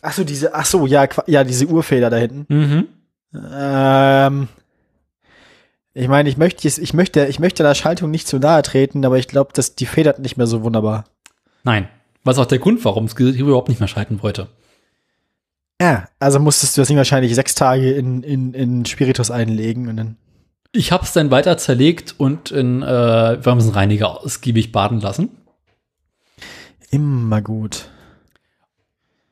Ach 0.02 0.12
so, 0.12 0.24
diese, 0.24 0.54
ach 0.54 0.66
so, 0.66 0.86
ja, 0.86 1.08
ja, 1.26 1.44
diese 1.44 1.66
Urfeder 1.66 2.10
da 2.10 2.16
hinten. 2.16 2.46
Mhm. 2.48 2.88
Ähm, 3.52 4.48
ich 5.94 6.08
meine, 6.08 6.28
ich 6.28 6.36
möchte, 6.36 6.64
jetzt- 6.64 6.78
ich 6.78 6.92
möchte, 6.92 7.26
ich 7.26 7.38
möchte 7.38 7.62
der 7.62 7.74
Schaltung 7.74 8.10
nicht 8.10 8.28
zu 8.28 8.38
nahe 8.38 8.62
treten, 8.62 9.04
aber 9.04 9.18
ich 9.18 9.28
glaube, 9.28 9.52
dass 9.54 9.74
die 9.76 9.86
federt 9.86 10.18
nicht 10.18 10.36
mehr 10.36 10.46
so 10.46 10.62
wunderbar. 10.62 11.04
Nein. 11.62 11.88
Was 12.24 12.38
auch 12.38 12.46
der 12.46 12.58
Grund, 12.58 12.84
warum 12.84 13.06
Gerät 13.06 13.36
überhaupt 13.36 13.68
nicht 13.68 13.80
mehr 13.80 13.88
schalten 13.88 14.22
wollte. 14.22 14.48
Ja, 15.80 16.08
also 16.20 16.38
musstest 16.38 16.76
du 16.76 16.80
das 16.80 16.88
Ding 16.88 16.96
wahrscheinlich 16.96 17.34
sechs 17.34 17.54
Tage 17.54 17.92
in, 17.92 18.22
in, 18.22 18.54
in 18.54 18.84
Spiritus 18.86 19.30
einlegen 19.30 19.88
und 19.88 19.96
dann. 19.96 20.16
Ich 20.72 20.90
habe 20.92 21.04
es 21.04 21.12
dann 21.12 21.30
weiter 21.30 21.56
zerlegt 21.58 22.14
und 22.18 22.50
in 22.50 22.82
äh, 22.82 22.86
Wärmsenreiniger 23.44 24.20
ausgiebig 24.22 24.72
baden 24.72 25.00
lassen. 25.00 25.30
Immer 26.90 27.42
gut. 27.42 27.88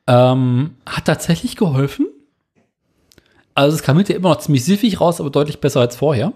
Ähm, 0.07 0.75
hat 0.85 1.05
tatsächlich 1.05 1.55
geholfen. 1.55 2.07
Also 3.55 3.75
es 3.75 3.83
kam 3.83 3.97
hinterher 3.97 4.19
immer 4.19 4.29
noch 4.29 4.39
ziemlich 4.39 4.65
siffig 4.65 4.99
raus, 4.99 5.19
aber 5.19 5.29
deutlich 5.29 5.61
besser 5.61 5.79
als 5.79 5.95
vorher. 5.95 6.33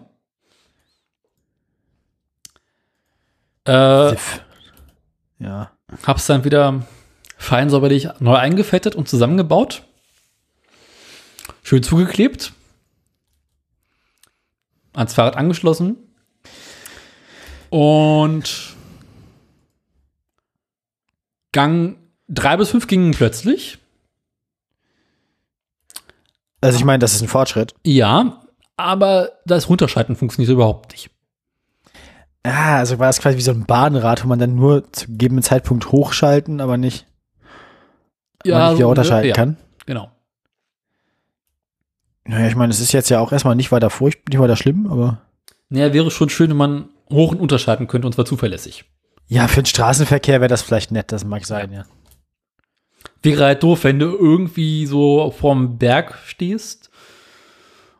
Äh, 3.65 4.10
Siff. 4.10 4.41
Ja. 5.39 5.72
hab's 6.03 6.27
dann 6.27 6.44
wieder 6.45 6.85
fein 7.38 7.69
säuberlich 7.69 8.10
neu 8.19 8.35
eingefettet 8.35 8.95
und 8.95 9.10
zusammengebaut. 9.10 9.84
Schön 11.64 11.84
zugeklebt. 11.84 12.53
Ans 14.94 15.14
Fahrrad 15.14 15.35
angeschlossen. 15.35 15.98
Und 17.69 18.76
Gang 21.51 21.97
drei 22.27 22.57
bis 22.57 22.69
fünf 22.69 22.87
gingen 22.87 23.11
plötzlich. 23.11 23.79
Also 26.61 26.77
ich 26.77 26.85
meine, 26.85 26.99
das 26.99 27.13
ist 27.13 27.21
ein 27.21 27.27
Fortschritt. 27.27 27.73
Ja, 27.85 28.41
aber 28.77 29.31
das 29.45 29.69
Runterschalten 29.69 30.15
funktioniert 30.15 30.51
überhaupt 30.51 30.91
nicht. 30.91 31.09
Ah, 32.43 32.77
also 32.77 32.99
war 32.99 33.07
das 33.07 33.19
quasi 33.19 33.37
wie 33.37 33.41
so 33.41 33.51
ein 33.51 33.65
Bahnrad, 33.65 34.23
wo 34.23 34.27
man 34.27 34.39
dann 34.39 34.55
nur 34.55 34.91
zu 34.93 35.07
gegebenen 35.07 35.43
Zeitpunkt 35.43 35.91
hochschalten, 35.91 36.61
aber 36.61 36.77
nicht, 36.77 37.05
aber 38.45 38.69
nicht 38.69 38.77
wieder 38.77 38.87
runterschalten 38.87 39.29
ja, 39.29 39.35
kann. 39.35 39.57
Genau. 39.85 40.11
Naja, 42.25 42.47
ich 42.47 42.55
meine, 42.55 42.71
es 42.71 42.79
ist 42.79 42.91
jetzt 42.91 43.09
ja 43.09 43.19
auch 43.19 43.31
erstmal 43.31 43.55
nicht 43.55 43.71
weiter 43.71 43.89
furcht, 43.89 44.29
nicht 44.29 44.39
weiter 44.39 44.55
schlimm, 44.55 44.87
aber 44.87 45.21
Naja, 45.69 45.93
wäre 45.93 46.11
schon 46.11 46.29
schön, 46.29 46.49
wenn 46.49 46.57
man 46.57 46.89
hoch 47.09 47.31
und 47.31 47.39
unterschalten 47.39 47.87
könnte 47.87 48.07
und 48.07 48.13
zwar 48.13 48.25
zuverlässig. 48.25 48.85
Ja, 49.27 49.47
für 49.47 49.61
den 49.61 49.65
Straßenverkehr 49.65 50.39
wäre 50.41 50.49
das 50.49 50.61
vielleicht 50.61 50.91
nett, 50.91 51.11
das 51.11 51.25
mag 51.25 51.45
sein, 51.45 51.71
ja. 51.71 51.85
Wäre 53.21 53.45
halt 53.45 53.63
doof, 53.63 53.83
wenn 53.83 53.99
du 53.99 54.15
irgendwie 54.15 54.85
so 54.85 55.31
vorm 55.31 55.77
Berg 55.77 56.17
stehst 56.25 56.89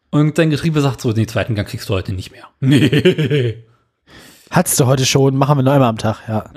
und 0.10 0.38
dein 0.38 0.50
Getriebe 0.50 0.82
sagt 0.82 1.02
so, 1.02 1.12
den 1.12 1.28
zweiten 1.28 1.56
Gang 1.56 1.68
kriegst 1.68 1.90
du 1.90 1.94
heute 1.94 2.14
nicht 2.14 2.32
mehr. 2.32 2.46
Nee. 2.60 3.64
Hattest 4.50 4.80
du 4.80 4.86
heute 4.86 5.06
schon, 5.06 5.36
machen 5.36 5.58
wir 5.58 5.64
noch 5.64 5.74
einmal 5.74 5.90
am 5.90 5.98
Tag, 5.98 6.22
ja. 6.28 6.50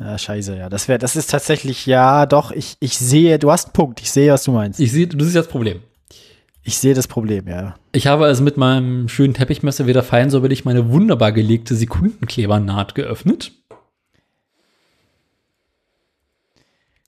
Ja, 0.00 0.18
scheiße, 0.18 0.56
ja. 0.56 0.68
Das 0.68 0.88
wäre, 0.88 0.98
das 0.98 1.14
ist 1.14 1.30
tatsächlich, 1.30 1.86
ja, 1.86 2.26
doch, 2.26 2.50
ich, 2.50 2.76
ich 2.80 2.98
sehe, 2.98 3.38
du 3.38 3.52
hast 3.52 3.66
einen 3.66 3.72
Punkt, 3.72 4.00
ich 4.00 4.10
sehe, 4.10 4.32
was 4.32 4.42
du 4.42 4.50
meinst. 4.50 4.80
Ich 4.80 4.90
sehe, 4.90 5.06
du 5.06 5.24
siehst 5.24 5.36
das 5.36 5.46
Problem. 5.48 5.82
Ich 6.64 6.78
sehe 6.78 6.94
das 6.94 7.08
Problem, 7.08 7.48
ja. 7.48 7.74
Ich 7.90 8.06
habe 8.06 8.24
also 8.26 8.42
mit 8.42 8.56
meinem 8.56 9.08
schönen 9.08 9.34
Teppichmesser 9.34 9.86
wieder 9.86 10.02
fein 10.02 10.30
säuberlich 10.30 10.64
meine 10.64 10.90
wunderbar 10.90 11.32
gelegte 11.32 11.74
Sekundenklebernaht 11.74 12.94
geöffnet. 12.94 13.52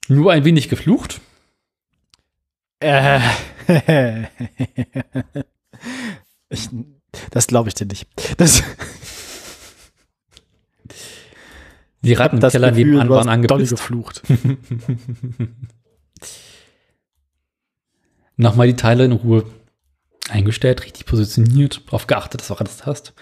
Nur 0.09 0.33
ein 0.33 0.45
wenig 0.45 0.69
geflucht. 0.69 1.21
Äh, 2.81 3.21
ich, 6.49 6.69
das 7.31 7.47
glaube 7.47 7.69
ich 7.69 7.75
dir 7.75 7.87
nicht. 7.87 8.09
Das, 8.37 8.63
Die 12.03 12.13
Ratten 12.13 12.37
im 12.37 12.41
das 12.41 12.53
Keller 12.53 12.71
Gefühl, 12.71 12.85
nebenan 12.87 13.09
waren 13.09 13.27
doll 13.27 13.33
angepisst. 13.33 13.71
geflucht. 13.73 14.23
Nochmal 18.37 18.67
die 18.67 18.77
Teile 18.77 19.05
in 19.05 19.13
Ruhe 19.13 19.45
eingestellt, 20.29 20.85
richtig 20.85 21.07
positioniert, 21.07 21.83
darauf 21.87 22.07
geachtet, 22.07 22.41
dass 22.41 22.49
du 22.49 22.55
auch 22.55 22.61
alles 22.61 22.87
hast. 22.87 23.15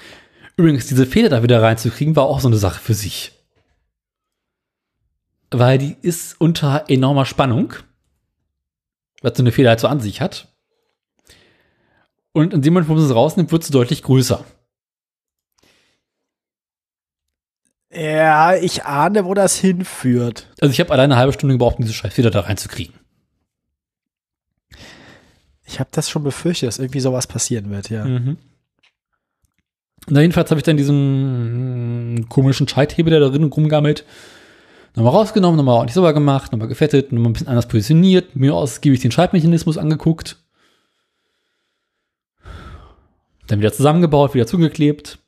Übrigens, 0.57 0.87
diese 0.87 1.07
Feder 1.07 1.29
da 1.29 1.43
wieder 1.43 1.63
reinzukriegen, 1.63 2.17
war 2.17 2.25
auch 2.25 2.41
so 2.41 2.49
eine 2.49 2.57
Sache 2.57 2.81
für 2.81 2.95
sich. 2.95 3.33
Weil 5.51 5.79
die 5.79 5.97
ist 6.01 6.41
unter 6.41 6.85
enormer 6.89 7.27
Spannung, 7.27 7.75
was 9.21 9.37
so 9.37 9.43
eine 9.43 9.53
Feder 9.53 9.71
halt 9.71 9.81
so 9.81 9.89
an 9.89 10.01
sich 10.01 10.21
hat. 10.21 10.49
Und 12.33 12.55
in 12.55 12.63
dem 12.63 12.73
Moment, 12.73 12.89
wo 12.89 12.95
man 12.95 13.07
sie 13.07 13.15
rausnimmt, 13.15 13.53
wird 13.53 13.65
sie 13.65 13.73
deutlich 13.73 14.03
größer. 14.03 14.45
Ja, 17.93 18.55
ich 18.55 18.87
ahne, 18.87 19.27
wo 19.27 19.35
das 19.35 19.59
hinführt. 19.59 20.49
Also 20.61 20.73
ich 20.73 20.81
habe 20.81 20.91
alleine 20.93 21.13
eine 21.13 21.21
halbe 21.21 21.35
Stunde 21.35 21.55
gebraucht, 21.55 21.77
um 21.77 21.85
diese 21.85 21.95
scheiß 21.95 22.15
Feder 22.15 22.31
da 22.31 22.41
reinzukriegen. 22.41 22.95
Ich 25.65 25.81
habe 25.81 25.91
das 25.93 26.11
schon 26.11 26.25
befürchtet, 26.25 26.69
dass 26.69 26.79
irgendwie 26.79 27.01
sowas 27.01 27.27
passieren 27.27 27.71
wird, 27.71 27.91
ja. 27.91 28.05
Mhm. 28.05 28.37
Na, 30.09 30.21
jedenfalls 30.21 30.51
habe 30.51 30.59
ich 30.59 30.65
dann 30.65 30.77
diesen 30.77 32.15
mm, 32.15 32.29
komischen 32.29 32.67
Scheithebel, 32.67 33.11
der 33.11 33.21
da 33.21 33.29
drin 33.29 33.45
rumgammelt, 33.45 34.05
nochmal 34.97 35.13
rausgenommen, 35.13 35.57
nochmal 35.57 35.77
ordentlich 35.77 35.95
sauber 35.95 36.13
gemacht, 36.13 36.51
nochmal 36.51 36.69
gefettet, 36.69 37.13
nochmal 37.13 37.31
ein 37.31 37.33
bisschen 37.35 37.49
anders 37.49 37.69
positioniert, 37.69 38.35
mir 38.35 38.55
ausgiebig 38.55 39.01
den 39.01 39.13
Schaltmechanismus 39.13 39.79
angeguckt. 39.79 40.39
Dann 43.47 43.61
wieder 43.61 43.73
zusammengebaut, 43.73 44.35
wieder 44.35 44.47
zugeklebt. 44.47 45.19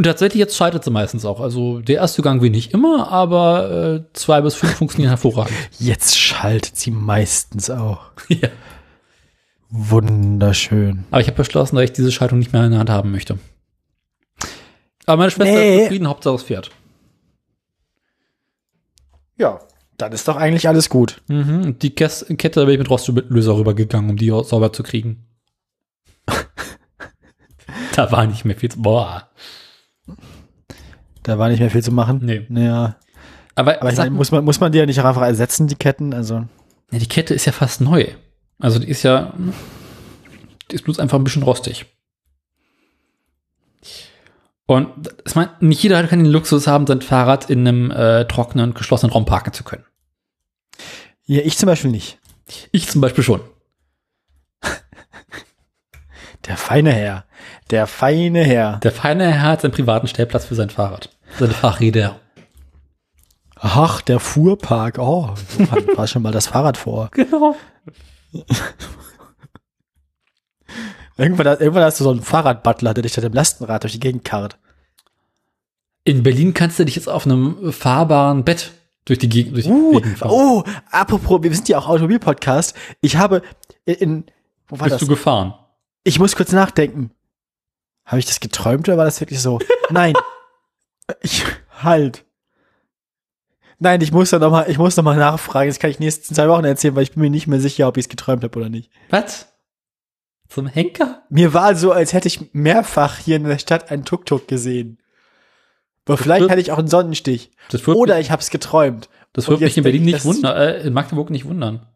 Und 0.00 0.04
tatsächlich, 0.04 0.38
jetzt 0.40 0.56
scheitert 0.56 0.82
sie 0.82 0.90
meistens 0.90 1.26
auch. 1.26 1.40
Also 1.40 1.80
der 1.80 1.96
erste 1.96 2.22
Gang 2.22 2.40
will 2.40 2.48
nicht 2.48 2.72
immer, 2.72 3.12
aber 3.12 3.70
äh, 3.70 4.02
zwei 4.14 4.40
bis 4.40 4.54
fünf 4.54 4.72
funktionieren 4.76 5.10
hervorragend. 5.10 5.52
Jetzt 5.78 6.18
schaltet 6.18 6.74
sie 6.74 6.90
meistens 6.90 7.68
auch. 7.68 8.00
ja. 8.30 8.48
Wunderschön. 9.68 11.04
Aber 11.10 11.20
ich 11.20 11.26
habe 11.26 11.36
beschlossen, 11.36 11.76
dass 11.76 11.84
ich 11.84 11.92
diese 11.92 12.10
Schaltung 12.12 12.38
nicht 12.38 12.50
mehr 12.54 12.64
in 12.64 12.70
der 12.70 12.80
Hand 12.80 12.88
haben 12.88 13.10
möchte. 13.10 13.38
Aber 15.04 15.18
meine 15.18 15.30
Schwester 15.30 15.52
Nee. 15.52 15.76
ist 15.76 15.82
zufrieden, 15.84 16.08
Hauptsache 16.08 16.34
es 16.36 16.42
fährt. 16.44 16.70
Ja, 19.36 19.60
dann 19.98 20.12
ist 20.12 20.26
doch 20.28 20.36
eigentlich 20.36 20.66
alles 20.66 20.88
gut. 20.88 21.20
Mhm. 21.28 21.78
Die 21.78 21.90
Kette 21.94 22.50
da 22.54 22.64
bin 22.64 22.72
ich 22.72 22.78
mit 22.78 22.88
Rostlöser 22.88 23.54
rübergegangen, 23.54 24.08
um 24.08 24.16
die 24.16 24.32
au- 24.32 24.44
sauber 24.44 24.72
zu 24.72 24.82
kriegen. 24.82 25.26
da 27.96 28.10
war 28.10 28.24
nicht 28.26 28.46
mehr 28.46 28.56
viel 28.56 28.70
zu. 28.70 28.80
Boah. 28.80 29.26
Da 31.22 31.38
war 31.38 31.48
nicht 31.48 31.60
mehr 31.60 31.70
viel 31.70 31.82
zu 31.82 31.92
machen. 31.92 32.20
Nee. 32.22 32.46
Naja. 32.48 32.96
Aber, 33.54 33.80
Aber 33.80 33.92
ich 33.92 33.98
meine, 33.98 34.10
muss 34.10 34.30
man, 34.30 34.44
muss 34.44 34.60
man 34.60 34.72
die 34.72 34.78
ja 34.78 34.86
nicht 34.86 35.02
einfach 35.02 35.22
ersetzen, 35.22 35.66
die 35.66 35.74
Ketten? 35.74 36.14
Also. 36.14 36.46
ja, 36.90 36.98
die 36.98 37.08
Kette 37.08 37.34
ist 37.34 37.44
ja 37.44 37.52
fast 37.52 37.80
neu. 37.80 38.06
Also 38.58 38.78
die 38.78 38.88
ist 38.88 39.02
ja. 39.02 39.34
Die 40.70 40.74
ist 40.74 40.84
bloß 40.84 40.98
einfach 40.98 41.18
ein 41.18 41.24
bisschen 41.24 41.42
rostig. 41.42 41.86
Und 44.66 45.12
ich 45.26 45.34
meine, 45.34 45.50
nicht 45.58 45.82
jeder 45.82 46.06
kann 46.06 46.22
den 46.22 46.30
Luxus 46.30 46.68
haben, 46.68 46.86
sein 46.86 47.02
Fahrrad 47.02 47.50
in 47.50 47.66
einem 47.66 47.90
äh, 47.90 48.24
trockenen, 48.26 48.72
geschlossenen 48.72 49.12
Raum 49.12 49.24
parken 49.24 49.52
zu 49.52 49.64
können. 49.64 49.84
Ja, 51.26 51.40
ich 51.40 51.58
zum 51.58 51.66
Beispiel 51.66 51.90
nicht. 51.90 52.20
Ich 52.70 52.88
zum 52.88 53.00
Beispiel 53.00 53.24
schon. 53.24 53.40
Der 56.46 56.56
feine 56.56 56.92
Herr. 56.92 57.24
Der 57.70 57.86
feine 57.86 58.42
Herr. 58.42 58.78
Der 58.78 58.92
feine 58.92 59.30
Herr 59.32 59.42
hat 59.42 59.60
seinen 59.60 59.72
privaten 59.72 60.06
Stellplatz 60.08 60.44
für 60.46 60.54
sein 60.54 60.70
Fahrrad. 60.70 61.10
Seine 61.38 61.52
Fahrräder. 61.54 62.18
Ach, 63.56 64.00
der 64.00 64.18
Fuhrpark. 64.20 64.98
Oh, 64.98 65.34
war- 65.96 66.06
schon 66.06 66.22
mal 66.22 66.32
das 66.32 66.46
Fahrrad 66.48 66.76
vor. 66.76 67.10
Genau. 67.14 67.54
Irgendwann, 71.16 71.46
irgendwann 71.46 71.82
hast 71.84 72.00
du 72.00 72.04
so 72.04 72.10
einen 72.10 72.22
Fahrradbutler, 72.22 72.94
der 72.94 73.02
dich 73.02 73.12
da 73.12 73.20
dem 73.20 73.32
Lastenrad 73.34 73.82
durch 73.82 73.92
die 73.92 74.00
Gegend 74.00 74.24
karrt. 74.24 74.58
In 76.04 76.22
Berlin 76.22 76.54
kannst 76.54 76.78
du 76.78 76.84
dich 76.84 76.96
jetzt 76.96 77.08
auf 77.08 77.26
einem 77.26 77.72
fahrbaren 77.72 78.44
Bett 78.44 78.72
durch 79.04 79.18
die 79.18 79.28
Gegend, 79.28 79.54
durch 79.56 79.66
die 79.66 79.72
Uh, 79.72 79.92
Gegend 80.00 80.18
fahren. 80.18 80.30
oh, 80.32 80.64
apropos, 80.90 81.42
wir 81.42 81.54
sind 81.54 81.68
ja 81.68 81.78
auch 81.78 81.88
Automobil-Podcast. 81.88 82.74
Ich 83.02 83.16
habe 83.16 83.42
in, 83.84 83.94
in 83.96 84.24
wo 84.68 84.78
war 84.78 84.84
Bist 84.84 84.94
das? 84.94 85.00
du 85.00 85.06
gefahren? 85.08 85.52
Ich 86.04 86.18
muss 86.18 86.34
kurz 86.36 86.52
nachdenken. 86.52 87.10
Habe 88.10 88.18
ich 88.18 88.26
das 88.26 88.40
geträumt 88.40 88.88
oder 88.88 88.98
war 88.98 89.04
das 89.04 89.20
wirklich 89.20 89.40
so? 89.40 89.60
Nein. 89.90 90.14
Ich, 91.22 91.44
halt. 91.82 92.24
Nein, 93.78 94.00
ich 94.00 94.12
muss 94.12 94.30
da 94.30 94.38
noch 94.38 94.50
mal, 94.50 94.68
ich 94.68 94.78
muss 94.78 94.96
noch 94.96 95.04
mal 95.04 95.16
nachfragen. 95.16 95.68
Das 95.70 95.78
kann 95.78 95.90
ich 95.90 96.00
nächsten 96.00 96.34
zwei 96.34 96.48
Wochen 96.48 96.64
erzählen, 96.64 96.94
weil 96.96 97.04
ich 97.04 97.12
bin 97.12 97.22
mir 97.22 97.30
nicht 97.30 97.46
mehr 97.46 97.60
sicher, 97.60 97.88
ob 97.88 97.96
ich 97.96 98.04
es 98.04 98.08
geträumt 98.08 98.42
habe 98.44 98.58
oder 98.58 98.68
nicht. 98.68 98.90
Was? 99.10 99.46
Zum 100.48 100.66
Henker? 100.66 101.22
Mir 101.30 101.54
war 101.54 101.74
so, 101.76 101.92
als 101.92 102.12
hätte 102.12 102.26
ich 102.28 102.52
mehrfach 102.52 103.18
hier 103.18 103.36
in 103.36 103.44
der 103.44 103.58
Stadt 103.58 103.90
einen 103.90 104.04
Tuk-Tuk 104.04 104.48
gesehen. 104.48 104.98
Aber 106.06 106.18
vielleicht 106.18 106.40
wird- 106.40 106.50
hatte 106.50 106.60
ich 106.60 106.72
auch 106.72 106.78
einen 106.78 106.88
Sonnenstich. 106.88 107.52
Das 107.70 107.86
Oder 107.86 108.18
ich 108.18 108.32
habe 108.32 108.42
es 108.42 108.50
geträumt. 108.50 109.08
das 109.32 109.46
wird 109.48 109.60
mich 109.60 109.76
in 109.76 109.84
Berlin 109.84 110.02
nicht 110.04 110.16
das- 110.16 110.24
wundern, 110.24 110.56
äh, 110.56 110.80
in 110.80 110.92
Magdeburg 110.92 111.30
nicht 111.30 111.44
wundern. 111.44 111.86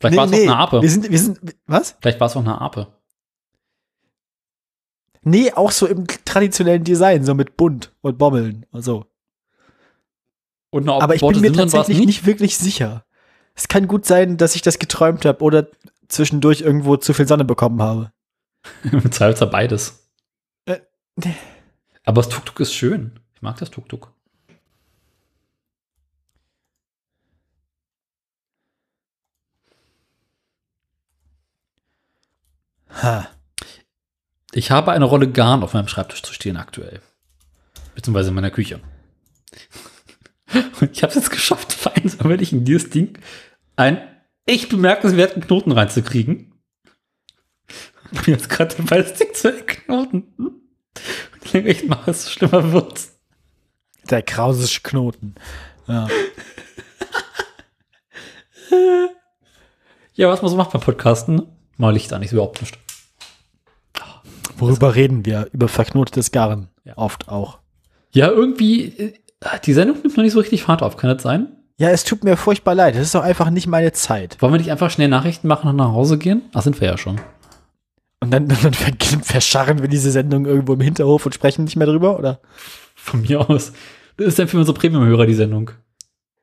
Vielleicht 0.00 0.16
war 0.16 0.24
es 0.26 0.32
auch 0.32 0.36
eine 0.36 0.56
Ape. 0.56 0.82
Wir 0.82 0.90
sind, 0.90 1.08
wir 1.10 1.18
sind, 1.18 1.38
was? 1.66 1.96
Vielleicht 2.00 2.18
war 2.20 2.26
es 2.26 2.36
auch 2.36 2.40
eine 2.40 2.60
Ape. 2.60 2.88
Nee, 5.28 5.52
auch 5.52 5.72
so 5.72 5.88
im 5.88 6.06
traditionellen 6.24 6.84
Design, 6.84 7.24
so 7.24 7.34
mit 7.34 7.56
bunt 7.56 7.92
und 8.00 8.16
Bommeln 8.16 8.64
und 8.70 8.82
so. 8.82 9.06
Und 10.70 10.88
Aber 10.88 11.16
ich 11.16 11.20
bin 11.20 11.40
mir 11.40 11.52
tatsächlich 11.52 11.98
nicht 11.98 12.26
wirklich 12.26 12.56
sicher. 12.56 13.04
Es 13.56 13.66
kann 13.66 13.88
gut 13.88 14.06
sein, 14.06 14.36
dass 14.36 14.54
ich 14.54 14.62
das 14.62 14.78
geträumt 14.78 15.24
habe 15.24 15.42
oder 15.42 15.66
zwischendurch 16.06 16.60
irgendwo 16.60 16.96
zu 16.96 17.12
viel 17.12 17.26
Sonne 17.26 17.44
bekommen 17.44 17.82
habe. 17.82 18.12
Im 18.84 19.10
Zweifelsfall 19.10 19.48
beides. 19.48 20.08
Äh, 20.66 20.78
nee. 21.16 21.34
Aber 22.04 22.22
das 22.22 22.28
Tuk-Tuk 22.28 22.60
ist 22.60 22.72
schön. 22.72 23.18
Ich 23.34 23.42
mag 23.42 23.58
das 23.58 23.72
Tuk-Tuk. 23.72 24.12
Ha. 33.02 33.35
Ich 34.56 34.70
habe 34.70 34.92
eine 34.92 35.04
Rolle 35.04 35.30
Garn 35.30 35.62
auf 35.62 35.74
meinem 35.74 35.86
Schreibtisch 35.86 36.22
zu 36.22 36.32
stehen 36.32 36.56
aktuell. 36.56 37.02
Beziehungsweise 37.94 38.30
in 38.30 38.36
meiner 38.36 38.50
Küche. 38.50 38.80
Und 40.80 40.92
ich 40.92 41.02
habe 41.02 41.10
es 41.10 41.16
jetzt 41.16 41.30
geschafft, 41.30 41.72
vereinsamlich 41.74 42.54
in 42.54 42.64
dieses 42.64 42.88
Ding 42.88 43.18
einen 43.76 43.98
echt 44.46 44.70
bemerkenswerten 44.70 45.42
Knoten 45.42 45.72
reinzukriegen. 45.72 46.54
Ich 48.12 48.22
bin 48.22 48.32
jetzt 48.32 48.48
gerade 48.48 48.74
dabei, 48.74 49.02
das 49.02 49.12
Ding 49.12 49.34
zu 49.34 49.54
entknoten. 49.54 50.22
Und 50.38 51.44
ich 51.44 51.50
denke, 51.50 51.70
ich 51.70 51.86
mache 51.86 52.10
es, 52.10 52.32
schlimmer 52.32 52.72
wird's. 52.72 53.14
Der 54.08 54.22
krausische 54.22 54.80
Knoten. 54.80 55.34
Ja. 55.86 56.08
Ja, 60.14 60.30
was 60.30 60.40
man 60.40 60.50
so 60.50 60.56
macht 60.56 60.72
beim 60.72 60.80
Podcasten, 60.80 61.42
mal 61.76 61.92
Licht 61.92 62.10
an, 62.14 62.22
ist 62.22 62.32
überhaupt 62.32 62.62
nicht. 62.62 62.78
Worüber 64.58 64.94
reden 64.94 65.24
wir? 65.26 65.48
Über 65.52 65.68
verknotetes 65.68 66.32
Garn. 66.32 66.68
Ja. 66.84 66.96
Oft 66.96 67.28
auch. 67.28 67.58
Ja, 68.12 68.28
irgendwie, 68.30 68.84
äh, 68.98 69.12
die 69.64 69.72
Sendung 69.74 69.98
nimmt 70.02 70.16
noch 70.16 70.24
nicht 70.24 70.32
so 70.32 70.40
richtig 70.40 70.62
Fahrt 70.62 70.82
auf, 70.82 70.96
kann 70.96 71.10
das 71.10 71.22
sein? 71.22 71.48
Ja, 71.78 71.90
es 71.90 72.04
tut 72.04 72.24
mir 72.24 72.36
furchtbar 72.38 72.74
leid. 72.74 72.94
Das 72.94 73.02
ist 73.02 73.14
doch 73.14 73.22
einfach 73.22 73.50
nicht 73.50 73.66
meine 73.66 73.92
Zeit. 73.92 74.40
Wollen 74.40 74.54
wir 74.54 74.58
nicht 74.58 74.70
einfach 74.70 74.90
schnell 74.90 75.08
Nachrichten 75.08 75.46
machen 75.48 75.68
und 75.68 75.76
nach 75.76 75.92
Hause 75.92 76.16
gehen? 76.16 76.42
Ach, 76.54 76.62
sind 76.62 76.80
wir 76.80 76.88
ja 76.88 76.96
schon. 76.96 77.20
Und 78.20 78.30
dann, 78.30 78.48
dann 78.62 78.72
ver- 78.72 78.92
verscharren 79.22 79.82
wir 79.82 79.88
diese 79.88 80.10
Sendung 80.10 80.46
irgendwo 80.46 80.72
im 80.72 80.80
Hinterhof 80.80 81.26
und 81.26 81.34
sprechen 81.34 81.64
nicht 81.64 81.76
mehr 81.76 81.86
drüber, 81.86 82.18
oder? 82.18 82.40
Von 82.94 83.20
mir 83.22 83.48
aus. 83.50 83.72
Das 84.16 84.28
ist 84.28 84.38
dann 84.38 84.48
für 84.48 84.56
unsere 84.58 84.76
Premium-Hörer 84.78 85.26
die 85.26 85.34
Sendung. 85.34 85.70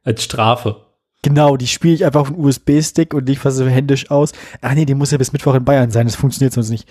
Als 0.03 0.23
Strafe. 0.23 0.85
Genau, 1.23 1.55
die 1.57 1.67
spiele 1.67 1.93
ich 1.95 2.05
einfach 2.05 2.19
auf 2.21 2.27
einen 2.27 2.43
USB-Stick 2.43 3.13
und 3.13 3.27
ich 3.29 3.39
fasse 3.39 3.67
händisch 3.69 4.11
aus. 4.11 4.33
Ach 4.61 4.73
nee, 4.75 4.85
die 4.85 4.93
muss 4.93 5.09
ja 5.11 5.17
bis 5.17 5.31
Mittwoch 5.31 5.55
in 5.55 5.63
Bayern 5.65 5.89
sein. 5.89 6.05
Das 6.05 6.17
funktioniert 6.17 6.53
sonst 6.53 6.69
nicht. 6.69 6.87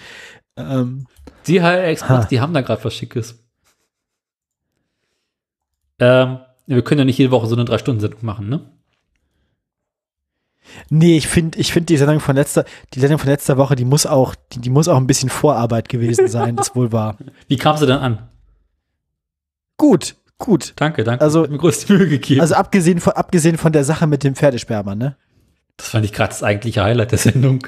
Ähm, 0.56 1.06
Die 1.46 1.58
Express, 1.58 2.08
Ha. 2.24 2.24
die 2.26 2.40
haben 2.40 2.52
da 2.54 2.60
gerade 2.60 2.84
was 2.84 2.94
Schickes. 2.94 3.38
Ähm, 5.98 6.38
wir 6.66 6.82
können 6.82 7.00
ja 7.00 7.04
nicht 7.04 7.18
jede 7.18 7.30
Woche 7.30 7.46
so 7.46 7.54
eine 7.54 7.64
Drei-Stunden-Sendung 7.64 8.24
machen, 8.24 8.48
ne? 8.48 8.68
nee, 10.88 11.16
ich 11.16 11.26
finde, 11.28 11.58
ich 11.58 11.72
finde 11.72 11.86
die 11.86 11.96
Sendung 11.96 12.20
von 12.20 12.34
letzter, 12.36 12.64
die 12.94 13.00
Sendung 13.00 13.18
von 13.18 13.28
letzter 13.28 13.56
Woche, 13.56 13.74
die 13.76 13.84
muss 13.84 14.06
auch, 14.06 14.34
die, 14.52 14.60
die 14.60 14.70
muss 14.70 14.88
auch 14.88 14.96
ein 14.96 15.06
bisschen 15.06 15.28
Vorarbeit 15.28 15.88
gewesen 15.88 16.28
sein. 16.28 16.56
das 16.56 16.74
wohl 16.74 16.92
war. 16.92 17.18
Wie 17.48 17.56
kam 17.56 17.76
sie 17.76 17.86
denn 17.86 17.98
an? 17.98 18.28
Gut, 19.76 20.16
gut. 20.38 20.72
Danke, 20.76 21.04
danke. 21.04 21.22
Also- 21.24 21.46
mir 21.46 21.58
größte 21.58 21.92
Mühe 21.92 22.08
gegeben. 22.08 22.40
Also 22.40 22.54
abgesehen 22.54 23.00
von, 23.00 23.12
abgesehen 23.14 23.58
von 23.58 23.72
der 23.72 23.84
Sache 23.84 24.06
mit 24.06 24.22
dem 24.24 24.34
Pferdesperma, 24.34 24.94
ne? 24.94 25.16
das 25.76 25.88
fand 25.88 26.04
ich 26.04 26.12
gerade 26.12 26.28
das 26.30 26.42
eigentliche 26.42 26.82
Highlight 26.82 27.10
der 27.12 27.18
Sendung. 27.18 27.66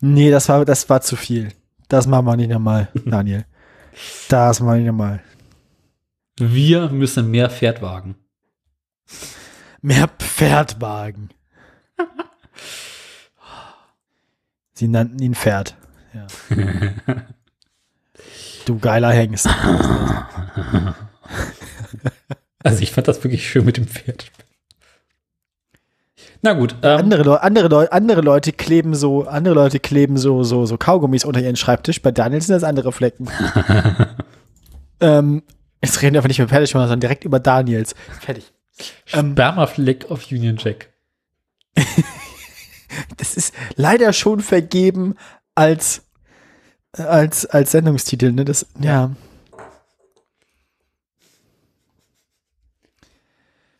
Nee, 0.00 0.30
das 0.30 0.48
war, 0.48 0.64
das 0.64 0.88
war 0.90 1.00
zu 1.00 1.16
viel. 1.16 1.52
Das 1.92 2.06
machen 2.06 2.24
wir 2.24 2.36
nicht 2.38 2.48
nochmal, 2.48 2.88
Daniel. 3.04 3.44
Das 4.30 4.60
machen 4.60 4.70
wir 4.70 4.76
nicht 4.78 4.86
nochmal. 4.86 5.22
Wir 6.38 6.88
müssen 6.88 7.30
mehr 7.30 7.50
Pferd 7.50 7.82
wagen. 7.82 8.14
Mehr 9.82 10.08
Pferdwagen. 10.08 11.28
Sie 14.72 14.88
nannten 14.88 15.18
ihn 15.18 15.34
Pferd. 15.34 15.76
Ja. 16.14 16.26
du 18.64 18.78
geiler 18.78 19.10
Hengst. 19.10 19.50
Also 22.60 22.82
ich 22.82 22.92
fand 22.92 23.06
das 23.06 23.22
wirklich 23.22 23.46
schön 23.46 23.66
mit 23.66 23.76
dem 23.76 23.86
Pferd. 23.86 24.32
Na 26.44 26.54
gut, 26.54 26.74
ähm, 26.82 26.98
Andere, 26.98 27.22
Leu 27.22 27.36
andere, 27.36 27.68
Leu 27.68 27.86
andere 27.88 28.20
Leute 28.20 28.52
kleben 28.52 28.96
so, 28.96 29.22
andere 29.26 29.54
Leute 29.54 29.78
kleben 29.78 30.16
so, 30.16 30.42
so, 30.42 30.66
so 30.66 30.76
Kaugummis 30.76 31.24
unter 31.24 31.40
ihren 31.40 31.54
Schreibtisch. 31.54 32.02
Bei 32.02 32.10
Daniel 32.10 32.42
sind 32.42 32.54
das 32.54 32.64
andere 32.64 32.90
Flecken. 32.90 33.28
ähm, 35.00 35.44
jetzt 35.80 36.02
reden 36.02 36.14
wir 36.14 36.18
einfach 36.18 36.28
nicht 36.28 36.40
über 36.40 36.48
Pferdeschwimmer, 36.48 36.84
sondern 36.84 36.98
direkt 36.98 37.22
über 37.22 37.38
Daniels. 37.38 37.94
Fertig. 38.20 38.52
Ähm, 39.12 39.32
Spermafleck 39.32 40.10
auf 40.10 40.32
Union 40.32 40.56
Jack. 40.58 40.88
das 43.18 43.36
ist 43.36 43.54
leider 43.76 44.12
schon 44.12 44.40
vergeben 44.40 45.14
als, 45.54 46.02
als, 46.92 47.46
als 47.46 47.70
Sendungstitel, 47.70 48.32
ne? 48.32 48.44
Das, 48.44 48.66
ja. 48.80 49.12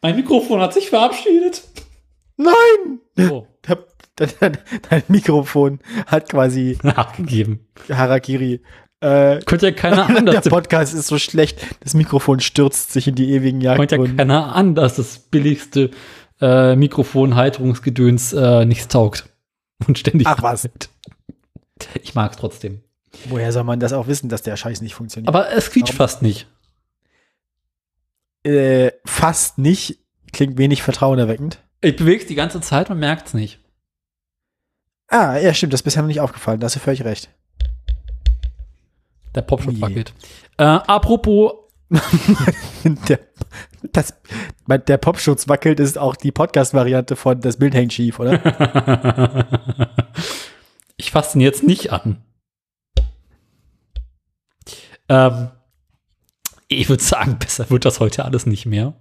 Mein 0.01 0.15
Mikrofon 0.15 0.61
hat 0.61 0.75
sich 0.75 0.91
verabschiedet. 0.91 1.63
Nein! 2.43 3.31
Oh, 3.31 3.47
Der, 4.19 4.29
dein, 4.91 5.03
Mikrofon 5.09 5.81
hat 6.07 6.29
quasi 6.31 6.79
nachgegeben. 6.83 7.67
Harakiri. 7.89 8.61
Äh, 9.01 9.41
Könnte 9.41 9.67
ja 9.69 9.73
keiner 9.73 10.07
der 10.09 10.17
anders. 10.19 10.49
Podcast 10.49 10.95
ist 10.95 11.07
so 11.09 11.19
schlecht, 11.19 11.67
das 11.81 11.95
Mikrofon 11.95 12.41
stürzt 12.41 12.93
sich 12.93 13.09
in 13.09 13.15
die 13.15 13.31
ewigen 13.33 13.61
Könnte 13.63 13.97
ja 13.97 14.07
keiner 14.17 14.55
anders 14.55 14.97
das 14.97 15.19
billigste 15.19 15.91
äh, 16.41 16.77
Mikrofon-Halterungsgedöns 16.77 18.33
äh, 18.33 18.65
nichts 18.65 18.89
taugt. 18.89 19.29
Und 19.87 19.99
ständig. 19.99 20.27
Ach 20.29 20.43
was. 20.43 20.69
Ich 22.03 22.15
mag 22.15 22.33
es 22.33 22.37
trotzdem. 22.37 22.83
Woher 23.29 23.51
soll 23.53 23.65
man 23.65 23.81
das 23.81 23.93
auch 23.93 24.07
wissen, 24.07 24.29
dass 24.29 24.43
der 24.43 24.57
Scheiß 24.57 24.81
nicht 24.83 24.95
funktioniert? 24.95 25.29
Aber 25.29 25.51
es 25.53 25.71
quietscht 25.71 25.95
fast 25.95 26.23
nicht. 26.23 26.47
äh, 28.45 28.93
fast 29.05 29.59
nicht. 29.59 29.99
Klingt 30.33 30.57
wenig 30.59 30.83
vertrauenerweckend. 30.83 31.59
Ich 31.83 31.97
bewege 31.97 32.23
es 32.23 32.29
die 32.29 32.35
ganze 32.37 32.61
Zeit 32.61 32.91
und 32.91 32.99
merkt 32.99 33.27
es 33.29 33.35
nicht. 33.35 33.59
Ah, 35.09 35.37
ja, 35.37 35.53
stimmt, 35.53 35.73
das 35.73 35.81
ist 35.81 35.85
bisher 35.85 36.03
noch 36.03 36.09
nicht 36.09 36.21
aufgefallen, 36.21 36.59
da 36.61 36.67
hast 36.67 36.77
du 36.77 36.81
völlig 36.81 37.05
recht. 37.05 37.29
Der 39.35 39.43
wackelt. 39.49 40.15
Äh, 40.59 40.63
apropos, 40.65 41.53
der, 43.09 43.19
das, 43.93 44.15
mein- 44.67 44.85
der 44.85 44.97
Popschutz 44.99 45.49
wackelt 45.49 45.81
ist 45.81 45.99
auch 45.99 46.17
die 46.17 46.33
Podcast-Variante 46.33 47.17
von 47.17 47.41
Das 47.41 47.59
Bild 47.59 47.75
hängt 47.75 47.93
schief, 47.93 48.19
oder? 48.21 49.89
ich 50.97 51.11
fasse 51.11 51.37
ihn 51.37 51.43
jetzt 51.43 51.63
nicht 51.63 51.93
an. 51.93 52.23
Ähm, 55.09 55.51
ich 56.69 56.89
würde 56.89 57.03
sagen, 57.03 57.39
besser 57.41 57.69
wird 57.71 57.85
das 57.85 58.01
heute 58.01 58.25
alles 58.25 58.47
nicht 58.47 58.67
mehr. 58.67 58.95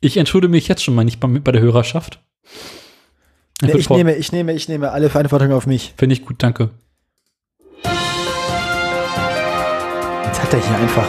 Ich 0.00 0.16
entschuldige 0.16 0.50
mich 0.50 0.68
jetzt 0.68 0.82
schon 0.84 0.94
mal 0.94 1.04
nicht 1.04 1.20
bei, 1.20 1.28
bei 1.28 1.52
der 1.52 1.62
Hörerschaft. 1.62 2.20
Nee, 3.62 3.72
ich 3.76 3.86
vor- 3.86 3.96
nehme, 3.96 4.14
ich 4.16 4.32
nehme, 4.32 4.52
ich 4.52 4.68
nehme 4.68 4.90
alle 4.90 5.08
Verantwortung 5.10 5.52
auf 5.52 5.66
mich. 5.66 5.94
Finde 5.96 6.14
ich 6.14 6.24
gut, 6.24 6.42
danke. 6.42 6.70
Jetzt 10.24 10.42
hat 10.42 10.52
er 10.52 10.60
hier 10.60 10.76
einfach. 10.76 11.06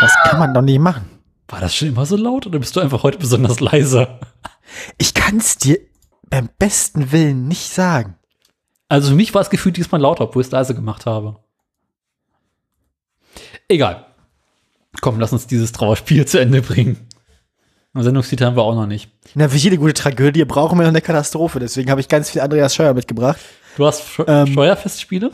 Das 0.00 0.12
kann 0.24 0.38
man 0.38 0.52
doch 0.54 0.62
nicht 0.62 0.78
machen. 0.78 1.10
War 1.48 1.60
das 1.60 1.74
schon 1.74 1.88
immer 1.88 2.04
so 2.06 2.16
laut 2.16 2.46
oder 2.46 2.58
bist 2.58 2.76
du 2.76 2.80
einfach 2.80 3.02
heute 3.02 3.18
besonders 3.18 3.60
leiser? 3.60 4.20
Ich 4.98 5.14
kann 5.14 5.38
es 5.38 5.56
dir 5.58 5.78
beim 6.28 6.48
besten 6.58 7.12
Willen 7.12 7.48
nicht 7.48 7.70
sagen. 7.72 8.16
Also 8.88 9.10
für 9.10 9.14
mich 9.16 9.32
war 9.34 9.40
es 9.42 9.50
gefühlt 9.50 9.76
diesmal 9.76 10.00
lauter, 10.00 10.24
obwohl 10.24 10.42
ich 10.42 10.48
es 10.48 10.52
leise 10.52 10.74
gemacht 10.74 11.06
habe. 11.06 11.38
Egal. 13.68 14.05
Komm, 15.00 15.20
lass 15.20 15.32
uns 15.32 15.46
dieses 15.46 15.72
Trauerspiel 15.72 16.26
zu 16.26 16.40
Ende 16.40 16.62
bringen. 16.62 17.06
Einen 17.94 18.04
Sendungstitel 18.04 18.44
haben 18.44 18.56
wir 18.56 18.62
auch 18.62 18.74
noch 18.74 18.86
nicht. 18.86 19.10
Na, 19.34 19.48
für 19.48 19.56
jede 19.56 19.78
gute 19.78 19.94
Tragödie 19.94 20.44
brauchen 20.44 20.78
wir 20.78 20.82
noch 20.82 20.90
eine 20.90 21.00
Katastrophe. 21.00 21.60
Deswegen 21.60 21.90
habe 21.90 22.00
ich 22.00 22.08
ganz 22.08 22.28
viel 22.28 22.42
Andreas 22.42 22.74
Scheuer 22.74 22.92
mitgebracht. 22.92 23.38
Du 23.76 23.86
hast 23.86 24.02
Sch 24.02 24.20
Ähm, 24.26 24.48
Steuerfestspiele? 24.48 25.30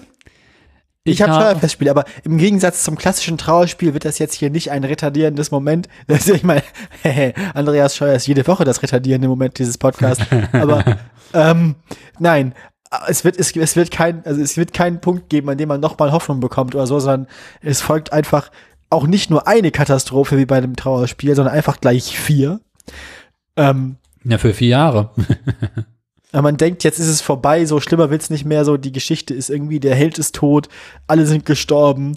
Ich, 1.04 1.20
habe 1.20 1.32
Steuerfestspiele, 1.32 1.90
aber 1.90 2.04
im 2.22 2.38
Gegensatz 2.38 2.84
zum 2.84 2.96
klassischen 2.96 3.36
Trauerspiel 3.36 3.92
wird 3.92 4.04
das 4.04 4.20
jetzt 4.20 4.34
hier 4.34 4.50
nicht 4.50 4.70
ein 4.70 4.84
retardierendes 4.84 5.50
Moment. 5.50 5.88
Das 6.06 6.28
ist, 6.28 6.36
ich 6.36 6.44
meine, 6.44 6.62
Andreas 7.54 7.96
Scheuer 7.96 8.14
ist 8.14 8.28
jede 8.28 8.46
Woche 8.46 8.64
das 8.64 8.80
retardierende 8.80 9.26
Moment 9.26 9.58
dieses 9.58 9.78
Podcasts. 9.78 10.24
aber 10.52 10.84
ähm, 11.34 11.74
nein, 12.20 12.54
es 13.08 13.24
wird, 13.24 13.38
es, 13.38 13.56
es 13.56 13.74
wird 13.74 13.90
kein, 13.90 14.24
also 14.24 14.40
es 14.40 14.56
wird 14.56 14.72
keinen 14.72 15.00
Punkt 15.00 15.28
geben, 15.30 15.48
an 15.48 15.58
dem 15.58 15.68
man 15.68 15.80
nochmal 15.80 16.12
Hoffnung 16.12 16.38
bekommt 16.38 16.76
oder 16.76 16.86
so, 16.86 17.00
sondern 17.00 17.26
es 17.60 17.80
folgt 17.80 18.12
einfach 18.12 18.50
auch 18.92 19.06
nicht 19.06 19.30
nur 19.30 19.46
eine 19.46 19.70
Katastrophe 19.70 20.38
wie 20.38 20.46
bei 20.46 20.58
einem 20.58 20.76
Trauerspiel, 20.76 21.34
sondern 21.34 21.54
einfach 21.54 21.80
gleich 21.80 22.16
vier. 22.16 22.60
Ähm, 23.56 23.96
Ja, 24.24 24.38
für 24.38 24.54
vier 24.54 24.68
Jahre. 24.68 25.10
aber 26.32 26.42
man 26.42 26.56
denkt, 26.56 26.84
jetzt 26.84 26.98
ist 26.98 27.08
es 27.08 27.20
vorbei, 27.20 27.64
so 27.64 27.80
schlimmer 27.80 28.10
wird's 28.10 28.30
nicht 28.30 28.44
mehr, 28.44 28.64
so 28.64 28.76
die 28.76 28.92
Geschichte 28.92 29.34
ist 29.34 29.50
irgendwie, 29.50 29.80
der 29.80 29.94
Held 29.94 30.18
ist 30.18 30.34
tot, 30.34 30.68
alle 31.06 31.26
sind 31.26 31.44
gestorben, 31.46 32.16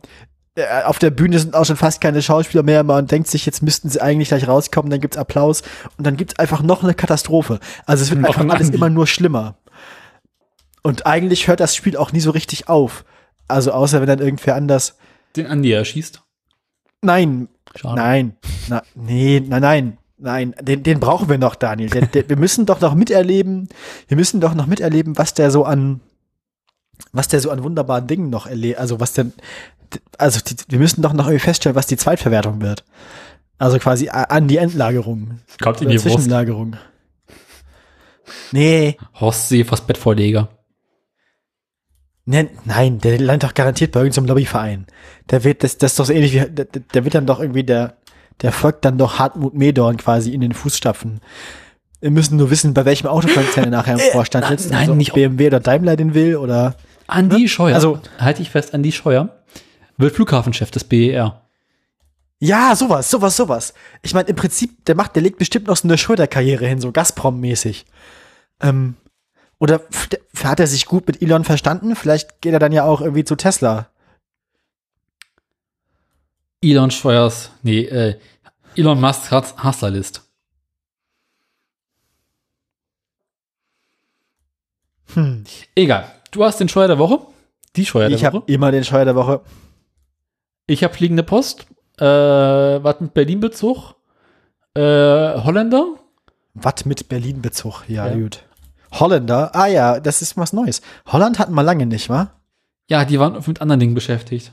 äh, 0.56 0.84
auf 0.84 1.00
der 1.00 1.10
Bühne 1.10 1.38
sind 1.40 1.54
auch 1.54 1.66
schon 1.66 1.76
fast 1.76 2.02
keine 2.02 2.22
Schauspieler 2.22 2.64
mehr. 2.64 2.84
Man 2.84 3.08
denkt 3.08 3.28
sich, 3.28 3.46
jetzt 3.46 3.62
müssten 3.62 3.90
sie 3.90 4.02
eigentlich 4.02 4.30
gleich 4.30 4.48
rauskommen, 4.48 4.90
dann 4.90 5.02
gibt's 5.02 5.18
Applaus 5.18 5.64
und 5.98 6.08
dann 6.08 6.18
gibt's 6.18 6.40
einfach 6.40 6.62
noch 6.62 6.84
eine 6.84 6.94
Katastrophe. 6.94 7.60
Also 7.86 8.04
es 8.04 8.10
wird 8.10 8.22
Noch 8.22 8.30
einfach 8.30 8.42
ein 8.42 8.52
alles 8.52 8.70
immer 8.70 8.90
nur 8.90 9.08
schlimmer. 9.08 9.58
Und 10.82 11.06
eigentlich 11.06 11.48
hört 11.48 11.60
das 11.60 11.76
Spiel 11.76 11.98
auch 11.98 12.12
nie 12.12 12.20
so 12.20 12.32
richtig 12.32 12.70
auf. 12.70 13.06
Also 13.48 13.72
außer 13.72 14.00
wenn 14.00 14.08
dann 14.08 14.20
irgendwer 14.20 14.56
anders. 14.56 14.98
Den 15.36 15.48
Andi 15.48 15.72
erschießt. 15.72 16.22
Nein, 17.06 17.48
Schade. 17.76 17.96
nein, 17.96 18.38
na, 18.68 18.84
nee, 18.96 19.42
nein, 19.46 19.62
nein, 19.62 19.98
nein, 20.18 20.56
den, 20.62 20.84
den 20.84 21.00
brauchen 21.00 21.30
wir 21.30 21.38
noch, 21.38 21.56
Daniel. 21.56 21.90
Der, 21.90 22.08
der, 22.08 22.30
wir 22.30 22.38
müssen 22.38 22.66
doch 22.66 22.82
noch 22.82 22.96
miterleben, 22.96 23.70
wir 24.08 24.18
müssen 24.18 24.42
doch 24.42 24.54
noch 24.54 24.68
miterleben, 24.68 25.18
was 25.18 25.34
der 25.34 25.52
so 25.52 25.66
an, 25.66 26.02
was 27.12 27.28
der 27.28 27.40
so 27.40 27.52
an 27.52 27.64
wunderbaren 27.64 28.08
Dingen 28.08 28.30
noch 28.30 28.48
erlebt, 28.48 28.80
also 28.80 29.00
was 29.00 29.14
denn, 29.14 29.34
also 30.18 30.40
die, 30.40 30.56
wir 30.68 30.80
müssen 30.80 31.02
doch 31.02 31.14
noch 31.14 31.28
irgendwie 31.28 31.46
feststellen, 31.46 31.76
was 31.76 31.88
die 31.88 31.98
Zweitverwertung 31.98 32.62
wird. 32.62 32.84
Also 33.58 33.80
quasi 33.80 34.10
an 34.10 34.50
die 34.50 34.58
Endlagerung. 34.58 35.40
Kommt 35.62 35.82
in 35.82 35.88
die 35.88 35.96
Wurst. 35.96 36.16
Zwischenlagerung. 36.16 36.76
Nee, 38.52 38.98
Horst 39.20 39.50
Seefers 39.50 39.82
Bettvorleger. 39.82 40.50
Ne, 42.26 42.50
nein, 42.66 43.00
der 43.00 43.20
landet 43.20 43.50
doch 43.50 43.54
garantiert 43.54 43.92
bei 43.92 44.00
irgendeinem 44.02 44.28
Lobbyverein. 44.28 44.86
Der 45.30 45.44
wird, 45.44 45.64
das, 45.64 45.78
das 45.78 45.92
ist 45.94 46.00
doch 46.00 46.06
so 46.06 46.14
ähnlich 46.14 46.34
wie, 46.34 46.40
der, 46.50 46.66
der 46.66 47.04
wird 47.04 47.16
dann 47.16 47.26
doch 47.26 47.40
irgendwie 47.40 47.64
der, 47.64 47.98
der 48.42 48.52
folgt 48.52 48.84
dann 48.86 48.98
doch 48.98 49.20
Hartmut 49.20 49.54
Medorn 49.54 49.98
quasi 49.98 50.34
in 50.34 50.42
den 50.42 50.54
Fußstapfen. 50.54 51.22
Wir 52.02 52.12
müssen 52.12 52.38
nur 52.38 52.50
wissen, 52.52 52.74
bei 52.74 52.86
welchem 52.86 53.08
Autokonzern 53.08 53.66
er 53.66 53.70
nachher 53.72 53.94
im 53.94 54.00
Vorstand 54.12 54.46
Äh, 54.46 54.50
nein, 54.50 54.58
sitzt. 54.58 54.72
nein, 54.72 54.80
also 54.82 54.94
nicht- 54.96 55.14
BMW 55.14 55.48
oder 55.48 55.60
Daimler 55.60 55.96
den 55.96 56.14
will 56.14 56.36
oder. 56.36 56.76
Andi 57.08 57.48
Scheuer. 57.48 57.76
Also- 57.76 58.00
halte 58.20 58.42
ich 58.42 58.50
fest, 58.50 58.74
Andi 58.74 58.92
Scheuer 58.92 59.30
wird 59.98 60.14
Flughafenchef 60.16 60.72
des 60.72 60.84
BER. 60.84 61.42
Ja, 62.40 62.76
sowas, 62.76 63.10
sowas, 63.10 63.38
sowas. 63.38 63.74
Ich 64.02 64.14
meine, 64.14 64.28
im 64.28 64.36
Prinzip, 64.36 64.84
der 64.86 64.96
macht, 64.96 65.16
der 65.16 65.24
legt 65.24 65.38
bestimmt 65.38 65.68
noch 65.68 65.78
so 65.78 65.88
eine 65.88 65.98
Schröder-Karriere 65.98 66.66
hin, 66.68 66.82
so 66.82 66.90
Gazprom-mäßig. 66.92 67.86
Ähm, 68.62 68.96
oder 69.60 69.82
hat 70.44 70.60
er 70.60 70.68
sich 70.68 70.86
gut 70.86 71.08
mit 71.08 71.22
Elon 71.22 71.44
verstanden? 71.44 71.96
Vielleicht 71.96 72.42
geht 72.42 72.54
er 72.54 72.60
dann 72.60 72.72
ja 72.72 72.84
auch 72.84 73.02
irgendwie 73.02 73.24
zu 73.24 73.36
Tesla. 73.36 73.90
Elon 76.62 76.92
Scheuers, 76.92 77.52
nee, 77.64 77.82
äh, 77.86 78.20
Elon 78.76 79.00
Musk 79.00 79.32
hat 79.32 79.56
Hasslerlist. 79.58 80.24
Hm. 85.14 85.44
Egal. 85.76 86.12
Du 86.32 86.44
hast 86.44 86.60
den 86.60 86.70
Scheuer 86.70 86.88
der 86.88 86.98
Woche. 87.00 87.20
Die 87.76 87.86
Scheuer 87.86 88.10
Ich 88.10 88.20
der 88.22 88.28
habe 88.28 88.38
Woche. 88.42 88.52
immer 88.52 88.72
den 88.72 88.84
Scheuer 88.84 89.06
der 89.06 89.16
Woche. 89.16 89.42
Ich 90.68 90.84
habe 90.84 90.94
fliegende 90.94 91.24
Post. 91.24 91.68
Äh, 92.00 92.04
was 92.06 93.00
mit 93.00 93.14
Berlin-Bezug? 93.14 93.96
Äh, 94.74 94.82
Holländer? 94.82 95.96
Was 96.56 96.86
mit 96.86 97.08
Berlin-Bezug? 97.08 97.84
Ja, 97.88 98.08
Ja. 98.08 98.14
gut. 98.16 98.44
Holländer? 99.00 99.56
Ah 99.56 99.68
ja, 99.68 100.00
das 100.00 100.22
ist 100.22 100.38
was 100.38 100.54
Neues. 100.54 100.82
Holland 101.08 101.40
hatten 101.40 101.54
wir 101.54 101.64
lange 101.64 101.86
nicht, 101.86 102.10
wa? 102.10 102.32
Ja, 102.88 103.06
die 103.06 103.20
waren 103.20 103.42
mit 103.46 103.62
anderen 103.62 103.80
Dingen 103.80 103.96
beschäftigt. 103.96 104.52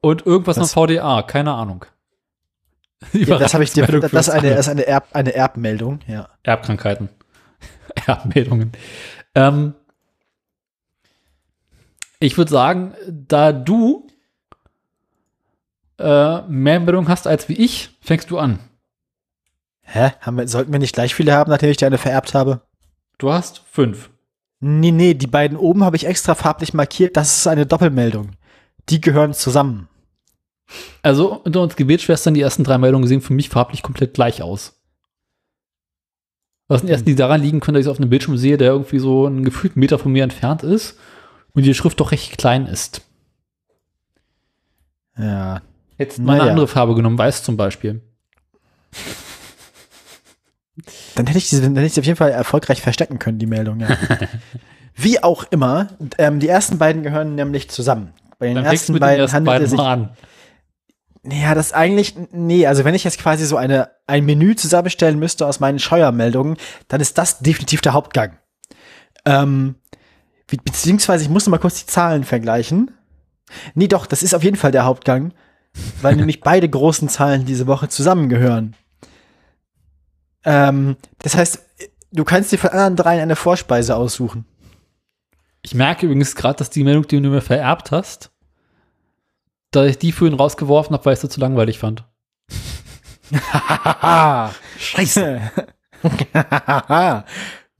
Und 0.00 0.26
irgendwas 0.26 0.58
am 0.58 0.66
VDA, 0.66 1.22
keine 1.22 1.52
Ahnung. 1.52 1.84
Ja, 3.12 3.38
das 3.38 3.54
habe 3.54 3.62
ich 3.62 3.72
dir. 3.72 3.86
Das 3.86 4.26
ist 4.26 4.30
eine, 4.30 4.48
uns 4.48 4.56
das 4.56 4.66
ist 4.66 4.68
eine, 4.72 4.84
Erb, 4.84 5.06
eine 5.12 5.32
Erbmeldung, 5.32 6.00
ja. 6.08 6.28
Erbkrankheiten. 6.42 7.08
Erbmeldungen. 8.06 8.72
Ähm, 9.36 9.74
ich 12.18 12.36
würde 12.36 12.50
sagen, 12.50 12.94
da 13.06 13.52
du 13.52 14.08
äh, 15.98 16.42
mehr 16.42 16.80
Meldungen 16.80 17.08
hast 17.08 17.26
als 17.26 17.48
wie 17.48 17.54
ich, 17.54 17.90
fängst 18.00 18.30
du 18.30 18.38
an. 18.38 18.58
Hä? 19.82 20.12
Haben 20.20 20.36
wir, 20.36 20.48
sollten 20.48 20.72
wir 20.72 20.78
nicht 20.78 20.94
gleich 20.94 21.14
viele 21.14 21.32
haben, 21.32 21.50
nachdem 21.50 21.70
ich 21.70 21.76
dir 21.76 21.86
eine 21.86 21.98
vererbt 21.98 22.34
habe? 22.34 22.62
Du 23.18 23.32
hast 23.32 23.62
fünf. 23.70 24.10
Nee, 24.60 24.90
nee, 24.90 25.14
die 25.14 25.26
beiden 25.26 25.56
oben 25.56 25.84
habe 25.84 25.96
ich 25.96 26.06
extra 26.06 26.34
farblich 26.34 26.74
markiert. 26.74 27.16
Das 27.16 27.36
ist 27.36 27.46
eine 27.46 27.66
Doppelmeldung. 27.66 28.30
Die 28.88 29.00
gehören 29.00 29.34
zusammen. 29.34 29.88
Also 31.02 31.34
unter 31.44 31.62
uns 31.62 31.76
Gebetsschwestern, 31.76 32.34
die 32.34 32.40
ersten 32.40 32.64
drei 32.64 32.78
Meldungen 32.78 33.06
sehen 33.06 33.20
für 33.20 33.32
mich 33.32 33.48
farblich 33.48 33.82
komplett 33.82 34.14
gleich 34.14 34.42
aus. 34.42 34.74
Was 36.68 36.80
sind 36.82 36.90
erst 36.90 37.06
die 37.06 37.14
daran 37.14 37.40
liegen 37.40 37.60
können, 37.60 37.74
dass 37.74 37.80
ich 37.82 37.86
es 37.86 37.90
auf 37.92 37.98
einem 37.98 38.10
Bildschirm 38.10 38.36
sehe, 38.36 38.58
der 38.58 38.72
irgendwie 38.72 38.98
so 38.98 39.26
einen 39.26 39.44
gefühlten 39.44 39.80
Meter 39.80 39.98
von 39.98 40.12
mir 40.12 40.22
entfernt 40.24 40.62
ist 40.62 40.98
und 41.54 41.62
die 41.64 41.74
Schrift 41.74 41.98
doch 42.00 42.12
recht 42.12 42.36
klein 42.36 42.66
ist. 42.66 43.02
Ja. 45.16 45.62
Jetzt 45.96 46.18
mal 46.18 46.32
eine 46.32 46.40
Naja. 46.40 46.50
andere 46.52 46.68
Farbe 46.68 46.94
genommen, 46.94 47.18
weiß 47.18 47.42
zum 47.42 47.56
Beispiel. 47.56 48.02
Dann 51.14 51.26
hätte 51.26 51.38
ich 51.38 51.48
sie, 51.48 51.60
dann 51.60 51.74
hätte 51.74 51.86
ich 51.86 51.94
sie 51.94 52.00
auf 52.00 52.06
jeden 52.06 52.16
Fall 52.16 52.30
erfolgreich 52.30 52.82
verstecken 52.82 53.18
können, 53.18 53.38
die 53.38 53.46
Meldung, 53.46 53.80
ja. 53.80 53.88
Wie 54.94 55.22
auch 55.22 55.44
immer, 55.50 55.88
ähm, 56.18 56.40
die 56.40 56.48
ersten 56.48 56.78
beiden 56.78 57.02
gehören 57.02 57.36
nämlich 57.36 57.70
zusammen. 57.70 58.12
Bei 58.38 58.46
den 58.46 58.56
Dann 58.56 58.64
ersten 58.64 58.92
mit 58.92 59.00
den 59.00 59.06
beiden 59.06 59.20
ersten 59.20 59.36
handelt 59.36 59.54
beiden 59.54 59.64
es 59.64 59.70
sich 59.70 59.80
an. 59.80 60.10
Ja, 61.24 61.54
das 61.54 61.72
eigentlich, 61.72 62.14
nee, 62.32 62.66
also 62.66 62.84
wenn 62.84 62.94
ich 62.94 63.04
jetzt 63.04 63.20
quasi 63.20 63.44
so 63.44 63.56
eine, 63.56 63.90
ein 64.06 64.24
Menü 64.24 64.54
zusammenstellen 64.54 65.18
müsste 65.18 65.46
aus 65.46 65.60
meinen 65.60 65.78
Scheuermeldungen, 65.78 66.56
dann 66.88 67.00
ist 67.00 67.18
das 67.18 67.40
definitiv 67.40 67.80
der 67.80 67.92
Hauptgang. 67.92 68.38
Ähm, 69.24 69.76
beziehungsweise 70.46 71.24
ich 71.24 71.30
muss 71.30 71.46
noch 71.46 71.50
mal 71.50 71.58
kurz 71.58 71.80
die 71.80 71.86
Zahlen 71.86 72.24
vergleichen. 72.24 72.92
Nee, 73.74 73.88
doch, 73.88 74.06
das 74.06 74.22
ist 74.22 74.34
auf 74.34 74.44
jeden 74.44 74.56
Fall 74.56 74.72
der 74.72 74.84
Hauptgang, 74.84 75.32
weil 76.00 76.16
nämlich 76.16 76.40
beide 76.40 76.68
großen 76.68 77.08
Zahlen 77.08 77.44
diese 77.44 77.66
Woche 77.66 77.88
zusammengehören. 77.88 78.74
Ähm, 80.44 80.96
das 81.18 81.36
heißt, 81.36 81.60
du 82.12 82.24
kannst 82.24 82.52
dir 82.52 82.58
von 82.58 82.70
anderen 82.70 82.96
dreien 82.96 83.20
eine 83.20 83.36
Vorspeise 83.36 83.96
aussuchen. 83.96 84.44
Ich 85.62 85.74
merke 85.74 86.06
übrigens 86.06 86.34
gerade, 86.34 86.56
dass 86.56 86.70
die 86.70 86.84
Meldung, 86.84 87.06
die 87.06 87.20
du 87.20 87.28
mir 87.28 87.40
vererbt 87.40 87.90
hast, 87.90 88.30
dass 89.70 89.88
ich 89.88 89.98
die 89.98 90.12
vorhin 90.12 90.36
rausgeworfen 90.36 90.94
habe, 90.94 91.04
weil 91.04 91.14
ich 91.14 91.20
sie 91.20 91.28
zu 91.28 91.40
langweilig 91.40 91.78
fand. 91.78 92.04
Scheiße. 94.78 95.40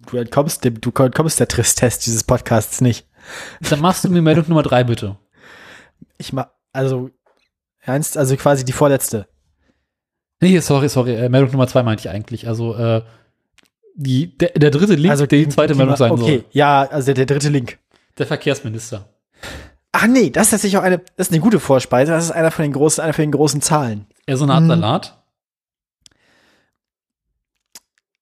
du 0.07 0.17
entkommst 0.17 0.65
dem, 0.65 0.81
du 0.81 0.91
entkommst 0.91 1.41
der 1.41 1.49
Tristesse 1.49 2.01
dieses 2.05 2.25
Podcasts 2.25 2.81
nicht. 2.81 3.07
Dann 3.61 3.81
machst 3.81 4.05
du 4.05 4.09
mir 4.09 4.23
Meldung 4.23 4.45
Nummer 4.49 4.63
drei, 4.63 4.85
bitte. 4.85 5.17
Ich 6.19 6.33
mach, 6.33 6.49
also, 6.73 7.11
ernst, 7.81 8.17
also 8.19 8.37
quasi 8.37 8.65
die 8.65 8.73
vorletzte. 8.73 9.29
Nee, 10.41 10.59
sorry, 10.61 10.89
sorry. 10.89 11.15
Äh, 11.15 11.29
Meldung 11.29 11.51
Nummer 11.53 11.67
zwei 11.67 11.83
meinte 11.83 12.03
ich 12.03 12.11
eigentlich. 12.11 12.47
Also, 12.47 12.75
äh, 12.77 13.03
die, 13.95 14.37
der, 14.39 14.51
der 14.51 14.71
dritte 14.71 14.95
Link, 14.95 15.11
also 15.11 15.27
der 15.27 15.39
die 15.41 15.49
zweite 15.49 15.75
Meldung 15.75 15.97
sein 15.97 16.13
Okay, 16.13 16.37
soll. 16.39 16.45
ja, 16.53 16.83
also 16.89 17.13
der, 17.13 17.27
dritte 17.27 17.49
Link. 17.49 17.79
Der 18.17 18.27
Verkehrsminister. 18.27 19.09
Ach 19.91 20.07
nee, 20.07 20.31
das 20.31 20.45
ist 20.45 20.51
tatsächlich 20.51 20.79
auch 20.79 20.85
eine, 20.85 20.99
das 21.17 21.29
ist 21.29 21.33
eine 21.33 21.41
gute 21.41 21.59
Vorspeise. 21.59 22.13
Das 22.13 22.25
ist 22.25 22.31
einer 22.31 22.53
von 22.53 22.63
den 22.63 22.73
großen, 22.73 23.03
einer 23.03 23.13
von 23.13 23.23
den 23.23 23.33
großen 23.33 23.61
Zahlen. 23.61 24.07
Er 24.27 24.37
so 24.37 24.45
eine 24.45 24.53
Art 24.55 24.63
Hm. 24.63 24.69
Salat. 24.69 25.19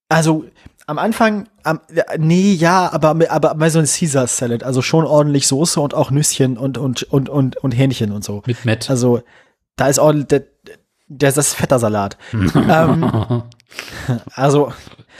Also 0.09 0.45
am 0.87 0.99
Anfang, 0.99 1.49
am, 1.65 1.81
nee, 2.19 2.53
ja, 2.53 2.91
aber, 2.93 3.17
aber 3.29 3.55
mal 3.55 3.71
so 3.71 3.81
ein 3.81 3.87
Caesar 3.87 4.29
Salad, 4.29 4.63
also 4.63 4.81
schon 4.81 5.05
ordentlich 5.05 5.49
Soße 5.49 5.81
und 5.81 5.95
auch 5.95 6.13
Nüsschen 6.13 6.57
und, 6.57 6.79
und, 6.79 7.03
und, 7.03 7.29
und, 7.29 7.57
und 7.57 7.73
Hähnchen 7.73 8.13
und 8.13 8.25
so. 8.25 8.43
Mit 8.47 8.65
Matt. 8.65 8.89
Also 8.89 9.21
da 9.75 9.89
ist 9.89 9.99
ordentlich, 9.99 10.45
das 11.09 11.37
ist 11.37 11.55
fetter 11.55 11.79
Salat. 11.79 12.17
ähm, 12.33 13.43
also 14.35 14.73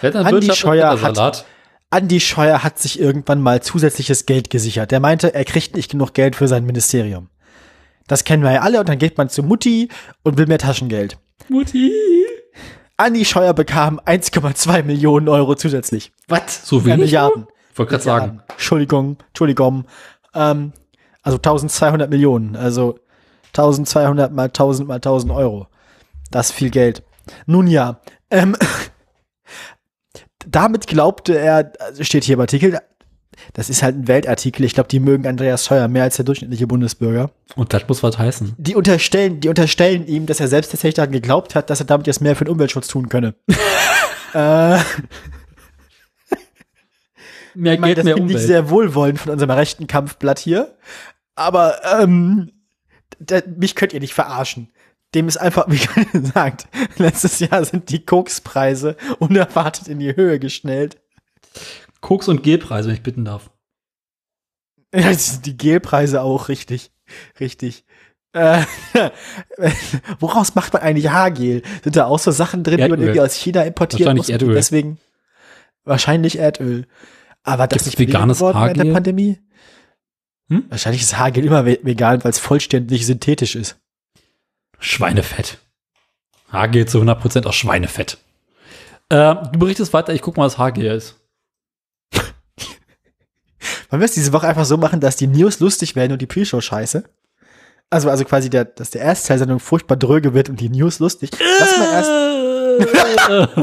Andi 0.03 0.53
Scheuer 0.55 1.01
hat-. 1.01 1.47
Andi 1.91 2.21
Scheuer 2.21 2.63
hat 2.63 2.79
sich 2.79 3.01
irgendwann 3.01 3.41
mal 3.41 3.63
zusätzliches 3.63 4.27
Geld 4.27 4.51
gesichert. 4.51 4.91
Der 4.91 5.01
meinte, 5.01 5.35
er 5.35 5.45
kriegt 5.45 5.77
nicht 5.77 5.91
genug 5.91 6.15
Geld 6.15 6.37
für 6.37 6.49
sein 6.49 6.65
Ministerium. 6.65 7.29
Das 8.07 8.25
kennen 8.25 8.43
wir 8.43 8.53
ja 8.53 8.61
alle 8.61 8.81
und 8.81 8.89
dann 8.89 8.99
geht 8.99 9.19
man 9.19 9.29
zu 9.29 9.43
Mutti 9.43 9.89
und 10.23 10.39
will 10.39 10.47
mehr 10.47 10.59
Taschengeld. 10.59 11.19
Mutti. 11.49 11.93
Andi 12.97 13.25
Scheuer 13.25 13.53
bekam 13.53 14.01
1,2 14.01 14.83
Millionen 14.85 15.29
Euro 15.29 15.55
zusätzlich. 15.55 16.13
Was? 16.29 16.67
So 16.67 16.85
wenig? 16.85 16.99
Milliarden. 17.07 17.47
Ich 17.73 17.79
wollte 17.79 17.91
gerade 17.91 18.05
sagen. 18.05 18.43
Entschuldigung, 18.49 19.19
Entschuldigung. 19.29 19.85
Ähm, 20.35 20.73
also 21.23 21.37
1200 21.37 22.09
Millionen. 22.09 22.57
Also 22.57 22.99
1200 23.49 24.33
mal 24.33 24.45
1000 24.45 24.89
mal 24.89 24.95
1000 24.95 25.33
Euro. 25.33 25.69
Das 26.31 26.51
ist 26.51 26.57
viel 26.57 26.71
Geld. 26.71 27.03
Nun 27.47 27.67
ja, 27.67 28.01
ähm, 28.31 28.57
damit 30.47 30.87
glaubte 30.87 31.39
er, 31.39 31.73
also 31.81 32.05
steht 32.05 32.25
hier 32.25 32.35
im 32.35 32.41
Artikel, 32.41 32.79
das 33.53 33.69
ist 33.69 33.83
halt 33.83 33.97
ein 33.97 34.09
Weltartikel, 34.09 34.65
ich 34.65 34.75
glaube, 34.75 34.89
die 34.89 35.01
mögen 35.01 35.27
Andreas 35.27 35.67
Scheuer 35.67 35.89
mehr 35.89 36.05
als 36.05 36.17
der 36.17 36.25
durchschnittliche 36.25 36.67
Bundesbürger. 36.67 37.31
Und 37.55 37.73
das 37.73 37.87
muss 37.89 38.03
was 38.03 38.19
heißen. 38.19 38.55
Die 38.57 38.75
unterstellen, 38.75 39.41
die 39.41 39.49
unterstellen 39.49 40.07
ihm, 40.07 40.27
dass 40.27 40.41
er 40.41 40.49
selbst 40.49 40.71
tatsächlich 40.71 40.95
daran 40.95 41.13
geglaubt 41.13 41.55
hat, 41.55 41.69
dass 41.69 41.81
er 41.81 41.87
damit 41.87 42.07
jetzt 42.07 42.21
mehr 42.21 42.37
für 42.37 42.45
den 42.45 42.53
Umweltschutz 42.53 42.89
tun 42.89 43.09
könne. 43.09 43.35
äh, 44.35 44.79
Mehr 47.57 47.75
Ich 47.75 47.81
meine, 47.81 47.95
das 47.95 48.05
finde 48.05 48.35
ich 48.35 48.41
sehr 48.41 48.69
wohlwollend 48.69 49.19
von 49.19 49.33
unserem 49.33 49.51
rechten 49.51 49.87
Kampfblatt 49.87 50.39
hier. 50.39 50.77
Aber 51.35 51.81
ähm, 52.01 52.53
da, 53.19 53.41
mich 53.57 53.75
könnt 53.75 53.95
ihr 53.95 54.01
nicht 54.01 54.15
verarschen. 54.15 54.73
Dem 55.15 55.29
ist 55.29 55.37
einfach, 55.37 55.67
wie 55.71 55.81
gesagt, 56.13 56.67
letztes 56.99 57.39
Jahr 57.41 57.65
sind 57.65 57.91
die 57.91 58.05
Kokspreise 58.05 58.97
unerwartet 59.19 59.89
in 59.89 59.99
die 59.99 60.15
Höhe 60.15 60.39
geschnellt. 60.39 60.99
Koks- 62.01 62.29
und 62.29 62.43
Gelpreise, 62.43 62.89
wenn 62.89 62.97
ich 62.97 63.03
bitten 63.03 63.25
darf. 63.25 63.51
Ja, 64.95 65.11
die 65.45 65.57
Gelpreise 65.57 66.23
auch, 66.23 66.49
richtig. 66.49 66.91
Richtig. 67.41 67.85
Äh, 68.33 68.63
woraus 70.21 70.55
macht 70.55 70.73
man 70.73 70.83
eigentlich 70.83 71.11
Haargel? 71.11 71.63
Sind 71.83 71.97
da 71.97 72.07
auch 72.07 72.19
so 72.19 72.31
Sachen 72.31 72.63
drin, 72.63 72.77
die 72.77 72.83
man 72.83 72.91
Erdöl. 72.93 73.05
irgendwie 73.07 73.21
aus 73.21 73.35
China 73.35 73.63
importiert 73.65 74.07
Wahrscheinlich 74.07 74.31
Erdöl. 74.31 74.55
Deswegen 74.55 74.99
wahrscheinlich 75.85 76.39
Erdöl. 76.39 76.87
Aber 77.43 77.67
das 77.67 77.79
Gibt's 77.79 77.87
nicht 77.87 77.97
billiger 77.99 78.19
veganes 78.19 78.39
geworden 78.39 78.59
während 78.59 78.77
der 78.77 78.85
Haargel? 78.85 78.95
Pandemie? 78.95 79.39
Hm? 80.49 80.65
Wahrscheinlich 80.69 81.03
ist 81.03 81.19
Haargel 81.19 81.45
immer 81.45 81.65
ve- 81.67 81.81
vegan, 81.83 82.23
weil 82.25 82.31
es 82.31 82.39
vollständig 82.39 83.05
synthetisch 83.07 83.55
ist. 83.57 83.79
Schweinefett. 84.79 85.59
Haargel 86.51 86.87
zu 86.87 87.01
100% 87.01 87.47
aus 87.47 87.55
Schweinefett. 87.55 88.19
Äh, 89.09 89.35
du 89.53 89.59
berichtest 89.59 89.93
weiter, 89.93 90.15
ich 90.15 90.23
guck 90.23 90.37
mal, 90.37 90.47
was 90.47 90.59
Haargel 90.59 90.87
ist. 90.87 91.17
Wir 93.91 94.01
es 94.01 94.15
diese 94.15 94.33
Woche 94.33 94.49
einfach 94.49 94.65
so 94.65 94.77
machen, 94.77 95.01
dass 95.01 95.17
die 95.17 95.27
News 95.27 95.61
lustig 95.61 95.97
werden 95.97 96.13
und 96.13 96.23
die 96.23 96.27
Pre-Show 96.27 96.61
scheiße? 96.61 97.05
Also, 97.89 98.11
also 98.11 98.25
quasi, 98.25 98.51
der, 98.51 98.65
dass 98.65 98.91
der 98.91 99.03
Erstteil-Sendung 99.03 99.61
furchtbar 99.61 99.97
dröge 99.97 100.35
wird 100.35 100.49
und 100.49 100.61
die 100.61 100.69
News 100.69 100.99
lustig. 100.99 101.31
Lass 101.61 101.79
mal 101.79 101.93
erst, 101.93 102.11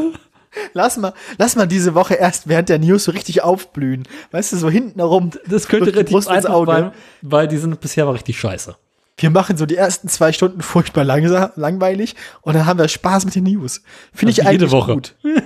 lass 0.74 0.98
mal, 0.98 1.14
lass 1.38 1.56
mal 1.56 1.68
diese 1.68 1.94
Woche 1.94 2.16
erst 2.16 2.48
während 2.48 2.70
der 2.70 2.80
News 2.80 3.04
so 3.04 3.12
richtig 3.12 3.44
aufblühen. 3.44 4.04
Weißt 4.32 4.54
du, 4.54 4.58
so 4.58 4.70
hinten 4.70 5.00
herum. 5.00 5.32
Das 5.48 5.68
könnte 5.68 5.92
ins 5.92 6.28
einfach 6.28 6.66
sein, 6.66 6.92
weil 7.22 7.48
die 7.48 7.58
sind 7.58 7.80
bisher 7.82 8.08
war 8.08 8.14
richtig 8.14 8.40
scheiße. 8.40 8.76
Wir 9.18 9.30
machen 9.30 9.58
so 9.58 9.66
die 9.66 9.76
ersten 9.78 10.08
zwei 10.08 10.32
Stunden 10.32 10.62
furchtbar 10.62 11.04
langsam, 11.04 11.52
langweilig 11.56 12.16
und 12.42 12.56
dann 12.56 12.66
haben 12.66 12.80
wir 12.80 12.88
Spaß 12.88 13.26
mit 13.26 13.36
den 13.36 13.44
News. 13.44 13.82
Finde 14.14 14.32
ich 14.32 14.40
Also 14.40 14.52
jede 14.52 14.66
eigentlich 14.66 14.72
Woche. 14.72 14.94
gut. 14.94 15.16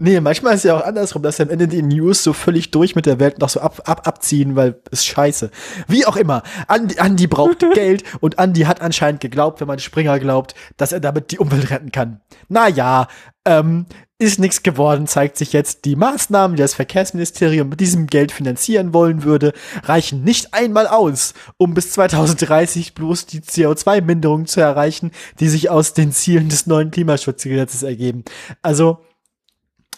Nee, 0.00 0.20
manchmal 0.20 0.54
ist 0.54 0.60
es 0.60 0.64
ja 0.68 0.76
auch 0.76 0.84
andersrum, 0.84 1.24
dass 1.24 1.40
am 1.40 1.50
Ende 1.50 1.66
die 1.66 1.82
News 1.82 2.22
so 2.22 2.32
völlig 2.32 2.70
durch 2.70 2.94
mit 2.94 3.04
der 3.04 3.18
Welt 3.18 3.40
noch 3.40 3.48
so 3.48 3.60
ab, 3.60 3.82
ab, 3.84 4.06
abziehen, 4.06 4.54
weil 4.54 4.80
es 4.92 5.04
scheiße. 5.04 5.50
Wie 5.88 6.06
auch 6.06 6.14
immer. 6.14 6.44
Andi, 6.68 7.00
Andi 7.00 7.26
braucht 7.26 7.64
Geld 7.74 8.04
und 8.20 8.38
Andi 8.38 8.60
hat 8.60 8.80
anscheinend 8.80 9.20
geglaubt, 9.20 9.60
wenn 9.60 9.66
man 9.66 9.80
Springer 9.80 10.20
glaubt, 10.20 10.54
dass 10.76 10.92
er 10.92 11.00
damit 11.00 11.32
die 11.32 11.40
Umwelt 11.40 11.70
retten 11.70 11.90
kann. 11.90 12.20
Naja, 12.48 13.08
ähm, 13.44 13.86
ist 14.18 14.40
nichts 14.40 14.64
geworden, 14.64 15.06
zeigt 15.06 15.36
sich 15.36 15.52
jetzt. 15.52 15.84
Die 15.84 15.94
Maßnahmen, 15.94 16.56
die 16.56 16.62
das 16.62 16.74
Verkehrsministerium 16.74 17.68
mit 17.68 17.78
diesem 17.78 18.08
Geld 18.08 18.32
finanzieren 18.32 18.92
wollen 18.92 19.22
würde, 19.22 19.52
reichen 19.84 20.24
nicht 20.24 20.54
einmal 20.54 20.88
aus, 20.88 21.34
um 21.56 21.72
bis 21.72 21.92
2030 21.92 22.94
bloß 22.94 23.26
die 23.26 23.40
CO2-Minderung 23.40 24.46
zu 24.46 24.60
erreichen, 24.60 25.12
die 25.38 25.48
sich 25.48 25.70
aus 25.70 25.94
den 25.94 26.10
Zielen 26.10 26.48
des 26.48 26.66
neuen 26.66 26.90
Klimaschutzgesetzes 26.90 27.84
ergeben. 27.84 28.24
Also, 28.60 28.98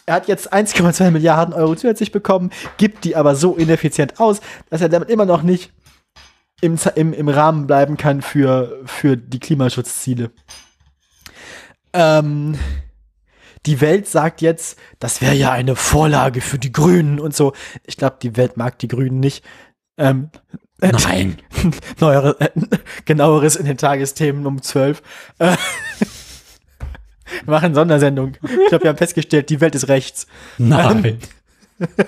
er 0.05 0.15
hat 0.15 0.27
jetzt 0.27 0.53
1,2 0.53 1.09
Milliarden 1.09 1.53
Euro 1.53 1.75
zusätzlich 1.75 2.11
bekommen, 2.11 2.51
gibt 2.77 3.05
die 3.05 3.15
aber 3.15 3.35
so 3.35 3.55
ineffizient 3.55 4.19
aus, 4.19 4.39
dass 4.69 4.81
er 4.81 4.89
damit 4.89 5.09
immer 5.09 5.25
noch 5.25 5.41
nicht 5.41 5.71
im, 6.61 6.77
im, 6.95 7.13
im 7.13 7.27
Rahmen 7.27 7.65
bleiben 7.65 7.97
kann 7.97 8.21
für, 8.21 8.81
für 8.85 9.17
die 9.17 9.39
Klimaschutzziele. 9.39 10.31
Ähm, 11.93 12.57
die 13.65 13.81
Welt 13.81 14.07
sagt 14.07 14.41
jetzt, 14.41 14.77
das 14.99 15.21
wäre 15.21 15.35
ja 15.35 15.51
eine 15.51 15.75
Vorlage 15.75 16.41
für 16.41 16.57
die 16.57 16.71
Grünen 16.71 17.19
und 17.19 17.35
so. 17.35 17.53
Ich 17.85 17.97
glaube, 17.97 18.17
die 18.21 18.35
Welt 18.37 18.57
mag 18.57 18.79
die 18.79 18.87
Grünen 18.87 19.19
nicht. 19.19 19.43
Ähm, 19.97 20.31
Nein. 20.79 21.37
Neuere, 21.99 22.39
äh, 22.39 22.49
genaueres 23.05 23.55
in 23.55 23.65
den 23.65 23.77
Tagesthemen 23.77 24.47
um 24.47 24.61
12. 24.61 25.03
Äh, 25.37 25.55
wir 27.45 27.53
machen 27.53 27.75
Sondersendung. 27.75 28.33
Ich 28.41 28.69
glaube, 28.69 28.85
wir 28.85 28.89
haben 28.89 28.97
festgestellt, 28.97 29.49
die 29.49 29.61
Welt 29.61 29.75
ist 29.75 29.87
rechts. 29.89 30.25
Nein. 30.57 31.19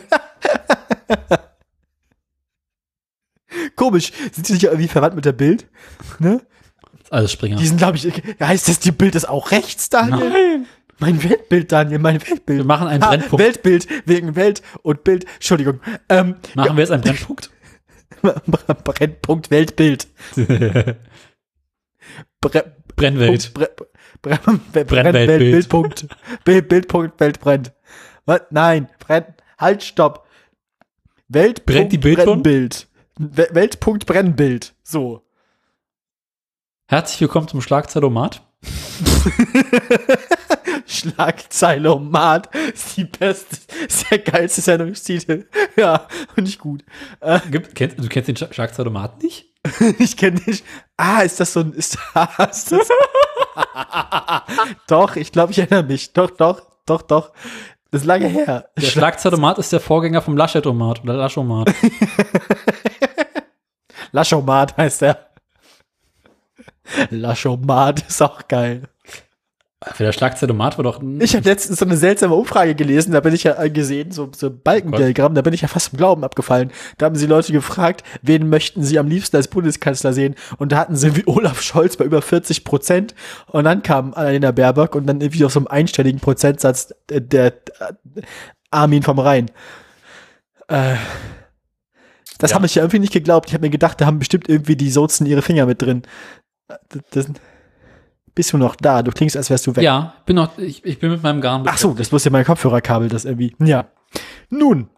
Komisch, 3.76 4.12
sind 4.32 4.50
die 4.50 4.54
nicht 4.54 4.64
irgendwie 4.64 4.88
verwandt 4.88 5.16
mit 5.16 5.26
der 5.26 5.34
Bild? 5.34 5.68
Ne? 6.18 6.42
Alles 7.12 7.32
Springer. 7.32 7.58
Die 7.58 7.68
sind, 7.68 7.78
glaube 7.78 7.98
ich, 7.98 8.12
heißt 8.40 8.68
das, 8.68 8.80
die 8.80 8.92
Bild 8.92 9.14
ist 9.14 9.30
auch 9.30 9.52
rechts, 9.52 9.90
Daniel? 9.90 10.32
Nein. 10.32 10.66
Mein 11.04 11.22
Weltbild, 11.22 11.70
Daniel, 11.70 12.00
mein 12.00 12.22
Weltbild. 12.26 12.60
Wir 12.60 12.64
machen 12.66 12.88
einen 12.88 13.04
Ah, 13.04 13.10
Brennpunkt. 13.10 13.44
Weltbild, 13.44 13.88
wegen 14.08 14.38
Welt 14.38 14.62
und 14.84 15.04
Bild. 15.04 15.26
Entschuldigung. 15.36 15.82
Ähm, 16.08 16.36
Machen 16.56 16.78
wir 16.78 16.82
jetzt 16.82 16.92
einen 16.92 17.02
Brennpunkt? 17.04 17.50
Brennpunkt 18.86 19.52
Weltbild. 19.52 20.08
Bre 22.40 22.76
Brennwelt. 22.96 23.54
Bre 23.54 23.70
Bre 23.76 23.88
Bre 24.22 24.40
Bre 24.72 24.86
Brennweltbild. 24.86 25.28
Welt- 25.28 25.52
Bildpunkt. 25.52 26.08
Bild, 26.46 26.70
Bildpunkt 26.70 27.20
Welt 27.20 27.40
brennt. 27.42 27.74
Was? 28.26 28.42
Nein, 28.52 28.88
brennt. 29.00 29.28
Halt, 29.58 29.84
stopp. 29.84 30.26
Weltpunkt 31.28 31.66
Brennt 31.66 31.92
die 31.92 31.98
Bildbahn? 31.98 32.26
Brennbild. 32.44 32.88
We- 33.18 33.50
Weltpunkt 33.52 34.06
Brennbild. 34.06 34.74
So. 34.84 35.22
Herzlich 36.88 37.20
willkommen 37.20 37.50
zum 37.50 37.60
Schlagzeilomat. 37.62 38.42
Schlagzeilomat 40.86 42.50
ist 42.74 42.98
die 42.98 43.06
beste, 43.06 43.58
ist 43.88 44.12
der 44.12 44.20
geilste 44.20 44.62
Sendungstitel. 44.62 45.46
Ja, 45.76 46.08
finde 46.36 46.50
ich 46.52 46.60
gut. 46.60 46.84
Äh, 47.20 47.40
Gibt, 47.50 47.74
kennst, 47.74 47.98
du 47.98 48.08
kennst 48.08 48.28
den 48.28 48.36
Sch- 48.36 48.54
Schlagzeilomat 48.54 49.24
nicht? 49.24 49.48
ich 50.00 50.16
kenne 50.18 50.40
nicht. 50.46 50.64
Ah, 50.98 51.22
ist 51.22 51.40
das 51.40 51.54
so 51.54 51.62
ein, 51.62 51.74
ist, 51.74 51.98
ah, 52.14 52.44
ist 52.44 52.72
das, 52.72 52.88
doch, 54.88 55.16
ich 55.16 55.32
glaube, 55.32 55.52
ich 55.52 55.58
erinnere 55.60 55.84
mich. 55.84 56.14
Doch, 56.14 56.30
doch, 56.30 56.62
doch, 56.86 57.02
doch. 57.02 57.32
Das 57.90 58.02
ist 58.02 58.08
lange 58.08 58.28
her. 58.28 58.70
Der 58.78 58.86
Schlagzeilomat 58.86 59.58
ist 59.58 59.72
der 59.74 59.80
Vorgänger 59.80 60.22
vom 60.22 60.38
Laschetomat 60.38 61.02
oder 61.04 61.16
Laschomat. 61.16 61.74
Laschomat 64.12 64.78
heißt 64.78 65.02
er. 65.04 65.33
Laschomat 67.10 68.08
ist 68.08 68.22
auch 68.22 68.48
geil. 68.48 68.84
Für 69.96 70.04
der 70.04 70.14
Schlagzeilomat 70.14 70.78
war 70.78 70.84
doch 70.84 71.02
ein 71.02 71.20
Ich 71.20 71.36
habe 71.36 71.48
letztens 71.50 71.80
so 71.80 71.86
eine 71.86 71.98
seltsame 71.98 72.34
Umfrage 72.36 72.74
gelesen, 72.74 73.12
da 73.12 73.20
bin 73.20 73.34
ich 73.34 73.44
ja 73.44 73.62
äh, 73.62 73.70
gesehen, 73.70 74.12
so, 74.12 74.32
so 74.34 74.48
ein 74.48 74.62
Balkendiagramm, 74.62 75.36
da 75.36 75.42
bin 75.42 75.54
ich 75.54 75.60
ja 75.62 75.68
fast 75.68 75.92
im 75.92 75.98
Glauben 75.98 76.24
abgefallen. 76.24 76.72
Da 76.98 77.06
haben 77.06 77.16
sie 77.16 77.26
Leute 77.26 77.52
gefragt, 77.52 78.02
wen 78.22 78.48
möchten 78.48 78.82
sie 78.82 78.98
am 78.98 79.08
liebsten 79.10 79.36
als 79.36 79.50
Bundeskanzler 79.50 80.14
sehen? 80.14 80.36
Und 80.58 80.72
da 80.72 80.78
hatten 80.78 80.96
sie 80.96 81.18
wie 81.18 81.24
Olaf 81.28 81.62
Scholz 81.62 81.98
bei 81.98 82.06
über 82.06 82.22
40 82.22 82.64
Prozent. 82.64 83.14
Und 83.48 83.66
dann 83.66 83.84
kam 83.84 84.14
Annalena 84.14 84.52
Baerbock 84.52 84.96
und 84.96 85.06
dann 85.06 85.20
irgendwie 85.20 85.44
auf 85.44 85.52
so 85.52 85.60
einem 85.60 85.68
einstelligen 85.68 86.22
Prozentsatz 86.22 86.94
der, 87.10 87.20
der 87.20 87.48
äh, 87.48 88.22
Armin 88.72 89.04
vom 89.04 89.20
Rhein. 89.20 89.52
Äh, 90.70 90.96
das 92.40 92.52
Ja. 92.52 92.56
habe 92.56 92.68
ich 92.68 92.76
ja 92.76 92.84
irgendwie 92.84 93.00
nicht 93.00 93.14
geglaubt. 93.14 93.50
Ich 93.50 93.54
habe 93.54 93.66
mir 93.66 93.70
gedacht, 93.70 94.00
da 94.00 94.06
haben 94.06 94.20
bestimmt 94.20 94.48
irgendwie 94.48 94.78
die 94.78 94.90
Sozen 94.90 95.26
ihre 95.26 95.42
Finger 95.42 95.66
mit 95.66 95.82
drin. 95.82 96.04
Das, 97.12 97.28
bist 98.36 98.54
du 98.54 98.58
noch 98.58 98.76
da? 98.76 99.04
Du 99.04 99.12
klingst, 99.12 99.38
als 99.38 99.50
wärst 99.50 99.68
du 99.68 99.76
weg. 99.76 99.84
Ja, 99.84 100.16
bin 100.26 100.36
noch, 100.36 100.58
ich, 100.58 100.84
ich 100.86 101.00
bin 101.00 101.12
mit 101.12 101.22
meinem 101.24 101.42
Garn. 101.42 101.64
Ach 101.68 101.78
so, 101.78 101.94
das 101.94 102.12
muss 102.12 102.26
ja 102.26 102.32
mein 102.32 102.46
Kopfhörerkabel, 102.46 103.10
das 103.10 103.26
irgendwie. 103.26 103.56
Ja. 103.60 103.86
Nun. 104.50 104.90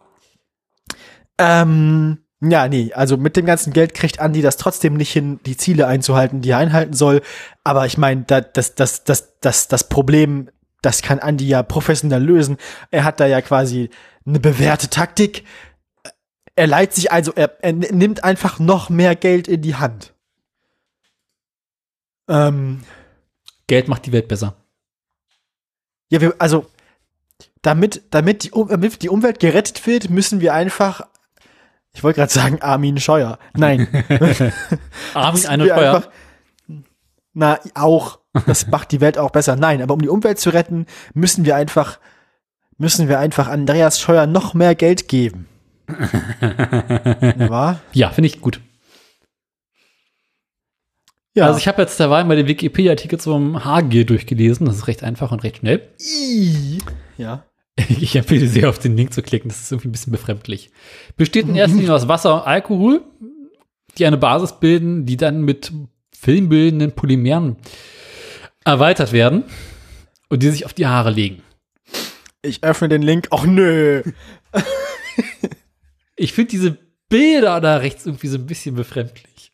Ähm, 1.38 2.18
ja, 2.40 2.68
nee, 2.68 2.92
also 2.94 3.16
mit 3.16 3.36
dem 3.36 3.46
ganzen 3.46 3.72
Geld 3.72 3.94
kriegt 3.94 4.20
Andi 4.20 4.42
das 4.42 4.56
trotzdem 4.56 4.94
nicht 4.94 5.12
hin, 5.12 5.40
die 5.44 5.56
Ziele 5.56 5.86
einzuhalten, 5.86 6.40
die 6.40 6.50
er 6.50 6.58
einhalten 6.58 6.94
soll. 6.94 7.22
Aber 7.64 7.86
ich 7.86 7.98
meine, 7.98 8.22
da, 8.22 8.40
das, 8.40 8.74
das, 8.74 9.04
das, 9.04 9.38
das, 9.40 9.68
das 9.68 9.88
Problem, 9.88 10.50
das 10.82 11.02
kann 11.02 11.18
Andi 11.18 11.46
ja 11.46 11.62
professionell 11.62 12.22
lösen. 12.22 12.56
Er 12.90 13.04
hat 13.04 13.20
da 13.20 13.26
ja 13.26 13.40
quasi 13.40 13.90
eine 14.26 14.40
bewährte 14.40 14.88
Taktik. 14.88 15.44
Er 16.54 16.66
leiht 16.66 16.94
sich 16.94 17.12
also, 17.12 17.32
er, 17.34 17.56
er 17.62 17.72
nimmt 17.72 18.24
einfach 18.24 18.58
noch 18.58 18.88
mehr 18.88 19.14
Geld 19.14 19.46
in 19.46 19.60
die 19.60 19.74
Hand. 19.74 20.14
Ähm, 22.28 22.82
Geld 23.66 23.88
macht 23.88 24.06
die 24.06 24.12
Welt 24.12 24.28
besser. 24.28 24.54
Ja, 26.08 26.20
wir, 26.20 26.34
also, 26.38 26.66
damit, 27.62 28.02
damit, 28.10 28.44
die, 28.44 28.50
damit 28.50 29.02
die 29.02 29.08
Umwelt 29.08 29.40
gerettet 29.40 29.86
wird, 29.86 30.08
müssen 30.10 30.40
wir 30.40 30.54
einfach, 30.54 31.02
ich 31.92 32.02
wollte 32.04 32.20
gerade 32.20 32.32
sagen, 32.32 32.62
Armin 32.62 32.98
Scheuer. 33.00 33.38
Nein. 33.54 33.88
Armin 35.14 35.46
eine 35.46 35.64
Steuer. 35.64 35.94
einfach- 35.96 36.10
Na, 37.32 37.58
auch. 37.74 38.18
Das 38.46 38.66
macht 38.68 38.92
die 38.92 39.00
Welt 39.00 39.18
auch 39.18 39.30
besser. 39.30 39.56
Nein, 39.56 39.82
aber 39.82 39.94
um 39.94 40.02
die 40.02 40.08
Umwelt 40.08 40.38
zu 40.38 40.50
retten, 40.50 40.86
müssen 41.14 41.44
wir 41.44 41.56
einfach, 41.56 41.98
müssen 42.78 43.08
wir 43.08 43.18
einfach 43.18 43.48
Andreas 43.48 43.98
Scheuer 44.00 44.26
noch 44.26 44.54
mehr 44.54 44.74
Geld 44.74 45.08
geben. 45.08 45.48
War? 45.88 47.80
Ja, 47.92 48.10
finde 48.10 48.26
ich 48.28 48.40
gut. 48.40 48.60
Ja. 51.36 51.46
Also 51.46 51.58
ich 51.58 51.68
habe 51.68 51.82
jetzt 51.82 52.00
derweil 52.00 52.24
mal 52.24 52.34
den 52.34 52.48
Wikipedia-Artikel 52.48 53.20
zum 53.20 53.62
HG 53.62 54.04
durchgelesen. 54.04 54.64
Das 54.64 54.76
ist 54.76 54.88
recht 54.88 55.04
einfach 55.04 55.32
und 55.32 55.44
recht 55.44 55.58
schnell. 55.58 55.86
Ja. 57.18 57.44
Ich 58.00 58.16
empfehle 58.16 58.48
sehr, 58.48 58.70
auf 58.70 58.78
den 58.78 58.96
Link 58.96 59.12
zu 59.12 59.20
klicken. 59.20 59.50
Das 59.50 59.60
ist 59.60 59.70
irgendwie 59.70 59.88
ein 59.88 59.92
bisschen 59.92 60.10
befremdlich. 60.10 60.70
Besteht 61.18 61.46
in 61.46 61.56
erster 61.56 61.76
Linie 61.76 61.94
aus 61.94 62.08
Wasser 62.08 62.36
und 62.36 62.46
Alkohol, 62.46 63.02
die 63.98 64.06
eine 64.06 64.16
Basis 64.16 64.58
bilden, 64.58 65.04
die 65.04 65.18
dann 65.18 65.42
mit 65.42 65.72
filmbildenden 66.18 66.92
Polymeren 66.92 67.56
erweitert 68.64 69.12
werden 69.12 69.44
und 70.30 70.42
die 70.42 70.48
sich 70.48 70.64
auf 70.64 70.72
die 70.72 70.86
Haare 70.86 71.10
legen. 71.10 71.42
Ich 72.40 72.64
öffne 72.64 72.88
den 72.88 73.02
Link. 73.02 73.28
Ach 73.30 73.44
nö. 73.44 74.02
Ich 76.16 76.32
finde 76.32 76.50
diese 76.52 76.78
Bilder 77.10 77.60
da 77.60 77.76
rechts 77.76 78.06
irgendwie 78.06 78.28
so 78.28 78.38
ein 78.38 78.46
bisschen 78.46 78.74
befremdlich. 78.74 79.52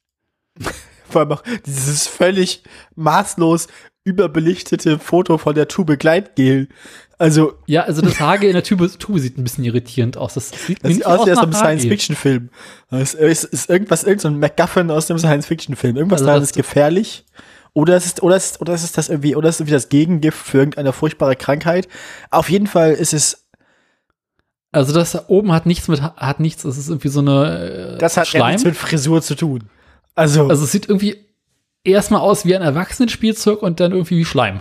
Vor 1.13 1.21
allem 1.23 1.33
auch 1.33 1.43
dieses 1.67 2.07
völlig 2.09 2.63
maßlos 2.97 3.69
überbelichtete 4.05 4.99
Foto 4.99 5.39
von 5.39 5.55
der 5.55 5.69
Tube 5.69 5.97
Gleitgel. 5.99 6.69
Also, 7.19 7.53
Ja, 7.67 7.83
also 7.85 8.03
das 8.03 8.19
Hage 8.19 8.49
in 8.49 8.55
der 8.55 8.65
Tube, 8.65 8.91
Tube 8.99 9.21
sieht 9.21 9.39
ein 9.39 9.45
bisschen 9.45 9.63
irritierend 9.63 10.17
aus. 10.17 10.35
Das 10.35 10.51
sieht 10.51 10.85
das 10.85 10.93
sieht 10.93 11.07
aus 11.07 11.25
wie 11.25 11.31
aus 11.31 11.39
einem. 11.39 11.53
Science-Fiction-Film. 11.53 12.49
Das 12.91 13.15
ist, 13.15 13.45
ist 13.45 13.71
irgendwas, 13.71 14.03
irgendein 14.03 14.33
so 14.35 14.39
MacGuffin 14.41 14.91
aus 14.91 15.09
einem 15.09 15.21
Science-Fiction-Film. 15.21 15.97
Irgendwas 15.97 16.23
Also 16.23 16.27
daran 16.27 16.43
ist 16.43 16.57
gefährlich. 16.57 17.25
Oder 17.75 17.95
es 17.97 18.07
ist, 18.07 18.23
oder 18.23 18.35
es 18.37 18.47
ist, 18.47 18.61
oder 18.61 18.75
es 18.75 18.83
ist 18.83 18.99
das 18.99 19.09
irgendwie, 19.09 19.37
oder 19.37 19.49
es 19.49 19.55
ist 19.57 19.61
irgendwie 19.61 19.75
das 19.75 19.89
Gegengift 19.89 20.37
für 20.39 20.59
irgendeine 20.59 20.93
furchtbare 20.93 21.37
Krankheit. 21.37 21.87
Auf 22.31 22.51
jeden 22.51 22.67
Fall 22.67 22.93
ist 22.93 23.15
es, 23.15 23.47
Also 24.73 24.93
das 24.93 25.13
da 25.13 25.25
oben 25.29 25.53
hat 25.53 25.65
nichts 25.65 25.87
mit, 25.89 26.03
hat 26.03 26.41
nichts, 26.41 26.65
das 26.65 26.77
ist 26.77 26.89
irgendwie 26.89 27.09
so 27.09 27.21
eine 27.21 27.95
äh, 27.95 27.99
das 27.99 28.17
hat 28.17 28.27
Schleim. 28.27 28.49
nichts 28.49 28.65
mit 28.65 28.77
Frisur 28.77 29.23
zu 29.23 29.37
tun. 29.37 29.71
Also, 30.15 30.49
Also 30.49 30.65
es 30.65 30.73
sieht 30.73 30.89
irgendwie 30.89 31.27
erstmal 31.85 32.21
aus 32.21 32.45
wie 32.45 32.55
ein 32.55 32.63
Erwachsenenspielzeug 32.63 33.63
und 33.63 33.81
dann 33.81 33.93
irgendwie 33.93 34.19
wie 34.19 34.25
Schleim. 34.25 34.61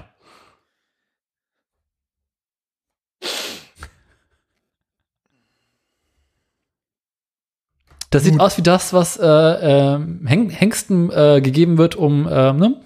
Das 8.10 8.23
sieht 8.23 8.34
Gut. 8.34 8.41
aus 8.41 8.57
wie 8.57 8.61
das, 8.61 8.91
was 8.91 9.18
äh, 9.18 9.98
Heng 10.26 10.49
Hengsten 10.49 11.10
äh, 11.11 11.40
gegeben 11.41 11.78
wird, 11.78 11.95
um, 11.95 12.28
ähm, 12.30 12.57
ne? 12.57 12.82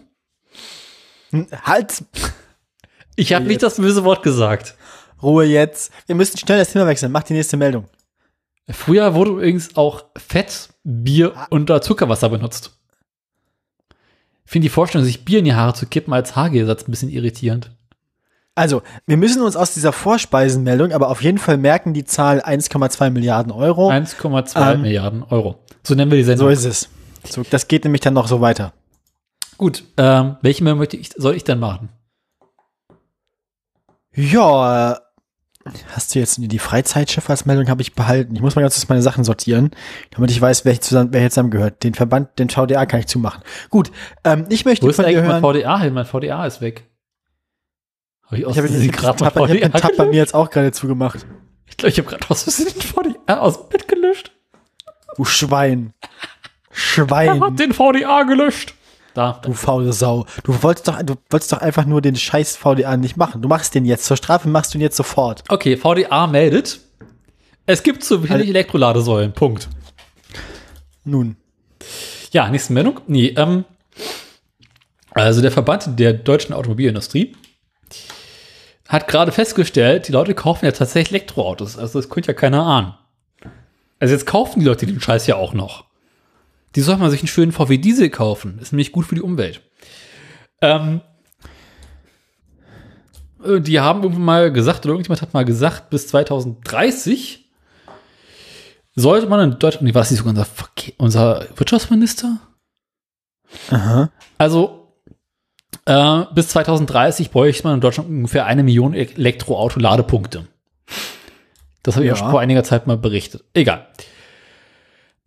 halt, 1.64 2.04
Ich 3.16 3.34
habe 3.34 3.46
nicht 3.46 3.64
das 3.64 3.78
böse 3.78 4.04
Wort 4.04 4.24
gesagt. 4.24 4.76
Ruhe 5.24 5.46
jetzt. 5.46 5.92
Wir 6.06 6.16
müssen 6.16 6.38
schnell 6.38 6.60
das 6.60 6.72
Thema 6.72 6.86
wechseln. 6.86 7.12
Mach 7.12 7.24
die 7.24 7.34
nächste 7.34 7.58
Meldung. 7.58 7.86
Früher 8.70 9.14
wurde 9.14 9.32
übrigens 9.32 9.76
auch 9.76 10.06
Fett, 10.18 10.70
Bier 10.86 11.34
äh, 11.52 11.82
Zuckerwasser 11.82 12.30
benutzt. 12.30 12.72
Ich 14.46 14.52
finde 14.52 14.66
die 14.66 14.70
Vorstellung, 14.70 15.04
sich 15.04 15.26
Bier 15.26 15.40
in 15.40 15.46
die 15.46 15.56
Haare 15.56 15.74
zu 15.74 15.88
kippen 15.88 16.14
als 16.14 16.36
Haarersatz 16.36 16.88
ein 16.88 16.92
bisschen 16.92 17.10
irritierend. 17.10 17.72
Also, 18.54 18.84
wir 19.06 19.18
müssen 19.18 19.42
uns 19.42 19.56
aus 19.58 19.74
dieser 19.74 19.92
Vorspeisenmeldung 19.92 20.94
aber 20.94 21.10
auf 21.10 21.22
jeden 21.24 21.40
Fall 21.40 21.58
merken, 21.58 21.94
die 21.94 22.06
Zahl 22.06 22.40
1,2 22.42 23.10
Milliarden 23.10 23.52
Euro. 23.52 23.90
1,2 23.90 24.74
Ähm, 24.74 24.82
Milliarden 24.84 25.24
Euro. 25.24 25.60
So 25.84 25.96
nennen 25.96 26.12
wir 26.12 26.18
die 26.18 26.24
So 26.24 26.30
Sendung. 26.32 26.50
ist 26.52 26.64
es. 26.64 26.90
So, 27.28 27.44
das 27.50 27.68
geht 27.68 27.84
nämlich 27.84 28.02
dann 28.02 28.14
noch 28.14 28.28
so 28.28 28.40
weiter. 28.40 28.72
Gut, 29.58 29.84
ähm, 29.98 30.38
welche 30.42 30.64
Meldung 30.64 30.80
möchte 30.80 30.98
ich, 30.98 31.10
soll 31.18 31.36
ich 31.36 31.44
denn 31.44 31.60
machen? 31.60 31.90
Ja, 34.14 35.00
hast 35.90 36.14
du 36.14 36.20
jetzt 36.20 36.38
die 36.40 36.60
Freizeitschifffahrtsmeldung 36.60 37.70
habe 37.70 37.82
ich 37.82 37.94
behalten. 37.96 38.36
Ich 38.36 38.42
muss 38.42 38.56
mal 38.56 38.62
ganz 38.62 38.76
kurz 38.76 38.88
meine 38.88 39.02
Sachen 39.02 39.24
sortieren, 39.24 39.72
damit 40.12 40.30
ich 40.32 40.40
weiß, 40.40 40.64
wer, 40.66 40.80
zusammen, 40.80 41.10
wer 41.12 41.22
hier 41.22 41.30
zusammengehört. 41.30 41.84
Den 41.84 41.96
Verband, 41.96 42.38
den 42.38 42.50
VDA 42.50 42.86
kann 42.86 43.00
ich 43.00 43.08
zumachen. 43.08 43.42
Gut, 43.70 43.92
ähm, 44.24 44.46
ich 44.50 44.66
möchte 44.66 44.86
Wo 44.86 44.90
ist 44.90 44.98
von 44.98 45.06
dir 45.06 45.10
eigentlich 45.10 45.28
mein 45.28 45.42
hören. 45.42 45.62
VDA 45.62 45.80
hin? 45.80 45.94
Mein 45.94 46.06
VDA 46.06 46.46
ist 46.46 46.62
weg. 46.62 46.88
Habe 48.26 48.38
ich 48.38 48.48
Ich 48.48 48.58
habe 48.58 48.68
den 48.70 48.92
Tab, 48.92 49.22
ich 49.22 49.26
hab 49.26 49.48
den 49.48 49.72
Tab 49.72 49.98
bei 49.98 50.06
mir 50.06 50.18
jetzt 50.18 50.34
auch 50.36 50.50
gerade 50.50 50.72
zugemacht. 50.72 51.26
Ich 51.68 51.78
glaube, 51.78 51.92
ich 51.92 51.98
habe 51.98 52.10
gerade 52.10 52.30
aus 52.30 52.44
Versehen 52.44 52.68
den 52.74 52.82
VDA 52.82 53.40
aus 53.40 53.60
dem 53.60 53.70
Bett 53.70 53.88
gelöscht. 53.88 54.32
Du 55.18 55.26
Schwein. 55.26 55.94
Er 56.02 56.08
Schwein. 56.72 57.42
hat 57.42 57.60
den 57.60 57.74
VDA 57.74 58.24
gelöscht. 58.24 58.74
Da, 59.16 59.40
Du 59.42 59.54
faule 59.54 59.94
Sau. 59.94 60.26
Du 60.44 60.62
wolltest 60.62 60.88
doch, 60.90 61.02
du 61.02 61.16
wolltest 61.30 61.54
doch 61.54 61.60
einfach 61.60 61.86
nur 61.86 62.02
den 62.02 62.18
scheiß 62.18 62.58
VDA 62.58 62.98
nicht 62.98 63.16
machen. 63.16 63.42
Du 63.42 63.48
machst 63.48 63.74
den 63.74 63.86
jetzt. 63.86 64.06
Zur 64.06 64.18
Strafe 64.18 64.50
machst 64.50 64.74
du 64.74 64.78
ihn 64.78 64.82
jetzt 64.82 64.98
sofort. 64.98 65.44
Okay, 65.48 65.78
VDA 65.78 66.28
meldet. 66.28 66.82
Es 67.66 67.82
gibt 67.82 68.04
zu 68.04 68.28
wenig 68.28 68.50
Elektroladesäulen. 68.50 69.32
Punkt. 69.32 69.70
Nun. 71.06 71.38
Ja, 72.32 72.50
nächste 72.50 72.74
Meldung. 72.74 73.00
Nee, 73.08 73.34
ähm, 73.38 73.64
also 75.12 75.42
der 75.42 75.52
Verband 75.52 75.98
der 75.98 76.12
deutschen 76.12 76.54
Automobilindustrie 76.54 77.36
hat 78.90 79.08
gerade 79.08 79.32
festgestellt, 79.32 80.10
die 80.10 80.12
Leute 80.12 80.36
kaufen 80.36 80.66
ja 80.66 80.72
tatsächlich 80.74 81.22
Elektroautos. 81.22 81.78
Also 81.78 82.00
das 82.00 82.10
könnte 82.10 82.28
ja 82.28 82.34
keiner 82.34 82.64
ahnen. 82.64 82.94
Also 84.00 84.14
jetzt 84.14 84.26
kaufen 84.26 84.60
die 84.60 84.66
Leute 84.66 84.86
den 84.86 85.00
Scheiß 85.00 85.26
ja 85.26 85.38
auch 85.38 85.54
noch. 85.54 85.85
Die 86.76 86.82
soll 86.82 86.98
man 86.98 87.10
sich 87.10 87.22
einen 87.22 87.28
schönen 87.28 87.52
VW 87.52 87.78
Diesel 87.78 88.10
kaufen. 88.10 88.60
Ist 88.60 88.72
nämlich 88.74 88.92
gut 88.92 89.06
für 89.06 89.16
die 89.16 89.22
Umwelt. 89.22 89.62
Ähm, 90.62 91.02
äh, 93.44 93.62
die 93.62 93.80
haben 93.80 94.04
irgendwann 94.04 94.26
mal 94.26 94.52
gesagt, 94.52 94.86
oder 94.86 94.94
irgendjemand 94.94 95.22
hat 95.22 95.34
mal 95.34 95.46
gesagt, 95.46 95.90
bis 95.90 96.08
2030 96.08 97.46
sollte 98.96 99.28
man 99.28 99.52
in 99.52 99.60
Deutschland, 99.60 99.84
nee, 99.86 99.94
war 99.94 100.02
das 100.02 100.12
nicht 100.12 100.20
sogar 100.20 100.32
unser, 100.32 100.46
Verkehr, 100.46 100.94
unser 100.98 101.46
Wirtschaftsminister? 101.56 102.40
Aha. 103.70 104.10
Also 104.38 104.94
äh, 105.86 106.24
bis 106.34 106.48
2030 106.50 107.30
bräuchte 107.32 107.64
man 107.66 107.76
in 107.76 107.82
Deutschland 107.82 108.10
ungefähr 108.10 108.46
eine 108.46 108.64
Million 108.64 108.94
Elektroauto-Ladepunkte. 108.94 110.48
Das 111.84 111.96
habe 111.96 112.06
ich 112.06 112.10
Ja. 112.10 112.14
auch 112.16 112.18
schon 112.20 112.32
vor 112.32 112.40
einiger 112.40 112.64
Zeit 112.64 112.88
mal 112.88 112.98
berichtet. 112.98 113.44
Egal. 113.54 113.88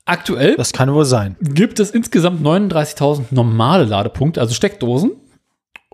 Aktuell 0.09 0.57
Das 0.57 0.73
kann 0.73 0.93
wohl 0.93 1.05
sein. 1.05 1.37
gibt 1.41 1.79
es 1.81 1.91
insgesamt 1.91 2.41
39.000 2.43 3.27
normale 3.31 3.85
Ladepunkte, 3.85 4.41
also 4.41 4.55
Steckdosen, 4.55 5.13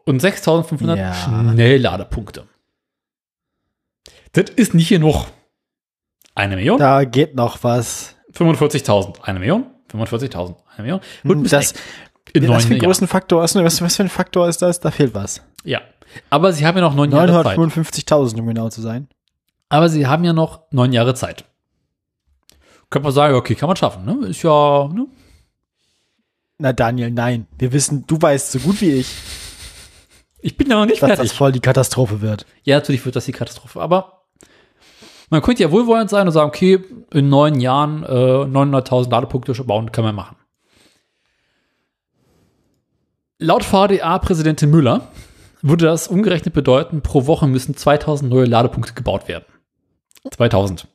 und 0.06 0.22
6.500 0.22 0.96
Ja. 0.96 1.14
Schnellladepunkte. 1.14 2.46
Das 4.32 4.50
ist 4.50 4.74
nicht 4.74 4.88
genug. 4.88 5.26
Eine 6.34 6.56
Million? 6.56 6.78
Da 6.78 7.04
geht 7.04 7.34
noch 7.34 7.62
was. 7.62 8.16
45.000. 8.34 9.20
Eine 9.22 9.38
Million? 9.38 9.66
45.000. 9.92 10.56
Eine 10.76 10.82
Million? 10.82 11.00
Ein 11.24 11.42
bisschen 11.42 11.60
Das, 11.60 11.74
in 12.32 12.48
was 12.48 12.64
für 12.66 12.74
ein 12.74 12.80
großen 12.80 13.06
Faktor 13.06 13.44
ist, 13.44 13.54
was, 13.54 13.80
was 13.80 13.96
für 13.96 14.02
ein 14.02 14.08
Faktor 14.08 14.48
ist 14.48 14.60
das? 14.60 14.80
Da 14.80 14.90
fehlt 14.90 15.14
was. 15.14 15.40
Ja. 15.64 15.80
Aber 16.30 16.52
sie 16.52 16.66
haben 16.66 16.76
ja 16.76 16.82
noch 16.82 16.94
neun 16.94 17.10
Jahre 17.12 17.42
Zeit. 17.44 17.56
955.000, 17.58 18.40
um 18.40 18.46
genau 18.46 18.68
zu 18.68 18.80
sein. 18.80 19.08
Aber 19.68 19.88
sie 19.88 20.06
haben 20.06 20.24
ja 20.24 20.32
noch 20.32 20.62
neun 20.70 20.92
Jahre 20.92 21.14
Zeit. 21.14 21.44
Könnte 22.90 23.04
man 23.04 23.12
sagen, 23.12 23.34
okay, 23.34 23.54
kann 23.54 23.68
man 23.68 23.76
schaffen, 23.76 24.04
ne? 24.04 24.26
Ist 24.28 24.42
ja, 24.42 24.88
ne? 24.92 25.06
Na, 26.58 26.72
Daniel, 26.72 27.10
nein. 27.10 27.46
Wir 27.58 27.72
wissen, 27.72 28.06
du 28.06 28.20
weißt 28.20 28.52
so 28.52 28.58
gut 28.60 28.80
wie 28.80 28.92
ich, 28.92 29.08
Ich 30.40 30.56
bin 30.56 30.68
ja 30.68 30.76
noch 30.76 30.86
nicht 30.86 31.02
dass 31.02 31.08
fertig. 31.08 31.30
das 31.30 31.36
voll 31.36 31.52
die 31.52 31.60
Katastrophe 31.60 32.20
wird. 32.20 32.46
Ja, 32.62 32.76
natürlich 32.76 33.04
wird 33.04 33.16
das 33.16 33.24
die 33.24 33.32
Katastrophe. 33.32 33.80
Aber 33.80 34.24
man 35.30 35.42
könnte 35.42 35.62
ja 35.62 35.72
wohlwollend 35.72 36.10
sein 36.10 36.26
und 36.26 36.32
sagen, 36.32 36.48
okay, 36.48 36.80
in 37.12 37.28
neun 37.28 37.58
Jahren 37.60 38.04
äh, 38.04 38.06
900.000 38.06 39.10
Ladepunkte 39.10 39.52
bauen, 39.64 39.90
kann 39.90 40.04
man 40.04 40.14
machen. 40.14 40.36
Laut 43.38 43.64
VDA-Präsidentin 43.64 44.70
Müller 44.70 45.08
würde 45.62 45.86
das 45.86 46.08
umgerechnet 46.08 46.54
bedeuten, 46.54 47.00
pro 47.02 47.26
Woche 47.26 47.46
müssen 47.46 47.76
2000 47.76 48.30
neue 48.30 48.44
Ladepunkte 48.44 48.92
gebaut 48.92 49.26
werden. 49.28 49.44
2000. 50.30 50.86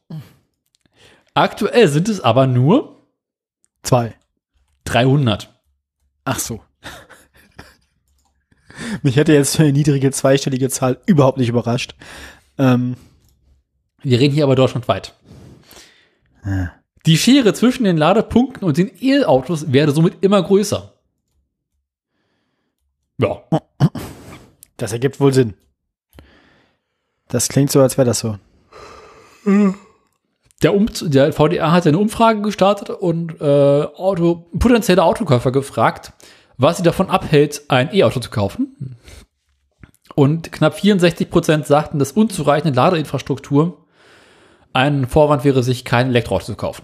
Aktuell 1.39 1.87
sind 1.87 2.09
es 2.09 2.19
aber 2.19 2.47
nur 2.47 2.97
Zwei. 3.81 4.15
300. 4.85 5.49
Ach 6.25 6.39
so. 6.39 6.61
Mich 9.03 9.15
hätte 9.15 9.33
jetzt 9.33 9.59
eine 9.59 9.71
niedrige 9.71 10.11
zweistellige 10.11 10.69
Zahl 10.69 10.99
überhaupt 11.05 11.37
nicht 11.37 11.49
überrascht. 11.49 11.95
Ähm, 12.57 12.95
Wir 14.01 14.19
reden 14.19 14.33
hier 14.33 14.43
aber 14.43 14.55
deutschlandweit. 14.55 15.13
Ja. 16.45 16.73
Die 17.05 17.17
Schere 17.17 17.53
zwischen 17.53 17.85
den 17.85 17.97
Ladepunkten 17.97 18.67
und 18.67 18.77
den 18.77 18.91
E-Autos 19.01 19.71
werde 19.71 19.93
somit 19.93 20.15
immer 20.21 20.43
größer. 20.43 20.93
Ja, 23.17 23.43
das 24.77 24.91
ergibt 24.91 25.19
wohl 25.19 25.33
Sinn. 25.33 25.53
Das 27.27 27.47
klingt 27.47 27.71
so, 27.71 27.81
als 27.81 27.97
wäre 27.97 28.07
das 28.07 28.19
so. 28.19 28.37
Der, 30.61 30.75
um 30.75 30.87
der 31.01 31.31
VDA 31.33 31.71
hat 31.71 31.87
eine 31.87 31.97
Umfrage 31.97 32.41
gestartet 32.41 32.89
und 32.89 33.39
äh, 33.39 33.43
Auto, 33.43 34.49
potenzielle 34.57 35.03
Autokäufer 35.03 35.51
gefragt, 35.51 36.13
was 36.57 36.77
sie 36.77 36.83
davon 36.83 37.09
abhält, 37.09 37.61
ein 37.69 37.93
E-Auto 37.93 38.19
zu 38.19 38.29
kaufen. 38.29 38.97
Und 40.15 40.51
knapp 40.51 40.73
64 40.73 41.29
Prozent 41.29 41.65
sagten, 41.65 41.99
dass 41.99 42.11
unzureichende 42.11 42.75
Ladeinfrastruktur 42.75 43.85
ein 44.73 45.07
Vorwand 45.07 45.45
wäre, 45.45 45.63
sich 45.63 45.85
kein 45.85 46.09
Elektroauto 46.09 46.45
zu 46.45 46.55
kaufen. 46.55 46.83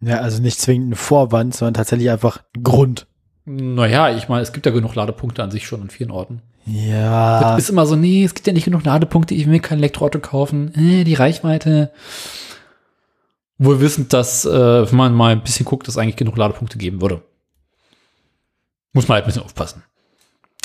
Ja, 0.00 0.18
also 0.18 0.42
nicht 0.42 0.60
zwingend 0.60 0.92
ein 0.92 0.96
Vorwand, 0.96 1.54
sondern 1.54 1.74
tatsächlich 1.74 2.10
einfach 2.10 2.40
ein 2.54 2.62
Grund. 2.62 3.06
Naja, 3.44 4.10
ich 4.10 4.28
meine, 4.28 4.42
es 4.42 4.52
gibt 4.52 4.66
ja 4.66 4.72
genug 4.72 4.96
Ladepunkte 4.96 5.42
an 5.42 5.52
sich 5.52 5.66
schon 5.66 5.82
in 5.82 5.90
vielen 5.90 6.10
Orten. 6.10 6.42
Ja. 6.66 7.56
ist 7.56 7.70
immer 7.70 7.86
so, 7.86 7.94
nee, 7.94 8.24
es 8.24 8.34
gibt 8.34 8.48
ja 8.48 8.52
nicht 8.52 8.64
genug 8.64 8.84
Ladepunkte, 8.84 9.34
ich 9.34 9.46
will 9.46 9.52
mir 9.52 9.60
kein 9.60 9.78
Elektroauto 9.78 10.18
kaufen. 10.18 10.74
Äh, 10.74 11.04
die 11.04 11.14
Reichweite. 11.14 11.92
Wohl 13.58 13.80
wissend, 13.80 14.12
dass, 14.12 14.44
äh, 14.44 14.50
wenn 14.90 14.96
man 14.96 15.14
mal 15.14 15.32
ein 15.32 15.42
bisschen 15.42 15.64
guckt, 15.64 15.88
dass 15.88 15.96
eigentlich 15.96 16.16
genug 16.16 16.36
Ladepunkte 16.36 16.76
geben 16.78 17.00
würde. 17.00 17.22
Muss 18.92 19.08
man 19.08 19.16
halt 19.16 19.24
ein 19.24 19.28
bisschen 19.28 19.42
aufpassen. 19.42 19.82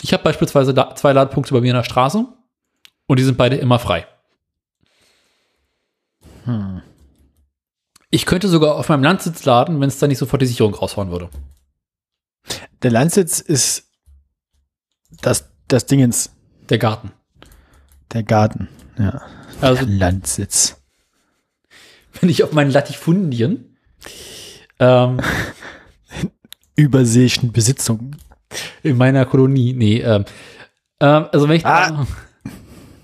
Ich 0.02 0.14
habe 0.14 0.24
beispielsweise 0.24 0.74
da 0.74 0.96
zwei 0.96 1.14
Ladepunkte 1.14 1.54
bei 1.54 1.62
mir 1.62 1.70
in 1.70 1.76
der 1.76 1.84
Straße 1.84 2.26
und 3.08 3.20
die 3.20 3.24
sind 3.24 3.38
beide 3.38 3.56
immer 3.58 3.80
frei. 3.80 4.08
Hm. 6.46 6.82
Ich 8.10 8.26
könnte 8.26 8.50
sogar 8.50 8.76
auf 8.76 8.90
meinem 8.90 9.04
Landsitz 9.04 9.46
laden, 9.46 9.80
wenn 9.80 9.88
es 9.88 10.00
da 10.00 10.08
nicht 10.08 10.18
sofort 10.18 10.42
die 10.42 10.48
Sicherung 10.48 10.74
raushauen 10.74 11.12
würde. 11.12 11.30
Der 12.82 12.92
Landsitz 12.92 13.40
ist 13.40 13.90
das, 15.22 15.50
das 15.68 15.86
Dingens, 15.86 16.32
Der 16.70 16.78
Garten. 16.78 17.12
der 18.12 18.24
Garten. 18.24 18.68
Ja. 18.98 19.22
Also 19.62 19.86
Landsitz. 19.86 20.81
wenn 22.20 22.30
ich 22.30 22.44
auf 22.44 22.52
meinen 22.52 22.72
Latifundien 22.72 23.78
ähm, 24.80 25.20
Überseeischen 26.76 27.52
Besitzung. 27.52 28.16
in 28.84 28.98
meiner 28.98 29.26
Kolonie, 29.26 29.74
nee, 29.74 30.00
ähm, 30.02 30.26
ähm, 31.00 31.28
also 31.32 31.48
wenn 31.48 31.58
ich 31.58 31.66
Ah. 31.66 32.06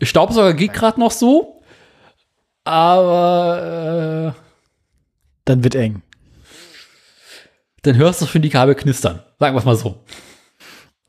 Staubsauger 0.01 0.53
geht 0.53 0.73
gerade 0.73 0.99
noch 0.99 1.11
so, 1.11 1.61
aber 2.63 4.33
äh, 4.35 4.41
Dann 5.45 5.63
wird 5.63 5.75
eng. 5.75 6.01
dann 7.83 7.95
hörst 7.95 8.21
du 8.21 8.25
schon 8.25 8.41
die 8.41 8.49
Kabel 8.49 8.75
knistern. 8.75 9.21
Sagen 9.39 9.55
wir 9.55 9.59
es 9.59 9.65
mal 9.65 9.75
so. 9.75 10.03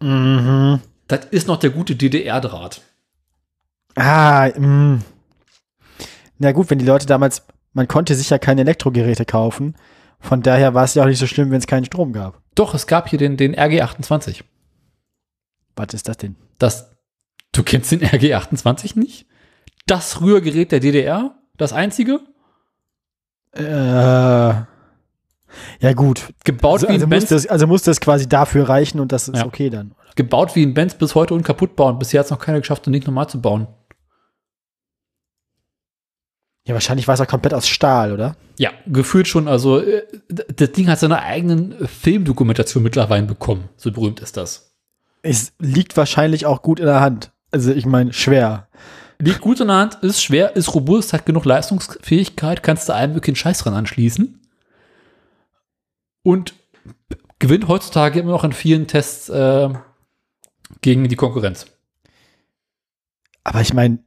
Mhm. 0.00 0.80
Das 1.08 1.24
ist 1.30 1.48
noch 1.48 1.56
der 1.58 1.70
gute 1.70 1.96
DDR-Draht. 1.96 2.80
Ah, 3.96 4.48
mh. 4.56 5.00
Na 6.38 6.52
gut, 6.52 6.70
wenn 6.70 6.78
die 6.78 6.84
Leute 6.84 7.06
damals, 7.06 7.42
man 7.78 7.86
konnte 7.86 8.16
sich 8.16 8.28
ja 8.28 8.38
keine 8.38 8.62
Elektrogeräte 8.62 9.24
kaufen. 9.24 9.76
Von 10.18 10.42
daher 10.42 10.74
war 10.74 10.82
es 10.82 10.94
ja 10.94 11.04
auch 11.04 11.06
nicht 11.06 11.20
so 11.20 11.28
schlimm, 11.28 11.52
wenn 11.52 11.58
es 11.58 11.68
keinen 11.68 11.84
Strom 11.84 12.12
gab. 12.12 12.42
Doch, 12.56 12.74
es 12.74 12.88
gab 12.88 13.08
hier 13.08 13.20
den, 13.20 13.36
den 13.36 13.54
RG28. 13.54 14.42
Was 15.76 15.94
ist 15.94 16.08
das 16.08 16.16
denn? 16.16 16.34
Das, 16.58 16.90
du 17.52 17.62
kennst 17.62 17.92
den 17.92 18.00
RG28 18.00 18.98
nicht? 18.98 19.26
Das 19.86 20.20
Rührgerät 20.20 20.72
der 20.72 20.80
DDR? 20.80 21.36
Das 21.56 21.72
einzige? 21.72 22.18
Äh, 23.52 23.62
ja 23.62 24.64
gut. 25.94 26.34
Gebaut, 26.44 26.80
Also, 26.84 26.88
wie 26.88 26.92
also, 26.94 27.06
ein 27.06 27.08
muss 27.10 27.18
Benz, 27.20 27.28
das, 27.28 27.46
also 27.46 27.66
muss 27.68 27.82
das 27.82 28.00
quasi 28.00 28.28
dafür 28.28 28.68
reichen 28.68 28.98
und 28.98 29.12
das 29.12 29.28
ist 29.28 29.38
Ja. 29.38 29.46
okay 29.46 29.70
dann. 29.70 29.94
gebaut 30.16 30.56
wie 30.56 30.64
ein 30.66 30.74
Benz 30.74 30.94
bis 30.94 31.14
heute 31.14 31.32
unkaputt 31.34 31.76
bauen. 31.76 31.96
Bisher 32.00 32.18
hat 32.18 32.24
es 32.26 32.30
noch 32.32 32.40
keiner 32.40 32.58
geschafft, 32.58 32.86
den 32.86 32.90
nicht 32.90 33.06
normal 33.06 33.28
zu 33.28 33.40
bauen. 33.40 33.68
Ja, 36.68 36.74
wahrscheinlich 36.74 37.08
war 37.08 37.14
es 37.14 37.20
auch 37.22 37.26
komplett 37.26 37.54
aus 37.54 37.66
Stahl, 37.66 38.12
oder? 38.12 38.36
Ja, 38.58 38.72
gefühlt 38.86 39.26
schon. 39.26 39.48
Also, 39.48 39.80
äh, 39.80 40.02
das 40.28 40.72
Ding 40.72 40.88
hat 40.88 40.98
seine 40.98 41.22
eigenen 41.22 41.74
Filmdokumentation 41.88 42.82
mittlerweile 42.82 43.24
bekommen. 43.24 43.70
So 43.78 43.90
berühmt 43.90 44.20
ist 44.20 44.36
das. 44.36 44.74
Es 45.22 45.54
liegt 45.58 45.96
wahrscheinlich 45.96 46.44
auch 46.44 46.60
gut 46.60 46.78
in 46.78 46.84
der 46.84 47.00
Hand. 47.00 47.32
Also 47.50 47.72
ich 47.72 47.86
meine, 47.86 48.12
schwer. 48.12 48.68
Liegt 49.18 49.40
gut 49.40 49.60
in 49.60 49.68
der 49.68 49.76
Hand, 49.76 49.94
ist 50.02 50.22
schwer, 50.22 50.56
ist 50.56 50.74
robust, 50.74 51.14
hat 51.14 51.24
genug 51.24 51.46
Leistungsfähigkeit, 51.46 52.62
kannst 52.62 52.86
du 52.90 52.94
allem 52.94 53.14
wirklich 53.14 53.32
einen 53.32 53.36
Scheiß 53.36 53.60
dran 53.60 53.72
anschließen. 53.72 54.38
Und 56.22 56.52
gewinnt 57.38 57.66
heutzutage 57.66 58.20
immer 58.20 58.32
noch 58.32 58.44
in 58.44 58.52
vielen 58.52 58.86
Tests 58.86 59.30
äh, 59.30 59.70
gegen 60.82 61.08
die 61.08 61.16
Konkurrenz. 61.16 61.64
Aber 63.42 63.62
ich 63.62 63.72
meine, 63.72 64.00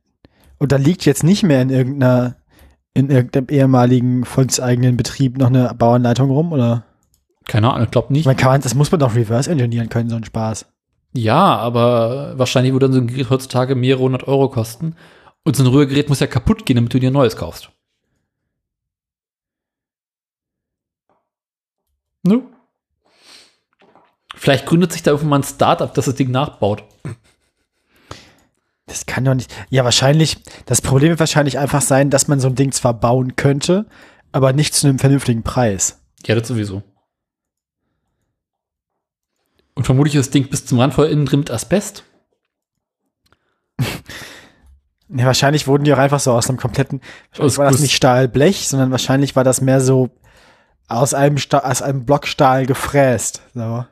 und 0.60 0.72
da 0.72 0.76
liegt 0.76 1.06
jetzt 1.06 1.24
nicht 1.24 1.42
mehr 1.42 1.64
in 1.64 1.72
irgendeiner, 1.72 2.36
in 2.94 3.10
irgendeinem 3.10 3.48
ehemaligen 3.50 4.26
volkseigenen 4.26 4.98
Betrieb 4.98 5.38
noch 5.38 5.48
eine 5.48 5.74
Bauanleitung 5.74 6.30
rum, 6.30 6.52
oder? 6.52 6.84
Keine 7.46 7.72
Ahnung, 7.72 7.86
ich 7.86 7.92
glaube 7.92 8.12
nicht. 8.12 8.22
Ich 8.22 8.26
meine, 8.26 8.38
kann 8.38 8.52
man, 8.52 8.62
das 8.62 8.76
muss 8.76 8.92
man 8.92 9.00
doch 9.00 9.16
reverse 9.16 9.50
engineeren 9.50 9.90
können, 9.90 10.10
so 10.10 10.16
ein 10.16 10.24
Spaß. 10.24 10.66
Ja, 11.14 11.58
aber 11.58 12.38
wahrscheinlich 12.38 12.74
würde 12.74 12.88
dann 12.88 12.94
so 12.94 13.02
ein 13.02 13.08
Gerät 13.08 13.30
heutzutage 13.30 13.76
mehrere 13.76 14.04
hundert 14.04 14.28
Euro 14.28 14.50
kosten. 14.50 14.96
Und 15.44 15.56
so 15.56 15.64
ein 15.64 15.68
Rührgerät 15.68 16.08
muss 16.08 16.20
ja 16.20 16.28
kaputt 16.28 16.66
gehen, 16.66 16.76
damit 16.76 16.94
du 16.94 17.00
dir 17.00 17.10
ein 17.10 17.14
neues 17.14 17.36
kaufst. 17.36 17.72
Ne? 22.24 22.44
Vielleicht 24.36 24.66
gründet 24.66 24.92
sich 24.92 25.04
da 25.04 25.12
irgendwann 25.12 25.30
mal 25.30 25.40
ein 25.40 25.44
Startup, 25.44 25.94
das 25.94 26.06
das 26.06 26.16
Ding 26.16 26.32
nachbaut. 26.32 26.84
Das 28.88 29.06
kann 29.06 29.24
doch 29.24 29.36
nicht. 29.36 29.54
Ja, 29.70 29.84
wahrscheinlich, 29.84 30.38
das 30.66 30.82
Problem 30.82 31.10
wird 31.10 31.20
wahrscheinlich 31.20 31.60
einfach 31.60 31.82
sein, 31.82 32.10
dass 32.10 32.28
man 32.28 32.40
so 32.40 32.48
ein 32.48 32.56
Ding 32.56 32.72
zwar 32.72 32.94
bauen 32.94 33.36
könnte, 33.36 33.86
aber 34.32 34.54
nicht 34.54 34.74
zu 34.74 34.88
einem 34.88 35.00
vernünftigen 35.00 35.44
Preis. 35.44 36.02
Ja, 36.26 36.36
das 36.36 36.48
sowieso. 36.48 36.84
Und 39.76 39.86
vermutlich 39.86 40.16
ist 40.16 40.28
das 40.28 40.32
Ding 40.32 40.50
bis 40.50 40.66
zum 40.66 40.80
Rand 40.80 40.94
voll 40.94 41.08
innen 41.08 41.26
drin 41.26 41.40
mit 41.40 41.52
Asbest. 41.52 42.04
Ja, 45.14 45.26
wahrscheinlich 45.26 45.68
wurden 45.68 45.84
die 45.84 45.94
auch 45.94 45.98
einfach 45.98 46.22
so 46.22 46.32
aus 46.32 46.48
einem 46.48 46.58
kompletten, 46.58 47.02
wahrscheinlich 47.32 47.54
Aus 47.54 47.58
war 47.58 47.70
das 47.70 47.82
nicht 47.82 47.94
Stahlblech, 47.94 48.70
sondern 48.70 48.92
wahrscheinlich 48.92 49.36
war 49.36 49.44
das 49.44 49.60
mehr 49.60 49.82
so 49.82 50.10
aus 50.88 51.14
einem, 51.14 51.38
Sta 51.38 51.60
aus 51.60 51.82
einem 51.82 52.06
Block 52.06 52.28
Stahl 52.28 52.66
gefräst. 52.66 53.42
So. 53.54 53.86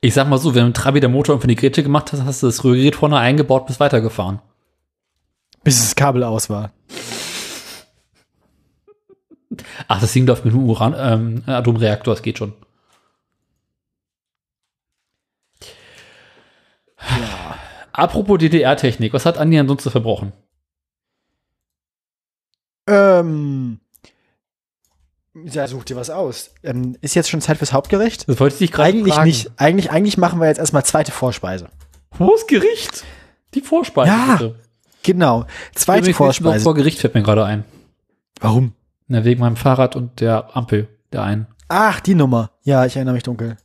Ich 0.00 0.14
sag 0.14 0.28
mal 0.28 0.38
so, 0.38 0.54
wenn 0.54 0.66
ein 0.66 0.74
Trabi 0.74 1.00
der 1.00 1.08
Motor 1.08 1.40
für 1.40 1.48
die 1.48 1.56
Geräte 1.56 1.82
gemacht 1.82 2.12
hat, 2.12 2.24
hast 2.24 2.42
du 2.42 2.46
das 2.46 2.62
Rührgerät 2.62 2.94
vorne 2.96 3.18
eingebaut, 3.18 3.66
bis 3.66 3.80
weitergefahren. 3.80 4.40
Bis 5.64 5.80
das 5.80 5.96
Kabel 5.96 6.22
aus 6.22 6.48
war. 6.48 6.72
Ach, 9.88 10.00
das 10.00 10.12
Ding 10.12 10.26
läuft 10.26 10.44
mit 10.44 10.54
einem 10.54 10.68
Uran, 10.68 10.94
ähm, 10.96 11.42
Atomreaktor, 11.46 12.14
das 12.14 12.22
geht 12.22 12.38
schon. 12.38 12.52
Apropos 17.92 18.38
DDR-Technik, 18.38 19.12
was 19.12 19.26
hat 19.26 19.38
Andi 19.38 19.58
ansonsten 19.58 19.90
verbrochen? 19.90 20.32
Ähm. 22.86 23.80
Ja, 25.46 25.66
such 25.66 25.84
dir 25.84 25.96
was 25.96 26.10
aus. 26.10 26.50
Ähm, 26.62 26.96
ist 27.00 27.14
jetzt 27.14 27.30
schon 27.30 27.40
Zeit 27.40 27.58
fürs 27.58 27.72
Hauptgericht? 27.72 28.28
Das 28.28 28.38
wollte 28.40 28.54
ich 28.54 28.58
dich 28.58 28.72
gerade 28.72 28.88
Eigentlich 28.90 29.14
fragen. 29.14 29.26
nicht. 29.28 29.50
Eigentlich, 29.56 29.90
eigentlich 29.90 30.18
machen 30.18 30.40
wir 30.40 30.46
jetzt 30.48 30.58
erstmal 30.58 30.84
zweite 30.84 31.12
Vorspeise. 31.12 31.68
Wo 32.18 32.34
ist 32.34 32.48
Gericht? 32.48 33.04
Die 33.54 33.60
Vorspeise. 33.60 34.10
Ja, 34.10 34.36
bitte. 34.36 34.54
Genau. 35.02 35.46
Zweite 35.74 36.00
Übrigens, 36.00 36.16
Vorspeise. 36.16 36.64
Vor 36.64 36.74
Gericht 36.74 36.98
fällt 37.00 37.14
mir 37.14 37.22
gerade 37.22 37.44
ein. 37.44 37.64
Warum? 38.40 38.74
Na, 39.06 39.24
wegen 39.24 39.40
meinem 39.40 39.56
Fahrrad 39.56 39.96
und 39.96 40.20
der 40.20 40.56
Ampel, 40.56 40.88
der 41.12 41.22
einen. 41.22 41.46
Ach, 41.68 42.00
die 42.00 42.14
Nummer. 42.14 42.50
Ja, 42.62 42.84
ich 42.86 42.96
erinnere 42.96 43.14
mich 43.14 43.22
dunkel. 43.22 43.56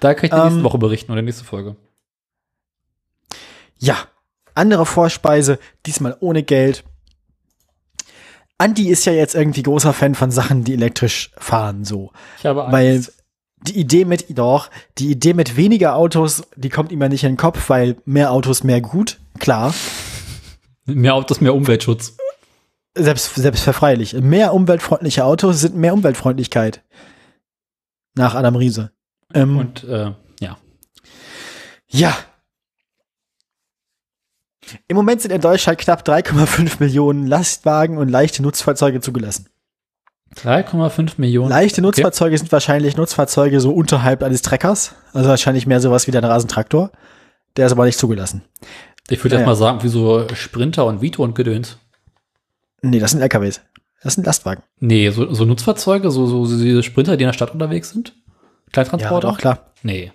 Da 0.00 0.14
kann 0.14 0.24
ich 0.26 0.32
nächste 0.32 0.58
Ähm, 0.58 0.64
Woche 0.64 0.78
berichten 0.78 1.12
oder 1.12 1.22
nächste 1.22 1.44
Folge. 1.44 1.76
Ja, 3.78 3.96
andere 4.54 4.86
Vorspeise, 4.86 5.58
diesmal 5.86 6.16
ohne 6.20 6.42
Geld. 6.42 6.84
Andi 8.62 8.88
ist 8.88 9.04
ja 9.06 9.12
jetzt 9.12 9.34
irgendwie 9.34 9.62
großer 9.64 9.92
Fan 9.92 10.14
von 10.14 10.30
Sachen, 10.30 10.62
die 10.62 10.74
elektrisch 10.74 11.32
fahren, 11.36 11.84
so. 11.84 12.12
Ich 12.38 12.46
habe 12.46 12.66
Weil 12.70 12.96
Angst. 12.96 13.12
die 13.66 13.80
Idee 13.80 14.04
mit, 14.04 14.26
doch, 14.38 14.70
die 14.98 15.10
Idee 15.10 15.34
mit 15.34 15.56
weniger 15.56 15.96
Autos, 15.96 16.44
die 16.54 16.68
kommt 16.68 16.92
ihm 16.92 17.02
ja 17.02 17.08
nicht 17.08 17.24
in 17.24 17.32
den 17.32 17.36
Kopf, 17.38 17.68
weil 17.70 17.96
mehr 18.04 18.30
Autos 18.30 18.62
mehr 18.62 18.80
gut, 18.80 19.18
klar. 19.40 19.74
mehr 20.84 21.14
Autos, 21.16 21.40
mehr 21.40 21.54
Umweltschutz. 21.54 22.16
Selbst, 22.94 23.34
selbstverfreilich. 23.34 24.12
Mehr 24.14 24.54
umweltfreundliche 24.54 25.24
Autos 25.24 25.60
sind 25.60 25.74
mehr 25.74 25.94
Umweltfreundlichkeit. 25.94 26.84
Nach 28.14 28.34
Adam 28.34 28.54
Riese. 28.54 28.92
Ähm, 29.34 29.56
Und 29.56 29.82
äh, 29.84 30.12
ja. 30.40 30.58
Ja. 31.88 32.16
Im 34.88 34.96
Moment 34.96 35.20
sind 35.22 35.32
in 35.32 35.40
Deutschland 35.40 35.78
knapp 35.78 36.06
3,5 36.06 36.76
Millionen 36.78 37.26
Lastwagen 37.26 37.98
und 37.98 38.08
leichte 38.08 38.42
Nutzfahrzeuge 38.42 39.00
zugelassen. 39.00 39.48
3,5 40.36 41.14
Millionen. 41.18 41.50
Leichte 41.50 41.82
Nutzfahrzeuge 41.82 42.38
sind 42.38 42.50
wahrscheinlich 42.52 42.96
Nutzfahrzeuge 42.96 43.60
so 43.60 43.72
unterhalb 43.72 44.22
eines 44.22 44.42
Treckers. 44.42 44.94
Also 45.12 45.28
wahrscheinlich 45.28 45.66
mehr 45.66 45.80
sowas 45.80 46.06
wie 46.06 46.10
der 46.10 46.22
Rasentraktor. 46.22 46.90
Der 47.56 47.66
ist 47.66 47.72
aber 47.72 47.84
nicht 47.84 47.98
zugelassen. 47.98 48.42
Ich 49.10 49.22
würde 49.22 49.34
Ja, 49.36 49.40
erst 49.40 49.46
ja. 49.46 49.46
mal 49.46 49.56
sagen, 49.56 49.82
wie 49.82 49.88
so 49.88 50.26
Sprinter 50.34 50.86
und 50.86 51.02
Vito 51.02 51.22
und 51.22 51.34
Gedöns. 51.34 51.76
Nee, 52.80 52.98
das 52.98 53.10
sind 53.10 53.20
LKWs. 53.20 53.60
Das 54.02 54.14
sind 54.14 54.26
Lastwagen. 54.26 54.62
Nee, 54.80 55.10
so, 55.10 55.32
so 55.34 55.44
Nutzfahrzeuge, 55.44 56.10
so, 56.10 56.26
so, 56.26 56.44
so 56.46 56.56
diese 56.56 56.82
Sprinter, 56.82 57.16
die 57.16 57.24
in 57.24 57.28
der 57.28 57.34
Stadt 57.34 57.52
unterwegs 57.52 57.90
sind. 57.90 58.14
Kleintransporter? 58.72 59.28
doch, 59.28 59.38
klar. 59.38 59.72
Nee. 59.82 60.12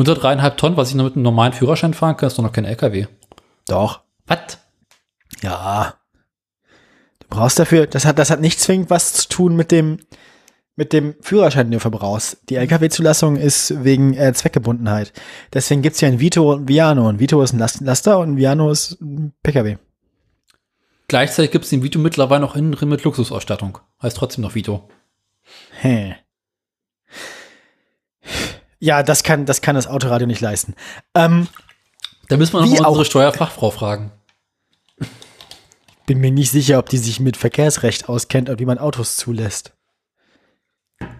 Unter 0.00 0.14
dreieinhalb 0.14 0.56
Tonnen, 0.56 0.78
was 0.78 0.88
ich 0.88 0.94
nur 0.94 1.04
mit 1.04 1.14
einem 1.14 1.24
normalen 1.24 1.52
Führerschein 1.52 1.92
fahren 1.92 2.16
kann, 2.16 2.28
ist 2.28 2.38
doch 2.38 2.42
noch 2.42 2.52
kein 2.54 2.64
LKW. 2.64 3.04
Doch. 3.68 4.00
Was? 4.26 4.56
Ja. 5.42 5.96
Du 7.18 7.26
brauchst 7.28 7.58
dafür, 7.58 7.86
das 7.86 8.06
hat, 8.06 8.18
das 8.18 8.30
hat 8.30 8.40
nicht 8.40 8.58
zwingend 8.58 8.88
was 8.88 9.12
zu 9.12 9.28
tun 9.28 9.56
mit 9.56 9.70
dem, 9.70 9.98
mit 10.74 10.94
dem 10.94 11.16
Führerschein, 11.20 11.66
den 11.66 11.72
du 11.72 11.80
verbrauchst. 11.80 12.38
Die 12.48 12.56
LKW-Zulassung 12.56 13.36
ist 13.36 13.84
wegen 13.84 14.14
äh, 14.14 14.32
Zweckgebundenheit. 14.32 15.12
Deswegen 15.52 15.82
gibt's 15.82 16.00
ja 16.00 16.08
ein 16.08 16.18
Vito 16.18 16.50
und 16.50 16.62
ein 16.62 16.68
Viano. 16.68 17.06
Ein 17.06 17.20
Vito 17.20 17.42
ist 17.42 17.52
ein 17.52 17.58
Last 17.58 17.82
Laster 17.82 18.20
und 18.20 18.30
ein 18.30 18.36
Viano 18.38 18.70
ist 18.70 18.98
ein 19.02 19.34
PKW. 19.42 19.76
Gleichzeitig 21.08 21.50
gibt 21.50 21.64
es 21.64 21.70
den 21.70 21.82
Vito 21.82 21.98
mittlerweile 21.98 22.40
noch 22.40 22.56
innen 22.56 22.72
drin 22.72 22.88
mit 22.88 23.04
Luxusausstattung. 23.04 23.76
Heißt 24.02 24.16
trotzdem 24.16 24.40
noch 24.40 24.54
Vito. 24.54 24.88
Hä. 25.78 26.16
Ja, 28.80 29.02
das 29.02 29.22
kann, 29.22 29.46
das 29.46 29.60
kann 29.60 29.76
das 29.76 29.86
Autoradio 29.86 30.26
nicht 30.26 30.40
leisten. 30.40 30.74
Ähm, 31.14 31.46
Da 32.28 32.36
müssen 32.36 32.54
wir 32.54 32.60
noch 32.62 32.88
unsere 32.88 33.04
Steuerfachfrau 33.04 33.70
fragen. 33.70 34.10
bin 36.06 36.18
mir 36.18 36.30
nicht 36.32 36.50
sicher, 36.50 36.78
ob 36.78 36.88
die 36.88 36.98
sich 36.98 37.20
mit 37.20 37.36
Verkehrsrecht 37.36 38.08
auskennt 38.08 38.48
und 38.48 38.58
wie 38.58 38.64
man 38.64 38.78
Autos 38.78 39.16
zulässt. 39.16 39.72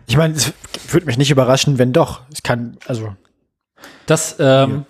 Ich 0.07 0.17
meine, 0.17 0.35
es 0.35 0.53
würde 0.89 1.07
mich 1.07 1.19
nicht 1.19 1.31
überraschen, 1.31 1.79
wenn 1.79 1.93
doch. 1.93 2.23
Es 2.33 2.43
kann, 2.43 2.77
also. 2.87 3.15
Das 4.07 4.37
ähm, 4.41 4.85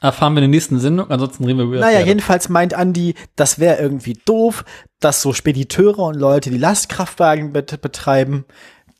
erfahren 0.00 0.34
wir 0.34 0.38
in 0.42 0.50
der 0.50 0.56
nächsten 0.56 0.78
Sendung, 0.78 1.10
ansonsten 1.10 1.44
reden 1.44 1.58
wir 1.58 1.64
über 1.64 1.76
Naja, 1.78 1.92
Pferde. 1.96 2.08
jedenfalls 2.08 2.48
meint 2.48 2.74
Andi, 2.74 3.14
das 3.36 3.58
wäre 3.58 3.78
irgendwie 3.78 4.18
doof, 4.24 4.64
dass 5.00 5.22
so 5.22 5.32
Spediteure 5.32 6.00
und 6.00 6.14
Leute, 6.16 6.50
die 6.50 6.58
Lastkraftwagen 6.58 7.52
bet 7.52 7.80
betreiben, 7.80 8.44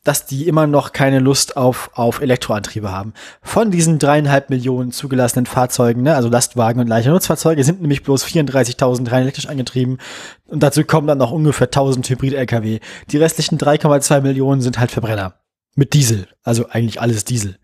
dass 0.05 0.27
die 0.27 0.49
immer 0.49 0.67
noch 0.67 0.93
keine 0.93 1.19
Lust 1.19 1.57
auf, 1.57 1.91
auf 1.95 2.21
Elektroantriebe 2.21 2.91
haben. 2.91 3.13
Von 3.43 3.71
diesen 3.71 3.99
dreieinhalb 3.99 4.51
Millionen 4.51 4.93
zugelassenen 4.93 5.47
Fahrzeugen, 5.47 6.03
ne, 6.03 6.15
also 6.15 6.29
Lastwagen 6.29 6.81
und 6.81 6.87
leichte 6.87 7.11
Nutzfahrzeuge, 7.11 7.63
sind 7.65 7.81
nämlich 7.81 8.03
bloß 8.03 8.25
34.000 8.25 9.11
rein 9.11 9.23
elektrisch 9.23 9.49
angetrieben. 9.49 9.99
Und 10.47 10.63
dazu 10.63 10.85
kommen 10.85 11.07
dann 11.07 11.19
noch 11.19 11.33
ungefähr 11.33 11.67
1000 11.67 12.09
Hybrid-LKW. 12.09 12.81
Die 13.11 13.17
restlichen 13.17 13.59
3,2 13.59 14.21
Millionen 14.21 14.61
sind 14.61 14.79
halt 14.79 14.91
Verbrenner. 14.91 15.35
Mit 15.75 15.93
Diesel. 15.93 16.27
Also 16.43 16.69
eigentlich 16.71 17.01
alles 17.01 17.25
Diesel. 17.25 17.59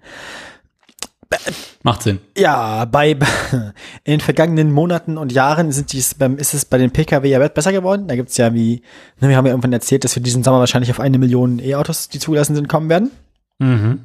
Macht 1.82 2.02
Sinn. 2.02 2.18
Ja, 2.36 2.84
bei 2.86 3.10
in 3.12 3.72
den 4.06 4.20
vergangenen 4.20 4.72
Monaten 4.72 5.18
und 5.18 5.32
Jahren 5.32 5.70
sind 5.72 5.92
dies 5.92 6.14
ist 6.36 6.54
es 6.54 6.64
bei 6.64 6.78
den 6.78 6.90
Pkw 6.90 7.28
ja 7.28 7.46
besser 7.48 7.72
geworden. 7.72 8.08
Da 8.08 8.16
gibt's 8.16 8.36
ja 8.36 8.54
wie, 8.54 8.82
ne, 9.20 9.28
wir 9.28 9.36
haben 9.36 9.46
ja 9.46 9.52
irgendwann 9.52 9.72
erzählt, 9.72 10.04
dass 10.04 10.14
wir 10.16 10.22
diesen 10.22 10.42
Sommer 10.44 10.60
wahrscheinlich 10.60 10.90
auf 10.90 11.00
eine 11.00 11.18
Million 11.18 11.58
E-Autos, 11.58 12.08
die 12.08 12.18
zugelassen 12.18 12.54
sind, 12.54 12.68
kommen 12.68 12.88
werden. 12.88 13.10
Mhm. 13.58 14.04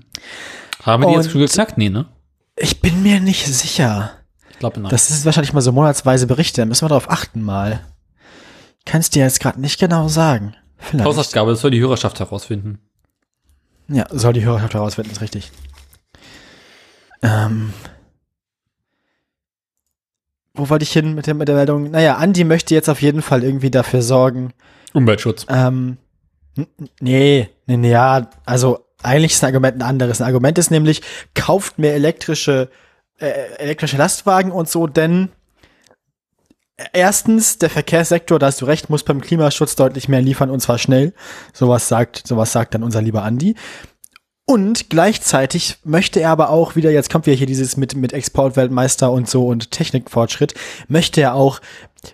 Haben 0.83 1.03
wir 1.03 1.07
die 1.09 1.13
jetzt 1.15 1.25
Und- 1.27 1.31
schon 1.31 1.41
geknackt? 1.41 1.77
Nee, 1.77 1.89
ne? 1.89 2.05
Ich 2.55 2.81
bin 2.81 3.01
mir 3.03 3.19
nicht 3.21 3.45
sicher. 3.45 4.11
Ich 4.51 4.59
glaube 4.59 4.81
nein. 4.81 4.91
Das 4.91 5.09
ist 5.09 5.23
wahrscheinlich 5.25 5.53
mal 5.53 5.61
so 5.61 5.71
monatsweise 5.71 6.27
Berichte. 6.27 6.61
Da 6.61 6.65
müssen 6.65 6.83
wir 6.83 6.89
darauf 6.89 7.09
achten 7.09 7.41
mal. 7.41 7.79
Kannst 8.85 9.15
dir 9.15 9.23
jetzt 9.23 9.39
gerade 9.39 9.61
nicht 9.61 9.79
genau 9.79 10.09
sagen. 10.09 10.55
Vielleicht. 10.77 11.05
Hausaufgabe, 11.05 11.51
das 11.51 11.61
soll 11.61 11.71
die 11.71 11.79
Hörerschaft 11.79 12.19
herausfinden. 12.19 12.79
Ja, 13.87 14.05
soll 14.11 14.33
die 14.33 14.43
Hörerschaft 14.43 14.73
herausfinden, 14.73 15.11
ist 15.11 15.21
richtig. 15.21 15.51
Ähm, 17.21 17.73
wo 20.53 20.69
wollte 20.69 20.83
ich 20.83 20.91
hin 20.91 21.15
mit 21.15 21.27
der, 21.27 21.33
mit 21.33 21.47
der 21.47 21.55
Meldung? 21.55 21.91
Naja, 21.91 22.15
Andi 22.15 22.43
möchte 22.43 22.73
jetzt 22.75 22.89
auf 22.89 23.01
jeden 23.01 23.21
Fall 23.21 23.43
irgendwie 23.43 23.71
dafür 23.71 24.01
sorgen. 24.01 24.53
Umweltschutz. 24.93 25.45
Ähm, 25.49 25.97
nee, 26.99 27.49
nee, 27.65 27.77
nee, 27.77 27.91
ja, 27.91 28.29
also 28.45 28.85
eigentlich 29.01 29.33
ist 29.33 29.43
ein 29.43 29.47
Argument 29.47 29.77
ein 29.77 29.81
anderes. 29.81 30.21
Ein 30.21 30.27
Argument 30.27 30.57
ist 30.57 30.71
nämlich, 30.71 31.01
kauft 31.33 31.79
mehr 31.79 31.93
elektrische, 31.93 32.69
äh, 33.19 33.31
elektrische 33.57 33.97
Lastwagen 33.97 34.51
und 34.51 34.67
so, 34.67 34.87
denn 34.87 35.29
erstens, 36.93 37.57
der 37.57 37.69
Verkehrssektor, 37.69 38.39
da 38.39 38.47
hast 38.47 38.61
du 38.61 38.65
recht, 38.65 38.89
muss 38.89 39.03
beim 39.03 39.21
Klimaschutz 39.21 39.75
deutlich 39.75 40.09
mehr 40.09 40.21
liefern 40.21 40.49
und 40.49 40.59
zwar 40.59 40.77
schnell. 40.77 41.13
Sowas 41.53 41.87
sagt, 41.87 42.27
sowas 42.27 42.51
sagt 42.51 42.73
dann 42.73 42.83
unser 42.83 43.01
lieber 43.01 43.23
Andi. 43.23 43.55
Und 44.49 44.89
gleichzeitig 44.89 45.77
möchte 45.83 46.21
er 46.21 46.31
aber 46.31 46.49
auch 46.49 46.75
wieder, 46.75 46.89
jetzt 46.89 47.11
kommt 47.11 47.27
wieder 47.27 47.37
hier 47.37 47.45
dieses 47.45 47.77
mit, 47.77 47.95
mit 47.95 48.13
Exportweltmeister 48.13 49.11
und 49.11 49.29
so 49.29 49.45
und 49.45 49.69
Technikfortschritt, 49.69 50.55
möchte 50.87 51.21
er 51.21 51.35
auch, 51.35 51.61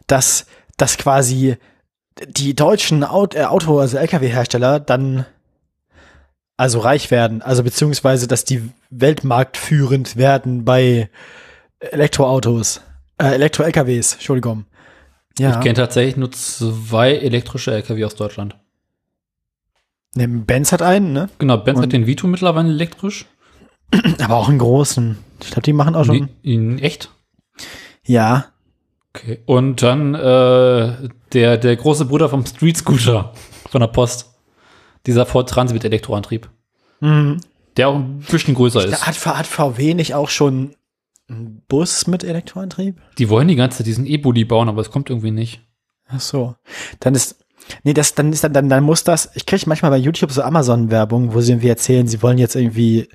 dass, 0.07 0.45
dass 0.75 0.97
quasi 0.97 1.55
die 2.27 2.53
deutschen 2.53 3.05
Auto, 3.05 3.37
äh, 3.37 3.45
Auto 3.45 3.79
also 3.79 3.95
LKW-Hersteller 3.95 4.81
dann 4.81 5.25
also 6.57 6.79
reich 6.79 7.09
werden, 7.09 7.41
also 7.41 7.63
beziehungsweise, 7.63 8.27
dass 8.27 8.43
die 8.43 8.69
weltmarktführend 8.89 10.17
werden 10.17 10.65
bei 10.65 11.09
Elektroautos, 11.79 12.81
äh, 13.17 13.27
Elektro-LKWs, 13.27 14.15
Entschuldigung. 14.15 14.65
Ja, 15.39 15.51
Ich 15.51 15.61
kenne 15.61 15.75
tatsächlich 15.75 16.17
nur 16.17 16.33
zwei 16.33 17.13
elektrische 17.15 17.71
LKW 17.71 18.03
aus 18.03 18.15
Deutschland. 18.15 18.57
Ne, 20.15 20.27
Benz 20.27 20.71
hat 20.71 20.81
einen, 20.81 21.13
ne? 21.13 21.29
Genau, 21.39 21.57
Benz 21.57 21.77
Und- 21.77 21.83
hat 21.83 21.93
den 21.93 22.07
Vito 22.07 22.27
mittlerweile 22.27 22.69
elektrisch. 22.69 23.25
Aber 24.21 24.37
auch 24.37 24.49
einen 24.49 24.59
großen. 24.59 25.17
Ich 25.41 25.47
glaube, 25.47 25.61
die 25.61 25.73
machen 25.73 25.95
auch 25.95 26.05
schon. 26.05 26.29
Nee, 26.43 26.53
in 26.53 26.79
echt? 26.79 27.11
Ja. 28.05 28.45
Okay. 29.13 29.39
Und 29.45 29.81
dann 29.81 30.15
äh, 30.15 31.09
der, 31.33 31.57
der 31.57 31.75
große 31.75 32.05
Bruder 32.05 32.27
vom 32.29 32.45
Street 32.45 32.77
Scooter 32.77 33.33
von 33.69 33.81
der 33.81 33.87
Post. 33.87 34.31
Dieser 35.05 35.25
Ford 35.27 35.47
Transit 35.49 35.75
mit 35.75 35.85
Elektroantrieb. 35.85 36.49
Mhm. 36.99 37.39
Der 37.77 37.89
auch 37.89 37.95
ein 37.95 38.19
bisschen 38.19 38.55
größer 38.55 38.83
ist. 38.85 39.05
Hat, 39.05 39.23
hat 39.37 39.45
VW 39.45 39.93
nicht 39.93 40.15
auch 40.15 40.29
schon 40.29 40.75
einen 41.29 41.61
Bus 41.67 42.07
mit 42.07 42.23
Elektroantrieb? 42.23 42.99
Die 43.19 43.29
wollen 43.29 43.47
die 43.47 43.55
ganze 43.55 43.77
Zeit 43.79 43.87
diesen 43.87 44.07
E-Bully 44.07 44.45
bauen, 44.45 44.67
aber 44.67 44.81
es 44.81 44.89
kommt 44.89 45.09
irgendwie 45.11 45.31
nicht. 45.31 45.61
Ach 46.07 46.19
so. 46.19 46.55
Dann 47.01 47.13
ist, 47.13 47.44
nee, 47.83 47.93
das, 47.93 48.15
dann 48.15 48.31
ist 48.31 48.43
dann, 48.43 48.53
dann, 48.53 48.69
dann 48.69 48.83
muss 48.83 49.03
das, 49.03 49.31
ich 49.35 49.45
kriege 49.45 49.63
manchmal 49.67 49.91
bei 49.91 49.97
YouTube 49.97 50.31
so 50.31 50.41
Amazon-Werbung, 50.41 51.33
wo 51.33 51.41
sie 51.41 51.53
irgendwie 51.53 51.69
erzählen, 51.69 52.07
sie 52.07 52.21
wollen 52.21 52.37
jetzt 52.37 52.55
irgendwie 52.55 53.07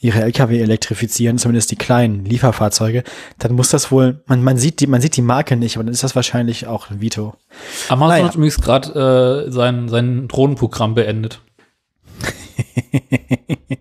ihre 0.00 0.22
LKW 0.22 0.60
elektrifizieren, 0.60 1.36
zumindest 1.36 1.70
die 1.70 1.76
kleinen 1.76 2.24
Lieferfahrzeuge. 2.24 3.04
Dann 3.38 3.52
muss 3.52 3.68
das 3.68 3.92
wohl, 3.92 4.22
man, 4.26 4.42
man 4.42 4.56
sieht 4.56 4.80
die, 4.80 4.86
man 4.86 5.02
sieht 5.02 5.16
die 5.16 5.22
Marke 5.22 5.56
nicht, 5.56 5.76
aber 5.76 5.84
dann 5.84 5.92
ist 5.92 6.02
das 6.02 6.16
wahrscheinlich 6.16 6.66
auch 6.66 6.90
ein 6.90 7.02
Vito. 7.02 7.34
Amazon 7.88 8.08
Naja. 8.08 8.24
hat 8.24 8.34
übrigens 8.34 8.60
gerade 8.60 9.46
äh, 9.46 9.52
sein, 9.52 9.88
sein 9.88 10.26
Drohnenprogramm 10.26 10.94
beendet. 10.94 11.42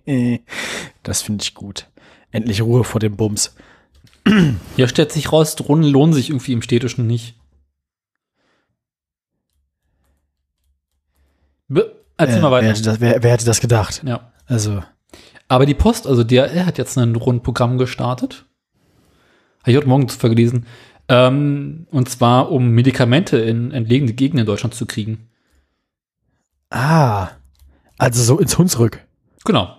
das 1.04 1.22
finde 1.22 1.44
ich 1.44 1.54
gut. 1.54 1.88
Endlich 2.32 2.62
Ruhe 2.62 2.84
vor 2.84 3.00
dem 3.00 3.16
Bums. 3.16 3.56
Hier 4.76 4.88
stellt 4.88 5.12
sich 5.12 5.32
raus, 5.32 5.56
Drohnen 5.56 5.90
lohnen 5.90 6.14
sich 6.14 6.30
irgendwie 6.30 6.54
im 6.54 6.62
Städtischen 6.62 7.08
nicht. 7.08 7.36
Erzähl 12.18 12.38
Äh, 12.38 12.42
mal 12.42 12.52
wer, 12.52 12.58
weiter. 12.58 12.68
hätte 12.68 12.82
das, 12.84 13.00
wer, 13.00 13.24
wer 13.24 13.32
hätte 13.32 13.46
das 13.46 13.60
gedacht? 13.62 14.02
Ja. 14.06 14.32
Also, 14.48 14.84
Aber 15.48 15.66
die 15.66 15.74
Post, 15.76 16.08
also 16.08 16.24
DRL 16.24 16.66
hat 16.66 16.78
jetzt 16.78 16.98
ein 16.98 17.14
Drohnenprogramm 17.14 17.78
gestartet. 17.78 18.46
Habe 19.62 19.72
ich 19.72 19.78
heute 19.78 19.88
Morgen 19.88 20.08
zuvor 20.10 20.30
gelesen. 20.30 20.66
Ähm, 21.08 21.88
und 21.92 22.10
zwar, 22.10 22.52
um 22.52 22.70
Medikamente 22.70 23.38
in 23.38 23.72
entlegene 23.72 24.14
Gegenden 24.14 24.42
in 24.42 24.46
Deutschland 24.46 24.74
zu 24.76 24.86
kriegen. 24.86 25.28
ah, 26.70 27.30
also 27.98 28.24
so 28.24 28.40
ins 28.40 28.58
Hunsrück. 28.58 29.06
Genau. 29.44 29.76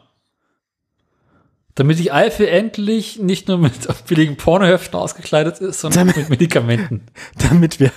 Damit 1.77 1.99
die 1.99 2.13
Eifel 2.13 2.49
endlich 2.49 3.19
nicht 3.21 3.49
nur 3.49 3.57
mit 3.57 3.73
billigen 4.09 4.37
Pornoheften 4.37 4.99
ausgekleidet 4.99 5.59
ist, 5.61 5.81
sondern 5.81 6.01
Damit- 6.09 6.17
mit 6.17 6.29
Medikamenten. 6.31 7.03
damit 7.51 7.81
wir, 7.81 7.93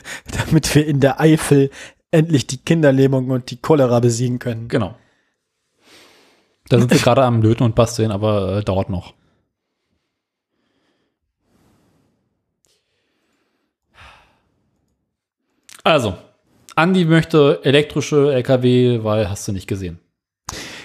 damit 0.47 0.73
wir 0.75 0.85
in 0.87 0.99
der 0.99 1.19
Eifel 1.19 1.69
endlich 2.13 2.47
die 2.47 2.57
Kinderlähmung 2.57 3.29
und 3.29 3.49
die 3.49 3.57
Cholera 3.57 3.99
besiegen 3.99 4.39
können. 4.39 4.67
Genau. 4.67 4.95
Da 6.69 6.79
sind 6.79 6.91
wir 6.91 6.99
gerade 6.99 7.23
am 7.23 7.41
Löten 7.41 7.63
und 7.63 7.75
Basteln, 7.75 8.11
aber 8.11 8.57
äh, 8.57 8.63
dauert 8.63 8.89
noch. 8.89 9.13
Also, 15.83 16.15
Andi 16.75 17.03
möchte 17.03 17.59
elektrische 17.63 18.33
LKW, 18.33 19.03
weil 19.03 19.29
hast 19.29 19.47
du 19.47 19.51
nicht 19.51 19.67
gesehen. 19.67 19.99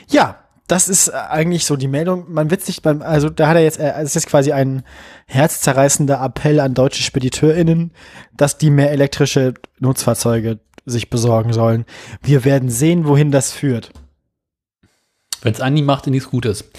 Ja, 0.08 0.44
das 0.66 0.88
ist 0.88 1.08
äh, 1.08 1.12
eigentlich 1.12 1.64
so 1.64 1.76
die 1.76 1.88
Meldung. 1.88 2.26
Man 2.28 2.50
wird 2.50 2.62
sich 2.62 2.82
beim, 2.82 3.02
also 3.02 3.30
da 3.30 3.48
hat 3.48 3.56
er 3.56 3.62
jetzt, 3.62 3.78
äh, 3.78 3.92
es 4.02 4.16
ist 4.16 4.26
quasi 4.26 4.52
ein 4.52 4.82
herzzerreißender 5.26 6.20
Appell 6.20 6.58
an 6.58 6.74
deutsche 6.74 7.02
SpediteurInnen, 7.02 7.92
dass 8.36 8.58
die 8.58 8.70
mehr 8.70 8.90
elektrische 8.90 9.54
Nutzfahrzeuge 9.78 10.58
sich 10.90 11.10
besorgen 11.10 11.52
sollen. 11.52 11.84
Wir 12.22 12.44
werden 12.44 12.70
sehen, 12.70 13.06
wohin 13.06 13.30
das 13.30 13.52
führt. 13.52 13.92
Wenn 15.42 15.54
es 15.54 15.60
Andi 15.60 15.82
macht, 15.82 16.06
nichts 16.06 16.30
Gutes. 16.30 16.70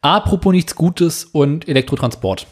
Apropos 0.00 0.52
nichts 0.52 0.74
Gutes 0.74 1.24
und 1.24 1.68
Elektrotransport. 1.68 2.46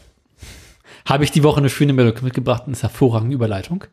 Habe 1.05 1.23
ich 1.23 1.31
die 1.31 1.43
Woche 1.43 1.59
eine 1.59 1.69
schöne 1.69 1.93
Meldung 1.93 2.23
mitgebracht 2.23 2.63
und 2.65 2.73
ist 2.73 2.83
hervorragende 2.83 3.35
Überleitung. 3.35 3.85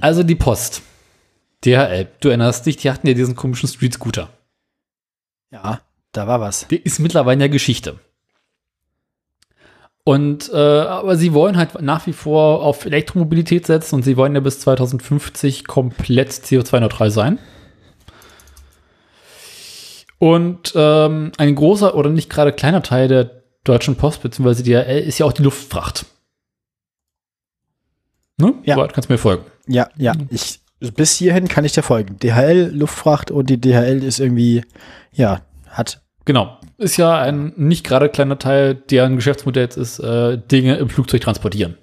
Also 0.00 0.22
die 0.22 0.34
Post. 0.34 0.82
DHL, 1.64 2.08
du 2.20 2.28
erinnerst 2.28 2.66
dich, 2.66 2.76
die 2.76 2.90
hatten 2.90 3.06
ja 3.06 3.14
diesen 3.14 3.34
komischen 3.34 3.68
Street 3.68 3.94
Scooter. 3.94 4.28
Ja, 5.50 5.80
da 6.12 6.26
war 6.26 6.40
was. 6.40 6.68
Der 6.68 6.84
ist 6.84 6.98
mittlerweile 6.98 7.40
ja 7.40 7.48
Geschichte. 7.48 7.98
Und 10.06 10.52
äh, 10.52 10.56
aber 10.56 11.16
sie 11.16 11.34
wollen 11.34 11.56
halt 11.56 11.82
nach 11.82 12.06
wie 12.06 12.12
vor 12.12 12.62
auf 12.62 12.86
Elektromobilität 12.86 13.66
setzen 13.66 13.96
und 13.96 14.02
sie 14.04 14.16
wollen 14.16 14.36
ja 14.36 14.40
bis 14.40 14.60
2050 14.60 15.66
komplett 15.66 16.30
CO2-neutral 16.30 17.10
sein. 17.10 17.40
Und 20.18 20.72
ähm, 20.76 21.32
ein 21.38 21.56
großer 21.56 21.96
oder 21.96 22.08
nicht 22.08 22.30
gerade 22.30 22.52
kleiner 22.52 22.84
Teil 22.84 23.08
der 23.08 23.42
Deutschen 23.64 23.96
Post 23.96 24.22
bzw. 24.22 24.62
DHL 24.62 25.00
ist 25.00 25.18
ja 25.18 25.26
auch 25.26 25.32
die 25.32 25.42
Luftfracht. 25.42 26.06
Ne? 28.38 28.54
Ja. 28.62 28.76
Du 28.76 28.86
kannst 28.86 29.10
mir 29.10 29.18
folgen. 29.18 29.44
Ja, 29.66 29.88
ja, 29.96 30.12
ich, 30.30 30.60
bis 30.94 31.16
hierhin 31.16 31.48
kann 31.48 31.64
ich 31.64 31.72
dir 31.72 31.82
folgen. 31.82 32.16
DHL, 32.20 32.70
Luftfracht 32.72 33.32
und 33.32 33.50
die 33.50 33.60
DHL 33.60 34.04
ist 34.04 34.20
irgendwie, 34.20 34.64
ja, 35.12 35.40
hat 35.68 36.00
Genau. 36.26 36.58
Ist 36.78 36.96
ja 36.96 37.18
ein 37.18 37.52
nicht 37.56 37.84
gerade 37.84 38.08
kleiner 38.08 38.38
Teil 38.38 38.74
deren 38.74 39.16
Geschäftsmodells 39.16 39.76
ist, 39.76 39.98
äh, 39.98 40.38
Dinge 40.38 40.76
im 40.76 40.88
Flugzeug 40.88 41.22
transportieren. 41.22 41.76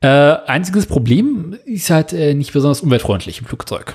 Äh, 0.00 0.36
einziges 0.46 0.86
Problem 0.86 1.58
ist 1.64 1.88
halt 1.88 2.12
äh, 2.12 2.34
nicht 2.34 2.52
besonders 2.52 2.82
umweltfreundlich 2.82 3.40
im 3.40 3.46
Flugzeug. 3.46 3.94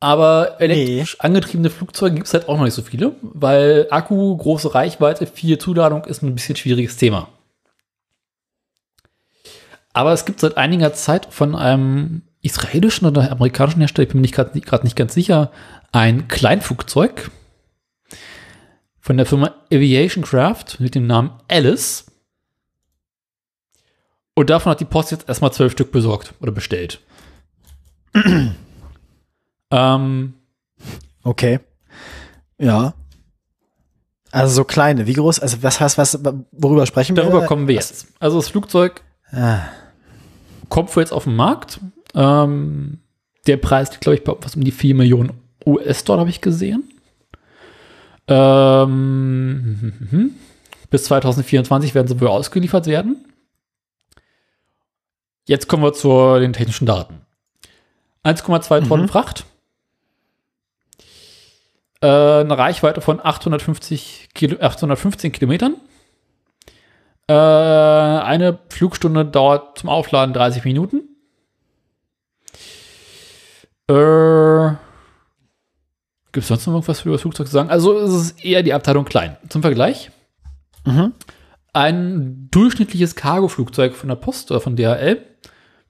Aber 0.00 0.60
elektrisch 0.60 1.18
angetriebene 1.20 1.70
Flugzeuge 1.70 2.16
gibt 2.16 2.26
es 2.26 2.34
halt 2.34 2.46
auch 2.46 2.58
noch 2.58 2.64
nicht 2.64 2.74
so 2.74 2.82
viele, 2.82 3.14
weil 3.22 3.86
Akku, 3.90 4.36
große 4.36 4.74
Reichweite, 4.74 5.26
viel 5.26 5.56
Zuladung 5.56 6.04
ist 6.04 6.22
ein 6.22 6.34
bisschen 6.34 6.56
schwieriges 6.56 6.98
Thema. 6.98 7.28
Aber 9.94 10.12
es 10.12 10.26
gibt 10.26 10.40
seit 10.40 10.58
einiger 10.58 10.92
Zeit 10.92 11.26
von 11.30 11.54
einem 11.54 12.20
israelischen 12.44 13.06
oder 13.06 13.32
amerikanischen 13.32 13.80
Hersteller, 13.80 14.06
ich 14.06 14.12
bin 14.12 14.20
mir 14.20 14.28
gerade 14.28 14.54
nicht, 14.54 14.96
ganz 14.96 15.14
sicher, 15.14 15.50
ein 15.92 16.28
Kleinflugzeug 16.28 17.30
von 19.00 19.16
der 19.16 19.26
Firma 19.26 19.54
Aviation 19.72 20.24
Craft 20.24 20.78
mit 20.78 20.94
dem 20.94 21.06
Namen 21.06 21.30
Alice. 21.48 22.06
Und 24.34 24.50
davon 24.50 24.70
hat 24.70 24.80
die 24.80 24.84
Post 24.84 25.12
jetzt 25.12 25.28
erstmal 25.28 25.52
zwölf 25.52 25.72
Stück 25.72 25.92
besorgt 25.92 26.34
oder 26.40 26.52
bestellt. 26.52 27.00
ähm, 29.70 30.34
okay. 31.22 31.60
Ja. 32.58 32.94
Also 34.32 34.54
so 34.54 34.64
kleine, 34.64 35.06
wie 35.06 35.12
groß? 35.12 35.38
Also 35.38 35.62
was 35.62 35.80
heißt, 35.80 35.96
was, 35.96 36.18
worüber 36.50 36.86
sprechen 36.86 37.14
wir? 37.14 37.22
Darüber 37.22 37.46
kommen 37.46 37.68
wir 37.68 37.76
jetzt. 37.76 38.08
Also 38.18 38.38
das 38.38 38.48
Flugzeug 38.48 39.02
ah. 39.30 39.60
kommt 40.68 40.90
jetzt 41.02 41.12
auf 41.12 41.24
den 41.24 41.36
Markt. 41.36 41.78
Ähm, 42.14 42.98
der 43.46 43.56
Preis 43.56 43.90
liegt, 43.90 44.02
glaube 44.02 44.16
ich, 44.16 44.24
bei 44.24 44.34
was 44.40 44.56
um 44.56 44.64
die 44.64 44.70
4 44.70 44.94
Millionen 44.94 45.32
US-Dollar, 45.66 46.20
habe 46.20 46.30
ich 46.30 46.40
gesehen. 46.40 46.84
Ähm, 48.26 50.34
bis 50.90 51.04
2024 51.04 51.94
werden 51.94 52.08
sie 52.08 52.20
wohl 52.20 52.28
ausgeliefert 52.28 52.86
werden. 52.86 53.24
Jetzt 55.46 55.68
kommen 55.68 55.82
wir 55.82 55.92
zu 55.92 56.38
den 56.38 56.54
technischen 56.54 56.86
Daten. 56.86 57.20
1,2 58.24 58.80
mhm. 58.80 58.88
Tonnen 58.88 59.08
Fracht. 59.08 59.44
Äh, 62.00 62.06
eine 62.06 62.56
Reichweite 62.56 63.00
von 63.00 63.20
850 63.22 64.30
Kilo, 64.34 64.58
815 64.60 65.32
Kilometern. 65.32 65.76
Äh, 67.28 67.34
eine 67.34 68.58
Flugstunde 68.70 69.24
dauert 69.24 69.78
zum 69.78 69.90
Aufladen 69.90 70.34
30 70.34 70.64
Minuten. 70.64 71.13
Äh, 73.88 74.74
Gibt 76.32 76.42
es 76.42 76.48
sonst 76.48 76.66
noch 76.66 76.74
irgendwas 76.74 77.00
für 77.00 77.12
das 77.12 77.20
Flugzeug 77.20 77.46
zu 77.46 77.52
sagen? 77.52 77.70
Also 77.70 77.98
es 77.98 78.12
ist 78.12 78.44
eher 78.44 78.62
die 78.62 78.72
Abteilung 78.72 79.04
klein. 79.04 79.36
Zum 79.48 79.62
Vergleich. 79.62 80.10
Mhm. 80.84 81.12
Ein 81.72 82.48
durchschnittliches 82.50 83.14
Cargo-Flugzeug 83.14 83.94
von 83.94 84.08
der 84.08 84.16
Post 84.16 84.50
oder 84.50 84.60
von 84.60 84.76
DHL 84.76 85.20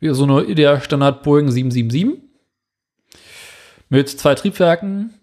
wie 0.00 0.14
so 0.14 0.24
eine 0.24 0.54
der 0.54 0.80
Standard 0.80 1.22
Boeing 1.22 1.50
777 1.50 2.22
mit 3.88 4.08
zwei 4.10 4.34
Triebwerken. 4.34 5.14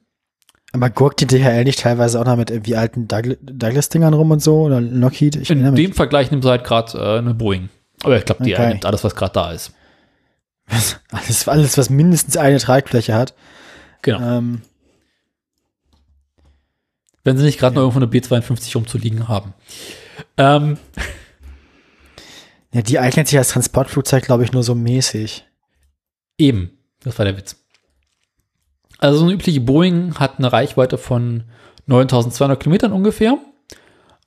Aber 0.74 0.90
guckt 0.90 1.20
die 1.20 1.28
DHL 1.28 1.66
nicht 1.66 1.80
teilweise 1.80 2.20
auch 2.20 2.26
noch 2.26 2.38
mit 2.38 2.50
irgendwie 2.50 2.76
alten 2.76 3.08
Douglas-Dingern 3.08 4.14
rum 4.14 4.32
und 4.32 4.42
so 4.42 4.62
oder 4.62 4.80
Lockheed? 4.80 5.36
Ich 5.36 5.50
In 5.50 5.76
dem 5.76 5.94
Vergleich 5.94 6.32
nimmt 6.32 6.44
sie 6.44 6.50
halt 6.50 6.64
gerade 6.64 6.98
äh, 6.98 7.18
eine 7.20 7.34
Boeing. 7.34 7.70
Aber 8.04 8.18
ich 8.18 8.26
glaube, 8.26 8.44
die 8.44 8.54
okay. 8.54 8.70
nimmt 8.70 8.86
alles, 8.86 9.04
was 9.04 9.16
gerade 9.16 9.34
da 9.34 9.52
ist. 9.52 9.74
Alles, 11.10 11.48
alles, 11.48 11.78
was 11.78 11.90
mindestens 11.90 12.38
eine 12.38 12.60
Tragfläche 12.60 13.14
hat. 13.14 13.34
Genau. 14.02 14.38
Ähm, 14.38 14.62
Wenn 17.24 17.38
sie 17.38 17.44
nicht 17.46 17.60
gerade 17.60 17.76
ja. 17.76 17.82
noch 17.82 17.94
irgendwo 17.96 18.18
eine 18.18 18.46
B52 18.46 18.74
rumzuliegen 18.74 19.28
haben. 19.28 19.54
Ähm, 20.38 20.78
ja, 22.74 22.82
die 22.82 23.00
eignet 23.00 23.28
sich 23.28 23.38
als 23.38 23.50
Transportflugzeug, 23.50 24.24
glaube 24.24 24.44
ich, 24.44 24.54
nur 24.54 24.64
so 24.64 24.76
mäßig. 24.76 25.46
Eben, 26.38 26.72
das 27.04 27.18
war 27.18 27.26
der 27.26 27.38
Witz. 27.38 27.58
Also 28.98 29.20
so 29.20 29.26
eine 29.26 29.34
übliche 29.34 29.62
Boeing 29.62 30.16
hat 30.16 30.38
eine 30.38 30.54
Reichweite 30.54 30.98
von 30.98 31.44
9200 31.88 32.60
Kilometern 32.60 32.94
ungefähr 32.94 33.38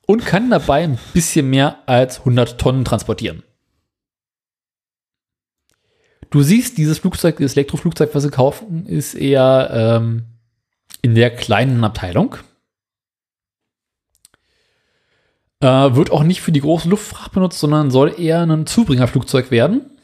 und 0.05 0.25
kann 0.25 0.49
dabei 0.49 0.83
ein 0.83 0.99
bisschen 1.13 1.49
mehr 1.49 1.79
als 1.87 2.19
100 2.19 2.59
Tonnen 2.59 2.85
transportieren. 2.85 3.43
Du 6.29 6.41
siehst, 6.41 6.77
dieses 6.77 6.99
Flugzeug, 6.99 7.37
dieses 7.37 7.55
Elektroflugzeug, 7.55 8.13
was 8.13 8.23
sie 8.23 8.29
kaufen, 8.29 8.85
ist 8.87 9.13
eher 9.13 9.69
ähm, 9.71 10.25
in 11.01 11.15
der 11.15 11.29
kleinen 11.35 11.83
Abteilung. 11.83 12.37
Äh, 15.61 15.95
wird 15.95 16.11
auch 16.11 16.23
nicht 16.23 16.41
für 16.41 16.51
die 16.51 16.61
große 16.61 16.89
Luftfracht 16.89 17.31
benutzt, 17.31 17.59
sondern 17.59 17.91
soll 17.91 18.19
eher 18.19 18.41
ein 18.41 18.67
Zubringerflugzeug 18.67 19.51
werden, 19.51 19.97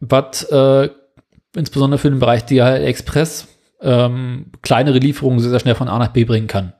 was 0.00 0.44
äh, 0.44 0.90
insbesondere 1.56 1.98
für 1.98 2.10
den 2.10 2.20
Bereich 2.20 2.44
DHL 2.44 2.84
Express 2.84 3.48
ähm, 3.80 4.52
kleinere 4.62 4.98
Lieferungen 4.98 5.40
sehr, 5.40 5.50
sehr 5.50 5.60
schnell 5.60 5.74
von 5.74 5.88
A 5.88 5.98
nach 5.98 6.12
B 6.12 6.24
bringen 6.24 6.46
kann. 6.46 6.72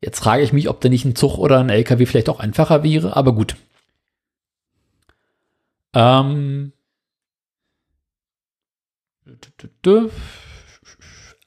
Jetzt 0.00 0.20
frage 0.20 0.42
ich 0.42 0.52
mich, 0.52 0.68
ob 0.68 0.80
da 0.80 0.88
nicht 0.88 1.04
ein 1.04 1.16
Zug 1.16 1.38
oder 1.38 1.58
ein 1.58 1.68
LKW 1.68 2.06
vielleicht 2.06 2.28
auch 2.28 2.38
einfacher 2.38 2.82
wäre, 2.82 3.16
aber 3.16 3.34
gut. 3.34 3.56
Ähm, 5.94 6.72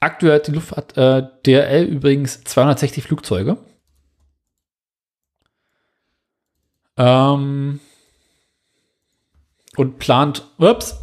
Aktuell 0.00 0.36
hat 0.36 0.46
die 0.46 0.52
Luftfahrt 0.52 0.96
äh, 0.96 1.22
DRL 1.46 1.84
übrigens 1.84 2.42
260 2.44 3.04
Flugzeuge. 3.04 3.58
Ähm, 6.96 7.80
und 9.76 9.98
plant, 9.98 10.46
ups, 10.58 10.96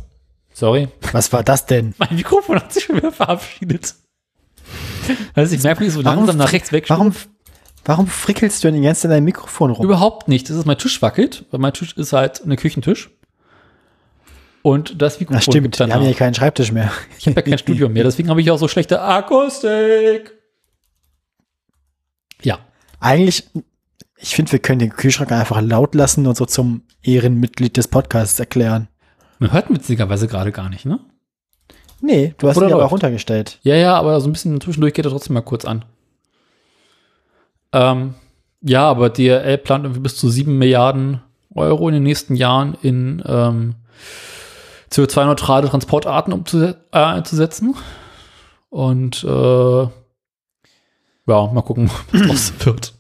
sorry. 0.54 0.90
Was 1.12 1.32
war 1.32 1.44
das 1.44 1.66
denn? 1.66 1.94
Mein 1.98 2.16
Mikrofon 2.16 2.58
hat 2.58 2.74
sich 2.74 2.84
schon 2.84 2.98
wieder 2.98 3.12
verabschiedet. 3.12 3.96
Also 5.34 5.56
ich 5.56 5.64
merke, 5.64 5.84
wie 5.84 5.90
so 5.90 6.04
warum, 6.04 6.20
langsam 6.20 6.38
nach 6.38 6.52
rechts 6.52 6.72
weg. 6.72 6.90
Warum, 6.90 7.14
warum 7.86 8.08
frickelst 8.08 8.64
du 8.64 8.72
denn 8.72 8.84
jetzt 8.84 9.04
in 9.04 9.10
dein 9.10 9.24
Mikrofon 9.24 9.72
rum? 9.72 9.86
Überhaupt 9.86 10.28
nicht. 10.28 10.50
Das 10.50 10.58
ist 10.58 10.66
mein 10.66 10.78
Tisch 10.78 11.02
wackelt, 11.02 11.46
weil 11.52 11.60
mein 11.60 11.74
Tisch 11.74 11.96
ist 11.98 12.14
halt 12.14 12.44
ein 12.44 12.56
Küchentisch. 12.56 13.10
Und 14.62 15.02
das 15.02 15.20
Mikrofon. 15.20 15.38
Das 15.38 15.46
stimmt, 15.46 15.80
wir 15.80 15.94
haben 15.94 16.04
ja 16.04 16.14
keinen 16.14 16.34
Schreibtisch 16.34 16.72
mehr. 16.72 16.92
Ich 17.20 17.28
habe 17.28 17.36
ja 17.36 17.42
kein 17.42 17.58
Studio 17.58 17.90
mehr, 17.90 18.04
deswegen 18.04 18.30
habe 18.30 18.42
ich 18.42 18.52
auch 18.52 18.58
so 18.58 18.68
schlechte 18.68 19.02
Akustik. 19.02 20.34
Ja. 22.44 22.60
Eigentlich 23.00 23.46
ich 24.18 24.36
finde, 24.36 24.52
wir 24.52 24.60
können 24.60 24.80
den 24.80 24.90
Kühlschrank 24.90 25.32
einfach 25.32 25.62
laut 25.62 25.96
lassen 25.96 26.26
und 26.26 26.36
so 26.36 26.46
zum 26.46 26.84
Ehrenmitglied 27.04 27.78
des 27.78 27.88
Podcasts 27.88 28.40
erklären. 28.40 28.88
Man 29.40 29.54
hört 29.54 29.70
witzigerweise 29.70 30.28
gerade 30.28 30.52
gar 30.52 30.70
nicht, 30.70 30.86
ne? 30.86 31.00
Nee, 32.02 32.34
du 32.38 32.48
hast 32.48 32.58
Oder 32.58 32.68
ihn 32.68 32.74
aber 32.74 32.86
runtergestellt. 32.86 33.60
Ja, 33.64 33.76
ja, 33.76 33.96
aber 33.96 34.20
so 34.20 34.28
ein 34.28 34.34
bisschen 34.34 34.60
zwischendurch 34.60 34.94
geht 34.94 35.06
er 35.06 35.12
trotzdem 35.12 35.36
mal 35.36 35.42
kurz 35.42 35.66
an. 35.66 35.86
Ähm, 37.74 38.16
ja, 38.62 38.88
aber 38.88 39.10
DRL 39.10 39.58
plant 39.60 39.86
irgendwie 39.86 40.02
bis 40.02 40.16
zu 40.16 40.30
7 40.30 40.58
Milliarden 40.58 41.22
Euro 41.54 41.88
in 41.88 41.96
den 41.96 42.04
nächsten 42.04 42.36
Jahren 42.36 42.76
in 42.82 43.24
ähm, 43.26 43.76
CO2-neutrale 44.92 45.70
Transportarten 45.70 46.34
umzusetzen. 46.34 47.76
Äh, 47.76 47.78
und 48.70 49.24
äh, 49.24 49.88
ja, 51.28 51.48
mal 51.48 51.62
gucken, 51.62 51.90
was 52.12 52.22
draus 52.22 52.54
wird. 52.66 52.94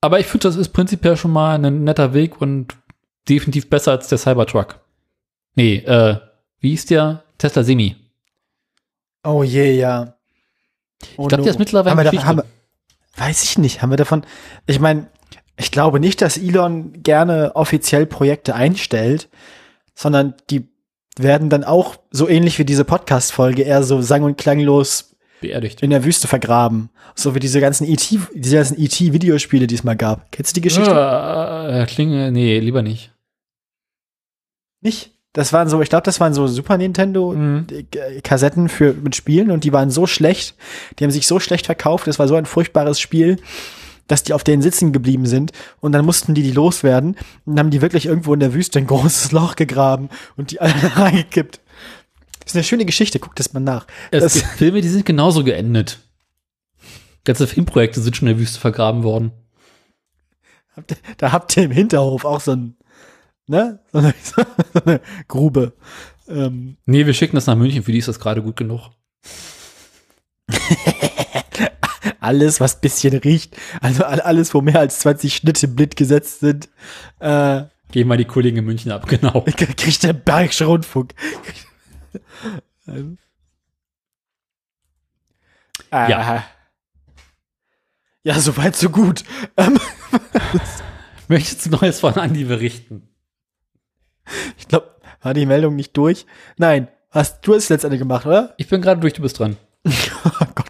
Aber 0.00 0.18
ich 0.18 0.26
finde, 0.26 0.48
das 0.48 0.56
ist 0.56 0.70
prinzipiell 0.70 1.16
schon 1.16 1.32
mal 1.32 1.54
ein 1.54 1.84
netter 1.84 2.14
Weg 2.14 2.40
und 2.40 2.74
definitiv 3.28 3.68
besser 3.68 3.92
als 3.92 4.08
der 4.08 4.18
Cybertruck. 4.18 4.80
Nee, 5.54 5.76
äh, 5.76 6.18
wie 6.60 6.72
ist 6.72 6.90
der? 6.90 7.24
Tesla 7.38 7.62
Semi. 7.62 7.96
Oh 9.24 9.42
je, 9.42 9.72
ja. 9.72 10.14
Oh 11.16 11.22
ich 11.22 11.28
glaube, 11.28 11.36
no. 11.38 11.42
der 11.42 11.50
ist 11.52 11.58
mittlerweile. 11.58 11.90
Haben 11.90 11.98
wir 11.98 12.04
davon, 12.04 12.26
haben 12.26 12.42
weiß 13.16 13.44
ich 13.44 13.58
nicht. 13.58 13.82
Haben 13.82 13.90
wir 13.90 13.96
davon. 13.96 14.24
Ich 14.66 14.80
meine, 14.80 15.08
ich 15.60 15.70
glaube 15.70 16.00
nicht, 16.00 16.22
dass 16.22 16.38
Elon 16.38 17.02
gerne 17.02 17.54
offiziell 17.54 18.06
Projekte 18.06 18.54
einstellt, 18.54 19.28
sondern 19.94 20.34
die 20.48 20.68
werden 21.18 21.50
dann 21.50 21.64
auch 21.64 21.96
so 22.10 22.28
ähnlich 22.28 22.58
wie 22.58 22.64
diese 22.64 22.84
Podcast-Folge 22.84 23.62
eher 23.62 23.82
so 23.82 24.00
sang- 24.00 24.22
und 24.22 24.38
klanglos 24.38 25.16
beerdigt. 25.42 25.82
In 25.82 25.90
der 25.90 26.04
Wüste 26.04 26.28
vergraben. 26.28 26.88
So 27.14 27.34
wie 27.34 27.40
diese 27.40 27.60
ganzen 27.60 27.86
ET, 27.86 28.08
diese 28.34 28.56
ganzen 28.56 28.78
ET-Videospiele, 28.78 29.66
die 29.66 29.74
es 29.74 29.84
mal 29.84 29.96
gab. 29.96 30.32
Kennst 30.32 30.52
du 30.52 30.60
die 30.60 30.66
Geschichte? 30.66 30.90
Äh, 30.90 31.84
klinge, 31.86 32.32
nee, 32.32 32.58
lieber 32.58 32.82
nicht. 32.82 33.12
Nicht? 34.80 35.10
Das 35.32 35.52
waren 35.52 35.68
so, 35.68 35.80
ich 35.82 35.90
glaube, 35.90 36.04
das 36.04 36.20
waren 36.20 36.34
so 36.34 36.46
Super 36.46 36.78
Nintendo 36.78 37.32
mhm. 37.32 37.66
Kassetten 38.24 38.68
für 38.68 38.94
mit 38.94 39.14
Spielen 39.14 39.50
und 39.50 39.62
die 39.64 39.72
waren 39.72 39.90
so 39.90 40.06
schlecht, 40.06 40.56
die 40.98 41.04
haben 41.04 41.10
sich 41.10 41.26
so 41.26 41.38
schlecht 41.38 41.66
verkauft, 41.66 42.06
das 42.06 42.18
war 42.18 42.26
so 42.26 42.34
ein 42.34 42.46
furchtbares 42.46 42.98
Spiel, 42.98 43.36
dass 44.10 44.24
die 44.24 44.32
auf 44.32 44.42
denen 44.44 44.60
sitzen 44.62 44.92
geblieben 44.92 45.26
sind 45.26 45.52
und 45.80 45.92
dann 45.92 46.04
mussten 46.04 46.34
die 46.34 46.42
die 46.42 46.50
loswerden 46.52 47.10
und 47.44 47.56
dann 47.56 47.58
haben 47.60 47.70
die 47.70 47.80
wirklich 47.80 48.06
irgendwo 48.06 48.34
in 48.34 48.40
der 48.40 48.52
Wüste 48.54 48.78
ein 48.80 48.86
großes 48.86 49.30
Loch 49.32 49.54
gegraben 49.56 50.08
und 50.36 50.50
die 50.50 50.60
alle 50.60 50.74
reingekippt. 50.96 51.60
ist 52.44 52.56
eine 52.56 52.64
schöne 52.64 52.84
Geschichte, 52.84 53.20
guckt 53.20 53.38
das 53.38 53.52
mal 53.52 53.60
nach. 53.60 53.86
Es 54.10 54.22
Das, 54.22 54.34
gibt 54.34 54.46
Filme, 54.54 54.80
die 54.80 54.88
sind 54.88 55.06
genauso 55.06 55.44
geendet. 55.44 56.00
Ganze 57.24 57.46
Filmprojekte 57.46 58.00
sind 58.00 58.16
schon 58.16 58.28
in 58.28 58.34
der 58.34 58.40
Wüste 58.42 58.58
vergraben 58.58 59.02
worden. 59.04 59.30
da 61.18 61.32
habt 61.32 61.56
ihr 61.56 61.64
im 61.64 61.70
Hinterhof 61.70 62.24
auch 62.24 62.40
so 62.40 62.52
ein, 62.52 62.76
ne, 63.46 63.80
so 63.92 63.98
eine, 63.98 64.14
so 64.22 64.42
eine 64.84 65.00
Grube. 65.28 65.74
Ähm, 66.28 66.76
Nee, 66.86 67.06
wir 67.06 67.14
schicken 67.14 67.36
das 67.36 67.46
nach 67.46 67.56
München, 67.56 67.82
für 67.82 67.92
die 67.92 67.98
ist 67.98 68.08
das 68.08 68.18
gerade 68.18 68.42
gut 68.42 68.56
genug. 68.56 68.90
Alles, 72.20 72.60
was 72.60 72.80
bisschen 72.80 73.14
riecht, 73.18 73.56
also 73.80 74.04
all- 74.04 74.20
alles, 74.20 74.52
wo 74.54 74.60
mehr 74.60 74.78
als 74.78 75.00
20 75.00 75.34
Schnitte 75.34 75.66
blind 75.68 75.96
gesetzt 75.96 76.40
sind, 76.40 76.68
äh, 77.18 77.62
Geben 77.92 78.08
mal 78.08 78.16
die 78.16 78.24
Kollegen 78.24 78.58
in 78.58 78.64
München 78.66 78.92
ab, 78.92 79.06
genau. 79.08 79.40
kriegt 79.56 80.02
der 80.04 80.12
Bergische 80.12 80.66
Rundfunk. 80.66 81.14
äh, 82.86 83.02
Ja. 86.10 86.44
Ja, 88.22 88.38
soweit, 88.38 88.76
so 88.76 88.90
gut. 88.90 89.24
Ähm, 89.56 89.78
Möchtest 91.28 91.66
du 91.66 91.70
Neues 91.70 92.00
von 92.00 92.14
Andi 92.14 92.44
berichten? 92.44 93.08
ich 94.58 94.68
glaube, 94.68 94.94
war 95.22 95.32
die 95.34 95.46
Meldung 95.46 95.74
nicht 95.74 95.96
durch? 95.96 96.26
Nein, 96.58 96.88
hast 97.10 97.40
du 97.46 97.54
es 97.54 97.68
letztendlich 97.70 98.00
gemacht, 98.00 98.26
oder? 98.26 98.54
Ich 98.58 98.68
bin 98.68 98.82
gerade 98.82 99.00
durch, 99.00 99.14
du 99.14 99.22
bist 99.22 99.38
dran. 99.38 99.56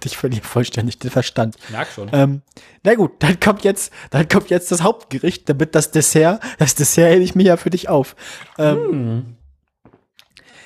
Gott, 0.01 0.06
ich 0.06 0.16
verliere 0.16 0.43
vollständig 0.43 0.98
den 0.98 1.10
Verstand. 1.10 1.56
Merk 1.68 1.89
schon. 1.94 2.09
Ähm, 2.12 2.40
na 2.82 2.94
gut, 2.94 3.22
dann 3.22 3.39
kommt 3.39 3.64
jetzt, 3.64 3.93
dann 4.10 4.27
kommt 4.28 4.48
jetzt 4.48 4.72
das 4.72 4.82
Hauptgericht, 4.82 5.47
damit 5.47 5.74
das 5.74 5.90
Dessert, 5.90 6.40
das 6.59 6.74
Dessert 6.74 7.12
hebe 7.12 7.22
ich 7.22 7.35
mir 7.35 7.43
ja 7.44 7.56
für 7.59 7.68
dich 7.68 7.90
auf. 7.90 8.16
Ähm, 8.56 9.36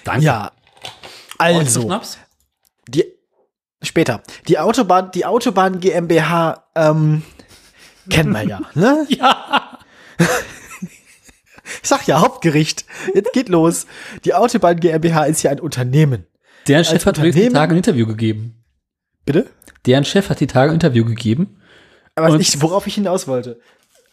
Danke. 0.05 0.25
Ja, 0.25 0.53
also, 1.39 2.01
die, 2.89 3.05
später, 3.83 4.23
die 4.47 4.61
Autobahn, 4.61 5.11
die 5.11 5.27
Autobahn 5.27 5.81
GmbH, 5.81 6.69
ähm, 6.77 7.23
kennen 8.09 8.33
wir 8.33 8.45
ja, 8.45 8.61
ne? 8.75 9.05
Ja. 9.09 9.79
Ich 11.83 11.89
sag 11.89 12.07
ja, 12.07 12.21
Hauptgericht, 12.21 12.85
jetzt 13.15 13.33
geht 13.33 13.49
los. 13.49 13.87
Die 14.25 14.35
Autobahn 14.35 14.79
GmbH 14.79 15.25
ist 15.25 15.43
ja 15.43 15.51
ein 15.51 15.59
Unternehmen. 15.59 16.27
Deren 16.69 16.85
Chef 16.85 17.05
hat 17.05 17.17
die 17.17 17.23
Unternehmen- 17.23 17.55
Tage 17.55 17.75
ein 17.75 17.79
Interview 17.79 18.07
gegeben. 18.07 18.64
Bitte? 19.25 19.47
Deren 19.87 20.05
Chef 20.05 20.29
hat 20.31 20.41
die 20.41 20.47
Tage 20.47 20.71
ein 20.71 20.75
Interview 20.75 21.05
gegeben. 21.05 21.61
Aber 22.15 22.37
nicht, 22.39 22.61
worauf 22.63 22.87
ich 22.87 22.95
hinaus 22.95 23.27
wollte. 23.29 23.59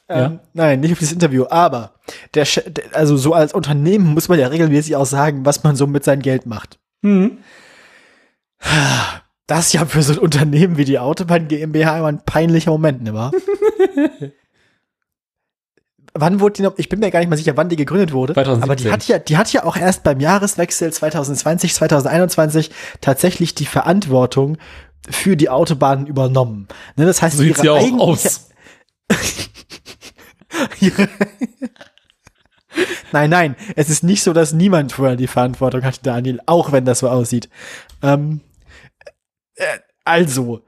Ähm, 0.10 0.18
Ja. 0.20 0.40
Nein, 0.54 0.80
nicht 0.80 0.92
auf 0.94 1.00
dieses 1.00 1.14
Interview, 1.14 1.46
aber 1.50 1.94
der, 2.34 2.46
Che- 2.46 2.70
der, 2.70 2.84
also 2.94 3.16
so 3.16 3.34
als 3.34 3.54
Unternehmen 3.54 4.08
muss 4.14 4.28
man 4.28 4.40
ja 4.40 4.48
regelmäßig 4.48 4.96
auch 4.96 5.06
sagen, 5.06 5.46
was 5.46 5.64
man 5.64 5.76
so 5.76 5.88
mit 5.88 6.04
seinem 6.04 6.22
Geld 6.22 6.46
macht. 6.46 6.80
Mhm. 7.02 7.38
Das 9.48 9.68
ist 9.68 9.74
ja 9.74 9.86
für 9.86 10.02
so 10.04 10.14
ein 10.14 10.20
Unternehmen 10.20 10.78
wie 10.78 10.86
die 10.86 11.00
Autobahn 11.00 11.48
GmbH 11.48 11.98
immer 12.00 12.08
ein 12.08 12.24
peinlicher 12.26 12.72
Moment, 12.72 13.04
ne, 13.04 13.14
wahr? 13.14 13.32
wann 16.14 16.40
wurde 16.40 16.54
die 16.54 16.62
noch, 16.64 16.74
ich 16.78 16.90
bin 16.90 17.00
mir 17.00 17.10
gar 17.12 17.20
nicht 17.20 17.30
mal 17.30 17.38
sicher, 17.38 17.56
wann 17.56 17.70
die 17.70 17.76
gegründet 17.78 18.12
wurde. 18.12 18.34
2017. 18.34 18.64
Aber 18.64 18.76
die 18.76 18.92
hat 18.92 19.08
ja, 19.08 19.18
die 19.20 19.38
hat 19.38 19.52
ja 19.54 19.64
auch 19.64 19.78
erst 19.78 20.04
beim 20.04 20.20
Jahreswechsel 20.20 20.92
2020, 20.92 21.74
2021 21.74 22.72
tatsächlich 23.00 23.56
die 23.56 23.66
Verantwortung 23.66 24.58
für 25.10 25.36
die 25.36 25.50
Autobahnen 25.50 26.08
übernommen. 26.08 26.68
Ne, 26.96 27.06
das 27.06 27.22
heißt, 27.22 27.38
So 27.38 27.44
sieht's 27.44 27.62
ja 27.64 27.74
auch 27.74 28.00
aus. 28.00 28.50
Nein, 33.12 33.30
nein, 33.30 33.56
es 33.76 33.90
ist 33.90 34.04
nicht 34.04 34.24
so, 34.24 34.32
dass 34.32 34.54
niemand 34.54 34.94
vorher 34.94 35.18
die 35.18 35.28
Verantwortung 35.28 35.84
hatte, 35.84 36.00
Daniel, 36.04 36.40
auch 36.46 36.72
wenn 36.72 36.86
das 36.86 37.00
so 37.00 37.10
aussieht. 37.10 37.50
Ähm, 38.02 38.40
äh, 39.56 39.80
also, 40.06 40.64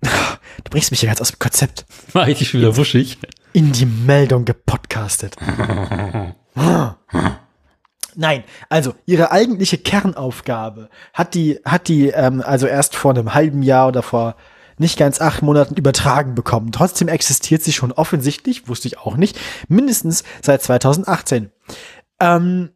du 0.00 0.70
bringst 0.70 0.90
mich 0.90 1.02
ja 1.02 1.08
ganz 1.08 1.20
aus 1.20 1.32
dem 1.32 1.38
Konzept. 1.38 1.84
War 2.12 2.28
ich 2.28 2.54
wieder 2.54 2.76
wuschig. 2.76 3.18
In 3.52 3.72
die 3.72 3.86
Meldung 3.86 4.44
gepodcastet. 4.46 5.36
Nein, 8.16 8.44
also 8.70 8.94
ihre 9.04 9.30
eigentliche 9.30 9.76
Kernaufgabe 9.76 10.88
hat 11.12 11.34
die, 11.34 11.60
hat 11.66 11.88
die 11.88 12.08
ähm, 12.08 12.42
also 12.44 12.66
erst 12.66 12.96
vor 12.96 13.12
einem 13.12 13.34
halben 13.34 13.62
Jahr 13.62 13.88
oder 13.88 14.02
vor 14.02 14.36
nicht 14.78 14.98
ganz 14.98 15.20
acht 15.20 15.42
Monaten 15.42 15.74
übertragen 15.74 16.34
bekommen. 16.34 16.72
Trotzdem 16.72 17.08
existiert 17.08 17.62
sie 17.62 17.72
schon 17.72 17.92
offensichtlich, 17.92 18.68
wusste 18.68 18.88
ich 18.88 18.98
auch 18.98 19.16
nicht, 19.16 19.38
mindestens 19.68 20.24
seit 20.42 20.62
2018. 20.62 21.50
Ähm, 22.18 22.70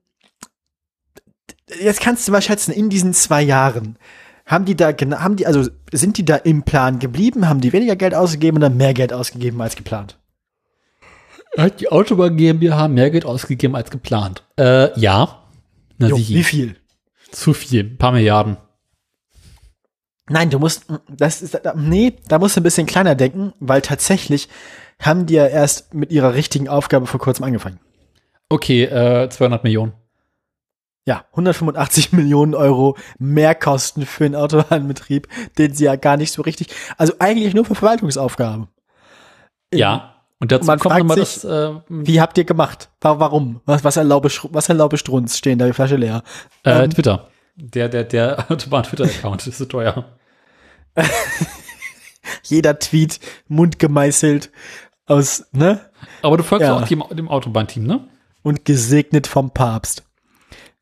jetzt 1.80 2.00
kannst 2.00 2.28
du 2.28 2.32
mal 2.32 2.42
schätzen, 2.42 2.72
in 2.72 2.90
diesen 2.90 3.14
zwei 3.14 3.42
Jahren 3.42 3.98
haben 4.44 4.66
die 4.66 4.76
da 4.76 4.88
haben 4.88 5.36
die, 5.36 5.46
also 5.46 5.70
sind 5.92 6.18
die 6.18 6.24
da 6.24 6.36
im 6.36 6.64
Plan 6.64 6.98
geblieben, 6.98 7.48
haben 7.48 7.60
die 7.62 7.72
weniger 7.72 7.96
Geld 7.96 8.14
ausgegeben 8.14 8.58
oder 8.58 8.68
mehr 8.68 8.92
Geld 8.92 9.12
ausgegeben 9.12 9.60
als 9.62 9.76
geplant? 9.76 10.19
Hat 11.58 11.80
die 11.80 11.90
Autobahn 11.90 12.36
GmbH 12.36 12.88
mehr 12.88 13.10
Geld 13.10 13.24
ausgegeben 13.24 13.74
als 13.76 13.90
geplant? 13.90 14.44
Äh, 14.58 14.98
ja. 14.98 15.44
Na, 15.98 16.08
Jo, 16.08 16.16
wie 16.16 16.44
viel? 16.44 16.76
Zu 17.32 17.52
viel. 17.54 17.80
Ein 17.84 17.98
paar 17.98 18.12
Milliarden. 18.12 18.56
Nein, 20.28 20.50
du 20.50 20.58
musst, 20.60 20.84
das 21.08 21.42
ist, 21.42 21.58
da- 21.64 21.74
nee, 21.74 22.14
da 22.28 22.38
musst 22.38 22.56
du 22.56 22.60
ein 22.60 22.64
bisschen 22.64 22.86
kleiner 22.86 23.14
denken, 23.16 23.52
weil 23.58 23.82
tatsächlich 23.82 24.48
haben 25.00 25.26
die 25.26 25.34
ja 25.34 25.46
erst 25.46 25.92
mit 25.92 26.12
ihrer 26.12 26.34
richtigen 26.34 26.68
Aufgabe 26.68 27.06
vor 27.06 27.18
kurzem 27.20 27.44
angefangen. 27.44 27.80
Okay, 28.48 28.84
äh, 28.84 29.28
200 29.28 29.64
Millionen. 29.64 29.92
Ja, 31.06 31.24
185 31.32 32.12
Millionen 32.12 32.54
Euro 32.54 32.96
Mehrkosten 33.18 34.06
für 34.06 34.24
einen 34.24 34.36
Autobahnbetrieb, 34.36 35.26
den 35.58 35.74
sie 35.74 35.84
ja 35.86 35.96
gar 35.96 36.16
nicht 36.16 36.32
so 36.32 36.42
richtig, 36.42 36.68
also 36.96 37.14
eigentlich 37.18 37.54
nur 37.54 37.64
für 37.64 37.74
Verwaltungsaufgaben. 37.74 38.68
Ja. 39.74 40.19
Und 40.40 40.50
dazu 40.52 40.66
Man 40.66 40.78
kommt 40.78 40.96
nochmal 40.98 41.16
das, 41.18 41.44
äh, 41.44 41.70
Wie 41.88 42.20
habt 42.20 42.38
ihr 42.38 42.44
gemacht? 42.44 42.88
Wa- 43.02 43.18
Warum? 43.20 43.60
Was, 43.66 43.84
was 43.84 43.96
erlaube, 43.98 44.30
was 44.50 44.68
erlaube 44.70 44.96
Strunz? 44.96 45.36
Stehen 45.36 45.58
da 45.58 45.66
die 45.66 45.72
Flasche 45.74 45.96
leer. 45.96 46.22
äh, 46.64 46.84
ähm, 46.84 46.90
Twitter. 46.90 47.28
Der, 47.56 47.88
der, 47.90 48.04
der 48.04 48.46
Autobahn-Twitter-Account 48.50 49.46
ist 49.46 49.58
so 49.58 49.66
teuer. 49.66 50.06
Jeder 52.44 52.78
Tweet 52.78 53.20
mundgemeißelt 53.48 54.50
aus, 55.06 55.44
ne? 55.52 55.90
Aber 56.22 56.36
du 56.36 56.42
folgst 56.42 56.66
Ja. 56.66 56.76
auch 56.78 56.86
dem, 56.88 57.04
dem 57.12 57.28
Autobahnteam, 57.28 57.84
ne? 57.84 58.08
Und 58.42 58.64
gesegnet 58.64 59.26
vom 59.26 59.50
Papst. 59.50 60.04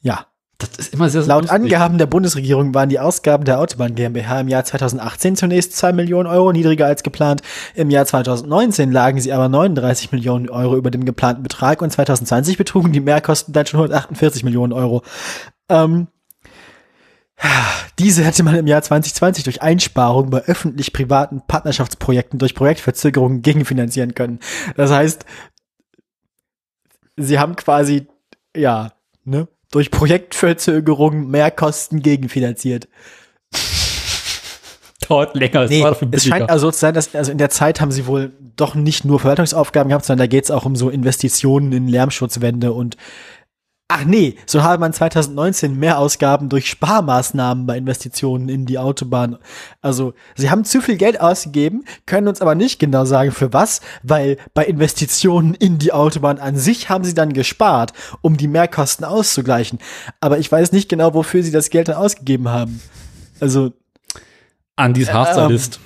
Ja. 0.01 0.27
Das 0.59 0.71
ist 0.77 0.93
immer 0.93 1.09
sehr, 1.09 1.25
Laut 1.25 1.43
lustig. 1.43 1.55
Angaben 1.55 1.99
der 1.99 2.07
Bundesregierung 2.07 2.75
waren 2.75 2.89
die 2.89 2.99
Ausgaben 2.99 3.45
der 3.45 3.61
Autobahn 3.61 3.95
GmbH 3.95 4.41
im 4.41 4.49
Jahr 4.49 4.65
2018 4.65 5.37
zunächst 5.37 5.77
2 5.77 5.93
Millionen 5.93 6.27
Euro 6.27 6.53
niedriger 6.53 6.87
als 6.87 7.05
geplant. 7.05 7.43
Im 7.77 7.91
Jahr 7.91 8.07
2019 8.07 8.91
lagen 8.91 9.21
sie 9.21 9.33
aber 9.33 9.49
39 9.49 10.11
Millionen 10.11 10.51
Euro 10.51 10.77
über 10.77 10.91
dem 10.91 11.05
geplanten 11.05 11.45
Betrag 11.45 11.81
und 11.81 11.93
2020 11.93 12.59
betrugen 12.59 12.93
die 12.93 13.01
Mehrkosten 13.01 13.55
dann 13.55 13.67
schon 13.67 13.79
148 13.79 14.43
Millionen 14.43 14.73
Euro. 14.73 15.03
Ähm, 15.69 16.09
diese 18.01 18.25
hätte 18.25 18.43
man 18.43 18.57
im 18.57 18.67
Jahr 18.67 18.83
2020 18.83 19.45
durch 19.45 19.63
Einsparungen 19.63 20.31
bei 20.31 20.43
öffentlich-privaten 20.43 21.43
Partnerschaftsprojekten 21.47 22.41
durch 22.41 22.57
Projektverzögerungen 22.57 23.43
gegenfinanzieren 23.43 24.15
können. 24.15 24.41
Das 24.77 24.91
heißt, 24.91 25.25
sie 27.17 27.39
haben 27.39 27.55
quasi, 27.55 28.09
ja, 28.57 28.93
ne, 29.23 29.47
durch 29.71 29.91
Projektverzögerungen 29.91 31.29
Mehrkosten 31.29 32.03
gegenfinanziert. 32.03 32.89
Dauert 35.09 35.35
länger, 35.37 35.63
es 35.63 35.71
Nee, 35.71 35.85
es 36.11 36.27
scheint 36.27 36.51
also 36.51 36.67
so 36.67 36.71
zu 36.73 36.81
sein, 36.81 36.95
dass 36.95 37.15
also 37.15 37.33
in 37.33 37.39
der 37.39 37.51
Zeit 37.51 37.81
haben 37.81 37.93
sie 37.93 38.07
wohl 38.07 38.33
doch 38.57 38.75
nicht 38.75 39.05
nur 39.05 39.21
Verwaltungsaufgaben 39.21 39.89
gehabt, 39.89 40.05
sondern 40.05 40.25
da 40.25 40.27
geht 40.27 40.45
es 40.45 40.51
auch 40.51 40.67
um 40.67 40.77
so 40.77 40.91
Investitionen 40.91 41.73
in 41.73 41.89
Lärmschutzwände 41.89 42.73
und 42.73 42.97
Ach 43.91 44.05
nee, 44.05 44.37
so 44.45 44.63
habe 44.63 44.81
man 44.81 44.93
2019 44.93 45.75
mehr 45.75 45.99
Ausgaben 45.99 46.51
durch 46.51 46.69
Sparmaßnahmen 46.69 47.65
bei 47.65 47.79
Investitionen 47.79 48.51
in 48.51 48.67
die 48.67 48.79
Autobahn. 48.79 49.39
Also, 49.81 50.13
sie 50.37 50.51
haben 50.51 50.67
zu 50.67 50.83
viel 50.83 50.99
Geld 50.99 51.19
ausgegeben, 51.23 51.87
können 52.05 52.29
uns 52.29 52.43
aber 52.43 52.55
nicht 52.55 52.79
genau 52.79 53.07
sagen, 53.07 53.33
für 53.33 53.55
was, 53.55 53.81
weil 54.03 54.37
bei 54.53 54.67
Investitionen 54.67 55.55
in 55.55 55.79
die 55.79 55.93
Autobahn 55.93 56.39
an 56.39 56.59
sich 56.59 56.91
haben 56.91 57.03
sie 57.03 57.15
dann 57.15 57.33
gespart, 57.33 57.95
um 58.21 58.37
die 58.37 58.47
Mehrkosten 58.47 59.07
auszugleichen. 59.07 59.79
Aber 60.21 60.39
ich 60.39 60.53
weiß 60.53 60.73
nicht 60.73 60.91
genau, 60.91 61.15
wofür 61.15 61.43
sie 61.43 61.51
das 61.51 61.71
Geld 61.71 61.89
dann 61.89 61.97
ausgegeben 61.97 62.51
haben. 62.51 62.83
Also, 63.41 63.73
Andis 64.77 65.11
Haarstylist. 65.11 65.81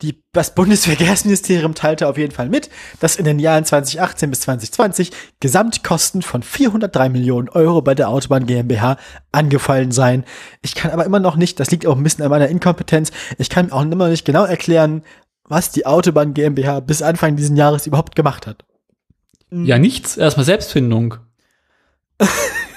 Die, 0.00 0.22
das 0.30 0.54
Bundesverkehrsministerium 0.54 1.74
teilte 1.74 2.06
auf 2.06 2.16
jeden 2.16 2.32
Fall 2.32 2.48
mit, 2.48 2.70
dass 3.00 3.16
in 3.16 3.24
den 3.24 3.40
Jahren 3.40 3.64
2018 3.64 4.30
bis 4.30 4.42
2020 4.42 5.10
Gesamtkosten 5.40 6.22
von 6.22 6.44
403 6.44 7.08
Millionen 7.08 7.48
Euro 7.48 7.82
bei 7.82 7.96
der 7.96 8.08
Autobahn 8.08 8.46
GmbH 8.46 8.96
angefallen 9.32 9.90
seien. 9.90 10.24
Ich 10.62 10.76
kann 10.76 10.92
aber 10.92 11.04
immer 11.04 11.18
noch 11.18 11.34
nicht, 11.34 11.58
das 11.58 11.72
liegt 11.72 11.84
auch 11.84 11.96
ein 11.96 12.04
bisschen 12.04 12.22
an 12.22 12.30
meiner 12.30 12.48
Inkompetenz, 12.48 13.10
ich 13.38 13.50
kann 13.50 13.72
auch 13.72 13.82
immer 13.82 14.04
noch 14.04 14.08
nicht 14.08 14.24
genau 14.24 14.44
erklären, 14.44 15.02
was 15.48 15.72
die 15.72 15.84
Autobahn 15.84 16.32
GmbH 16.32 16.78
bis 16.78 17.02
Anfang 17.02 17.34
dieses 17.34 17.56
Jahres 17.56 17.88
überhaupt 17.88 18.14
gemacht 18.14 18.46
hat. 18.46 18.64
ja, 19.50 19.78
nichts. 19.78 20.16
Erstmal 20.16 20.46
Selbstfindung. 20.46 21.16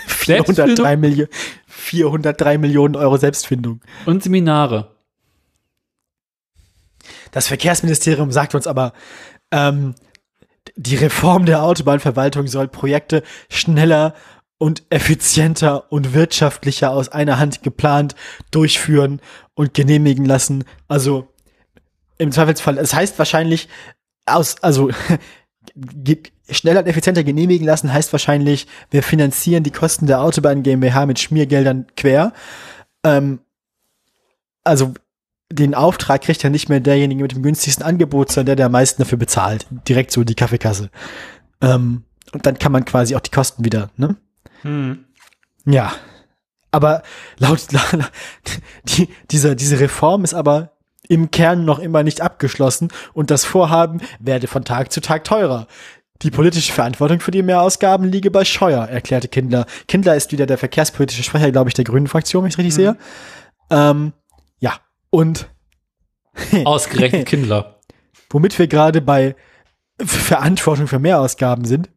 403, 0.07 0.97
Milli 0.97 1.27
403 1.67 2.57
Millionen 2.57 2.95
Euro 2.95 3.17
Selbstfindung. 3.17 3.81
Und 4.05 4.23
Seminare. 4.23 4.90
Das 7.31 7.47
Verkehrsministerium 7.47 8.31
sagt 8.31 8.55
uns 8.55 8.67
aber, 8.67 8.93
ähm, 9.51 9.95
die 10.75 10.95
Reform 10.95 11.45
der 11.45 11.63
Autobahnverwaltung 11.63 12.47
soll 12.47 12.67
Projekte 12.67 13.23
schneller 13.49 14.13
und 14.57 14.83
effizienter 14.89 15.91
und 15.91 16.13
wirtschaftlicher 16.13 16.91
aus 16.91 17.09
einer 17.09 17.39
Hand 17.39 17.63
geplant 17.63 18.15
durchführen 18.51 19.19
und 19.55 19.73
genehmigen 19.73 20.25
lassen. 20.25 20.65
Also 20.87 21.27
im 22.19 22.31
Zweifelsfall, 22.31 22.77
es 22.77 22.93
heißt 22.93 23.17
wahrscheinlich 23.17 23.67
aus, 24.27 24.61
also 24.61 24.91
schneller 26.49 26.81
und 26.81 26.87
effizienter 26.87 27.23
genehmigen 27.23 27.65
lassen 27.65 27.91
heißt 27.91 28.11
wahrscheinlich, 28.11 28.67
wir 28.91 29.01
finanzieren 29.01 29.63
die 29.63 29.71
Kosten 29.71 30.05
der 30.05 30.21
Autobahn 30.21 30.63
GmbH 30.63 31.07
mit 31.07 31.19
Schmiergeldern 31.19 31.87
quer. 31.95 32.33
Ähm, 33.03 33.39
also 34.63 34.93
den 35.51 35.75
Auftrag 35.75 36.21
kriegt 36.21 36.43
ja 36.43 36.49
nicht 36.49 36.69
mehr 36.69 36.79
derjenige 36.79 37.21
mit 37.21 37.33
dem 37.33 37.43
günstigsten 37.43 37.85
Angebot, 37.85 38.31
sondern 38.31 38.47
der, 38.47 38.55
der 38.55 38.65
am 38.67 38.71
meisten 38.71 39.01
dafür 39.01 39.17
bezahlt. 39.17 39.67
Direkt 39.87 40.11
so 40.11 40.23
die 40.23 40.35
Kaffeekasse. 40.35 40.89
Ähm, 41.61 42.03
und 42.33 42.45
dann 42.45 42.57
kann 42.57 42.71
man 42.71 42.85
quasi 42.85 43.15
auch 43.15 43.19
die 43.19 43.31
Kosten 43.31 43.65
wieder, 43.65 43.89
ne? 43.97 44.15
Hm. 44.61 45.05
Ja. 45.65 45.93
Aber 46.71 47.03
laut, 47.37 47.67
die, 48.85 49.09
diese, 49.29 49.55
diese 49.55 49.79
Reform 49.79 50.23
ist 50.23 50.33
aber 50.33 50.71
im 51.09 51.29
Kern 51.31 51.65
noch 51.65 51.79
immer 51.79 52.03
nicht 52.03 52.21
abgeschlossen 52.21 52.89
und 53.13 53.31
das 53.31 53.43
Vorhaben 53.43 53.99
werde 54.19 54.47
von 54.47 54.63
Tag 54.63 54.93
zu 54.93 55.01
Tag 55.01 55.25
teurer. 55.25 55.67
Die 56.21 56.31
politische 56.31 56.71
Verantwortung 56.71 57.19
für 57.19 57.31
die 57.31 57.41
Mehrausgaben 57.41 58.07
liege 58.07 58.31
bei 58.31 58.45
Scheuer, 58.45 58.87
erklärte 58.87 59.27
Kindler. 59.27 59.65
Kindler 59.87 60.15
ist 60.15 60.31
wieder 60.31 60.45
der 60.45 60.57
verkehrspolitische 60.57 61.23
Sprecher, 61.23 61.51
glaube 61.51 61.69
ich, 61.69 61.73
der 61.73 61.83
Grünen 61.83 62.07
Fraktion, 62.07 62.43
wenn 62.43 62.49
ich 62.49 62.57
richtig 62.57 62.73
mhm. 62.73 62.81
sehe. 62.81 62.97
Ähm, 63.71 64.13
und 65.11 65.47
ausgerechnet 66.65 67.27
Kindler. 67.27 67.79
Womit 68.31 68.57
wir 68.57 68.67
gerade 68.67 69.01
bei 69.01 69.35
Verantwortung 70.03 70.87
für 70.87 70.97
Mehrausgaben 70.97 71.65
sind. 71.65 71.89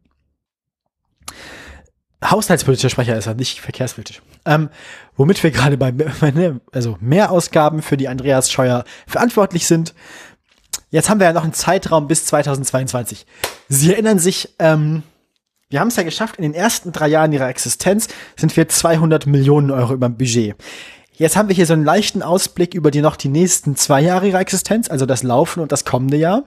Haushaltspolitischer 2.23 2.89
Sprecher 2.89 3.17
ist 3.17 3.27
er, 3.27 3.35
nicht 3.35 3.59
verkehrspolitisch. 3.59 4.21
Ähm, 4.45 4.69
womit 5.15 5.41
wir 5.43 5.51
gerade 5.51 5.77
bei 5.77 5.93
also 6.71 6.97
Mehrausgaben 6.99 7.81
für 7.81 7.97
die 7.97 8.07
Andreas 8.07 8.51
Scheuer 8.51 8.83
verantwortlich 9.07 9.67
sind. 9.67 9.93
Jetzt 10.89 11.09
haben 11.09 11.19
wir 11.19 11.27
ja 11.27 11.33
noch 11.33 11.43
einen 11.43 11.53
Zeitraum 11.53 12.07
bis 12.07 12.25
2022. 12.25 13.25
Sie 13.69 13.91
erinnern 13.91 14.19
sich, 14.19 14.55
ähm, 14.59 15.03
wir 15.69 15.79
haben 15.79 15.87
es 15.87 15.95
ja 15.95 16.03
geschafft, 16.03 16.37
in 16.37 16.43
den 16.43 16.53
ersten 16.53 16.91
drei 16.91 17.07
Jahren 17.07 17.33
ihrer 17.33 17.49
Existenz 17.49 18.07
sind 18.35 18.55
wir 18.55 18.69
200 18.69 19.25
Millionen 19.25 19.71
Euro 19.71 19.93
über 19.93 20.07
dem 20.07 20.17
Budget. 20.17 20.55
Jetzt 21.17 21.37
haben 21.37 21.47
wir 21.47 21.55
hier 21.55 21.65
so 21.65 21.73
einen 21.73 21.85
leichten 21.85 22.21
Ausblick 22.21 22.73
über 22.73 22.91
die 22.91 23.01
noch 23.01 23.15
die 23.15 23.29
nächsten 23.29 23.75
zwei 23.75 24.01
Jahre 24.01 24.27
ihrer 24.27 24.41
Existenz, 24.41 24.89
also 24.89 25.05
das 25.05 25.23
Laufen 25.23 25.61
und 25.61 25.71
das 25.71 25.85
kommende 25.85 26.17
Jahr. 26.17 26.43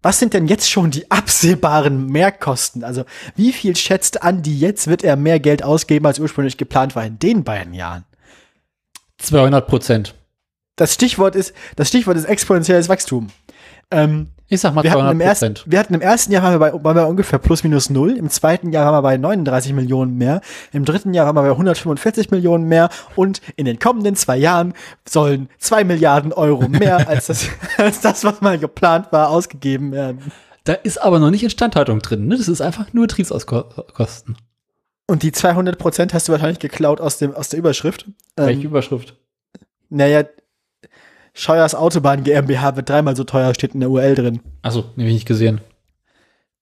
Was 0.00 0.20
sind 0.20 0.34
denn 0.34 0.46
jetzt 0.46 0.70
schon 0.70 0.92
die 0.92 1.10
absehbaren 1.10 2.06
Mehrkosten? 2.06 2.84
Also 2.84 3.04
wie 3.34 3.52
viel 3.52 3.74
schätzt 3.74 4.22
Andi 4.22 4.56
jetzt 4.56 4.86
wird 4.86 5.02
er 5.02 5.16
mehr 5.16 5.40
Geld 5.40 5.64
ausgeben, 5.64 6.06
als 6.06 6.20
ursprünglich 6.20 6.56
geplant 6.56 6.94
war 6.94 7.04
in 7.04 7.18
den 7.18 7.42
beiden 7.42 7.74
Jahren? 7.74 8.04
200 9.18 9.66
Prozent. 9.66 10.14
Das 10.76 10.94
Stichwort 10.94 11.34
ist, 11.34 11.52
das 11.74 11.88
Stichwort 11.88 12.16
ist 12.16 12.26
exponentielles 12.26 12.88
Wachstum. 12.88 13.28
Ähm, 13.90 14.28
ich 14.48 14.60
sag 14.60 14.74
mal 14.74 14.84
wir 14.84 14.92
hatten, 14.92 15.10
im 15.10 15.20
ersten, 15.20 15.54
wir 15.66 15.78
hatten 15.78 15.94
im 15.94 16.00
ersten 16.00 16.32
Jahr 16.32 16.42
waren 16.44 16.52
wir, 16.52 16.58
bei, 16.58 16.84
waren 16.84 16.96
wir 16.96 17.08
ungefähr 17.08 17.38
plus 17.38 17.64
minus 17.64 17.90
null. 17.90 18.16
Im 18.16 18.30
zweiten 18.30 18.70
Jahr 18.70 18.86
waren 18.86 18.94
wir 18.94 19.02
bei 19.02 19.16
39 19.16 19.72
Millionen 19.72 20.16
mehr. 20.16 20.40
Im 20.72 20.84
dritten 20.84 21.14
Jahr 21.14 21.26
waren 21.26 21.34
wir 21.34 21.42
bei 21.42 21.50
145 21.50 22.30
Millionen 22.30 22.64
mehr. 22.64 22.88
Und 23.16 23.40
in 23.56 23.64
den 23.64 23.78
kommenden 23.78 24.14
zwei 24.14 24.36
Jahren 24.36 24.74
sollen 25.08 25.48
zwei 25.58 25.82
Milliarden 25.82 26.32
Euro 26.32 26.68
mehr 26.68 27.08
als 27.08 27.26
das, 27.26 27.48
als 27.76 28.00
das, 28.00 28.22
was 28.24 28.40
mal 28.40 28.58
geplant 28.58 29.08
war, 29.10 29.30
ausgegeben 29.30 29.90
werden. 29.90 30.32
Da 30.62 30.74
ist 30.74 30.98
aber 30.98 31.18
noch 31.18 31.30
nicht 31.30 31.42
Instandhaltung 31.42 32.00
drin. 32.00 32.28
Ne? 32.28 32.36
Das 32.36 32.48
ist 32.48 32.60
einfach 32.60 32.92
nur 32.92 33.06
Betriebskosten. 33.06 34.36
Und 35.08 35.22
die 35.22 35.32
200 35.32 35.78
Prozent 35.78 36.14
hast 36.14 36.28
du 36.28 36.32
wahrscheinlich 36.32 36.58
geklaut 36.58 37.00
aus, 37.00 37.18
dem, 37.18 37.34
aus 37.34 37.48
der 37.48 37.58
Überschrift. 37.58 38.06
Welche 38.36 38.60
ähm, 38.60 38.66
Überschrift? 38.66 39.16
Naja, 39.88 40.24
Scheuers 41.38 41.74
Autobahn 41.74 42.24
GmbH 42.24 42.76
wird 42.76 42.88
dreimal 42.88 43.14
so 43.14 43.22
teuer, 43.22 43.52
steht 43.52 43.74
in 43.74 43.80
der 43.80 43.90
URL 43.90 44.14
drin. 44.14 44.40
Achso, 44.62 44.84
habe 44.84 45.02
ich 45.02 45.12
nicht 45.12 45.26
gesehen. 45.26 45.60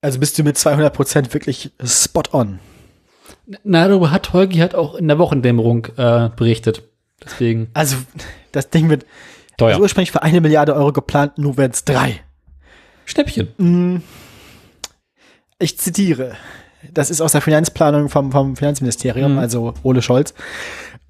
Also 0.01 0.19
bist 0.19 0.37
du 0.37 0.43
mit 0.43 0.59
200 0.59 0.93
Prozent 0.93 1.33
wirklich 1.33 1.71
spot 1.85 2.25
on. 2.33 2.59
Na, 3.63 3.87
darüber 3.87 4.11
hat 4.11 4.33
Holgi 4.33 4.59
halt 4.59 4.75
auch 4.75 4.97
in 4.97 5.07
der 5.07 5.21
Wochendämmerung 5.21 5.87
äh, 5.97 6.29
berichtet. 6.35 6.83
Deswegen. 7.25 7.69
Also, 7.73 7.97
das 8.51 8.69
Ding 8.71 8.91
wird 8.91 9.07
teuer. 9.59 9.71
Also 9.71 9.83
ursprünglich 9.83 10.11
für 10.11 10.25
eine 10.25 10.41
Milliarde 10.41 10.75
Euro 10.75 10.93
geplant, 10.93 11.39
nur 11.39 11.57
werden 11.57 11.73
es 11.73 11.85
drei. 11.85 12.21
Schnäppchen. 13.05 13.49
Mm. 13.59 14.03
Ich 15.61 15.79
zitiere. 15.79 16.35
Das 16.93 17.11
ist 17.11 17.21
aus 17.21 17.31
der 17.31 17.43
Finanzplanung 17.43 18.09
vom, 18.09 18.33
vom 18.33 18.57
Finanzministerium, 18.57 19.35
mhm. 19.35 19.39
also 19.39 19.73
Ole 19.85 20.03
Scholz. 20.03 20.35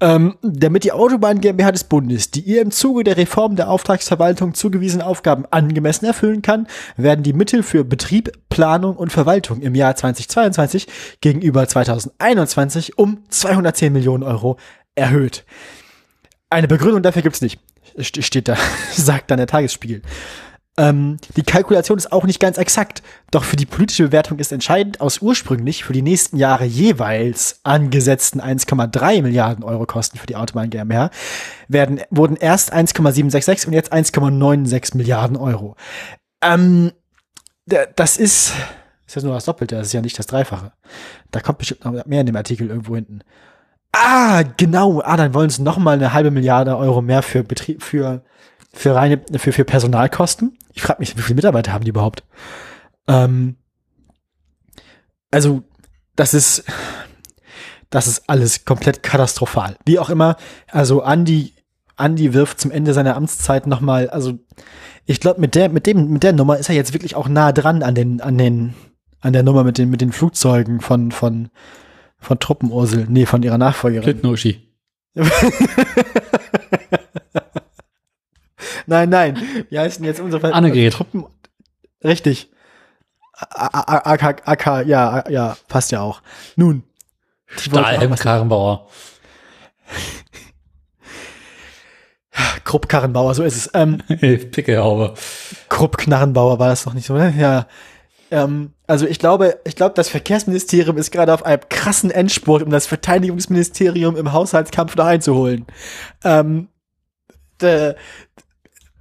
Ähm, 0.01 0.35
damit 0.41 0.83
die 0.83 0.91
Autobahn 0.91 1.39
GmbH 1.39 1.71
des 1.71 1.85
Bundes, 1.85 2.29
die 2.29 2.41
ihr 2.41 2.61
im 2.61 2.71
Zuge 2.71 3.05
der 3.05 3.15
Reform 3.15 3.55
der 3.55 3.69
Auftragsverwaltung 3.69 4.53
zugewiesene 4.53 5.05
Aufgaben 5.05 5.45
angemessen 5.51 6.05
erfüllen 6.05 6.41
kann, 6.41 6.67
werden 6.97 7.23
die 7.23 7.31
Mittel 7.31 7.63
für 7.63 7.85
Betrieb, 7.85 8.31
Planung 8.49 8.97
und 8.97 9.13
Verwaltung 9.13 9.61
im 9.61 9.73
Jahr 9.73 9.95
2022 9.95 10.87
gegenüber 11.21 11.65
2021 11.65 12.97
um 12.97 13.23
210 13.29 13.93
Millionen 13.93 14.23
Euro 14.23 14.57
erhöht. 14.95 15.45
Eine 16.49 16.67
Begründung 16.67 17.01
dafür 17.01 17.21
gibt's 17.21 17.41
nicht, 17.41 17.61
steht 17.97 18.49
da, 18.49 18.57
sagt 18.91 19.31
dann 19.31 19.37
der 19.37 19.47
Tagesspiegel. 19.47 20.01
Ähm, 20.77 21.17
die 21.37 21.43
Kalkulation 21.43 21.97
ist 21.97 22.11
auch 22.11 22.25
nicht 22.25 22.41
ganz 22.41 22.57
exakt, 22.57 23.01
doch 23.31 23.45
für 23.45 23.55
die 23.55 23.65
politische 23.65 24.03
Bewertung 24.03 24.39
ist 24.39 24.51
entscheidend, 24.51 24.99
aus 24.99 25.21
ursprünglich 25.21 25.85
für 25.85 25.93
die 25.93 26.01
nächsten 26.01 26.35
Jahre 26.35 26.65
jeweils 26.65 27.61
angesetzten 27.63 28.41
1,3 28.41 29.21
Milliarden 29.21 29.63
Euro 29.63 29.85
Kosten 29.85 30.17
für 30.17 30.27
die 30.27 30.35
Autobahn 30.35 30.69
GmbH 30.69 31.11
werden, 31.69 32.01
wurden 32.09 32.35
erst 32.35 32.73
1,766 32.73 33.67
und 33.67 33.73
jetzt 33.73 33.93
1,96 33.93 34.97
Milliarden 34.97 35.37
Euro. 35.37 35.77
Ähm, 36.41 36.91
das 37.65 38.17
ist, 38.17 38.51
ist 39.07 39.15
das 39.15 39.23
nur 39.23 39.33
das 39.33 39.45
Doppelte, 39.45 39.75
das 39.75 39.87
ist 39.87 39.93
ja 39.93 40.01
nicht 40.01 40.19
das 40.19 40.27
Dreifache. 40.27 40.73
Da 41.31 41.39
kommt 41.39 41.59
bestimmt 41.59 41.85
noch 41.85 42.05
mehr 42.05 42.19
in 42.19 42.25
dem 42.25 42.35
Artikel 42.35 42.67
irgendwo 42.67 42.95
hinten. 42.95 43.21
Ah, 43.93 44.43
genau. 44.57 45.01
Ah, 45.05 45.15
dann 45.15 45.33
wollen 45.33 45.49
sie 45.49 45.61
noch 45.61 45.77
mal 45.77 45.93
eine 45.93 46.11
halbe 46.11 46.31
Milliarde 46.31 46.75
Euro 46.77 47.01
mehr 47.01 47.21
für 47.21 47.45
Betrieb, 47.45 47.81
für 47.81 48.23
für 48.75 48.93
reine, 48.93 49.21
für, 49.37 49.53
für 49.53 49.63
Personalkosten. 49.63 50.57
Ich 50.75 50.81
frage 50.81 50.99
mich, 50.99 51.17
wie 51.17 51.21
viele 51.21 51.35
Mitarbeiter 51.35 51.73
haben 51.73 51.85
die 51.85 51.89
überhaupt? 51.89 52.23
Ähm, 53.07 53.55
also, 55.31 55.63
das 56.15 56.33
ist, 56.33 56.65
das 57.89 58.07
ist 58.07 58.29
alles 58.29 58.65
komplett 58.65 59.01
katastrophal. 59.01 59.77
Wie 59.85 59.99
auch 59.99 60.09
immer, 60.09 60.35
also 60.67 61.01
Andi, 61.01 61.53
Andi 61.95 62.33
wirft 62.33 62.59
zum 62.59 62.71
Ende 62.71 62.93
seiner 62.93 63.15
Amtszeit 63.15 63.67
nochmal, 63.67 64.09
also 64.09 64.37
ich 65.05 65.21
glaube, 65.21 65.39
mit 65.39 65.55
der, 65.55 65.69
mit 65.69 65.87
dem, 65.87 66.09
mit 66.09 66.23
der 66.23 66.33
Nummer 66.33 66.57
ist 66.57 66.67
er 66.67 66.75
jetzt 66.75 66.93
wirklich 66.93 67.15
auch 67.15 67.29
nah 67.29 67.53
dran 67.53 67.81
an 67.81 67.95
den, 67.95 68.19
an 68.21 68.37
den, 68.37 68.73
an 69.21 69.33
der 69.33 69.43
Nummer 69.43 69.63
mit 69.63 69.77
den, 69.77 69.89
mit 69.89 70.01
den 70.01 70.11
Flugzeugen 70.11 70.81
von, 70.81 71.11
von, 71.11 71.49
von 72.17 72.39
Truppenursel, 72.39 73.05
nee, 73.07 73.25
von 73.25 73.43
ihrer 73.43 73.57
Nachfolgerin. 73.57 74.03
Klitnoschi. 74.03 74.61
Nein, 78.87 79.09
nein. 79.09 79.41
Wie 79.69 79.79
heißt 79.79 79.99
denn 79.99 80.05
jetzt 80.05 80.19
unsere 80.19 80.53
Annegret. 80.53 80.93
Truppen? 80.93 81.25
Richtig. 82.03 82.49
AK, 83.33 84.47
AK, 84.47 84.85
ja, 84.87 85.23
ja, 85.29 85.57
passt 85.67 85.91
ja 85.91 86.01
auch. 86.01 86.21
Nun. 86.55 86.83
Stahlhelm 87.47 88.15
Karrenbauer. 88.15 88.87
Krupp 92.63 92.89
Karrenbauer, 92.89 93.33
so 93.35 93.43
ist 93.43 93.55
es. 93.55 93.69
Ähm, 93.73 93.97
Pickelhaube. 94.51 95.13
Krupp 95.69 95.97
Knarrenbauer 95.97 96.59
war 96.59 96.69
das 96.69 96.83
doch 96.83 96.93
nicht 96.93 97.05
so, 97.05 97.13
ne? 97.13 97.33
Ja. 97.37 97.67
Ähm, 98.31 98.73
also 98.87 99.07
ich 99.07 99.19
glaube, 99.19 99.59
ich 99.65 99.75
glaube, 99.75 99.93
das 99.95 100.09
Verkehrsministerium 100.09 100.97
ist 100.97 101.11
gerade 101.11 101.33
auf 101.33 101.45
einem 101.45 101.61
krassen 101.69 102.11
Endspurt, 102.11 102.63
um 102.63 102.69
das 102.69 102.87
Verteidigungsministerium 102.87 104.17
im 104.17 104.33
Haushaltskampf 104.33 104.95
da 104.95 105.07
einzuholen. 105.07 105.65
Ähm, 106.23 106.67
de, 107.61 107.95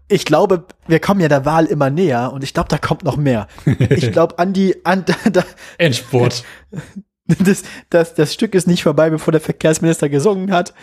ich 0.09 0.25
glaube, 0.25 0.65
wir 0.87 1.01
kommen 1.01 1.21
ja 1.21 1.29
der 1.29 1.45
Wahl 1.45 1.67
immer 1.67 1.91
näher 1.91 2.33
und 2.33 2.45
ich 2.45 2.53
glaube, 2.55 2.69
da 2.69 2.79
kommt 2.79 3.05
noch 3.05 3.17
mehr. 3.17 3.49
Ich 3.91 4.13
glaube, 4.13 4.39
Andi, 4.39 4.77
an, 4.85 5.05
da, 5.33 5.45
Endspurt. 5.79 6.45
Das, 7.27 7.63
das, 7.89 8.13
das 8.13 8.35
Stück 8.35 8.55
ist 8.55 8.67
nicht 8.67 8.83
vorbei, 8.83 9.09
bevor 9.09 9.33
der 9.33 9.41
Verkehrsminister 9.41 10.11
gesungen 10.11 10.53
hat. 10.53 10.75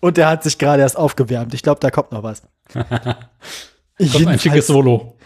Und 0.00 0.16
er 0.16 0.28
hat 0.30 0.42
sich 0.42 0.56
gerade 0.56 0.80
erst 0.80 0.96
aufgewärmt. 0.96 1.52
Ich 1.52 1.62
glaube, 1.62 1.80
da 1.80 1.90
kommt 1.90 2.12
noch 2.12 2.22
was. 2.22 2.44
kommt 2.72 4.26
ein 4.26 4.38
schickes 4.38 4.68
Solo. 4.68 5.18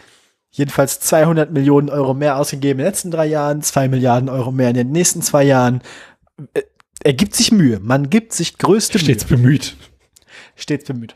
jedenfalls 0.51 0.99
200 0.99 1.53
Millionen 1.53 1.89
Euro 1.89 2.15
mehr 2.15 2.37
ausgegeben 2.37 2.81
in 2.81 2.85
den 2.85 2.87
letzten 2.91 3.11
drei 3.13 3.27
Jahren, 3.27 3.63
zwei 3.63 3.87
Milliarden 3.87 4.29
Euro 4.29 4.51
mehr 4.51 4.71
in 4.71 4.75
den 4.75 4.91
nächsten 4.91 5.23
zwei 5.23 5.45
Jahren. 5.45 5.83
Äh, 6.55 6.63
Er 7.05 7.13
gibt 7.13 7.37
sich 7.37 7.53
Mühe. 7.53 7.79
Man 7.79 8.11
gibt 8.11 8.33
sich 8.33 8.59
größte 8.59 8.99
Stets 8.99 9.31
Mühe. 9.31 9.39
bemüht. 9.39 9.77
Stets 10.57 10.85
bemüht. 10.85 11.15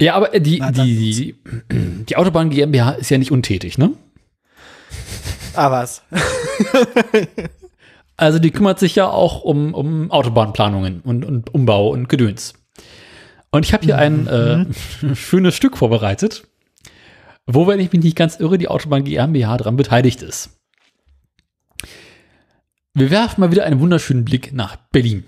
Ja, 0.00 0.14
aber 0.14 0.34
äh, 0.34 0.40
die, 0.40 0.58
Na, 0.58 0.70
die, 0.70 1.34
die, 1.72 2.04
die 2.04 2.16
Autobahn 2.16 2.50
GmbH 2.50 2.92
ist 2.92 3.10
ja 3.10 3.18
nicht 3.18 3.32
untätig, 3.32 3.78
ne? 3.78 3.92
Ah, 5.54 5.70
was? 5.70 6.02
Also 8.16 8.38
die 8.38 8.50
kümmert 8.50 8.78
sich 8.78 8.94
ja 8.94 9.08
auch 9.08 9.42
um, 9.42 9.74
um 9.74 10.10
Autobahnplanungen 10.10 11.00
und, 11.02 11.24
und 11.24 11.52
Umbau 11.54 11.90
und 11.90 12.08
Gedöns. 12.08 12.54
Und 13.50 13.64
ich 13.64 13.72
habe 13.72 13.84
hier 13.84 13.98
ein 13.98 14.26
äh, 14.26 15.14
schönes 15.14 15.54
Stück 15.54 15.76
vorbereitet, 15.76 16.46
wo, 17.46 17.66
wenn 17.66 17.78
ich 17.78 17.92
mich 17.92 18.02
nicht 18.02 18.16
ganz 18.16 18.40
irre, 18.40 18.58
die 18.58 18.68
Autobahn 18.68 19.04
GmbH 19.04 19.58
dran 19.58 19.76
beteiligt 19.76 20.22
ist. 20.22 20.50
Wir 22.94 23.10
werfen 23.10 23.42
mal 23.42 23.50
wieder 23.50 23.64
einen 23.64 23.80
wunderschönen 23.80 24.24
Blick 24.24 24.54
nach 24.54 24.76
Berlin. 24.90 25.24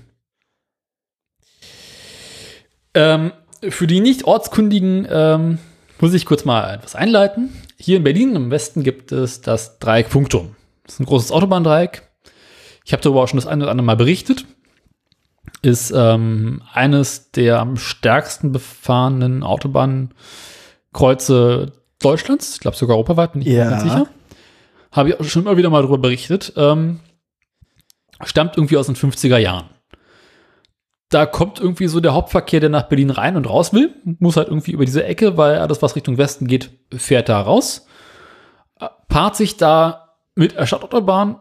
Ähm, 2.94 3.32
für 3.68 3.86
die 3.86 4.00
nicht 4.00 4.24
ortskundigen 4.24 5.06
ähm, 5.10 5.58
muss 6.00 6.14
ich 6.14 6.26
kurz 6.26 6.44
mal 6.44 6.74
etwas 6.74 6.94
einleiten. 6.94 7.52
Hier 7.76 7.98
in 7.98 8.04
Berlin 8.04 8.36
im 8.36 8.50
Westen 8.50 8.82
gibt 8.82 9.12
es 9.12 9.40
das 9.40 9.78
Dreieck 9.78 10.08
Funkturm. 10.08 10.56
Das 10.84 10.94
ist 10.94 11.00
ein 11.00 11.06
großes 11.06 11.32
Autobahndreieck. 11.32 12.02
Ich 12.84 12.92
habe 12.92 13.02
darüber 13.02 13.22
auch 13.22 13.28
schon 13.28 13.38
das 13.38 13.46
eine 13.46 13.64
oder 13.64 13.70
andere 13.70 13.84
Mal 13.84 13.96
berichtet. 13.96 14.46
Ist 15.62 15.92
ähm, 15.94 16.62
eines 16.72 17.30
der 17.32 17.60
am 17.60 17.76
stärksten 17.76 18.52
befahrenen 18.52 19.42
Autobahnkreuze 19.42 21.72
Deutschlands. 22.00 22.54
Ich 22.54 22.60
glaube 22.60 22.76
sogar 22.76 22.96
europaweit, 22.96 23.32
bin 23.32 23.42
ich 23.42 23.48
mir 23.48 23.64
ganz 23.64 23.82
sicher. 23.82 24.06
Habe 24.92 25.10
ich 25.10 25.20
auch 25.20 25.24
schon 25.24 25.42
immer 25.42 25.56
wieder 25.56 25.70
mal 25.70 25.82
darüber 25.82 25.98
berichtet. 25.98 26.52
Ähm, 26.56 27.00
stammt 28.24 28.56
irgendwie 28.56 28.76
aus 28.76 28.86
den 28.86 28.96
50er 28.96 29.38
Jahren. 29.38 29.66
Da 31.10 31.24
kommt 31.24 31.58
irgendwie 31.58 31.88
so 31.88 32.00
der 32.00 32.12
Hauptverkehr, 32.12 32.60
der 32.60 32.68
nach 32.68 32.88
Berlin 32.88 33.10
rein 33.10 33.36
und 33.36 33.48
raus 33.48 33.72
will, 33.72 33.94
muss 34.18 34.36
halt 34.36 34.48
irgendwie 34.48 34.72
über 34.72 34.84
diese 34.84 35.04
Ecke, 35.04 35.36
weil 35.36 35.58
alles, 35.58 35.80
was 35.80 35.96
Richtung 35.96 36.18
Westen 36.18 36.46
geht, 36.46 36.70
fährt 36.94 37.28
da 37.28 37.40
raus. 37.40 37.86
Äh, 38.78 38.88
Paart 39.08 39.36
sich 39.36 39.56
da 39.56 40.16
mit 40.34 40.56
der 40.56 40.66
Stadtautobahn 40.66 41.40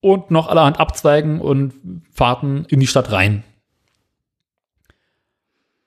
und 0.00 0.30
noch 0.30 0.48
allerhand 0.48 0.78
Abzweigen 0.78 1.40
und 1.40 1.74
Fahrten 2.12 2.66
in 2.68 2.80
die 2.80 2.86
Stadt 2.86 3.10
rein. 3.10 3.44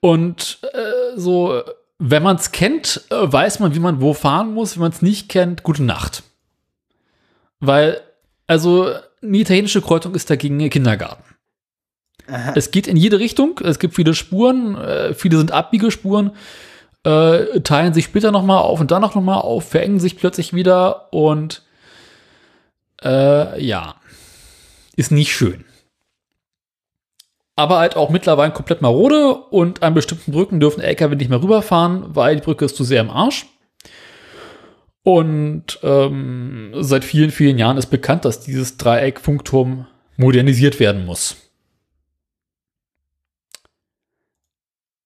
Und 0.01 0.59
äh, 0.73 1.17
so, 1.17 1.61
wenn 1.99 2.23
man 2.23 2.35
es 2.35 2.51
kennt, 2.51 3.05
äh, 3.11 3.31
weiß 3.31 3.59
man, 3.59 3.75
wie 3.75 3.79
man 3.79 4.01
wo 4.01 4.13
fahren 4.13 4.53
muss. 4.53 4.75
Wenn 4.75 4.81
man 4.81 4.91
es 4.91 5.01
nicht 5.01 5.29
kennt, 5.29 5.63
gute 5.63 5.83
Nacht. 5.83 6.23
Weil, 7.59 8.01
also, 8.47 8.91
eine 9.21 9.37
italienische 9.37 9.81
Kreuzung 9.81 10.15
ist 10.15 10.29
dagegen 10.29 10.67
Kindergarten. 10.71 11.23
Aha. 12.31 12.53
Es 12.55 12.71
geht 12.71 12.87
in 12.87 12.97
jede 12.97 13.19
Richtung. 13.19 13.59
Es 13.63 13.79
gibt 13.79 13.95
viele 13.95 14.13
Spuren. 14.13 14.75
Äh, 14.77 15.13
viele 15.13 15.37
sind 15.37 15.51
Abbiegespuren. 15.51 16.31
Äh, 17.03 17.61
teilen 17.61 17.93
sich 17.93 18.05
später 18.05 18.31
noch 18.31 18.43
mal 18.43 18.59
auf 18.59 18.79
und 18.79 18.91
dann 18.91 19.01
noch 19.01 19.15
mal 19.15 19.39
auf, 19.39 19.67
verengen 19.67 19.99
sich 19.99 20.17
plötzlich 20.17 20.53
wieder 20.53 21.11
und 21.11 21.63
äh, 23.03 23.59
ja, 23.59 23.95
ist 24.95 25.11
nicht 25.11 25.33
schön. 25.33 25.65
Aber 27.55 27.79
halt 27.79 27.95
auch 27.95 28.11
mittlerweile 28.11 28.53
komplett 28.53 28.83
marode 28.83 29.33
und 29.33 29.81
an 29.81 29.95
bestimmten 29.95 30.31
Brücken 30.31 30.59
dürfen 30.59 30.81
LKW 30.81 31.15
nicht 31.15 31.29
mehr 31.29 31.41
rüberfahren, 31.41 32.15
weil 32.15 32.35
die 32.35 32.43
Brücke 32.43 32.65
ist 32.65 32.75
zu 32.75 32.83
sehr 32.83 33.01
im 33.01 33.09
Arsch. 33.09 33.47
Und 35.03 35.79
ähm, 35.81 36.73
seit 36.81 37.03
vielen, 37.03 37.31
vielen 37.31 37.57
Jahren 37.57 37.77
ist 37.77 37.87
bekannt, 37.87 38.25
dass 38.25 38.41
dieses 38.41 38.77
Dreieck-Funkturm 38.77 39.87
modernisiert 40.17 40.79
werden 40.79 41.05
muss. 41.05 41.50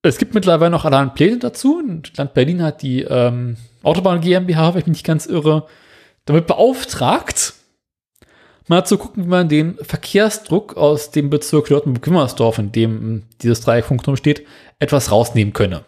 Es 0.06 0.20
gibt 0.20 0.36
mittlerweile 0.36 0.70
noch 0.70 0.86
allerhand 0.86 1.16
Pläne 1.16 1.40
dazu. 1.40 1.78
Und 1.80 2.16
Land 2.18 2.34
Berlin 2.34 2.62
hat 2.62 2.82
die 2.82 3.02
ähm, 3.02 3.58
Autobahn 3.84 4.22
GmbH, 4.22 4.74
wenn 4.74 4.82
ich 4.82 4.88
mich 4.88 4.98
nicht 4.98 5.06
ganz 5.06 5.26
irre, 5.26 5.66
damit 6.26 6.48
beauftragt, 6.48 7.54
mal 8.68 8.86
zu 8.86 8.98
gucken, 8.98 9.26
wie 9.26 9.30
man 9.30 9.50
den 9.50 9.76
Verkehrsdruck 9.82 10.78
aus 10.78 11.12
dem 11.12 11.30
Bezirk 11.30 11.70
Lörtenburg-Wimmersdorf, 11.70 12.60
in 12.60 12.72
dem 12.72 12.92
ähm, 12.92 13.24
dieses 13.42 13.62
Dreieckfunkturm 13.62 14.16
steht, 14.16 14.46
etwas 14.80 15.12
rausnehmen 15.12 15.54
könne. 15.54 15.86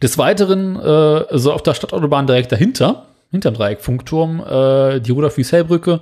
Des 0.00 0.18
Weiteren 0.18 0.76
äh, 0.76 1.38
soll 1.38 1.54
auf 1.54 1.62
der 1.62 1.74
Stadtautobahn 1.74 2.26
direkt 2.26 2.50
dahinter, 2.50 3.06
hinterm 3.30 3.54
Dreieckfunkturm, 3.54 4.40
äh, 4.40 5.00
die 5.00 5.12
Rudolf-Wiesel-Brücke 5.12 6.00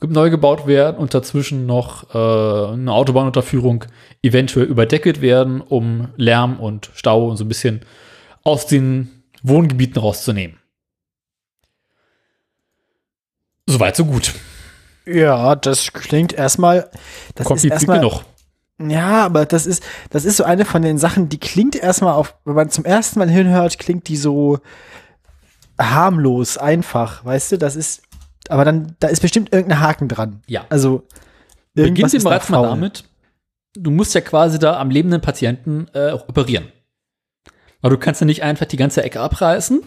neu 0.00 0.30
gebaut 0.30 0.66
werden 0.66 0.96
und 0.96 1.14
dazwischen 1.14 1.66
noch 1.66 2.14
äh, 2.14 2.72
eine 2.72 2.92
Autobahnunterführung 2.92 3.84
eventuell 4.22 4.66
überdeckelt 4.66 5.20
werden, 5.20 5.60
um 5.60 6.08
Lärm 6.16 6.58
und 6.58 6.90
Stau 6.94 7.28
und 7.28 7.36
so 7.36 7.44
ein 7.44 7.48
bisschen 7.48 7.80
aus 8.42 8.66
den 8.66 9.24
Wohngebieten 9.42 10.00
rauszunehmen. 10.00 10.58
Soweit, 13.66 13.96
so 13.96 14.04
gut. 14.04 14.34
Ja, 15.06 15.54
das 15.56 15.92
klingt 15.92 16.32
erstmal. 16.32 16.90
Das 17.34 17.44
ist 17.44 17.46
Kompliziert 17.46 17.72
erstmal. 17.72 17.98
genug. 17.98 18.24
Ja, 18.78 19.24
aber 19.24 19.46
das 19.46 19.66
ist, 19.66 19.82
das 20.10 20.24
ist 20.24 20.36
so 20.36 20.44
eine 20.44 20.64
von 20.64 20.82
den 20.82 20.98
Sachen, 20.98 21.28
die 21.28 21.38
klingt 21.38 21.76
erstmal 21.76 22.12
auf, 22.12 22.34
wenn 22.44 22.54
man 22.54 22.68
zum 22.68 22.84
ersten 22.84 23.18
Mal 23.18 23.30
hinhört, 23.30 23.78
klingt 23.78 24.08
die 24.08 24.16
so 24.16 24.58
harmlos, 25.80 26.58
einfach, 26.58 27.24
weißt 27.24 27.52
du, 27.52 27.58
das 27.58 27.74
ist, 27.74 28.02
aber 28.48 28.64
dann, 28.64 28.94
da 28.98 29.08
ist 29.08 29.20
bestimmt 29.20 29.52
irgendein 29.52 29.80
Haken 29.80 30.08
dran. 30.08 30.42
Ja. 30.46 30.66
Also, 30.68 31.06
Beginnt 31.74 31.98
den 31.98 32.04
ist 32.06 32.24
bereits 32.24 32.48
mal 32.50 32.62
damit, 32.62 33.04
du 33.76 33.90
musst 33.90 34.14
ja 34.14 34.20
quasi 34.20 34.58
da 34.58 34.78
am 34.78 34.90
lebenden 34.90 35.20
Patienten 35.20 35.86
äh, 35.94 36.10
auch 36.10 36.28
operieren. 36.28 36.66
Weil 37.80 37.90
du 37.90 37.98
kannst 37.98 38.20
ja 38.20 38.26
nicht 38.26 38.42
einfach 38.42 38.66
die 38.66 38.76
ganze 38.76 39.02
Ecke 39.02 39.20
abreißen, 39.20 39.82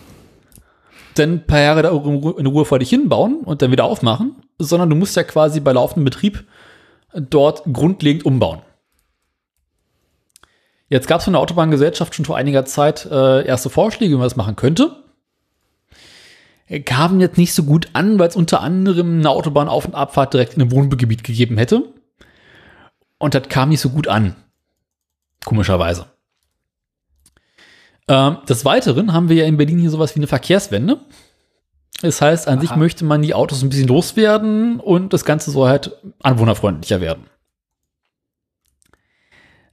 dann 1.15 1.33
ein 1.33 1.45
paar 1.45 1.59
Jahre 1.59 1.81
da 1.81 1.89
in 1.89 2.45
Ruhe, 2.45 2.65
vor 2.65 2.79
dich 2.79 2.89
hinbauen 2.89 3.41
und 3.41 3.61
dann 3.61 3.71
wieder 3.71 3.85
aufmachen, 3.85 4.35
sondern 4.57 4.89
du 4.89 4.95
musst 4.95 5.15
ja 5.15 5.23
quasi 5.23 5.59
bei 5.59 5.73
laufendem 5.73 6.05
Betrieb 6.05 6.45
dort 7.13 7.63
grundlegend 7.71 8.25
umbauen. 8.25 8.61
Jetzt 10.87 11.07
gab 11.07 11.19
es 11.19 11.25
von 11.25 11.33
der 11.33 11.41
Autobahngesellschaft 11.41 12.15
schon 12.15 12.25
vor 12.25 12.37
einiger 12.37 12.65
Zeit 12.65 13.05
äh, 13.05 13.45
erste 13.45 13.69
Vorschläge, 13.69 14.13
wie 14.13 14.17
man 14.17 14.25
das 14.25 14.35
machen 14.35 14.55
könnte. 14.55 15.03
Gaben 16.85 17.19
jetzt 17.19 17.37
nicht 17.37 17.53
so 17.53 17.63
gut 17.63 17.89
an, 17.93 18.19
weil 18.19 18.29
es 18.29 18.35
unter 18.35 18.61
anderem 18.61 19.19
eine 19.19 19.29
Autobahnauf- 19.29 19.85
und 19.85 19.95
Abfahrt 19.95 20.33
direkt 20.33 20.53
in 20.53 20.61
einem 20.61 20.71
Wohngebiet 20.71 21.23
gegeben 21.23 21.57
hätte. 21.57 21.83
Und 23.19 23.35
das 23.35 23.47
kam 23.49 23.69
nicht 23.69 23.81
so 23.81 23.89
gut 23.89 24.07
an. 24.07 24.35
Komischerweise. 25.45 26.07
Ähm, 28.07 28.37
des 28.47 28.65
Weiteren 28.65 29.13
haben 29.13 29.29
wir 29.29 29.35
ja 29.35 29.45
in 29.45 29.57
Berlin 29.57 29.77
hier 29.77 29.91
sowas 29.91 30.15
wie 30.15 30.19
eine 30.19 30.27
Verkehrswende. 30.27 30.99
Das 32.01 32.21
heißt, 32.21 32.47
an 32.47 32.59
sich 32.59 32.71
Aha. 32.71 32.79
möchte 32.79 33.05
man 33.05 33.21
die 33.21 33.33
Autos 33.33 33.61
ein 33.61 33.69
bisschen 33.69 33.87
loswerden 33.87 34.79
und 34.79 35.13
das 35.13 35.25
Ganze 35.25 35.51
soll 35.51 35.69
halt 35.69 35.91
anwohnerfreundlicher 36.23 37.01
werden. 37.01 37.25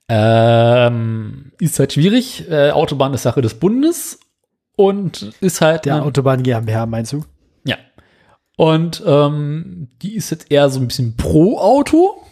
Ähm, 0.08 1.52
ist 1.60 1.78
halt 1.78 1.92
schwierig. 1.92 2.48
Äh, 2.50 2.70
Autobahn 2.70 3.14
ist 3.14 3.22
Sache 3.22 3.42
des 3.42 3.54
Bundes 3.54 4.20
und 4.76 5.32
ist 5.40 5.60
halt 5.60 5.84
Der 5.84 6.04
Autobahn 6.04 6.42
GmbH, 6.42 6.86
meinst 6.86 7.12
du? 7.12 7.24
ja. 7.64 7.76
Und 8.58 9.02
ähm, 9.06 9.88
die 10.00 10.14
ist 10.14 10.30
jetzt 10.30 10.50
eher 10.50 10.70
so 10.70 10.80
ein 10.80 10.88
bisschen 10.88 11.16
pro 11.16 11.58
Auto. 11.58 12.22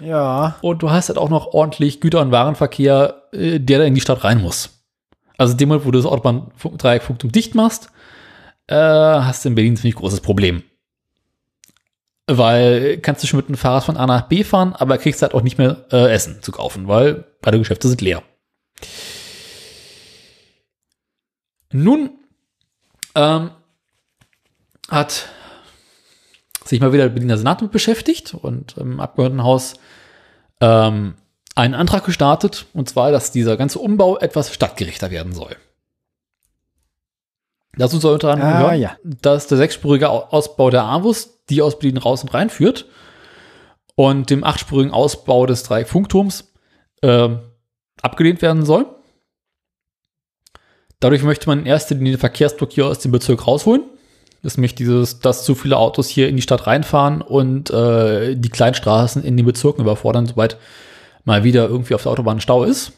Ja. 0.00 0.56
Und 0.60 0.82
du 0.82 0.90
hast 0.90 1.08
halt 1.08 1.18
auch 1.18 1.28
noch 1.28 1.48
ordentlich 1.48 2.00
Güter- 2.00 2.20
und 2.20 2.30
Warenverkehr, 2.30 3.22
äh, 3.32 3.58
der 3.58 3.78
da 3.78 3.84
in 3.84 3.94
die 3.94 4.00
Stadt 4.00 4.24
rein 4.24 4.40
muss. 4.40 4.70
Also 5.36 5.54
dem 5.54 5.68
Moment, 5.68 5.86
wo 5.86 5.90
du 5.90 5.98
das 5.98 6.06
Autobahndreieckfunktum 6.06 7.30
dicht 7.32 7.54
machst, 7.54 7.90
äh, 8.66 8.74
hast 8.74 9.44
du 9.44 9.50
in 9.50 9.54
Berlin 9.54 9.74
ein 9.74 9.76
ziemlich 9.76 9.94
großes 9.94 10.20
Problem. 10.20 10.62
Weil 12.26 12.98
kannst 12.98 13.22
du 13.22 13.26
schon 13.26 13.38
mit 13.38 13.48
dem 13.48 13.56
Fahrrad 13.56 13.84
von 13.84 13.96
A 13.96 14.06
nach 14.06 14.28
B 14.28 14.44
fahren, 14.44 14.74
aber 14.74 14.98
kriegst 14.98 15.22
halt 15.22 15.34
auch 15.34 15.42
nicht 15.42 15.56
mehr 15.56 15.86
äh, 15.90 16.12
Essen 16.12 16.42
zu 16.42 16.52
kaufen, 16.52 16.86
weil 16.86 17.24
beide 17.40 17.58
Geschäfte 17.58 17.88
sind 17.88 18.00
leer. 18.00 18.22
Nun 21.72 22.10
ähm, 23.14 23.50
hat 24.90 25.28
sich 26.68 26.80
mal 26.80 26.92
wieder 26.92 27.04
der 27.04 27.10
Berliner 27.10 27.38
Senat 27.38 27.62
mit 27.62 27.72
beschäftigt 27.72 28.34
und 28.34 28.76
im 28.76 29.00
Abgeordnetenhaus 29.00 29.74
ähm, 30.60 31.14
einen 31.54 31.74
Antrag 31.74 32.04
gestartet, 32.04 32.66
und 32.72 32.88
zwar, 32.88 33.10
dass 33.10 33.32
dieser 33.32 33.56
ganze 33.56 33.78
Umbau 33.78 34.18
etwas 34.18 34.52
stadtgerechter 34.52 35.10
werden 35.10 35.32
soll. 35.32 35.56
Dazu 37.76 37.98
soll 37.98 38.14
unter 38.14 38.32
anderem 38.32 38.52
Ah, 38.52 38.58
gehören, 38.60 38.80
ja. 38.80 38.96
dass 39.04 39.46
der 39.46 39.58
sechsspurige 39.58 40.10
Au- 40.10 40.24
Ausbau 40.30 40.70
der 40.70 40.84
AWUS, 40.84 41.44
die 41.48 41.62
aus 41.62 41.78
Berlin 41.78 41.98
raus 41.98 42.22
und 42.22 42.34
rein 42.34 42.50
führt, 42.50 42.86
und 43.94 44.30
dem 44.30 44.44
achtspurigen 44.44 44.92
Ausbau 44.92 45.46
des 45.46 45.62
Dreieckfunkturms 45.64 46.52
ähm, 47.02 47.40
abgelehnt 48.02 48.42
werden 48.42 48.64
soll. 48.64 48.86
Dadurch 51.00 51.22
möchte 51.22 51.48
man 51.48 51.60
in 51.60 51.66
erster 51.66 51.94
Linie 51.94 52.12
den 52.12 52.20
Verkehrsdruck 52.20 52.72
hier 52.72 52.86
aus 52.86 52.98
dem 53.00 53.12
Bezirk 53.12 53.46
rausholen. 53.46 53.82
Ist 54.42 54.56
nämlich 54.56 54.74
dieses, 54.74 55.20
dass 55.20 55.44
zu 55.44 55.54
viele 55.54 55.76
Autos 55.76 56.08
hier 56.08 56.28
in 56.28 56.36
die 56.36 56.42
Stadt 56.42 56.66
reinfahren 56.66 57.22
und 57.22 57.70
äh, 57.70 58.36
die 58.36 58.50
Kleinstraßen 58.50 59.24
in 59.24 59.36
den 59.36 59.44
Bezirken 59.44 59.82
überfordern, 59.82 60.26
sobald 60.26 60.58
mal 61.24 61.44
wieder 61.44 61.68
irgendwie 61.68 61.94
auf 61.94 62.04
der 62.04 62.12
Autobahn 62.12 62.40
Stau 62.40 62.64
ist. 62.64 62.92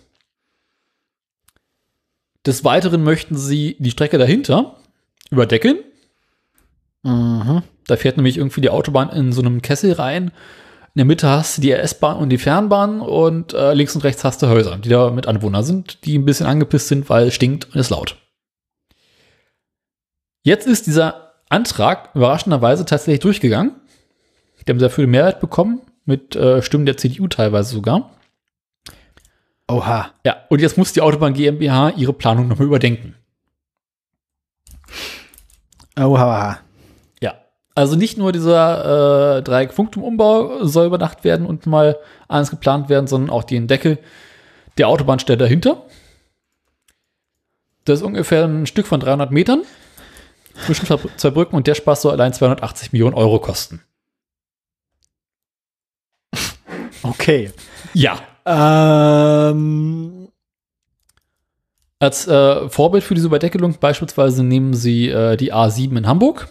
Des 2.46 2.64
Weiteren 2.64 3.02
möchten 3.02 3.36
sie 3.36 3.76
die 3.78 3.90
Strecke 3.90 4.18
dahinter 4.18 4.76
überdecken. 5.30 5.78
Mhm. 7.02 7.62
Da 7.86 7.96
fährt 7.96 8.16
nämlich 8.16 8.36
irgendwie 8.36 8.60
die 8.60 8.70
Autobahn 8.70 9.10
in 9.10 9.32
so 9.32 9.40
einem 9.40 9.62
Kessel 9.62 9.92
rein. 9.92 10.32
In 10.94 10.98
der 10.98 11.04
Mitte 11.04 11.28
hast 11.28 11.58
du 11.58 11.62
die 11.62 11.72
RS-Bahn 11.72 12.16
und 12.16 12.30
die 12.30 12.38
Fernbahn 12.38 13.00
und 13.00 13.54
äh, 13.54 13.74
links 13.74 13.94
und 13.94 14.04
rechts 14.04 14.24
hast 14.24 14.42
du 14.42 14.48
Häuser, 14.48 14.76
die 14.76 14.88
da 14.88 15.10
mit 15.10 15.26
Anwohnern 15.26 15.64
sind, 15.64 16.04
die 16.04 16.18
ein 16.18 16.24
bisschen 16.24 16.46
angepisst 16.46 16.88
sind, 16.88 17.08
weil 17.08 17.28
es 17.28 17.34
stinkt 17.34 17.66
und 17.66 17.76
ist 17.76 17.90
laut. 17.90 18.16
Jetzt 20.42 20.66
ist 20.66 20.86
dieser 20.86 21.29
Antrag 21.50 22.10
überraschenderweise 22.14 22.86
tatsächlich 22.86 23.20
durchgegangen. 23.20 23.72
Die 24.66 24.70
haben 24.70 24.78
sehr 24.78 24.90
viel 24.90 25.06
Mehrwert 25.06 25.40
bekommen, 25.40 25.80
mit 26.04 26.36
äh, 26.36 26.62
Stimmen 26.62 26.86
der 26.86 26.96
CDU 26.96 27.28
teilweise 27.28 27.74
sogar. 27.74 28.10
Oha. 29.68 30.10
Ja, 30.24 30.36
und 30.48 30.60
jetzt 30.60 30.78
muss 30.78 30.92
die 30.92 31.00
Autobahn 31.00 31.34
GmbH 31.34 31.90
ihre 31.90 32.12
Planung 32.12 32.48
nochmal 32.48 32.66
überdenken. 32.66 33.14
Oha. 35.98 36.58
Ja, 37.20 37.34
also 37.74 37.96
nicht 37.96 38.16
nur 38.16 38.32
dieser 38.32 39.38
äh, 39.38 39.42
Dreieck-Funktum-Umbau 39.42 40.64
soll 40.64 40.86
überdacht 40.86 41.24
werden 41.24 41.46
und 41.46 41.66
mal 41.66 41.98
alles 42.28 42.50
geplant 42.50 42.88
werden, 42.88 43.06
sondern 43.06 43.30
auch 43.30 43.44
den 43.44 43.66
Deckel 43.66 43.98
der 44.78 44.88
Autobahnstelle 44.88 45.38
dahinter. 45.38 45.82
Das 47.84 48.00
ist 48.00 48.06
ungefähr 48.06 48.44
ein 48.44 48.66
Stück 48.66 48.86
von 48.86 49.00
300 49.00 49.30
Metern 49.30 49.62
zwischen 50.66 50.86
zwei 51.16 51.30
Brücken 51.30 51.56
und 51.56 51.66
der 51.66 51.74
Spaß 51.74 52.02
soll 52.02 52.12
allein 52.12 52.32
280 52.32 52.92
Millionen 52.92 53.14
Euro 53.14 53.38
kosten. 53.38 53.82
Okay. 57.02 57.50
Ja. 57.94 58.20
Ähm, 58.44 60.28
Als 61.98 62.26
äh, 62.26 62.68
Vorbild 62.68 63.04
für 63.04 63.14
diese 63.14 63.26
Überdeckelung 63.26 63.74
beispielsweise 63.78 64.42
nehmen 64.42 64.74
sie 64.74 65.08
äh, 65.08 65.36
die 65.36 65.52
A7 65.52 65.96
in 65.96 66.06
Hamburg, 66.06 66.48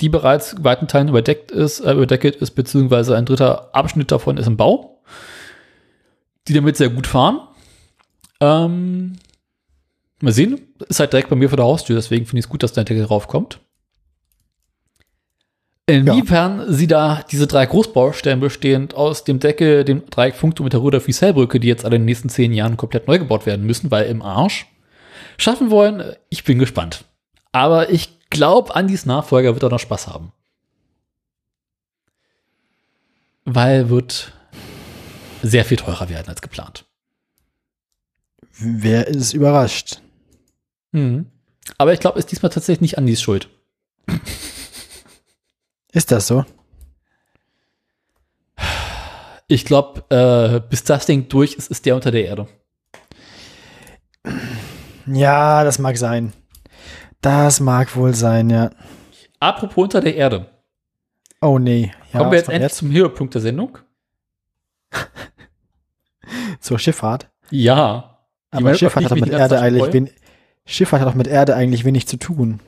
die 0.00 0.08
bereits 0.08 0.52
in 0.52 0.64
weiten 0.64 0.88
Teilen 0.88 1.08
überdeckt 1.08 1.50
ist, 1.50 1.80
äh, 1.80 1.92
überdeckelt 1.92 2.36
ist, 2.36 2.52
beziehungsweise 2.52 3.16
ein 3.16 3.26
dritter 3.26 3.74
Abschnitt 3.74 4.10
davon 4.12 4.36
ist 4.36 4.46
im 4.46 4.56
Bau, 4.56 5.02
die 6.48 6.54
damit 6.54 6.76
sehr 6.76 6.90
gut 6.90 7.06
fahren. 7.06 7.40
Ähm, 8.40 9.16
mal 10.20 10.32
sehen, 10.32 10.60
ist 10.88 11.00
halt 11.00 11.12
direkt 11.12 11.28
bei 11.28 11.36
mir 11.36 11.48
vor 11.48 11.56
der 11.56 11.66
Haustür, 11.66 11.96
deswegen 11.96 12.26
finde 12.26 12.40
ich 12.40 12.46
es 12.46 12.48
gut, 12.48 12.62
dass 12.62 12.72
der 12.72 12.84
Deckel 12.84 13.04
raufkommt. 13.04 13.60
Inwiefern 15.86 16.72
sie 16.72 16.86
da 16.86 17.22
diese 17.30 17.46
drei 17.46 17.66
Großbaustellen 17.66 18.40
bestehend 18.40 18.94
aus 18.94 19.24
dem 19.24 19.38
Deckel, 19.38 19.84
dem 19.84 20.06
Dreieck 20.08 20.34
Funktum 20.34 20.64
mit 20.64 20.72
der 20.72 20.80
Rudolf 20.80 21.06
Wiesel-Brücke, 21.06 21.60
die 21.60 21.68
jetzt 21.68 21.84
alle 21.84 21.96
in 21.96 22.02
den 22.02 22.06
nächsten 22.06 22.30
zehn 22.30 22.54
Jahren 22.54 22.78
komplett 22.78 23.06
neu 23.06 23.18
gebaut 23.18 23.44
werden 23.44 23.66
müssen, 23.66 23.90
weil 23.90 24.06
im 24.06 24.22
Arsch, 24.22 24.66
schaffen 25.36 25.70
wollen, 25.70 26.14
ich 26.30 26.44
bin 26.44 26.58
gespannt. 26.58 27.04
Aber 27.52 27.90
ich 27.90 28.18
glaube, 28.30 28.74
Andys 28.74 29.04
Nachfolger 29.04 29.54
wird 29.54 29.64
auch 29.64 29.70
noch 29.70 29.78
Spaß 29.78 30.08
haben. 30.08 30.32
Weil 33.44 33.90
wird 33.90 34.32
sehr 35.42 35.66
viel 35.66 35.76
teurer 35.76 36.08
werden 36.08 36.28
als 36.28 36.40
geplant. 36.40 36.86
wer 38.56 39.06
ist 39.06 39.34
überrascht? 39.34 40.00
Mhm. 40.94 41.26
Aber 41.76 41.92
ich 41.92 42.00
glaube, 42.00 42.18
ist 42.18 42.30
diesmal 42.30 42.50
tatsächlich 42.50 42.80
nicht 42.80 42.98
Andys 42.98 43.20
Schuld. 43.20 43.48
Ist 45.92 46.12
das 46.12 46.26
so? 46.26 46.44
Ich 49.48 49.64
glaube, 49.64 50.04
äh, 50.08 50.60
bis 50.68 50.84
das 50.84 51.06
Ding 51.06 51.28
durch 51.28 51.54
ist, 51.54 51.70
ist 51.70 51.84
der 51.84 51.96
unter 51.96 52.10
der 52.10 52.24
Erde. 52.24 52.48
Ja, 55.06 55.64
das 55.64 55.78
mag 55.78 55.98
sein. 55.98 56.32
Das 57.20 57.60
mag 57.60 57.94
wohl 57.96 58.14
sein, 58.14 58.50
ja. 58.50 58.70
Apropos 59.40 59.84
unter 59.84 60.00
der 60.00 60.14
Erde. 60.14 60.46
Oh 61.40 61.58
nee. 61.58 61.92
Ja, 62.12 62.20
Kommen 62.20 62.30
wir 62.30 62.38
jetzt 62.38 62.48
endlich 62.48 62.72
zum 62.72 62.92
Höhepunkt 62.92 63.34
der 63.34 63.42
Sendung? 63.42 63.78
zur 66.60 66.78
Schifffahrt. 66.78 67.28
Ja. 67.50 68.26
Ich 68.52 68.58
Aber 68.58 68.74
Schifffahrt 68.74 69.06
hat 69.06 69.16
ich 69.16 69.24
mit 69.24 69.32
Erde 69.32 69.60
eigentlich 69.60 69.82
freue? 69.82 69.92
wen 69.92 70.10
Schifffahrt 70.66 71.02
hat 71.02 71.08
doch 71.08 71.14
mit 71.14 71.26
Erde 71.26 71.54
eigentlich 71.54 71.84
wenig 71.84 72.06
zu 72.08 72.16
tun. 72.16 72.60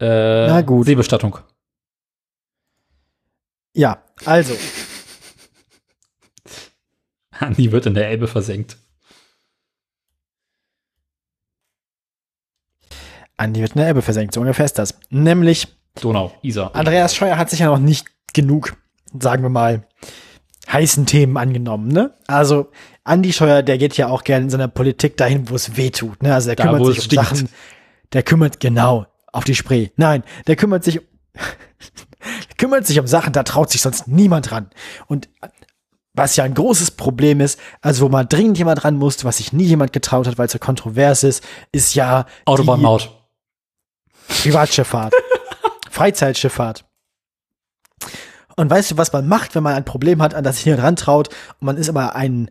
Äh, 0.00 0.46
Na 0.46 0.62
gut. 0.62 0.86
Seebestattung. 0.86 1.38
Ja, 3.74 4.02
also. 4.24 4.56
Die 7.56 7.72
wird 7.72 7.86
in 7.86 7.94
der 7.94 8.08
Elbe 8.08 8.28
versenkt. 8.28 8.76
Andi 13.36 13.60
wird 13.60 13.72
in 13.72 13.78
der 13.78 13.88
Elbe 13.88 14.02
versenkt, 14.02 14.34
so 14.34 14.40
ungefähr 14.40 14.64
ist 14.64 14.78
das. 14.78 14.98
Nämlich, 15.10 15.66
Donau, 16.00 16.32
Isar. 16.42 16.74
Andreas 16.76 17.14
Scheuer 17.16 17.38
hat 17.38 17.50
sich 17.50 17.60
ja 17.60 17.66
noch 17.66 17.78
nicht 17.78 18.06
genug, 18.32 18.76
sagen 19.18 19.42
wir 19.42 19.50
mal, 19.50 19.86
heißen 20.70 21.06
Themen 21.06 21.36
angenommen, 21.36 21.88
ne? 21.88 22.14
Also, 22.28 22.70
Andi 23.04 23.32
Scheuer, 23.32 23.62
der 23.62 23.78
geht 23.78 23.96
ja 23.96 24.08
auch 24.08 24.22
gerne 24.24 24.44
in 24.44 24.50
seiner 24.50 24.68
Politik 24.68 25.16
dahin, 25.16 25.48
wo 25.50 25.56
es 25.56 25.76
weh 25.76 25.90
tut, 25.90 26.22
ne? 26.22 26.34
Also, 26.34 26.48
der 26.48 26.56
Da, 26.56 26.64
kümmert 26.64 26.86
sich 26.86 26.98
um 26.98 27.04
stinkt. 27.04 27.24
Sachen, 27.24 27.48
der 28.12 28.22
kümmert, 28.22 28.60
genau, 28.60 29.06
auf 29.32 29.44
die 29.44 29.54
Spree. 29.54 29.88
Nein, 29.96 30.22
der 30.46 30.56
kümmert 30.56 30.84
sich, 30.84 31.00
der 31.34 32.56
kümmert 32.58 32.86
sich 32.86 33.00
um 33.00 33.06
Sachen, 33.06 33.32
da 33.32 33.42
traut 33.42 33.70
sich 33.70 33.80
sonst 33.80 34.06
niemand 34.06 34.52
ran. 34.52 34.70
Und 35.06 35.28
was 36.14 36.36
ja 36.36 36.44
ein 36.44 36.54
großes 36.54 36.92
Problem 36.92 37.40
ist, 37.40 37.58
also 37.80 38.04
wo 38.04 38.08
mal 38.08 38.24
dringend 38.24 38.58
jemand 38.58 38.84
ran 38.84 38.96
musste, 38.96 39.24
was 39.24 39.38
sich 39.38 39.52
nie 39.52 39.64
jemand 39.64 39.92
getraut 39.92 40.26
hat, 40.26 40.38
weil 40.38 40.46
es 40.46 40.52
so 40.52 40.58
kontrovers 40.58 41.24
ist, 41.24 41.42
ist 41.72 41.94
ja 41.94 42.26
Autobahnmaut. 42.44 43.10
Privatschifffahrt, 44.28 45.14
Freizeitschifffahrt. 45.90 46.84
Und 48.56 48.70
weißt 48.70 48.90
du, 48.90 48.96
was 48.98 49.12
man 49.12 49.26
macht, 49.26 49.54
wenn 49.54 49.62
man 49.62 49.74
ein 49.74 49.84
Problem 49.86 50.20
hat, 50.20 50.34
an 50.34 50.44
das 50.44 50.56
sich 50.56 50.66
niemand 50.66 50.84
rantraut 50.84 51.28
und 51.60 51.66
man 51.66 51.78
ist 51.78 51.88
immer 51.88 52.14
ein 52.14 52.50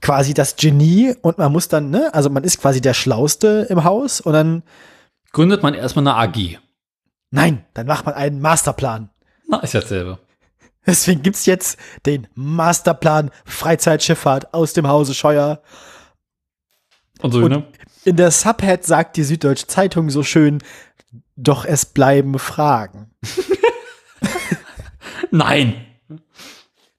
quasi 0.00 0.34
das 0.34 0.56
Genie 0.56 1.14
und 1.22 1.38
man 1.38 1.52
muss 1.52 1.68
dann, 1.68 1.90
ne, 1.90 2.12
also 2.14 2.30
man 2.30 2.44
ist 2.44 2.60
quasi 2.60 2.80
der 2.80 2.94
Schlauste 2.94 3.66
im 3.68 3.84
Haus 3.84 4.20
und 4.20 4.32
dann, 4.32 4.62
Gründet 5.32 5.62
man 5.62 5.74
erstmal 5.74 6.06
eine 6.08 6.16
AG. 6.16 6.58
nein, 7.30 7.64
dann 7.74 7.86
macht 7.86 8.06
man 8.06 8.14
einen 8.14 8.40
Masterplan. 8.40 9.10
Na, 9.48 9.58
ist 9.60 9.74
ja 9.74 9.80
dasselbe. 9.80 10.18
Deswegen 10.86 11.22
gibt's 11.22 11.46
jetzt 11.46 11.78
den 12.06 12.26
Masterplan 12.34 13.30
Freizeitschifffahrt 13.44 14.54
aus 14.54 14.72
dem 14.72 14.88
Hause 14.88 15.14
Scheuer. 15.14 15.62
Und 17.20 17.32
so, 17.32 17.40
Und- 17.40 17.50
ne? 17.50 17.64
In 18.04 18.16
der 18.16 18.30
Subhead 18.30 18.84
sagt 18.86 19.18
die 19.18 19.24
Süddeutsche 19.24 19.66
Zeitung 19.66 20.08
so 20.08 20.22
schön, 20.22 20.62
doch 21.36 21.66
es 21.66 21.84
bleiben 21.84 22.38
Fragen. 22.38 23.10
Nein. 25.30 25.86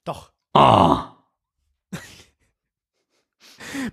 Doch. 0.04 0.30
Ah. 0.54 1.11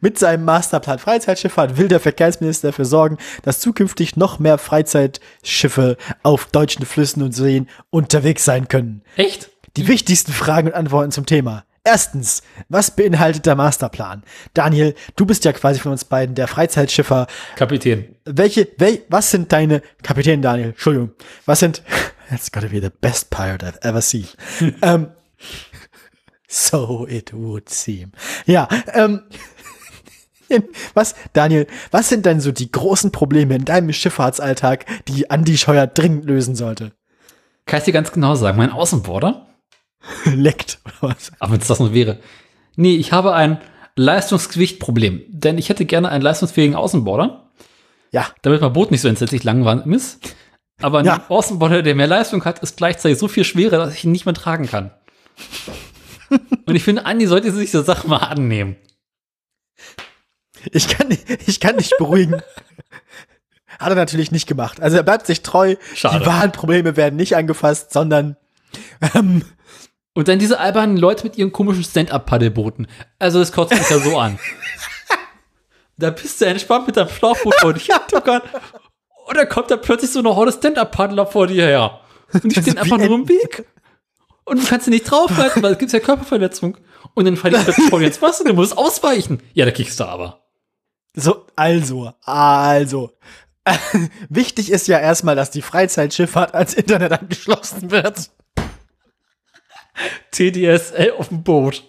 Mit 0.02 0.18
seinem 0.18 0.45
Masterplan 0.45 1.00
Freizeitschifffahrt 1.00 1.78
will 1.78 1.88
der 1.88 2.00
Verkehrsminister 2.00 2.69
dafür 2.69 2.86
sorgen, 2.86 3.18
dass 3.44 3.60
zukünftig 3.60 4.16
noch 4.16 4.40
mehr 4.40 4.58
Freizeitschiffe 4.58 5.98
auf 6.24 6.45
deutschen 6.45 6.86
Flüssen 6.86 7.22
und 7.22 7.34
Seen 7.34 7.69
unterwegs 7.90 8.45
sein 8.45 8.68
können. 8.68 9.02
Echt? 9.16 9.50
Die 9.78 9.88
wichtigsten 9.88 10.32
Fragen 10.32 10.69
und 10.69 10.74
Antworten 10.74 11.11
zum 11.11 11.26
Thema. 11.26 11.66
Erstens, 11.84 12.44
was 12.68 12.95
beinhaltet 12.95 13.45
der 13.45 13.56
Masterplan? 13.56 14.24
Daniel, 14.53 14.95
du 15.16 15.26
bist 15.26 15.45
ja 15.45 15.53
quasi 15.53 15.80
von 15.80 15.92
uns 15.92 16.06
beiden 16.06 16.36
der 16.36 16.48
Freizeitschiffer. 16.48 17.28
Kapitän. 17.56 18.16
Welche, 18.26 18.68
wel, 18.78 19.02
was 19.10 19.32
sind 19.32 19.52
deine, 19.52 19.82
Kapitän 20.03 20.42
Daniel, 20.42 20.69
Entschuldigung, 20.69 21.11
was 21.45 21.60
sind, 21.60 21.82
that's 22.30 22.52
gotta 22.52 22.68
be 22.68 22.82
the 22.82 22.92
best 23.02 23.30
pirate 23.30 23.66
I've 23.66 23.80
ever 23.82 24.02
seen. 24.02 24.28
ähm, 24.82 25.08
so 26.48 27.08
it 27.08 27.34
would 27.34 27.69
seem. 27.69 28.11
Ja, 28.45 28.68
ähm, 28.94 29.24
was, 30.94 31.16
Daniel, 31.34 31.68
was 31.92 32.10
sind 32.10 32.26
denn 32.26 32.40
so 32.40 32.52
die 32.52 32.72
großen 32.72 33.11
Probleme 33.11 33.56
in 33.56 33.66
deinem 33.66 33.94
Schifffahrtsalltag, 33.94 34.86
die 35.08 35.30
Andi 35.30 35.58
Scheuer 35.58 35.88
dringend 35.88 36.26
lösen 36.26 36.56
sollte? 36.56 36.92
Kann 37.66 37.80
ich 37.80 37.86
dir 37.86 37.94
ganz 37.94 38.11
genau 38.11 38.36
sagen, 38.36 38.58
mein 38.58 38.72
Außenborder? 38.72 39.48
Leckt, 40.26 40.80
oder 40.86 41.14
was? 41.14 41.32
Aber 41.40 41.53
wenn 41.53 41.61
es 41.61 41.68
das 41.68 41.80
noch 41.80 41.94
wäre. 41.94 42.19
Nee, 42.76 42.95
ich 42.95 43.11
habe 43.11 43.34
ein 43.34 43.60
Leistungsgewichtproblem. 43.95 45.24
Denn 45.28 45.58
ich 45.58 45.69
hätte 45.69 45.86
gerne 45.86 46.10
einen 46.10 46.24
leistungsfähigen 46.24 46.76
Außenborder, 46.76 47.50
Ja, 48.11 48.28
damit 48.42 48.61
mein 48.61 48.74
Boot 48.74 48.92
nicht 48.92 49.02
so 49.02 49.08
entsetzlich 49.08 49.44
lang 49.44 49.66
ist. 49.92 50.36
Aber 50.82 51.00
ein 51.00 51.06
Ja. 51.06 51.26
Außenborder, 51.28 51.84
der 51.84 51.95
mehr 51.95 52.08
Leistung 52.08 52.45
hat, 52.45 52.60
ist 52.60 52.78
gleichzeitig 52.78 53.19
so 53.19 53.28
viel 53.28 53.44
schwerer, 53.44 53.78
dass 53.78 53.94
ich 53.94 54.06
ihn 54.06 54.11
nicht 54.11 54.26
mehr 54.26 54.34
tragen 54.34 54.68
kann. 54.68 54.92
Und 56.66 56.76
ich 56.76 56.84
finde, 56.84 57.06
Andi 57.06 57.28
sollte 57.28 57.52
sich 57.52 57.72
der 57.72 57.84
Sache 57.84 58.08
mal 58.08 58.18
annehmen. 58.18 58.78
Ich 60.72 60.88
kann, 60.88 61.16
ich 61.46 61.60
kann 61.60 61.78
dich 61.78 61.92
beruhigen. 61.98 62.42
Hat 63.80 63.90
er 63.90 63.96
natürlich 63.96 64.32
nicht 64.32 64.48
gemacht. 64.48 64.82
Also 64.82 64.98
er 64.98 65.04
bleibt 65.04 65.26
sich 65.26 65.42
treu. 65.42 65.76
Schade. 65.96 66.20
Die 66.20 66.26
wahren 66.26 66.52
Probleme 66.52 66.98
werden 66.98 67.16
nicht 67.16 67.36
angefasst, 67.36 67.94
sondern 67.94 68.36
ähm, 69.14 69.44
Und 70.14 70.28
dann 70.28 70.40
diese 70.40 70.60
albernen 70.60 70.98
Leute 70.98 71.24
mit 71.24 71.38
ihren 71.38 71.52
komischen 71.52 71.84
Stand-Up-Paddelbooten. 71.84 72.88
Also 73.20 73.40
das 73.40 73.52
kotzt 73.52 73.74
mich 73.74 73.90
ja 73.90 74.00
so 74.00 74.18
an. 74.18 74.40
Da 75.98 76.12
bist 76.12 76.40
du 76.40 76.46
entspannt 76.46 76.88
mit 76.88 76.96
deinem 76.96 77.10
Schlauchboot 77.10 77.56
vor 77.56 77.74
dich 77.74 77.88
hintuckern. 77.88 78.42
Und 79.28 79.38
dann 79.38 79.50
kommt 79.50 79.70
da 79.70 79.76
plötzlich 79.76 80.10
so 80.10 80.20
eine 80.20 80.34
Horde 80.34 80.54
Stand-Up-Paddler 80.54 81.28
vor 81.28 81.48
dir 81.48 81.66
her. 81.66 82.00
Und 82.32 82.56
die 82.56 82.62
stehen 82.62 82.78
einfach 82.78 82.98
nur 82.98 83.16
im. 83.16 83.28
Weg. 83.28 83.66
Und 84.46 84.64
du 84.64 84.66
kannst 84.66 84.86
sie 84.86 84.92
nicht 84.92 85.12
draufhalten, 85.12 85.62
weil 85.62 85.74
es 85.74 85.78
gibt 85.78 85.92
ja 85.92 86.00
Körperverletzung. 86.00 86.78
Und 87.16 87.26
dann 87.26 87.36
fällt 87.36 87.58
ich 87.58 87.64
plötzlich 87.64 87.90
vor 87.90 88.00
dir 88.00 88.08
ins 88.08 88.22
Wasser, 88.22 88.46
du 88.46 88.54
musst 88.54 88.78
ausweichen. 88.78 89.44
Ja, 89.54 89.66
da 89.66 89.72
kriegst 89.72 90.00
du 90.00 90.06
aber. 90.06 90.49
So, 91.16 91.46
also, 91.56 92.14
also. 92.24 93.12
Wichtig 94.30 94.72
ist 94.72 94.88
ja 94.88 95.00
erstmal, 95.00 95.36
dass 95.36 95.52
die 95.52 95.62
Freizeitschifffahrt 95.62 96.54
ans 96.54 96.74
Internet 96.74 97.12
angeschlossen 97.12 97.92
wird. 97.92 98.32
TDSL 100.32 101.14
auf 101.18 101.30
dem 101.30 101.44
Boot. 101.44 101.84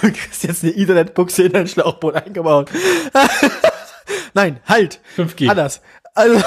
Du 0.00 0.12
kriegst 0.12 0.44
jetzt 0.44 0.62
eine 0.64 0.72
Internetbuchse 0.72 1.44
in 1.44 1.52
dein 1.52 1.68
Schlauchboot 1.68 2.14
eingebaut. 2.14 2.70
Nein, 4.34 4.60
halt. 4.66 5.00
5G. 5.16 5.50
Anders. 5.50 5.80
Also, 6.14 6.42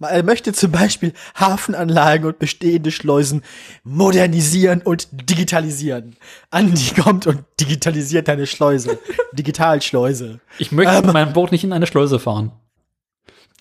er 0.00 0.22
möchte 0.22 0.52
zum 0.52 0.72
Beispiel 0.72 1.12
Hafenanlagen 1.34 2.26
und 2.26 2.38
bestehende 2.38 2.90
Schleusen 2.90 3.42
modernisieren 3.84 4.82
und 4.82 5.08
digitalisieren. 5.12 6.16
Andi 6.50 6.94
kommt 7.00 7.26
und 7.26 7.44
digitalisiert 7.60 8.28
deine 8.28 8.46
Schleuse. 8.46 8.98
Digitalschleuse. 9.32 10.40
Ich 10.58 10.72
möchte 10.72 10.94
Ähm. 10.94 11.04
mit 11.06 11.12
meinem 11.12 11.32
Boot 11.32 11.52
nicht 11.52 11.64
in 11.64 11.72
eine 11.72 11.86
Schleuse 11.86 12.18
fahren. 12.18 12.52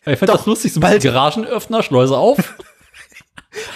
Ich 0.06 0.20
Doch, 0.20 0.28
das 0.38 0.46
lustig, 0.46 0.74
so 0.74 0.80
bald. 0.80 1.02
Garagenöffner, 1.02 1.82
Schleuse 1.82 2.18
auf. 2.18 2.56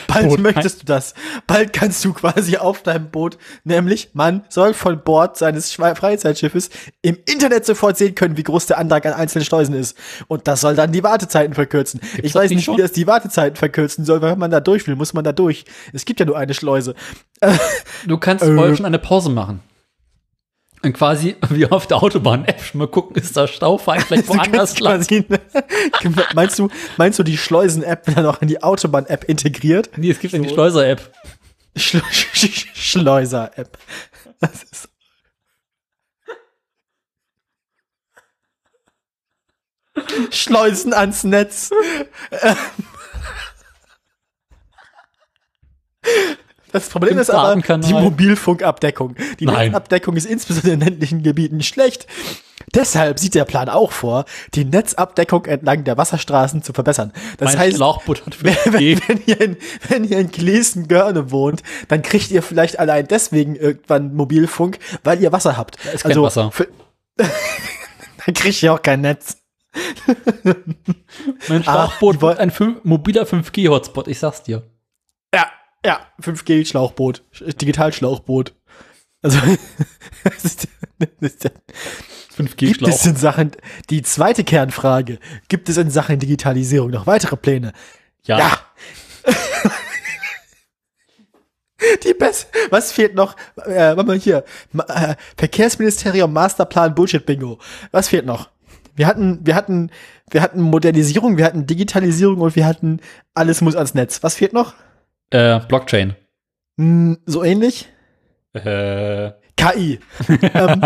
Bald 0.08 0.28
Boot 0.30 0.40
möchtest 0.40 0.82
du 0.82 0.86
das. 0.86 1.14
Bald 1.48 1.74
kannst 1.74 2.04
du 2.06 2.14
quasi 2.14 2.58
auf 2.58 2.84
deinem 2.84 3.10
Boot, 3.12 3.38
nämlich 3.64 4.10
man 4.14 4.44
soll 4.50 4.74
von 4.74 5.04
Bord 5.04 5.38
seines 5.38 5.72
Freizeitschiffes 5.72 6.70
im 7.02 7.18
Internet 7.26 7.66
sofort 7.66 7.98
sehen 7.98 8.16
können, 8.16 8.38
wie 8.38 8.44
groß 8.44 8.66
der 8.68 8.78
Antrag 8.78 9.06
an 9.06 9.14
einzelnen 9.14 9.46
Schleusen 9.46 9.76
ist. 9.76 9.98
Und 10.28 10.48
das 10.48 10.62
soll 10.62 10.76
dann 10.76 10.92
die 10.92 11.04
Wartezeiten 11.04 11.54
verkürzen. 11.54 12.00
ich 12.18 12.34
das 12.34 12.36
weiß 12.36 12.50
nicht 12.50 12.58
nicht, 12.58 12.66
schon? 12.66 12.78
wie 12.78 12.82
das 12.82 12.92
die 12.92 13.08
Wartezeiten 13.08 13.56
verkürzen 13.56 14.06
soll, 14.06 14.22
weil 14.22 14.32
wenn 14.32 14.40
man 14.40 14.52
da 14.52 14.60
durch 14.60 14.88
will, 14.88 14.96
muss 14.96 15.14
man 15.14 15.24
da 15.24 15.32
durch. 15.32 15.66
Es 15.94 16.06
gibt 16.06 16.20
ja 16.20 16.26
nur 16.26 16.38
eine 16.38 16.54
Schleuse. 16.54 16.96
Du 18.06 18.18
kannst 18.18 18.44
Äh. 18.44 18.56
vorher 18.56 18.76
schon 18.76 18.86
eine 18.86 19.00
Pause 19.00 19.30
machen. 19.30 19.62
Und 20.82 20.94
quasi 20.94 21.36
wie 21.50 21.66
auf 21.66 21.88
der 21.88 21.98
Autobahn-App 22.02 22.74
mal 22.74 22.88
gucken, 22.88 23.16
ist 23.16 23.36
da 23.36 23.48
Stau, 23.48 23.78
fahr 23.78 23.98
ich 23.98 24.04
vielleicht 24.04 24.28
woanders 24.30 24.80
lang. 24.80 25.06
meinst 26.34 26.60
du, 26.60 26.70
meinst 26.98 27.20
du, 27.20 27.24
die 27.24 27.38
Schleusen-App 27.38 28.08
wird 28.08 28.18
dann 28.18 28.26
auch 28.26 28.42
in 28.42 28.48
die 28.48 28.64
Autobahn-App 28.64 29.26
integriert? 29.26 29.90
Nee, 29.98 30.12
es 30.12 30.20
gibt 30.20 30.34
ja 30.34 30.40
die 30.40 30.50
Schleuser-App. 30.50 31.14
Schle 31.76 32.02
Sch 32.12 32.68
Schleuser-App. 32.74 33.78
Das 34.40 34.64
ist 34.64 34.90
Schleusen 40.32 40.94
ans 40.94 41.24
Netz. 41.26 41.72
Das 46.72 46.90
Problem 46.90 47.18
ist 47.18 47.30
aber 47.32 47.56
die 47.56 47.94
Mobilfunkabdeckung. 47.94 49.16
Die 49.40 49.46
Nein. 49.46 49.68
Netzabdeckung 49.68 50.16
ist 50.16 50.26
insbesondere 50.26 50.74
in 50.74 50.80
ländlichen 50.82 51.24
Gebieten 51.24 51.62
schlecht. 51.62 52.08
Deshalb 52.76 53.18
sieht 53.18 53.34
der 53.34 53.46
Plan 53.46 53.70
auch 53.70 53.92
vor, 53.92 54.26
die 54.54 54.66
Netzabdeckung 54.66 55.46
entlang 55.46 55.84
der 55.86 55.98
Wasserstraßen 55.98 56.62
zu 56.62 56.74
verbessern. 56.74 57.12
Das 57.38 57.54
Mein 57.54 57.60
heißt, 57.60 57.80
wenn, 57.80 58.54
5G. 58.54 59.02
wenn, 59.08 59.22
ihr 59.26 59.42
in, 59.42 59.58
wenn 59.88 60.04
ihr 60.04 60.20
in 60.20 60.30
Gleason-Görne 60.30 61.32
wohnt, 61.32 61.64
dann 61.88 62.02
kriegt 62.04 62.30
ihr 62.30 62.44
vielleicht 62.44 62.78
allein 62.78 63.08
deswegen 63.08 63.56
irgendwann 63.56 64.14
Mobilfunk, 64.14 64.78
weil 65.04 65.20
ihr 65.22 65.32
Wasser 65.32 65.58
habt. 65.58 65.78
Da 65.84 65.92
ist 65.92 66.04
kein 66.04 66.22
Wasser. 66.22 66.52
für- 66.52 66.68
dann 67.18 68.34
kriegt 68.36 68.62
ihr 68.62 68.74
auch 68.74 68.82
kein 68.84 69.02
Netz. 69.02 69.38
Mein 71.48 71.62
Ah, 71.62 71.64
Schlauchboot 71.64 72.22
woll- 72.22 72.30
wird 72.32 72.40
ein 72.40 72.52
fünf- 72.52 72.84
mobiler 72.84 73.24
5G-Hotspot, 73.26 74.08
ich 74.08 74.20
sag's 74.20 74.44
dir. 74.44 74.64
Ja, 75.34 75.48
ja, 75.86 76.00
5G-Schlauchboot, 76.22 77.24
Digitalschlauchboot. 77.62 78.56
Also, 79.22 79.40
das 80.24 80.46
ist- 80.46 80.68
das 81.00 81.10
ist- 81.22 81.42
gibt 81.42 81.54
5G-Schlauch. 82.38 82.90
es 82.90 83.06
in 83.06 83.16
Sachen, 83.18 83.52
die 83.90 84.02
zweite 84.02 84.44
Kernfrage, 84.44 85.20
gibt 85.50 85.68
es 85.70 85.78
in 85.78 85.90
Sachen 85.92 86.20
Digitalisierung 86.20 86.90
noch 86.92 87.06
weitere 87.08 87.36
Pläne? 87.36 87.74
Ja. 88.24 88.40
Ja. 88.40 88.60
Die 92.04 92.14
best 92.14 92.50
Was 92.72 92.92
fehlt 92.92 93.16
noch? 93.16 93.36
Äh, 93.66 93.96
warte 93.96 94.04
mal 94.04 94.18
hier. 94.20 94.44
Ma 94.74 94.84
äh, 94.84 95.16
Verkehrsministerium 95.38 96.32
Masterplan 96.34 96.94
Bullshit 96.94 97.26
Bingo. 97.26 97.58
Was 97.92 98.10
fehlt 98.10 98.26
noch? 98.26 98.50
Wir 98.96 99.08
hatten, 99.08 99.40
wir 99.46 99.56
hatten, 99.56 99.90
wir 100.30 100.42
hatten 100.42 100.60
Modernisierung, 100.62 101.38
wir 101.38 101.46
hatten 101.46 101.66
Digitalisierung 101.68 102.42
und 102.42 102.56
wir 102.58 102.66
hatten 102.66 103.00
alles 103.34 103.62
muss 103.62 103.78
ans 103.78 103.94
Netz. 103.94 104.22
Was 104.24 104.36
fehlt 104.36 104.52
noch? 104.52 104.74
Äh, 105.32 105.60
Blockchain. 105.68 106.16
Hm, 106.78 107.20
so 107.26 107.44
ähnlich? 107.44 107.88
Äh, 108.54 109.32
KI. 109.56 110.00
ähm, 110.42 110.82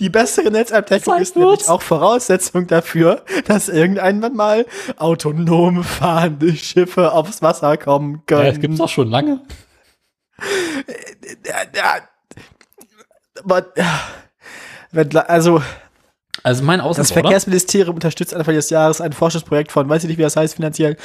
die 0.00 0.08
bessere 0.08 0.50
Netzabdeckung 0.50 1.18
ist 1.18 1.36
nämlich 1.36 1.68
auch 1.68 1.82
Voraussetzung 1.82 2.66
dafür, 2.66 3.24
dass 3.46 3.68
irgendwann 3.68 4.34
mal 4.34 4.66
autonom 4.96 5.84
fahrende 5.84 6.56
Schiffe 6.56 7.12
aufs 7.12 7.42
Wasser 7.42 7.76
kommen 7.76 8.14
ja, 8.14 8.22
können. 8.26 8.46
das 8.46 8.60
gibt's 8.60 8.78
doch 8.78 8.88
schon 8.88 9.08
lange. 9.08 9.40
Ja, 11.46 11.56
ja. 11.74 11.96
Aber, 13.44 13.66
ja. 13.76 14.00
Also, 15.26 15.62
Also 16.42 16.64
mein 16.64 16.78
das 16.78 16.86
Außenborder. 16.86 17.22
Verkehrsministerium 17.22 17.94
unterstützt 17.94 18.34
Anfang 18.34 18.54
des 18.54 18.70
Jahres 18.70 19.00
ein 19.00 19.12
Forschungsprojekt 19.12 19.72
von, 19.72 19.88
weiß 19.88 20.04
ich 20.04 20.08
nicht, 20.08 20.18
wie 20.18 20.22
das 20.22 20.36
heißt 20.36 20.56
finanziell. 20.56 20.96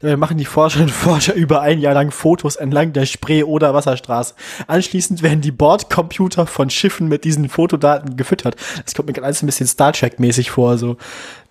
Da 0.00 0.16
machen 0.16 0.38
die 0.38 0.44
Forscherinnen 0.44 0.88
und 0.90 0.94
Forscher 0.94 1.34
über 1.34 1.60
ein 1.60 1.78
Jahr 1.78 1.94
lang 1.94 2.10
Fotos 2.10 2.56
entlang 2.56 2.92
der 2.92 3.06
Spree- 3.06 3.42
oder 3.42 3.74
Wasserstraße. 3.74 4.34
Anschließend 4.66 5.22
werden 5.22 5.40
die 5.40 5.52
Bordcomputer 5.52 6.46
von 6.46 6.70
Schiffen 6.70 7.08
mit 7.08 7.24
diesen 7.24 7.48
Fotodaten 7.48 8.16
gefüttert. 8.16 8.56
Das 8.84 8.94
kommt 8.94 9.08
mir 9.08 9.12
gerade 9.14 9.26
alles 9.26 9.42
ein 9.42 9.46
bisschen 9.46 9.66
Star 9.66 9.92
Trek-mäßig 9.92 10.50
vor, 10.50 10.78
so. 10.78 10.96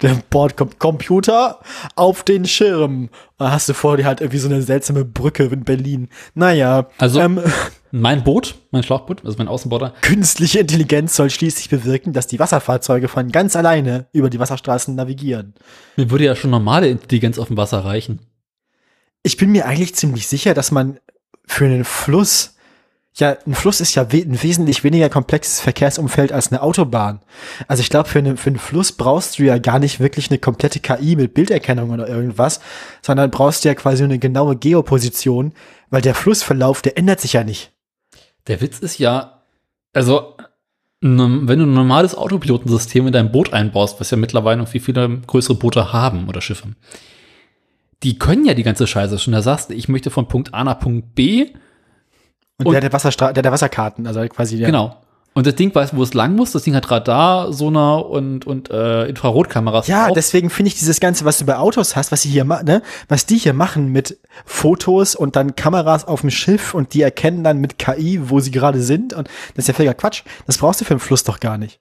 Der 0.01 0.17
Bordcomputer 0.30 1.59
auf 1.95 2.24
den 2.24 2.45
Schirm. 2.45 3.09
Da 3.38 3.51
hast 3.51 3.69
du 3.69 3.74
vor 3.74 3.98
dir 3.98 4.06
halt 4.06 4.22
irgendwie 4.22 4.40
so 4.40 4.48
eine 4.49 4.61
seltsame 4.61 5.06
Brücke 5.06 5.43
in 5.43 5.64
Berlin. 5.64 6.09
Naja. 6.33 6.88
Also- 6.98 7.19
ähm, 7.19 7.40
Mein 7.91 8.24
Boot, 8.24 8.56
mein 8.72 8.83
Schlauchboot, 8.83 9.24
also 9.25 9.38
mein 9.38 9.48
Außenborder, 9.48 9.93
Künstliche 10.01 10.59
Intelligenz 10.59 11.16
soll 11.16 11.30
schließlich 11.30 11.69
bewirken, 11.69 12.14
dass 12.14 12.27
die 12.27 12.40
Wasserfahrzeuge 12.40 13.07
von 13.07 13.32
ganz 13.32 13.56
alleine 13.56 14.07
über 14.11 14.30
die 14.30 14.40
Wasserstraßen 14.40 14.93
navigieren. 14.93 15.53
mir 15.95 16.09
würde 16.09 16.25
ja 16.25 16.35
schon 16.35 16.51
normale 16.51 16.90
Intelligenz 16.90 17.40
auf 17.40 17.48
dem 17.48 17.57
Wasser 17.57 17.85
reichen. 17.85 18.19
Ich 19.24 19.38
bin 19.38 19.51
mir 19.51 19.66
eigentlich 19.66 19.95
ziemlich 19.95 20.27
sicher, 20.27 20.53
dass 20.53 20.72
man 20.72 20.99
für 21.45 21.66
einen 21.66 21.85
Fluss, 21.85 22.56
ja, 23.16 23.38
ein 23.48 23.56
Fluss 23.56 23.82
ist 23.82 23.95
ja 23.95 24.11
we 24.11 24.17
ein 24.17 24.41
wesentlich 24.43 24.83
weniger 24.83 25.09
komplexes 25.09 25.61
Verkehrsumfeld 25.61 26.32
als 26.32 26.51
eine 26.51 26.61
Autobahn. 26.61 27.22
Also 27.67 27.82
ich 27.82 27.90
glaube, 27.90 28.09
für, 28.09 28.19
eine, 28.19 28.38
für 28.38 28.49
einen 28.49 28.59
Fluss 28.59 28.91
brauchst 28.91 29.40
du 29.40 29.43
ja 29.43 29.57
gar 29.57 29.80
nicht 29.80 29.99
wirklich 29.99 30.30
eine 30.30 30.40
komplette 30.40 30.80
KI 30.80 31.16
mit 31.16 31.33
Bilderkennung 31.33 31.90
oder 31.90 32.07
irgendwas, 32.07 32.59
sondern 33.01 33.32
brauchst 33.32 33.64
du 33.64 33.69
ja 33.69 33.75
quasi 33.75 34.03
eine 34.03 34.19
genaue 34.19 34.56
Geoposition, 34.57 35.53
weil 35.90 36.01
der 36.01 36.16
Flussverlauf, 36.16 36.82
der 36.82 36.98
ändert 36.98 37.22
sich 37.22 37.33
ja 37.33 37.43
nicht. 37.43 37.72
Der 38.48 38.61
Witz 38.61 38.80
ist 38.80 38.98
ja, 38.98 39.42
also, 39.93 40.35
wenn 41.01 41.17
du 41.59 41.66
ein 41.66 41.74
normales 41.74 42.16
Autopilotensystem 42.16 43.08
in 43.08 43.14
dein 43.14 43.32
Boot 43.32 43.53
einbaust, 43.53 44.00
was 44.00 44.09
ja 44.11 44.17
mittlerweile 44.17 44.58
noch 44.61 44.74
wie 44.74 44.80
viele 44.80 45.19
größere 45.27 45.56
Boote 45.56 45.93
haben 45.93 46.27
oder 46.27 46.42
Schiffe, 46.42 46.69
die 48.03 48.17
können 48.17 48.45
ja 48.45 48.53
die 48.53 48.64
ganze 48.64 48.88
Scheiße 48.88 49.19
schon. 49.19 49.34
Da 49.34 49.42
sagst 49.42 49.69
du, 49.69 49.74
ich 49.74 49.90
möchte 49.90 50.09
von 50.09 50.27
Punkt 50.27 50.53
A 50.53 50.64
nach 50.64 50.80
Punkt 50.80 51.14
B, 51.16 51.48
Und, 52.59 52.66
Und- 52.67 52.74
der, 52.74 52.82
der 52.82 52.93
Wasserstra 52.93 53.34
der, 53.34 53.43
der 53.43 53.51
Wasserkarten, 53.51 54.08
also 54.08 54.22
quasi 54.27 54.58
der. 54.58 54.67
genau. 54.67 55.01
Und 55.38 55.45
das 55.45 55.53
Ding 55.53 55.75
weiß, 55.75 55.95
wo 55.95 56.01
es 56.01 56.16
lang 56.16 56.35
muss. 56.35 56.53
Das 56.53 56.64
Ding 56.64 56.74
hat 56.74 56.90
Radar, 56.90 57.53
Sonar 57.53 58.09
und, 58.09 58.48
und 58.48 58.72
äh, 58.72 59.06
Infrarotkameras. 59.06 59.85
Ja, 59.85 60.07
drauf. 60.07 60.16
deswegen 60.16 60.49
finde 60.49 60.69
ich 60.69 60.80
dieses 60.80 60.99
Ganze, 60.99 61.25
was 61.25 61.38
du 61.38 61.45
bei 61.45 61.57
Autos 61.57 61.95
hast, 61.95 62.11
was 62.11 62.24
sie 62.24 62.30
hier 62.30 62.43
machen, 62.43 62.66
ne, 62.66 62.82
was 63.07 63.27
die 63.27 63.38
hier 63.38 63.53
machen 63.53 63.91
mit 63.91 64.17
Fotos 64.45 65.14
und 65.14 65.35
dann 65.35 65.56
Kameras 65.56 66.06
auf 66.06 66.22
dem 66.22 66.32
Schiff 66.32 66.74
und 66.74 66.95
die 66.95 67.03
erkennen 67.03 67.43
dann 67.43 67.59
mit 67.59 67.77
KI, 67.77 68.32
wo 68.32 68.40
sie 68.40 68.49
gerade 68.49 68.82
sind 68.82 69.14
und 69.14 69.27
das 69.53 69.66
ist 69.66 69.67
ja 69.67 69.74
völliger 69.75 69.93
Quatsch. 69.93 70.24
Das 70.48 70.57
brauchst 70.57 70.82
du 70.82 70.85
für 70.85 70.95
einen 70.95 70.99
Fluss 70.99 71.24
doch 71.24 71.40
gar 71.40 71.59
nicht. 71.59 71.80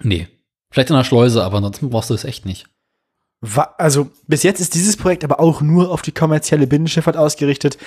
Nee. 0.00 0.26
Vielleicht 0.70 0.88
in 0.88 0.96
der 0.96 1.04
Schleuse, 1.04 1.44
aber 1.44 1.58
ansonsten 1.58 1.90
brauchst 1.90 2.08
du 2.08 2.14
es 2.14 2.24
echt 2.24 2.46
nicht. 2.46 2.68
Also 3.78 4.10
bis 4.26 4.42
jetzt 4.42 4.60
ist 4.60 4.74
dieses 4.74 4.96
Projekt 4.96 5.24
aber 5.24 5.40
auch 5.40 5.60
nur 5.60 5.90
auf 5.90 6.02
die 6.02 6.12
kommerzielle 6.12 6.66
Binnenschifffahrt 6.66 7.16
ausgerichtet. 7.16 7.78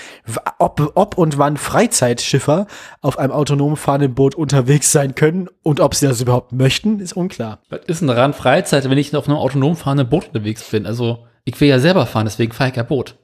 Ob, 0.58 0.92
ob 0.96 1.18
und 1.18 1.38
wann 1.38 1.58
Freizeitschiffer 1.58 2.68
auf 3.02 3.20
einem 3.20 3.32
autonom 3.32 3.78
fahrenden 3.78 4.14
Boot 4.14 4.36
unterwegs 4.36 4.92
sein 4.92 5.16
können 5.16 5.50
und 5.64 5.80
ob 5.80 5.96
sie 5.96 6.08
das 6.08 6.22
überhaupt 6.22 6.52
möchten, 6.52 7.00
ist 7.00 7.14
unklar. 7.14 7.60
Was 7.70 7.82
ist 7.88 8.02
denn 8.02 8.08
daran 8.08 8.34
Freizeit, 8.34 8.90
wenn 8.90 8.98
ich 8.98 9.16
auf 9.16 9.28
einem 9.28 9.38
autonom 9.38 9.76
fahrenden 9.76 10.10
Boot 10.10 10.28
unterwegs 10.28 10.64
bin? 10.70 10.86
Also 10.86 11.26
ich 11.46 11.60
will 11.60 11.68
ja 11.68 11.80
selber 11.80 12.06
fahren, 12.06 12.26
deswegen 12.26 12.54
fahre 12.54 12.70
ich 12.70 12.76
ja 12.76 12.84
Boot. 12.84 13.16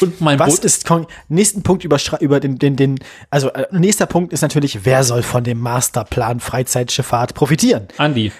Und 0.00 0.20
mein 0.20 0.38
Was 0.38 0.50
Boot 0.54 0.64
ist 0.64 0.88
nächsten 1.28 1.62
Punkt 1.62 1.84
über, 1.84 1.98
über 2.20 2.38
den, 2.38 2.58
den, 2.58 2.76
den, 2.76 3.00
also 3.28 3.48
äh, 3.50 3.66
nächster 3.72 4.06
Punkt 4.06 4.32
ist 4.32 4.40
natürlich, 4.40 4.84
wer 4.84 5.02
soll 5.02 5.22
von 5.22 5.42
dem 5.42 5.58
Masterplan 5.58 6.40
Freizeitschifffahrt 6.40 7.34
profitieren? 7.34 7.88
Andi. 7.96 8.30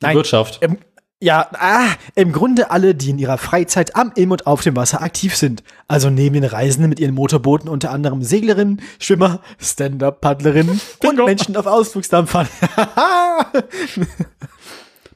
Die 0.00 0.06
Nein, 0.06 0.16
Wirtschaft. 0.16 0.62
Im, 0.62 0.78
ja, 1.20 1.48
ah, 1.54 1.88
im 2.14 2.30
Grunde 2.32 2.70
alle, 2.70 2.94
die 2.94 3.10
in 3.10 3.18
ihrer 3.18 3.38
Freizeit 3.38 3.96
am, 3.96 4.12
im 4.14 4.30
und 4.30 4.46
auf 4.46 4.62
dem 4.62 4.76
Wasser 4.76 5.02
aktiv 5.02 5.34
sind. 5.34 5.64
Also 5.88 6.10
neben 6.10 6.34
den 6.34 6.44
Reisenden 6.44 6.90
mit 6.90 7.00
ihren 7.00 7.14
Motorbooten 7.14 7.68
unter 7.68 7.90
anderem 7.90 8.22
Seglerinnen, 8.22 8.80
Schwimmer, 9.00 9.40
Stand-Up-Paddlerinnen 9.58 10.80
und 11.04 11.16
Menschen 11.16 11.56
auf 11.56 11.66
Ausflugsdampfern. 11.66 12.46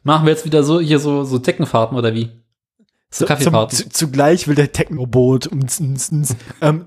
Machen 0.02 0.26
wir 0.26 0.32
jetzt 0.32 0.44
wieder 0.44 0.64
so 0.64 0.80
hier 0.80 0.98
so, 0.98 1.22
so 1.22 1.38
Deckenfahrten 1.38 1.96
oder 1.96 2.12
wie? 2.12 2.30
So 3.10 3.24
Kaffeefahrten. 3.26 3.78
Zum, 3.78 3.90
zu, 3.90 4.06
zugleich 4.06 4.48
will 4.48 4.56
der 4.56 4.72
Technoboot 4.72 5.48
ähm, 5.52 6.86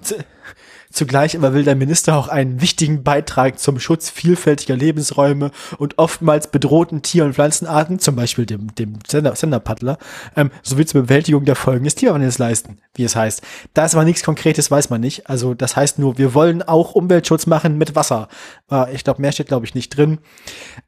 Zugleich 0.95 1.35
aber 1.35 1.53
will 1.53 1.65
der 1.65 1.75
Minister 1.75 2.15
auch 2.15 2.29
einen 2.29 2.61
wichtigen 2.61 3.03
Beitrag 3.03 3.59
zum 3.59 3.81
Schutz 3.81 4.09
vielfältiger 4.09 4.77
Lebensräume 4.77 5.51
und 5.77 5.97
oftmals 5.97 6.47
bedrohten 6.47 7.01
Tier- 7.01 7.25
und 7.25 7.33
Pflanzenarten, 7.33 7.99
zum 7.99 8.15
Beispiel 8.15 8.45
dem, 8.45 8.73
dem 8.75 8.99
Senderpaddler, 9.05 9.97
ähm, 10.37 10.51
sowie 10.63 10.85
zur 10.85 11.01
Bewältigung 11.01 11.43
der 11.43 11.57
Folgen 11.57 11.83
des 11.83 11.95
Klimawandels 11.95 12.37
leisten, 12.37 12.77
wie 12.93 13.03
es 13.03 13.17
heißt. 13.17 13.41
Da 13.73 13.83
ist 13.83 13.93
aber 13.93 14.05
nichts 14.05 14.23
Konkretes, 14.23 14.71
weiß 14.71 14.89
man 14.89 15.01
nicht. 15.01 15.29
Also 15.29 15.53
das 15.53 15.75
heißt 15.75 15.99
nur, 15.99 16.17
wir 16.17 16.33
wollen 16.33 16.63
auch 16.63 16.95
Umweltschutz 16.95 17.45
machen 17.45 17.77
mit 17.77 17.95
Wasser. 17.95 18.29
Äh, 18.71 18.95
ich 18.95 19.03
glaube, 19.03 19.21
mehr 19.21 19.33
steht, 19.33 19.49
glaube 19.49 19.65
ich, 19.65 19.75
nicht 19.75 19.97
drin. 19.97 20.19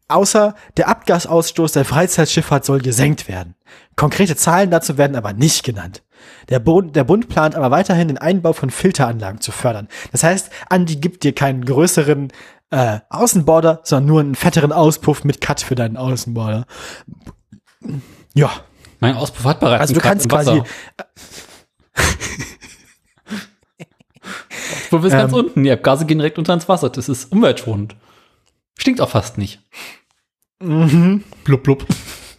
Außer 0.08 0.56
der 0.78 0.88
Abgasausstoß 0.88 1.74
der 1.74 1.84
Freizeitschifffahrt 1.84 2.64
soll 2.64 2.80
gesenkt 2.80 3.28
werden. 3.28 3.56
Konkrete 3.98 4.38
Zahlen 4.38 4.72
dazu 4.72 4.98
werden 4.98 5.18
aber 5.18 5.34
nicht 5.34 5.66
genannt. 5.66 6.02
Der 6.50 6.60
Bund, 6.60 6.96
der 6.96 7.04
Bund 7.04 7.30
plant 7.30 7.56
aber 7.56 7.72
weiterhin 7.72 8.08
den 8.08 8.18
Einbau 8.18 8.54
von 8.54 8.70
Filteranlagen 8.70 9.42
zu 9.42 9.52
fördern. 9.52 9.88
Das 10.12 10.24
heißt, 10.24 10.50
Andi 10.70 10.98
gibt 10.98 11.24
dir 11.24 11.34
keinen 11.34 11.66
größeren 11.66 12.30
äh, 12.72 13.00
Außenborder, 13.10 13.82
sondern 13.84 14.08
nur 14.08 14.20
einen 14.20 14.36
fetteren 14.36 14.72
Auspuff 14.72 15.24
mit 15.24 15.42
Cut 15.42 15.62
für 15.62 15.76
deinen 15.76 15.98
Außenborder. 15.98 16.66
Ja. 18.34 18.52
Mein 19.00 19.16
Auspuff 19.16 19.46
hat 19.46 19.60
bereits 19.60 19.82
Also 19.82 19.94
du 19.94 20.00
kannst 20.00 20.28
quasi 20.28 20.62
Auspuff 24.88 25.04
ist 25.04 25.14
ähm, 25.14 25.20
ganz 25.20 25.34
unten. 25.34 25.64
Die 25.64 25.72
Abgase 25.72 26.06
gehen 26.06 26.18
direkt 26.18 26.38
unter 26.38 26.54
ins 26.54 26.70
Wasser. 26.70 26.90
Das 26.90 27.10
ist 27.10 27.32
umweltschonend. 27.32 27.96
Stinkt 28.80 29.02
auch 29.02 29.10
fast 29.10 29.38
nicht. 29.38 29.62
Mhm. 30.60 31.24
Blub, 31.44 31.64
blub. 31.64 31.86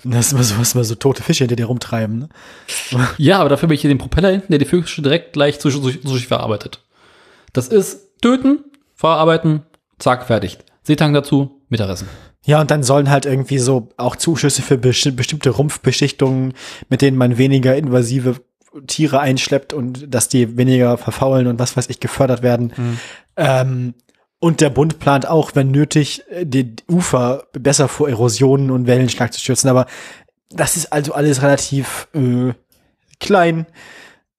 Das 0.12 0.26
ist 0.26 0.32
immer 0.32 0.42
so, 0.42 0.58
was 0.58 0.74
immer 0.74 0.84
so 0.84 0.94
tote 0.94 1.22
Fische 1.22 1.44
hinter 1.44 1.56
dir 1.56 1.66
rumtreiben. 1.66 2.18
Ne? 2.18 3.08
Ja, 3.18 3.40
aber 3.40 3.48
dafür 3.48 3.66
habe 3.66 3.74
ich 3.74 3.80
hier 3.80 3.90
den 3.90 3.98
Propeller 3.98 4.30
hinten, 4.30 4.52
der 4.52 4.58
die 4.58 4.64
Fische 4.64 5.02
direkt 5.02 5.32
gleich 5.32 5.60
zu 5.60 5.70
Sushi 5.70 6.26
verarbeitet. 6.26 6.82
Das 7.52 7.68
ist 7.68 8.20
töten, 8.20 8.64
verarbeiten, 8.94 9.62
zack, 9.98 10.26
fertig. 10.26 10.58
Seetang 10.82 11.12
dazu, 11.12 11.62
Mittagessen. 11.68 12.08
Ja, 12.44 12.60
und 12.60 12.70
dann 12.70 12.82
sollen 12.82 13.10
halt 13.10 13.26
irgendwie 13.26 13.58
so 13.58 13.90
auch 13.96 14.16
Zuschüsse 14.16 14.62
für 14.62 14.78
besti 14.78 15.10
bestimmte 15.10 15.50
Rumpfbeschichtungen, 15.50 16.54
mit 16.88 17.02
denen 17.02 17.18
man 17.18 17.36
weniger 17.36 17.76
invasive 17.76 18.36
Tiere 18.86 19.20
einschleppt 19.20 19.72
und 19.72 20.12
dass 20.14 20.28
die 20.28 20.56
weniger 20.56 20.96
verfaulen 20.98 21.46
und 21.46 21.58
was 21.58 21.76
weiß 21.76 21.88
ich 21.90 22.00
gefördert 22.00 22.42
werden. 22.42 22.72
Mhm. 22.76 22.98
Ähm, 23.36 23.94
und 24.40 24.60
der 24.60 24.70
Bund 24.70 24.98
plant 24.98 25.26
auch, 25.26 25.52
wenn 25.54 25.70
nötig, 25.70 26.22
die 26.42 26.74
Ufer 26.88 27.44
besser 27.52 27.88
vor 27.88 28.08
Erosionen 28.08 28.70
und 28.70 28.86
Wellenschlag 28.86 29.32
zu 29.32 29.40
schützen. 29.40 29.68
Aber 29.68 29.86
das 30.50 30.76
ist 30.76 30.92
also 30.92 31.12
alles 31.12 31.42
relativ 31.42 32.08
äh, 32.14 32.52
klein. 33.20 33.66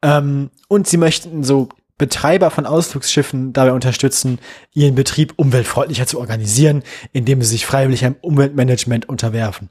Ähm, 0.02 0.52
und 0.68 0.88
sie 0.88 0.98
möchten 0.98 1.44
so 1.44 1.70
Betreiber 1.98 2.50
von 2.50 2.66
Ausflugsschiffen 2.66 3.52
dabei 3.52 3.74
unterstützen, 3.74 4.40
ihren 4.74 4.96
Betrieb 4.96 5.34
umweltfreundlicher 5.36 6.08
zu 6.08 6.20
organisieren, 6.20 6.84
indem 7.12 7.42
sie 7.42 7.50
sich 7.50 7.66
freiwillig 7.66 8.06
einem 8.06 8.16
Umweltmanagement 8.22 9.10
unterwerfen. 9.10 9.70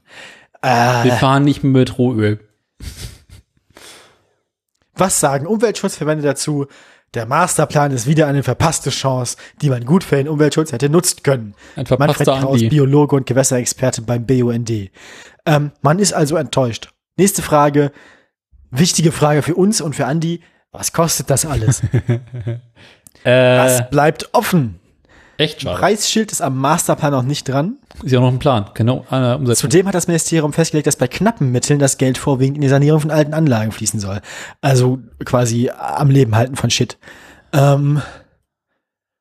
Äh, 0.61 1.05
Wir 1.05 1.13
fahren 1.13 1.43
nicht 1.43 1.63
mit 1.63 1.97
Rohöl. 1.97 2.39
Was 4.93 5.19
sagen 5.19 5.47
Umweltschutzverbände 5.47 6.23
dazu? 6.23 6.67
Der 7.15 7.25
Masterplan 7.25 7.91
ist 7.91 8.05
wieder 8.05 8.27
eine 8.27 8.43
verpasste 8.43 8.91
Chance, 8.91 9.37
die 9.61 9.69
man 9.69 9.83
gut 9.85 10.03
für 10.03 10.17
den 10.17 10.27
Umweltschutz 10.27 10.71
hätte 10.71 10.89
nutzen 10.89 11.23
können. 11.23 11.55
Ein 11.75 11.85
Manfred 11.97 12.27
Kraus, 12.27 12.59
Biologe 12.59 13.15
und 13.15 13.25
Gewässerexperte 13.25 14.03
beim 14.03 14.25
BUND. 14.25 14.91
Ähm, 15.45 15.71
man 15.81 15.99
ist 15.99 16.13
also 16.13 16.35
enttäuscht. 16.35 16.89
Nächste 17.17 17.41
Frage. 17.41 17.91
Wichtige 18.71 19.11
Frage 19.11 19.41
für 19.41 19.55
uns 19.55 19.81
und 19.81 19.95
für 19.95 20.05
Andi. 20.05 20.41
Was 20.71 20.93
kostet 20.93 21.31
das 21.31 21.45
alles? 21.45 21.81
äh, 23.23 23.55
das 23.55 23.89
bleibt 23.89 24.29
offen. 24.33 24.78
Echt 25.39 25.61
schade. 25.61 25.79
Preisschild 25.79 26.33
ist 26.33 26.41
am 26.41 26.57
Masterplan 26.57 27.13
noch 27.13 27.23
nicht 27.23 27.47
dran. 27.47 27.77
Ist 28.03 28.11
ja 28.11 28.19
noch 28.19 28.27
ein 28.27 28.39
Plan, 28.39 28.71
genau. 28.73 29.05
Zudem 29.53 29.87
hat 29.87 29.95
das 29.95 30.07
Ministerium 30.07 30.51
festgelegt, 30.51 30.85
dass 30.85 30.97
bei 30.97 31.07
knappen 31.07 31.53
Mitteln 31.53 31.79
das 31.79 31.97
Geld 31.97 32.17
vorwiegend 32.17 32.57
in 32.57 32.61
die 32.61 32.67
Sanierung 32.67 32.99
von 32.99 33.09
alten 33.09 33.33
Anlagen 33.33 33.71
fließen 33.71 34.01
soll. 34.01 34.19
Also 34.59 34.99
quasi 35.23 35.69
am 35.69 36.09
Leben 36.09 36.35
halten 36.35 36.57
von 36.57 36.69
Shit. 36.69 36.97
Ähm, 37.53 38.01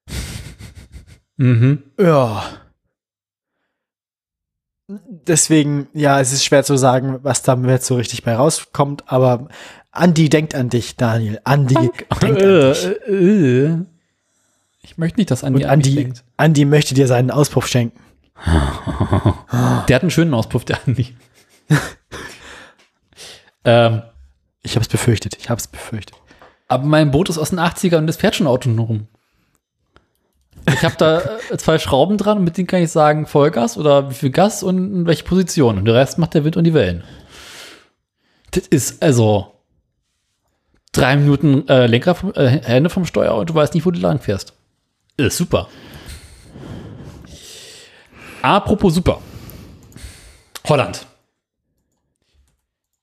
mhm. 1.36 1.84
Ja. 2.00 2.42
Deswegen, 4.88 5.86
ja, 5.92 6.18
es 6.18 6.32
ist 6.32 6.44
schwer 6.44 6.64
zu 6.64 6.76
sagen, 6.76 7.20
was 7.22 7.42
da 7.42 7.55
jetzt 7.55 7.86
so 7.86 7.94
richtig 7.94 8.24
bei 8.24 8.34
rauskommt, 8.34 9.05
aber 9.06 9.47
Andi 9.92 10.28
denkt 10.28 10.56
an 10.56 10.68
dich, 10.68 10.97
Daniel. 10.97 11.40
Andi 11.44 11.74
denkt 11.74 12.06
an 12.10 12.34
dich. 12.34 13.88
Ich 14.89 14.97
möchte 14.97 15.20
nicht, 15.20 15.31
dass 15.31 15.44
Andi 15.44 15.65
Und 15.65 15.70
Andi, 15.70 15.94
denkt. 15.94 16.25
Andi 16.39 16.65
möchte 16.65 16.94
dir 16.94 17.07
seinen 17.07 17.31
Auspuff 17.31 17.67
schenken. 17.67 18.00
der 18.47 19.97
hat 19.97 20.02
einen 20.02 20.10
schönen 20.10 20.33
Auspuff, 20.33 20.65
der 20.65 20.78
Andi. 20.86 21.15
ähm, 23.65 24.02
ich 24.62 24.75
habe 24.75 24.83
es 24.83 24.89
befürchtet. 24.89 25.36
Ich 25.39 25.50
habe 25.50 25.58
es 25.58 25.67
befürchtet. 25.67 26.17
Aber 26.68 26.86
mein 26.86 27.10
Boot 27.10 27.28
ist 27.28 27.36
aus 27.36 27.50
den 27.50 27.60
80ern 27.60 27.99
und 27.99 28.07
das 28.07 28.17
fährt 28.17 28.34
schon 28.34 28.47
autonom. 28.47 29.08
Ich 30.67 30.83
habe 30.83 30.94
da 30.97 31.20
äh, 31.50 31.58
zwei 31.58 31.78
Schrauben 31.78 32.17
dran 32.17 32.39
und 32.39 32.44
mit 32.44 32.57
denen 32.57 32.67
kann 32.67 32.83
ich 32.83 32.91
sagen 32.91 33.26
Vollgas 33.26 33.76
oder 33.76 34.08
wie 34.08 34.15
viel 34.15 34.31
Gas 34.31 34.62
und 34.62 34.78
in 34.78 35.07
welche 35.07 35.25
Position. 35.25 35.76
Und 35.76 35.84
der 35.84 35.94
Rest 35.94 36.17
macht 36.17 36.33
der 36.33 36.44
Wind 36.44 36.57
und 36.57 36.65
die 36.65 36.75
Wellen. 36.75 37.05
Das 38.52 38.67
ist 38.67 39.02
also 39.02 39.52
drei 40.92 41.17
Minuten 41.17 41.68
äh, 41.68 41.86
Lenker 41.86 42.15
vom, 42.15 42.33
äh, 42.34 42.62
Hände 42.62 42.89
vom 42.89 43.05
Steuer 43.05 43.34
und 43.34 43.50
du 43.50 43.55
weißt 43.55 43.75
nicht, 43.75 43.84
wo 43.84 43.91
du 43.91 44.00
lang 44.00 44.20
fährst. 44.20 44.57
Ist 45.18 45.36
super. 45.36 45.68
Apropos 48.40 48.94
super. 48.94 49.20
Holland. 50.66 51.06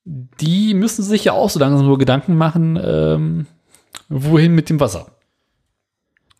Die 0.05 0.73
müssen 0.73 1.03
sich 1.03 1.25
ja 1.25 1.33
auch 1.33 1.49
so 1.49 1.59
langsam 1.59 1.85
nur 1.85 1.97
Gedanken 1.97 2.37
machen, 2.37 2.79
ähm, 2.81 3.47
wohin 4.07 4.55
mit 4.55 4.69
dem 4.69 4.79
Wasser. 4.79 5.17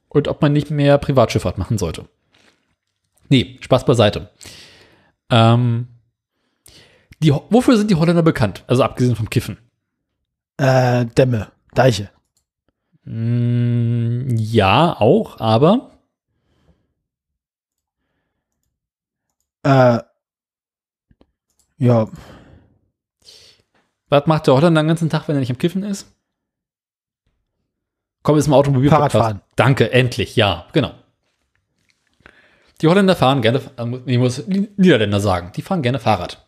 Und 0.08 0.30
ob 0.30 0.42
man 0.42 0.54
nicht 0.54 0.72
mehr 0.72 0.98
Privatschifffahrt 0.98 1.58
machen 1.58 1.78
sollte. 1.78 2.08
Nee, 3.28 3.58
Spaß 3.60 3.86
beiseite. 3.86 4.30
Ähm, 5.30 5.88
die, 7.20 7.34
wofür 7.50 7.76
sind 7.76 7.92
die 7.92 7.96
Holländer 7.96 8.24
bekannt? 8.24 8.64
Also 8.68 8.84
abgesehen 8.84 9.18
vom 9.18 9.30
Kiffen. 9.30 9.58
Äh, 10.56 11.06
Dämme, 11.08 11.52
Deiche. 11.74 12.12
Mm, 13.06 14.36
ja, 14.36 14.96
auch, 15.00 15.40
aber. 15.40 15.92
Äh, 19.64 20.00
ja. 21.78 22.08
Was 24.10 24.28
macht 24.28 24.48
der 24.48 24.56
Holländer 24.56 24.82
den 24.82 24.88
ganzen 24.88 25.10
Tag, 25.10 25.28
wenn 25.28 25.36
er 25.36 25.40
nicht 25.40 25.52
am 25.52 25.58
Kiffen 25.58 25.84
ist? 25.84 26.12
Komm, 28.24 28.38
ist 28.38 28.48
im 28.48 28.54
Automobil. 28.54 28.90
Fahrradfahren. 28.90 29.42
Danke, 29.56 29.92
endlich, 29.92 30.36
ja, 30.36 30.68
genau. 30.74 30.94
Die 32.82 32.88
Holländer 32.88 33.16
fahren 33.16 33.42
gerne, 33.42 33.62
ich 34.06 34.18
muss 34.18 34.48
Niederländer 34.48 35.20
sagen, 35.20 35.52
die 35.56 35.62
fahren 35.62 35.82
gerne 35.82 36.00
Fahrrad. 36.00 36.46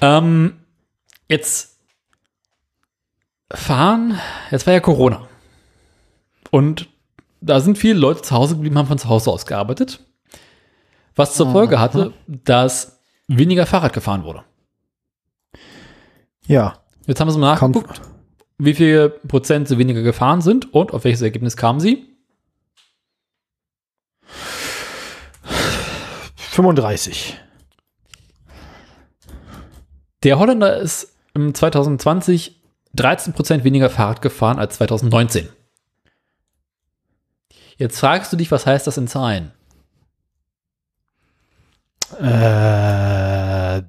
Ähm, 0.00 0.60
jetzt 1.28 1.77
fahren, 3.52 4.18
jetzt 4.50 4.66
war 4.66 4.74
ja 4.74 4.80
Corona. 4.80 5.26
Und 6.50 6.88
da 7.40 7.60
sind 7.60 7.78
viele 7.78 7.98
Leute 7.98 8.22
zu 8.22 8.34
Hause 8.34 8.54
geblieben, 8.54 8.78
haben 8.78 8.88
von 8.88 8.98
zu 8.98 9.08
Hause 9.08 9.30
aus 9.30 9.46
gearbeitet. 9.46 10.00
Was 11.14 11.34
zur 11.34 11.50
Folge 11.50 11.80
hatte, 11.80 12.12
dass 12.26 13.00
weniger 13.26 13.66
Fahrrad 13.66 13.92
gefahren 13.92 14.24
wurde. 14.24 14.44
Ja. 16.46 16.78
Jetzt 17.06 17.20
haben 17.20 17.28
wir 17.28 17.38
mal 17.38 17.54
nachgeguckt, 17.54 18.00
wie 18.58 18.74
viel 18.74 19.08
Prozent 19.08 19.66
sie 19.66 19.78
weniger 19.78 20.02
gefahren 20.02 20.42
sind 20.42 20.72
und 20.74 20.92
auf 20.92 21.04
welches 21.04 21.22
Ergebnis 21.22 21.56
kamen 21.56 21.80
sie. 21.80 22.06
35. 26.34 27.38
Der 30.22 30.38
Holländer 30.38 30.76
ist 30.76 31.16
im 31.34 31.54
2020 31.54 32.57
13 32.98 33.32
Prozent 33.32 33.64
weniger 33.64 33.90
Fahrrad 33.90 34.22
gefahren 34.22 34.58
als 34.58 34.76
2019. 34.76 35.48
Jetzt 37.76 38.00
fragst 38.00 38.32
du 38.32 38.36
dich, 38.36 38.50
was 38.50 38.66
heißt 38.66 38.86
das 38.86 38.96
in 38.96 39.06
Zahlen? 39.06 39.52
Äh, 42.20 43.82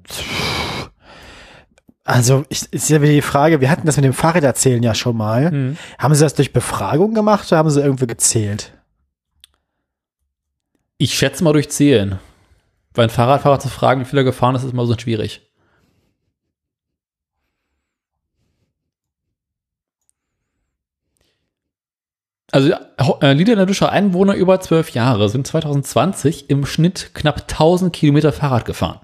also, 2.04 2.44
ich, 2.48 2.72
ist 2.72 2.88
ja 2.88 3.02
wieder 3.02 3.12
die 3.12 3.22
Frage, 3.22 3.60
wir 3.60 3.70
hatten 3.70 3.86
das 3.86 3.96
mit 3.96 4.04
dem 4.04 4.12
Fahrräderzählen 4.12 4.82
ja 4.82 4.94
schon 4.94 5.16
mal. 5.16 5.76
Haben 5.98 6.14
sie 6.14 6.24
das 6.24 6.34
durch 6.34 6.52
Befragung 6.52 7.14
gemacht 7.14 7.48
oder 7.48 7.58
haben 7.58 7.70
sie 7.70 7.80
irgendwie 7.80 8.06
gezählt? 8.06 8.72
Ich 10.98 11.14
schätze 11.14 11.42
mal 11.42 11.52
durch 11.52 11.70
Zählen. 11.70 12.18
Weil 12.94 13.04
ein 13.04 13.10
Fahrradfahrer 13.10 13.60
zu 13.60 13.68
fragen, 13.68 14.00
wie 14.00 14.04
viel 14.04 14.18
er 14.18 14.24
gefahren 14.24 14.54
ist, 14.54 14.64
ist 14.64 14.72
immer 14.72 14.86
so 14.86 14.98
schwierig. 14.98 15.49
Also 22.52 22.72
äh, 23.20 23.34
niederländische 23.34 23.90
Einwohner 23.90 24.34
über 24.34 24.60
zwölf 24.60 24.90
Jahre 24.90 25.28
sind 25.28 25.46
2020 25.46 26.50
im 26.50 26.66
Schnitt 26.66 27.10
knapp 27.14 27.42
1000 27.42 27.92
Kilometer 27.92 28.32
Fahrrad 28.32 28.64
gefahren. 28.64 29.00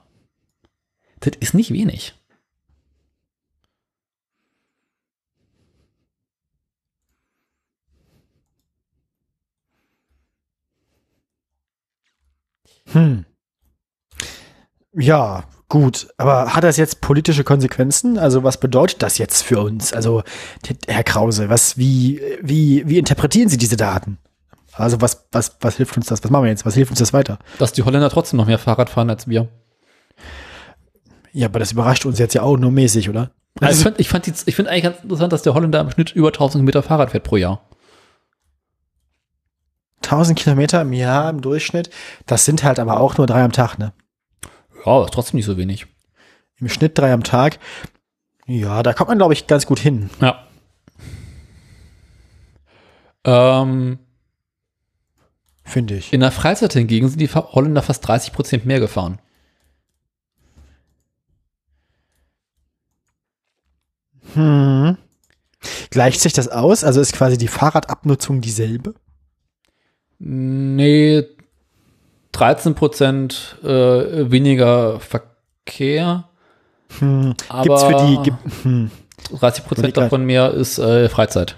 Das 1.21 1.33
ist 1.41 1.55
nicht 1.55 1.73
wenig. 1.73 2.15
Hm. 12.93 13.25
Ja, 14.93 15.45
gut. 15.69 16.09
Aber 16.17 16.55
hat 16.55 16.65
das 16.65 16.77
jetzt 16.77 17.01
politische 17.01 17.45
Konsequenzen? 17.45 18.19
Also 18.19 18.43
was 18.43 18.59
bedeutet 18.59 19.03
das 19.03 19.19
jetzt 19.19 19.43
für 19.43 19.61
uns? 19.61 19.93
Also, 19.93 20.23
Herr 20.87 21.05
Krause, 21.05 21.49
was, 21.49 21.77
wie, 21.79 22.21
wie, 22.41 22.89
wie 22.89 22.99
interpretieren 22.99 23.49
Sie 23.49 23.59
diese 23.59 23.77
Daten? 23.77 24.19
Also 24.75 25.01
was, 25.01 25.27
was, 25.33 25.57
was 25.61 25.77
hilft 25.77 25.97
uns 25.97 26.07
das? 26.07 26.23
Was 26.23 26.31
machen 26.31 26.45
wir 26.45 26.51
jetzt? 26.51 26.67
Was 26.67 26.75
hilft 26.75 26.91
uns 26.91 26.99
das 26.99 27.13
weiter? 27.13 27.39
Dass 27.59 27.73
die 27.73 27.83
Holländer 27.83 28.11
trotzdem 28.11 28.37
noch 28.37 28.47
mehr 28.47 28.59
Fahrrad 28.59 28.91
fahren 28.91 29.11
als 29.11 29.27
wir. 29.27 29.49
Ja, 31.33 31.49
aber 31.49 31.59
das 31.59 31.73
überrascht 31.73 32.07
uns 32.07 32.19
jetzt 32.19 32.35
ja 32.35 32.43
auch 32.43 32.57
nur 32.57 32.71
mäßig, 32.71 33.09
oder? 33.09 33.31
Also 33.61 33.79
ich 33.79 33.85
fand, 33.85 34.01
ich 34.01 34.09
fand 34.09 34.27
die, 34.27 34.33
ich 34.45 34.55
finde 34.55 34.71
eigentlich 34.71 34.85
ganz 34.85 35.03
interessant, 35.03 35.33
dass 35.33 35.43
der 35.43 35.55
Holländer 35.55 35.81
im 35.81 35.91
Schnitt 35.91 36.13
über 36.13 36.29
1000 36.29 36.55
Kilometer 36.55 36.83
Fahrrad 36.83 37.11
fährt 37.11 37.25
pro 37.25 37.37
Jahr. 37.37 37.63
1000 40.03 40.39
Kilometer 40.39 40.83
im 40.83 40.93
Jahr 40.93 41.31
im 41.31 41.41
Durchschnitt. 41.41 41.91
Das 42.27 42.45
sind 42.45 42.65
halt 42.65 42.79
aber 42.79 43.01
auch 43.01 43.17
nur 43.17 43.27
drei 43.27 43.43
am 43.43 43.53
Tag, 43.53 43.79
ne? 43.79 43.93
Ja, 44.87 45.05
ist 45.05 45.13
trotzdem 45.13 45.37
nicht 45.37 45.47
so 45.47 45.57
wenig. 45.57 45.87
Im 46.59 46.69
Schnitt 46.69 46.97
drei 46.97 47.13
am 47.13 47.25
Tag. 47.25 47.59
Ja, 48.47 48.83
da 48.83 48.93
kommt 48.93 49.09
man, 49.09 49.19
glaube 49.19 49.35
ich, 49.35 49.47
ganz 49.47 49.67
gut 49.67 49.81
hin. 49.81 50.09
Ja. 50.21 50.47
Ähm, 53.25 53.99
Finde 55.65 55.97
ich. 55.97 56.13
in 56.13 56.21
der 56.21 56.31
Freizeit 56.31 56.73
hingegen 56.73 57.09
sind 57.09 57.21
die 57.21 57.29
Holländer 57.29 57.83
fast 57.83 58.07
30 58.07 58.33
Prozent 58.33 58.65
mehr 58.65 58.79
gefahren. 58.79 59.19
Hm. 64.35 64.97
Gleicht 65.91 66.21
sich 66.21 66.33
das 66.33 66.49
aus? 66.49 66.85
Also 66.85 67.01
ist 67.01 67.15
quasi 67.15 67.37
die 67.37 67.49
Fahrradabnutzung 67.49 68.41
dieselbe? 68.41 68.95
Nee, 70.19 71.25
13 72.37 72.75
Prozent 72.75 73.57
äh, 73.63 74.31
weniger 74.31 75.01
Verkehr, 75.01 76.25
Hm. 76.99 77.35
aber 77.49 77.63
Gibt's 77.65 77.83
für 77.85 78.07
die, 78.07 78.23
gibt, 78.23 78.39
hm. 78.65 78.91
30 79.41 79.65
Prozent 79.65 79.97
davon 79.97 80.25
mehr 80.25 80.53
ist 80.53 80.79
äh, 80.79 81.09
Freizeit. 81.09 81.57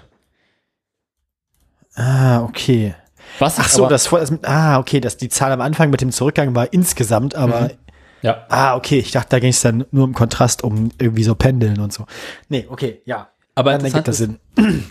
Ah, 1.95 2.41
okay. 2.43 2.95
Was 3.39 3.59
Ach 3.59 3.67
so, 3.69 3.83
aber, 3.83 3.91
das, 3.91 4.07
vor- 4.07 4.19
das, 4.19 4.31
ah, 4.43 4.79
okay, 4.79 4.99
das, 4.99 5.17
die 5.17 5.29
Zahl 5.29 5.51
am 5.51 5.61
Anfang 5.61 5.89
mit 5.89 6.01
dem 6.01 6.11
Zurückgang 6.11 6.55
war 6.55 6.71
insgesamt, 6.73 7.35
aber, 7.35 7.61
Mhm. 7.61 7.69
ja. 8.21 8.45
ah, 8.49 8.75
okay, 8.75 8.99
ich 8.99 9.11
dachte, 9.11 9.29
da 9.31 9.39
ging 9.39 9.49
es 9.51 9.61
dann 9.61 9.85
nur 9.91 10.05
im 10.07 10.13
Kontrast 10.13 10.63
um 10.63 10.89
irgendwie 10.97 11.23
so 11.23 11.35
Pendeln 11.35 11.79
und 11.79 11.93
so. 11.93 12.05
Nee, 12.47 12.65
okay, 12.69 13.01
ja. 13.05 13.29
Aber 13.55 13.71
Dann 13.73 13.85
ergibt 13.85 14.07
das 14.07 14.19
interessant 14.21 14.39
Sinn. 14.55 14.85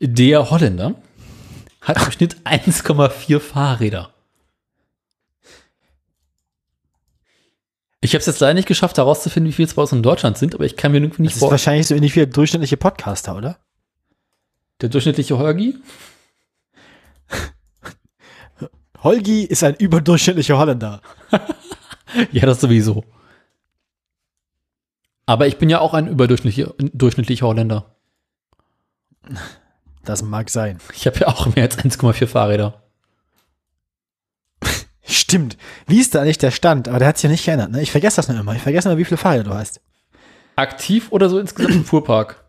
der 0.00 0.50
Holländer 0.50 0.94
hat 1.82 1.98
im 2.04 2.10
Schnitt 2.12 2.36
1,4 2.44 3.38
Fahrräder. 3.40 4.10
Ich 8.04 8.10
habe 8.14 8.18
es 8.20 8.26
jetzt 8.26 8.40
leider 8.40 8.54
nicht 8.54 8.66
geschafft, 8.68 8.98
herauszufinden, 8.98 9.48
wie 9.50 9.54
viel 9.54 9.64
es 9.64 9.74
bei 9.74 9.82
uns 9.82 9.92
in 9.92 10.02
Deutschland 10.02 10.36
sind, 10.36 10.54
aber 10.54 10.64
ich 10.64 10.76
kann 10.76 10.90
mir 10.92 10.98
irgendwie 10.98 11.18
Das 11.18 11.20
nicht 11.20 11.32
ist 11.34 11.38
vor. 11.38 11.52
wahrscheinlich 11.52 11.86
so 11.86 11.94
ähnlich 11.94 12.14
wie 12.14 12.20
der 12.20 12.26
durchschnittliche 12.26 12.76
Podcaster, 12.76 13.36
oder? 13.36 13.58
Der 14.80 14.88
durchschnittliche 14.88 15.38
Holgi? 15.38 15.76
Holgi 19.02 19.44
ist 19.44 19.62
ein 19.64 19.74
überdurchschnittlicher 19.76 20.58
Holländer. 20.58 21.00
Ja, 22.30 22.44
das 22.44 22.60
sowieso. 22.60 23.04
Aber 25.24 25.46
ich 25.46 25.56
bin 25.56 25.70
ja 25.70 25.80
auch 25.80 25.94
ein 25.94 26.08
überdurchschnittlicher 26.08 26.74
durchschnittlicher 26.78 27.46
Holländer. 27.46 27.96
Das 30.04 30.20
mag 30.22 30.50
sein. 30.50 30.76
Ich 30.94 31.06
habe 31.06 31.20
ja 31.20 31.28
auch 31.28 31.46
mehr 31.54 31.64
als 31.64 31.78
1,4 31.78 32.26
Fahrräder. 32.26 32.81
Stimmt. 35.04 35.56
Wie 35.86 36.00
ist 36.00 36.14
da 36.14 36.22
eigentlich 36.22 36.38
der 36.38 36.50
Stand? 36.52 36.88
Aber 36.88 36.98
der 36.98 37.08
hat 37.08 37.16
sich 37.18 37.24
ja 37.24 37.30
nicht 37.30 37.44
geändert. 37.44 37.70
Ne? 37.70 37.82
Ich 37.82 37.90
vergesse 37.90 38.16
das 38.16 38.28
noch 38.28 38.38
immer. 38.38 38.54
Ich 38.54 38.62
vergesse 38.62 38.88
immer, 38.88 38.98
wie 38.98 39.04
viele 39.04 39.16
Fahrräder 39.18 39.44
du 39.44 39.54
hast. 39.54 39.80
Aktiv 40.56 41.08
oder 41.10 41.28
so 41.28 41.38
insgesamt 41.38 41.74
im 41.74 41.84
Fuhrpark? 41.84 42.44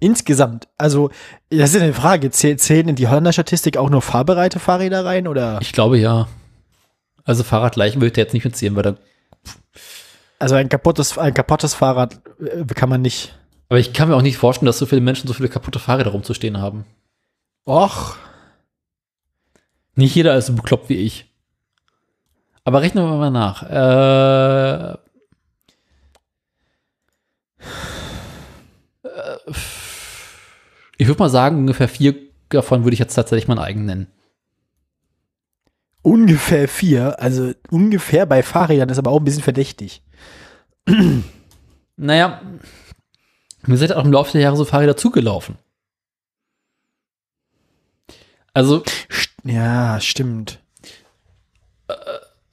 Insgesamt. 0.00 0.66
Also, 0.76 1.10
das 1.50 1.70
ist 1.70 1.76
ja 1.76 1.82
eine 1.82 1.94
Frage. 1.94 2.28
Zäh- 2.28 2.56
Zählen 2.56 2.88
in 2.88 2.96
die 2.96 3.06
Holländer-Statistik 3.08 3.76
auch 3.76 3.90
nur 3.90 4.02
fahrbereite 4.02 4.58
Fahrräder 4.58 5.04
rein? 5.04 5.28
Oder? 5.28 5.58
Ich 5.62 5.72
glaube 5.72 5.98
ja. 5.98 6.26
Also 7.24 7.42
Fahrradleichen 7.44 8.00
würde 8.00 8.08
ich 8.08 8.12
da 8.14 8.20
jetzt 8.22 8.34
nicht 8.34 8.44
mitziehen, 8.44 8.74
weil 8.76 8.82
da. 8.82 8.96
Also 10.38 10.56
ein 10.56 10.68
kaputtes, 10.68 11.16
ein 11.16 11.32
kaputtes 11.32 11.74
Fahrrad 11.74 12.20
äh, 12.40 12.64
kann 12.74 12.88
man 12.88 13.02
nicht. 13.02 13.38
Aber 13.68 13.78
ich 13.78 13.92
kann 13.92 14.08
mir 14.08 14.16
auch 14.16 14.22
nicht 14.22 14.36
vorstellen, 14.36 14.66
dass 14.66 14.78
so 14.78 14.84
viele 14.86 15.00
Menschen 15.00 15.26
so 15.28 15.32
viele 15.32 15.48
kaputte 15.48 15.78
Fahrräder 15.78 16.10
rumzustehen 16.10 16.58
haben. 16.60 16.84
Och. 17.66 18.16
Nicht 19.94 20.14
jeder 20.16 20.36
ist 20.36 20.46
so 20.46 20.52
bekloppt 20.54 20.88
wie 20.88 20.96
ich. 20.96 21.32
Aber 22.64 22.80
rechnen 22.80 23.04
wir 23.04 23.16
mal 23.16 23.30
nach. 23.30 23.62
Äh, 23.62 24.96
ich 30.96 31.06
würde 31.06 31.18
mal 31.18 31.28
sagen, 31.28 31.58
ungefähr 31.58 31.88
vier 31.88 32.14
davon 32.48 32.84
würde 32.84 32.94
ich 32.94 33.00
jetzt 33.00 33.14
tatsächlich 33.14 33.48
mein 33.48 33.58
eigen 33.58 33.84
nennen. 33.84 34.06
Ungefähr 36.02 36.68
vier. 36.68 37.20
Also 37.20 37.52
ungefähr 37.70 38.26
bei 38.26 38.42
Fahrrädern 38.42 38.88
ist 38.88 38.98
aber 38.98 39.10
auch 39.10 39.18
ein 39.20 39.24
bisschen 39.24 39.42
verdächtig. 39.42 40.02
Naja, 41.96 42.42
mir 43.66 43.76
sind 43.76 43.92
auch 43.94 44.04
im 44.04 44.12
Laufe 44.12 44.32
der 44.32 44.42
Jahre 44.42 44.56
so 44.56 44.64
Fahrräder 44.64 44.96
zugelaufen. 44.96 45.56
Also 48.52 48.82
Ja, 49.44 50.00
stimmt. 50.00 50.60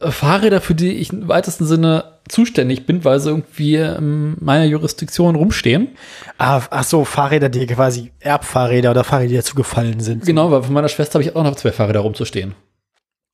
Fahrräder, 0.10 0.62
für 0.62 0.76
die 0.76 0.94
ich 0.94 1.14
im 1.14 1.28
weitesten 1.28 1.66
Sinne 1.66 2.20
zuständig 2.28 2.86
bin, 2.86 3.04
weil 3.04 3.20
sie 3.20 3.30
irgendwie 3.30 3.76
in 3.76 4.36
meiner 4.40 4.66
Jurisdiktion 4.66 5.36
rumstehen. 5.36 5.90
Ah, 6.38 6.62
ach 6.70 6.84
so, 6.84 7.06
Fahrräder, 7.06 7.50
die 7.50 7.66
quasi 7.68 8.12
Erbfahrräder 8.20 8.92
oder 8.92 9.04
Fahrräder, 9.04 9.30
die 9.30 9.36
dazu 9.36 9.56
gefallen 9.56 10.00
sind. 10.00 10.26
Genau, 10.26 10.52
weil 10.52 10.64
von 10.64 10.74
meiner 10.74 10.90
Schwester 10.90 11.16
habe 11.16 11.24
ich 11.24 11.36
auch 11.36 11.44
noch 11.44 11.56
zwei 11.56 11.72
Fahrräder 11.72 12.02
rumzustehen. 12.02 12.56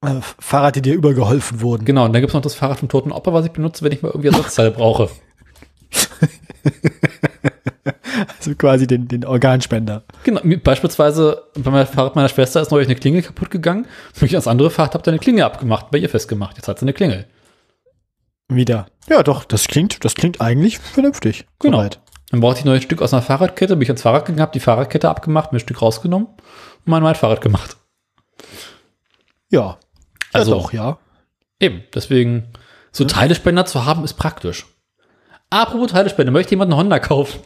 Äh, 0.04 0.22
Fahrrad, 0.40 0.76
die 0.76 0.82
dir 0.82 0.94
übergeholfen 0.94 1.62
wurden. 1.62 1.86
Genau, 1.86 2.06
und 2.06 2.14
dann 2.14 2.22
gibt 2.22 2.30
es 2.30 2.34
noch 2.36 2.42
das 2.42 2.56
Fahrrad 2.56 2.80
vom 2.80 2.90
toten 2.90 3.12
Opa, 3.12 3.34
was 3.34 3.46
ich 3.46 3.52
benutze, 3.52 3.84
wenn 3.84 3.92
ich 3.92 4.02
mal 4.02 4.10
irgendwie 4.10 4.28
Ersatzteile 4.28 4.72
brauche. 4.72 5.10
Also 8.38 8.56
quasi 8.56 8.88
den, 8.88 9.08
den 9.08 9.26
Organspender. 9.26 10.04
Genau, 10.24 10.42
beispielsweise 10.64 11.44
bei 11.56 11.72
meinem 11.72 11.88
Fahrrad 11.88 12.16
meiner 12.16 12.30
Schwester 12.30 12.62
ist 12.62 12.72
neulich 12.72 12.88
eine 12.88 12.96
Klingel 13.00 13.22
kaputt 13.22 13.52
gegangen. 13.52 13.86
Und 14.16 14.24
ich 14.24 14.32
das 14.32 14.48
andere 14.48 14.70
Fahrrad 14.70 14.94
habe 14.94 15.04
da 15.04 15.12
eine 15.12 15.20
Klingel 15.20 15.44
abgemacht, 15.44 15.92
bei 15.92 15.98
ihr 15.98 16.10
festgemacht. 16.10 16.56
Jetzt 16.58 16.68
hat 16.68 16.80
sie 16.80 16.84
eine 16.86 16.94
Klingel. 16.94 17.28
Wieder. 18.50 18.88
Ja, 19.10 19.24
doch, 19.24 19.44
das 19.44 19.68
klingt, 19.68 20.04
das 20.06 20.16
klingt 20.16 20.40
eigentlich 20.42 20.80
vernünftig. 20.80 21.46
Genau. 21.60 21.78
Soweit. 21.80 22.00
Dann 22.30 22.40
brauchte 22.42 22.60
ich 22.60 22.66
ein 22.66 22.70
neues 22.70 22.84
Stück 22.84 23.02
aus 23.02 23.14
einer 23.14 23.22
Fahrradkette, 23.22 23.76
bin 23.76 23.84
ich 23.84 23.90
ans 23.90 24.02
Fahrrad 24.02 24.26
gegangen, 24.26 24.42
habe 24.42 24.52
die 24.52 24.60
Fahrradkette 24.60 25.10
abgemacht, 25.10 25.52
mir 25.52 25.58
ein 25.58 25.62
Stück 25.62 25.82
rausgenommen 25.82 26.28
und 26.28 26.88
mein, 26.88 27.04
mein 27.04 27.16
Fahrrad 27.16 27.42
gemacht. 27.42 27.78
Ja. 29.50 29.78
Also- 30.34 30.52
ja, 30.56 30.58
doch, 30.58 30.74
ja. 30.74 30.98
Eben, 31.60 31.84
deswegen, 31.94 32.54
So 32.92 33.06
Teilespender 33.06 33.66
zu 33.66 33.86
haben 33.86 34.04
ist 34.04 34.14
praktisch. 34.16 34.66
Apropos 35.50 35.92
Teilespender, 35.92 36.32
möchte 36.32 36.52
jemand 36.52 36.72
einen 36.72 36.80
Honda 36.80 37.00
kaufen? 37.00 37.40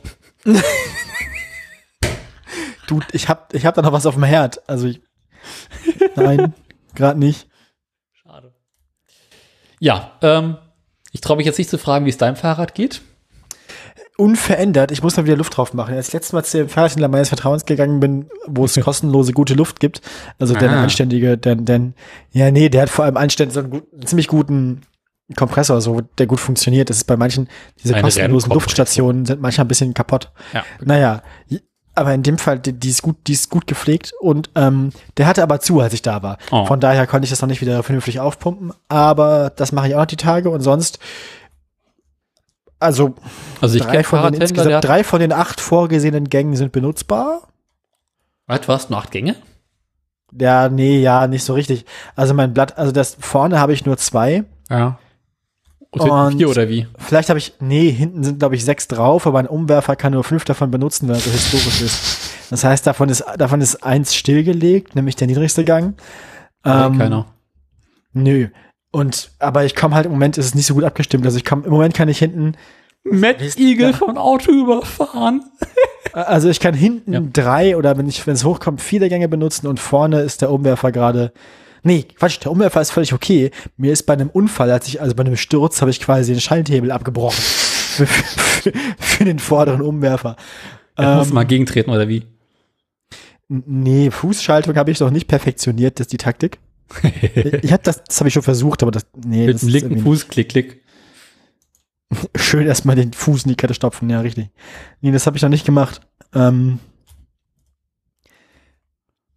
Du, 2.88 3.00
ich 3.14 3.30
hab, 3.30 3.54
ich 3.54 3.66
hab 3.66 3.74
da 3.76 3.82
noch 3.82 3.94
was 3.94 4.06
auf 4.06 4.16
dem 4.16 4.24
Herd. 4.24 4.68
Also 4.70 4.88
ich, 4.88 5.02
nein, 6.18 6.54
gerade 6.94 7.18
nicht. 7.20 7.48
Schade. 8.12 8.54
Ja, 9.80 10.12
ähm, 10.22 10.58
ich 11.14 11.22
traue 11.22 11.38
mich 11.38 11.46
jetzt 11.46 11.58
nicht 11.58 11.70
zu 11.70 11.78
fragen, 11.78 12.06
wie 12.06 12.10
es 12.10 12.18
deinem 12.18 12.36
Fahrrad 12.36 12.76
geht. 12.76 13.02
Unverändert. 14.18 14.92
Ich 14.92 15.02
muss 15.02 15.16
mal 15.16 15.26
wieder 15.26 15.38
Luft 15.38 15.56
drauf 15.56 15.74
machen. 15.74 15.96
Als 15.96 16.08
ich 16.10 16.14
letztes 16.14 16.34
Mal 16.34 16.44
zu 16.44 16.58
dem 16.58 16.70
Fahrradhändler 16.70 17.08
meines 17.08 17.30
Vertrauens 17.30 17.66
gegangen 17.66 18.02
bin, 18.02 18.30
wo 18.46 18.66
es 18.66 18.76
kostenlose 18.84 19.32
gute 19.32 19.54
Luft 19.54 19.80
gibt, 19.80 20.02
also 20.38 20.54
der 20.54 20.70
Ah. 20.70 20.84
anständige, 20.84 21.38
der, 21.38 21.56
der, 21.56 21.94
ja, 22.32 22.52
nee, 22.52 22.68
der 22.68 22.82
hat 22.82 22.90
vor 22.90 23.06
allem 23.06 23.16
anständig 23.16 23.54
so 23.54 23.62
einen, 23.62 23.72
einen 23.74 24.06
ziemlich 24.06 24.28
guten 24.28 24.82
Kompressor, 25.36 25.82
so, 25.82 26.02
der 26.18 26.28
gut 26.28 26.40
funktioniert. 26.40 26.90
Das 26.90 26.98
ist 26.98 27.06
bei 27.06 27.18
manchen, 27.18 27.48
diese 27.84 27.96
Ein 27.96 28.04
kostenlosen. 28.04 28.52
Luftstationen 28.52 29.26
sind 29.26 29.42
manchmal 29.42 29.66
ein 29.66 29.70
bisschen 29.70 29.94
kaputt. 29.94 30.32
Ja. 30.54 30.64
Naja, 30.82 31.22
aber 31.94 32.14
in 32.14 32.24
dem 32.24 32.38
Fall, 32.38 32.60
die, 32.60 32.74
die 32.74 32.90
ist 32.90 33.02
gut, 33.02 33.18
die 33.28 33.34
ist 33.34 33.50
gut 33.50 33.68
gepflegt 33.68 34.14
und 34.20 34.50
ähm, 34.56 34.92
der 35.18 35.28
hatte 35.28 35.44
aber 35.44 35.60
zu, 35.60 35.80
als 35.82 35.94
ich 35.94 36.02
da 36.02 36.24
war. 36.24 36.38
Oh. 36.52 36.66
Von 36.66 36.80
daher 36.80 37.06
konnte 37.08 37.26
ich 37.26 37.30
das 37.30 37.42
noch 37.42 37.50
nicht 37.50 37.62
wieder 37.62 37.84
vernünftig 37.84 38.20
aufpumpen, 38.20 38.74
aber 38.88 39.52
das 39.56 39.72
mache 39.72 39.90
ich 39.90 39.96
auch 39.96 40.00
noch 40.00 40.06
die 40.06 40.16
Tage 40.16 40.50
und 40.50 40.62
sonst, 40.62 41.00
also 42.80 43.16
Also 43.60 43.78
ich 43.78 43.84
drei 43.84 44.04
von, 44.04 44.32
den, 44.32 44.42
insgesamt 44.42 44.84
drei 44.84 45.04
von 45.04 45.20
den 45.20 45.32
acht 45.32 45.62
vorgesehenen 45.62 46.30
Gängen 46.30 46.56
sind 46.56 46.72
benutzbar. 46.72 47.42
was, 48.48 48.68
hast 48.68 48.90
nur 48.90 49.00
acht 49.00 49.12
Gänge? 49.12 49.36
Ja, 50.34 50.70
nee, 50.70 51.00
ja, 51.00 51.28
nicht 51.28 51.44
so 51.44 51.54
richtig. 51.54 51.86
Also 52.16 52.34
mein 52.34 52.54
Blatt, 52.54 52.78
also 52.78 52.92
das 52.92 53.18
vorne 53.20 53.60
habe 53.60 53.74
ich 53.74 53.86
nur 53.86 53.98
zwei. 53.98 54.46
Ja. 54.70 54.98
Und, 55.94 56.38
vier 56.38 56.50
oder 56.50 56.70
wie? 56.70 56.88
Vielleicht 56.98 57.30
habe 57.30 57.38
ich, 57.40 57.54
nee, 57.60 57.90
hinten 57.92 58.24
sind 58.24 58.40
glaube 58.40 58.56
ich 58.56 58.64
sechs 58.64 58.88
drauf, 58.88 59.28
aber 59.28 59.40
ein 59.40 59.48
Umwerfer 59.48 59.96
kann 59.98 60.14
nur 60.14 60.24
fünf 60.24 60.46
davon 60.46 60.72
benutzen, 60.72 61.10
weil 61.10 61.16
er 61.16 61.22
so 61.22 61.32
historisch 61.32 61.82
ist. 61.82 62.32
Das 62.50 62.64
heißt, 62.64 62.88
davon 62.88 63.10
ist, 63.10 63.24
davon 63.38 63.60
ist 63.62 63.84
eins 63.84 64.16
stillgelegt, 64.16 64.96
nämlich 64.96 65.16
der 65.18 65.28
niedrigste 65.28 65.66
Gang. 65.66 65.96
Nee, 66.64 66.72
Ähm, 66.72 66.98
keiner. 66.98 67.26
Nö. 68.14 68.48
Und, 68.92 69.32
aber 69.40 69.66
ich 69.66 69.76
komme 69.76 69.96
halt 69.96 70.06
im 70.06 70.12
Moment 70.14 70.38
ist 70.38 70.46
es 70.46 70.56
nicht 70.56 70.66
so 70.66 70.74
gut 70.76 70.84
abgestimmt. 70.84 71.26
Also 71.26 71.38
ich 71.38 71.46
komme, 71.46 71.66
im 71.66 71.72
Moment 71.72 71.94
kann 71.94 72.10
ich 72.10 72.20
hinten, 72.20 72.54
Matt 73.04 73.58
Eagle 73.58 73.94
von 73.94 74.18
Auto 74.18 74.52
überfahren. 74.52 75.44
also 76.14 76.50
ich 76.50 76.60
kann 76.60 76.74
hinten 76.74 77.14
Ja. 77.14 77.22
drei 77.34 77.76
oder 77.78 77.98
wenn 77.98 78.08
ich, 78.08 78.26
wenn 78.28 78.36
es 78.36 78.44
hochkommt, 78.46 78.82
vier 78.82 79.00
der 79.00 79.10
Gänge 79.10 79.28
benutzen 79.28 79.68
und 79.68 79.80
vorne 79.80 80.22
ist 80.22 80.42
der 80.42 80.52
Umwerfer 80.52 80.92
gerade, 80.92 81.32
nee, 81.84 82.04
Quatsch, 82.04 82.40
der 82.44 82.52
Umwerfer 82.52 82.82
ist 82.82 82.92
völlig 82.92 83.14
okay. 83.14 83.52
Mir 83.78 83.92
ist 83.94 84.04
bei 84.04 84.14
einem 84.14 84.30
Unfall, 84.30 84.72
als 84.72 84.88
ich, 84.88 85.02
also 85.02 85.16
bei 85.16 85.24
einem 85.24 85.38
Sturz 85.38 85.82
habe 85.82 85.92
ich 85.92 86.00
quasi 86.00 86.32
den 86.34 86.42
Schalthebel 86.42 86.92
abgebrochen. 86.92 87.38
für, 87.42 88.08
für, 88.08 88.72
für 88.98 89.26
den 89.26 89.40
vorderen 89.40 89.82
Umwerfer. 89.82 90.36
Er 90.96 91.16
muss 91.18 91.28
Ähm, 91.28 91.34
mal 91.34 91.46
gegentreten 91.46 91.92
oder 91.92 92.08
wie? 92.08 92.24
Nee, 93.50 94.12
Fußschaltung 94.12 94.76
habe 94.78 94.92
ich 94.92 95.00
noch 95.00 95.12
nicht 95.12 95.28
perfektioniert, 95.28 96.00
das 96.00 96.06
ist 96.06 96.14
die 96.14 96.18
Taktik. 96.18 96.60
Ich 97.62 97.72
habe 97.72 97.84
das, 97.84 98.04
das 98.04 98.20
habe 98.20 98.28
ich 98.28 98.34
schon 98.34 98.44
versucht, 98.44 98.82
aber 98.82 98.92
das, 98.92 99.06
nee, 99.26 99.48
Mit 99.48 99.62
dem 99.62 99.70
linken 99.70 100.00
Fuß, 100.00 100.28
klick, 100.28 100.50
klick. 100.50 100.82
schön 102.36 102.68
erstmal 102.68 102.96
den 102.96 103.14
Fuß 103.14 103.44
in 103.44 103.50
die 103.50 103.56
Kette 103.56 103.74
stopfen, 103.74 104.10
ja, 104.10 104.22
richtig. 104.22 104.50
Nee, 105.02 105.12
das 105.12 105.26
habe 105.26 105.38
ich 105.38 105.44
noch 105.44 105.50
nicht 105.50 105.66
gemacht. 105.66 106.02
Ähm, 106.34 106.80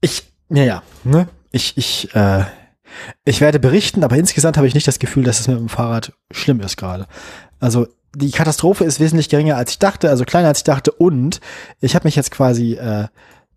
ich, 0.00 0.24
ja, 0.50 0.64
ja, 0.64 0.82
ne? 1.04 1.28
Ich, 1.54 1.76
ich, 1.76 2.14
äh, 2.14 2.44
ich 3.24 3.40
werde 3.40 3.60
berichten, 3.60 4.02
aber 4.02 4.16
insgesamt 4.16 4.56
habe 4.56 4.66
ich 4.66 4.74
nicht 4.74 4.88
das 4.88 4.98
Gefühl, 4.98 5.22
dass 5.22 5.38
es 5.38 5.46
mit 5.48 5.56
dem 5.56 5.68
Fahrrad 5.68 6.12
schlimm 6.32 6.60
ist 6.60 6.76
gerade. 6.76 7.06
Also 7.60 7.86
die 8.16 8.32
Katastrophe 8.32 8.84
ist 8.84 8.98
wesentlich 8.98 9.28
geringer, 9.28 9.56
als 9.56 9.72
ich 9.72 9.78
dachte, 9.78 10.10
also 10.10 10.24
kleiner 10.24 10.48
als 10.48 10.58
ich 10.58 10.64
dachte. 10.64 10.90
Und 10.90 11.40
ich 11.80 11.94
habe 11.94 12.06
mich 12.06 12.16
jetzt 12.16 12.30
quasi 12.30 12.74
äh, 12.74 13.06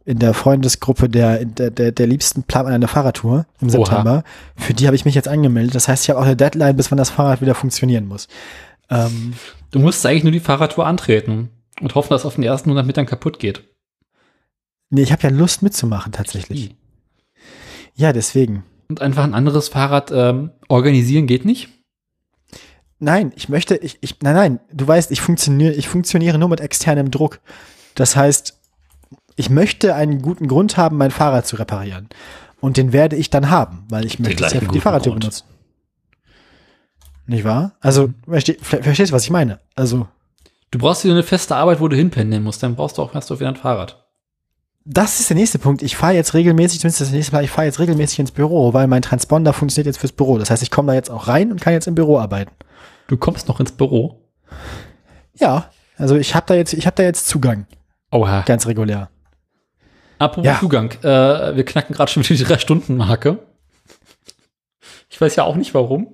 in 0.06 0.19
der 0.19 0.34
Freundesgruppe 0.34 1.09
der, 1.09 1.43
der, 1.43 1.72
der, 1.72 1.92
der 1.92 2.08
liebsten 2.08 2.43
plant 2.43 2.66
man 2.66 2.74
eine 2.74 2.88
Fahrradtour 2.88 3.45
im 3.61 3.67
Oha. 3.69 3.72
September. 3.72 4.24
Für 4.56 4.74
die 4.74 4.85
habe 4.85 4.95
ich 4.95 5.06
mich 5.06 5.16
jetzt 5.16 5.27
angemeldet. 5.27 5.76
Das 5.76 5.88
heißt, 5.88 6.03
ich 6.03 6.09
habe 6.09 6.19
auch 6.19 6.26
eine 6.26 6.35
Deadline, 6.35 6.77
bis 6.77 6.92
wann 6.92 6.98
das 6.98 7.09
Fahrrad 7.09 7.42
wieder 7.42 7.56
funktionieren 7.56 8.08
muss. 8.08 8.27
Ähm, 8.90 9.34
Du 9.72 9.80
musst 9.80 10.06
eigentlich 10.06 10.24
nur 10.24 10.32
die 10.32 10.40
Fahrradtour 10.40 10.85
antreten 10.85 11.50
und 11.82 11.95
hoffen, 11.95 12.09
dass 12.11 12.22
es 12.22 12.26
auf 12.26 12.35
den 12.35 12.43
ersten 12.43 12.69
100 12.69 12.85
Metern 12.85 13.06
kaputt 13.06 13.40
geht. 13.40 13.64
nee, 14.90 15.01
ich 15.01 15.11
habe 15.11 15.24
ja 15.24 15.30
Lust 15.30 15.61
mitzumachen 15.61 16.11
tatsächlich. 16.14 16.76
Ja, 17.98 18.14
deswegen. 18.14 18.64
Und 18.90 19.01
einfach 19.01 19.24
ein 19.26 19.34
anderes 19.34 19.67
Fahrrad 19.67 20.11
ähm, 20.14 20.51
organisieren 20.69 21.27
geht 21.27 21.43
nicht? 21.43 21.67
Nein, 23.00 23.34
ich 23.35 23.50
möchte, 23.50 23.76
ich, 23.76 23.98
ich, 24.01 24.16
nein, 24.22 24.35
nein, 24.35 24.59
du 24.72 24.88
weißt, 24.88 25.11
ich 25.11 25.19
funktioniere, 25.22 25.74
ich 25.74 25.88
funktioniere 25.90 26.38
nur 26.38 26.50
mit 26.50 26.61
externem 26.61 27.11
Druck. 27.11 27.40
Das 27.95 28.16
heißt, 28.16 28.58
ich 29.35 29.50
möchte 29.50 29.93
einen 29.93 30.22
guten 30.22 30.48
Grund 30.48 30.77
haben, 30.77 30.98
mein 30.98 31.11
Fahrrad 31.11 31.45
zu 31.45 31.58
reparieren. 31.58 32.08
Und 32.59 32.77
den 32.77 32.93
werde 32.93 33.16
ich 33.16 33.30
dann 33.30 33.50
haben, 33.50 33.84
weil 33.90 34.06
ich 34.06 34.17
möchte 34.19 34.45
es 34.45 34.53
ja 34.53 34.59
für 34.59 34.66
die 34.66 34.69
guten 34.69 34.82
Fahrradtour 34.82 35.14
Grund. 35.14 35.22
benutzen. 35.22 35.45
Nicht 37.27 37.43
wahr? 37.43 37.76
Also, 37.82 38.09
versteh, 38.27 38.58
ver- 38.61 38.82
verstehst 38.82 39.11
du, 39.11 39.16
was 39.16 39.24
ich 39.26 39.32
meine? 39.32 39.59
Also, 39.76 40.08
Du 40.72 40.80
brauchst 40.80 41.03
wieder 41.03 41.14
eine 41.14 41.24
feste 41.24 41.56
Arbeit, 41.56 41.80
wo 41.80 41.88
du 41.88 41.95
hinpendeln 41.95 42.43
musst. 42.43 42.61
Dann 42.61 42.76
brauchst 42.76 42.98
du 42.98 43.01
auch 43.01 43.16
erst 43.16 43.30
wieder 43.32 43.48
ein 43.48 43.56
Fahrrad. 43.56 44.07
Das 44.90 45.19
ist 45.19 45.30
der 45.30 45.35
nächste 45.35 45.59
Punkt. 45.59 45.82
Ich 45.82 45.98
fahre 45.98 46.14
jetzt 46.14 46.33
regelmäßig, 46.33 46.80
zumindest 46.80 47.01
das 47.01 47.11
nächste 47.11 47.33
Mal, 47.33 47.43
ich 47.43 47.51
fahre 47.51 47.66
jetzt 47.66 47.80
regelmäßig 47.80 48.19
ins 48.19 48.32
Büro, 48.32 48.74
weil 48.74 48.88
mein 48.88 49.01
Transponder 49.01 49.51
funktioniert 49.51 49.88
jetzt 49.88 49.99
fürs 49.99 50.14
Büro. 50.14 50.38
Das 50.38 50.49
heißt, 50.49 50.64
ich 50.64 50.72
komme 50.72 50.88
da 50.88 50.93
jetzt 50.93 51.11
auch 51.11 51.27
rein 51.27 51.51
und 51.51 51.59
kann 51.59 51.74
jetzt 51.74 51.88
im 51.88 51.95
Büro 51.95 52.17
arbeiten. 52.19 52.51
Du 53.07 53.17
kommst 53.17 53.49
noch 53.49 53.59
ins 53.59 53.74
Büro. 53.74 54.22
Ja, 55.35 55.69
also 55.98 56.16
ich 56.16 56.35
habe 56.35 56.45
da 56.48 56.53
jetzt, 56.56 56.74
ich 56.74 56.85
habe 56.85 56.95
da 56.95 57.03
jetzt 57.03 57.27
Zugang, 57.27 57.67
Oha. 58.11 58.41
ganz 58.43 58.66
regulär. 58.66 59.09
Apropos 60.19 60.45
Ja. 60.48 60.59
Zugang. 60.59 60.91
Äh, 61.03 61.56
wir 61.56 61.66
knacken 61.66 61.93
gerade 61.93 62.11
schon 62.11 62.24
wieder 62.24 62.35
die 62.35 62.43
Drei-Stunden-Marke. 62.45 63.40
Ich 65.09 65.19
weiß 65.19 65.35
ja 65.35 65.43
auch 65.43 65.56
nicht 65.56 65.74
warum. 65.74 66.14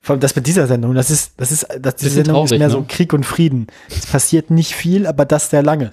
Vor 0.00 0.14
allem 0.14 0.20
das 0.20 0.34
mit 0.34 0.46
dieser 0.46 0.66
Sendung, 0.66 0.94
das 0.94 1.10
ist, 1.10 1.34
das 1.38 1.52
ist, 1.52 1.66
das, 1.78 1.96
diese 1.96 2.10
Sendung 2.10 2.44
ist 2.44 2.50
traurig, 2.50 2.58
mehr 2.58 2.68
ne? 2.68 2.72
so 2.72 2.84
Krieg 2.86 3.12
und 3.12 3.24
Frieden. 3.24 3.66
Es 3.88 4.06
passiert 4.06 4.50
nicht 4.50 4.74
viel, 4.74 5.06
aber 5.06 5.24
das 5.24 5.50
sehr 5.50 5.62
lange. 5.62 5.92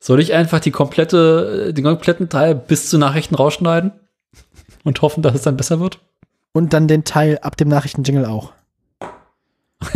Soll 0.00 0.20
ich 0.20 0.32
einfach 0.32 0.60
die 0.60 0.70
komplette, 0.70 1.72
den 1.74 1.84
kompletten 1.84 2.28
Teil 2.28 2.54
bis 2.54 2.88
zu 2.88 2.98
Nachrichten 2.98 3.34
rausschneiden? 3.34 3.92
Und 4.84 5.02
hoffen, 5.02 5.22
dass 5.22 5.34
es 5.34 5.42
dann 5.42 5.56
besser 5.56 5.80
wird? 5.80 5.98
Und 6.52 6.72
dann 6.72 6.88
den 6.88 7.04
Teil 7.04 7.38
ab 7.38 7.56
dem 7.56 7.68
Nachrichtenjingle 7.68 8.28
auch. 8.28 8.52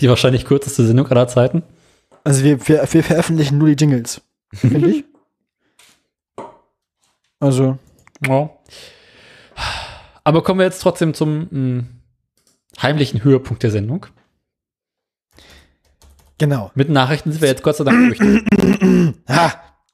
Die 0.00 0.08
wahrscheinlich 0.08 0.44
kürzeste 0.44 0.86
Sendung 0.86 1.06
aller 1.08 1.28
Zeiten. 1.28 1.62
Also 2.24 2.44
wir, 2.44 2.68
wir, 2.68 2.86
wir 2.92 3.04
veröffentlichen 3.04 3.58
nur 3.58 3.68
die 3.68 3.74
Jingles. 3.74 4.20
Finde 4.52 4.88
ich. 4.90 5.04
Also, 7.40 7.78
Ja. 8.26 8.50
Aber 10.24 10.42
kommen 10.42 10.60
wir 10.60 10.66
jetzt 10.66 10.82
trotzdem 10.82 11.14
zum 11.14 11.48
mh, 11.50 11.84
heimlichen 12.82 13.24
Höhepunkt 13.24 13.62
der 13.62 13.70
Sendung. 13.70 14.06
Genau. 16.38 16.70
Mit 16.74 16.88
Nachrichten 16.88 17.32
sind 17.32 17.42
wir 17.42 17.48
jetzt 17.48 17.62
Gott 17.62 17.76
sei 17.76 17.84
Dank 17.84 18.16
durch. 18.16 18.18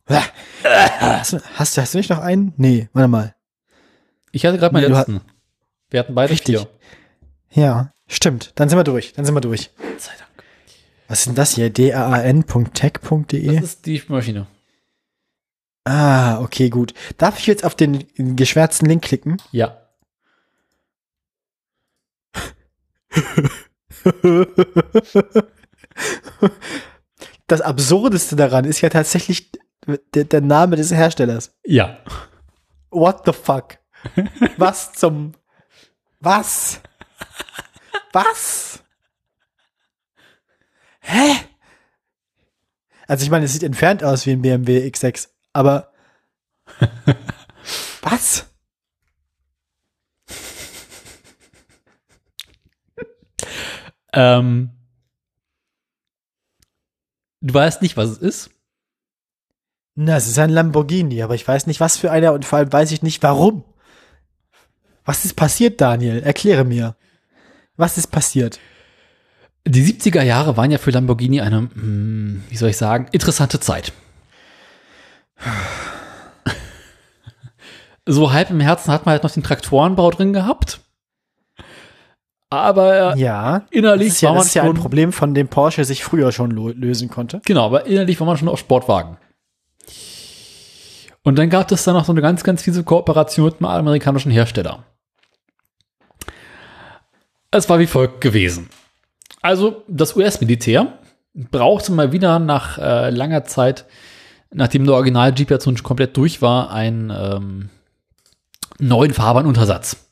Hast, 0.06 1.32
du, 1.32 1.40
hast, 1.56 1.76
du- 1.76 1.81
hast 1.81 1.94
du 1.94 1.98
nicht 1.98 2.10
noch 2.10 2.18
einen? 2.18 2.52
Nee, 2.58 2.89
warte 2.92 3.08
mal. 3.08 3.34
Ich 4.32 4.44
hatte 4.44 4.58
gerade 4.58 4.73
meinen 4.74 4.90
Nee, 4.90 4.97
letzten. 4.98 5.20
Wir 5.90 6.00
hatten 6.00 6.14
beide 6.14 6.31
Richtig. 6.32 6.58
vier. 6.58 6.68
Ja, 7.52 7.92
stimmt. 8.06 8.52
Dann 8.56 8.68
sind 8.68 8.78
wir 8.78 8.84
durch. 8.84 9.12
Dann 9.14 9.24
sind 9.24 9.34
wir 9.34 9.40
durch. 9.40 9.70
Gott 9.76 10.00
sei 10.00 10.12
Dank. 10.18 10.31
Was 11.08 11.20
ist 11.20 11.26
denn 11.28 11.34
das 11.36 11.55
hier? 11.55 11.70
dan.tech.de? 11.70 13.55
Das 13.55 13.64
ist 13.64 13.86
die 13.86 13.98
Spülmaschine. 13.98 14.47
Ah, 15.84 16.40
okay, 16.40 16.68
gut. 16.70 16.92
Darf 17.16 17.39
ich 17.39 17.47
jetzt 17.47 17.64
auf 17.64 17.74
den 17.74 18.05
geschwärzten 18.36 18.89
Link 18.89 19.05
klicken? 19.05 19.39
Ja. 19.52 19.78
Das 27.47 27.60
Absurdeste 27.60 28.36
daran 28.36 28.64
ist 28.64 28.81
ja 28.81 28.89
tatsächlich 28.89 29.52
der, 30.14 30.24
der 30.24 30.40
Name 30.40 30.76
des 30.76 30.90
Herstellers. 30.92 31.55
Ja. 31.62 31.98
What 32.90 33.26
the 33.26 33.32
fuck? 33.34 33.76
Was 34.56 34.94
zum. 34.94 35.34
Was? 36.20 36.81
Was? 38.12 38.82
Hä? 41.00 41.34
Also 43.06 43.24
ich 43.24 43.31
meine, 43.31 43.44
es 43.44 43.52
sieht 43.52 43.62
entfernt 43.62 44.02
aus 44.02 44.24
wie 44.24 44.32
ein 44.32 44.40
BMW 44.40 44.86
X6, 44.89 45.28
aber 45.52 45.92
was? 48.00 48.47
Ähm, 54.14 54.70
du 57.44 57.55
weißt 57.55 57.82
nicht, 57.82 57.97
was 57.97 58.10
es 58.10 58.18
ist. 58.18 58.50
Na, 59.94 60.16
es 60.16 60.26
ist 60.26 60.39
ein 60.39 60.50
Lamborghini, 60.50 61.23
aber 61.23 61.36
ich 61.36 61.47
weiß 61.47 61.68
nicht, 61.68 61.78
was 61.78 61.97
für 61.97 62.10
einer 62.10 62.32
und 62.32 62.44
vor 62.44 62.58
allem 62.58 62.73
weiß 62.73 62.90
ich 62.90 63.02
nicht, 63.02 63.23
warum. 63.23 63.64
Was 65.05 65.24
ist 65.24 65.34
passiert, 65.34 65.81
Daniel? 65.81 66.23
Erkläre 66.23 66.64
mir. 66.64 66.97
Was 67.76 67.98
ist 67.98 68.08
passiert? 68.08 68.58
Die 69.66 69.84
70er 69.84 70.23
Jahre 70.23 70.56
waren 70.56 70.70
ja 70.70 70.78
für 70.78 70.90
Lamborghini 70.90 71.40
eine, 71.40 71.68
hm, 71.74 72.42
wie 72.48 72.56
soll 72.56 72.70
ich 72.70 72.76
sagen, 72.76 73.08
interessante 73.12 73.60
Zeit. 73.60 73.92
so 78.06 78.32
halb 78.32 78.50
im 78.50 78.60
Herzen 78.60 78.92
hat 78.92 79.06
man 79.06 79.12
halt 79.12 79.23
noch 79.23 79.31
den 79.31 79.42
Traktorenbau 79.42 80.10
drin 80.10 80.32
gehabt. 80.32 80.81
Aber 82.60 83.16
Ja. 83.16 83.62
innerlich 83.70 84.08
Das 84.08 84.16
ist 84.16 84.20
ja, 84.23 84.28
war 84.31 84.36
das 84.36 84.44
man 84.44 84.49
ist 84.49 84.55
ja 84.55 84.62
ein 84.62 84.74
Problem, 84.74 85.12
von 85.12 85.34
dem 85.34 85.49
Porsche 85.49 85.84
sich 85.84 86.05
früher 86.05 86.33
schon 86.33 86.50
lösen 86.50 87.08
konnte. 87.08 87.41
genau, 87.44 87.66
aber 87.66 87.86
innerlich 87.86 88.18
war 88.20 88.26
man 88.26 88.36
schon 88.36 88.49
auf 88.49 88.58
Sportwagen. 88.58 89.16
Und 91.23 91.39
dann 91.39 91.49
gab 91.49 91.73
es 91.73 91.84
dann 91.84 91.94
noch 91.94 92.05
so 92.05 92.12
eine 92.12 92.20
ganz, 92.20 92.44
ganz 92.44 92.62
fiese 92.62 92.84
Kooperation 92.84 93.47
mit 93.47 93.55
einem 93.57 93.65
amerikanischen 93.65 94.31
Hersteller. 94.31 94.84
Es 97.50 97.68
war 97.68 97.78
wie 97.78 97.86
folgt 97.86 98.20
gewesen. 98.20 98.68
Also 99.41 99.84
das 99.89 100.16
US-Militär 100.16 100.99
brauchte 101.34 101.92
mal 101.92 102.12
wieder 102.12 102.39
nach 102.39 102.78
äh, 102.78 103.10
langer 103.10 103.44
Zeit, 103.44 103.86
nachdem 104.52 104.84
der 104.84 104.94
Original 104.94 105.33
Jeep 105.34 105.50
nun 105.50 105.60
schon 105.60 105.83
komplett 105.83 106.16
durch 106.16 106.42
war, 106.42 106.70
einen 106.70 107.10
ähm, 107.10 107.70
neuen 108.78 109.12
Fahrbahnuntersatz. 109.12 110.03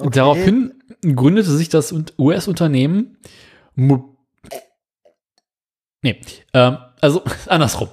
Okay. 0.00 0.10
Daraufhin 0.12 0.74
gründete 1.02 1.50
sich 1.50 1.68
das 1.68 1.92
Un- 1.92 2.06
US-Unternehmen 2.18 3.18
Nee, 6.02 6.20
ähm, 6.54 6.78
also 7.00 7.22
andersrum. 7.46 7.88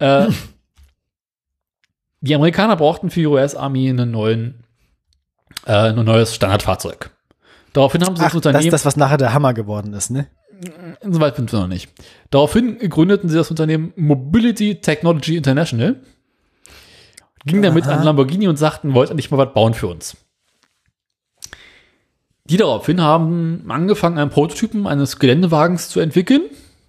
Äh, 0.00 0.26
die 2.20 2.34
Amerikaner 2.34 2.76
brauchten 2.76 3.10
für 3.10 3.20
die 3.20 3.26
US-Armee 3.26 3.88
einen 3.90 4.10
neuen, 4.10 4.64
äh, 5.66 5.72
ein 5.90 6.04
neues 6.04 6.34
Standardfahrzeug. 6.34 7.10
Daraufhin 7.72 8.02
haben 8.04 8.16
sie 8.16 8.22
Ach, 8.22 8.26
das 8.26 8.32
das 8.32 8.36
Unternehmen, 8.36 8.66
ist 8.66 8.72
das, 8.72 8.84
was 8.84 8.96
nachher 8.96 9.18
der 9.18 9.32
Hammer 9.32 9.54
geworden 9.54 9.92
ist, 9.92 10.10
ne? 10.10 10.26
Soweit 11.02 11.36
sind 11.36 11.52
wir 11.52 11.60
noch 11.60 11.68
nicht. 11.68 11.92
Daraufhin 12.30 12.78
gründeten 12.90 13.28
sie 13.28 13.36
das 13.36 13.50
Unternehmen 13.50 13.92
Mobility 13.94 14.80
Technology 14.80 15.36
International, 15.36 16.02
gingen 17.44 17.62
damit 17.62 17.84
Aha. 17.84 17.96
an 17.96 18.04
Lamborghini 18.04 18.48
und 18.48 18.56
sagten, 18.56 18.94
wollt 18.94 19.10
ihr 19.10 19.14
nicht 19.14 19.30
mal 19.30 19.38
was 19.38 19.54
bauen 19.54 19.74
für 19.74 19.86
uns? 19.88 20.16
Die 22.44 22.56
daraufhin 22.56 23.02
haben 23.02 23.64
angefangen, 23.68 24.18
einen 24.18 24.30
Prototypen 24.30 24.86
eines 24.86 25.18
Geländewagens 25.18 25.88
zu 25.90 26.00
entwickeln, 26.00 26.42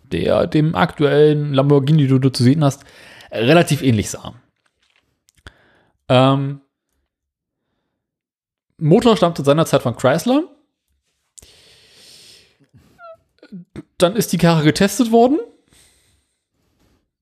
der 0.03 0.47
dem 0.47 0.73
aktuellen 0.75 1.53
Lamborghini, 1.53 2.07
den 2.07 2.21
du 2.21 2.29
zu 2.29 2.43
sehen 2.43 2.63
hast, 2.63 2.83
relativ 3.31 3.81
ähnlich 3.81 4.09
sah. 4.09 4.33
Ähm, 6.07 6.61
Motor 8.77 9.17
stammte 9.17 9.43
seinerzeit 9.43 9.81
von 9.81 9.95
Chrysler. 9.95 10.43
Dann 13.97 14.15
ist 14.15 14.31
die 14.31 14.37
Karre 14.37 14.63
getestet 14.63 15.11
worden. 15.11 15.39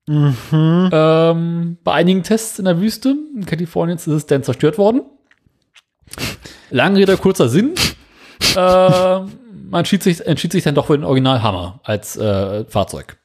Mhm. 0.07 0.89
Ähm, 0.91 1.77
bei 1.83 1.93
einigen 1.93 2.23
Tests 2.23 2.59
in 2.59 2.65
der 2.65 2.79
Wüste 2.79 3.15
in 3.35 3.45
Kalifornien 3.45 3.97
ist 3.97 4.07
es 4.07 4.25
dann 4.25 4.43
zerstört 4.43 4.77
worden. 4.77 5.01
Lange 6.69 6.99
Rede, 6.99 7.17
kurzer 7.17 7.49
Sinn. 7.49 7.75
äh, 8.55 9.19
man 9.69 9.79
entschied 9.79 10.03
sich, 10.03 10.25
entschied 10.25 10.53
sich 10.53 10.63
dann 10.63 10.75
doch 10.75 10.87
für 10.87 10.97
den 10.97 11.03
Original 11.03 11.41
Hammer 11.43 11.81
als 11.83 12.15
äh, 12.15 12.63
Fahrzeug. 12.65 13.17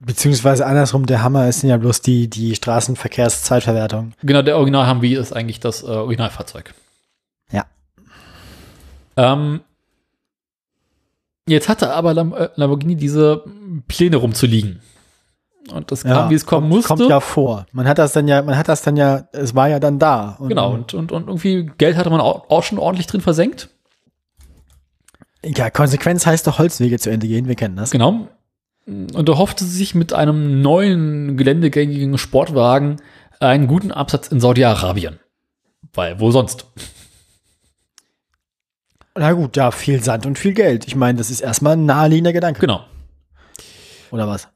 Beziehungsweise 0.00 0.66
andersrum, 0.66 1.06
der 1.06 1.22
Hammer 1.22 1.48
ist 1.48 1.62
ja 1.62 1.76
bloß 1.76 2.02
die, 2.02 2.28
die 2.28 2.56
Straßenverkehrszeitverwertung. 2.56 4.14
Genau, 4.24 4.42
der 4.42 4.56
Original 4.56 4.90
Humvee 4.90 5.14
ist 5.14 5.32
eigentlich 5.32 5.60
das 5.60 5.84
äh, 5.84 5.86
Originalfahrzeug. 5.86 6.74
Ja. 7.52 7.66
Ähm, 9.16 9.60
jetzt 11.48 11.68
hatte 11.68 11.92
aber 11.92 12.14
Lam 12.14 12.32
äh, 12.32 12.48
Lamborghini 12.56 12.96
diese 12.96 13.44
Pläne 13.88 14.16
rumzuliegen. 14.16 14.80
Und 15.72 15.92
das 15.92 16.02
kam, 16.02 16.28
wie 16.28 16.34
es 16.34 16.44
kommen 16.44 16.68
kommt, 16.68 16.74
musste. 16.74 16.88
Kommt 16.88 17.10
ja 17.10 17.20
vor. 17.20 17.66
Man 17.72 17.86
hat 17.86 17.98
das 17.98 18.12
dann 18.12 18.26
ja, 18.26 18.42
man 18.42 18.56
hat 18.56 18.68
das 18.68 18.82
dann 18.82 18.96
ja, 18.96 19.28
es 19.32 19.54
war 19.54 19.68
ja 19.68 19.78
dann 19.78 19.98
da. 19.98 20.36
Und, 20.38 20.48
genau, 20.48 20.72
und, 20.72 20.92
und, 20.94 21.12
und 21.12 21.28
irgendwie 21.28 21.70
Geld 21.78 21.96
hatte 21.96 22.10
man 22.10 22.20
auch, 22.20 22.50
auch 22.50 22.62
schon 22.64 22.78
ordentlich 22.78 23.06
drin 23.06 23.20
versenkt. 23.20 23.68
Ja, 25.44 25.70
Konsequenz 25.70 26.26
heißt 26.26 26.46
doch 26.46 26.58
Holzwege 26.58 26.98
zu 26.98 27.10
Ende 27.10 27.26
gehen, 27.26 27.48
wir 27.48 27.54
kennen 27.54 27.76
das. 27.76 27.90
Genau. 27.90 28.28
Und 28.86 29.28
er 29.28 29.38
hoffte 29.38 29.64
sich 29.64 29.94
mit 29.94 30.12
einem 30.12 30.60
neuen 30.60 31.36
geländegängigen 31.36 32.18
Sportwagen 32.18 32.96
einen 33.38 33.68
guten 33.68 33.92
Absatz 33.92 34.28
in 34.28 34.40
Saudi-Arabien. 34.40 35.20
Weil, 35.94 36.18
wo 36.20 36.30
sonst? 36.30 36.66
Na 39.16 39.32
gut, 39.32 39.56
ja, 39.56 39.70
viel 39.70 40.02
Sand 40.02 40.24
und 40.26 40.38
viel 40.38 40.54
Geld. 40.54 40.86
Ich 40.86 40.96
meine, 40.96 41.18
das 41.18 41.30
ist 41.30 41.40
erstmal 41.40 41.74
ein 41.74 41.84
naheliegender 41.84 42.32
Gedanke. 42.32 42.60
Genau. 42.60 42.84
Oder 44.10 44.26
was? 44.26 44.48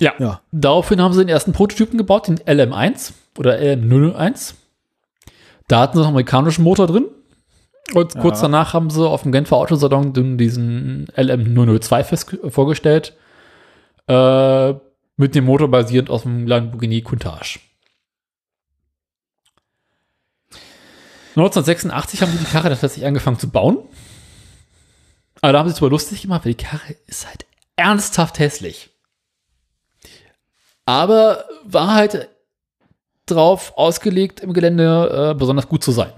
Ja. 0.00 0.14
Ja. 0.18 0.40
Daraufhin 0.50 1.00
haben 1.02 1.12
sie 1.12 1.20
den 1.20 1.28
ersten 1.28 1.52
Prototypen 1.52 1.98
gebaut, 1.98 2.28
den 2.28 2.38
LM1 2.38 3.12
oder 3.38 3.58
LM01. 3.58 4.54
Da 5.68 5.80
hatten 5.80 5.98
sie 5.98 6.02
einen 6.02 6.10
amerikanischen 6.10 6.64
Motor 6.64 6.86
drin. 6.86 7.04
Und 7.94 8.18
kurz 8.18 8.38
Ja. 8.38 8.42
danach 8.48 8.72
haben 8.74 8.90
sie 8.90 9.06
auf 9.06 9.22
dem 9.22 9.32
Genfer 9.32 9.56
Autosalon 9.56 10.12
diesen 10.38 11.06
LM002 11.16 12.04
fest 12.04 12.36
vorgestellt. 12.48 13.14
Äh, 14.06 14.74
mit 15.16 15.34
dem 15.34 15.44
Motor 15.44 15.70
basierend 15.70 16.08
aus 16.10 16.22
dem 16.22 16.46
Lamborghini 16.46 17.02
Countach. 17.02 17.58
1986 21.38 22.22
haben 22.22 22.32
sie 22.32 22.38
die 22.38 22.44
Karre 22.44 22.68
dann 22.70 22.78
tatsächlich 22.78 23.06
angefangen 23.06 23.38
zu 23.38 23.48
bauen. 23.50 23.78
Aber 25.40 25.52
da 25.52 25.58
haben 25.60 25.68
sie 25.68 25.72
es 25.74 25.78
aber 25.78 25.90
lustig 25.90 26.22
gemacht, 26.22 26.44
weil 26.44 26.54
die 26.54 26.64
Karre 26.64 26.96
ist 27.06 27.26
halt 27.26 27.46
ernsthaft 27.76 28.38
hässlich. 28.38 28.90
Aber 30.84 31.44
war 31.64 31.94
halt 31.94 32.28
drauf 33.26 33.74
ausgelegt, 33.76 34.40
im 34.40 34.52
Gelände 34.52 35.30
äh, 35.32 35.38
besonders 35.38 35.68
gut 35.68 35.84
zu 35.84 35.92
sein. 35.92 36.12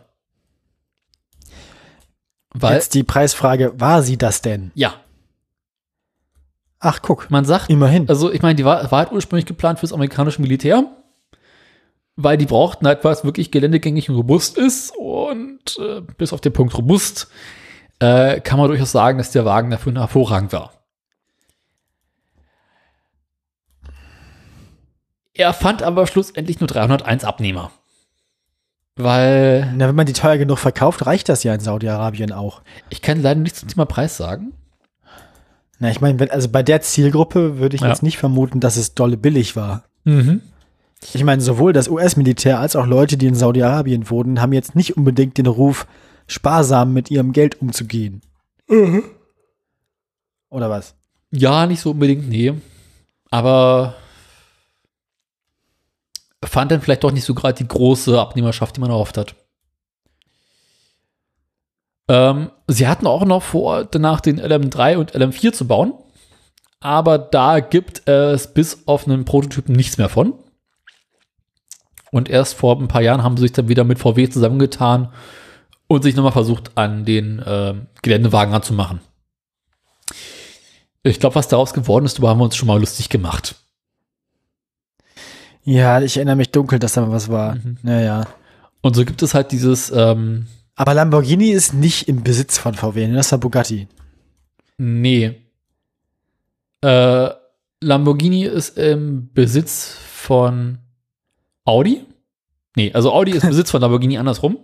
Weil, 2.53 2.75
Jetzt 2.75 2.95
die 2.95 3.03
Preisfrage, 3.05 3.79
war 3.79 4.03
sie 4.03 4.17
das 4.17 4.43
denn? 4.43 4.71
ja, 4.75 4.95
Ach, 6.83 7.01
guck, 7.03 7.31
man 7.31 7.45
sagt, 7.45 7.69
immerhin. 7.69 8.09
also 8.09 8.33
ich 8.33 8.41
meine, 8.41 8.55
die 8.55 8.65
war, 8.65 8.91
war 8.91 9.01
halt 9.01 9.13
ursprünglich 9.13 9.45
geplant 9.45 9.79
fürs 9.79 9.93
amerikanische 9.93 10.41
Militär, 10.41 10.85
weil 12.23 12.37
die 12.39 12.47
brauchten 12.47 12.87
halt 12.87 13.05
was 13.05 13.25
wirklich 13.25 13.51
geländegängig 13.51 14.09
und 14.11 14.17
robust 14.17 14.57
ist 14.59 14.93
und 14.97 15.79
äh, 15.79 16.01
bis 16.19 16.33
auf 16.33 16.41
den 16.41 16.53
Punkt 16.53 16.77
robust 16.77 17.29
äh, 17.99 18.41
kann 18.41 18.59
man 18.59 18.69
durchaus 18.69 18.93
sagen, 18.93 19.19
dass 19.19 19.31
der 19.31 19.45
Wagen 19.45 19.71
dafür 19.71 19.95
hervorragend 19.95 20.53
war. 20.53 20.73
Er 25.35 25.53
fand 25.53 25.83
aber 25.83 26.07
schlussendlich 26.07 26.61
nur 26.61 26.67
301 26.67 27.25
Abnehmer. 27.25 27.71
Weil 28.97 29.73
Na, 29.77 29.89
wenn 29.89 29.95
man 29.95 30.07
die 30.07 30.13
teuer 30.13 30.37
genug 30.37 30.59
verkauft, 30.59 31.07
reicht 31.07 31.29
das 31.29 31.43
ja 31.45 31.55
in 31.55 31.61
Saudi-Arabien 31.61 32.33
auch. 32.33 32.63
ich 32.91 33.01
kann 33.01 33.23
leider 33.23 33.41
nichts 33.41 33.61
zum 33.61 33.69
Thema 33.69 33.87
Preis 33.87 34.17
sagen. 34.17 34.53
Na, 35.79 35.91
ich 35.91 36.01
meine, 36.03 36.31
also 36.31 36.49
bei 36.51 36.63
der 36.63 36.83
Zielgruppe 36.83 37.59
würde 37.59 37.77
ich 37.77 37.83
Ja. 37.83 37.89
jetzt 37.89 38.03
nicht 38.03 38.19
vermuten, 38.19 38.61
dass 38.61 38.77
es 38.77 38.95
dolle 38.95 39.17
billig 39.17 39.57
war. 39.57 39.85
Mhm. 40.05 40.43
Ich 41.15 41.25
meine, 41.25 41.41
sowohl 41.41 41.73
das 41.73 41.89
US-Militär 41.89 42.61
als 42.61 42.77
auch 42.77 42.87
Leute, 42.87 43.17
die 43.17 43.27
in 43.27 43.35
Saudi-Arabien 43.35 44.11
wohnen, 44.11 44.41
haben 44.41 44.53
jetzt 44.53 44.77
nicht 44.77 44.97
unbedingt 44.97 45.39
den 45.39 45.47
Ruf, 45.47 45.87
sparsam 46.27 46.93
mit 46.93 47.11
ihrem 47.11 47.33
Geld 47.33 47.61
umzugehen. 47.61 48.21
Oder 50.51 50.71
was? 50.71 50.95
Ja, 51.31 51.67
nicht 51.67 51.81
so 51.81 51.93
unbedingt, 51.93 52.29
nee. 52.29 52.53
Aber 53.31 53.95
fand 56.45 56.71
dann 56.73 56.81
vielleicht 56.81 57.05
doch 57.05 57.13
nicht 57.13 57.25
so 57.25 57.35
gerade 57.35 57.55
die 57.55 57.69
große 57.69 58.19
Abnehmerschaft, 58.19 58.77
die 58.77 58.81
man 58.81 58.91
erhofft 58.91 59.17
hat. 59.17 59.35
Ähm, 62.09 62.51
sie 62.67 62.89
hatten 62.89 63.07
auch 63.07 63.25
noch 63.25 63.43
vor, 63.43 63.85
danach 63.85 64.21
den 64.21 64.41
LM3 64.41 64.97
und 64.97 65.15
LM4 65.15 65.53
zu 65.53 65.67
bauen. 65.67 65.95
Aber 66.81 67.19
da 67.19 67.61
gibt 67.61 68.09
es 68.09 68.53
bis 68.53 68.87
auf 68.87 69.07
einen 69.07 69.25
Prototypen 69.25 69.77
nichts 69.77 69.99
mehr 69.99 70.09
von. 70.09 70.35
Und 72.11 72.29
erst 72.29 72.55
vor 72.55 72.79
ein 72.81 72.89
paar 72.89 73.03
Jahren 73.03 73.23
haben 73.23 73.37
sie 73.37 73.43
sich 73.43 73.53
dann 73.53 73.69
wieder 73.69 73.85
mit 73.85 73.99
VW 73.99 74.29
zusammengetan 74.29 75.13
und 75.87 76.03
sich 76.03 76.17
nochmal 76.17 76.33
versucht, 76.33 76.73
an 76.77 77.05
den 77.05 77.43
ähm, 77.47 77.87
Geländewagen 78.03 78.55
anzumachen. 78.55 79.01
Ich 81.03 81.21
glaube, 81.21 81.37
was 81.37 81.49
daraus 81.49 81.73
geworden 81.73 82.05
ist, 82.05 82.15
darüber 82.15 82.31
haben 82.31 82.39
wir 82.39 82.45
uns 82.45 82.57
schon 82.57 82.69
mal 82.69 82.79
lustig 82.79 83.09
gemacht. 83.09 83.57
Ja, 85.65 86.01
ich 86.01 86.17
erinnere 86.17 86.37
mich 86.37 86.51
dunkel, 86.51 86.79
dass 86.79 86.95
da 86.95 87.03
mal 87.03 87.13
was 87.13 87.29
war. 87.31 87.55
Mhm. 87.57 87.79
Naja. 87.83 88.27
Und 88.83 88.97
so 88.97 89.05
gibt 89.05 89.23
es 89.23 89.35
halt 89.35 89.53
dieses, 89.53 89.91
ähm, 89.91 90.47
Aber 90.75 90.95
Lamborghini 90.95 91.51
ist 91.51 91.75
nicht 91.75 92.09
im 92.09 92.23
Besitz 92.23 92.59
von 92.59 92.75
VW, 92.75 93.07
ne? 93.07 93.17
das 93.17 93.27
ist 93.27 93.33
ja 93.33 93.37
Bugatti. 93.39 93.89
nee. 94.79 95.43
Äh, 96.83 97.29
Lamborghini 97.83 98.45
ist 98.45 98.79
im 98.79 99.33
Besitz 99.33 99.97
von 100.13 100.79
Audi. 101.65 102.07
Nee, 102.77 102.93
also 102.93 103.13
Audi 103.13 103.33
ist 103.33 103.43
im 103.43 103.51
Besitz 103.51 103.71
von 103.71 103.81
Lamborghini 103.81 104.19
andersrum. 104.19 104.59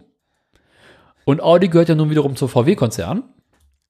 Und 1.25 1.41
Audi 1.41 1.69
gehört 1.69 1.89
ja 1.89 1.95
nun 1.95 2.11
wiederum 2.11 2.37
zum 2.37 2.49
VW-Konzern. 2.49 3.25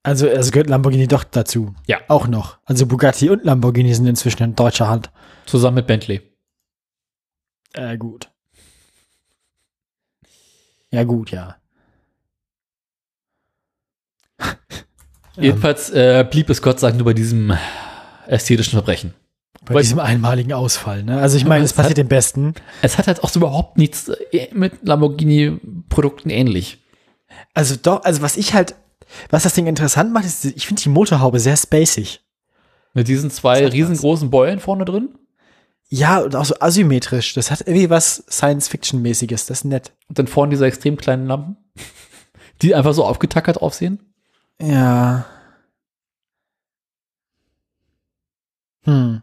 Also 0.03 0.27
es 0.27 0.51
gehört 0.51 0.69
Lamborghini 0.69 1.07
doch 1.07 1.23
dazu. 1.23 1.75
Ja. 1.85 1.99
Auch 2.07 2.27
noch. 2.27 2.57
Also 2.65 2.85
Bugatti 2.85 3.29
und 3.29 3.43
Lamborghini 3.43 3.93
sind 3.93 4.07
inzwischen 4.07 4.43
in 4.43 4.55
deutscher 4.55 4.87
Hand. 4.87 5.11
Zusammen 5.45 5.75
mit 5.75 5.87
Bentley. 5.87 6.21
Äh, 7.73 7.97
gut. 7.97 8.29
Ja, 10.91 11.03
gut, 11.03 11.31
ja. 11.31 11.57
Jedenfalls 15.35 15.89
äh, 15.89 16.25
blieb 16.29 16.49
es 16.49 16.61
Gott 16.61 16.79
sei 16.79 16.87
Dank 16.87 16.99
nur 16.99 17.05
bei 17.05 17.13
diesem 17.13 17.55
ästhetischen 18.27 18.71
Verbrechen. 18.71 19.13
Bei 19.67 19.75
Weil- 19.75 19.81
diesem 19.83 19.99
einmaligen 19.99 20.53
Ausfall, 20.53 21.03
ne? 21.03 21.19
Also 21.19 21.37
ich 21.37 21.45
meine, 21.45 21.63
es 21.65 21.71
es 21.71 21.77
hat- 21.77 21.83
passiert 21.83 21.97
dem 21.97 22.07
Besten. 22.07 22.53
Es 22.81 22.97
hat 22.97 23.07
halt 23.07 23.23
auch 23.23 23.29
so 23.29 23.39
überhaupt 23.39 23.77
nichts 23.77 24.09
äh, 24.31 24.47
mit 24.53 24.85
Lamborghini-Produkten 24.85 26.29
ähnlich. 26.29 26.83
Also 27.53 27.75
doch, 27.81 28.03
also 28.03 28.21
was 28.21 28.37
ich 28.37 28.53
halt, 28.53 28.75
was 29.29 29.43
das 29.43 29.53
Ding 29.53 29.67
interessant 29.67 30.13
macht, 30.13 30.25
ist, 30.25 30.45
ich 30.45 30.65
finde 30.67 30.81
die 30.81 30.89
Motorhaube 30.89 31.39
sehr 31.39 31.57
spacig. 31.57 32.21
Mit 32.93 33.07
diesen 33.07 33.29
zwei 33.29 33.67
riesengroßen 33.67 34.29
Beulen 34.29 34.59
vorne 34.59 34.85
drin. 34.85 35.09
Ja, 35.89 36.19
und 36.19 36.35
auch 36.35 36.45
so 36.45 36.55
asymmetrisch. 36.59 37.33
Das 37.33 37.51
hat 37.51 37.61
irgendwie 37.61 37.89
was 37.89 38.23
Science-Fiction-mäßiges. 38.29 39.45
Das 39.45 39.59
ist 39.59 39.63
nett. 39.65 39.91
Und 40.09 40.19
dann 40.19 40.27
vorne 40.27 40.49
diese 40.51 40.65
extrem 40.65 40.97
kleinen 40.97 41.27
Lampen, 41.27 41.57
die 42.61 42.73
einfach 42.75 42.93
so 42.93 43.05
aufgetackert 43.05 43.61
aussehen. 43.61 43.99
Ja. 44.61 45.25
Hm. 48.87 49.21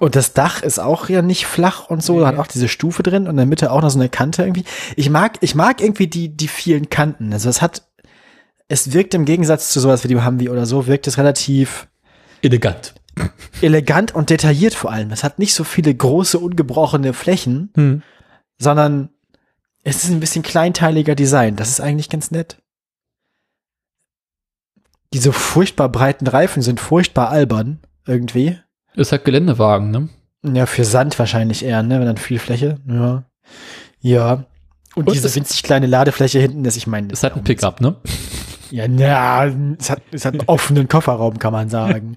Und 0.00 0.16
das 0.16 0.32
Dach 0.32 0.62
ist 0.62 0.78
auch 0.78 1.08
ja 1.08 1.22
nicht 1.22 1.46
flach 1.46 1.88
und 1.90 2.02
so, 2.02 2.18
Nee. 2.20 2.26
hat 2.26 2.38
auch 2.38 2.46
diese 2.46 2.68
Stufe 2.68 3.02
drin 3.02 3.24
und 3.24 3.30
in 3.30 3.36
der 3.36 3.46
Mitte 3.46 3.70
auch 3.72 3.82
noch 3.82 3.90
so 3.90 3.98
eine 3.98 4.08
Kante 4.08 4.42
irgendwie. 4.42 4.64
Ich 4.96 5.10
mag, 5.10 5.38
ich 5.40 5.54
mag 5.54 5.80
irgendwie 5.80 6.06
die, 6.06 6.36
die 6.36 6.48
vielen 6.48 6.88
Kanten. 6.90 7.32
Also 7.32 7.48
es 7.48 7.60
hat, 7.62 7.88
es 8.68 8.92
wirkt 8.92 9.14
im 9.14 9.24
Gegensatz 9.24 9.70
zu 9.72 9.80
sowas 9.80 10.04
wie 10.04 10.08
die 10.08 10.20
Humvee 10.22 10.48
oder 10.50 10.66
so, 10.66 10.86
wirkt 10.86 11.06
es 11.06 11.18
relativ 11.18 11.88
Elegant. 12.42 12.94
elegant 13.60 14.14
und 14.14 14.30
detailliert 14.30 14.74
vor 14.74 14.92
allem. 14.92 15.10
Es 15.10 15.24
hat 15.24 15.38
nicht 15.38 15.54
so 15.54 15.64
viele 15.64 15.92
große, 15.94 16.38
ungebrochene 16.38 17.12
Flächen, 17.12 17.70
Hm. 17.74 18.02
sondern 18.58 19.10
es 19.84 20.04
ist 20.04 20.10
ein 20.10 20.20
bisschen 20.20 20.42
kleinteiliger 20.42 21.14
Design. 21.16 21.56
Das 21.56 21.68
ist 21.70 21.80
eigentlich 21.80 22.08
ganz 22.10 22.30
nett. 22.30 22.62
Diese 25.12 25.32
furchtbar 25.32 25.88
breiten 25.88 26.26
Reifen 26.26 26.62
sind 26.62 26.78
furchtbar 26.80 27.30
albern, 27.30 27.80
irgendwie. 28.06 28.58
Ist 28.98 29.12
halt 29.12 29.24
Geländewagen, 29.24 29.90
ne? 29.90 30.08
Ja, 30.42 30.66
für 30.66 30.84
Sand 30.84 31.18
wahrscheinlich 31.18 31.64
eher, 31.64 31.82
ne? 31.82 31.98
Wenn 31.98 32.06
dann 32.06 32.16
viel 32.16 32.38
Fläche. 32.38 32.76
Ja. 32.88 33.24
Ja. 34.00 34.44
Und, 34.94 35.06
Und 35.08 35.14
diese 35.14 35.26
es- 35.28 35.36
winzig 35.36 35.62
kleine 35.62 35.86
Ladefläche 35.86 36.38
hinten, 36.40 36.64
das 36.64 36.76
ich 36.76 36.86
meine. 36.86 37.12
Ist 37.12 37.22
halt 37.22 37.36
ein 37.36 37.44
Pickup, 37.44 37.80
ne? 37.80 37.96
Ja, 38.70 38.86
na, 38.88 39.46
es 39.78 39.88
hat, 39.90 40.02
es 40.12 40.24
hat 40.24 40.34
einen 40.34 40.42
offenen 40.48 40.88
Kofferraum, 40.88 41.38
kann 41.38 41.52
man 41.52 41.68
sagen. 41.68 42.16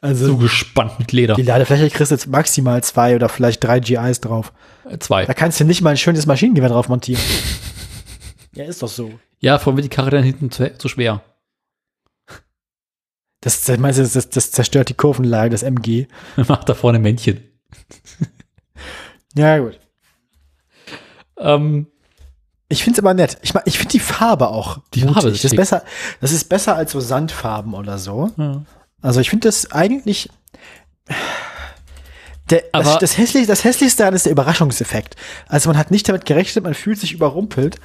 Also, 0.00 0.26
So 0.28 0.36
gespannt 0.38 0.98
mit 0.98 1.12
Leder. 1.12 1.34
die 1.34 1.42
Ladefläche 1.42 1.90
kriegst 1.90 2.10
du 2.10 2.14
jetzt 2.14 2.26
maximal 2.26 2.82
zwei 2.82 3.14
oder 3.14 3.28
vielleicht 3.28 3.62
drei 3.62 3.80
GIs 3.80 4.20
drauf. 4.20 4.52
Äh, 4.88 4.98
Zwei. 4.98 5.26
Da 5.26 5.34
kannst 5.34 5.60
du 5.60 5.64
nicht 5.64 5.82
mal 5.82 5.90
ein 5.90 5.96
schönes 5.98 6.24
Maschinengewehr 6.26 6.70
drauf 6.70 6.88
montieren. 6.88 7.20
ja, 8.54 8.64
ist 8.64 8.82
doch 8.82 8.88
so. 8.88 9.10
Ja, 9.40 9.58
vor 9.58 9.72
allem 9.72 9.76
wird 9.78 9.84
die 9.86 9.94
Karre 9.94 10.10
dann 10.10 10.22
hinten 10.24 10.50
zu, 10.50 10.72
zu 10.78 10.88
schwer. 10.88 11.22
Das, 13.40 13.62
das, 13.62 13.78
das, 14.12 14.28
das 14.30 14.50
zerstört 14.50 14.88
die 14.90 14.94
Kurvenlage, 14.94 15.50
das 15.50 15.62
MG. 15.62 16.06
Macht 16.48 16.68
da 16.68 16.74
vorne 16.74 16.98
Männchen. 16.98 17.40
Ja, 19.34 19.58
gut. 19.58 19.78
Ähm, 21.38 21.86
Ich 22.68 22.84
find's 22.84 22.98
aber 22.98 23.14
nett. 23.14 23.38
Ich, 23.42 23.54
ich 23.64 23.78
finde 23.78 23.92
die 23.92 24.00
Farbe 24.00 24.48
auch. 24.48 24.78
Die 24.94 25.02
Farbe 25.02 25.28
ist 25.30 25.44
das 25.44 25.52
ist 25.52 25.56
besser. 25.56 25.82
Das 26.20 26.32
ist 26.32 26.48
besser 26.48 26.76
als 26.76 26.92
so 26.92 27.00
Sandfarben 27.00 27.74
oder 27.74 27.98
so. 27.98 28.30
ja. 28.36 28.62
Also 29.02 29.20
ich 29.20 29.30
finde 29.30 29.48
das 29.48 29.72
eigentlich. 29.72 30.28
Der, 32.50 32.64
das, 32.72 32.98
das, 32.98 33.16
hässlich, 33.16 33.46
das 33.46 33.64
hässlichste 33.64 34.02
daran 34.02 34.14
ist 34.14 34.26
der 34.26 34.32
Überraschungseffekt. 34.32 35.16
Also 35.48 35.70
man 35.70 35.78
hat 35.78 35.90
nicht 35.90 36.08
damit 36.08 36.26
gerechnet, 36.26 36.64
man 36.64 36.74
fühlt 36.74 36.98
sich 36.98 37.12
überrumpelt, 37.12 37.76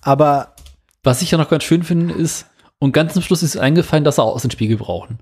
aber 0.00 0.54
Was 1.02 1.22
ich 1.22 1.32
ja 1.32 1.38
noch 1.38 1.50
ganz 1.50 1.64
schön 1.64 1.82
finde, 1.82 2.14
ist, 2.14 2.46
und 2.82 2.90
ganz 2.90 3.12
zum 3.12 3.22
Schluss 3.22 3.44
ist 3.44 3.56
eingefallen, 3.56 4.02
dass 4.02 4.16
sie 4.16 4.24
Außenspiegel 4.24 4.76
brauchen. 4.76 5.20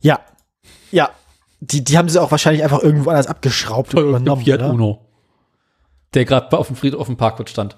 ja, 0.00 0.18
ja, 0.90 1.10
die, 1.60 1.84
die 1.84 1.98
haben 1.98 2.08
sie 2.08 2.18
auch 2.18 2.30
wahrscheinlich 2.30 2.62
einfach 2.64 2.82
irgendwo 2.82 3.10
anders 3.10 3.26
abgeschraubt 3.26 3.94
und 3.94 4.08
übernommen. 4.08 4.42
Fiat 4.42 4.60
Oder? 4.60 4.72
Uno. 4.72 5.06
Der 6.14 6.24
gerade 6.24 6.56
auf 6.56 6.68
dem 6.68 6.76
Friedhof 6.76 7.02
auf 7.02 7.08
dem 7.08 7.18
Parkplatz 7.18 7.50
stand. 7.50 7.76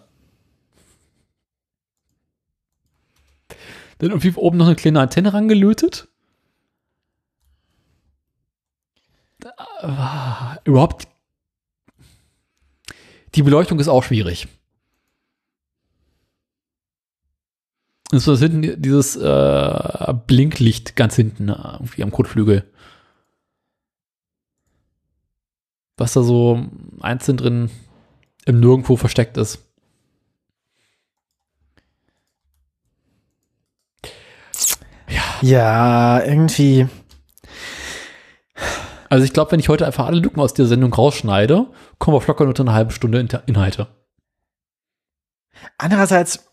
Dann 3.99 4.10
irgendwie 4.10 4.33
oben 4.36 4.59
noch 4.59 4.67
eine 4.67 4.76
kleine 4.76 5.00
Antenne 5.00 5.33
rangelötet. 5.33 6.07
Ah, 9.83 10.57
Überhaupt. 10.62 11.09
Die 13.34 13.42
Beleuchtung 13.42 13.81
ist 13.81 13.89
auch 13.89 14.05
schwierig. 14.05 14.47
Das 18.10 18.26
ist 18.26 18.40
hinten 18.40 18.82
dieses 18.82 19.16
äh, 19.16 20.14
Blinklicht 20.26 20.97
ganz 20.97 21.14
hinten, 21.14 21.48
äh, 21.48 21.74
irgendwie 21.74 22.02
am 22.02 22.10
Kotflügel. 22.10 22.64
Was 25.97 26.14
da 26.14 26.22
so 26.22 26.66
einzeln 27.00 27.36
drin 27.36 27.70
im 28.47 28.58
Nirgendwo 28.58 28.97
versteckt 28.97 29.36
ist. 29.36 29.60
Ja, 35.42 36.20
irgendwie. 36.22 36.89
Also 39.08 39.24
ich 39.24 39.32
glaube, 39.32 39.52
wenn 39.52 39.60
ich 39.60 39.68
heute 39.68 39.86
einfach 39.86 40.06
alle 40.06 40.20
Lücken 40.20 40.40
aus 40.40 40.55
der 40.55 40.66
Sendung 40.66 40.92
rausschneide, 40.92 41.66
kommen 41.98 42.16
wir 42.16 42.26
locker 42.26 42.44
unter 42.44 42.62
eine 42.62 42.72
halbe 42.72 42.92
Stunde 42.92 43.26
Inhalte. 43.47 43.89
Andererseits, 45.78 46.49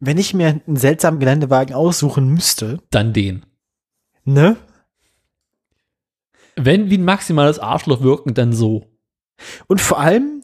wenn 0.00 0.18
ich 0.18 0.34
mir 0.34 0.48
einen 0.66 0.76
seltsamen 0.76 1.20
Geländewagen 1.20 1.74
aussuchen 1.74 2.28
müsste, 2.28 2.78
Dann 2.90 3.12
den. 3.12 3.44
ne? 4.24 4.56
Wenn 6.56 6.90
wie 6.90 6.98
ein 6.98 7.04
maximales 7.04 7.58
Arschloch 7.58 8.00
wirken, 8.00 8.34
dann 8.34 8.52
so. 8.52 8.86
Und 9.66 9.80
vor 9.80 10.00
allem, 10.00 10.40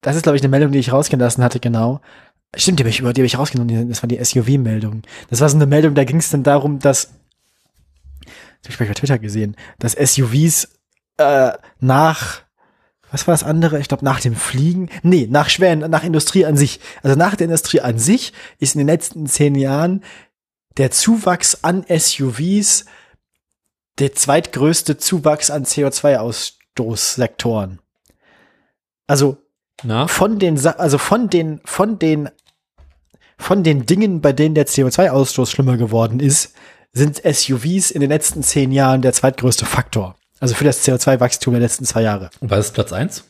das 0.00 0.16
ist, 0.16 0.22
glaube 0.22 0.36
ich, 0.36 0.42
eine 0.42 0.48
Meldung, 0.48 0.72
die 0.72 0.78
ich 0.78 0.92
rausgehen 0.92 1.20
lassen 1.20 1.44
hatte, 1.44 1.60
genau. 1.60 2.00
Stimmt, 2.54 2.78
die 2.78 2.84
habe 2.84 2.90
ich, 2.90 3.00
über- 3.00 3.12
die 3.12 3.20
habe 3.20 3.26
ich 3.26 3.36
rausgenommen, 3.38 3.88
das 3.90 4.02
war 4.02 4.08
die 4.08 4.22
SUV-Meldung. 4.24 5.02
Das 5.28 5.40
war 5.40 5.48
so 5.50 5.56
eine 5.56 5.66
Meldung, 5.66 5.94
da 5.94 6.04
ging 6.04 6.16
es 6.16 6.30
dann 6.30 6.42
darum, 6.42 6.78
dass, 6.78 7.12
das 8.62 8.72
habe 8.72 8.84
ich 8.84 8.88
bei 8.88 8.94
Twitter 8.94 9.18
gesehen, 9.18 9.56
dass 9.78 9.92
SUVs 9.92 10.68
äh, 11.18 11.52
nach, 11.80 12.42
was 13.10 13.26
war 13.26 13.34
das 13.34 13.42
andere? 13.44 13.80
Ich 13.80 13.88
glaube, 13.88 14.04
nach 14.04 14.20
dem 14.20 14.34
Fliegen, 14.34 14.90
nee, 15.02 15.26
nach 15.30 15.48
schweren, 15.48 15.78
nach 15.90 16.04
Industrie 16.04 16.44
an 16.44 16.56
sich. 16.56 16.80
Also 17.02 17.16
nach 17.16 17.36
der 17.36 17.46
Industrie 17.46 17.80
an 17.80 17.98
sich 17.98 18.34
ist 18.58 18.74
in 18.74 18.80
den 18.80 18.88
letzten 18.88 19.26
zehn 19.26 19.54
Jahren 19.54 20.04
der 20.76 20.90
Zuwachs 20.90 21.62
an 21.62 21.86
SUVs 21.88 22.84
der 23.98 24.14
zweitgrößte 24.14 24.98
Zuwachs 24.98 25.50
an 25.50 25.64
CO2-Ausstoßsektoren. 25.64 27.78
Also 29.06 29.38
Na? 29.82 30.06
von 30.08 30.38
den, 30.38 30.62
also 30.66 30.98
von 30.98 31.30
den, 31.30 31.62
von 31.64 31.98
den, 31.98 32.28
von 33.38 33.62
den 33.62 33.86
Dingen, 33.86 34.20
bei 34.20 34.34
denen 34.34 34.54
der 34.54 34.66
CO2-Ausstoß 34.66 35.50
schlimmer 35.50 35.78
geworden 35.78 36.20
ist, 36.20 36.52
sind 36.92 37.22
SUVs 37.24 37.90
in 37.90 38.00
den 38.00 38.10
letzten 38.10 38.42
zehn 38.42 38.72
Jahren 38.72 39.02
der 39.02 39.12
zweitgrößte 39.12 39.66
Faktor. 39.66 40.16
Also 40.40 40.54
für 40.54 40.64
das 40.64 40.86
CO2-Wachstum 40.86 41.52
der 41.52 41.60
letzten 41.60 41.84
zwei 41.84 42.02
Jahre. 42.02 42.30
Was 42.40 42.66
ist 42.66 42.74
Platz 42.74 42.92
1? 42.92 43.24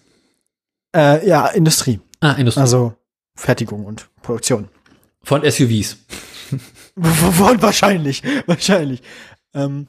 Äh, 0.94 1.26
ja, 1.28 1.46
Industrie. 1.48 2.00
Ah, 2.20 2.32
Industrie. 2.32 2.60
Also 2.60 2.94
Fertigung 3.36 3.84
und 3.84 4.08
Produktion. 4.22 4.68
Von 5.22 5.42
SUVs. 5.42 5.96
W- 6.96 7.60
wahrscheinlich, 7.62 8.22
wahrscheinlich. 8.46 9.02
Ähm, 9.54 9.88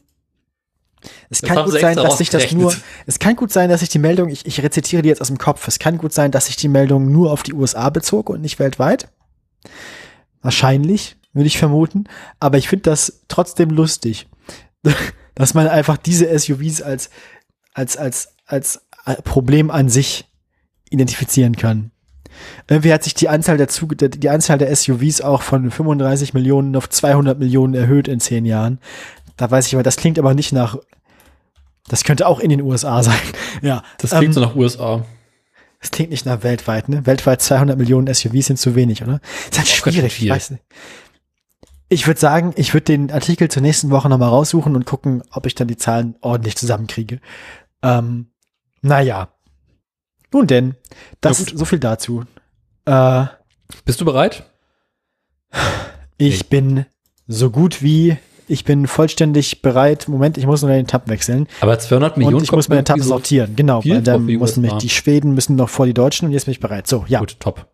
es 1.29 1.39
Das 1.41 1.49
kann 1.49 1.63
gut 1.65 1.79
sein, 1.79 1.95
dass 1.95 2.17
sich 2.17 2.29
das 2.29 2.51
nur, 2.51 2.75
es 3.05 3.19
kann 3.19 3.35
gut 3.35 3.51
sein, 3.51 3.69
dass 3.69 3.81
ich 3.81 3.89
die 3.89 3.99
Meldung, 3.99 4.29
ich, 4.29 4.45
ich 4.45 4.61
rezitiere 4.61 5.03
die 5.03 5.09
jetzt 5.09 5.21
aus 5.21 5.27
dem 5.27 5.37
Kopf, 5.37 5.67
es 5.67 5.79
kann 5.79 5.97
gut 5.97 6.11
sein, 6.11 6.31
dass 6.31 6.47
sich 6.47 6.55
die 6.55 6.67
Meldung 6.67 7.11
nur 7.11 7.31
auf 7.31 7.43
die 7.43 7.53
USA 7.53 7.89
bezog 7.89 8.29
und 8.29 8.41
nicht 8.41 8.59
weltweit. 8.59 9.09
Wahrscheinlich, 10.41 11.15
würde 11.33 11.47
ich 11.47 11.57
vermuten. 11.57 12.05
Aber 12.39 12.57
ich 12.57 12.67
finde 12.67 12.83
das 12.83 13.21
trotzdem 13.27 13.69
lustig, 13.69 14.27
dass 15.37 15.53
man 15.53 15.67
einfach 15.67 15.97
diese 15.97 16.37
SUVs 16.37 16.81
als, 16.81 17.09
als, 17.73 17.97
als, 17.97 18.33
als 18.45 18.81
Problem 19.23 19.71
an 19.71 19.89
sich 19.89 20.25
identifizieren 20.89 21.55
kann. 21.55 21.91
Irgendwie 22.67 22.93
hat 22.93 23.03
sich 23.03 23.13
die 23.13 23.29
Anzahl 23.29 23.57
der, 23.57 23.67
Zug 23.67 23.95
die 23.97 24.29
Anzahl 24.29 24.57
der 24.57 24.75
SUVs 24.75 25.21
auch 25.21 25.41
von 25.41 25.69
35 25.71 26.33
Millionen 26.33 26.75
auf 26.75 26.89
200 26.89 27.39
Millionen 27.39 27.73
erhöht 27.73 28.07
in 28.07 28.19
zehn 28.19 28.45
Jahren. 28.45 28.79
Da 29.37 29.49
weiß 29.49 29.67
ich 29.67 29.75
aber, 29.75 29.83
das 29.83 29.95
klingt 29.95 30.19
aber 30.19 30.33
nicht 30.33 30.53
nach, 30.53 30.77
Das 31.87 32.03
könnte 32.03 32.27
auch 32.27 32.39
in 32.39 32.49
den 32.49 32.61
USA 32.61 33.01
sein. 33.03 33.19
Ja. 33.61 33.83
Das 33.99 34.11
klingt 34.11 34.25
ähm, 34.25 34.33
so 34.33 34.41
nach 34.41 34.55
USA. 34.55 35.05
Das 35.79 35.91
klingt 35.91 36.09
nicht 36.09 36.25
nach 36.25 36.43
weltweit, 36.43 36.89
ne? 36.89 37.05
Weltweit 37.05 37.41
200 37.41 37.77
Millionen 37.77 38.11
SUVs 38.11 38.47
sind 38.47 38.57
zu 38.57 38.75
wenig, 38.75 39.03
oder? 39.03 39.21
ist 39.49 39.57
halt 39.57 39.67
schwierig, 39.67 40.21
ich 40.21 40.29
weiß 40.29 40.51
nicht. 40.51 40.63
Ich 41.89 42.05
würde 42.05 42.19
sagen, 42.19 42.53
ich 42.57 42.73
würde 42.73 42.85
den 42.85 43.11
Artikel 43.11 43.49
zur 43.49 43.61
nächsten 43.61 43.89
Woche 43.91 44.09
nochmal 44.09 44.29
raussuchen 44.29 44.75
und 44.75 44.85
gucken, 44.85 45.23
ob 45.31 45.45
ich 45.45 45.55
dann 45.55 45.69
die 45.69 45.77
Zahlen 45.77 46.15
ordentlich 46.21 46.57
zusammenkriege. 46.57 47.19
Ähm, 47.81 48.27
naja. 48.81 49.29
Nun 50.33 50.47
denn, 50.47 50.75
das 51.21 51.39
ist 51.39 51.57
so 51.57 51.63
viel 51.63 51.79
dazu. 51.79 52.25
Äh, 52.85 53.25
Bist 53.85 54.01
du 54.01 54.05
bereit? 54.05 54.43
ich 56.17 56.49
bin 56.49 56.85
so 57.25 57.49
gut 57.49 57.81
wie, 57.81 58.17
ich 58.49 58.65
bin 58.65 58.87
vollständig 58.87 59.61
bereit. 59.61 60.09
Moment, 60.09 60.37
ich 60.37 60.45
muss 60.45 60.61
nur 60.61 60.71
den 60.71 60.87
Tab 60.87 61.07
wechseln. 61.07 61.47
Aber 61.61 61.79
200 61.79 62.17
Millionen 62.17 62.35
und 62.35 62.43
ich 62.43 62.51
muss 62.51 62.67
meine 62.67 62.83
Tab 62.83 62.97
so 62.99 63.05
sortieren. 63.05 63.55
Genau, 63.55 63.81
weil 63.85 64.01
dann 64.01 64.25
mussten 64.25 64.59
mich 64.59 64.73
die 64.73 64.89
Schweden 64.89 65.33
müssen 65.33 65.55
noch 65.55 65.69
vor 65.69 65.85
die 65.85 65.93
Deutschen 65.93 66.27
und 66.27 66.33
jetzt 66.33 66.45
bin 66.45 66.51
ich 66.51 66.59
bereit. 66.59 66.87
So, 66.87 67.05
ja. 67.07 67.19
Gut, 67.19 67.39
top. 67.39 67.67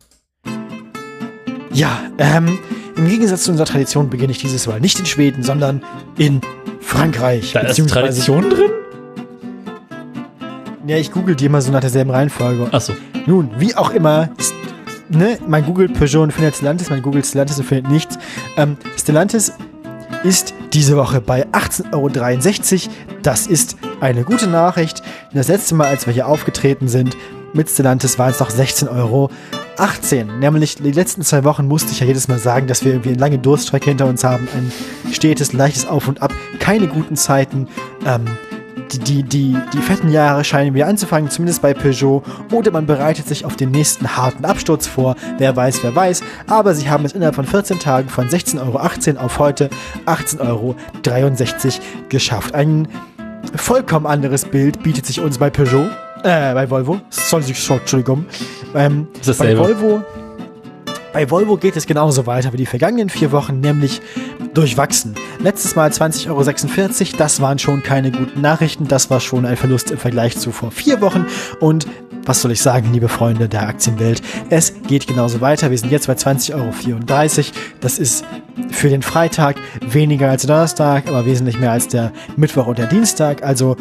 Ja, 1.72 2.04
ähm, 2.20 2.60
im 2.96 3.08
Gegensatz 3.08 3.44
zu 3.44 3.52
unserer 3.52 3.68
Tradition 3.68 4.10
beginne 4.10 4.32
ich 4.32 4.40
dieses 4.40 4.68
Mal 4.68 4.80
nicht 4.80 5.00
in 5.00 5.06
Schweden, 5.06 5.44
sondern 5.44 5.82
in 6.18 6.42
Frankreich. 6.82 7.54
Da 7.54 7.62
ist 7.62 7.90
Tradition 7.90 8.50
drin? 8.50 8.72
Ja, 10.86 10.98
ich 10.98 11.12
google 11.12 11.36
die 11.36 11.46
immer 11.46 11.62
so 11.62 11.72
nach 11.72 11.80
derselben 11.80 12.12
Reihenfolge. 12.12 12.68
Achso. 12.72 12.94
Nun, 13.26 13.52
wie 13.58 13.74
auch 13.76 13.92
immer, 13.92 14.30
ne, 15.10 15.38
man 15.48 15.66
googelt 15.66 15.94
Peugeot 15.94 16.24
und 16.24 16.34
findet 16.34 16.56
Stellantis, 16.56 16.90
man 16.90 17.02
googelt 17.02 17.26
Stellantis 17.26 17.58
und 17.58 17.66
findet 17.66 17.90
nichts. 17.90 18.18
Ähm, 18.58 18.78
Stellantis 18.98 19.54
ist 20.24 20.54
diese 20.74 20.98
Woche 20.98 21.22
bei 21.22 21.48
18,63 21.48 21.94
Euro. 21.94 22.96
Das 23.22 23.48
ist 23.48 23.78
eine 24.02 24.24
gute 24.24 24.48
Nachricht. 24.48 25.02
Das 25.34 25.48
letzte 25.48 25.76
Mal, 25.76 25.88
als 25.88 26.06
wir 26.06 26.14
hier 26.14 26.28
aufgetreten 26.28 26.88
sind 26.88 27.16
mit 27.54 27.70
Stellantis, 27.70 28.20
waren 28.20 28.32
es 28.32 28.40
noch 28.40 28.52
16,18 28.52 28.90
Euro. 28.90 29.30
Nämlich 30.40 30.76
die 30.76 30.92
letzten 30.92 31.24
zwei 31.24 31.44
Wochen 31.44 31.68
musste 31.68 31.92
ich 31.92 32.00
ja 32.00 32.06
jedes 32.06 32.28
Mal 32.28 32.40
sagen, 32.40 32.68
dass 32.68 32.86
wir 32.86 32.92
irgendwie 32.92 33.10
eine 33.10 33.20
lange 33.20 33.40
Durststrecke 33.40 33.90
hinter 33.90 34.06
uns 34.06 34.24
haben. 34.24 34.48
Ein 34.56 34.72
stetes, 35.12 35.54
leichtes 35.54 35.88
Auf 35.88 36.08
und 36.08 36.22
Ab. 36.22 36.34
Keine 36.60 36.88
guten 36.88 37.16
Zeiten. 37.16 37.68
Ähm, 38.06 38.26
die, 38.92 39.00
die, 39.00 39.24
die, 39.24 39.58
die 39.74 39.78
fetten 39.80 40.12
Jahre 40.12 40.44
scheinen 40.44 40.74
wieder 40.76 40.88
anzufangen, 40.88 41.30
zumindest 41.30 41.62
bei 41.62 41.74
Peugeot. 41.74 42.24
Oder 42.52 42.72
man 42.72 42.86
bereitet 42.86 43.28
sich 43.28 43.46
auf 43.46 43.56
den 43.56 43.72
nächsten 43.72 44.16
harten 44.16 44.46
Absturz 44.46 44.86
vor. 44.88 45.16
Wer 45.38 45.56
weiß, 45.56 45.84
wer 45.84 45.96
weiß. 45.96 46.22
Aber 46.48 46.76
sie 46.76 46.90
haben 46.90 47.06
es 47.06 47.14
innerhalb 47.14 47.36
von 47.36 47.46
14 47.46 47.80
Tagen 47.80 48.10
von 48.10 48.28
16,18 48.28 48.60
Euro 48.60 49.26
auf 49.26 49.40
heute 49.40 49.70
18,63 50.06 50.40
Euro 50.40 50.76
geschafft. 52.10 52.54
Ein 52.54 52.88
vollkommen 53.56 54.06
anderes 54.06 54.46
Bild 54.46 54.84
bietet 54.84 55.06
sich 55.06 55.20
uns 55.20 55.38
bei 55.38 55.50
Peugeot. 55.50 55.90
Äh, 56.24 56.54
bei 56.54 56.70
Volvo. 56.70 57.02
Soll 57.10 57.44
sich, 57.44 57.70
Entschuldigung. 57.70 58.26
Ähm, 58.74 59.08
Ist 59.20 59.38
bei. 59.38 59.58
Volvo. 59.58 60.02
Bei 61.12 61.30
Volvo 61.30 61.58
geht 61.58 61.76
es 61.76 61.86
genauso 61.86 62.26
weiter 62.26 62.54
wie 62.54 62.58
die 62.58 62.66
vergangenen 62.66 63.10
vier 63.10 63.32
Wochen, 63.32 63.60
nämlich 63.60 64.02
durchwachsen. 64.56 65.14
Letztes 65.40 65.76
Mal 65.76 65.90
20,46 65.90 66.30
Euro, 66.30 67.18
das 67.18 67.40
waren 67.40 67.60
schon 67.60 67.84
keine 67.84 68.10
guten 68.12 68.42
Nachrichten, 68.42 68.88
das 68.88 69.12
war 69.12 69.20
schon 69.20 69.46
ein 69.46 69.56
Verlust 69.56 69.92
im 69.92 70.00
Vergleich 70.00 70.38
zu 70.38 70.52
vor 70.52 70.72
vier 70.72 71.02
Wochen. 71.02 71.28
Und 71.60 71.86
was 72.26 72.42
soll 72.42 72.52
ich 72.52 72.62
sagen, 72.62 72.92
liebe 72.94 73.10
Freunde 73.10 73.48
der 73.48 73.68
Aktienwelt, 73.68 74.22
es 74.50 74.74
geht 74.88 75.06
genauso 75.06 75.42
weiter. 75.42 75.70
Wir 75.70 75.78
sind 75.78 75.92
jetzt 75.92 76.08
bei 76.08 76.14
20,34 76.14 76.54
Euro. 76.56 77.52
Das 77.82 78.00
ist 78.00 78.26
für 78.72 78.90
den 78.90 79.02
Freitag 79.02 79.58
weniger 79.82 80.30
als 80.30 80.48
Donnerstag, 80.48 81.08
aber 81.08 81.26
wesentlich 81.26 81.60
mehr 81.60 81.72
als 81.72 81.90
der 81.90 82.12
Mittwoch 82.38 82.68
und 82.68 82.78
der 82.80 82.88
Dienstag. 82.88 83.44
Also 83.44 83.76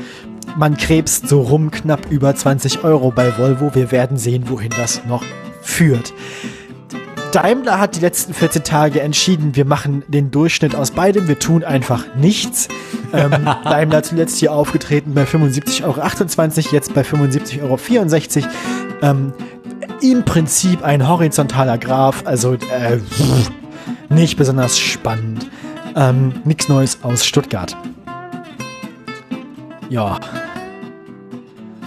man 0.57 0.77
krebst 0.77 1.29
so 1.29 1.41
rum 1.41 1.71
knapp 1.71 2.11
über 2.11 2.35
20 2.35 2.85
Euro 2.85 3.11
bei 3.11 3.37
Volvo. 3.39 3.75
Wir 3.75 3.91
werden 3.91 4.17
sehen, 4.17 4.45
wohin 4.49 4.71
das 4.77 5.03
noch 5.07 5.25
führt. 5.63 6.13
Daimler 7.33 7.81
hat 7.81 7.97
die 7.97 8.01
letzten 8.01 8.35
14 8.35 8.63
Tage 8.63 9.01
entschieden, 9.01 9.57
wir 9.57 9.65
machen 9.65 10.05
den 10.07 10.31
Durchschnitt 10.31 10.75
aus 10.75 10.91
beidem, 10.91 11.29
wir 11.29 11.39
tun 11.39 11.65
einfach 11.65 12.05
nichts. 12.15 12.69
Ähm, 13.15 13.31
Daimler 13.65 14.03
zuletzt 14.03 14.37
hier 14.39 14.53
aufgetreten 14.53 15.15
bei 15.15 15.25
75,28 15.25 15.85
Euro, 15.85 16.75
jetzt 16.75 16.93
bei 16.93 17.01
75,64 17.01 17.63
Euro. 17.63 18.51
Ähm, 19.01 19.33
Im 20.03 20.25
Prinzip 20.25 20.83
ein 20.83 21.09
horizontaler 21.09 21.79
Graph, 21.79 22.23
also 22.27 22.53
äh, 22.53 22.99
nicht 24.11 24.37
besonders 24.37 24.79
spannend. 24.79 25.47
Ähm, 25.97 26.35
Nichts 26.45 26.69
Neues 26.69 26.99
aus 27.03 27.25
Stuttgart. 27.25 27.75
Ja, 29.91 30.19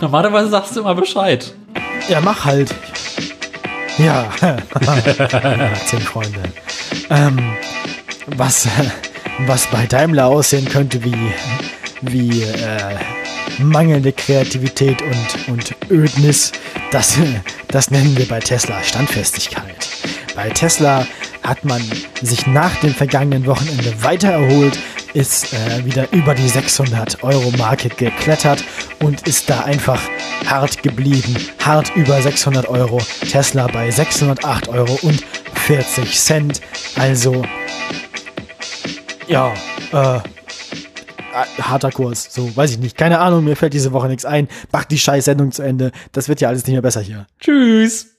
Normalerweise 0.02 0.50
sagst 0.50 0.76
du 0.76 0.82
immer 0.82 0.94
Bescheid. 0.96 1.54
Ja, 2.10 2.20
mach 2.22 2.44
halt. 2.46 2.74
Ja, 3.98 4.30
Aktienfreunde. 4.74 6.40
Ähm, 7.10 7.40
was, 8.28 8.68
was 9.48 9.68
bei 9.68 9.86
Daimler 9.86 10.26
aussehen 10.26 10.68
könnte 10.68 11.02
wie, 11.04 11.16
wie 12.02 12.42
äh, 12.44 12.98
mangelnde 13.60 14.12
Kreativität 14.12 15.02
und, 15.02 15.48
und 15.54 15.76
Ödnis, 15.90 16.52
das, 16.92 17.18
das 17.70 17.90
nennen 17.90 18.18
wir 18.18 18.28
bei 18.28 18.42
Tesla 18.42 18.84
Standfestigkeit. 18.84 19.88
Bei 20.36 20.50
Tesla 20.50 21.08
hat 21.42 21.64
man 21.64 21.82
sich 22.22 22.48
nach 22.48 22.76
dem 22.78 22.94
vergangenen 22.94 23.46
Wochenende 23.46 24.04
weiter 24.04 24.32
erholt, 24.32 24.78
ist 25.16 25.54
äh, 25.54 25.86
wieder 25.86 26.12
über 26.12 26.36
die 26.36 26.48
600 26.48 27.24
Euro 27.24 27.52
Marke 27.58 27.90
geklettert 27.90 28.64
und 29.02 29.28
ist 29.28 29.50
da 29.50 29.62
einfach 29.62 30.02
hart 30.46 30.84
geblieben. 30.84 31.36
Hart 31.64 31.96
über 31.96 32.22
600 32.22 32.68
Euro. 32.68 33.02
Tesla 33.30 33.68
bei 33.68 33.90
608 33.90 34.68
Euro 34.68 35.00
und 35.02 35.24
40 35.56 36.20
Cent. 36.20 36.62
Also, 36.98 37.44
ja, 39.28 39.54
äh, 39.94 40.20
harter 41.62 41.92
Kurs. 41.92 42.28
So, 42.30 42.56
weiß 42.56 42.72
ich 42.72 42.80
nicht. 42.80 42.98
Keine 42.98 43.20
Ahnung, 43.20 43.46
mir 43.46 43.56
fällt 43.56 43.74
diese 43.74 43.94
Woche 43.94 44.08
nichts 44.08 44.26
ein. 44.26 44.48
Macht 44.72 44.92
die 44.92 45.00
scheiß 45.00 45.26
Sendung 45.26 45.52
zu 45.52 45.64
Ende. 45.64 45.92
Das 46.12 46.28
wird 46.28 46.42
ja 46.42 46.50
alles 46.50 46.66
nicht 46.66 46.74
mehr 46.74 46.82
besser 46.82 47.02
hier. 47.02 47.26
Tschüss. 47.40 48.15